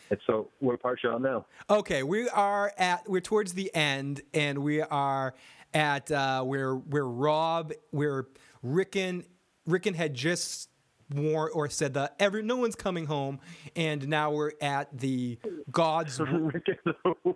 And 0.10 0.18
so, 0.26 0.48
what 0.60 0.82
part 0.82 1.00
you 1.04 1.10
on 1.10 1.22
now? 1.22 1.46
Okay, 1.70 2.02
we 2.02 2.30
are 2.30 2.72
at 2.78 3.10
we're 3.10 3.20
towards 3.20 3.54
the 3.54 3.76
end, 3.76 4.22
and 4.34 4.60
we 4.60 4.82
are 4.82 5.34
at 5.74 6.10
uh, 6.10 6.44
where 6.44 6.76
where 6.76 7.06
Robb, 7.06 7.74
where 7.92 8.28
Rickon 8.64 9.26
Rickon 9.66 9.94
had 9.96 10.14
just 10.14 10.70
war 11.14 11.50
or 11.50 11.70
said 11.70 11.94
that 11.96 12.16
every 12.20 12.44
no 12.44 12.58
one's 12.58 12.76
coming 12.76 13.06
home, 13.06 13.40
and 13.76 14.08
now 14.08 14.32
we're 14.32 14.52
at 14.62 14.98
the 14.98 15.40
gods. 15.72 16.20
Rick 16.20 16.66
and 16.86 16.96
who? 17.24 17.36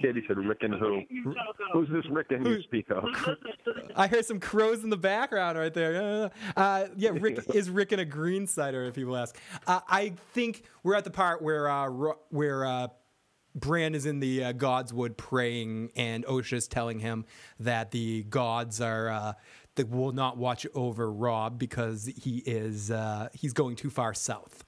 Katie 0.00 0.24
said 0.26 0.38
Rick 0.38 0.62
and 0.62 0.74
who? 0.74 1.02
Who's 1.72 1.88
this 1.90 2.04
Rick 2.10 2.28
and 2.30 2.44
you 2.46 2.62
speak 2.62 2.90
of? 2.90 3.04
I 3.94 4.08
hear 4.08 4.22
some 4.22 4.40
crows 4.40 4.82
in 4.82 4.90
the 4.90 4.96
background 4.96 5.56
right 5.56 5.72
there. 5.72 6.30
Uh, 6.56 6.86
yeah, 6.96 7.10
Rick 7.12 7.40
is 7.54 7.70
Rick 7.70 7.92
in 7.92 8.00
a 8.00 8.04
green 8.04 8.46
cider. 8.46 8.84
If 8.84 8.94
people 8.94 9.16
ask, 9.16 9.38
uh, 9.66 9.80
I 9.88 10.14
think 10.32 10.64
we're 10.82 10.96
at 10.96 11.04
the 11.04 11.10
part 11.10 11.40
where 11.40 11.68
uh, 11.68 11.88
where 12.30 12.64
uh, 12.64 12.88
Bran 13.54 13.94
is 13.94 14.06
in 14.06 14.20
the 14.20 14.44
uh, 14.44 14.52
Godswood 14.54 15.16
praying, 15.16 15.90
and 15.94 16.24
Osha's 16.24 16.66
telling 16.66 16.98
him 16.98 17.24
that 17.60 17.90
the 17.90 18.24
gods 18.24 18.80
are 18.80 19.08
uh, 19.08 19.32
that 19.76 19.88
will 19.90 20.12
not 20.12 20.36
watch 20.36 20.66
over 20.74 21.10
Robb 21.10 21.58
because 21.58 22.06
he 22.06 22.38
is 22.38 22.90
uh, 22.90 23.28
he's 23.32 23.52
going 23.52 23.76
too 23.76 23.90
far 23.90 24.14
south. 24.14 24.64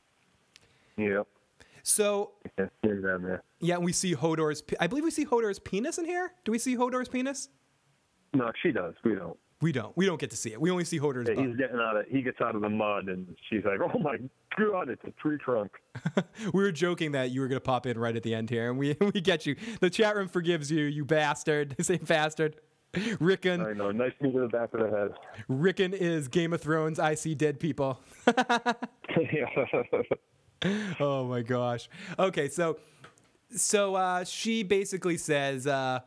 Yep. 0.97 1.27
So 1.83 2.33
Yeah, 2.59 2.67
yeah, 3.61 3.75
and 3.77 3.85
we 3.85 3.93
see 3.93 4.15
Hodor's. 4.15 4.63
pe- 4.63 4.77
I 4.81 4.87
believe 4.87 5.05
we 5.05 5.11
see 5.11 5.27
Hodor's 5.27 5.59
penis 5.59 5.99
in 5.99 6.07
here. 6.07 6.33
Do 6.45 6.53
we 6.53 6.59
see 6.59 6.77
Hodor's 6.77 7.09
penis? 7.09 7.51
No, 8.33 8.51
she 8.63 8.73
does. 8.73 8.95
We 9.05 9.15
don't. 9.15 9.37
We 9.61 9.71
don't. 9.73 9.97
We 9.97 10.07
don't 10.07 10.19
get 10.21 10.31
to 10.31 10.37
see 10.37 10.53
it. 10.53 10.61
We 10.61 10.71
only 10.71 10.85
see 10.85 10.99
Hodor's. 10.99 11.29
Yeah, 11.29 11.47
he's 11.47 11.57
getting 11.57 11.79
out 11.79 11.97
of. 11.97 12.07
He 12.09 12.23
gets 12.23 12.41
out 12.41 12.55
of 12.55 12.63
the 12.63 12.69
mud, 12.69 13.09
and 13.09 13.37
she's 13.49 13.65
like, 13.65 13.81
"Oh 13.81 13.99
my 13.99 14.17
god, 14.59 14.89
it's 14.89 15.03
a 15.07 15.11
tree 15.13 15.39
trunk." 15.39 15.73
We 16.53 16.63
were 16.63 16.73
joking 16.73 17.13
that 17.13 17.31
you 17.31 17.41
were 17.41 17.49
going 17.49 17.61
to 17.61 17.65
pop 17.65 17.87
in 17.87 17.97
right 17.99 18.15
at 18.15 18.23
the 18.23 18.35
end 18.35 18.51
here, 18.51 18.69
and 18.69 18.79
we 18.79 18.97
we 19.15 19.21
get 19.21 19.47
you. 19.47 19.57
The 19.81 19.89
chat 19.91 20.17
room 20.17 20.29
forgives 20.29 20.71
you, 20.71 20.85
you 20.85 21.05
bastard. 21.05 21.77
Say 21.81 21.99
bastard. 21.99 22.57
Rickon, 23.21 23.61
I 23.61 23.73
know. 23.73 23.91
Nice 23.91 24.13
knee 24.21 24.33
to 24.33 24.41
the 24.41 24.49
back 24.49 24.75
of 24.75 24.81
the 24.81 24.91
head. 24.91 25.13
Rickon 25.49 25.93
is 25.93 26.29
Game 26.29 26.53
of 26.53 26.61
Thrones. 26.61 26.99
I 26.99 27.15
see 27.15 27.35
dead 27.35 27.61
people. 27.61 28.01
oh 31.01 31.25
my 31.25 31.43
gosh. 31.43 31.89
Okay, 32.19 32.49
so 32.49 32.79
so 33.55 33.95
uh, 33.95 34.25
she 34.25 34.63
basically 34.63 35.17
says, 35.17 35.67
uh, 35.67 36.01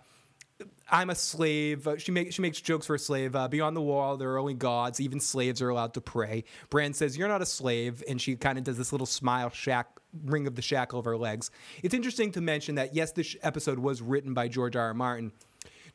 "I'm 0.90 1.10
a 1.10 1.16
slave." 1.16 1.88
She 1.98 2.12
makes 2.12 2.36
she 2.36 2.42
makes 2.42 2.60
jokes 2.62 2.86
for 2.88 2.96
a 2.96 3.00
slave. 3.00 3.36
Uh, 3.36 3.48
Beyond 3.48 3.76
the 3.76 3.82
wall, 3.82 4.18
there 4.18 4.32
are 4.32 4.38
only 4.38 4.54
gods. 4.54 5.00
Even 5.00 5.20
slaves 5.20 5.62
are 5.62 5.70
allowed 5.70 5.94
to 5.96 6.02
pray. 6.02 6.44
Bran 6.70 6.94
says, 6.94 7.18
"You're 7.18 7.28
not 7.28 7.42
a 7.42 7.46
slave," 7.46 8.04
and 8.08 8.22
she 8.22 8.36
kind 8.36 8.58
of 8.58 8.64
does 8.64 8.78
this 8.78 8.92
little 8.92 9.08
smile, 9.08 9.50
shack 9.50 9.88
ring 10.26 10.48
of 10.48 10.56
the 10.56 10.62
shackle 10.62 11.00
of 11.00 11.06
her 11.06 11.18
legs. 11.18 11.52
It's 11.84 11.94
interesting 11.94 12.32
to 12.34 12.42
mention 12.42 12.76
that 12.76 12.96
yes, 12.96 13.12
this 13.12 13.36
episode 13.44 13.80
was 13.80 14.02
written 14.02 14.34
by 14.34 14.48
George 14.48 14.76
R. 14.76 14.88
R. 14.88 14.94
Martin. 14.94 15.32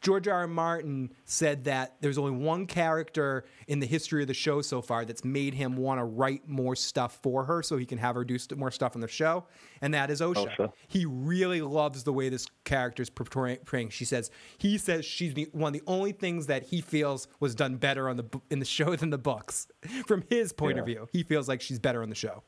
George 0.03 0.27
R. 0.27 0.41
R. 0.41 0.47
Martin 0.49 1.13
said 1.25 1.65
that 1.65 1.95
there's 2.01 2.19
only 2.19 2.33
one 2.33 2.67
character 2.67 3.45
in 3.69 3.79
the 3.79 3.87
history 3.87 4.23
of 4.23 4.29
the 4.29 4.35
show 4.35 4.61
so 4.61 4.83
far 4.83 5.05
that's 5.05 5.25
made 5.25 5.55
him 5.55 5.77
want 5.77 6.01
to 6.01 6.05
write 6.05 6.49
more 6.49 6.75
stuff 6.75 7.21
for 7.23 7.45
her 7.45 7.63
so 7.63 7.77
he 7.77 7.87
can 7.87 7.99
have 7.99 8.17
her 8.17 8.25
do 8.25 8.37
st- 8.37 8.59
more 8.59 8.73
stuff 8.73 8.97
on 8.97 9.01
the 9.01 9.09
show, 9.09 9.45
and 9.81 9.95
that 9.95 10.11
is 10.11 10.21
Osha. 10.21 10.49
Osha. 10.59 10.73
He 10.89 11.07
really 11.07 11.63
loves 11.63 12.03
the 12.03 12.13
way 12.13 12.29
this 12.29 12.47
character's 12.65 13.09
portraying. 13.09 13.59
portraying. 13.59 13.91
She 13.91 14.05
says 14.05 14.31
he 14.59 14.77
says 14.77 15.05
she's 15.05 15.35
the, 15.35 15.49
one 15.53 15.75
of 15.75 15.81
the 15.81 15.87
only 15.87 16.13
things 16.13 16.47
that 16.47 16.65
he 16.65 16.81
feels 16.81 17.29
was 17.39 17.55
done 17.55 17.77
better 17.77 18.09
on 18.09 18.17
the 18.17 18.41
in 18.51 18.59
the 18.59 18.65
show 18.65 18.97
than 18.97 19.11
the 19.11 19.19
books. 19.19 19.69
From 20.07 20.25
his 20.29 20.53
point 20.53 20.81
of 20.81 20.85
view, 20.85 21.09
he 21.13 21.23
feels 21.23 21.49
like 21.49 21.61
she's 21.61 21.79
better 21.79 22.03
on 22.03 22.09
the 22.09 22.17
show. 22.17 22.43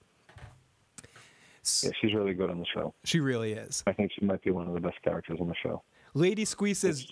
yeah, 1.63 1.91
she's 2.01 2.13
really 2.15 2.35
good 2.35 2.51
on 2.51 2.59
the 2.59 2.67
show. 2.75 2.93
She 3.05 3.21
really 3.21 3.53
is. 3.53 3.85
I 3.87 3.93
think 3.93 4.11
she 4.19 4.25
might 4.27 4.43
be 4.43 4.51
one 4.51 4.67
of 4.67 4.75
the 4.75 4.81
best 4.81 5.01
characters 5.05 5.39
on 5.41 5.47
the 5.47 5.55
show. 5.63 5.85
Lady 6.15 6.45
Squeeze 6.45 6.79
says, 6.79 7.07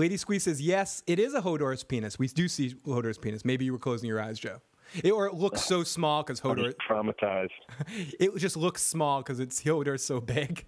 Lady 0.00 0.16
Squeeze 0.16 0.44
says, 0.44 0.62
yes, 0.62 1.02
it 1.06 1.18
is 1.18 1.34
a 1.34 1.42
Hodor's 1.42 1.84
penis. 1.84 2.18
We 2.18 2.26
do 2.28 2.48
see 2.48 2.70
Hodor's 2.86 3.18
penis. 3.18 3.44
Maybe 3.44 3.66
you 3.66 3.72
were 3.72 3.78
closing 3.78 4.08
your 4.08 4.18
eyes, 4.18 4.38
Joe. 4.38 4.62
It, 5.04 5.10
or 5.10 5.26
it 5.26 5.34
looks 5.34 5.60
so 5.60 5.84
small 5.84 6.22
because 6.22 6.40
Hodor. 6.40 6.72
traumatized. 6.88 7.50
It 8.18 8.34
just 8.38 8.56
looks 8.56 8.82
small 8.82 9.20
because 9.20 9.40
it's 9.40 9.62
Hodor's 9.62 10.02
so 10.02 10.18
big. 10.18 10.64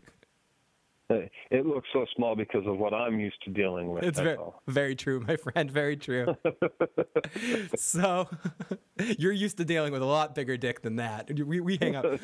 It 1.50 1.66
looks 1.66 1.88
so 1.92 2.06
small 2.16 2.34
because 2.34 2.66
of 2.66 2.78
what 2.78 2.94
I'm 2.94 3.18
used 3.20 3.42
to 3.44 3.50
dealing 3.50 3.90
with. 3.90 4.04
It's 4.04 4.18
very, 4.18 4.36
all. 4.36 4.62
very 4.66 4.94
true, 4.94 5.20
my 5.20 5.36
friend. 5.52 5.70
Very 5.70 5.96
true. 5.96 6.36
so 7.76 8.28
you're 9.18 9.32
used 9.32 9.56
to 9.58 9.64
dealing 9.64 9.92
with 9.92 10.02
a 10.02 10.06
lot 10.06 10.34
bigger 10.34 10.56
dick 10.56 10.82
than 10.82 10.96
that. 10.96 11.30
We, 11.30 11.60
we 11.60 11.78
hang 11.80 11.96
out, 11.96 12.20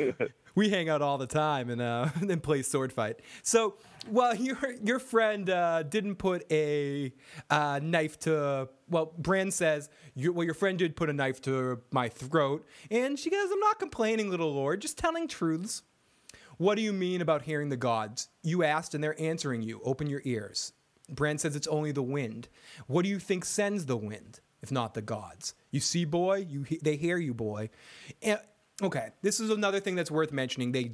we 0.55 0.70
hang 0.70 0.89
out 0.89 1.02
all 1.02 1.18
the 1.18 1.26
time 1.26 1.70
and 1.70 1.81
uh, 1.81 2.08
and 2.20 2.42
play 2.42 2.62
sword 2.62 2.92
fight. 2.92 3.20
So 3.42 3.75
well, 4.10 4.34
your 4.34 4.58
your 4.83 4.99
friend 4.99 5.49
uh, 5.50 5.83
didn't 5.83 6.17
put 6.17 6.50
a 6.50 7.12
uh, 7.50 7.81
knife 7.83 8.18
to. 8.20 8.68
Well, 8.91 9.12
Brand 9.18 9.52
says, 9.52 9.91
you, 10.15 10.33
well, 10.33 10.47
your 10.47 10.55
friend 10.55 10.78
did 10.78 10.97
put 10.97 11.10
a 11.10 11.12
knife 11.12 11.42
to 11.42 11.83
my 11.91 12.08
throat, 12.08 12.67
and 12.91 13.18
she 13.18 13.31
goes, 13.31 13.50
"I'm 13.52 13.60
not 13.60 13.78
complaining, 13.78 14.31
little 14.31 14.52
lord, 14.52 14.81
just 14.81 14.99
telling 14.99 15.28
truths." 15.28 15.83
What 16.58 16.74
do 16.74 16.82
you 16.82 16.92
mean 16.92 17.20
about 17.20 17.42
hearing 17.42 17.68
the 17.68 17.76
gods? 17.76 18.28
You 18.42 18.64
asked 18.64 18.94
and 18.94 19.02
they're 19.02 19.20
answering 19.20 19.62
you. 19.62 19.80
Open 19.84 20.08
your 20.08 20.22
ears. 20.24 20.72
Bran 21.08 21.38
says 21.38 21.56
it's 21.56 21.68
only 21.68 21.92
the 21.92 22.02
wind. 22.02 22.48
What 22.86 23.02
do 23.04 23.08
you 23.08 23.18
think 23.18 23.44
sends 23.44 23.86
the 23.86 23.96
wind, 23.96 24.40
if 24.60 24.70
not 24.70 24.94
the 24.94 25.00
gods? 25.00 25.54
You 25.70 25.80
see, 25.80 26.04
boy, 26.04 26.46
you 26.48 26.62
he- 26.64 26.80
they 26.82 26.96
hear 26.96 27.16
you, 27.16 27.32
boy. 27.32 27.70
And, 28.22 28.40
okay, 28.82 29.10
this 29.22 29.40
is 29.40 29.50
another 29.50 29.80
thing 29.80 29.94
that's 29.94 30.10
worth 30.10 30.32
mentioning. 30.32 30.72
They 30.72 30.92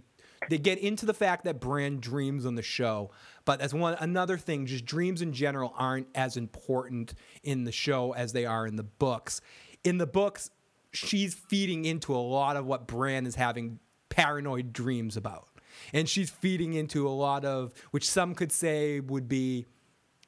they 0.51 0.59
get 0.59 0.79
into 0.79 1.07
the 1.07 1.15
fact 1.15 1.45
that 1.45 1.59
Bran 1.59 2.01
dreams 2.01 2.45
on 2.45 2.55
the 2.55 2.63
show, 2.63 3.11
but 3.47 3.63
as 3.63 3.73
one 3.73 3.95
another 3.99 4.37
thing, 4.37 4.67
just 4.67 4.85
dreams 4.85 5.23
in 5.23 5.33
general 5.33 5.73
aren't 5.79 6.09
as 6.15 6.37
important 6.37 7.15
in 7.43 7.65
the 7.65 7.73
show 7.73 8.13
as 8.13 8.35
they 8.35 8.45
are 8.45 8.67
in 8.67 8.77
the 8.77 8.83
books. 8.83 9.41
In 9.85 9.97
the 9.97 10.07
books, 10.07 10.51
she's 10.93 11.33
feeding 11.33 11.87
into 11.87 12.15
a 12.15 12.19
lot 12.19 12.57
of 12.57 12.67
what 12.67 12.87
Bran 12.87 13.25
is 13.27 13.37
having 13.37 13.79
paranoid 14.11 14.75
dreams 14.75 15.17
about. 15.17 15.49
And 15.93 16.09
she's 16.09 16.31
feeding 16.31 16.75
into 16.75 17.07
a 17.09 17.11
lot 17.11 17.45
of, 17.45 17.73
which 17.91 18.09
some 18.09 18.35
could 18.35 18.53
say 18.53 19.01
would 19.01 19.29
be, 19.29 19.67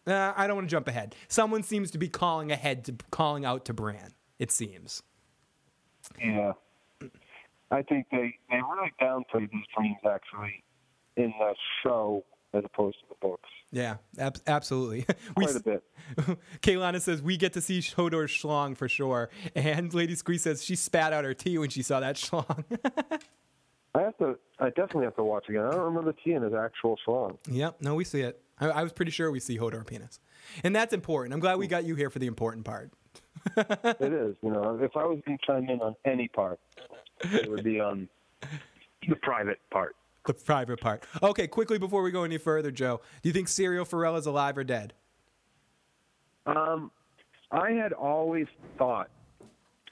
uh, 0.07 0.33
I 0.37 0.47
don't 0.47 0.57
want 0.57 0.69
to 0.69 0.71
jump 0.71 0.89
ahead. 0.89 1.15
Someone 1.29 1.63
seems 1.63 1.91
to 1.93 1.99
be 1.99 2.09
calling 2.09 2.53
ahead 2.53 2.85
to 2.85 2.95
calling 3.11 3.45
out 3.45 3.65
to 3.67 3.75
Bran. 3.75 4.15
It 4.39 4.51
seems. 4.51 5.03
Yeah. 6.23 6.53
I 7.71 7.83
think 7.83 8.07
they, 8.13 8.35
they 8.51 8.57
really 8.57 8.93
downplayed 9.01 9.51
these 9.51 9.65
dreams 9.77 9.97
actually 10.09 10.63
in 11.17 11.33
the 11.39 11.55
show 11.83 12.25
as 12.55 12.65
opposed 12.65 12.99
to 13.01 13.07
the 13.09 13.15
books. 13.21 13.49
Yeah, 13.73 13.97
ab- 14.19 14.39
absolutely. 14.47 15.07
We 15.37 15.45
Quite 15.45 15.57
a 15.57 15.61
bit. 15.61 15.83
Kaylana 16.63 17.01
says 17.01 17.21
we 17.21 17.37
get 17.37 17.53
to 17.55 17.61
see 17.61 17.81
Hodor's 17.81 18.31
schlong 18.31 18.77
for 18.77 18.89
sure, 18.89 19.29
and 19.55 19.93
Lady 19.93 20.15
Squeeze 20.15 20.43
says 20.43 20.65
she 20.65 20.77
spat 20.77 21.13
out 21.13 21.25
her 21.25 21.35
tea 21.35 21.59
when 21.59 21.69
she 21.69 21.83
saw 21.83 22.01
that 22.01 22.17
schlong. 22.17 22.65
I 23.97 24.03
have 24.03 24.19
to. 24.19 24.39
I 24.59 24.69
definitely 24.69 25.05
have 25.05 25.17
to 25.17 25.25
watch 25.25 25.49
again. 25.49 25.65
I 25.65 25.71
don't 25.71 25.81
remember 25.81 26.15
seeing 26.23 26.43
his 26.43 26.53
actual 26.53 26.99
song. 27.05 27.39
yep, 27.49 27.77
no, 27.81 27.95
we 27.95 28.05
see 28.05 28.21
it. 28.21 28.41
I, 28.61 28.69
I 28.69 28.83
was 28.83 28.93
pretty 28.93 29.11
sure 29.11 29.31
we 29.31 29.41
see 29.41 29.57
Hodor 29.57 29.87
penis, 29.87 30.21
and 30.63 30.77
that's 30.77 30.93
important. 30.93 31.33
I'm 31.33 31.41
glad 31.41 31.57
we 31.57 31.67
got 31.67 31.85
you 31.85 31.95
here 31.95 32.11
for 32.11 32.19
the 32.19 32.27
important 32.27 32.67
part. 32.67 32.93
it 33.57 34.13
is. 34.13 34.37
You 34.43 34.51
know, 34.51 34.79
if 34.83 34.97
I 34.97 35.05
was 35.05 35.21
going 35.25 35.39
to 35.39 35.47
chime 35.47 35.71
in 35.71 35.81
on 35.81 35.95
any 36.05 36.29
part, 36.29 36.61
it 37.23 37.51
would 37.51 37.65
be 37.65 37.81
on 37.81 38.09
the 39.09 39.17
private 39.17 39.61
part. 39.71 39.97
The 40.27 40.35
private 40.35 40.81
part. 40.81 41.05
Okay, 41.23 41.47
quickly 41.47 41.79
before 41.79 42.03
we 42.03 42.11
go 42.11 42.25
any 42.25 42.39
further, 42.39 42.71
Joe, 42.71 43.01
do 43.23 43.29
you 43.29 43.33
think 43.33 43.49
Syrio 43.49 43.87
Forel 43.87 44.17
is 44.17 44.27
alive 44.27 44.59
or 44.59 44.65
dead? 44.65 44.93
Um, 46.45 46.91
I 47.51 47.71
had 47.71 47.93
always 47.93 48.47
thought 48.77 49.09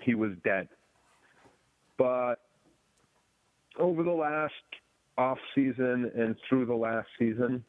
he 0.02 0.14
was 0.14 0.32
dead, 0.44 0.68
but 1.96 2.43
over 3.78 4.02
the 4.02 4.10
last 4.10 4.52
off 5.16 5.38
season 5.54 6.10
and 6.16 6.36
through 6.48 6.66
the 6.66 6.74
last 6.74 7.08
season, 7.18 7.64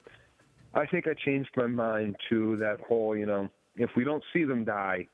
I 0.74 0.86
think 0.86 1.08
I 1.08 1.14
changed 1.14 1.50
my 1.56 1.68
mind 1.68 2.16
to 2.30 2.58
that 2.58 2.80
whole, 2.88 3.16
you 3.16 3.26
know, 3.26 3.50
if 3.76 3.90
we 3.96 4.04
don't 4.04 4.24
see 4.34 4.44
them 4.44 4.66
die, 4.66 5.08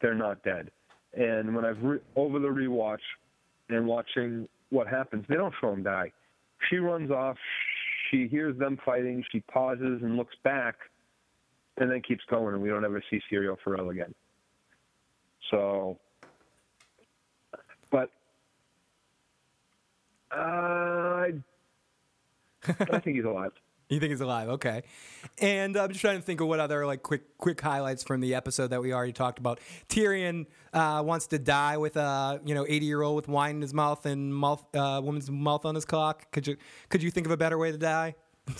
they're 0.00 0.14
not 0.14 0.42
dead. 0.42 0.70
And 1.14 1.54
when 1.54 1.64
I've 1.64 1.82
re- 1.82 2.00
over 2.16 2.38
the 2.38 2.48
rewatch 2.48 2.98
and 3.68 3.86
watching 3.86 4.48
what 4.70 4.86
happens, 4.86 5.24
they 5.28 5.34
don't 5.34 5.54
show 5.60 5.70
them 5.70 5.82
die. 5.82 6.12
She 6.68 6.76
runs 6.76 7.10
off. 7.10 7.36
She 8.10 8.28
hears 8.28 8.56
them 8.58 8.78
fighting. 8.84 9.24
She 9.30 9.40
pauses 9.40 10.02
and 10.02 10.16
looks 10.16 10.34
back, 10.44 10.76
and 11.76 11.90
then 11.90 12.02
keeps 12.02 12.24
going, 12.30 12.54
and 12.54 12.62
we 12.62 12.68
don't 12.68 12.84
ever 12.84 13.02
see 13.10 13.20
Syrio 13.30 13.56
Forel 13.62 13.90
again. 13.90 14.14
So, 15.50 15.98
but 17.90 18.10
uh, 20.30 21.26
I, 22.66 22.98
think 23.00 23.16
he's 23.16 23.24
alive. 23.24 23.52
You 23.90 24.00
think 24.00 24.10
he's 24.10 24.20
alive? 24.20 24.50
Okay. 24.50 24.82
And 25.38 25.74
I'm 25.74 25.88
just 25.88 26.02
trying 26.02 26.18
to 26.18 26.22
think 26.22 26.42
of 26.42 26.46
what 26.48 26.60
other 26.60 26.84
like 26.84 27.02
quick 27.02 27.38
quick 27.38 27.58
highlights 27.58 28.02
from 28.02 28.20
the 28.20 28.34
episode 28.34 28.66
that 28.66 28.82
we 28.82 28.92
already 28.92 29.14
talked 29.14 29.38
about. 29.38 29.60
Tyrion 29.88 30.44
uh, 30.74 31.02
wants 31.02 31.28
to 31.28 31.38
die 31.38 31.78
with 31.78 31.96
a 31.96 32.38
you 32.44 32.54
know 32.54 32.66
80 32.68 32.84
year 32.84 33.00
old 33.00 33.16
with 33.16 33.28
wine 33.28 33.56
in 33.56 33.62
his 33.62 33.72
mouth 33.72 34.04
and 34.04 34.34
mouth 34.34 34.62
uh, 34.76 35.00
woman's 35.02 35.30
mouth 35.30 35.64
on 35.64 35.74
his 35.74 35.86
cock. 35.86 36.30
Could 36.32 36.46
you 36.46 36.58
could 36.90 37.02
you 37.02 37.10
think 37.10 37.24
of 37.24 37.32
a 37.32 37.38
better 37.38 37.56
way 37.56 37.72
to 37.72 37.78
die? 37.78 38.14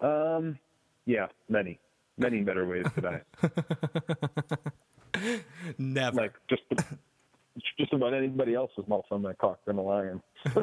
Um, 0.00 0.58
yeah, 1.04 1.26
many, 1.48 1.78
many 2.16 2.40
better 2.40 2.66
ways 2.66 2.86
to 2.94 3.00
die. 3.00 3.20
Never. 5.78 6.16
like 6.16 6.32
just 6.48 6.62
just 7.78 7.92
about 7.92 8.14
anybody 8.14 8.54
else's 8.54 8.86
mouth 8.88 9.04
on 9.10 9.22
that 9.22 9.38
cock 9.38 9.58
than 9.66 9.78
a 9.78 9.82
lion. 9.82 10.22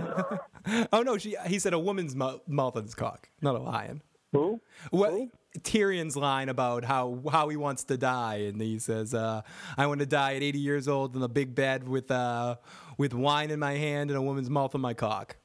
Oh 0.92 1.02
no, 1.02 1.18
she 1.18 1.36
he 1.46 1.60
said 1.60 1.74
a 1.74 1.80
woman's 1.80 2.14
mou- 2.16 2.42
mouth 2.46 2.76
on 2.76 2.84
his 2.84 2.94
cock, 2.94 3.30
not 3.42 3.56
a 3.56 3.60
lion. 3.60 4.02
Who? 4.34 4.60
What 4.92 5.30
Tyrion's 5.60 6.18
line 6.18 6.50
about 6.50 6.84
how 6.84 7.22
how 7.32 7.48
he 7.48 7.56
wants 7.56 7.86
to 7.86 7.98
die, 7.98 8.36
and 8.50 8.62
he 8.62 8.78
says, 8.80 9.14
uh, 9.14 9.44
"I 9.78 9.88
want 9.88 10.02
to 10.02 10.06
die 10.06 10.36
at 10.36 10.44
80 10.44 10.60
years 10.60 10.88
old 10.90 11.16
in 11.16 11.22
a 11.22 11.30
big 11.30 11.56
bed 11.56 11.88
with 11.88 12.12
uh, 12.12 12.58
with 12.98 13.14
wine 13.14 13.50
in 13.50 13.60
my 13.60 13.74
hand 13.74 14.10
and 14.10 14.18
a 14.18 14.22
woman's 14.22 14.50
mouth 14.50 14.76
on 14.76 14.82
my 14.82 14.94
cock." 14.94 15.38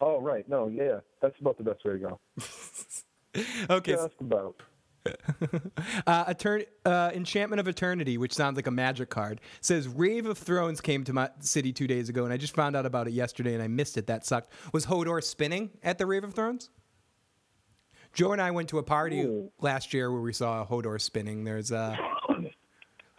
Oh, 0.00 0.20
right. 0.20 0.48
No, 0.48 0.68
yeah, 0.68 1.00
that's 1.20 1.38
about 1.40 1.58
the 1.58 1.64
best 1.64 1.84
way 1.84 1.92
to 1.94 1.98
go. 1.98 2.20
Okay, 3.70 3.92
Just 3.92 4.20
about. 4.20 4.56
uh, 6.06 6.24
Etern- 6.26 6.66
uh, 6.84 7.10
Enchantment 7.14 7.60
of 7.60 7.66
Eternity, 7.68 8.18
which 8.18 8.32
sounds 8.32 8.56
like 8.56 8.66
a 8.66 8.70
magic 8.70 9.10
card, 9.10 9.40
says 9.60 9.88
Rave 9.88 10.26
of 10.26 10.38
Thrones 10.38 10.80
came 10.80 11.04
to 11.04 11.12
my 11.12 11.30
city 11.40 11.72
two 11.72 11.86
days 11.86 12.08
ago, 12.08 12.24
and 12.24 12.32
I 12.32 12.36
just 12.36 12.54
found 12.54 12.76
out 12.76 12.86
about 12.86 13.08
it 13.08 13.12
yesterday, 13.12 13.54
and 13.54 13.62
I 13.62 13.68
missed 13.68 13.96
it. 13.96 14.06
That 14.06 14.24
sucked. 14.24 14.52
Was 14.72 14.86
Hodor 14.86 15.22
spinning 15.22 15.70
at 15.82 15.98
the 15.98 16.06
Rave 16.06 16.24
of 16.24 16.34
Thrones? 16.34 16.70
Joe 18.12 18.32
and 18.32 18.42
I 18.42 18.50
went 18.50 18.68
to 18.68 18.78
a 18.78 18.82
party 18.82 19.22
Ooh. 19.22 19.50
last 19.60 19.94
year 19.94 20.12
where 20.12 20.20
we 20.20 20.32
saw 20.34 20.66
Hodor 20.66 21.00
spinning. 21.00 21.44
There's 21.44 21.72
uh, 21.72 21.96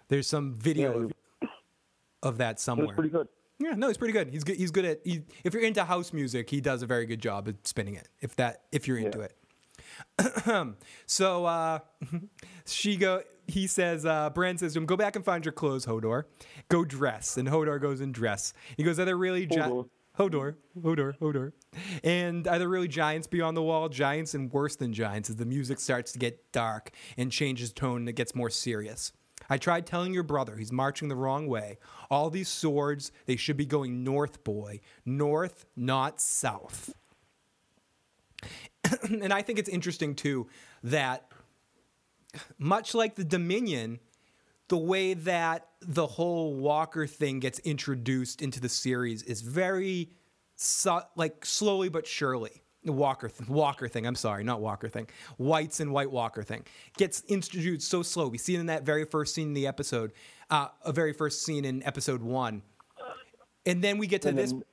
there's 0.07 0.27
some 0.27 0.53
video 0.53 0.99
Yeah, 0.99 1.05
of, 1.05 1.49
of 2.21 2.37
that 2.37 2.59
somewhere. 2.59 2.93
pretty 2.93 3.09
good. 3.09 3.27
Yeah, 3.59 3.73
no, 3.75 3.87
he's 3.87 3.97
pretty 3.97 4.13
good. 4.13 4.29
He's 4.29 4.43
good. 4.43 4.57
He's 4.57 4.71
good 4.71 4.85
at. 4.85 4.99
He, 5.03 5.21
if 5.43 5.53
you're 5.53 5.63
into 5.63 5.83
house 5.83 6.13
music, 6.13 6.49
he 6.49 6.61
does 6.61 6.81
a 6.83 6.85
very 6.85 7.05
good 7.05 7.21
job 7.21 7.47
at 7.47 7.65
spinning 7.67 7.95
it. 7.95 8.07
If 8.21 8.35
that, 8.35 8.63
if 8.71 8.87
you're 8.87 8.97
into 8.97 9.19
Yeah. 9.19 9.25
it. 9.25 9.37
so 11.05 11.45
uh, 11.45 11.79
she 12.65 12.97
go. 12.97 13.23
He 13.45 13.67
says, 13.67 14.05
uh, 14.05 14.29
Bran 14.29 14.57
says 14.57 14.73
to 14.73 14.79
him, 14.79 14.85
"Go 14.85 14.95
back 14.95 15.15
and 15.15 15.25
find 15.25 15.43
your 15.43 15.51
clothes, 15.51 15.85
Hodor. 15.85 16.23
Go 16.69 16.85
dress." 16.85 17.37
And 17.37 17.47
Hodor 17.47 17.81
goes 17.81 17.99
and 18.01 18.13
dress. 18.13 18.53
He 18.77 18.83
goes, 18.83 18.99
"Are 18.99 19.05
there 19.05 19.17
really 19.17 19.45
giants?" 19.45 19.89
Hodor, 20.17 20.55
Hodor, 20.79 21.17
Hodor. 21.17 21.53
And 22.03 22.47
are 22.47 22.59
there 22.59 22.69
really 22.69 22.87
giants 22.87 23.25
beyond 23.25 23.57
the 23.57 23.63
wall? 23.63 23.89
Giants 23.89 24.35
and 24.35 24.51
worse 24.51 24.75
than 24.75 24.93
giants 24.93 25.29
as 25.29 25.37
the 25.37 25.45
music 25.45 25.79
starts 25.79 26.11
to 26.11 26.19
get 26.19 26.51
dark 26.51 26.91
and 27.17 27.31
changes 27.31 27.73
tone 27.73 28.01
and 28.01 28.09
it 28.09 28.13
gets 28.13 28.35
more 28.35 28.51
serious. 28.51 29.11
I 29.49 29.57
tried 29.57 29.85
telling 29.87 30.13
your 30.13 30.23
brother 30.23 30.55
he's 30.55 30.71
marching 30.71 31.07
the 31.07 31.15
wrong 31.15 31.47
way. 31.47 31.79
All 32.11 32.29
these 32.29 32.47
swords, 32.47 33.11
they 33.25 33.35
should 33.35 33.57
be 33.57 33.65
going 33.65 34.03
north, 34.03 34.43
boy. 34.43 34.81
North, 35.03 35.65
not 35.75 36.21
south. 36.21 36.93
and 39.09 39.33
I 39.33 39.41
think 39.41 39.59
it's 39.59 39.69
interesting 39.69 40.15
too 40.15 40.47
that 40.83 41.31
much 42.57 42.93
like 42.93 43.15
the 43.15 43.23
Dominion, 43.23 43.99
the 44.67 44.77
way 44.77 45.13
that 45.13 45.67
the 45.81 46.07
whole 46.07 46.55
Walker 46.55 47.05
thing 47.05 47.39
gets 47.39 47.59
introduced 47.59 48.41
into 48.41 48.59
the 48.59 48.69
series 48.69 49.23
is 49.23 49.41
very 49.41 50.09
su- 50.55 51.01
like 51.15 51.45
slowly 51.45 51.89
but 51.89 52.07
surely. 52.07 52.61
The 52.85 52.91
Walker 52.91 53.29
th- 53.29 53.49
Walker 53.49 53.87
thing, 53.87 54.05
I'm 54.05 54.15
sorry, 54.15 54.43
not 54.43 54.59
Walker 54.59 54.89
thing. 54.89 55.07
Whites 55.37 55.79
and 55.79 55.93
White 55.93 56.11
Walker 56.11 56.43
thing 56.43 56.65
gets 56.97 57.23
introduced 57.29 57.89
so 57.89 58.03
slow. 58.03 58.27
We 58.27 58.37
see 58.37 58.55
it 58.55 58.59
in 58.59 58.65
that 58.65 58.83
very 58.83 59.05
first 59.05 59.33
scene 59.33 59.49
in 59.49 59.53
the 59.53 59.67
episode, 59.67 60.11
uh, 60.49 60.67
a 60.83 60.91
very 60.91 61.13
first 61.13 61.43
scene 61.43 61.63
in 61.63 61.81
episode 61.83 62.21
one, 62.21 62.61
and 63.65 63.81
then 63.81 63.97
we 63.97 64.07
get 64.07 64.23
to 64.23 64.29
And 64.29 64.37
this 64.37 64.51
then 64.51 64.63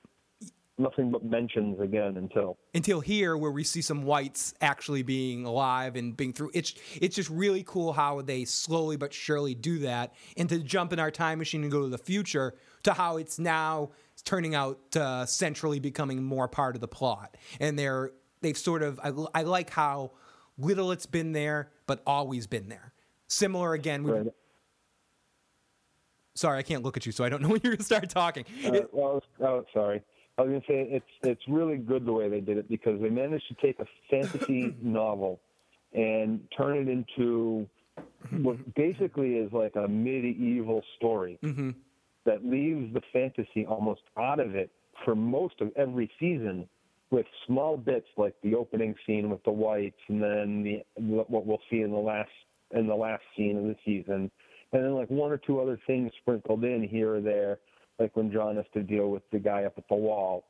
nothing 0.80 1.10
but 1.10 1.22
mentions 1.24 1.78
again 1.80 2.16
until 2.16 2.56
until 2.74 3.00
here 3.00 3.36
where 3.36 3.50
we 3.50 3.62
see 3.62 3.82
some 3.82 4.02
whites 4.02 4.54
actually 4.60 5.02
being 5.02 5.44
alive 5.44 5.94
and 5.94 6.16
being 6.16 6.32
through 6.32 6.50
it's 6.54 6.74
it's 7.00 7.14
just 7.14 7.28
really 7.30 7.62
cool 7.66 7.92
how 7.92 8.20
they 8.22 8.44
slowly 8.44 8.96
but 8.96 9.12
surely 9.12 9.54
do 9.54 9.78
that 9.80 10.14
and 10.36 10.48
to 10.48 10.58
jump 10.58 10.92
in 10.92 10.98
our 10.98 11.10
time 11.10 11.38
machine 11.38 11.62
and 11.62 11.70
go 11.70 11.82
to 11.82 11.88
the 11.88 11.98
future 11.98 12.54
to 12.82 12.92
how 12.94 13.18
it's 13.18 13.38
now 13.38 13.90
turning 14.24 14.54
out 14.54 14.78
uh, 14.96 15.24
centrally 15.26 15.78
becoming 15.78 16.22
more 16.22 16.48
part 16.48 16.74
of 16.74 16.80
the 16.80 16.88
plot 16.88 17.36
and 17.60 17.78
they're 17.78 18.10
they've 18.40 18.58
sort 18.58 18.82
of 18.82 18.98
I, 19.04 19.40
I 19.40 19.42
like 19.42 19.70
how 19.70 20.12
little 20.58 20.90
it's 20.92 21.06
been 21.06 21.32
there 21.32 21.70
but 21.86 22.02
always 22.06 22.46
been 22.46 22.68
there 22.68 22.92
similar 23.28 23.74
again 23.74 24.02
we, 24.02 24.12
Right. 24.12 24.26
sorry 26.34 26.58
i 26.58 26.62
can't 26.62 26.82
look 26.82 26.96
at 26.96 27.04
you 27.06 27.12
so 27.12 27.22
i 27.24 27.28
don't 27.28 27.42
know 27.42 27.48
when 27.48 27.60
you're 27.62 27.74
gonna 27.74 27.84
start 27.84 28.08
talking 28.08 28.44
Uh, 28.64 28.80
well, 28.92 29.22
oh, 29.42 29.64
sorry. 29.74 30.02
I 30.40 30.44
was 30.44 30.48
gonna 30.52 30.62
say 30.66 30.88
it's 30.90 31.04
it's 31.22 31.42
really 31.48 31.76
good 31.76 32.06
the 32.06 32.12
way 32.12 32.30
they 32.30 32.40
did 32.40 32.56
it 32.56 32.68
because 32.68 32.98
they 33.00 33.10
managed 33.10 33.46
to 33.48 33.54
take 33.54 33.78
a 33.78 33.86
fantasy 34.10 34.74
novel 34.82 35.38
and 35.92 36.40
turn 36.56 36.78
it 36.78 36.88
into 36.88 37.68
mm-hmm. 37.98 38.42
what 38.42 38.74
basically 38.74 39.34
is 39.34 39.52
like 39.52 39.76
a 39.76 39.86
medieval 39.86 40.82
story 40.96 41.38
mm-hmm. 41.42 41.70
that 42.24 42.42
leaves 42.42 42.94
the 42.94 43.02
fantasy 43.12 43.66
almost 43.66 44.00
out 44.16 44.40
of 44.40 44.54
it 44.54 44.70
for 45.04 45.14
most 45.14 45.60
of 45.60 45.70
every 45.76 46.10
season, 46.18 46.66
with 47.10 47.26
small 47.46 47.76
bits 47.76 48.06
like 48.16 48.34
the 48.42 48.54
opening 48.54 48.94
scene 49.06 49.28
with 49.28 49.42
the 49.44 49.50
whites, 49.50 50.00
and 50.08 50.22
then 50.22 50.62
the 50.62 50.82
what 50.96 51.44
we'll 51.44 51.60
see 51.70 51.82
in 51.82 51.90
the 51.90 51.98
last 51.98 52.30
in 52.70 52.86
the 52.86 52.94
last 52.94 53.22
scene 53.36 53.58
of 53.58 53.64
the 53.64 53.76
season, 53.84 54.30
and 54.72 54.84
then 54.84 54.94
like 54.94 55.10
one 55.10 55.30
or 55.30 55.38
two 55.38 55.60
other 55.60 55.78
things 55.86 56.10
sprinkled 56.22 56.64
in 56.64 56.82
here 56.82 57.16
or 57.16 57.20
there, 57.20 57.58
like 58.00 58.16
when 58.16 58.32
Jon 58.32 58.56
has 58.56 58.64
to 58.72 58.82
deal 58.82 59.10
with 59.10 59.22
the 59.30 59.38
guy 59.38 59.64
up 59.64 59.74
at 59.76 59.84
the 59.88 59.94
wall, 59.94 60.44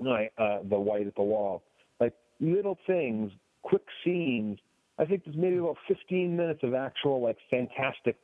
uh, 0.00 0.58
the 0.68 0.78
white 0.78 1.06
at 1.06 1.14
the 1.14 1.22
wall, 1.22 1.62
like 2.00 2.14
little 2.40 2.78
things, 2.86 3.30
quick 3.62 3.84
scenes. 4.02 4.58
I 4.98 5.04
think 5.04 5.24
there's 5.24 5.36
maybe 5.36 5.58
about 5.58 5.76
15 5.86 6.34
minutes 6.34 6.60
of 6.62 6.74
actual 6.74 7.22
like 7.22 7.36
fantastic, 7.50 8.16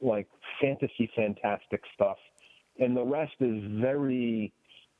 like 0.00 0.28
fantasy 0.60 1.10
fantastic 1.16 1.82
stuff, 1.94 2.18
and 2.78 2.96
the 2.96 3.04
rest 3.04 3.32
is 3.40 3.64
very 3.80 4.52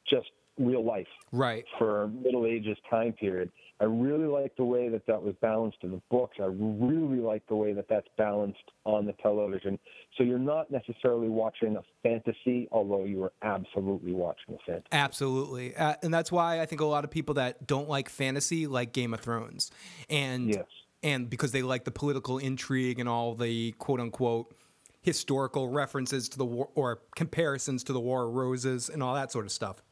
just 0.08 0.30
real 0.58 0.84
life 0.84 1.06
right 1.32 1.64
for 1.78 2.08
Middle 2.08 2.46
Ages 2.46 2.78
time 2.88 3.12
period. 3.12 3.52
I 3.78 3.84
really 3.84 4.24
like 4.26 4.56
the 4.56 4.64
way 4.64 4.88
that 4.88 5.06
that 5.06 5.22
was 5.22 5.34
balanced 5.42 5.78
in 5.82 5.90
the 5.90 6.00
books. 6.10 6.38
I 6.40 6.46
really 6.46 7.18
like 7.18 7.46
the 7.46 7.56
way 7.56 7.74
that 7.74 7.86
that's 7.90 8.06
balanced 8.16 8.72
on 8.84 9.04
the 9.04 9.12
television. 9.22 9.78
So 10.16 10.24
you're 10.24 10.38
not 10.38 10.70
necessarily 10.70 11.28
watching 11.28 11.76
a 11.76 11.82
fantasy, 12.02 12.68
although 12.72 13.04
you 13.04 13.22
are 13.24 13.32
absolutely 13.42 14.12
watching 14.12 14.54
a 14.54 14.58
fantasy. 14.64 14.86
Absolutely. 14.92 15.76
Uh, 15.76 15.94
and 16.02 16.12
that's 16.14 16.32
why 16.32 16.60
I 16.62 16.66
think 16.66 16.80
a 16.80 16.86
lot 16.86 17.04
of 17.04 17.10
people 17.10 17.34
that 17.34 17.66
don't 17.66 17.88
like 17.88 18.08
fantasy 18.08 18.66
like 18.66 18.92
Game 18.92 19.12
of 19.12 19.20
Thrones. 19.20 19.70
And 20.08 20.48
Yes. 20.48 20.64
and 21.02 21.28
because 21.28 21.52
they 21.52 21.60
like 21.62 21.84
the 21.84 21.90
political 21.90 22.38
intrigue 22.38 22.98
and 22.98 23.08
all 23.08 23.34
the 23.34 23.72
quote 23.72 24.00
unquote 24.00 24.54
historical 25.02 25.68
references 25.68 26.30
to 26.30 26.38
the 26.38 26.46
war 26.46 26.70
or 26.74 27.00
comparisons 27.14 27.84
to 27.84 27.92
the 27.92 28.00
War 28.00 28.26
of 28.26 28.34
Roses 28.34 28.88
and 28.88 29.02
all 29.02 29.14
that 29.14 29.30
sort 29.30 29.44
of 29.44 29.52
stuff. 29.52 29.82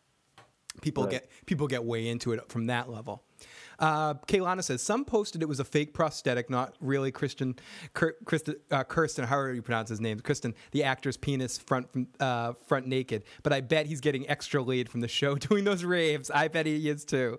People 0.80 1.04
Right. 1.04 1.12
get 1.12 1.30
people 1.46 1.68
get 1.68 1.84
way 1.84 2.08
into 2.08 2.32
it 2.32 2.48
from 2.50 2.66
that 2.66 2.90
level. 2.90 3.22
Uh, 3.78 4.14
Kaylana 4.14 4.62
says 4.62 4.82
some 4.82 5.04
posted 5.04 5.42
it 5.42 5.48
was 5.48 5.60
a 5.60 5.64
fake 5.64 5.94
prosthetic, 5.94 6.50
not 6.50 6.74
really 6.80 7.10
Christian, 7.10 7.56
Kir, 7.94 8.14
Kristen, 8.24 8.56
uh, 8.70 8.84
Kirsten, 8.84 9.24
however 9.24 9.54
you 9.54 9.62
pronounce 9.62 9.88
his 9.88 10.00
name, 10.00 10.20
Kristen, 10.20 10.54
the 10.72 10.84
actor's 10.84 11.16
penis 11.16 11.58
front 11.58 11.88
uh, 12.20 12.52
front 12.66 12.86
naked. 12.86 13.24
But 13.42 13.52
I 13.52 13.60
bet 13.60 13.86
he's 13.86 14.00
getting 14.00 14.28
extra 14.28 14.62
laid 14.62 14.88
from 14.88 15.00
the 15.00 15.08
show 15.08 15.34
doing 15.36 15.64
those 15.64 15.84
raves. 15.84 16.30
I 16.30 16.48
bet 16.48 16.66
he 16.66 16.88
is 16.88 17.04
too. 17.04 17.38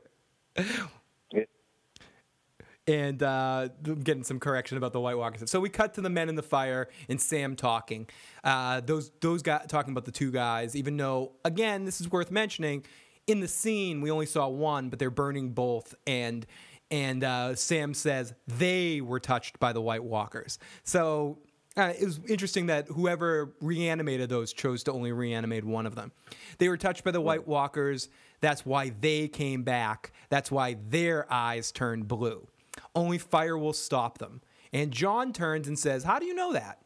And 2.87 3.23
uh, 3.23 3.69
getting 4.03 4.23
some 4.23 4.39
correction 4.39 4.77
about 4.77 4.93
the 4.93 4.99
White 4.99 5.17
Walker. 5.17 5.47
So 5.47 5.59
we 5.59 5.69
cut 5.69 5.95
to 5.95 6.01
the 6.01 6.09
men 6.09 6.29
in 6.29 6.35
the 6.35 6.43
fire 6.43 6.87
and 7.09 7.19
Sam 7.19 7.55
talking. 7.55 8.07
Uh, 8.43 8.79
those 8.81 9.11
those 9.21 9.41
guys 9.41 9.65
talking 9.67 9.91
about 9.91 10.05
the 10.05 10.11
two 10.11 10.29
guys. 10.29 10.75
Even 10.75 10.95
though, 10.95 11.31
again, 11.43 11.85
this 11.85 11.99
is 11.99 12.11
worth 12.11 12.29
mentioning. 12.29 12.85
In 13.27 13.39
the 13.39 13.47
scene, 13.47 14.01
we 14.01 14.11
only 14.11 14.25
saw 14.25 14.47
one, 14.47 14.89
but 14.89 14.99
they're 14.99 15.09
burning 15.09 15.51
both, 15.51 15.95
and 16.05 16.45
and 16.91 17.23
uh, 17.23 17.55
Sam 17.55 17.93
says 17.93 18.33
they 18.47 19.01
were 19.01 19.19
touched 19.19 19.59
by 19.59 19.73
the 19.73 19.81
White 19.81 20.03
Walkers. 20.03 20.59
So 20.83 21.39
uh, 21.77 21.93
it 21.99 22.05
was 22.05 22.19
interesting 22.27 22.67
that 22.67 22.87
whoever 22.87 23.53
reanimated 23.59 24.29
those 24.29 24.53
chose 24.53 24.83
to 24.83 24.93
only 24.93 25.11
reanimate 25.11 25.65
one 25.65 25.85
of 25.85 25.95
them. 25.95 26.11
They 26.57 26.69
were 26.69 26.77
touched 26.77 27.03
by 27.03 27.11
the 27.11 27.21
White 27.21 27.47
Walkers. 27.47 28.09
That's 28.39 28.65
why 28.65 28.93
they 29.01 29.27
came 29.27 29.63
back. 29.63 30.13
That's 30.29 30.51
why 30.51 30.77
their 30.87 31.31
eyes 31.31 31.71
turned 31.71 32.07
blue. 32.07 32.47
Only 32.93 33.17
fire 33.17 33.57
will 33.57 33.73
stop 33.73 34.19
them. 34.19 34.41
And 34.71 34.91
Jon 34.91 35.33
turns 35.33 35.67
and 35.67 35.77
says, 35.77 36.03
"How 36.03 36.19
do 36.19 36.25
you 36.25 36.33
know 36.33 36.53
that?" 36.53 36.79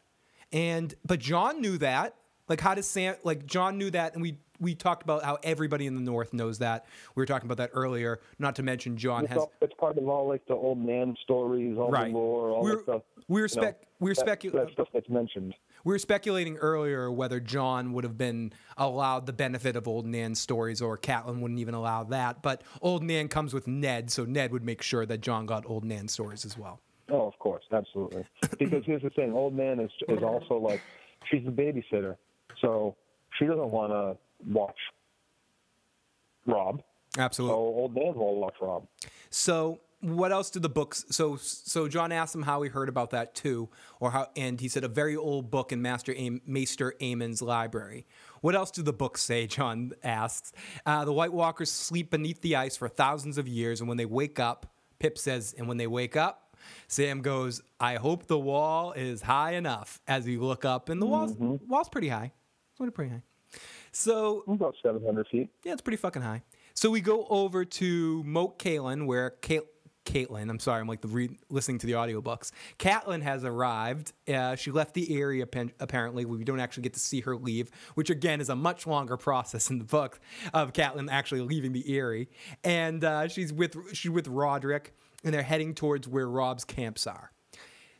And 0.52 0.94
but 1.04 1.20
Jon 1.20 1.60
knew 1.60 1.78
that. 1.78 2.16
Like 2.48 2.60
how 2.60 2.74
does 2.74 2.88
Sam? 2.88 3.16
Like 3.22 3.46
Jon 3.46 3.78
knew 3.78 3.90
that, 3.90 4.14
and 4.14 4.22
we 4.22 4.38
we 4.60 4.74
talked 4.74 5.02
about 5.02 5.24
how 5.24 5.38
everybody 5.42 5.86
in 5.86 5.94
the 5.94 6.00
North 6.00 6.32
knows 6.32 6.58
that. 6.58 6.84
We 7.14 7.20
were 7.22 7.26
talking 7.26 7.46
about 7.46 7.56
that 7.56 7.70
earlier. 7.72 8.20
Not 8.38 8.54
to 8.56 8.62
mention 8.62 8.96
Jon 8.96 9.24
it's, 9.24 9.30
has 9.32 9.38
all, 9.40 9.52
it's 9.60 9.74
part 9.74 9.96
of 9.98 10.06
all 10.08 10.28
like 10.28 10.46
the 10.46 10.54
old 10.54 10.78
man 10.78 11.16
stories, 11.22 11.76
all 11.78 11.90
Right. 11.90 12.12
the 12.12 12.18
lore, 12.18 12.50
all 12.50 12.62
We're- 12.62 12.76
that 12.76 12.82
stuff. 12.82 13.02
we're 13.28 13.38
you 13.38 13.42
know, 13.42 13.46
spec- 13.46 13.82
we're 13.98 14.14
that, 14.14 14.26
specu- 14.40 14.52
that 14.52 14.70
stuff 14.72 14.88
that's 14.92 15.08
mentioned. 15.08 15.54
we 15.84 15.92
were 15.92 15.98
speculating 15.98 16.56
earlier 16.58 17.10
whether 17.10 17.40
Jon 17.40 17.92
would 17.94 18.04
have 18.04 18.18
been 18.18 18.52
allowed 18.76 19.26
the 19.26 19.32
benefit 19.32 19.76
of 19.76 19.88
Old 19.88 20.06
Nan's 20.06 20.38
stories, 20.40 20.80
or 20.82 20.96
Catelyn 20.98 21.40
wouldn't 21.40 21.60
even 21.60 21.74
allow 21.74 22.04
that. 22.04 22.42
But 22.42 22.62
Old 22.82 23.02
Nan 23.02 23.28
comes 23.28 23.54
with 23.54 23.66
Ned, 23.66 24.10
so 24.10 24.24
Ned 24.24 24.52
would 24.52 24.64
make 24.64 24.82
sure 24.82 25.06
that 25.06 25.20
Jon 25.22 25.46
got 25.46 25.64
Old 25.66 25.84
Nan's 25.84 26.12
stories 26.12 26.44
as 26.44 26.56
well. 26.58 26.80
Oh, 27.10 27.26
of 27.26 27.38
course, 27.38 27.64
absolutely. 27.72 28.24
Because 28.58 28.84
here's 28.84 29.02
the 29.02 29.10
thing: 29.10 29.32
old 29.32 29.54
man 29.54 29.80
is 29.80 29.90
is 30.08 30.22
also 30.22 30.56
like 30.58 30.80
she's 31.30 31.44
the 31.44 31.50
babysitter, 31.50 32.16
so 32.60 32.94
she 33.38 33.46
doesn't 33.46 33.70
want 33.70 33.90
to 33.92 34.16
watch 34.46 34.78
Robb. 36.46 36.82
So 37.14 37.22
Absolutely. 37.22 37.56
old 37.56 37.94
man 37.94 38.14
will 38.14 38.36
watch 38.36 38.54
Robb. 38.60 38.86
So 39.30 39.80
what 40.00 40.32
else 40.32 40.50
do 40.50 40.60
the 40.60 40.68
books? 40.68 41.04
So 41.10 41.36
so 41.36 41.86
Jon 41.88 42.12
asked 42.12 42.34
him 42.34 42.42
how 42.42 42.62
he 42.62 42.70
heard 42.70 42.88
about 42.88 43.10
that 43.10 43.34
too, 43.34 43.68
or 44.00 44.10
how, 44.10 44.28
and 44.36 44.60
he 44.60 44.68
said 44.68 44.84
a 44.84 44.88
very 44.88 45.16
old 45.16 45.50
book 45.50 45.72
in 45.72 45.82
Master 45.82 46.14
Am, 46.16 46.40
Maester 46.46 46.94
Aemon's 47.00 47.42
library. 47.42 48.06
What 48.40 48.54
else 48.54 48.70
do 48.70 48.82
the 48.82 48.92
books 48.92 49.22
say? 49.22 49.46
Jon 49.48 49.92
asks. 50.02 50.52
Uh, 50.86 51.04
the 51.04 51.12
White 51.12 51.32
Walkers 51.32 51.70
sleep 51.70 52.10
beneath 52.10 52.40
the 52.40 52.56
ice 52.56 52.76
for 52.76 52.88
thousands 52.88 53.38
of 53.38 53.46
years, 53.46 53.80
and 53.80 53.88
when 53.88 53.98
they 53.98 54.06
wake 54.06 54.38
up, 54.38 54.66
Pip 54.98 55.18
says, 55.18 55.54
and 55.58 55.68
when 55.68 55.76
they 55.76 55.86
wake 55.86 56.16
up, 56.16 56.56
Sam 56.88 57.20
goes, 57.20 57.60
"I 57.78 57.96
hope 57.96 58.26
the 58.26 58.38
wall 58.38 58.92
is 58.92 59.22
high 59.22 59.52
enough." 59.52 60.00
As 60.06 60.26
you 60.26 60.40
look 60.40 60.64
up, 60.64 60.88
and 60.88 61.00
the 61.00 61.06
wall's 61.06 61.34
wall's 61.36 61.88
pretty 61.88 62.08
high. 62.08 62.32
It's 62.80 62.94
pretty 62.94 63.10
high. 63.10 63.22
So 63.92 64.44
About 64.46 64.74
700 64.82 65.26
feet. 65.28 65.50
yeah, 65.64 65.72
it's 65.72 65.82
pretty 65.82 65.96
fucking 65.96 66.22
high. 66.22 66.42
So 66.74 66.90
we 66.90 67.00
go 67.00 67.26
over 67.28 67.64
to 67.64 68.22
Moat 68.24 68.58
Cailin, 68.58 69.06
where 69.06 69.30
Kate, 69.30 69.62
Catelyn, 70.06 70.48
I'm 70.48 70.58
sorry, 70.58 70.80
I'm 70.80 70.86
like 70.88 71.02
the 71.02 71.08
re- 71.08 71.38
listening 71.50 71.78
to 71.80 71.86
the 71.86 71.92
audiobooks. 71.92 72.52
Catelyn 72.78 73.20
has 73.22 73.44
arrived. 73.44 74.12
Uh, 74.26 74.56
she 74.56 74.70
left 74.70 74.94
the 74.94 75.14
area 75.20 75.46
pen- 75.46 75.72
apparently. 75.78 76.24
We 76.24 76.42
don't 76.44 76.58
actually 76.60 76.84
get 76.84 76.94
to 76.94 77.00
see 77.00 77.20
her 77.20 77.36
leave, 77.36 77.70
which 77.94 78.08
again 78.08 78.40
is 78.40 78.48
a 78.48 78.56
much 78.56 78.86
longer 78.86 79.16
process 79.16 79.68
in 79.70 79.78
the 79.78 79.84
book 79.84 80.18
of 80.54 80.72
Catelyn 80.72 81.08
actually 81.10 81.42
leaving 81.42 81.72
the 81.72 81.84
Eyrie. 81.94 82.28
And 82.64 83.04
uh, 83.04 83.28
she's 83.28 83.52
with 83.52 83.76
she's 83.92 84.10
with 84.10 84.26
Rodrik, 84.26 84.86
and 85.22 85.34
they're 85.34 85.42
heading 85.42 85.74
towards 85.74 86.08
where 86.08 86.28
Robb's 86.28 86.64
camps 86.64 87.06
are. 87.06 87.30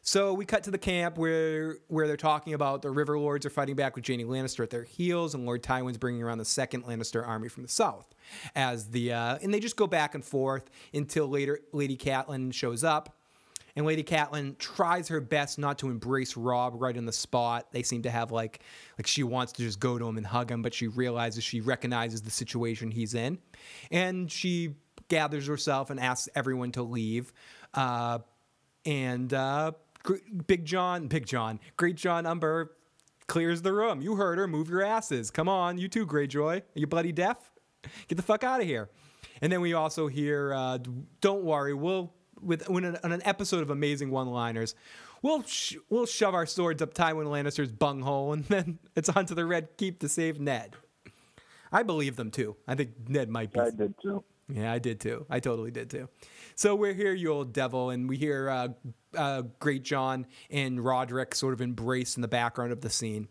So 0.03 0.33
we 0.33 0.47
cut 0.47 0.65
to 0.65 0.71
the 0.71 0.79
camp 0.79 1.19
where 1.19 1.77
where 1.89 2.07
they're 2.07 2.17
talking 2.17 2.55
about 2.55 2.81
the 2.81 2.91
River 2.91 3.19
Lords 3.19 3.45
are 3.45 3.51
fighting 3.51 3.77
back 3.77 3.97
with 3.97 4.07
Jaime 4.07 4.25
Lannister 4.25 4.63
at 4.63 4.71
their 4.71 4.85
heels, 4.85 5.35
and 5.35 5.45
Lord 5.45 5.63
Tywin's 5.63 5.99
bringing 5.99 6.23
around 6.23 6.39
the 6.39 6.45
second 6.45 6.85
Lannister 6.85 7.27
army 7.27 7.49
from 7.49 7.65
the 7.65 7.69
south. 7.69 8.15
As 8.55 8.89
the 8.89 9.13
uh, 9.13 9.39
and 9.43 9.53
they 9.53 9.61
just 9.61 9.77
go 9.77 9.87
back 9.87 10.15
and 10.15 10.25
forth 10.25 10.71
until 10.95 11.29
later 11.29 11.61
Lady 11.73 11.99
Catelyn 11.99 12.53
shows 12.55 12.83
up, 12.83 13.15
and 13.77 13.85
Lady 13.85 14.03
Catelyn 14.03 14.57
tries 14.57 15.09
her 15.09 15.21
best 15.21 15.59
not 15.59 15.79
to 15.81 15.91
embrace 15.91 16.35
Robb 16.35 16.81
right 16.81 16.97
in 16.97 17.05
the 17.05 17.13
spot. 17.13 17.71
They 17.71 17.83
seem 17.83 18.03
to 18.03 18.11
have 18.11 18.33
like 18.33 18.61
like 18.99 19.07
she 19.07 19.23
wants 19.23 19.53
to 19.53 19.63
just 19.63 19.81
go 19.81 19.99
to 19.99 20.09
him 20.09 20.17
and 20.17 20.27
hug 20.27 20.51
him, 20.51 20.63
but 20.63 20.73
she 20.73 20.89
realizes 20.89 21.45
she 21.45 21.61
recognizes 21.61 22.23
the 22.23 22.31
situation 22.31 22.91
he's 22.91 23.13
in, 23.13 23.39
and 23.91 24.33
she 24.33 24.77
gathers 25.09 25.47
herself 25.47 25.91
and 25.91 26.01
asks 26.01 26.31
everyone 26.35 26.73
to 26.73 26.83
leave. 26.83 27.35
Uh, 27.75 28.21
and 28.87 29.35
uh, 29.35 29.73
Big 30.47 30.65
John, 30.65 31.09
Big 31.09 31.27
John, 31.27 31.61
Greatjon 31.79 32.27
Umber 32.27 32.73
clears 33.27 33.63
the 33.63 33.73
room. 33.73 34.01
You 34.01 34.17
heard 34.17 34.39
her. 34.39 34.47
Move 34.49 34.69
your 34.69 34.83
asses. 34.83 35.31
Come 35.31 35.49
on, 35.49 35.79
you 35.79 35.89
too, 35.89 36.07
Greyjoy. 36.07 36.59
Are 36.61 36.65
you 36.75 36.87
bloody 36.87 37.13
deaf? 37.13 37.37
Get 38.09 38.17
the 38.17 38.23
fuck 38.23 38.45
out 38.45 38.61
of 38.61 38.67
here. 38.67 38.91
And 39.41 39.53
then 39.53 39.61
we 39.61 39.73
also 39.73 40.07
hear, 40.07 40.53
uh, 40.53 40.79
"Don't 41.21 41.45
worry, 41.45 41.73
we'll 41.73 42.13
with 42.41 42.69
when 42.69 42.85
an, 42.85 42.99
on 43.05 43.13
an 43.13 43.23
episode 43.25 43.63
of 43.63 43.71
Amazing 43.71 44.11
One-Liners." 44.11 44.75
We'll 45.23 45.43
sh- 45.43 45.77
we'll 45.91 46.07
shove 46.07 46.35
our 46.35 46.47
swords 46.47 46.83
up 46.83 46.95
Tywin 46.95 47.27
Lannister's 47.27 47.71
bunghole, 47.73 48.33
and 48.33 48.45
then 48.47 48.79
it's 48.97 49.09
onto 49.09 49.35
the 49.35 49.45
Red 49.47 49.77
Keep 49.77 50.01
to 50.01 50.09
save 50.09 50.41
Ned. 50.41 50.77
I 51.73 51.83
believe 51.83 52.17
them 52.17 52.31
too. 52.31 52.57
I 52.67 52.75
think 52.75 53.09
Ned 53.09 53.29
might 53.29 53.53
be. 53.53 53.61
I 53.61 53.71
did 53.71 53.95
too. 54.03 54.25
Yeah, 54.53 54.73
I 54.73 54.79
did 54.79 55.01
too. 55.01 55.27
I 55.31 55.41
totally 55.41 55.71
did 55.71 55.91
too. 55.91 56.09
So 56.55 56.75
we're 56.75 56.93
here, 56.93 57.13
you 57.13 57.33
old 57.33 57.53
devil, 57.53 57.91
and 57.91 58.09
we 58.09 58.17
hear 58.17 58.51
uh, 58.51 58.69
uh, 59.17 59.43
Greatjon 59.61 60.25
and 60.51 60.79
Rodrik 60.79 61.35
sort 61.35 61.55
of 61.55 61.61
embrace 61.61 62.17
in 62.17 62.23
the 62.23 62.29
background 62.29 62.73
of 62.73 62.81
the 62.81 62.91
scene. 62.91 63.29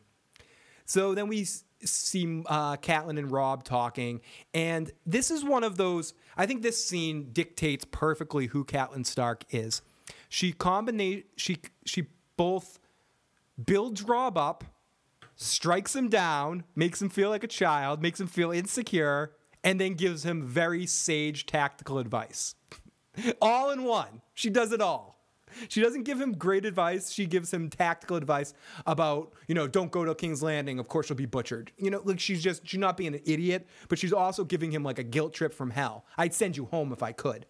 So 0.85 1.14
then 1.14 1.27
we 1.27 1.45
see 1.83 2.43
uh, 2.48 2.77
Catelyn 2.77 3.19
and 3.19 3.31
Robb 3.31 3.64
talking, 3.64 4.22
and 4.53 4.91
this 5.06 5.30
is 5.30 5.43
one 5.43 5.64
of 5.64 5.77
those. 5.77 6.14
I 6.35 6.45
think 6.45 6.61
this 6.61 6.83
scene 6.83 7.30
dictates 7.31 7.85
perfectly 7.85 8.48
who 8.48 8.65
Catelyn 8.65 9.06
Stark 9.06 9.43
is. 9.51 9.81
She 10.30 10.51
combinate. 10.51 11.25
She 11.35 11.57
she 11.85 12.07
both 12.38 12.80
builds 13.64 14.01
Robb 14.01 14.38
up, 14.38 14.64
strikes 15.35 15.95
him 15.95 16.09
down, 16.09 16.64
makes 16.75 17.01
him 17.01 17.09
feel 17.09 17.30
like 17.30 17.43
a 17.43 17.48
child, 17.48 18.01
makes 18.01 18.19
him 18.19 18.27
feel 18.27 18.51
insecure, 18.51 19.33
and 19.63 19.79
then 19.79 19.93
gives 19.93 20.23
him 20.23 20.41
very 20.41 20.85
sage 20.85 21.45
tactical 21.45 21.99
advice. 21.99 22.55
all 23.41 23.71
in 23.71 23.83
one. 23.83 24.21
She 24.33 24.49
does 24.49 24.71
it 24.71 24.81
all. 24.81 25.17
She 25.67 25.81
doesn't 25.81 26.03
give 26.03 26.21
him 26.21 26.33
great 26.33 26.63
advice. 26.63 27.11
She 27.11 27.25
gives 27.25 27.51
him 27.51 27.69
tactical 27.71 28.15
advice 28.17 28.53
about, 28.85 29.33
you 29.47 29.55
know, 29.55 29.67
don't 29.67 29.91
go 29.91 30.05
to 30.05 30.13
King's 30.13 30.43
Landing. 30.43 30.77
Of 30.77 30.88
course, 30.88 31.09
you'll 31.09 31.17
be 31.17 31.25
butchered. 31.25 31.71
You 31.77 31.89
know, 31.89 32.01
like 32.05 32.19
she's 32.19 32.43
just, 32.43 32.67
she's 32.67 32.79
not 32.79 32.97
being 32.97 33.15
an 33.15 33.21
idiot, 33.25 33.67
but 33.88 33.97
she's 33.97 34.13
also 34.13 34.43
giving 34.43 34.71
him 34.71 34.83
like 34.83 34.99
a 34.99 35.03
guilt 35.03 35.33
trip 35.33 35.51
from 35.51 35.71
hell. 35.71 36.05
I'd 36.19 36.35
send 36.35 36.55
you 36.55 36.65
home 36.65 36.93
if 36.93 37.01
I 37.01 37.13
could. 37.13 37.47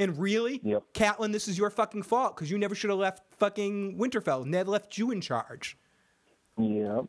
And 0.00 0.18
really, 0.18 0.60
Yep. 0.64 0.82
Catelyn, 0.92 1.30
this 1.32 1.46
is 1.46 1.56
your 1.56 1.70
fucking 1.70 2.02
fault 2.02 2.34
because 2.36 2.50
you 2.50 2.58
never 2.58 2.74
should 2.74 2.90
have 2.90 2.98
left 2.98 3.22
fucking 3.38 3.96
Winterfell. 3.96 4.44
Ned 4.44 4.66
left 4.68 4.98
you 4.98 5.12
in 5.12 5.20
charge. 5.20 5.78
Yeah. 6.58 7.02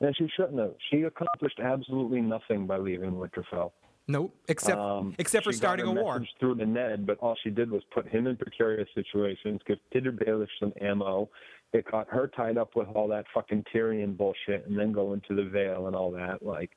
And 0.00 0.16
she 0.16 0.28
shouldn't 0.36 0.58
have. 0.58 0.74
She 0.90 1.02
accomplished 1.02 1.60
absolutely 1.62 2.20
nothing 2.22 2.66
by 2.66 2.78
leaving 2.78 3.12
Winterfell. 3.12 3.72
Nope. 4.08 4.34
Except 4.48 4.78
Um, 4.78 5.14
except 5.18 5.44
for 5.44 5.52
starting 5.52 5.86
a 5.86 5.92
war. 5.92 6.24
through 6.40 6.56
to 6.56 6.66
Ned, 6.66 7.06
but 7.06 7.18
all 7.18 7.36
she 7.42 7.50
did 7.50 7.70
was 7.70 7.82
put 7.92 8.08
him 8.08 8.26
in 8.26 8.36
precarious 8.36 8.88
situations, 8.94 9.60
give 9.66 9.78
Petyr 9.94 10.10
Baelish 10.12 10.48
some 10.58 10.72
ammo. 10.80 11.28
It 11.72 11.88
got 11.88 12.08
her 12.08 12.26
tied 12.28 12.58
up 12.58 12.74
with 12.74 12.88
all 12.88 13.06
that 13.08 13.26
fucking 13.32 13.64
Tyrion 13.72 14.16
bullshit, 14.16 14.66
and 14.66 14.76
then 14.76 14.90
go 14.90 15.12
into 15.12 15.34
the 15.36 15.44
Vale 15.44 15.86
and 15.86 15.94
all 15.94 16.10
that. 16.12 16.42
Like, 16.42 16.70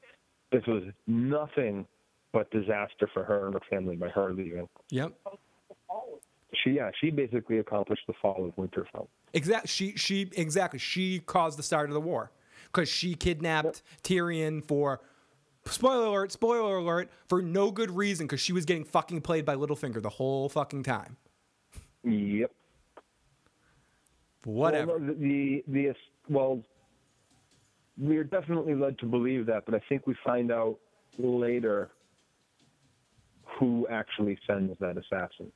this 0.52 0.64
was 0.68 0.84
nothing 1.08 1.88
but 2.34 2.52
disaster 2.52 3.10
for 3.14 3.24
her 3.24 3.46
and 3.46 3.54
her 3.56 3.62
family 3.70 3.96
by 3.96 4.10
her 4.10 4.34
leaving. 4.34 4.68
Yep. 4.90 5.14
She, 6.64 6.72
yeah, 6.72 6.92
she 7.02 7.10
basically 7.10 7.58
accomplished 7.58 8.04
the 8.06 8.14
fall 8.22 8.46
of 8.46 8.56
Winterfell. 8.58 9.08
Exactly. 9.34 9.68
She 9.68 9.94
she 9.98 10.30
exactly. 10.38 10.78
She 10.78 11.20
caused 11.20 11.58
the 11.58 11.64
start 11.64 11.90
of 11.90 11.96
the 11.96 12.02
war 12.02 12.32
because 12.74 12.90
she 12.90 13.14
kidnapped 13.14 13.84
Tyrion 14.04 14.64
for 14.64 15.02
spoiler 15.66 16.08
alert. 16.08 16.32
Spoiler 16.32 16.78
alert 16.78 17.10
for 17.28 17.42
no 17.42 17.72
good 17.72 17.92
reason 17.92 18.26
because 18.26 18.42
she 18.42 18.54
was 18.54 18.66
getting 18.66 18.84
fucking 18.84 19.22
played 19.22 19.46
by 19.46 19.56
Littlefinger 19.56 20.02
the 20.02 20.10
whole 20.10 20.50
fucking 20.50 20.84
time. 20.84 21.18
Yep. 22.04 22.52
Whatever. 24.46 24.98
Well, 24.98 25.16
the, 25.18 25.64
the 25.68 25.94
well, 26.28 26.62
we're 27.98 28.24
definitely 28.24 28.76
led 28.76 28.98
to 29.00 29.06
believe 29.06 29.46
that, 29.46 29.66
but 29.66 29.76
I 29.76 29.82
think 29.88 30.08
we 30.08 30.16
find 30.26 30.52
out 30.52 30.78
later 31.18 31.92
who 33.60 33.88
actually 33.90 34.38
sends 34.48 34.78
that 34.80 34.98
assassin. 34.98 35.52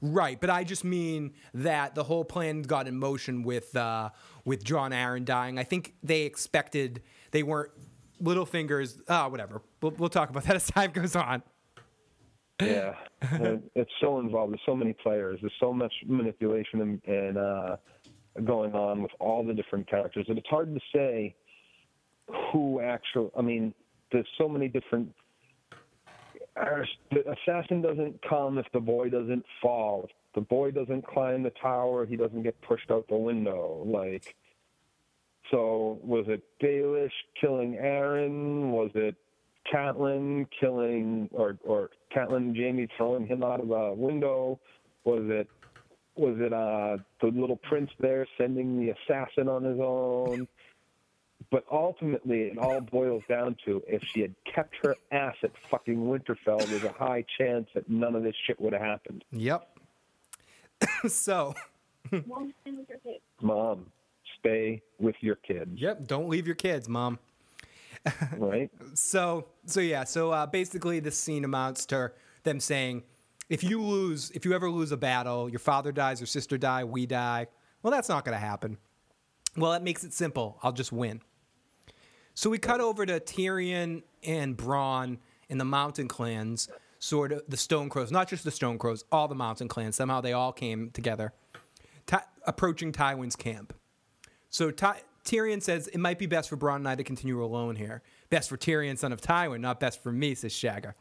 Right, 0.00 0.40
but 0.40 0.50
I 0.50 0.64
just 0.64 0.84
mean 0.84 1.32
that 1.54 1.94
the 1.94 2.04
whole 2.04 2.24
plan 2.24 2.62
got 2.62 2.86
in 2.86 2.96
motion 2.98 3.42
with 3.42 3.74
uh, 3.76 4.10
with 4.44 4.62
Jon 4.62 4.92
Arryn 4.92 5.24
dying. 5.24 5.58
I 5.58 5.64
think 5.64 5.94
they 6.02 6.22
expected 6.22 7.02
they 7.32 7.42
weren't 7.42 7.72
Littlefinger's. 8.22 9.00
Ah, 9.08 9.28
whatever. 9.28 9.62
We'll, 9.82 9.92
we'll 9.92 10.08
talk 10.08 10.30
about 10.30 10.44
that 10.44 10.56
as 10.56 10.68
time 10.68 10.92
goes 10.92 11.16
on. 11.16 11.42
Yeah, 12.60 12.94
it's 13.74 13.90
so 14.00 14.18
involved. 14.18 14.52
There's 14.52 14.60
so 14.66 14.74
many 14.74 14.92
players. 14.92 15.38
There's 15.40 15.52
so 15.60 15.72
much 15.72 15.92
manipulation 16.06 16.80
and, 16.80 17.02
and 17.06 17.38
uh, 17.38 17.76
going 18.44 18.74
on 18.74 19.02
with 19.02 19.12
all 19.20 19.44
the 19.44 19.54
different 19.54 19.88
characters, 19.88 20.26
and 20.28 20.38
it's 20.38 20.48
hard 20.48 20.74
to 20.74 20.80
say 20.94 21.34
who 22.52 22.80
actually. 22.80 23.30
I 23.36 23.42
mean, 23.42 23.74
there's 24.12 24.26
so 24.36 24.48
many 24.48 24.68
different. 24.68 25.12
The 27.10 27.24
assassin 27.30 27.82
doesn't 27.82 28.20
come 28.28 28.58
if 28.58 28.66
the 28.72 28.80
boy 28.80 29.10
doesn't 29.10 29.44
fall. 29.62 30.04
If 30.04 30.10
the 30.34 30.40
boy 30.40 30.70
doesn't 30.70 31.06
climb 31.06 31.42
the 31.42 31.52
tower, 31.62 32.06
he 32.06 32.16
doesn't 32.16 32.42
get 32.42 32.60
pushed 32.62 32.90
out 32.90 33.06
the 33.08 33.16
window. 33.16 33.82
Like, 33.86 34.34
so 35.50 35.98
was 36.02 36.26
it 36.28 36.42
Baelish 36.62 37.10
killing 37.40 37.74
Arryn? 37.74 38.70
Was 38.70 38.90
it 38.94 39.16
Catelyn 39.72 40.46
killing 40.60 41.28
or 41.32 41.58
or 41.64 41.90
Catelyn 42.14 42.36
and 42.36 42.56
Jaime 42.56 42.88
throwing 42.96 43.26
him 43.26 43.42
out 43.42 43.60
of 43.60 43.70
a 43.70 43.92
window? 43.94 44.58
Was 45.04 45.22
it 45.24 45.48
was 46.16 46.36
it 46.38 46.52
uh 46.52 46.96
the 47.20 47.28
little 47.28 47.58
prince 47.68 47.90
there 48.00 48.26
sending 48.36 48.78
the 48.78 48.90
assassin 48.90 49.48
on 49.48 49.64
his 49.64 49.78
own? 49.80 50.48
But 51.50 51.64
ultimately, 51.72 52.42
it 52.42 52.58
all 52.58 52.80
boils 52.80 53.22
down 53.28 53.56
to 53.64 53.82
if 53.86 54.02
she 54.12 54.20
had 54.20 54.34
kept 54.44 54.74
her 54.82 54.94
ass 55.12 55.34
at 55.42 55.50
fucking 55.70 55.96
Winterfell, 55.96 56.66
there's 56.66 56.84
a 56.84 56.92
high 56.92 57.24
chance 57.38 57.66
that 57.74 57.88
none 57.88 58.14
of 58.14 58.22
this 58.22 58.34
shit 58.46 58.60
would 58.60 58.74
have 58.74 58.82
happened. 58.82 59.24
Yep. 59.32 59.78
so, 61.08 61.54
Mom, 63.40 63.86
stay 64.38 64.82
with 64.98 65.16
your 65.20 65.36
kids, 65.36 65.70
yep. 65.74 66.06
Don't 66.06 66.28
leave 66.28 66.46
your 66.46 66.56
kids, 66.56 66.88
mom. 66.88 67.18
right? 68.36 68.70
So 68.94 69.46
so 69.66 69.80
yeah, 69.80 70.04
so 70.04 70.30
uh, 70.30 70.46
basically 70.46 71.00
this 71.00 71.18
scene 71.18 71.44
amounts 71.44 71.84
to 71.86 72.12
them 72.44 72.60
saying, 72.60 73.02
if 73.48 73.64
you 73.64 73.82
lose, 73.82 74.30
if 74.32 74.44
you 74.44 74.52
ever 74.52 74.70
lose 74.70 74.92
a 74.92 74.96
battle, 74.96 75.48
your 75.48 75.58
father 75.58 75.92
dies, 75.92 76.20
your 76.20 76.26
sister 76.26 76.58
die, 76.58 76.84
we 76.84 77.06
die. 77.06 77.46
Well, 77.82 77.90
that's 77.90 78.08
not 78.08 78.24
going 78.24 78.34
to 78.34 78.44
happen. 78.44 78.76
Well, 79.56 79.72
that 79.72 79.82
makes 79.82 80.04
it 80.04 80.12
simple. 80.12 80.58
I'll 80.62 80.72
just 80.72 80.92
win. 80.92 81.22
So 82.38 82.48
we 82.50 82.58
cut 82.58 82.80
over 82.80 83.04
to 83.04 83.18
Tyrion 83.18 84.04
and 84.22 84.56
Bronn 84.56 85.18
in 85.48 85.58
the 85.58 85.64
Mountain 85.64 86.06
Clans, 86.06 86.68
sort 87.00 87.32
of 87.32 87.42
the 87.48 87.56
Stone 87.56 87.88
Crows, 87.88 88.12
not 88.12 88.28
just 88.28 88.44
the 88.44 88.52
Stone 88.52 88.78
Crows, 88.78 89.04
all 89.10 89.26
the 89.26 89.34
Mountain 89.34 89.66
Clans. 89.66 89.96
Somehow 89.96 90.20
they 90.20 90.32
all 90.32 90.52
came 90.52 90.92
together, 90.92 91.32
Ty- 92.06 92.22
approaching 92.46 92.92
Tywin's 92.92 93.34
camp. 93.34 93.74
So 94.50 94.70
Ty- 94.70 95.00
Tyrion 95.24 95.60
says 95.60 95.88
it 95.88 95.98
might 95.98 96.20
be 96.20 96.26
best 96.26 96.48
for 96.48 96.56
Bronn 96.56 96.76
and 96.76 96.88
I 96.88 96.94
to 96.94 97.02
continue 97.02 97.42
alone 97.42 97.74
here. 97.74 98.02
Best 98.30 98.48
for 98.48 98.56
Tyrion, 98.56 98.96
son 98.96 99.12
of 99.12 99.20
Tywin, 99.20 99.58
not 99.58 99.80
best 99.80 100.00
for 100.00 100.12
me, 100.12 100.36
says 100.36 100.52
Shagga. 100.52 100.94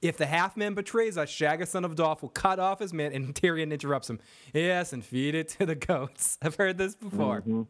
If 0.00 0.16
the 0.16 0.24
half 0.24 0.56
man 0.56 0.72
betrays 0.72 1.18
us, 1.18 1.30
Shagga, 1.30 1.68
son 1.68 1.84
of 1.84 1.94
Dolf, 1.94 2.22
will 2.22 2.30
cut 2.30 2.58
off 2.58 2.78
his 2.78 2.94
man, 2.94 3.12
and 3.14 3.34
Tyrion 3.34 3.70
interrupts 3.70 4.08
him. 4.08 4.18
Yes, 4.54 4.94
and 4.94 5.04
feed 5.04 5.34
it 5.34 5.50
to 5.58 5.66
the 5.66 5.74
goats. 5.74 6.38
I've 6.42 6.54
heard 6.54 6.78
this 6.78 6.94
before. 6.94 7.42
Mm-hmm. 7.42 7.62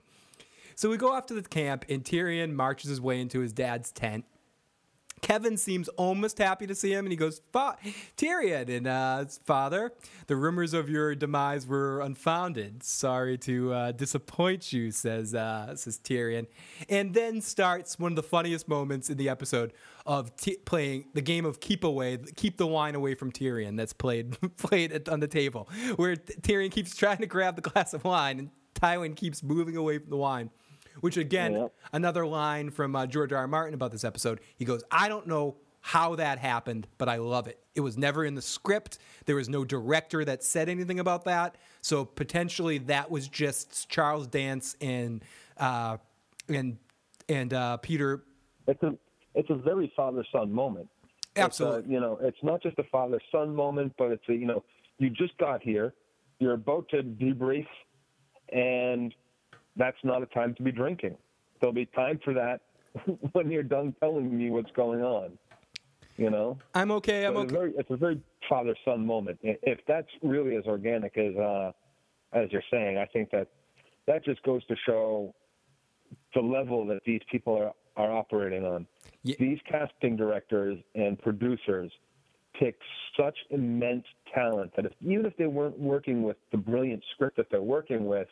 So 0.81 0.89
we 0.89 0.97
go 0.97 1.13
off 1.13 1.27
to 1.27 1.35
the 1.35 1.43
camp, 1.43 1.85
and 1.91 2.03
Tyrion 2.03 2.55
marches 2.55 2.89
his 2.89 3.03
way 3.03 3.21
into 3.21 3.41
his 3.41 3.53
dad's 3.53 3.93
tent. 3.93 4.25
Kevan 5.21 5.59
seems 5.59 5.89
almost 5.89 6.39
happy 6.39 6.67
to 6.67 6.75
see 6.75 6.91
him, 6.95 7.05
and 7.05 7.13
he 7.13 7.19
goes, 7.19 7.43
Tyrion, 8.17 8.75
and 8.75 8.87
uh, 8.87 9.27
father, 9.45 9.93
the 10.27 10.37
rumors 10.37 10.73
of 10.73 10.89
your 10.89 11.15
demise 11.15 11.67
were 11.67 12.01
unfounded. 12.01 12.83
Sorry 12.83 13.37
to 13.37 13.75
uh, 13.75 13.93
disappoint 13.93 14.73
you, 14.73 14.91
says 14.91 15.35
uh, 15.35 15.77
says 15.77 15.99
Tyrion, 15.99 16.47
and 16.89 17.13
then 17.13 17.43
starts 17.43 17.99
one 17.99 18.13
of 18.13 18.17
the 18.17 18.23
funniest 18.23 18.67
moments 18.67 19.11
in 19.11 19.19
the 19.19 19.29
episode 19.29 19.75
of 20.07 20.35
t- 20.37 20.57
playing 20.65 21.09
the 21.13 21.21
game 21.21 21.45
of 21.45 21.61
keep 21.61 21.85
away, 21.85 22.17
keep 22.37 22.57
the 22.57 22.67
wine 22.67 22.95
away 22.95 23.15
from 23.15 23.31
Tyrion. 23.31 23.77
That's 23.77 23.93
played 23.93 24.35
played 24.57 24.93
at, 24.93 25.11
on 25.11 25.21
the 25.21 25.29
table, 25.29 25.69
where 25.97 26.17
Tyrion 26.17 26.71
keeps 26.71 26.97
trying 26.97 27.19
to 27.19 27.27
grab 27.27 27.57
the 27.57 27.61
glass 27.61 27.93
of 27.93 28.03
wine, 28.03 28.39
and 28.39 28.51
Tywin 28.75 29.15
keeps 29.15 29.43
moving 29.43 29.77
away 29.77 29.99
from 29.99 30.09
the 30.09 30.17
wine. 30.17 30.49
Which 31.01 31.17
again, 31.17 31.53
Yep. 31.55 31.75
another 31.93 32.27
line 32.27 32.71
from 32.71 32.95
uh, 32.97 33.07
George 33.07 33.33
R. 33.33 33.39
R. 33.41 33.47
Martin 33.49 33.75
about 33.75 33.93
this 33.93 34.05
episode. 34.05 34.41
He 34.57 34.65
goes, 34.65 34.83
"I 34.91 35.09
don't 35.09 35.27
know 35.27 35.57
how 35.83 36.15
that 36.17 36.39
happened, 36.39 36.87
but 36.99 37.09
I 37.09 37.17
love 37.17 37.47
it. 37.49 37.59
It 37.75 37.81
was 37.81 37.97
never 37.97 38.25
in 38.25 38.35
the 38.35 38.43
script. 38.43 38.99
There 39.25 39.37
was 39.37 39.49
no 39.49 39.65
director 39.65 40.25
that 40.27 40.45
said 40.45 40.69
anything 40.69 41.01
about 41.01 41.25
that. 41.25 41.57
So 41.81 42.05
potentially 42.05 42.77
that 42.79 43.11
was 43.11 43.29
just 43.29 43.89
Charles 43.89 44.27
Dance 44.27 44.77
and 44.81 45.25
uh, 45.57 45.97
and 46.49 46.77
and 47.31 47.55
uh, 47.55 47.77
Peter. 47.79 48.25
It's 48.67 48.83
a 48.83 48.95
it's 49.35 49.49
a 49.49 49.55
very 49.55 49.91
father 49.97 50.25
son 50.31 50.53
moment. 50.53 50.89
A- 51.37 51.41
Absolutely. 51.41 51.95
you 51.95 52.01
know, 52.01 52.19
it's 52.21 52.43
not 52.43 52.63
just 52.63 52.79
a 52.79 52.85
father 52.85 53.19
son 53.33 53.55
moment, 53.55 53.95
but 53.97 54.11
it's 54.11 54.29
a 54.29 54.35
you 54.35 54.45
know, 54.47 54.63
you 54.99 55.09
just 55.09 55.39
got 55.39 55.63
here, 55.63 55.95
you're 56.41 56.55
about 56.55 56.89
to 56.91 57.03
debrief, 57.03 57.67
and 58.53 59.15
that's 59.77 59.97
not 60.05 60.23
a 60.23 60.27
time 60.27 60.55
to 60.57 60.63
be 60.63 60.73
drinking. 60.73 61.17
There'll 61.61 61.75
be 61.75 61.87
time 61.87 62.19
for 62.25 62.35
that 62.35 62.61
when 63.33 63.51
you're 63.51 63.63
done 63.63 63.95
telling 64.01 64.37
me 64.37 64.51
what's 64.51 64.71
going 64.73 65.03
on. 65.03 65.39
You 66.17 66.31
know, 66.31 66.59
I'm 66.75 66.91
okay. 66.93 67.25
I'm 67.25 67.35
So 67.35 67.41
it's, 67.41 67.49
okay. 67.49 67.57
very, 67.59 67.73
it's 67.79 67.91
a 67.91 67.97
very 67.97 68.21
father 68.49 68.75
son 68.85 69.07
moment. 69.07 69.39
If 69.43 69.79
that's 69.89 70.09
really 70.23 70.57
as 70.57 70.65
organic 70.67 71.17
as 71.17 71.35
uh, 71.37 71.73
as 72.33 72.49
you're 72.53 72.63
saying, 72.71 72.99
I 72.99 73.07
think 73.07 73.31
that 73.31 73.49
that 74.07 74.25
just 74.25 74.43
goes 74.43 74.65
to 74.67 74.77
show 74.87 75.35
the 76.35 76.41
level 76.41 76.87
that 76.87 77.01
these 77.07 77.21
people 77.31 77.57
are 77.57 77.73
are 77.97 78.13
operating 78.13 78.65
on. 78.65 78.87
Ye- 79.23 79.37
These 79.39 79.59
casting 79.71 80.17
directors 80.17 80.79
and 80.95 81.19
producers 81.21 81.91
pick 82.59 82.77
such 83.19 83.37
immense 83.51 84.05
talent 84.35 84.73
that 84.77 84.85
if, 84.87 84.93
even 85.01 85.25
if 85.27 85.37
they 85.37 85.47
weren't 85.47 85.79
working 85.79 86.23
with 86.23 86.37
the 86.51 86.57
brilliant 86.59 87.03
script 87.15 87.37
that 87.37 87.47
they're 87.51 87.63
working 87.63 88.07
with, 88.07 88.29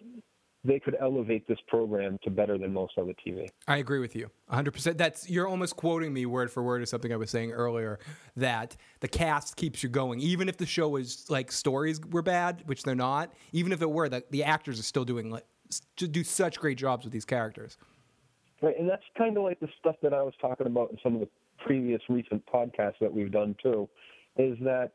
they 0.68 0.78
could 0.78 0.96
elevate 1.00 1.46
this 1.48 1.58
program 1.66 2.18
to 2.22 2.30
better 2.30 2.58
than 2.58 2.72
most 2.72 2.98
other 2.98 3.14
TV. 3.26 3.48
I 3.66 3.78
agree 3.78 3.98
with 3.98 4.14
you 4.14 4.30
100%. 4.52 4.96
That's 4.96 5.28
you're 5.28 5.48
almost 5.48 5.76
quoting 5.76 6.12
me 6.12 6.26
word 6.26 6.50
for 6.50 6.62
word 6.62 6.82
of 6.82 6.88
something 6.88 7.12
I 7.12 7.16
was 7.16 7.30
saying 7.30 7.52
earlier 7.52 7.98
that 8.36 8.76
the 9.00 9.08
cast 9.08 9.56
keeps 9.56 9.82
you 9.82 9.88
going 9.88 10.20
even 10.20 10.48
if 10.48 10.56
the 10.56 10.66
show 10.66 10.96
is 10.96 11.24
like 11.28 11.50
stories 11.50 12.00
were 12.10 12.22
bad, 12.22 12.62
which 12.66 12.82
they're 12.82 12.94
not. 12.94 13.32
Even 13.52 13.72
if 13.72 13.82
it 13.82 13.90
were, 13.90 14.08
the, 14.08 14.24
the 14.30 14.44
actors 14.44 14.78
are 14.78 14.84
still 14.84 15.04
doing 15.04 15.30
like 15.30 15.46
to 15.96 16.08
do 16.08 16.24
such 16.24 16.58
great 16.58 16.78
jobs 16.78 17.04
with 17.04 17.12
these 17.12 17.24
characters. 17.24 17.76
Right, 18.60 18.78
and 18.78 18.88
that's 18.88 19.04
kind 19.16 19.36
of 19.36 19.44
like 19.44 19.60
the 19.60 19.68
stuff 19.78 19.96
that 20.02 20.12
I 20.12 20.22
was 20.22 20.34
talking 20.40 20.66
about 20.66 20.90
in 20.90 20.98
some 21.02 21.14
of 21.14 21.20
the 21.20 21.28
previous 21.64 22.00
recent 22.08 22.44
podcasts 22.46 22.98
that 23.00 23.12
we've 23.12 23.30
done 23.30 23.54
too, 23.62 23.88
is 24.36 24.56
that 24.62 24.92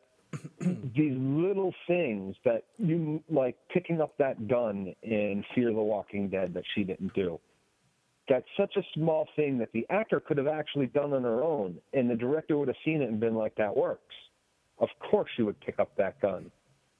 these 0.59 1.15
little 1.17 1.73
things 1.87 2.35
that 2.45 2.63
you 2.77 3.23
like 3.29 3.55
picking 3.73 4.01
up 4.01 4.17
that 4.17 4.47
gun 4.47 4.93
in 5.03 5.43
Fear 5.53 5.73
the 5.73 5.81
Walking 5.81 6.29
Dead 6.29 6.53
that 6.53 6.63
she 6.73 6.83
didn't 6.83 7.13
do. 7.13 7.39
That's 8.29 8.47
such 8.57 8.75
a 8.77 8.83
small 8.93 9.27
thing 9.35 9.57
that 9.57 9.71
the 9.73 9.85
actor 9.89 10.19
could 10.19 10.37
have 10.37 10.47
actually 10.47 10.87
done 10.87 11.13
on 11.13 11.23
her 11.23 11.43
own, 11.43 11.77
and 11.93 12.09
the 12.09 12.15
director 12.15 12.57
would 12.57 12.69
have 12.69 12.77
seen 12.85 13.01
it 13.01 13.09
and 13.09 13.19
been 13.19 13.35
like, 13.35 13.55
"That 13.55 13.75
works." 13.75 14.15
Of 14.79 14.89
course, 14.99 15.29
she 15.35 15.43
would 15.43 15.59
pick 15.59 15.79
up 15.79 15.95
that 15.97 16.19
gun. 16.21 16.51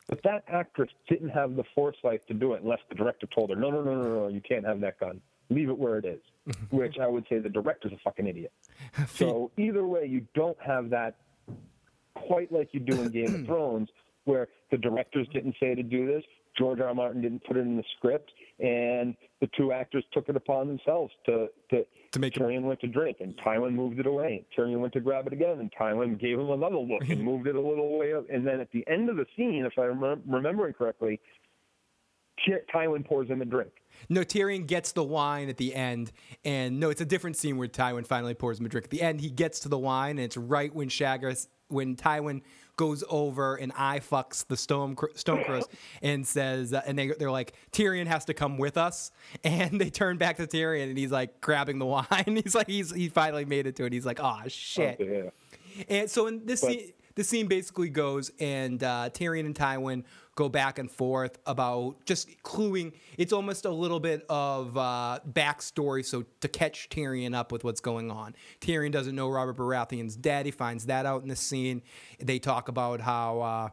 But 0.08 0.22
that 0.24 0.44
actress 0.48 0.90
didn't 1.08 1.30
have 1.30 1.56
the 1.56 1.64
foresight 1.74 2.28
to 2.28 2.34
do 2.34 2.54
it 2.54 2.62
unless 2.62 2.80
the 2.90 2.96
director 2.96 3.28
told 3.34 3.50
her, 3.50 3.56
no, 3.56 3.70
no, 3.70 3.82
no, 3.82 3.96
no, 3.96 4.10
no, 4.22 4.28
you 4.28 4.42
can't 4.42 4.66
have 4.66 4.82
that 4.82 5.00
gun. 5.00 5.22
Leave 5.50 5.70
it 5.70 5.78
where 5.78 5.98
it 5.98 6.06
is. 6.06 6.20
Which 6.72 6.98
I 7.00 7.08
would 7.08 7.26
say 7.30 7.40
the 7.40 7.50
director's 7.50 7.94
a 7.94 7.98
fucking 8.04 8.28
idiot. 8.28 8.52
So 9.08 9.52
either 9.58 9.86
way, 9.86 10.06
you 10.06 10.26
don't 10.34 10.58
have 10.62 10.90
that 10.90 11.16
quite 12.28 12.52
like 12.52 12.70
you 12.74 12.80
do 12.80 13.02
in 13.02 13.10
Game 13.10 13.34
of 13.36 13.46
Thrones, 13.46 13.90
where 14.26 14.48
the 14.72 14.78
directors 14.78 15.28
didn't 15.34 15.56
say 15.60 15.76
to 15.76 15.84
do 15.84 16.06
this, 16.08 16.24
George 16.58 16.80
R. 16.80 16.88
R. 16.90 16.94
Martin 16.96 17.22
didn't 17.22 17.44
put 17.46 17.58
it 17.58 17.62
in 17.62 17.76
the 17.78 17.84
script, 17.98 18.32
and 18.60 19.16
the 19.42 19.50
two 19.58 19.72
actors 19.72 20.04
took 20.14 20.30
it 20.30 20.36
upon 20.36 20.68
themselves 20.68 21.12
to 21.26 21.48
to, 21.72 21.84
To 22.12 22.20
make 22.20 22.38
it- 22.38 22.40
Tyrion 22.44 22.62
went 22.64 22.80
to 22.82 22.88
drink, 22.88 23.18
and 23.22 23.36
Tywin 23.38 23.74
moved 23.74 24.00
it 24.00 24.06
away. 24.06 24.46
Tyrion 24.56 24.80
went 24.80 24.94
to 24.94 25.00
grab 25.00 25.26
it 25.28 25.34
again, 25.34 25.60
and 25.60 25.72
Tywin 25.74 26.20
gave 26.20 26.38
him 26.40 26.52
another 26.52 26.78
look 26.78 27.02
and 27.10 27.22
moved 27.32 27.48
it 27.48 27.56
a 27.56 27.60
little 27.62 27.98
way 27.98 28.14
up. 28.14 28.26
And 28.32 28.46
then 28.46 28.60
at 28.60 28.72
the 28.72 28.84
end 28.88 29.10
of 29.10 29.16
the 29.18 29.26
scene, 29.36 29.66
if 29.66 29.74
I'm 29.80 30.00
remem- 30.00 30.22
remembering 30.28 30.74
correctly, 30.74 31.20
Tywin 32.74 33.06
pours 33.06 33.30
him 33.30 33.42
a 33.42 33.46
drink. 33.46 33.72
No, 34.10 34.22
Tyrion 34.22 34.68
gets 34.68 34.92
the 34.92 35.04
wine 35.04 35.50
at 35.50 35.58
the 35.58 35.74
end, 35.74 36.12
and 36.44 36.80
no, 36.80 36.90
it's 36.90 37.00
a 37.02 37.06
different 37.06 37.38
scene 37.38 37.58
where 37.58 37.68
Tywin 37.68 38.06
finally 38.06 38.34
pours 38.34 38.60
him 38.60 38.66
a 38.66 38.70
drink. 38.70 38.86
At 38.86 38.92
the 38.92 39.02
end, 39.02 39.22
he 39.22 39.30
gets 39.30 39.60
to 39.62 39.70
the 39.70 39.78
wine, 39.78 40.12
and 40.18 40.22
it's 40.22 40.36
right 40.36 40.74
when 40.74 40.90
Shagga, 40.90 41.48
when 41.74 41.96
Tywin 41.96 42.42
goes 42.76 43.04
over 43.10 43.56
and 43.56 43.72
I 43.78 44.00
fucks 44.00 44.48
the 44.48 44.58
Stone 44.58 44.96
Stone 45.16 45.44
Crows 45.46 45.66
and 46.02 46.26
says, 46.26 46.74
uh, 46.74 46.82
and 46.88 46.98
they 46.98 47.08
they're 47.08 47.30
like, 47.32 47.54
Tyrion 47.72 48.08
has 48.08 48.26
to 48.26 48.34
come 48.34 48.58
with 48.58 48.78
us, 48.78 49.12
and 49.44 49.80
they 49.82 49.90
turn 49.90 50.18
back 50.18 50.38
to 50.38 50.48
Tyrion, 50.48 50.90
and 50.90 50.98
he's 50.98 51.12
like 51.12 51.42
grabbing 51.42 51.80
the 51.80 51.86
wine. 51.86 52.06
he's 52.44 52.56
like, 52.56 52.68
he's 52.68 52.92
he 52.94 53.10
finally 53.10 53.46
made 53.46 53.68
it 53.68 53.76
to 53.76 53.86
it. 53.86 53.94
He's 53.94 54.06
like, 54.06 54.20
oh 54.22 54.40
shit. 54.48 55.00
Yeah. 55.00 55.30
And 55.90 56.10
so 56.10 56.28
in 56.28 56.46
this 56.46 56.62
But- 56.62 56.72
scene, 56.72 56.94
the 57.16 57.24
scene 57.24 57.48
basically 57.48 57.90
goes, 57.90 58.32
and 58.40 58.84
uh, 58.84 59.10
Tyrion 59.12 59.46
and 59.46 59.56
Tywin 59.56 60.04
go 60.36 60.50
back 60.50 60.80
and 60.80 60.90
forth 60.90 61.38
about 61.46 61.96
just 62.06 62.30
cluing. 62.44 62.94
It's 63.18 63.34
almost 63.34 63.66
a 63.66 63.70
little 63.70 64.00
bit 64.00 64.26
of 64.30 64.76
uh, 64.78 65.20
backstory, 65.32 66.06
so 66.06 66.26
to 66.42 66.48
catch 66.48 66.90
Tyrion 66.90 67.36
up 67.36 67.52
with 67.52 67.64
what's 67.64 67.82
going 67.82 68.10
on. 68.10 68.36
Tyrion 68.62 68.92
doesn't 68.92 69.16
know 69.16 69.30
Robert 69.30 69.58
Baratheon's 69.58 70.16
dead. 70.16 70.46
He 70.46 70.52
finds 70.52 70.88
that 70.88 71.06
out 71.06 71.22
in 71.22 71.28
the 71.28 71.36
scene. 71.36 71.82
They 72.20 72.40
talk 72.40 72.68
about 72.68 73.00
how 73.00 73.42
uh, 73.42 73.70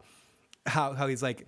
how 0.66 0.94
how 0.94 1.06
he's 1.06 1.22
like. 1.22 1.46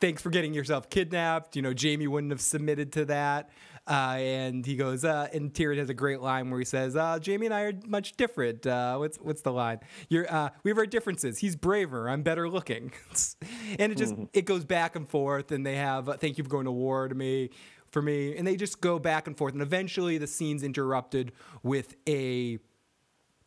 Thanks 0.00 0.22
for 0.22 0.30
getting 0.30 0.54
yourself 0.54 0.88
kidnapped. 0.90 1.56
You 1.56 1.62
know, 1.62 1.74
Jaime 1.76 2.06
wouldn't 2.06 2.30
have 2.30 2.40
submitted 2.40 2.92
to 2.92 3.04
that. 3.06 3.50
Uh, 3.88 4.16
and 4.18 4.66
he 4.66 4.76
goes, 4.76 5.02
uh, 5.02 5.28
and 5.32 5.52
Tyrion 5.54 5.78
has 5.78 5.88
a 5.88 5.94
great 5.94 6.20
line 6.20 6.50
where 6.50 6.58
he 6.58 6.64
says, 6.66 6.94
uh, 6.94 7.18
"Jaime 7.24 7.46
and 7.46 7.54
I 7.54 7.62
are 7.62 7.72
much 7.86 8.16
different." 8.18 8.66
Uh, 8.66 8.96
what's 8.98 9.16
what's 9.16 9.40
the 9.40 9.52
line? 9.52 9.80
You're, 10.10 10.30
uh, 10.30 10.50
we 10.62 10.70
have 10.70 10.76
our 10.76 10.86
differences. 10.86 11.38
He's 11.38 11.56
braver. 11.56 12.08
I'm 12.08 12.22
better 12.22 12.50
looking. 12.50 12.92
and 13.78 13.90
it 13.90 13.96
just 13.96 14.14
it 14.34 14.44
goes 14.44 14.66
back 14.66 14.94
and 14.94 15.08
forth. 15.08 15.52
And 15.52 15.64
they 15.64 15.76
have, 15.76 16.08
uh, 16.10 16.18
"Thank 16.18 16.36
you 16.36 16.44
for 16.44 16.50
going 16.50 16.66
to 16.66 16.70
war 16.70 17.08
to 17.08 17.14
me, 17.14 17.48
for 17.90 18.02
me." 18.02 18.36
And 18.36 18.46
they 18.46 18.56
just 18.56 18.82
go 18.82 18.98
back 18.98 19.26
and 19.26 19.36
forth. 19.36 19.54
And 19.54 19.62
eventually, 19.62 20.18
the 20.18 20.26
scene's 20.26 20.62
interrupted 20.62 21.32
with 21.62 21.96
a 22.06 22.58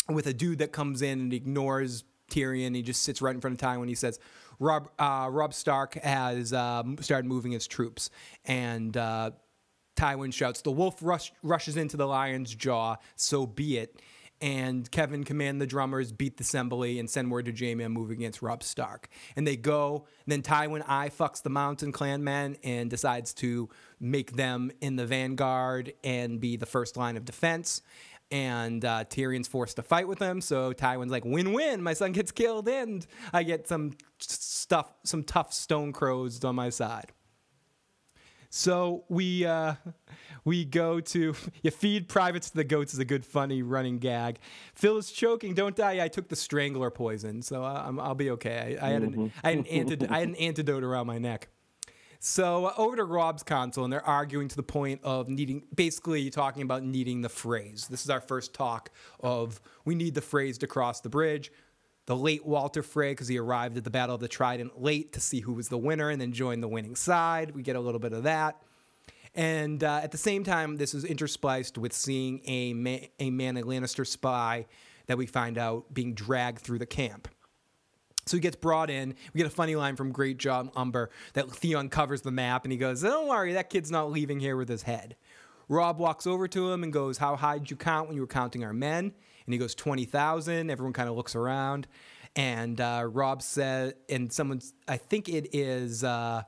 with 0.09 0.25
a 0.25 0.33
dude 0.33 0.57
that 0.57 0.71
comes 0.71 1.03
in 1.03 1.19
and 1.19 1.33
ignores 1.33 2.03
Tyrion. 2.31 2.75
He 2.75 2.81
just 2.81 3.03
sits 3.03 3.21
right 3.21 3.35
in 3.35 3.41
front 3.41 3.61
of 3.61 3.67
Tywin. 3.67 3.87
He 3.87 3.93
says, 3.93 4.17
"Robb 4.57 4.89
uh, 4.97 5.27
Robb 5.31 5.53
Stark 5.53 5.93
has 5.95 6.51
um, 6.51 6.97
started 6.99 7.27
moving 7.27 7.51
his 7.51 7.67
troops," 7.67 8.09
and 8.45 8.97
uh, 8.97 9.31
Tywin 9.95 10.33
shouts, 10.33 10.61
"The 10.61 10.71
wolf 10.71 10.97
rush, 11.01 11.31
rushes 11.43 11.77
into 11.77 11.97
the 11.97 12.07
lion's 12.07 12.53
jaw. 12.53 12.97
So 13.15 13.45
be 13.45 13.77
it." 13.77 14.01
And 14.41 14.89
Kevan 14.89 15.23
command 15.23 15.61
the 15.61 15.67
drummers 15.67 16.11
beat 16.11 16.37
the 16.37 16.41
assembly 16.41 16.97
and 16.97 17.07
send 17.07 17.29
word 17.29 17.45
to 17.45 17.53
Jaime 17.53 17.83
I'm 17.83 17.91
moving 17.91 18.17
against 18.17 18.41
Robb 18.41 18.63
Stark. 18.63 19.07
And 19.35 19.45
they 19.45 19.55
go. 19.55 20.07
And 20.25 20.31
then 20.31 20.41
Tywin 20.41 20.83
I 20.87 21.09
fucks 21.09 21.43
the 21.43 21.51
Mountain 21.51 21.91
Clan 21.91 22.23
men 22.23 22.57
and 22.63 22.89
decides 22.89 23.35
to 23.35 23.69
make 23.99 24.35
them 24.35 24.71
in 24.81 24.95
the 24.95 25.05
vanguard 25.05 25.93
and 26.03 26.41
be 26.41 26.55
the 26.57 26.65
first 26.65 26.97
line 26.97 27.17
of 27.17 27.25
defense 27.25 27.83
and 28.31 28.85
uh, 28.85 29.03
Tyrion's 29.09 29.47
forced 29.47 29.75
to 29.75 29.83
fight 29.83 30.07
with 30.07 30.19
him. 30.19 30.41
So 30.41 30.73
Tywin's 30.73 31.11
like, 31.11 31.25
"Win-win! 31.25 31.83
My 31.83 31.93
son 31.93 32.13
gets 32.13 32.31
killed, 32.31 32.67
and 32.67 33.05
I 33.33 33.43
get 33.43 33.67
some 33.67 33.91
stuff, 34.19 34.93
some 35.03 35.23
tough 35.23 35.53
stone 35.53 35.91
crows 35.91 36.43
on 36.43 36.55
my 36.55 36.69
side." 36.69 37.11
So 38.53 39.05
we 39.07 39.45
uh, 39.45 39.75
we 40.43 40.65
go 40.65 40.99
to 40.99 41.33
you 41.63 41.71
feed 41.71 42.09
privates 42.09 42.49
to 42.49 42.57
the 42.57 42.65
goats 42.65 42.93
is 42.93 42.99
a 42.99 43.05
good 43.05 43.25
funny 43.25 43.63
running 43.63 43.97
gag. 43.97 44.39
Phil 44.75 44.97
is 44.97 45.09
choking. 45.09 45.55
Don't 45.55 45.75
die. 45.75 46.03
I 46.03 46.09
took 46.09 46.27
the 46.27 46.35
strangler 46.35 46.91
poison, 46.91 47.41
so 47.41 47.63
I, 47.63 47.87
I'm, 47.87 47.97
I'll 47.99 48.13
be 48.13 48.29
okay. 48.31 48.77
I, 48.79 48.87
I 48.87 48.89
had 48.91 49.03
an 49.03 49.31
I 49.41 49.49
had 49.51 49.57
an 49.59 49.67
antidote. 49.67 50.11
I 50.11 50.19
had 50.19 50.27
an 50.27 50.35
antidote 50.35 50.83
around 50.83 51.07
my 51.07 51.17
neck. 51.17 51.47
So 52.19 52.65
uh, 52.65 52.73
over 52.77 52.97
to 52.97 53.05
Robb's 53.05 53.41
console, 53.41 53.85
and 53.85 53.91
they're 53.91 54.05
arguing 54.05 54.49
to 54.49 54.55
the 54.55 54.63
point 54.63 54.99
of 55.01 55.27
needing, 55.27 55.63
basically 55.73 56.29
talking 56.29 56.61
about 56.61 56.83
needing 56.83 57.21
the 57.21 57.29
phrase. 57.29 57.87
This 57.89 58.03
is 58.03 58.11
our 58.11 58.21
first 58.21 58.53
talk 58.53 58.91
of 59.21 59.59
we 59.85 59.95
need 59.95 60.13
the 60.13 60.21
phrase 60.21 60.59
to 60.59 60.67
cross 60.67 60.99
the 61.01 61.09
bridge. 61.09 61.51
The 62.07 62.15
late 62.15 62.45
Walder 62.45 62.83
Frey, 62.83 63.11
because 63.11 63.27
he 63.27 63.37
arrived 63.37 63.77
at 63.77 63.83
the 63.83 63.89
Battle 63.89 64.15
of 64.15 64.21
the 64.21 64.27
Trident 64.27 64.81
late 64.81 65.13
to 65.13 65.19
see 65.19 65.41
who 65.41 65.53
was 65.53 65.69
the 65.69 65.77
winner 65.77 66.09
and 66.09 66.19
then 66.19 66.33
joined 66.33 66.63
the 66.63 66.67
winning 66.67 66.95
side. 66.95 67.55
We 67.55 67.61
get 67.61 67.75
a 67.75 67.79
little 67.79 67.99
bit 67.99 68.13
of 68.13 68.23
that. 68.23 68.61
And 69.33 69.83
uh, 69.83 70.01
at 70.03 70.11
the 70.11 70.17
same 70.17 70.43
time, 70.43 70.77
this 70.77 70.93
is 70.93 71.05
interspliced 71.05 71.77
with 71.77 71.93
seeing 71.93 72.41
a, 72.45 72.73
ma- 72.73 73.07
a 73.19 73.31
Lannister 73.31 74.05
spy 74.05 74.65
that 75.07 75.17
we 75.17 75.25
find 75.25 75.57
out 75.57 75.93
being 75.93 76.13
dragged 76.13 76.59
through 76.59 76.79
the 76.79 76.85
camp. 76.85 77.27
So 78.25 78.37
he 78.37 78.41
gets 78.41 78.55
brought 78.55 78.89
in. 78.89 79.15
We 79.33 79.39
get 79.39 79.47
a 79.47 79.51
funny 79.51 79.75
line 79.75 79.95
from 79.95 80.11
Great 80.11 80.37
John 80.37 80.71
Umber 80.75 81.09
that 81.33 81.49
Theon 81.51 81.89
covers 81.89 82.21
the 82.21 82.31
map 82.31 82.65
and 82.65 82.71
he 82.71 82.77
goes, 82.77 83.01
Don't 83.01 83.27
worry, 83.27 83.53
that 83.53 83.69
kid's 83.69 83.91
not 83.91 84.11
leaving 84.11 84.39
here 84.39 84.55
with 84.55 84.69
his 84.69 84.83
head. 84.83 85.15
Robb 85.67 85.97
walks 85.97 86.27
over 86.27 86.47
to 86.49 86.71
him 86.71 86.83
and 86.83 86.93
goes, 86.93 87.17
How 87.17 87.35
high 87.35 87.57
did 87.57 87.71
you 87.71 87.77
count 87.77 88.07
when 88.07 88.15
you 88.15 88.21
were 88.21 88.27
counting 88.27 88.63
our 88.63 88.73
men? 88.73 89.13
And 89.51 89.53
he 89.53 89.59
goes, 89.59 89.75
20,000. 89.75 90.69
Everyone 90.69 90.93
kind 90.93 91.09
of 91.09 91.17
looks 91.17 91.35
around. 91.35 91.85
And 92.37 92.79
uh, 92.79 93.09
Robb 93.11 93.41
said, 93.41 93.95
and 94.07 94.31
someone's, 94.31 94.73
I 94.87 94.95
think 94.95 95.27
it 95.27 95.53
is, 95.53 96.05
uh, 96.05 96.43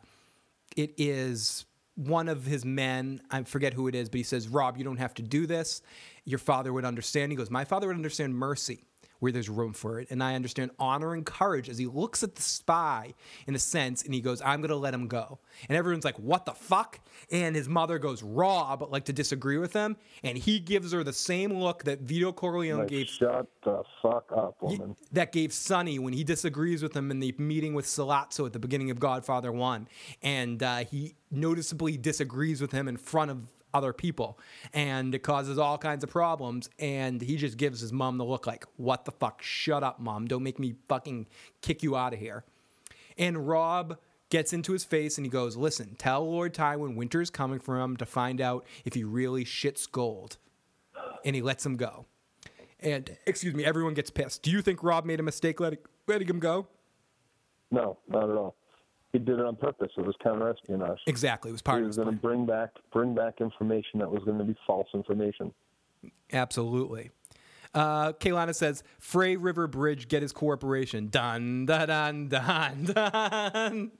it 0.78 0.94
is 0.98 1.66
one 1.96 2.30
of 2.30 2.46
his 2.46 2.64
men. 2.64 3.20
I 3.30 3.44
forget 3.44 3.74
who 3.74 3.90
it 3.90 3.96
is, 3.96 4.08
but 4.08 4.20
he 4.20 4.24
says, 4.24 4.48
Robb, 4.48 4.78
you 4.78 4.86
don't 4.86 4.98
have 4.98 5.14
to 5.16 5.22
do 5.22 5.46
this. 5.46 5.82
Your 6.24 6.40
father 6.40 6.72
would 6.72 6.86
understand. 6.86 7.34
He 7.34 7.36
goes, 7.36 7.52
My 7.52 7.66
father 7.66 7.88
would 7.88 7.98
understand 7.98 8.34
mercy 8.34 8.86
where 9.24 9.32
there's 9.32 9.48
room 9.50 9.72
for 9.72 10.02
it. 10.02 10.12
And 10.12 10.22
I 10.22 10.36
understand 10.36 10.72
honor 10.78 11.14
and 11.14 11.26
courage 11.26 11.70
as 11.70 11.78
he 11.78 11.86
looks 11.86 12.24
at 12.24 12.36
the 12.36 12.42
spy 12.42 13.14
in 13.48 13.56
a 13.56 13.60
sense 13.60 14.04
and 14.04 14.14
he 14.14 14.20
goes, 14.20 14.42
I'm 14.42 14.60
going 14.60 14.70
to 14.70 14.76
let 14.76 14.94
him 14.94 15.08
go. 15.08 15.40
And 15.70 15.78
everyone's 15.78 16.04
like, 16.04 16.20
what 16.20 16.46
the 16.46 16.52
fuck? 16.52 17.00
And 17.32 17.56
his 17.56 17.70
mother 17.70 18.00
goes, 18.00 18.22
Robb, 18.22 18.86
like 18.92 19.06
to 19.06 19.14
disagree 19.14 19.58
with 19.58 19.72
him. 19.72 19.96
And 20.24 20.38
he 20.38 20.60
gives 20.60 20.92
her 20.92 21.06
the 21.06 21.14
same 21.14 21.54
look 21.54 21.86
that 21.86 22.02
Vito 22.02 22.34
Corleone 22.34 22.80
Like, 22.80 22.90
gave 22.90 23.08
shut 23.08 23.48
the 23.64 23.84
fuck 24.02 24.30
up, 24.36 24.62
woman. 24.62 24.98
that 25.14 25.32
gave 25.32 25.54
Sonny 25.54 26.00
when 26.00 26.12
he 26.12 26.26
disagrees 26.26 26.84
with 26.84 26.94
him 26.94 27.10
in 27.10 27.22
the 27.22 27.34
meeting 27.38 27.74
with 27.74 27.86
Sollozzo 27.86 28.46
at 28.46 28.52
the 28.52 28.60
beginning 28.60 28.92
of 28.92 29.00
Godfather 29.00 29.54
1. 29.54 29.88
And 30.22 30.62
uh, 30.62 30.80
he 30.84 31.16
noticeably 31.32 31.96
disagrees 31.96 32.60
with 32.60 32.74
him 32.74 32.90
in 32.90 32.98
front 32.98 33.32
of 33.32 33.38
other 33.74 33.94
people. 33.94 34.40
And 34.74 35.14
it 35.16 35.20
causes 35.20 35.58
all 35.58 35.78
kinds 35.78 36.04
of 36.04 36.10
problems. 36.10 36.70
And 36.80 37.22
he 37.22 37.38
just 37.38 37.58
gives 37.58 37.82
his 37.82 37.92
mom 37.92 38.18
the 38.18 38.26
look 38.26 38.48
like, 38.48 38.66
what 38.78 39.06
the 39.06 39.12
fuck? 39.12 39.42
Shut 39.42 39.84
up, 39.84 40.00
mom. 40.00 40.28
Don't 40.28 40.44
make 40.44 40.60
me 40.60 40.76
fucking 40.88 41.28
kick 41.62 41.84
you 41.84 41.96
out 41.96 42.14
of 42.14 42.20
here. 42.20 42.44
And 43.18 43.48
Robb 43.48 43.98
gets 44.30 44.52
into 44.52 44.74
his 44.74 44.84
face 44.84 45.18
and 45.18 45.26
he 45.26 45.30
goes, 45.30 45.56
Listen, 45.56 45.96
tell 45.98 46.30
Lord 46.30 46.54
Tywin 46.54 46.96
winter 46.96 47.22
is 47.22 47.30
coming 47.30 47.60
for 47.60 47.80
him 47.80 47.96
to 47.98 48.06
find 48.06 48.42
out 48.42 48.66
if 48.84 48.96
he 48.96 49.04
really 49.04 49.46
shits 49.46 49.90
gold. 49.90 50.38
And 51.24 51.36
he 51.36 51.42
lets 51.42 51.66
him 51.66 51.76
go. 51.76 52.06
And 52.80 53.16
excuse 53.26 53.54
me, 53.54 53.64
everyone 53.64 53.94
gets 53.94 54.10
pissed. 54.10 54.42
Do 54.42 54.52
you 54.52 54.62
think 54.62 54.84
Robb 54.84 55.06
made 55.06 55.20
a 55.20 55.24
mistake 55.24 55.60
letting, 55.60 55.80
letting 56.08 56.28
him 56.28 56.40
go? 56.40 56.68
No, 57.72 57.98
not 58.08 58.30
at 58.30 58.36
all. 58.36 58.56
He 59.14 59.20
did 59.20 59.40
it 59.40 59.46
on 59.46 59.56
purpose. 59.56 59.92
It 59.96 60.06
was 60.06 60.16
counterespionage. 60.26 60.98
Exactly. 61.06 61.50
It 61.50 61.54
was 61.54 61.62
part 61.62 61.80
He 61.80 61.86
was 61.86 61.98
going 61.98 62.10
to 62.10 62.16
bring 62.16 62.48
back 62.48 62.72
bring 62.92 63.14
back 63.14 63.42
information 63.42 64.00
that 64.00 64.12
was 64.12 64.24
going 64.24 64.40
to 64.40 64.44
be 64.44 64.56
false 64.66 64.88
information. 64.94 65.54
Absolutely. 66.34 67.12
Uh, 67.76 68.14
Kaylana 68.14 68.54
says, 68.54 68.84
Frey 69.00 69.36
River 69.36 69.68
Bridge, 69.68 70.08
get 70.08 70.22
his 70.22 70.32
cooperation. 70.32 71.10
Dun, 71.10 71.66
dun, 71.66 71.88
dun, 71.88 72.28
dun, 72.30 72.86
dun. 72.86 73.92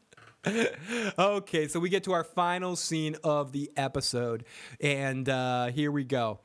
okay, 1.18 1.68
so 1.68 1.80
we 1.80 1.90
get 1.90 2.04
to 2.04 2.12
our 2.12 2.24
final 2.24 2.76
scene 2.76 3.16
of 3.24 3.52
the 3.52 3.72
episode. 3.78 4.46
And 4.82 5.30
uh, 5.30 5.68
here 5.68 5.92
we 5.92 6.04
go. 6.04 6.40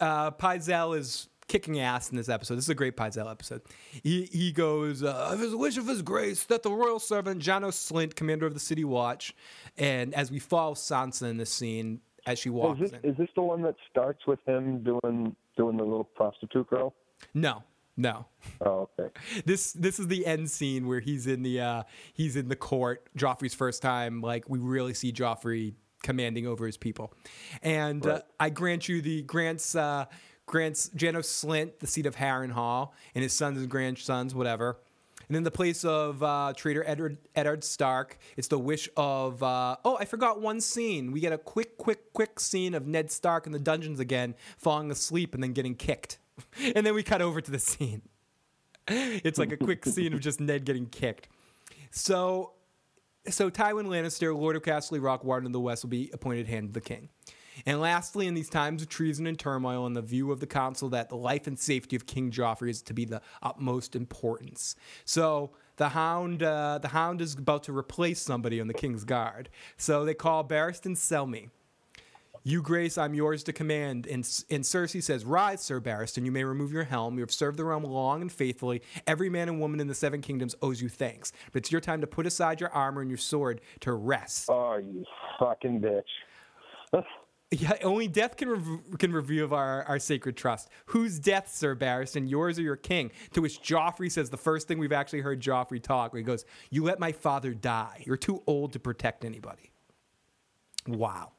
Uh, 0.00 0.30
Pycelle 0.30 0.96
is 0.96 1.28
kicking 1.48 1.78
ass 1.80 2.10
in 2.10 2.16
this 2.16 2.28
episode. 2.28 2.56
This 2.56 2.64
is 2.64 2.70
a 2.70 2.74
great 2.74 2.96
Pycelle 2.96 3.30
episode. 3.30 3.62
He, 4.02 4.24
he 4.32 4.52
goes, 4.52 5.02
uh, 5.02 5.28
"Of 5.32 5.40
his 5.40 5.54
wish 5.54 5.76
of 5.76 5.86
his 5.86 6.02
grace 6.02 6.44
that 6.44 6.62
the 6.62 6.70
royal 6.70 6.98
servant 6.98 7.40
Janos 7.40 7.76
Slynt, 7.76 8.14
commander 8.14 8.46
of 8.46 8.54
the 8.54 8.60
city 8.60 8.84
watch, 8.84 9.34
and 9.76 10.14
as 10.14 10.30
we 10.30 10.38
follow 10.38 10.74
Sansa 10.74 11.28
in 11.30 11.36
this 11.36 11.52
scene 11.52 12.00
as 12.26 12.38
she 12.38 12.50
walks 12.50 12.80
Is 12.80 12.90
this, 12.90 13.00
in. 13.02 13.10
is 13.10 13.16
this 13.16 13.28
the 13.36 13.42
one 13.42 13.62
that 13.62 13.76
starts 13.90 14.26
with 14.26 14.40
him 14.46 14.82
doing 14.82 15.36
doing 15.56 15.76
the 15.76 15.84
little 15.84 16.04
prostitute 16.04 16.68
girl? 16.68 16.94
No, 17.34 17.62
no. 17.96 18.26
Oh, 18.60 18.88
okay. 18.98 19.12
This 19.44 19.72
this 19.72 19.98
is 20.00 20.08
the 20.08 20.26
end 20.26 20.50
scene 20.50 20.86
where 20.88 21.00
he's 21.00 21.26
in 21.26 21.42
the 21.42 21.60
uh, 21.60 21.82
he's 22.12 22.36
in 22.36 22.48
the 22.48 22.56
court. 22.56 23.08
Joffrey's 23.16 23.54
first 23.54 23.82
time, 23.82 24.20
like 24.20 24.48
we 24.48 24.58
really 24.58 24.94
see 24.94 25.12
Joffrey 25.12 25.74
commanding 26.02 26.46
over 26.46 26.66
his 26.66 26.76
people, 26.76 27.12
and 27.62 28.04
uh, 28.06 28.20
I 28.38 28.50
grant 28.50 28.88
you 28.88 29.00
the 29.00 29.22
grants 29.22 29.74
uh, 29.74 30.06
grants 30.46 30.88
Janos 30.94 31.28
Slynt 31.28 31.80
the 31.80 31.86
seat 31.86 32.06
of 32.06 32.16
Harrenhal 32.16 32.90
and 33.14 33.22
his 33.22 33.32
sons 33.32 33.58
and 33.58 33.68
grandsons, 33.68 34.34
whatever. 34.34 34.78
And 35.28 35.36
in 35.36 35.42
the 35.42 35.50
place 35.50 35.84
of 35.84 36.22
uh, 36.22 36.52
traitor 36.56 36.84
Edward, 36.86 37.18
Eddard 37.34 37.64
Stark, 37.64 38.18
it's 38.36 38.48
the 38.48 38.58
wish 38.58 38.88
of. 38.96 39.42
Uh, 39.42 39.76
oh, 39.84 39.96
I 39.98 40.04
forgot 40.04 40.40
one 40.40 40.60
scene. 40.60 41.10
We 41.10 41.20
get 41.20 41.32
a 41.32 41.38
quick, 41.38 41.78
quick, 41.78 42.12
quick 42.12 42.38
scene 42.38 42.74
of 42.74 42.86
Ned 42.86 43.10
Stark 43.10 43.46
in 43.46 43.52
the 43.52 43.58
dungeons 43.58 43.98
again, 43.98 44.34
falling 44.56 44.90
asleep 44.90 45.34
and 45.34 45.42
then 45.42 45.52
getting 45.52 45.74
kicked. 45.74 46.18
And 46.74 46.86
then 46.86 46.94
we 46.94 47.02
cut 47.02 47.22
over 47.22 47.40
to 47.40 47.50
the 47.50 47.58
scene. 47.58 48.02
It's 48.88 49.38
like 49.38 49.50
a 49.52 49.56
quick 49.56 49.84
scene 49.84 50.12
of 50.12 50.20
just 50.20 50.38
Ned 50.38 50.64
getting 50.64 50.86
kicked. 50.86 51.28
So, 51.90 52.52
so 53.28 53.50
Tywin 53.50 53.86
Lannister, 53.86 54.38
Lord 54.38 54.54
of 54.54 54.62
Casterly 54.62 55.02
Rock, 55.02 55.24
Warden 55.24 55.46
of 55.46 55.52
the 55.52 55.60
West, 55.60 55.82
will 55.82 55.90
be 55.90 56.10
appointed 56.12 56.46
Hand 56.46 56.68
of 56.68 56.72
the 56.74 56.80
King. 56.80 57.08
And 57.64 57.80
lastly, 57.80 58.26
in 58.26 58.34
these 58.34 58.50
times 58.50 58.82
of 58.82 58.88
treason 58.88 59.26
and 59.26 59.38
turmoil, 59.38 59.86
in 59.86 59.94
the 59.94 60.02
view 60.02 60.30
of 60.30 60.40
the 60.40 60.46
council 60.46 60.88
that 60.90 61.08
the 61.08 61.16
life 61.16 61.46
and 61.46 61.58
safety 61.58 61.96
of 61.96 62.06
King 62.06 62.30
Joffrey 62.30 62.70
is 62.70 62.82
to 62.82 62.92
be 62.92 63.04
the 63.04 63.22
utmost 63.42 63.96
importance. 63.96 64.76
So 65.04 65.52
the 65.76 65.90
Hound, 65.90 66.42
uh, 66.42 66.78
the 66.82 66.88
Hound 66.88 67.20
is 67.20 67.34
about 67.34 67.62
to 67.64 67.76
replace 67.76 68.20
somebody 68.20 68.60
on 68.60 68.66
the 68.66 68.74
King's 68.74 69.04
Guard. 69.04 69.48
So 69.76 70.04
they 70.04 70.14
call 70.14 70.44
Barristan 70.44 70.96
Selmy. 70.96 71.50
You, 72.42 72.62
Grace, 72.62 72.96
I'm 72.96 73.12
yours 73.12 73.42
to 73.44 73.52
command. 73.52 74.06
And, 74.06 74.18
and 74.50 74.62
Cersei 74.62 75.02
says, 75.02 75.24
Rise, 75.24 75.60
Sir 75.60 75.80
Barristan, 75.80 76.24
you 76.24 76.30
may 76.30 76.44
remove 76.44 76.72
your 76.72 76.84
helm. 76.84 77.14
You 77.14 77.22
have 77.22 77.32
served 77.32 77.56
the 77.58 77.64
realm 77.64 77.82
long 77.82 78.22
and 78.22 78.30
faithfully. 78.30 78.82
Every 79.08 79.28
man 79.28 79.48
and 79.48 79.60
woman 79.60 79.80
in 79.80 79.88
the 79.88 79.96
Seven 79.96 80.20
Kingdoms 80.20 80.54
owes 80.62 80.80
you 80.80 80.88
thanks. 80.88 81.32
But 81.52 81.62
it's 81.62 81.72
your 81.72 81.80
time 81.80 82.00
to 82.02 82.06
put 82.06 82.24
aside 82.24 82.60
your 82.60 82.70
armor 82.70 83.00
and 83.00 83.10
your 83.10 83.18
sword 83.18 83.62
to 83.80 83.92
rest. 83.92 84.48
Oh, 84.48 84.76
you 84.76 85.04
fucking 85.40 85.80
bitch. 85.80 87.02
Yeah, 87.52 87.74
only 87.84 88.08
death 88.08 88.36
can 88.36 88.48
rev- 88.48 88.98
can 88.98 89.12
reveal 89.12 89.54
our, 89.54 89.84
our 89.84 90.00
sacred 90.00 90.36
trust. 90.36 90.68
Whose 90.86 91.20
death, 91.20 91.48
Sir 91.54 91.76
Barristan, 91.76 92.28
yours 92.28 92.58
or 92.58 92.62
your 92.62 92.76
king? 92.76 93.12
To 93.34 93.40
which 93.40 93.62
Joffrey 93.62 94.10
says 94.10 94.30
the 94.30 94.36
first 94.36 94.66
thing 94.66 94.78
we've 94.78 94.92
actually 94.92 95.20
heard 95.20 95.40
Joffrey 95.40 95.80
talk, 95.80 96.12
where 96.12 96.18
he 96.18 96.24
goes, 96.24 96.44
You 96.70 96.82
let 96.82 96.98
my 96.98 97.12
father 97.12 97.54
die. 97.54 98.02
You're 98.04 98.16
too 98.16 98.42
old 98.48 98.72
to 98.72 98.80
protect 98.80 99.24
anybody. 99.24 99.70
Wow. 100.88 101.32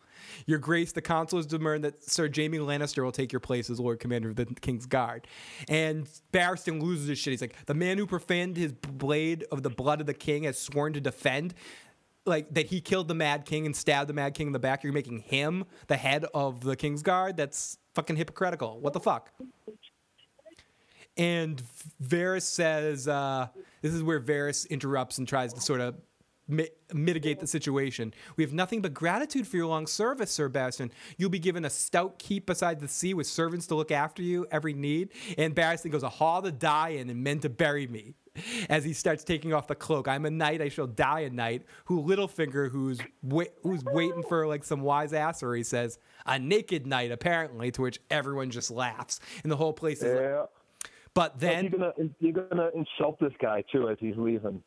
Your 0.45 0.59
Grace, 0.59 0.91
the 0.91 1.01
council 1.01 1.39
has 1.39 1.45
determined 1.45 1.83
that 1.83 2.03
Sir 2.03 2.29
Jaime 2.33 2.57
Lannister 2.59 3.03
will 3.03 3.11
take 3.11 3.31
your 3.31 3.39
place 3.39 3.69
as 3.69 3.79
Lord 3.79 3.99
Commander 3.99 4.29
of 4.29 4.35
the 4.35 4.45
King's 4.45 4.85
Guard. 4.85 5.27
And 5.69 6.07
Barristan 6.31 6.81
loses 6.81 7.07
his 7.07 7.19
shit. 7.19 7.31
He's 7.31 7.41
like, 7.41 7.65
the 7.65 7.73
man 7.73 7.97
who 7.97 8.07
profaned 8.07 8.57
his 8.57 8.71
blade 8.71 9.45
of 9.51 9.63
the 9.63 9.69
blood 9.69 10.01
of 10.01 10.07
the 10.07 10.13
king 10.13 10.43
has 10.43 10.57
sworn 10.57 10.93
to 10.93 11.01
defend. 11.01 11.53
Like 12.27 12.53
that 12.53 12.67
he 12.67 12.81
killed 12.81 13.07
the 13.07 13.15
Mad 13.15 13.45
King 13.45 13.65
and 13.65 13.75
stabbed 13.75 14.09
the 14.09 14.13
Mad 14.13 14.33
King 14.33 14.47
in 14.47 14.53
the 14.53 14.59
back. 14.59 14.83
You're 14.83 14.93
making 14.93 15.19
him 15.19 15.63
the 15.87 15.97
head 15.97 16.25
of 16.33 16.61
the 16.61 16.75
King's 16.75 17.01
Guard. 17.01 17.37
That's 17.37 17.77
fucking 17.95 18.17
hypocritical. 18.17 18.79
What 18.79 18.93
the 18.93 18.99
fuck? 18.99 19.31
And 21.15 21.63
Varys 22.03 22.43
says, 22.43 23.07
uh, 23.07 23.47
this 23.81 23.93
is 23.93 24.03
where 24.03 24.19
Varys 24.19 24.69
interrupts 24.69 25.17
and 25.17 25.27
tries 25.27 25.51
to 25.53 25.61
sort 25.61 25.81
of 25.81 25.95
mi- 26.47 26.69
mitigate 26.93 27.39
the 27.39 27.47
situation. 27.47 28.13
We 28.35 28.43
have 28.43 28.53
nothing 28.53 28.81
but 28.81 28.93
gratitude 28.93 29.47
for 29.47 29.57
your 29.57 29.65
long 29.65 29.87
service, 29.87 30.29
Sir 30.29 30.49
Barristan. 30.49 30.91
You'll 31.17 31.29
be 31.29 31.39
given 31.39 31.65
a 31.65 31.69
stout 31.69 32.19
keep 32.19 32.45
beside 32.45 32.79
the 32.79 32.87
sea 32.87 33.13
with 33.15 33.25
servants 33.25 33.65
to 33.67 33.75
look 33.75 33.91
after 33.91 34.21
you 34.21 34.45
every 34.51 34.73
need. 34.73 35.09
And 35.37 35.55
Barristan 35.55 35.91
goes, 35.91 36.03
a 36.03 36.09
hall 36.09 36.41
to 36.43 36.51
die 36.51 36.89
in 36.89 37.09
and 37.09 37.23
men 37.23 37.39
to 37.39 37.49
bury 37.49 37.87
me. 37.87 38.13
As 38.69 38.83
he 38.83 38.93
starts 38.93 39.23
taking 39.23 39.53
off 39.53 39.67
the 39.67 39.75
cloak, 39.75 40.07
I'm 40.07 40.25
a 40.25 40.29
knight, 40.29 40.61
I 40.61 40.69
shall 40.69 40.87
die 40.87 41.21
a 41.21 41.29
knight. 41.29 41.63
Who 41.85 42.03
Littlefinger, 42.03 42.71
who's 42.71 42.99
wait, 43.23 43.51
who's 43.63 43.83
waiting 43.85 44.23
for 44.23 44.47
like 44.47 44.63
some 44.63 44.81
wise 44.81 45.11
assery, 45.11 45.65
says 45.65 45.99
a 46.25 46.37
naked 46.39 46.85
knight, 46.87 47.11
apparently. 47.11 47.71
To 47.71 47.81
which 47.81 47.99
everyone 48.09 48.49
just 48.49 48.71
laughs, 48.71 49.19
and 49.43 49.51
the 49.51 49.57
whole 49.57 49.73
place 49.73 50.01
is. 50.01 50.13
Like, 50.15 50.21
Yeah. 50.23 50.45
but 51.13 51.39
then 51.39 51.65
you're 51.65 51.71
gonna 51.71 51.93
you're 52.19 52.33
gonna 52.47 52.69
insult 52.75 53.19
this 53.19 53.33
guy 53.39 53.63
too 53.71 53.89
as 53.89 53.97
he's 53.99 54.15
leaving. 54.17 54.63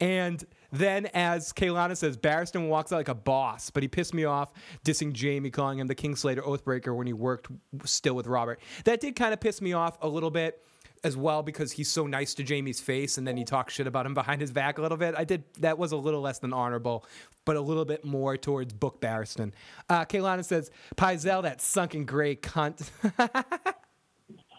And 0.00 0.44
Then, 0.72 1.06
as 1.12 1.52
Kaylana 1.52 1.94
says, 1.98 2.16
Barristan 2.16 2.68
walks 2.68 2.92
out 2.92 2.96
like 2.96 3.08
a 3.08 3.14
boss, 3.14 3.68
but 3.68 3.82
he 3.82 3.88
pissed 3.90 4.14
me 4.14 4.24
off 4.24 4.54
dissing 4.86 5.14
Jaime, 5.14 5.50
calling 5.50 5.78
him 5.78 5.86
the 5.86 5.94
Kingslayer 5.94 6.38
Oathbreaker 6.42 6.96
when 6.96 7.06
he 7.06 7.12
worked 7.12 7.48
still 7.84 8.14
with 8.14 8.26
Robert. 8.26 8.58
That 8.84 9.00
did 9.00 9.14
kind 9.14 9.34
of 9.34 9.40
piss 9.40 9.60
me 9.60 9.74
off 9.74 9.98
a 10.00 10.08
little 10.08 10.30
bit 10.30 10.64
as 11.04 11.16
well 11.16 11.42
because 11.42 11.72
he's 11.72 11.88
so 11.88 12.06
nice 12.06 12.34
to 12.34 12.44
Jaime's 12.44 12.80
face 12.80 13.18
and 13.18 13.26
then 13.26 13.36
he 13.36 13.44
talks 13.44 13.74
shit 13.74 13.86
about 13.86 14.06
him 14.06 14.14
behind 14.14 14.40
his 14.40 14.52
back 14.52 14.78
a 14.78 14.82
little 14.82 14.96
bit. 14.96 15.14
I 15.16 15.24
did 15.24 15.44
that 15.58 15.78
was 15.78 15.92
a 15.92 15.96
little 15.96 16.20
less 16.20 16.38
than 16.38 16.52
honorable, 16.52 17.04
but 17.44 17.56
a 17.56 17.60
little 17.60 17.84
bit 17.84 18.04
more 18.04 18.36
towards 18.36 18.72
Book 18.72 19.00
Barristan. 19.00 19.52
Uh, 19.88 20.04
Kaylana 20.04 20.44
says, 20.44 20.70
Pycelle, 20.96 21.42
that 21.42 21.60
sunken 21.60 22.04
gray 22.04 22.36
cunt. 22.36 22.88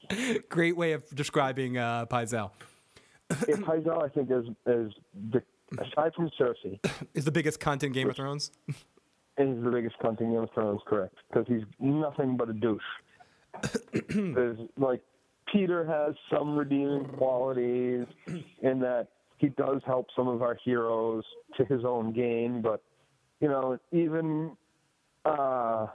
Great 0.49 0.75
way 0.75 0.91
of 0.91 1.07
describing 1.15 1.77
uh, 1.77 2.05
Pycelle. 2.07 2.51
If 3.29 3.59
Pycelle, 3.61 4.03
I 4.03 4.09
think, 4.09 4.29
is 4.29 4.45
is 4.67 4.93
the 5.31 5.41
aside 5.79 6.13
from 6.13 6.29
Cersei, 6.39 6.79
Is 7.13 7.25
the 7.25 7.31
biggest 7.31 7.59
cunt 7.59 7.83
in 7.83 7.91
Game 7.91 8.09
of 8.09 8.15
Thrones. 8.15 8.51
is 8.67 9.63
the 9.63 9.71
biggest 9.71 9.95
cunt 9.99 10.21
in 10.21 10.31
Game 10.31 10.43
of 10.43 10.49
Thrones, 10.53 10.81
correct? 10.85 11.15
Because 11.29 11.47
he's 11.47 11.63
nothing 11.79 12.37
but 12.37 12.49
a 12.49 12.53
douche. 12.53 12.81
There's 14.09 14.59
like 14.77 15.01
Peter 15.53 15.85
has 15.85 16.15
some 16.31 16.57
redeeming 16.57 17.05
qualities 17.17 18.05
in 18.61 18.79
that 18.79 19.07
he 19.37 19.49
does 19.49 19.81
help 19.85 20.07
some 20.15 20.27
of 20.27 20.41
our 20.41 20.57
heroes 20.65 21.23
to 21.57 21.65
his 21.65 21.85
own 21.85 22.11
gain, 22.11 22.61
but 22.61 22.81
you 23.39 23.47
know, 23.47 23.77
even 23.91 24.57
uh 25.25 25.87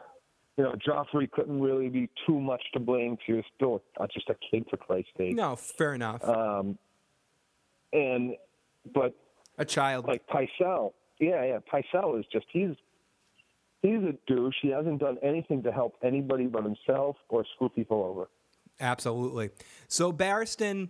you 0.56 0.64
know, 0.64 0.74
Joffrey 0.86 1.30
couldn't 1.30 1.60
really 1.60 1.88
be 1.88 2.08
too 2.26 2.40
much 2.40 2.62
to 2.74 2.80
blame 2.80 3.12
because 3.12 3.24
he 3.26 3.32
was 3.34 3.44
still 3.54 3.82
uh, 4.00 4.08
just 4.12 4.28
a 4.28 4.34
kid 4.50 4.64
for 4.68 4.76
Christ's 4.76 5.10
sake. 5.16 5.36
No, 5.36 5.54
fair 5.54 5.94
enough. 5.94 6.22
And 7.92 8.34
but 8.92 9.14
a 9.56 9.64
child. 9.64 10.06
like 10.06 10.26
Pycelle, 10.26 10.92
yeah, 11.20 11.44
yeah, 11.44 11.58
Pycelle 11.72 12.18
is 12.18 12.26
just 12.32 12.46
he's 12.50 12.74
he's 13.82 14.02
a 14.02 14.14
douche. 14.26 14.56
He 14.60 14.68
hasn't 14.68 15.00
done 15.00 15.18
anything 15.22 15.62
to 15.62 15.72
help 15.72 15.96
anybody 16.02 16.46
but 16.46 16.64
himself 16.64 17.16
or 17.28 17.44
screw 17.54 17.68
people 17.68 18.02
over. 18.04 18.28
Absolutely. 18.80 19.50
So 19.88 20.12
Barristan, 20.12 20.88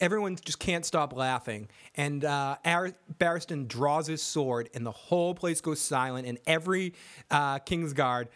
everyone 0.00 0.36
just 0.44 0.58
can't 0.58 0.84
stop 0.84 1.12
laughing, 1.14 1.68
and 1.94 2.24
uh, 2.24 2.56
Ar- 2.64 2.92
Barristan 3.18 3.66
draws 3.68 4.06
his 4.06 4.22
sword, 4.22 4.68
and 4.74 4.84
the 4.86 4.90
whole 4.92 5.34
place 5.34 5.60
goes 5.60 5.80
silent, 5.80 6.26
and 6.26 6.38
every 6.46 6.94
uh, 7.30 7.58
Kingsguard 7.60 8.28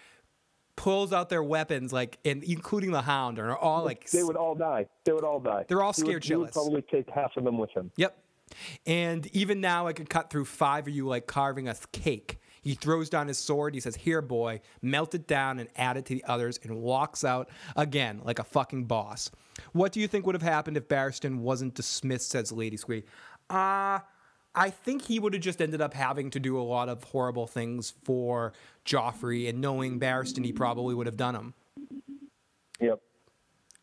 pulls 0.77 1.13
out 1.13 1.29
their 1.29 1.43
weapons, 1.43 1.93
like, 1.93 2.19
and 2.25 2.43
including 2.43 2.91
the 2.91 3.03
Hound, 3.03 3.39
and 3.39 3.49
are 3.49 3.57
all 3.57 3.85
like, 3.85 4.09
They 4.11 4.23
would 4.23 4.37
all 4.37 4.55
die. 4.55 4.87
They 5.05 5.13
would 5.13 5.25
all 5.25 5.39
die. 5.41 5.67
They're 5.69 5.83
all 5.83 5.93
He 5.93 6.03
would- 6.03 6.09
scared 6.09 6.25
He 6.25 6.35
would 6.37 6.49
shitless. 6.49 6.53
probably 6.55 6.83
take 6.83 7.11
half 7.11 7.37
of 7.37 7.45
them 7.45 7.59
with 7.59 7.71
him. 7.71 7.93
Yep. 7.97 8.17
And 8.87 9.27
even 9.29 9.61
now, 9.61 9.87
I 9.87 9.93
could 9.93 10.11
cut 10.11 10.31
through 10.31 10.47
five 10.47 10.89
of 10.89 10.95
you 10.95 11.07
like 11.07 11.27
carving 11.29 11.69
a 11.69 11.77
cake. 11.93 12.40
He 12.63 12.75
throws 12.75 13.09
down 13.09 13.29
his 13.29 13.39
sword. 13.39 13.75
He 13.75 13.81
says, 13.81 13.97
Here, 13.97 14.21
boy, 14.23 14.61
melt 14.83 15.15
it 15.15 15.27
down 15.27 15.59
and 15.59 15.69
add 15.77 15.97
it 15.97 16.05
to 16.07 16.15
the 16.15 16.25
others, 16.25 16.59
and 16.63 16.83
walks 16.83 17.25
out 17.25 17.49
again 17.77 18.21
like 18.25 18.39
a 18.39 18.45
fucking 18.45 18.85
boss. 18.85 19.31
What 19.73 19.93
do 19.93 20.01
you 20.01 20.09
think 20.09 20.27
would 20.27 20.35
have 20.35 20.43
happened 20.43 20.77
if 20.77 20.89
Barristan 20.89 21.39
wasn't 21.39 21.75
dismissed, 21.75 22.31
says 22.31 22.53
Lady 22.53 22.77
Squee? 22.77 23.05
Uh, 23.49 24.01
I 24.55 24.71
think 24.71 25.03
he 25.03 25.19
would 25.21 25.33
have 25.35 25.43
just 25.43 25.63
ended 25.63 25.81
up 25.81 25.95
having 25.95 26.31
to 26.31 26.41
do 26.41 26.59
a 26.59 26.63
lot 26.63 26.89
of 26.89 27.05
horrible 27.05 27.47
things 27.47 27.95
for 28.05 28.53
Joffrey, 28.85 29.49
and 29.49 29.61
knowing 29.61 30.01
Barristan, 30.01 30.45
he 30.45 30.53
probably 30.53 30.95
would 30.95 31.07
have 31.07 31.17
done 31.17 31.35
them. 31.35 31.55
Yep. 32.81 33.01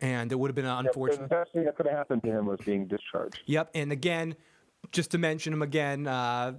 And 0.02 0.32
it 0.32 0.36
would 0.36 0.50
have 0.50 0.56
been 0.56 0.66
Yep. 0.66 0.86
unfortunate. 0.86 1.30
The 1.30 1.36
best 1.36 1.52
thing 1.54 1.64
that 1.66 1.76
could 1.76 1.88
have 1.88 1.96
happened 1.96 2.24
to 2.24 2.30
him 2.30 2.46
was 2.46 2.60
being 2.66 2.86
discharged. 2.88 3.40
Yep. 3.46 3.72
And 3.74 3.92
again, 3.92 4.36
just 4.92 5.12
to 5.12 5.18
mention 5.18 5.54
him 5.54 5.62
again, 5.62 6.06
uh, 6.08 6.54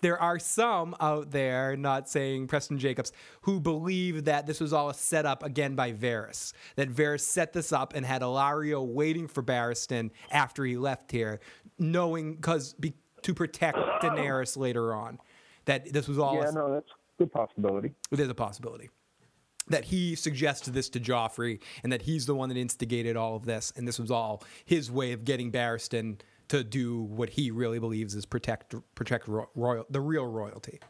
there 0.00 0.20
are 0.20 0.38
some 0.38 0.94
out 1.00 1.30
there, 1.30 1.76
not 1.76 2.08
saying 2.08 2.46
Preston 2.48 2.78
Jacobs, 2.78 3.12
who 3.42 3.60
believe 3.60 4.24
that 4.24 4.46
this 4.46 4.60
was 4.60 4.72
all 4.72 4.90
a 4.90 4.94
setup 4.94 5.42
again 5.42 5.74
by 5.74 5.92
Varys. 5.92 6.52
That 6.76 6.90
Varys 6.90 7.20
set 7.20 7.52
this 7.52 7.72
up 7.72 7.94
and 7.94 8.04
had 8.04 8.22
Illyrio 8.22 8.84
waiting 8.84 9.28
for 9.28 9.42
Barristan 9.42 10.10
after 10.30 10.64
he 10.64 10.76
left 10.76 11.10
here, 11.12 11.40
knowing 11.78 12.34
because 12.34 12.74
be, 12.74 12.94
to 13.22 13.34
protect 13.34 13.78
Daenerys 14.02 14.56
later 14.56 14.94
on. 14.94 15.18
That 15.64 15.92
this 15.92 16.06
was 16.08 16.18
all 16.18 16.34
Yeah, 16.34 16.48
a, 16.48 16.52
no, 16.52 16.72
that's 16.72 16.90
a 16.90 17.18
good 17.18 17.32
possibility. 17.32 17.92
there's 18.10 18.28
a 18.28 18.34
possibility 18.34 18.90
that 19.68 19.86
he 19.86 20.14
suggested 20.14 20.74
this 20.74 20.88
to 20.90 21.00
Joffrey 21.00 21.60
and 21.82 21.92
that 21.92 22.02
he's 22.02 22.26
the 22.26 22.34
one 22.34 22.48
that 22.50 22.56
instigated 22.56 23.16
all 23.16 23.34
of 23.34 23.44
this, 23.44 23.72
and 23.76 23.86
this 23.86 23.98
was 23.98 24.10
all 24.10 24.44
his 24.64 24.90
way 24.90 25.12
of 25.12 25.24
getting 25.24 25.50
Barristan 25.50 26.20
to 26.48 26.62
do 26.62 27.02
what 27.02 27.30
he 27.30 27.50
really 27.50 27.78
believes 27.78 28.14
is 28.14 28.26
protect 28.26 28.74
protect 28.94 29.28
ro- 29.28 29.50
royal 29.54 29.84
the 29.90 30.00
real 30.00 30.26
royalty. 30.26 30.80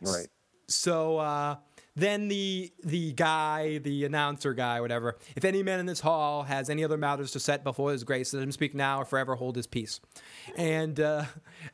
Right. 0.00 0.28
So 0.66 1.18
uh, 1.18 1.56
then 1.96 2.28
the 2.28 2.72
the 2.82 3.12
guy, 3.12 3.78
the 3.78 4.04
announcer 4.04 4.54
guy, 4.54 4.80
whatever. 4.80 5.16
If 5.36 5.44
any 5.44 5.62
man 5.62 5.80
in 5.80 5.86
this 5.86 6.00
hall 6.00 6.42
has 6.42 6.68
any 6.68 6.84
other 6.84 6.96
matters 6.96 7.30
to 7.32 7.40
set 7.40 7.62
before 7.62 7.92
His 7.92 8.04
Grace, 8.04 8.32
let 8.34 8.42
him 8.42 8.52
speak 8.52 8.74
now 8.74 9.00
or 9.00 9.04
forever 9.04 9.34
hold 9.36 9.56
his 9.56 9.66
peace. 9.66 10.00
And 10.56 10.98
uh, 10.98 11.24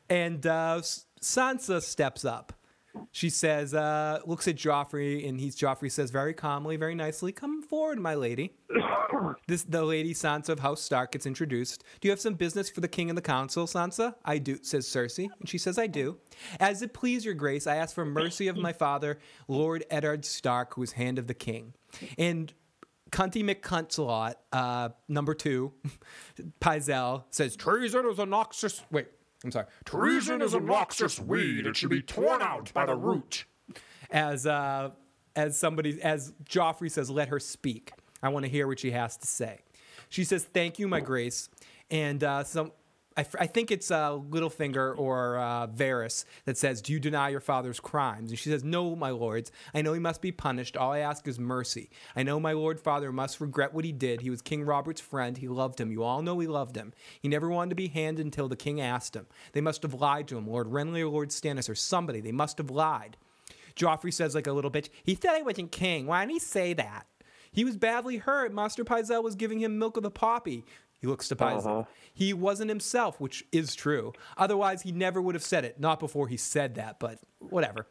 and 0.09 0.45
uh, 0.45 0.81
Sansa 1.21 1.81
steps 1.81 2.25
up. 2.25 2.53
She 3.11 3.29
says, 3.29 3.73
uh, 3.73 4.19
looks 4.25 4.47
at 4.47 4.55
Joffrey, 4.55 5.27
and 5.27 5.39
he's 5.39 5.55
Joffrey 5.55 5.91
says 5.91 6.11
very 6.11 6.33
calmly, 6.33 6.77
very 6.77 6.95
nicely, 6.95 7.31
"Come 7.31 7.61
forward, 7.61 7.99
my 7.99 8.15
lady." 8.15 8.55
this 9.47 9.63
the 9.63 9.83
lady 9.83 10.13
Sansa 10.13 10.49
of 10.49 10.59
House 10.59 10.81
Stark 10.81 11.11
gets 11.11 11.25
introduced. 11.25 11.83
Do 11.99 12.07
you 12.07 12.11
have 12.11 12.19
some 12.19 12.35
business 12.35 12.69
for 12.69 12.81
the 12.81 12.87
king 12.87 13.09
and 13.09 13.17
the 13.17 13.21
council, 13.21 13.65
Sansa? 13.65 14.15
I 14.25 14.37
do, 14.37 14.59
says 14.61 14.87
Cersei, 14.87 15.27
and 15.39 15.49
she 15.49 15.57
says, 15.57 15.77
"I 15.77 15.87
do." 15.87 16.17
As 16.59 16.81
it 16.81 16.93
please 16.93 17.25
your 17.25 17.33
grace, 17.33 17.67
I 17.67 17.75
ask 17.77 17.95
for 17.95 18.05
mercy 18.05 18.47
of 18.47 18.57
my 18.57 18.73
father, 18.73 19.19
Lord 19.47 19.83
Eddard 19.89 20.25
Stark, 20.25 20.75
who 20.75 20.83
is 20.83 20.93
hand 20.93 21.19
of 21.19 21.27
the 21.27 21.33
king. 21.33 21.73
And 22.17 22.53
Cunty 23.11 23.43
McCuntslot, 23.43 24.35
uh, 24.53 24.89
number 25.09 25.33
two, 25.33 25.73
Pycelle 26.61 27.25
says, 27.29 27.55
"Treason 27.55 28.05
is 28.07 28.19
a 28.19 28.25
noxious." 28.25 28.81
Wait, 28.89 29.07
I'm 29.43 29.51
sorry. 29.51 29.65
Treason 29.85 30.41
is 30.41 30.53
a 30.53 30.59
noxious 30.59 31.19
weed. 31.19 31.65
It 31.65 31.75
should 31.75 31.89
be 31.89 32.01
torn 32.01 32.41
out 32.41 32.71
by 32.73 32.85
the 32.85 32.95
root. 32.95 33.45
as 34.11 34.45
uh, 34.45 34.91
as 35.35 35.57
somebody 35.57 36.01
as 36.01 36.33
Joffrey 36.43 36.91
says, 36.91 37.09
let 37.09 37.29
her 37.29 37.39
speak. 37.39 37.93
I 38.21 38.29
want 38.29 38.45
to 38.45 38.51
hear 38.51 38.67
what 38.67 38.79
she 38.79 38.91
has 38.91 39.17
to 39.17 39.27
say. 39.27 39.59
She 40.09 40.23
says, 40.23 40.43
"Thank 40.43 40.77
you, 40.77 40.87
my 40.87 40.99
grace," 40.99 41.49
and 41.89 42.23
uh, 42.23 42.43
some. 42.43 42.71
I, 43.17 43.23
think 43.23 43.71
it's 43.71 43.91
uh, 43.91 44.11
Littlefinger 44.11 44.97
or 44.97 45.37
uh, 45.37 45.67
Varys 45.67 46.23
that 46.45 46.57
says, 46.57 46.81
"Do 46.81 46.93
you 46.93 46.99
deny 46.99 47.29
your 47.29 47.41
father's 47.41 47.79
crimes?" 47.79 48.31
And 48.31 48.39
she 48.39 48.49
says, 48.49 48.63
"No, 48.63 48.95
my 48.95 49.09
lords. 49.09 49.51
I 49.73 49.81
know 49.81 49.93
he 49.93 49.99
must 49.99 50.21
be 50.21 50.31
punished. 50.31 50.77
All 50.77 50.93
I 50.93 50.99
ask 50.99 51.27
is 51.27 51.37
mercy. 51.37 51.89
I 52.15 52.23
know 52.23 52.39
my 52.39 52.53
lord 52.53 52.79
father 52.79 53.11
must 53.11 53.41
regret 53.41 53.73
what 53.73 53.83
he 53.83 53.91
did. 53.91 54.21
He 54.21 54.29
was 54.29 54.41
King 54.41 54.63
Robert's 54.63 55.01
friend. 55.01 55.37
He 55.37 55.49
loved 55.49 55.79
him. 55.81 55.91
You 55.91 56.03
all 56.03 56.21
know 56.21 56.39
he 56.39 56.47
loved 56.47 56.77
him. 56.77 56.93
He 57.19 57.27
never 57.27 57.49
wanted 57.49 57.71
to 57.71 57.75
be 57.75 57.89
handed 57.89 58.25
until 58.25 58.47
the 58.47 58.55
king 58.55 58.79
asked 58.79 59.15
him. 59.15 59.27
They 59.51 59.61
must 59.61 59.83
have 59.83 59.93
lied 59.93 60.27
to 60.29 60.37
him, 60.37 60.47
Lord 60.47 60.67
Renly 60.67 61.01
or 61.01 61.09
Lord 61.09 61.29
Stannis 61.29 61.69
or 61.69 61.75
somebody. 61.75 62.21
They 62.21 62.31
must 62.31 62.57
have 62.59 62.69
lied." 62.69 63.17
Joffrey 63.75 64.13
says 64.13 64.35
like 64.35 64.47
a 64.47 64.53
little 64.53 64.71
bitch. 64.71 64.89
He 65.03 65.15
said 65.15 65.35
I 65.35 65.41
wasn't 65.41 65.71
king. 65.71 66.07
Why 66.07 66.21
didn't 66.21 66.33
he 66.33 66.39
say 66.39 66.73
that? 66.73 67.07
He 67.51 67.65
was 67.65 67.75
badly 67.75 68.17
hurt. 68.17 68.53
Master 68.53 68.85
Pycelle 68.85 69.23
was 69.23 69.35
giving 69.35 69.59
him 69.59 69.77
milk 69.77 69.97
of 69.97 70.03
the 70.03 70.11
poppy. 70.11 70.65
He 71.01 71.07
looks 71.07 71.27
to 71.29 71.35
Pycelle. 71.35 71.65
Uh-huh. 71.65 71.83
He 72.13 72.31
wasn't 72.31 72.69
himself, 72.69 73.19
which 73.19 73.43
is 73.51 73.73
true. 73.75 74.13
Otherwise, 74.37 74.83
he 74.83 74.91
never 74.91 75.19
would 75.19 75.33
have 75.33 75.43
said 75.43 75.65
it. 75.65 75.79
Not 75.79 75.99
before 75.99 76.27
he 76.27 76.37
said 76.37 76.75
that, 76.75 76.99
but 76.99 77.17
whatever. 77.39 77.87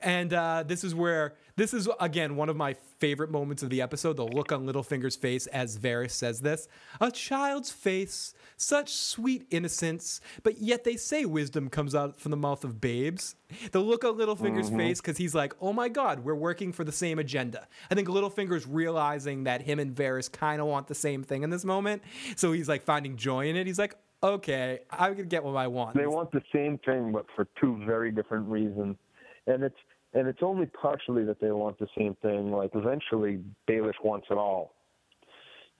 And 0.00 0.32
uh, 0.32 0.64
this 0.66 0.84
is 0.84 0.94
where 0.94 1.34
this 1.56 1.74
is 1.74 1.88
again 2.00 2.36
one 2.36 2.48
of 2.48 2.56
my 2.56 2.74
favorite 2.98 3.30
moments 3.30 3.62
of 3.62 3.70
the 3.70 3.82
episode. 3.82 4.16
The 4.16 4.26
look 4.26 4.52
on 4.52 4.66
Littlefinger's 4.66 5.16
face 5.16 5.46
as 5.48 5.78
Varys 5.78 6.12
says 6.12 6.40
this: 6.40 6.68
"A 7.00 7.10
child's 7.10 7.70
face, 7.70 8.34
such 8.56 8.92
sweet 8.92 9.46
innocence, 9.50 10.20
but 10.42 10.58
yet 10.58 10.84
they 10.84 10.96
say 10.96 11.24
wisdom 11.24 11.68
comes 11.68 11.94
out 11.94 12.18
from 12.18 12.30
the 12.30 12.36
mouth 12.36 12.64
of 12.64 12.80
babes." 12.80 13.36
The 13.70 13.80
look 13.80 14.04
on 14.04 14.16
Littlefinger's 14.16 14.70
face 14.70 15.00
because 15.00 15.18
he's 15.18 15.34
like, 15.34 15.54
"Oh 15.60 15.72
my 15.72 15.88
God, 15.88 16.20
we're 16.20 16.34
working 16.34 16.72
for 16.72 16.84
the 16.84 16.92
same 16.92 17.18
agenda." 17.18 17.68
I 17.90 17.94
think 17.94 18.08
Littlefinger's 18.08 18.66
realizing 18.66 19.44
that 19.44 19.62
him 19.62 19.78
and 19.78 19.94
Varys 19.94 20.30
kind 20.32 20.60
of 20.60 20.66
want 20.68 20.88
the 20.88 20.94
same 20.94 21.22
thing 21.22 21.42
in 21.42 21.50
this 21.50 21.64
moment, 21.64 22.02
so 22.36 22.52
he's 22.52 22.68
like 22.68 22.82
finding 22.82 23.16
joy 23.16 23.48
in 23.48 23.56
it. 23.56 23.66
He's 23.66 23.78
like, 23.78 23.96
"Okay, 24.22 24.80
I 24.90 25.12
can 25.12 25.28
get 25.28 25.44
what 25.44 25.56
I 25.56 25.66
want." 25.66 25.96
They 25.96 26.06
want 26.06 26.32
the 26.32 26.42
same 26.52 26.78
thing, 26.78 27.12
but 27.12 27.26
for 27.36 27.46
two 27.60 27.82
very 27.84 28.10
different 28.10 28.48
reasons. 28.48 28.96
And 29.46 29.62
it's 29.62 29.76
and 30.14 30.28
it's 30.28 30.42
only 30.42 30.66
partially 30.66 31.24
that 31.24 31.40
they 31.40 31.50
want 31.50 31.78
the 31.78 31.88
same 31.96 32.16
thing. 32.22 32.52
Like 32.52 32.70
eventually, 32.74 33.40
Baelish 33.68 34.02
wants 34.04 34.26
it 34.30 34.36
all, 34.36 34.74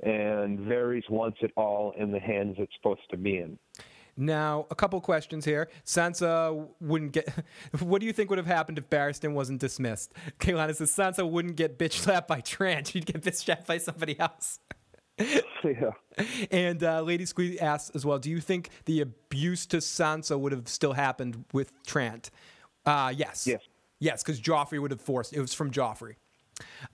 and 0.03 0.59
Varys 0.61 1.09
wants 1.11 1.39
it 1.43 1.53
all 1.57 1.93
in 1.97 2.13
the 2.13 2.21
hands 2.21 2.57
it's 2.59 2.73
supposed 2.81 3.03
to 3.11 3.17
be 3.17 3.39
in. 3.39 3.59
Now, 4.17 4.67
a 4.71 4.75
couple 4.75 5.01
questions 5.01 5.45
here. 5.45 5.69
Sansa 5.85 6.69
wouldn't 6.81 7.13
get. 7.13 7.29
What 7.81 8.01
do 8.01 8.07
you 8.07 8.13
think 8.13 8.29
would 8.31 8.39
have 8.39 8.47
happened 8.47 8.79
if 8.79 8.91
Barristan 8.91 9.33
wasn't 9.33 9.61
dismissed? 9.61 10.13
Kaylana 10.39 10.75
says 10.75 10.91
Sansa 10.91 11.29
wouldn't 11.29 11.57
get 11.57 11.79
bitch 11.79 11.95
slapped 11.95 12.29
by 12.35 12.41
Trant. 12.41 12.89
She'd 12.89 13.07
get 13.07 13.23
bitch 13.23 13.37
slapped 13.37 13.67
by 13.67 13.79
somebody 13.79 14.19
else. 14.21 14.59
yeah. 15.19 15.93
And 16.51 16.83
uh, 16.83 17.03
Lady 17.03 17.25
Squeeze 17.27 17.59
asks 17.59 17.95
as 17.95 18.05
well, 18.05 18.19
do 18.19 18.31
you 18.31 18.41
think 18.41 18.71
the 18.87 19.01
abuse 19.01 19.67
to 19.67 19.79
Sansa 19.79 20.39
would 20.39 20.53
have 20.53 20.69
still 20.69 20.95
happened 20.95 21.45
with 21.53 21.73
Trant? 21.85 22.31
Uh, 22.85 23.12
yes. 23.17 23.47
Yes. 23.47 23.61
Yes, 23.99 24.23
because 24.23 24.41
Joffrey 24.41 24.81
would 24.81 24.91
have 24.91 25.01
forced. 25.01 25.33
It 25.33 25.41
was 25.41 25.55
from 25.55 25.70
Joffrey. 25.70 26.17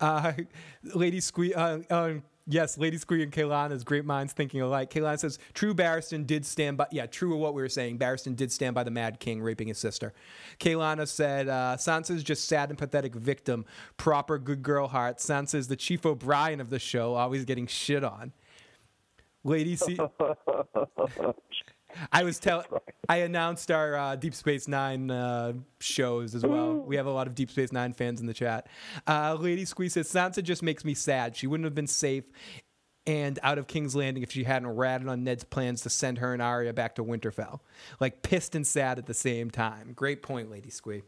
Uh, 0.01 0.33
Lady 0.95 1.21
Squee, 1.21 1.55
uh, 1.55 1.79
uh, 1.89 2.13
yes, 2.47 2.77
Lady 2.77 2.99
Squee 2.99 3.23
and 3.23 3.33
Kaylana's 3.33 3.83
great 3.83 4.05
minds 4.05 4.35
thinking 4.35 4.61
alike. 4.61 4.91
Kaylana 4.91 5.19
says, 5.19 5.39
true 5.55 5.73
Barristan 5.75 6.27
did 6.27 6.45
stand 6.45 6.77
by, 6.77 6.87
yeah, 6.91 7.07
true 7.07 7.33
of 7.35 7.41
what 7.41 7.55
we 7.55 7.63
were 7.63 7.69
saying. 7.69 7.99
Barristan 7.99 8.37
did 8.37 8.53
stand 8.53 8.75
by 8.75 8.85
the 8.85 8.91
Mad 8.91 9.21
King 9.21 9.41
raping 9.41 9.69
his 9.69 9.79
sister. 9.79 10.13
Kaylana 10.61 11.09
said, 11.09 11.49
uh, 11.49 11.77
Sansa's 11.79 12.23
just 12.23 12.47
sad 12.47 12.69
and 12.69 12.79
pathetic 12.79 13.15
victim, 13.15 13.65
proper 13.97 14.39
good 14.39 14.63
girl 14.63 14.89
heart. 14.89 15.17
Sansa's 15.17 15.69
the 15.69 15.77
Chief 15.77 16.05
O'Brien 16.05 16.61
of 16.61 16.69
the 16.69 16.79
show, 16.79 17.15
always 17.15 17.47
getting 17.47 17.67
shit 17.67 18.05
on. 18.05 18.33
Lady 19.45 19.77
C. 19.77 19.99
I 22.13 22.23
was 22.23 22.39
tell 22.39 22.65
I 23.09 23.19
announced 23.19 23.71
our 23.71 23.97
uh, 23.97 24.17
Deep 24.17 24.35
Space 24.35 24.69
Nine 24.69 25.11
uh, 25.11 25.55
shows 25.81 26.35
as 26.35 26.45
well. 26.45 26.75
We 26.75 26.97
have 26.97 27.07
a 27.07 27.11
lot 27.11 27.27
of 27.27 27.35
Deep 27.35 27.51
Space 27.51 27.73
Nine 27.73 27.93
fans 27.93 28.21
in 28.21 28.27
the 28.27 28.35
chat. 28.35 28.69
Uh, 29.07 29.37
Lady 29.39 29.65
Squeeze 29.65 29.95
says 29.95 30.09
Sansa 30.09 30.43
just 30.43 30.63
makes 30.63 30.85
me 30.85 30.95
sad. 30.95 31.37
She 31.37 31.47
wouldn't 31.47 31.65
have 31.65 31.75
been 31.75 31.87
safe 31.87 32.25
and 33.07 33.39
out 33.43 33.57
of 33.59 33.67
King's 33.67 33.97
Landing 33.97 34.23
if 34.23 34.31
she 34.31 34.45
hadn't 34.45 34.69
ratted 34.69 35.09
on 35.09 35.25
Ned's 35.25 35.45
plans 35.45 35.81
to 35.83 35.91
send 35.91 36.19
her 36.19 36.33
and 36.33 36.43
Arya 36.43 36.73
back 36.75 36.95
to 36.97 37.05
Winterfell. 37.05 37.61
Like 38.01 38.23
pissed 38.23 38.55
and 38.55 38.67
sad 38.67 38.99
at 38.99 39.07
the 39.07 39.15
same 39.15 39.51
time. 39.51 39.93
Great 39.95 40.23
point, 40.23 40.51
Lady 40.51 40.71
Squee. 40.71 41.03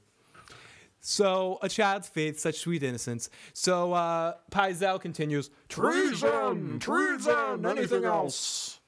So 1.02 1.58
a 1.62 1.68
child's 1.68 2.08
faith, 2.08 2.38
such 2.38 2.56
sweet 2.56 2.82
innocence. 2.82 3.30
So 3.54 3.92
uh, 3.94 4.34
Pycelle 4.50 5.00
continues 5.00 5.50
Treason! 5.68 6.78
Treason! 6.78 7.64
Anything 7.64 8.04
else? 8.04 8.80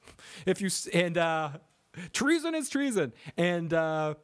if 0.45 0.61
you 0.61 0.69
and 0.93 1.17
uh 1.17 1.49
treason 2.13 2.55
is 2.55 2.69
treason. 2.69 3.13
And 3.37 3.73
uh 3.73 4.15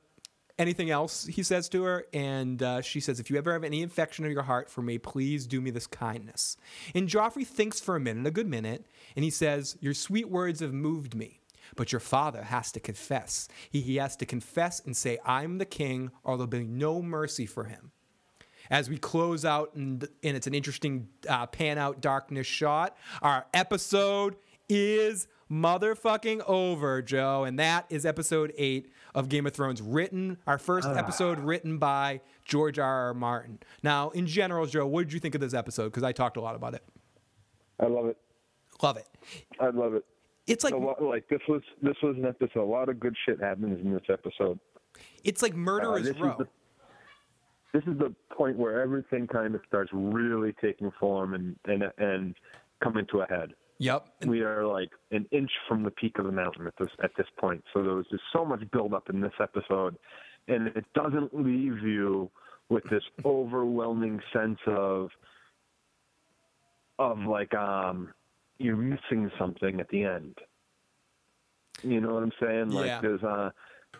anything 0.59 0.91
else 0.91 1.25
he 1.25 1.41
says 1.41 1.69
to 1.69 1.83
her? 1.83 2.06
And 2.14 2.61
uh, 2.61 2.81
she 2.81 2.99
says 2.99 3.19
if 3.19 3.31
you 3.31 3.38
ever 3.38 3.53
have 3.53 3.64
any 3.64 3.81
affection 3.81 4.25
of 4.25 4.31
your 4.31 4.43
heart 4.43 4.69
for 4.69 4.81
me 4.81 4.98
please 4.98 5.48
do 5.48 5.61
me 5.61 5.72
this 5.72 5.88
kindness. 5.88 6.57
And 6.93 7.07
joffrey 7.07 7.48
thinks 7.48 7.80
for 7.80 7.95
a 7.95 7.99
minute 7.99 8.27
a 8.27 8.31
good 8.31 8.48
minute 8.48 8.85
and 9.15 9.23
he 9.23 9.31
says 9.31 9.77
your 9.80 9.93
sweet 9.93 10.30
words 10.30 10.59
have 10.59 10.73
moved 10.73 11.15
me 11.15 11.39
but 11.75 11.91
your 11.91 11.99
father 11.99 12.43
has 12.43 12.72
to 12.72 12.80
confess. 12.80 13.48
He, 13.69 13.81
he 13.81 13.95
has 13.98 14.15
to 14.17 14.25
confess 14.25 14.81
and 14.85 14.95
say 14.95 15.17
i'm 15.25 15.57
the 15.57 15.65
king 15.65 16.11
or 16.23 16.38
there'll 16.38 16.48
be 16.48 16.64
no 16.64 17.01
mercy 17.01 17.45
for 17.45 17.64
him. 17.64 17.91
As 18.69 18.88
we 18.89 18.98
close 18.98 19.45
out 19.45 19.73
and, 19.73 20.07
and 20.23 20.38
it's 20.38 20.45
an 20.45 20.53
interesting 20.53 21.07
uh, 21.27 21.48
pan 21.48 21.77
out 21.77 22.01
darkness 22.01 22.45
shot 22.45 22.98
our 23.22 23.45
episode 23.53 24.35
is 24.67 25.27
motherfucking 25.52 26.42
over 26.48 27.02
joe 27.02 27.44
and 27.44 27.58
that 27.58 27.86
is 27.90 28.06
episode 28.06 28.53
8 28.58 28.92
of 29.16 29.30
game 29.30 29.48
of 29.48 29.53
thrones 29.53 29.82
written 29.82 30.38
our 30.45 30.58
first 30.60 30.88
episode 30.88 31.40
written 31.40 31.78
by 31.80 32.22
george 32.45 32.78
r 32.78 33.08
r 33.08 33.14
martin 33.16 33.58
now 33.82 34.10
in 34.11 34.28
general 34.28 34.66
joe 34.68 34.86
what 34.86 35.03
did 35.06 35.14
you 35.14 35.19
think 35.19 35.34
of 35.34 35.42
this 35.42 35.53
episode 35.56 35.86
because 35.86 36.03
i 36.03 36.11
talked 36.11 36.38
a 36.38 36.42
lot 36.42 36.56
about 36.56 36.74
it 36.76 36.84
I 37.82 37.86
love 37.88 38.08
it. 38.08 38.18
love 38.84 38.98
it 38.98 39.08
I 39.60 39.69
love 39.69 39.94
it. 39.94 40.03
it's 40.48 40.64
like 40.66 40.74
lot, 40.74 41.02
like 41.02 41.28
this 41.30 41.40
was 41.48 41.61
this 41.82 41.95
was 42.03 42.18
an 42.18 42.26
episode. 42.26 42.61
A 42.61 42.64
lot 42.64 42.90
of 42.90 43.00
good 43.00 43.16
shit 43.26 43.40
happens 43.40 43.80
in 43.82 43.94
this 43.94 44.03
episode. 44.10 44.60
it's 45.24 45.42
like 45.42 45.53
Uh, 45.53 45.58
murderers 45.58 46.03
this 46.03 46.16
is 46.16 46.22
row 46.22 46.36
the- 46.38 46.48
This 47.74 47.84
is 47.88 47.98
the 48.00 48.14
point 48.36 48.58
where 48.58 48.82
everything 48.82 49.28
kind 49.28 49.56
of 49.56 49.61
starts 49.66 49.92
really 49.94 50.53
taking 50.61 50.92
form 51.00 51.34
and 51.36 51.56
and 51.66 51.84
and 52.00 52.36
coming 52.84 53.06
to 53.11 53.22
a 53.22 53.28
head. 53.28 53.53
Yep 53.80 54.06
We 54.25 54.41
are 54.41 54.66
like 54.66 54.91
an 55.11 55.25
inch 55.32 55.51
from 55.67 55.83
the 55.83 55.91
peak 55.91 56.19
of 56.19 56.25
the 56.25 56.32
mountain 56.32 56.67
at 56.67 56.74
this 56.77 56.90
at 57.03 57.11
this 57.17 57.27
point. 57.40 57.64
So 57.74 57.82
there 57.82 57.95
was 57.95 58.06
just 58.11 58.24
so 58.32 58.45
much 58.45 58.61
buildup 58.72 59.09
in 59.09 59.22
this 59.22 59.33
episode, 59.41 59.98
and 60.48 60.67
it 60.67 60.85
doesn't 60.93 61.33
leave 61.33 61.80
you 61.80 62.30
with 62.69 62.83
this 62.90 63.03
overwhelming 63.25 64.19
sense 64.32 64.59
of 64.67 65.09
of 66.99 67.17
like 67.19 67.53
um 67.56 68.14
you're 68.58 68.75
missing 68.75 69.32
something 69.40 69.80
at 69.80 69.88
the 69.90 70.03
end. 70.03 70.38
You 71.82 72.01
know 72.01 72.14
what 72.14 72.24
I'm 72.24 72.33
saying? 72.41 72.72
Like 72.74 72.88
Yeah. 72.88 73.01
there's 73.01 73.24
uh 73.24 73.51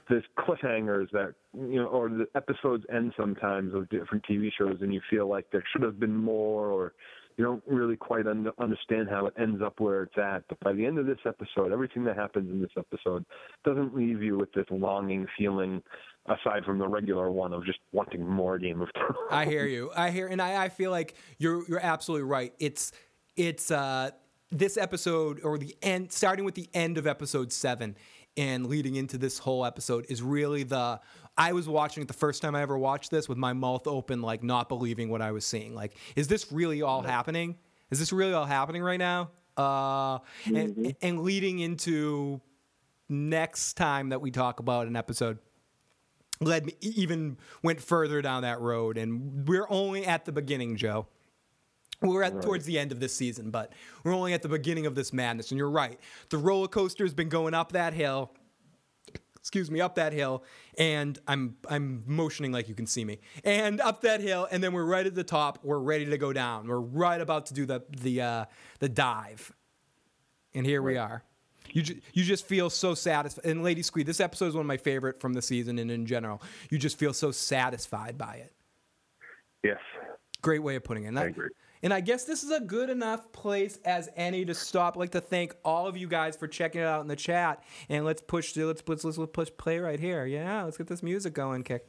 there's 0.09 0.25
cliffhangers 0.38 1.09
that 1.11 1.33
you 1.53 1.77
know, 1.82 1.85
or 1.85 2.09
the 2.09 2.27
episodes 2.35 2.83
end 2.93 3.14
sometimes 3.17 3.74
of 3.74 3.90
different 3.90 4.25
TV 4.30 4.49
shows, 4.58 4.77
and 4.82 4.93
you 4.93 5.01
feel 5.09 5.27
like 5.27 5.45
there 5.51 5.64
should 5.72 5.83
have 5.83 5.99
been 5.99 6.16
more, 6.16 6.67
or 6.67 6.93
you 7.40 7.45
don't 7.45 7.64
really 7.66 7.95
quite 7.95 8.27
un- 8.27 8.51
understand 8.59 9.08
how 9.09 9.26
it 9.26 9.34
ends 9.40 9.61
up 9.64 9.80
where 9.80 10.03
it's 10.03 10.18
at. 10.18 10.43
But 10.50 10.59
by 10.59 10.74
the 10.74 10.85
end 10.85 11.00
of 11.00 11.06
this 11.06 11.19
episode, 11.26 11.72
everything 11.72 12.03
that 12.03 12.18
happens 12.18 12.51
in 12.51 12.59
this 12.61 12.72
episode 12.77 13.24
doesn't 13.64 13.95
leave 13.95 14.22
you 14.22 14.38
with 14.38 14.51
this 14.51 14.66
longing 14.69 15.26
feeling, 15.38 15.82
aside 16.26 16.66
from 16.66 16.80
the 16.80 16.88
regular 16.88 17.32
one 17.32 17.53
of 17.53 17.66
just 17.66 17.80
wanting 17.93 18.27
more 18.27 18.59
Game 18.59 18.82
of 18.82 18.90
Thrones. 18.93 19.16
I 19.32 19.45
hear 19.45 19.66
you. 19.66 19.90
I 19.95 20.11
hear, 20.11 20.27
and 20.27 20.42
I, 20.42 20.66
I 20.66 20.68
feel 20.68 20.92
like 20.92 21.16
you're 21.38 21.66
you're 21.69 21.80
absolutely 21.80 22.27
right. 22.27 22.53
It's 22.59 22.92
it's 23.38 23.72
uh, 23.72 24.11
this 24.51 24.76
episode 24.76 25.40
or 25.42 25.58
the 25.58 25.77
end, 25.82 26.11
starting 26.11 26.43
with 26.43 26.56
the 26.56 26.68
end 26.74 26.98
of 26.98 27.08
episode 27.08 27.53
seven 27.53 27.95
and 28.35 28.66
leading 28.68 28.98
into 28.98 29.18
this 29.18 29.38
whole 29.40 29.66
episode 29.66 30.06
is 30.09 30.22
really 30.22 30.64
the. 30.64 31.00
I 31.40 31.53
was 31.53 31.69
watching 31.69 32.03
it 32.03 32.08
the 32.08 32.14
first 32.14 32.42
time 32.42 32.53
I 32.53 32.61
ever 32.61 32.77
watched 32.77 33.11
this 33.11 33.30
with 33.30 33.38
my 33.38 33.53
mouth 33.53 33.88
open, 33.88 34.22
like 34.22 34.43
not 34.43 34.68
believing 34.68 35.09
what 35.09 35.22
I 35.22 35.32
was 35.32 35.45
seeing. 35.45 35.74
Like, 35.74 35.95
is 36.18 36.27
this 36.27 36.51
really 36.51 36.82
all 36.82 37.01
happening? 37.01 37.56
Is 37.92 37.98
this 37.98 38.11
really 38.11 38.34
all 38.34 38.45
happening 38.45 38.84
right 38.84 39.00
now? 39.00 39.30
Uh, 39.58 40.19
and, 40.45 40.95
and 41.01 41.22
leading 41.22 41.59
into 41.59 42.42
next 43.08 43.74
time 43.74 44.09
that 44.09 44.22
we 44.22 44.32
talk 44.32 44.59
about 44.59 44.88
an 44.88 44.95
episode 44.95 45.40
led 46.42 46.66
me 46.66 46.74
even 46.82 47.38
went 47.64 47.82
further 47.82 48.22
down 48.22 48.43
that 48.43 48.59
road. 48.59 48.98
And 48.98 49.48
we're 49.48 49.68
only 49.69 50.06
at 50.06 50.26
the 50.26 50.32
beginning 50.32 50.76
joe. 50.76 51.08
We're 52.01 52.24
at 52.24 52.42
towards 52.42 52.66
the 52.66 52.80
end 52.80 52.93
of 52.93 53.01
this 53.01 53.14
season 53.14 53.51
but 53.51 53.74
we're 54.06 54.14
only 54.14 54.32
at 54.34 54.42
the 54.42 54.48
beginning 54.50 54.85
of 54.85 54.95
this 54.95 55.11
madness. 55.11 55.51
And 55.51 55.58
you're 55.58 55.69
right. 55.69 56.00
The 56.30 56.38
roller 56.38 56.68
coaster 56.68 57.03
has 57.03 57.14
been 57.14 57.30
going 57.30 57.53
up 57.53 57.74
that 57.74 57.93
hill. 57.93 58.32
Excuse 59.38 59.72
me 59.72 59.82
up 59.82 59.95
that 59.95 60.14
hill 60.14 60.43
and 60.80 61.19
i'm 61.27 61.56
i'm 61.69 62.03
motioning 62.08 62.51
like 62.51 62.67
you 62.67 62.74
can 62.74 62.88
see 62.88 63.06
me 63.06 63.19
and 63.43 63.80
up 63.82 64.01
that 64.01 64.22
hill 64.22 64.48
and 64.49 64.64
then 64.64 64.74
we're 64.74 64.85
right 64.85 65.06
at 65.06 65.14
the 65.14 65.24
top 65.24 65.59
we're 65.61 65.77
ready 65.77 66.06
to 66.06 66.17
go 66.17 66.33
down 66.33 66.67
we're 66.67 66.80
right 66.80 67.22
about 67.22 67.45
to 67.45 67.53
do 67.53 67.66
the 67.67 67.83
the 68.01 68.19
uh 68.22 68.45
the 68.80 68.90
dive 68.90 69.53
and 70.56 70.66
here 70.66 70.82
we 70.82 70.98
are. 70.98 71.24
You, 71.72 71.83
ju- 71.83 72.01
you 72.14 72.24
just 72.24 72.48
feel 72.48 72.72
so 72.72 72.95
satisfied. 72.95 73.45
And 73.45 73.61
Lady 73.64 73.83
Squeed, 73.83 74.08
this 74.08 74.19
episode 74.19 74.48
is 74.48 74.56
one 74.56 74.61
of 74.61 74.67
my 74.67 74.77
favorite 74.77 75.22
from 75.22 75.33
the 75.33 75.41
season 75.41 75.77
and 75.77 75.91
in 75.91 76.08
general. 76.08 76.41
You 76.72 76.80
just 76.80 76.98
feel 76.98 77.14
so 77.14 77.30
satisfied 77.32 78.17
by 78.17 78.35
it. 78.38 78.53
yes. 79.64 79.77
Great 80.41 80.64
way 80.64 80.75
of 80.75 80.83
putting 80.83 81.03
it. 81.03 81.09
And 81.09 81.19
I 81.19 81.25
agree. 81.25 81.49
And 81.82 81.93
I 81.93 82.01
guess 82.01 82.25
this 82.25 82.43
is 82.43 82.51
a 82.51 82.59
good 82.59 82.90
enough 82.90 83.32
place 83.32 83.80
as 83.85 84.09
any 84.16 84.43
to 84.45 84.53
stop. 84.53 84.95
I'd 84.95 84.99
like 84.99 85.11
to 85.11 85.22
thank 85.22 85.56
all 85.64 85.88
of 85.88 85.95
you 85.95 86.08
guys 86.08 86.35
for 86.35 86.48
checking 86.48 86.82
it 86.82 86.88
out 86.88 87.01
in 87.01 87.08
the 87.08 87.16
chat. 87.16 87.64
And 87.88 88.06
let's 88.06 88.22
push 88.22 88.56
let's 88.58 88.83
let's 88.85 89.06
let's, 89.06 89.32
push 89.32 89.49
play 89.58 89.80
right 89.80 89.99
here. 89.99 90.25
Yeah, 90.25 90.64
let's 90.64 90.77
get 90.77 90.88
this 90.88 91.03
music 91.03 91.33
going, 91.33 91.64
kick. 91.64 91.88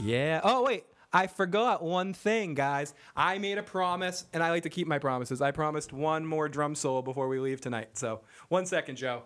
Yeah. 0.00 0.40
Oh 0.42 0.64
wait, 0.64 0.84
I 1.12 1.26
forgot 1.26 1.82
one 1.82 2.14
thing, 2.14 2.54
guys. 2.54 2.94
I 3.14 3.38
made 3.38 3.58
a 3.58 3.62
promise, 3.62 4.24
and 4.32 4.42
I 4.42 4.50
like 4.50 4.64
to 4.64 4.70
keep 4.70 4.86
my 4.86 4.98
promises. 4.98 5.40
I 5.42 5.50
promised 5.50 5.92
one 5.92 6.26
more 6.26 6.48
drum 6.48 6.74
solo 6.74 7.02
before 7.02 7.28
we 7.28 7.38
leave 7.38 7.60
tonight. 7.60 7.90
So 7.98 8.22
one 8.48 8.66
second, 8.66 8.96
Joe. 8.96 9.22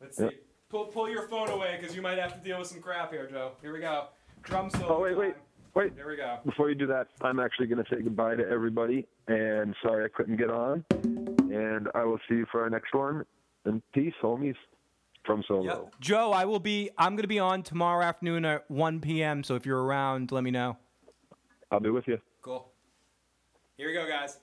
Let's 0.00 0.18
see. 0.18 0.30
Pull 0.68 0.86
pull 0.86 1.08
your 1.08 1.28
phone 1.28 1.48
away 1.48 1.78
because 1.80 1.94
you 1.94 2.02
might 2.02 2.18
have 2.18 2.34
to 2.34 2.40
deal 2.40 2.58
with 2.58 2.68
some 2.68 2.80
crap 2.80 3.12
here, 3.12 3.26
Joe. 3.26 3.52
Here 3.62 3.72
we 3.72 3.80
go. 3.80 4.08
Drum 4.42 4.70
oh, 4.74 4.78
solo. 4.78 4.96
Oh 4.96 5.00
wait, 5.00 5.16
wait, 5.16 5.24
time. 5.28 5.34
wait. 5.34 5.45
Wait, 5.76 5.94
there 5.94 6.08
we 6.08 6.16
go. 6.16 6.38
Before 6.46 6.70
you 6.70 6.74
do 6.74 6.86
that, 6.86 7.08
I'm 7.20 7.38
actually 7.38 7.66
going 7.66 7.84
to 7.84 7.94
say 7.94 8.00
goodbye 8.00 8.34
to 8.36 8.48
everybody, 8.48 9.06
and 9.28 9.76
sorry 9.82 10.06
I 10.06 10.08
couldn't 10.08 10.38
get 10.38 10.48
on. 10.48 10.82
And 10.94 11.88
I 11.94 12.02
will 12.02 12.18
see 12.26 12.36
you 12.36 12.46
for 12.50 12.62
our 12.62 12.70
next 12.70 12.94
one. 12.94 13.26
And 13.66 13.82
peace, 13.92 14.14
homies, 14.22 14.54
from 15.26 15.44
Solo. 15.46 15.90
Joe, 16.00 16.32
I 16.32 16.46
will 16.46 16.60
be. 16.60 16.88
I'm 16.96 17.12
going 17.12 17.24
to 17.24 17.28
be 17.28 17.38
on 17.38 17.62
tomorrow 17.62 18.02
afternoon 18.02 18.46
at 18.46 18.70
1 18.70 19.00
p.m. 19.02 19.44
So 19.44 19.54
if 19.54 19.66
you're 19.66 19.82
around, 19.82 20.32
let 20.32 20.42
me 20.44 20.50
know. 20.50 20.78
I'll 21.70 21.78
be 21.78 21.90
with 21.90 22.08
you. 22.08 22.18
Cool. 22.40 22.72
Here 23.76 23.88
we 23.88 23.92
go, 23.92 24.08
guys. 24.08 24.38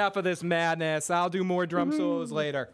Enough 0.00 0.16
of 0.16 0.24
this 0.24 0.42
madness. 0.42 1.10
I'll 1.10 1.28
do 1.28 1.44
more 1.44 1.66
drum 1.66 1.92
solos 1.92 2.32
later. 2.32 2.70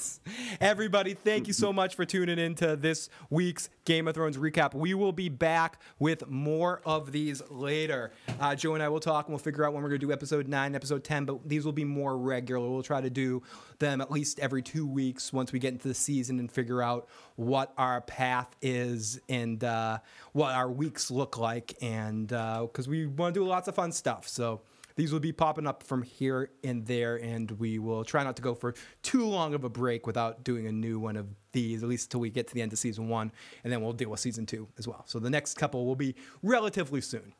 Everybody, 0.60 1.14
thank 1.14 1.46
you 1.46 1.54
so 1.54 1.72
much 1.72 1.94
for 1.94 2.04
tuning 2.04 2.38
in 2.38 2.54
to 2.56 2.76
this 2.76 3.08
week's 3.30 3.70
Game 3.86 4.06
of 4.06 4.14
Thrones 4.14 4.36
recap. 4.36 4.74
We 4.74 4.92
will 4.92 5.12
be 5.12 5.30
back 5.30 5.80
with 5.98 6.28
more 6.28 6.82
of 6.84 7.12
these 7.12 7.40
later. 7.48 8.12
Uh, 8.38 8.54
Joe 8.54 8.74
and 8.74 8.82
I 8.82 8.90
will 8.90 9.00
talk 9.00 9.24
and 9.24 9.32
we'll 9.32 9.38
figure 9.38 9.64
out 9.64 9.72
when 9.72 9.82
we're 9.82 9.88
going 9.88 10.00
to 10.02 10.06
do 10.06 10.12
episode 10.12 10.48
9, 10.48 10.74
episode 10.74 11.02
10, 11.02 11.24
but 11.24 11.48
these 11.48 11.64
will 11.64 11.72
be 11.72 11.84
more 11.84 12.18
regular. 12.18 12.68
We'll 12.68 12.82
try 12.82 13.00
to 13.00 13.08
do 13.08 13.42
them 13.78 14.02
at 14.02 14.10
least 14.10 14.38
every 14.38 14.60
two 14.60 14.86
weeks 14.86 15.32
once 15.32 15.54
we 15.54 15.58
get 15.58 15.72
into 15.72 15.88
the 15.88 15.94
season 15.94 16.38
and 16.38 16.52
figure 16.52 16.82
out 16.82 17.08
what 17.36 17.72
our 17.78 18.02
path 18.02 18.54
is 18.60 19.18
and 19.30 19.64
uh, 19.64 20.00
what 20.32 20.54
our 20.54 20.70
weeks 20.70 21.10
look 21.10 21.38
like. 21.38 21.74
And 21.80 22.28
because 22.28 22.86
uh, 22.86 22.90
we 22.90 23.06
want 23.06 23.32
to 23.32 23.40
do 23.40 23.46
lots 23.46 23.66
of 23.66 23.74
fun 23.74 23.92
stuff. 23.92 24.28
So, 24.28 24.60
these 24.96 25.12
will 25.12 25.20
be 25.20 25.32
popping 25.32 25.66
up 25.66 25.82
from 25.82 26.02
here 26.02 26.50
and 26.64 26.84
there, 26.86 27.16
and 27.16 27.50
we 27.52 27.78
will 27.78 28.04
try 28.04 28.24
not 28.24 28.36
to 28.36 28.42
go 28.42 28.54
for 28.54 28.74
too 29.02 29.24
long 29.24 29.54
of 29.54 29.62
a 29.64 29.68
break 29.68 30.06
without 30.06 30.42
doing 30.42 30.66
a 30.66 30.72
new 30.72 30.98
one 30.98 31.16
of 31.16 31.26
these, 31.52 31.82
at 31.82 31.88
least 31.88 32.06
until 32.06 32.20
we 32.20 32.30
get 32.30 32.48
to 32.48 32.54
the 32.54 32.62
end 32.62 32.72
of 32.72 32.78
season 32.78 33.08
one, 33.08 33.30
and 33.62 33.72
then 33.72 33.82
we'll 33.82 33.92
deal 33.92 34.10
with 34.10 34.20
season 34.20 34.46
two 34.46 34.66
as 34.78 34.88
well. 34.88 35.04
So 35.06 35.18
the 35.18 35.30
next 35.30 35.54
couple 35.54 35.86
will 35.86 35.96
be 35.96 36.14
relatively 36.42 37.00
soon. 37.00 37.34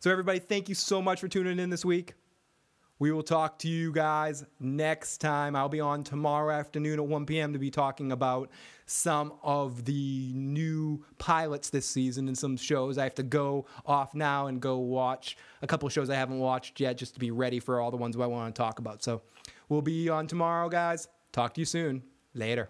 So, 0.00 0.10
everybody, 0.10 0.38
thank 0.38 0.68
you 0.68 0.74
so 0.74 1.02
much 1.02 1.20
for 1.20 1.28
tuning 1.28 1.58
in 1.58 1.70
this 1.70 1.84
week. 1.84 2.14
We 3.00 3.12
will 3.12 3.22
talk 3.22 3.60
to 3.60 3.68
you 3.68 3.92
guys 3.92 4.44
next 4.58 5.18
time. 5.18 5.54
I'll 5.54 5.68
be 5.68 5.80
on 5.80 6.02
tomorrow 6.02 6.52
afternoon 6.52 6.98
at 6.98 7.06
1 7.06 7.26
p.m. 7.26 7.52
to 7.52 7.58
be 7.58 7.70
talking 7.70 8.10
about 8.10 8.50
some 8.86 9.34
of 9.42 9.84
the 9.84 10.32
new 10.34 11.04
pilots 11.18 11.70
this 11.70 11.86
season 11.86 12.26
and 12.26 12.36
some 12.36 12.56
shows. 12.56 12.98
I 12.98 13.04
have 13.04 13.14
to 13.16 13.22
go 13.22 13.66
off 13.86 14.14
now 14.14 14.48
and 14.48 14.60
go 14.60 14.78
watch 14.78 15.36
a 15.62 15.66
couple 15.66 15.88
shows 15.88 16.10
I 16.10 16.16
haven't 16.16 16.40
watched 16.40 16.80
yet 16.80 16.96
just 16.96 17.14
to 17.14 17.20
be 17.20 17.30
ready 17.30 17.60
for 17.60 17.80
all 17.80 17.92
the 17.92 17.96
ones 17.96 18.16
I 18.16 18.26
want 18.26 18.54
to 18.54 18.58
talk 18.58 18.80
about. 18.80 19.04
So 19.04 19.22
we'll 19.68 19.82
be 19.82 20.08
on 20.08 20.26
tomorrow, 20.26 20.68
guys. 20.68 21.06
Talk 21.30 21.54
to 21.54 21.60
you 21.60 21.66
soon. 21.66 22.02
Later. 22.34 22.68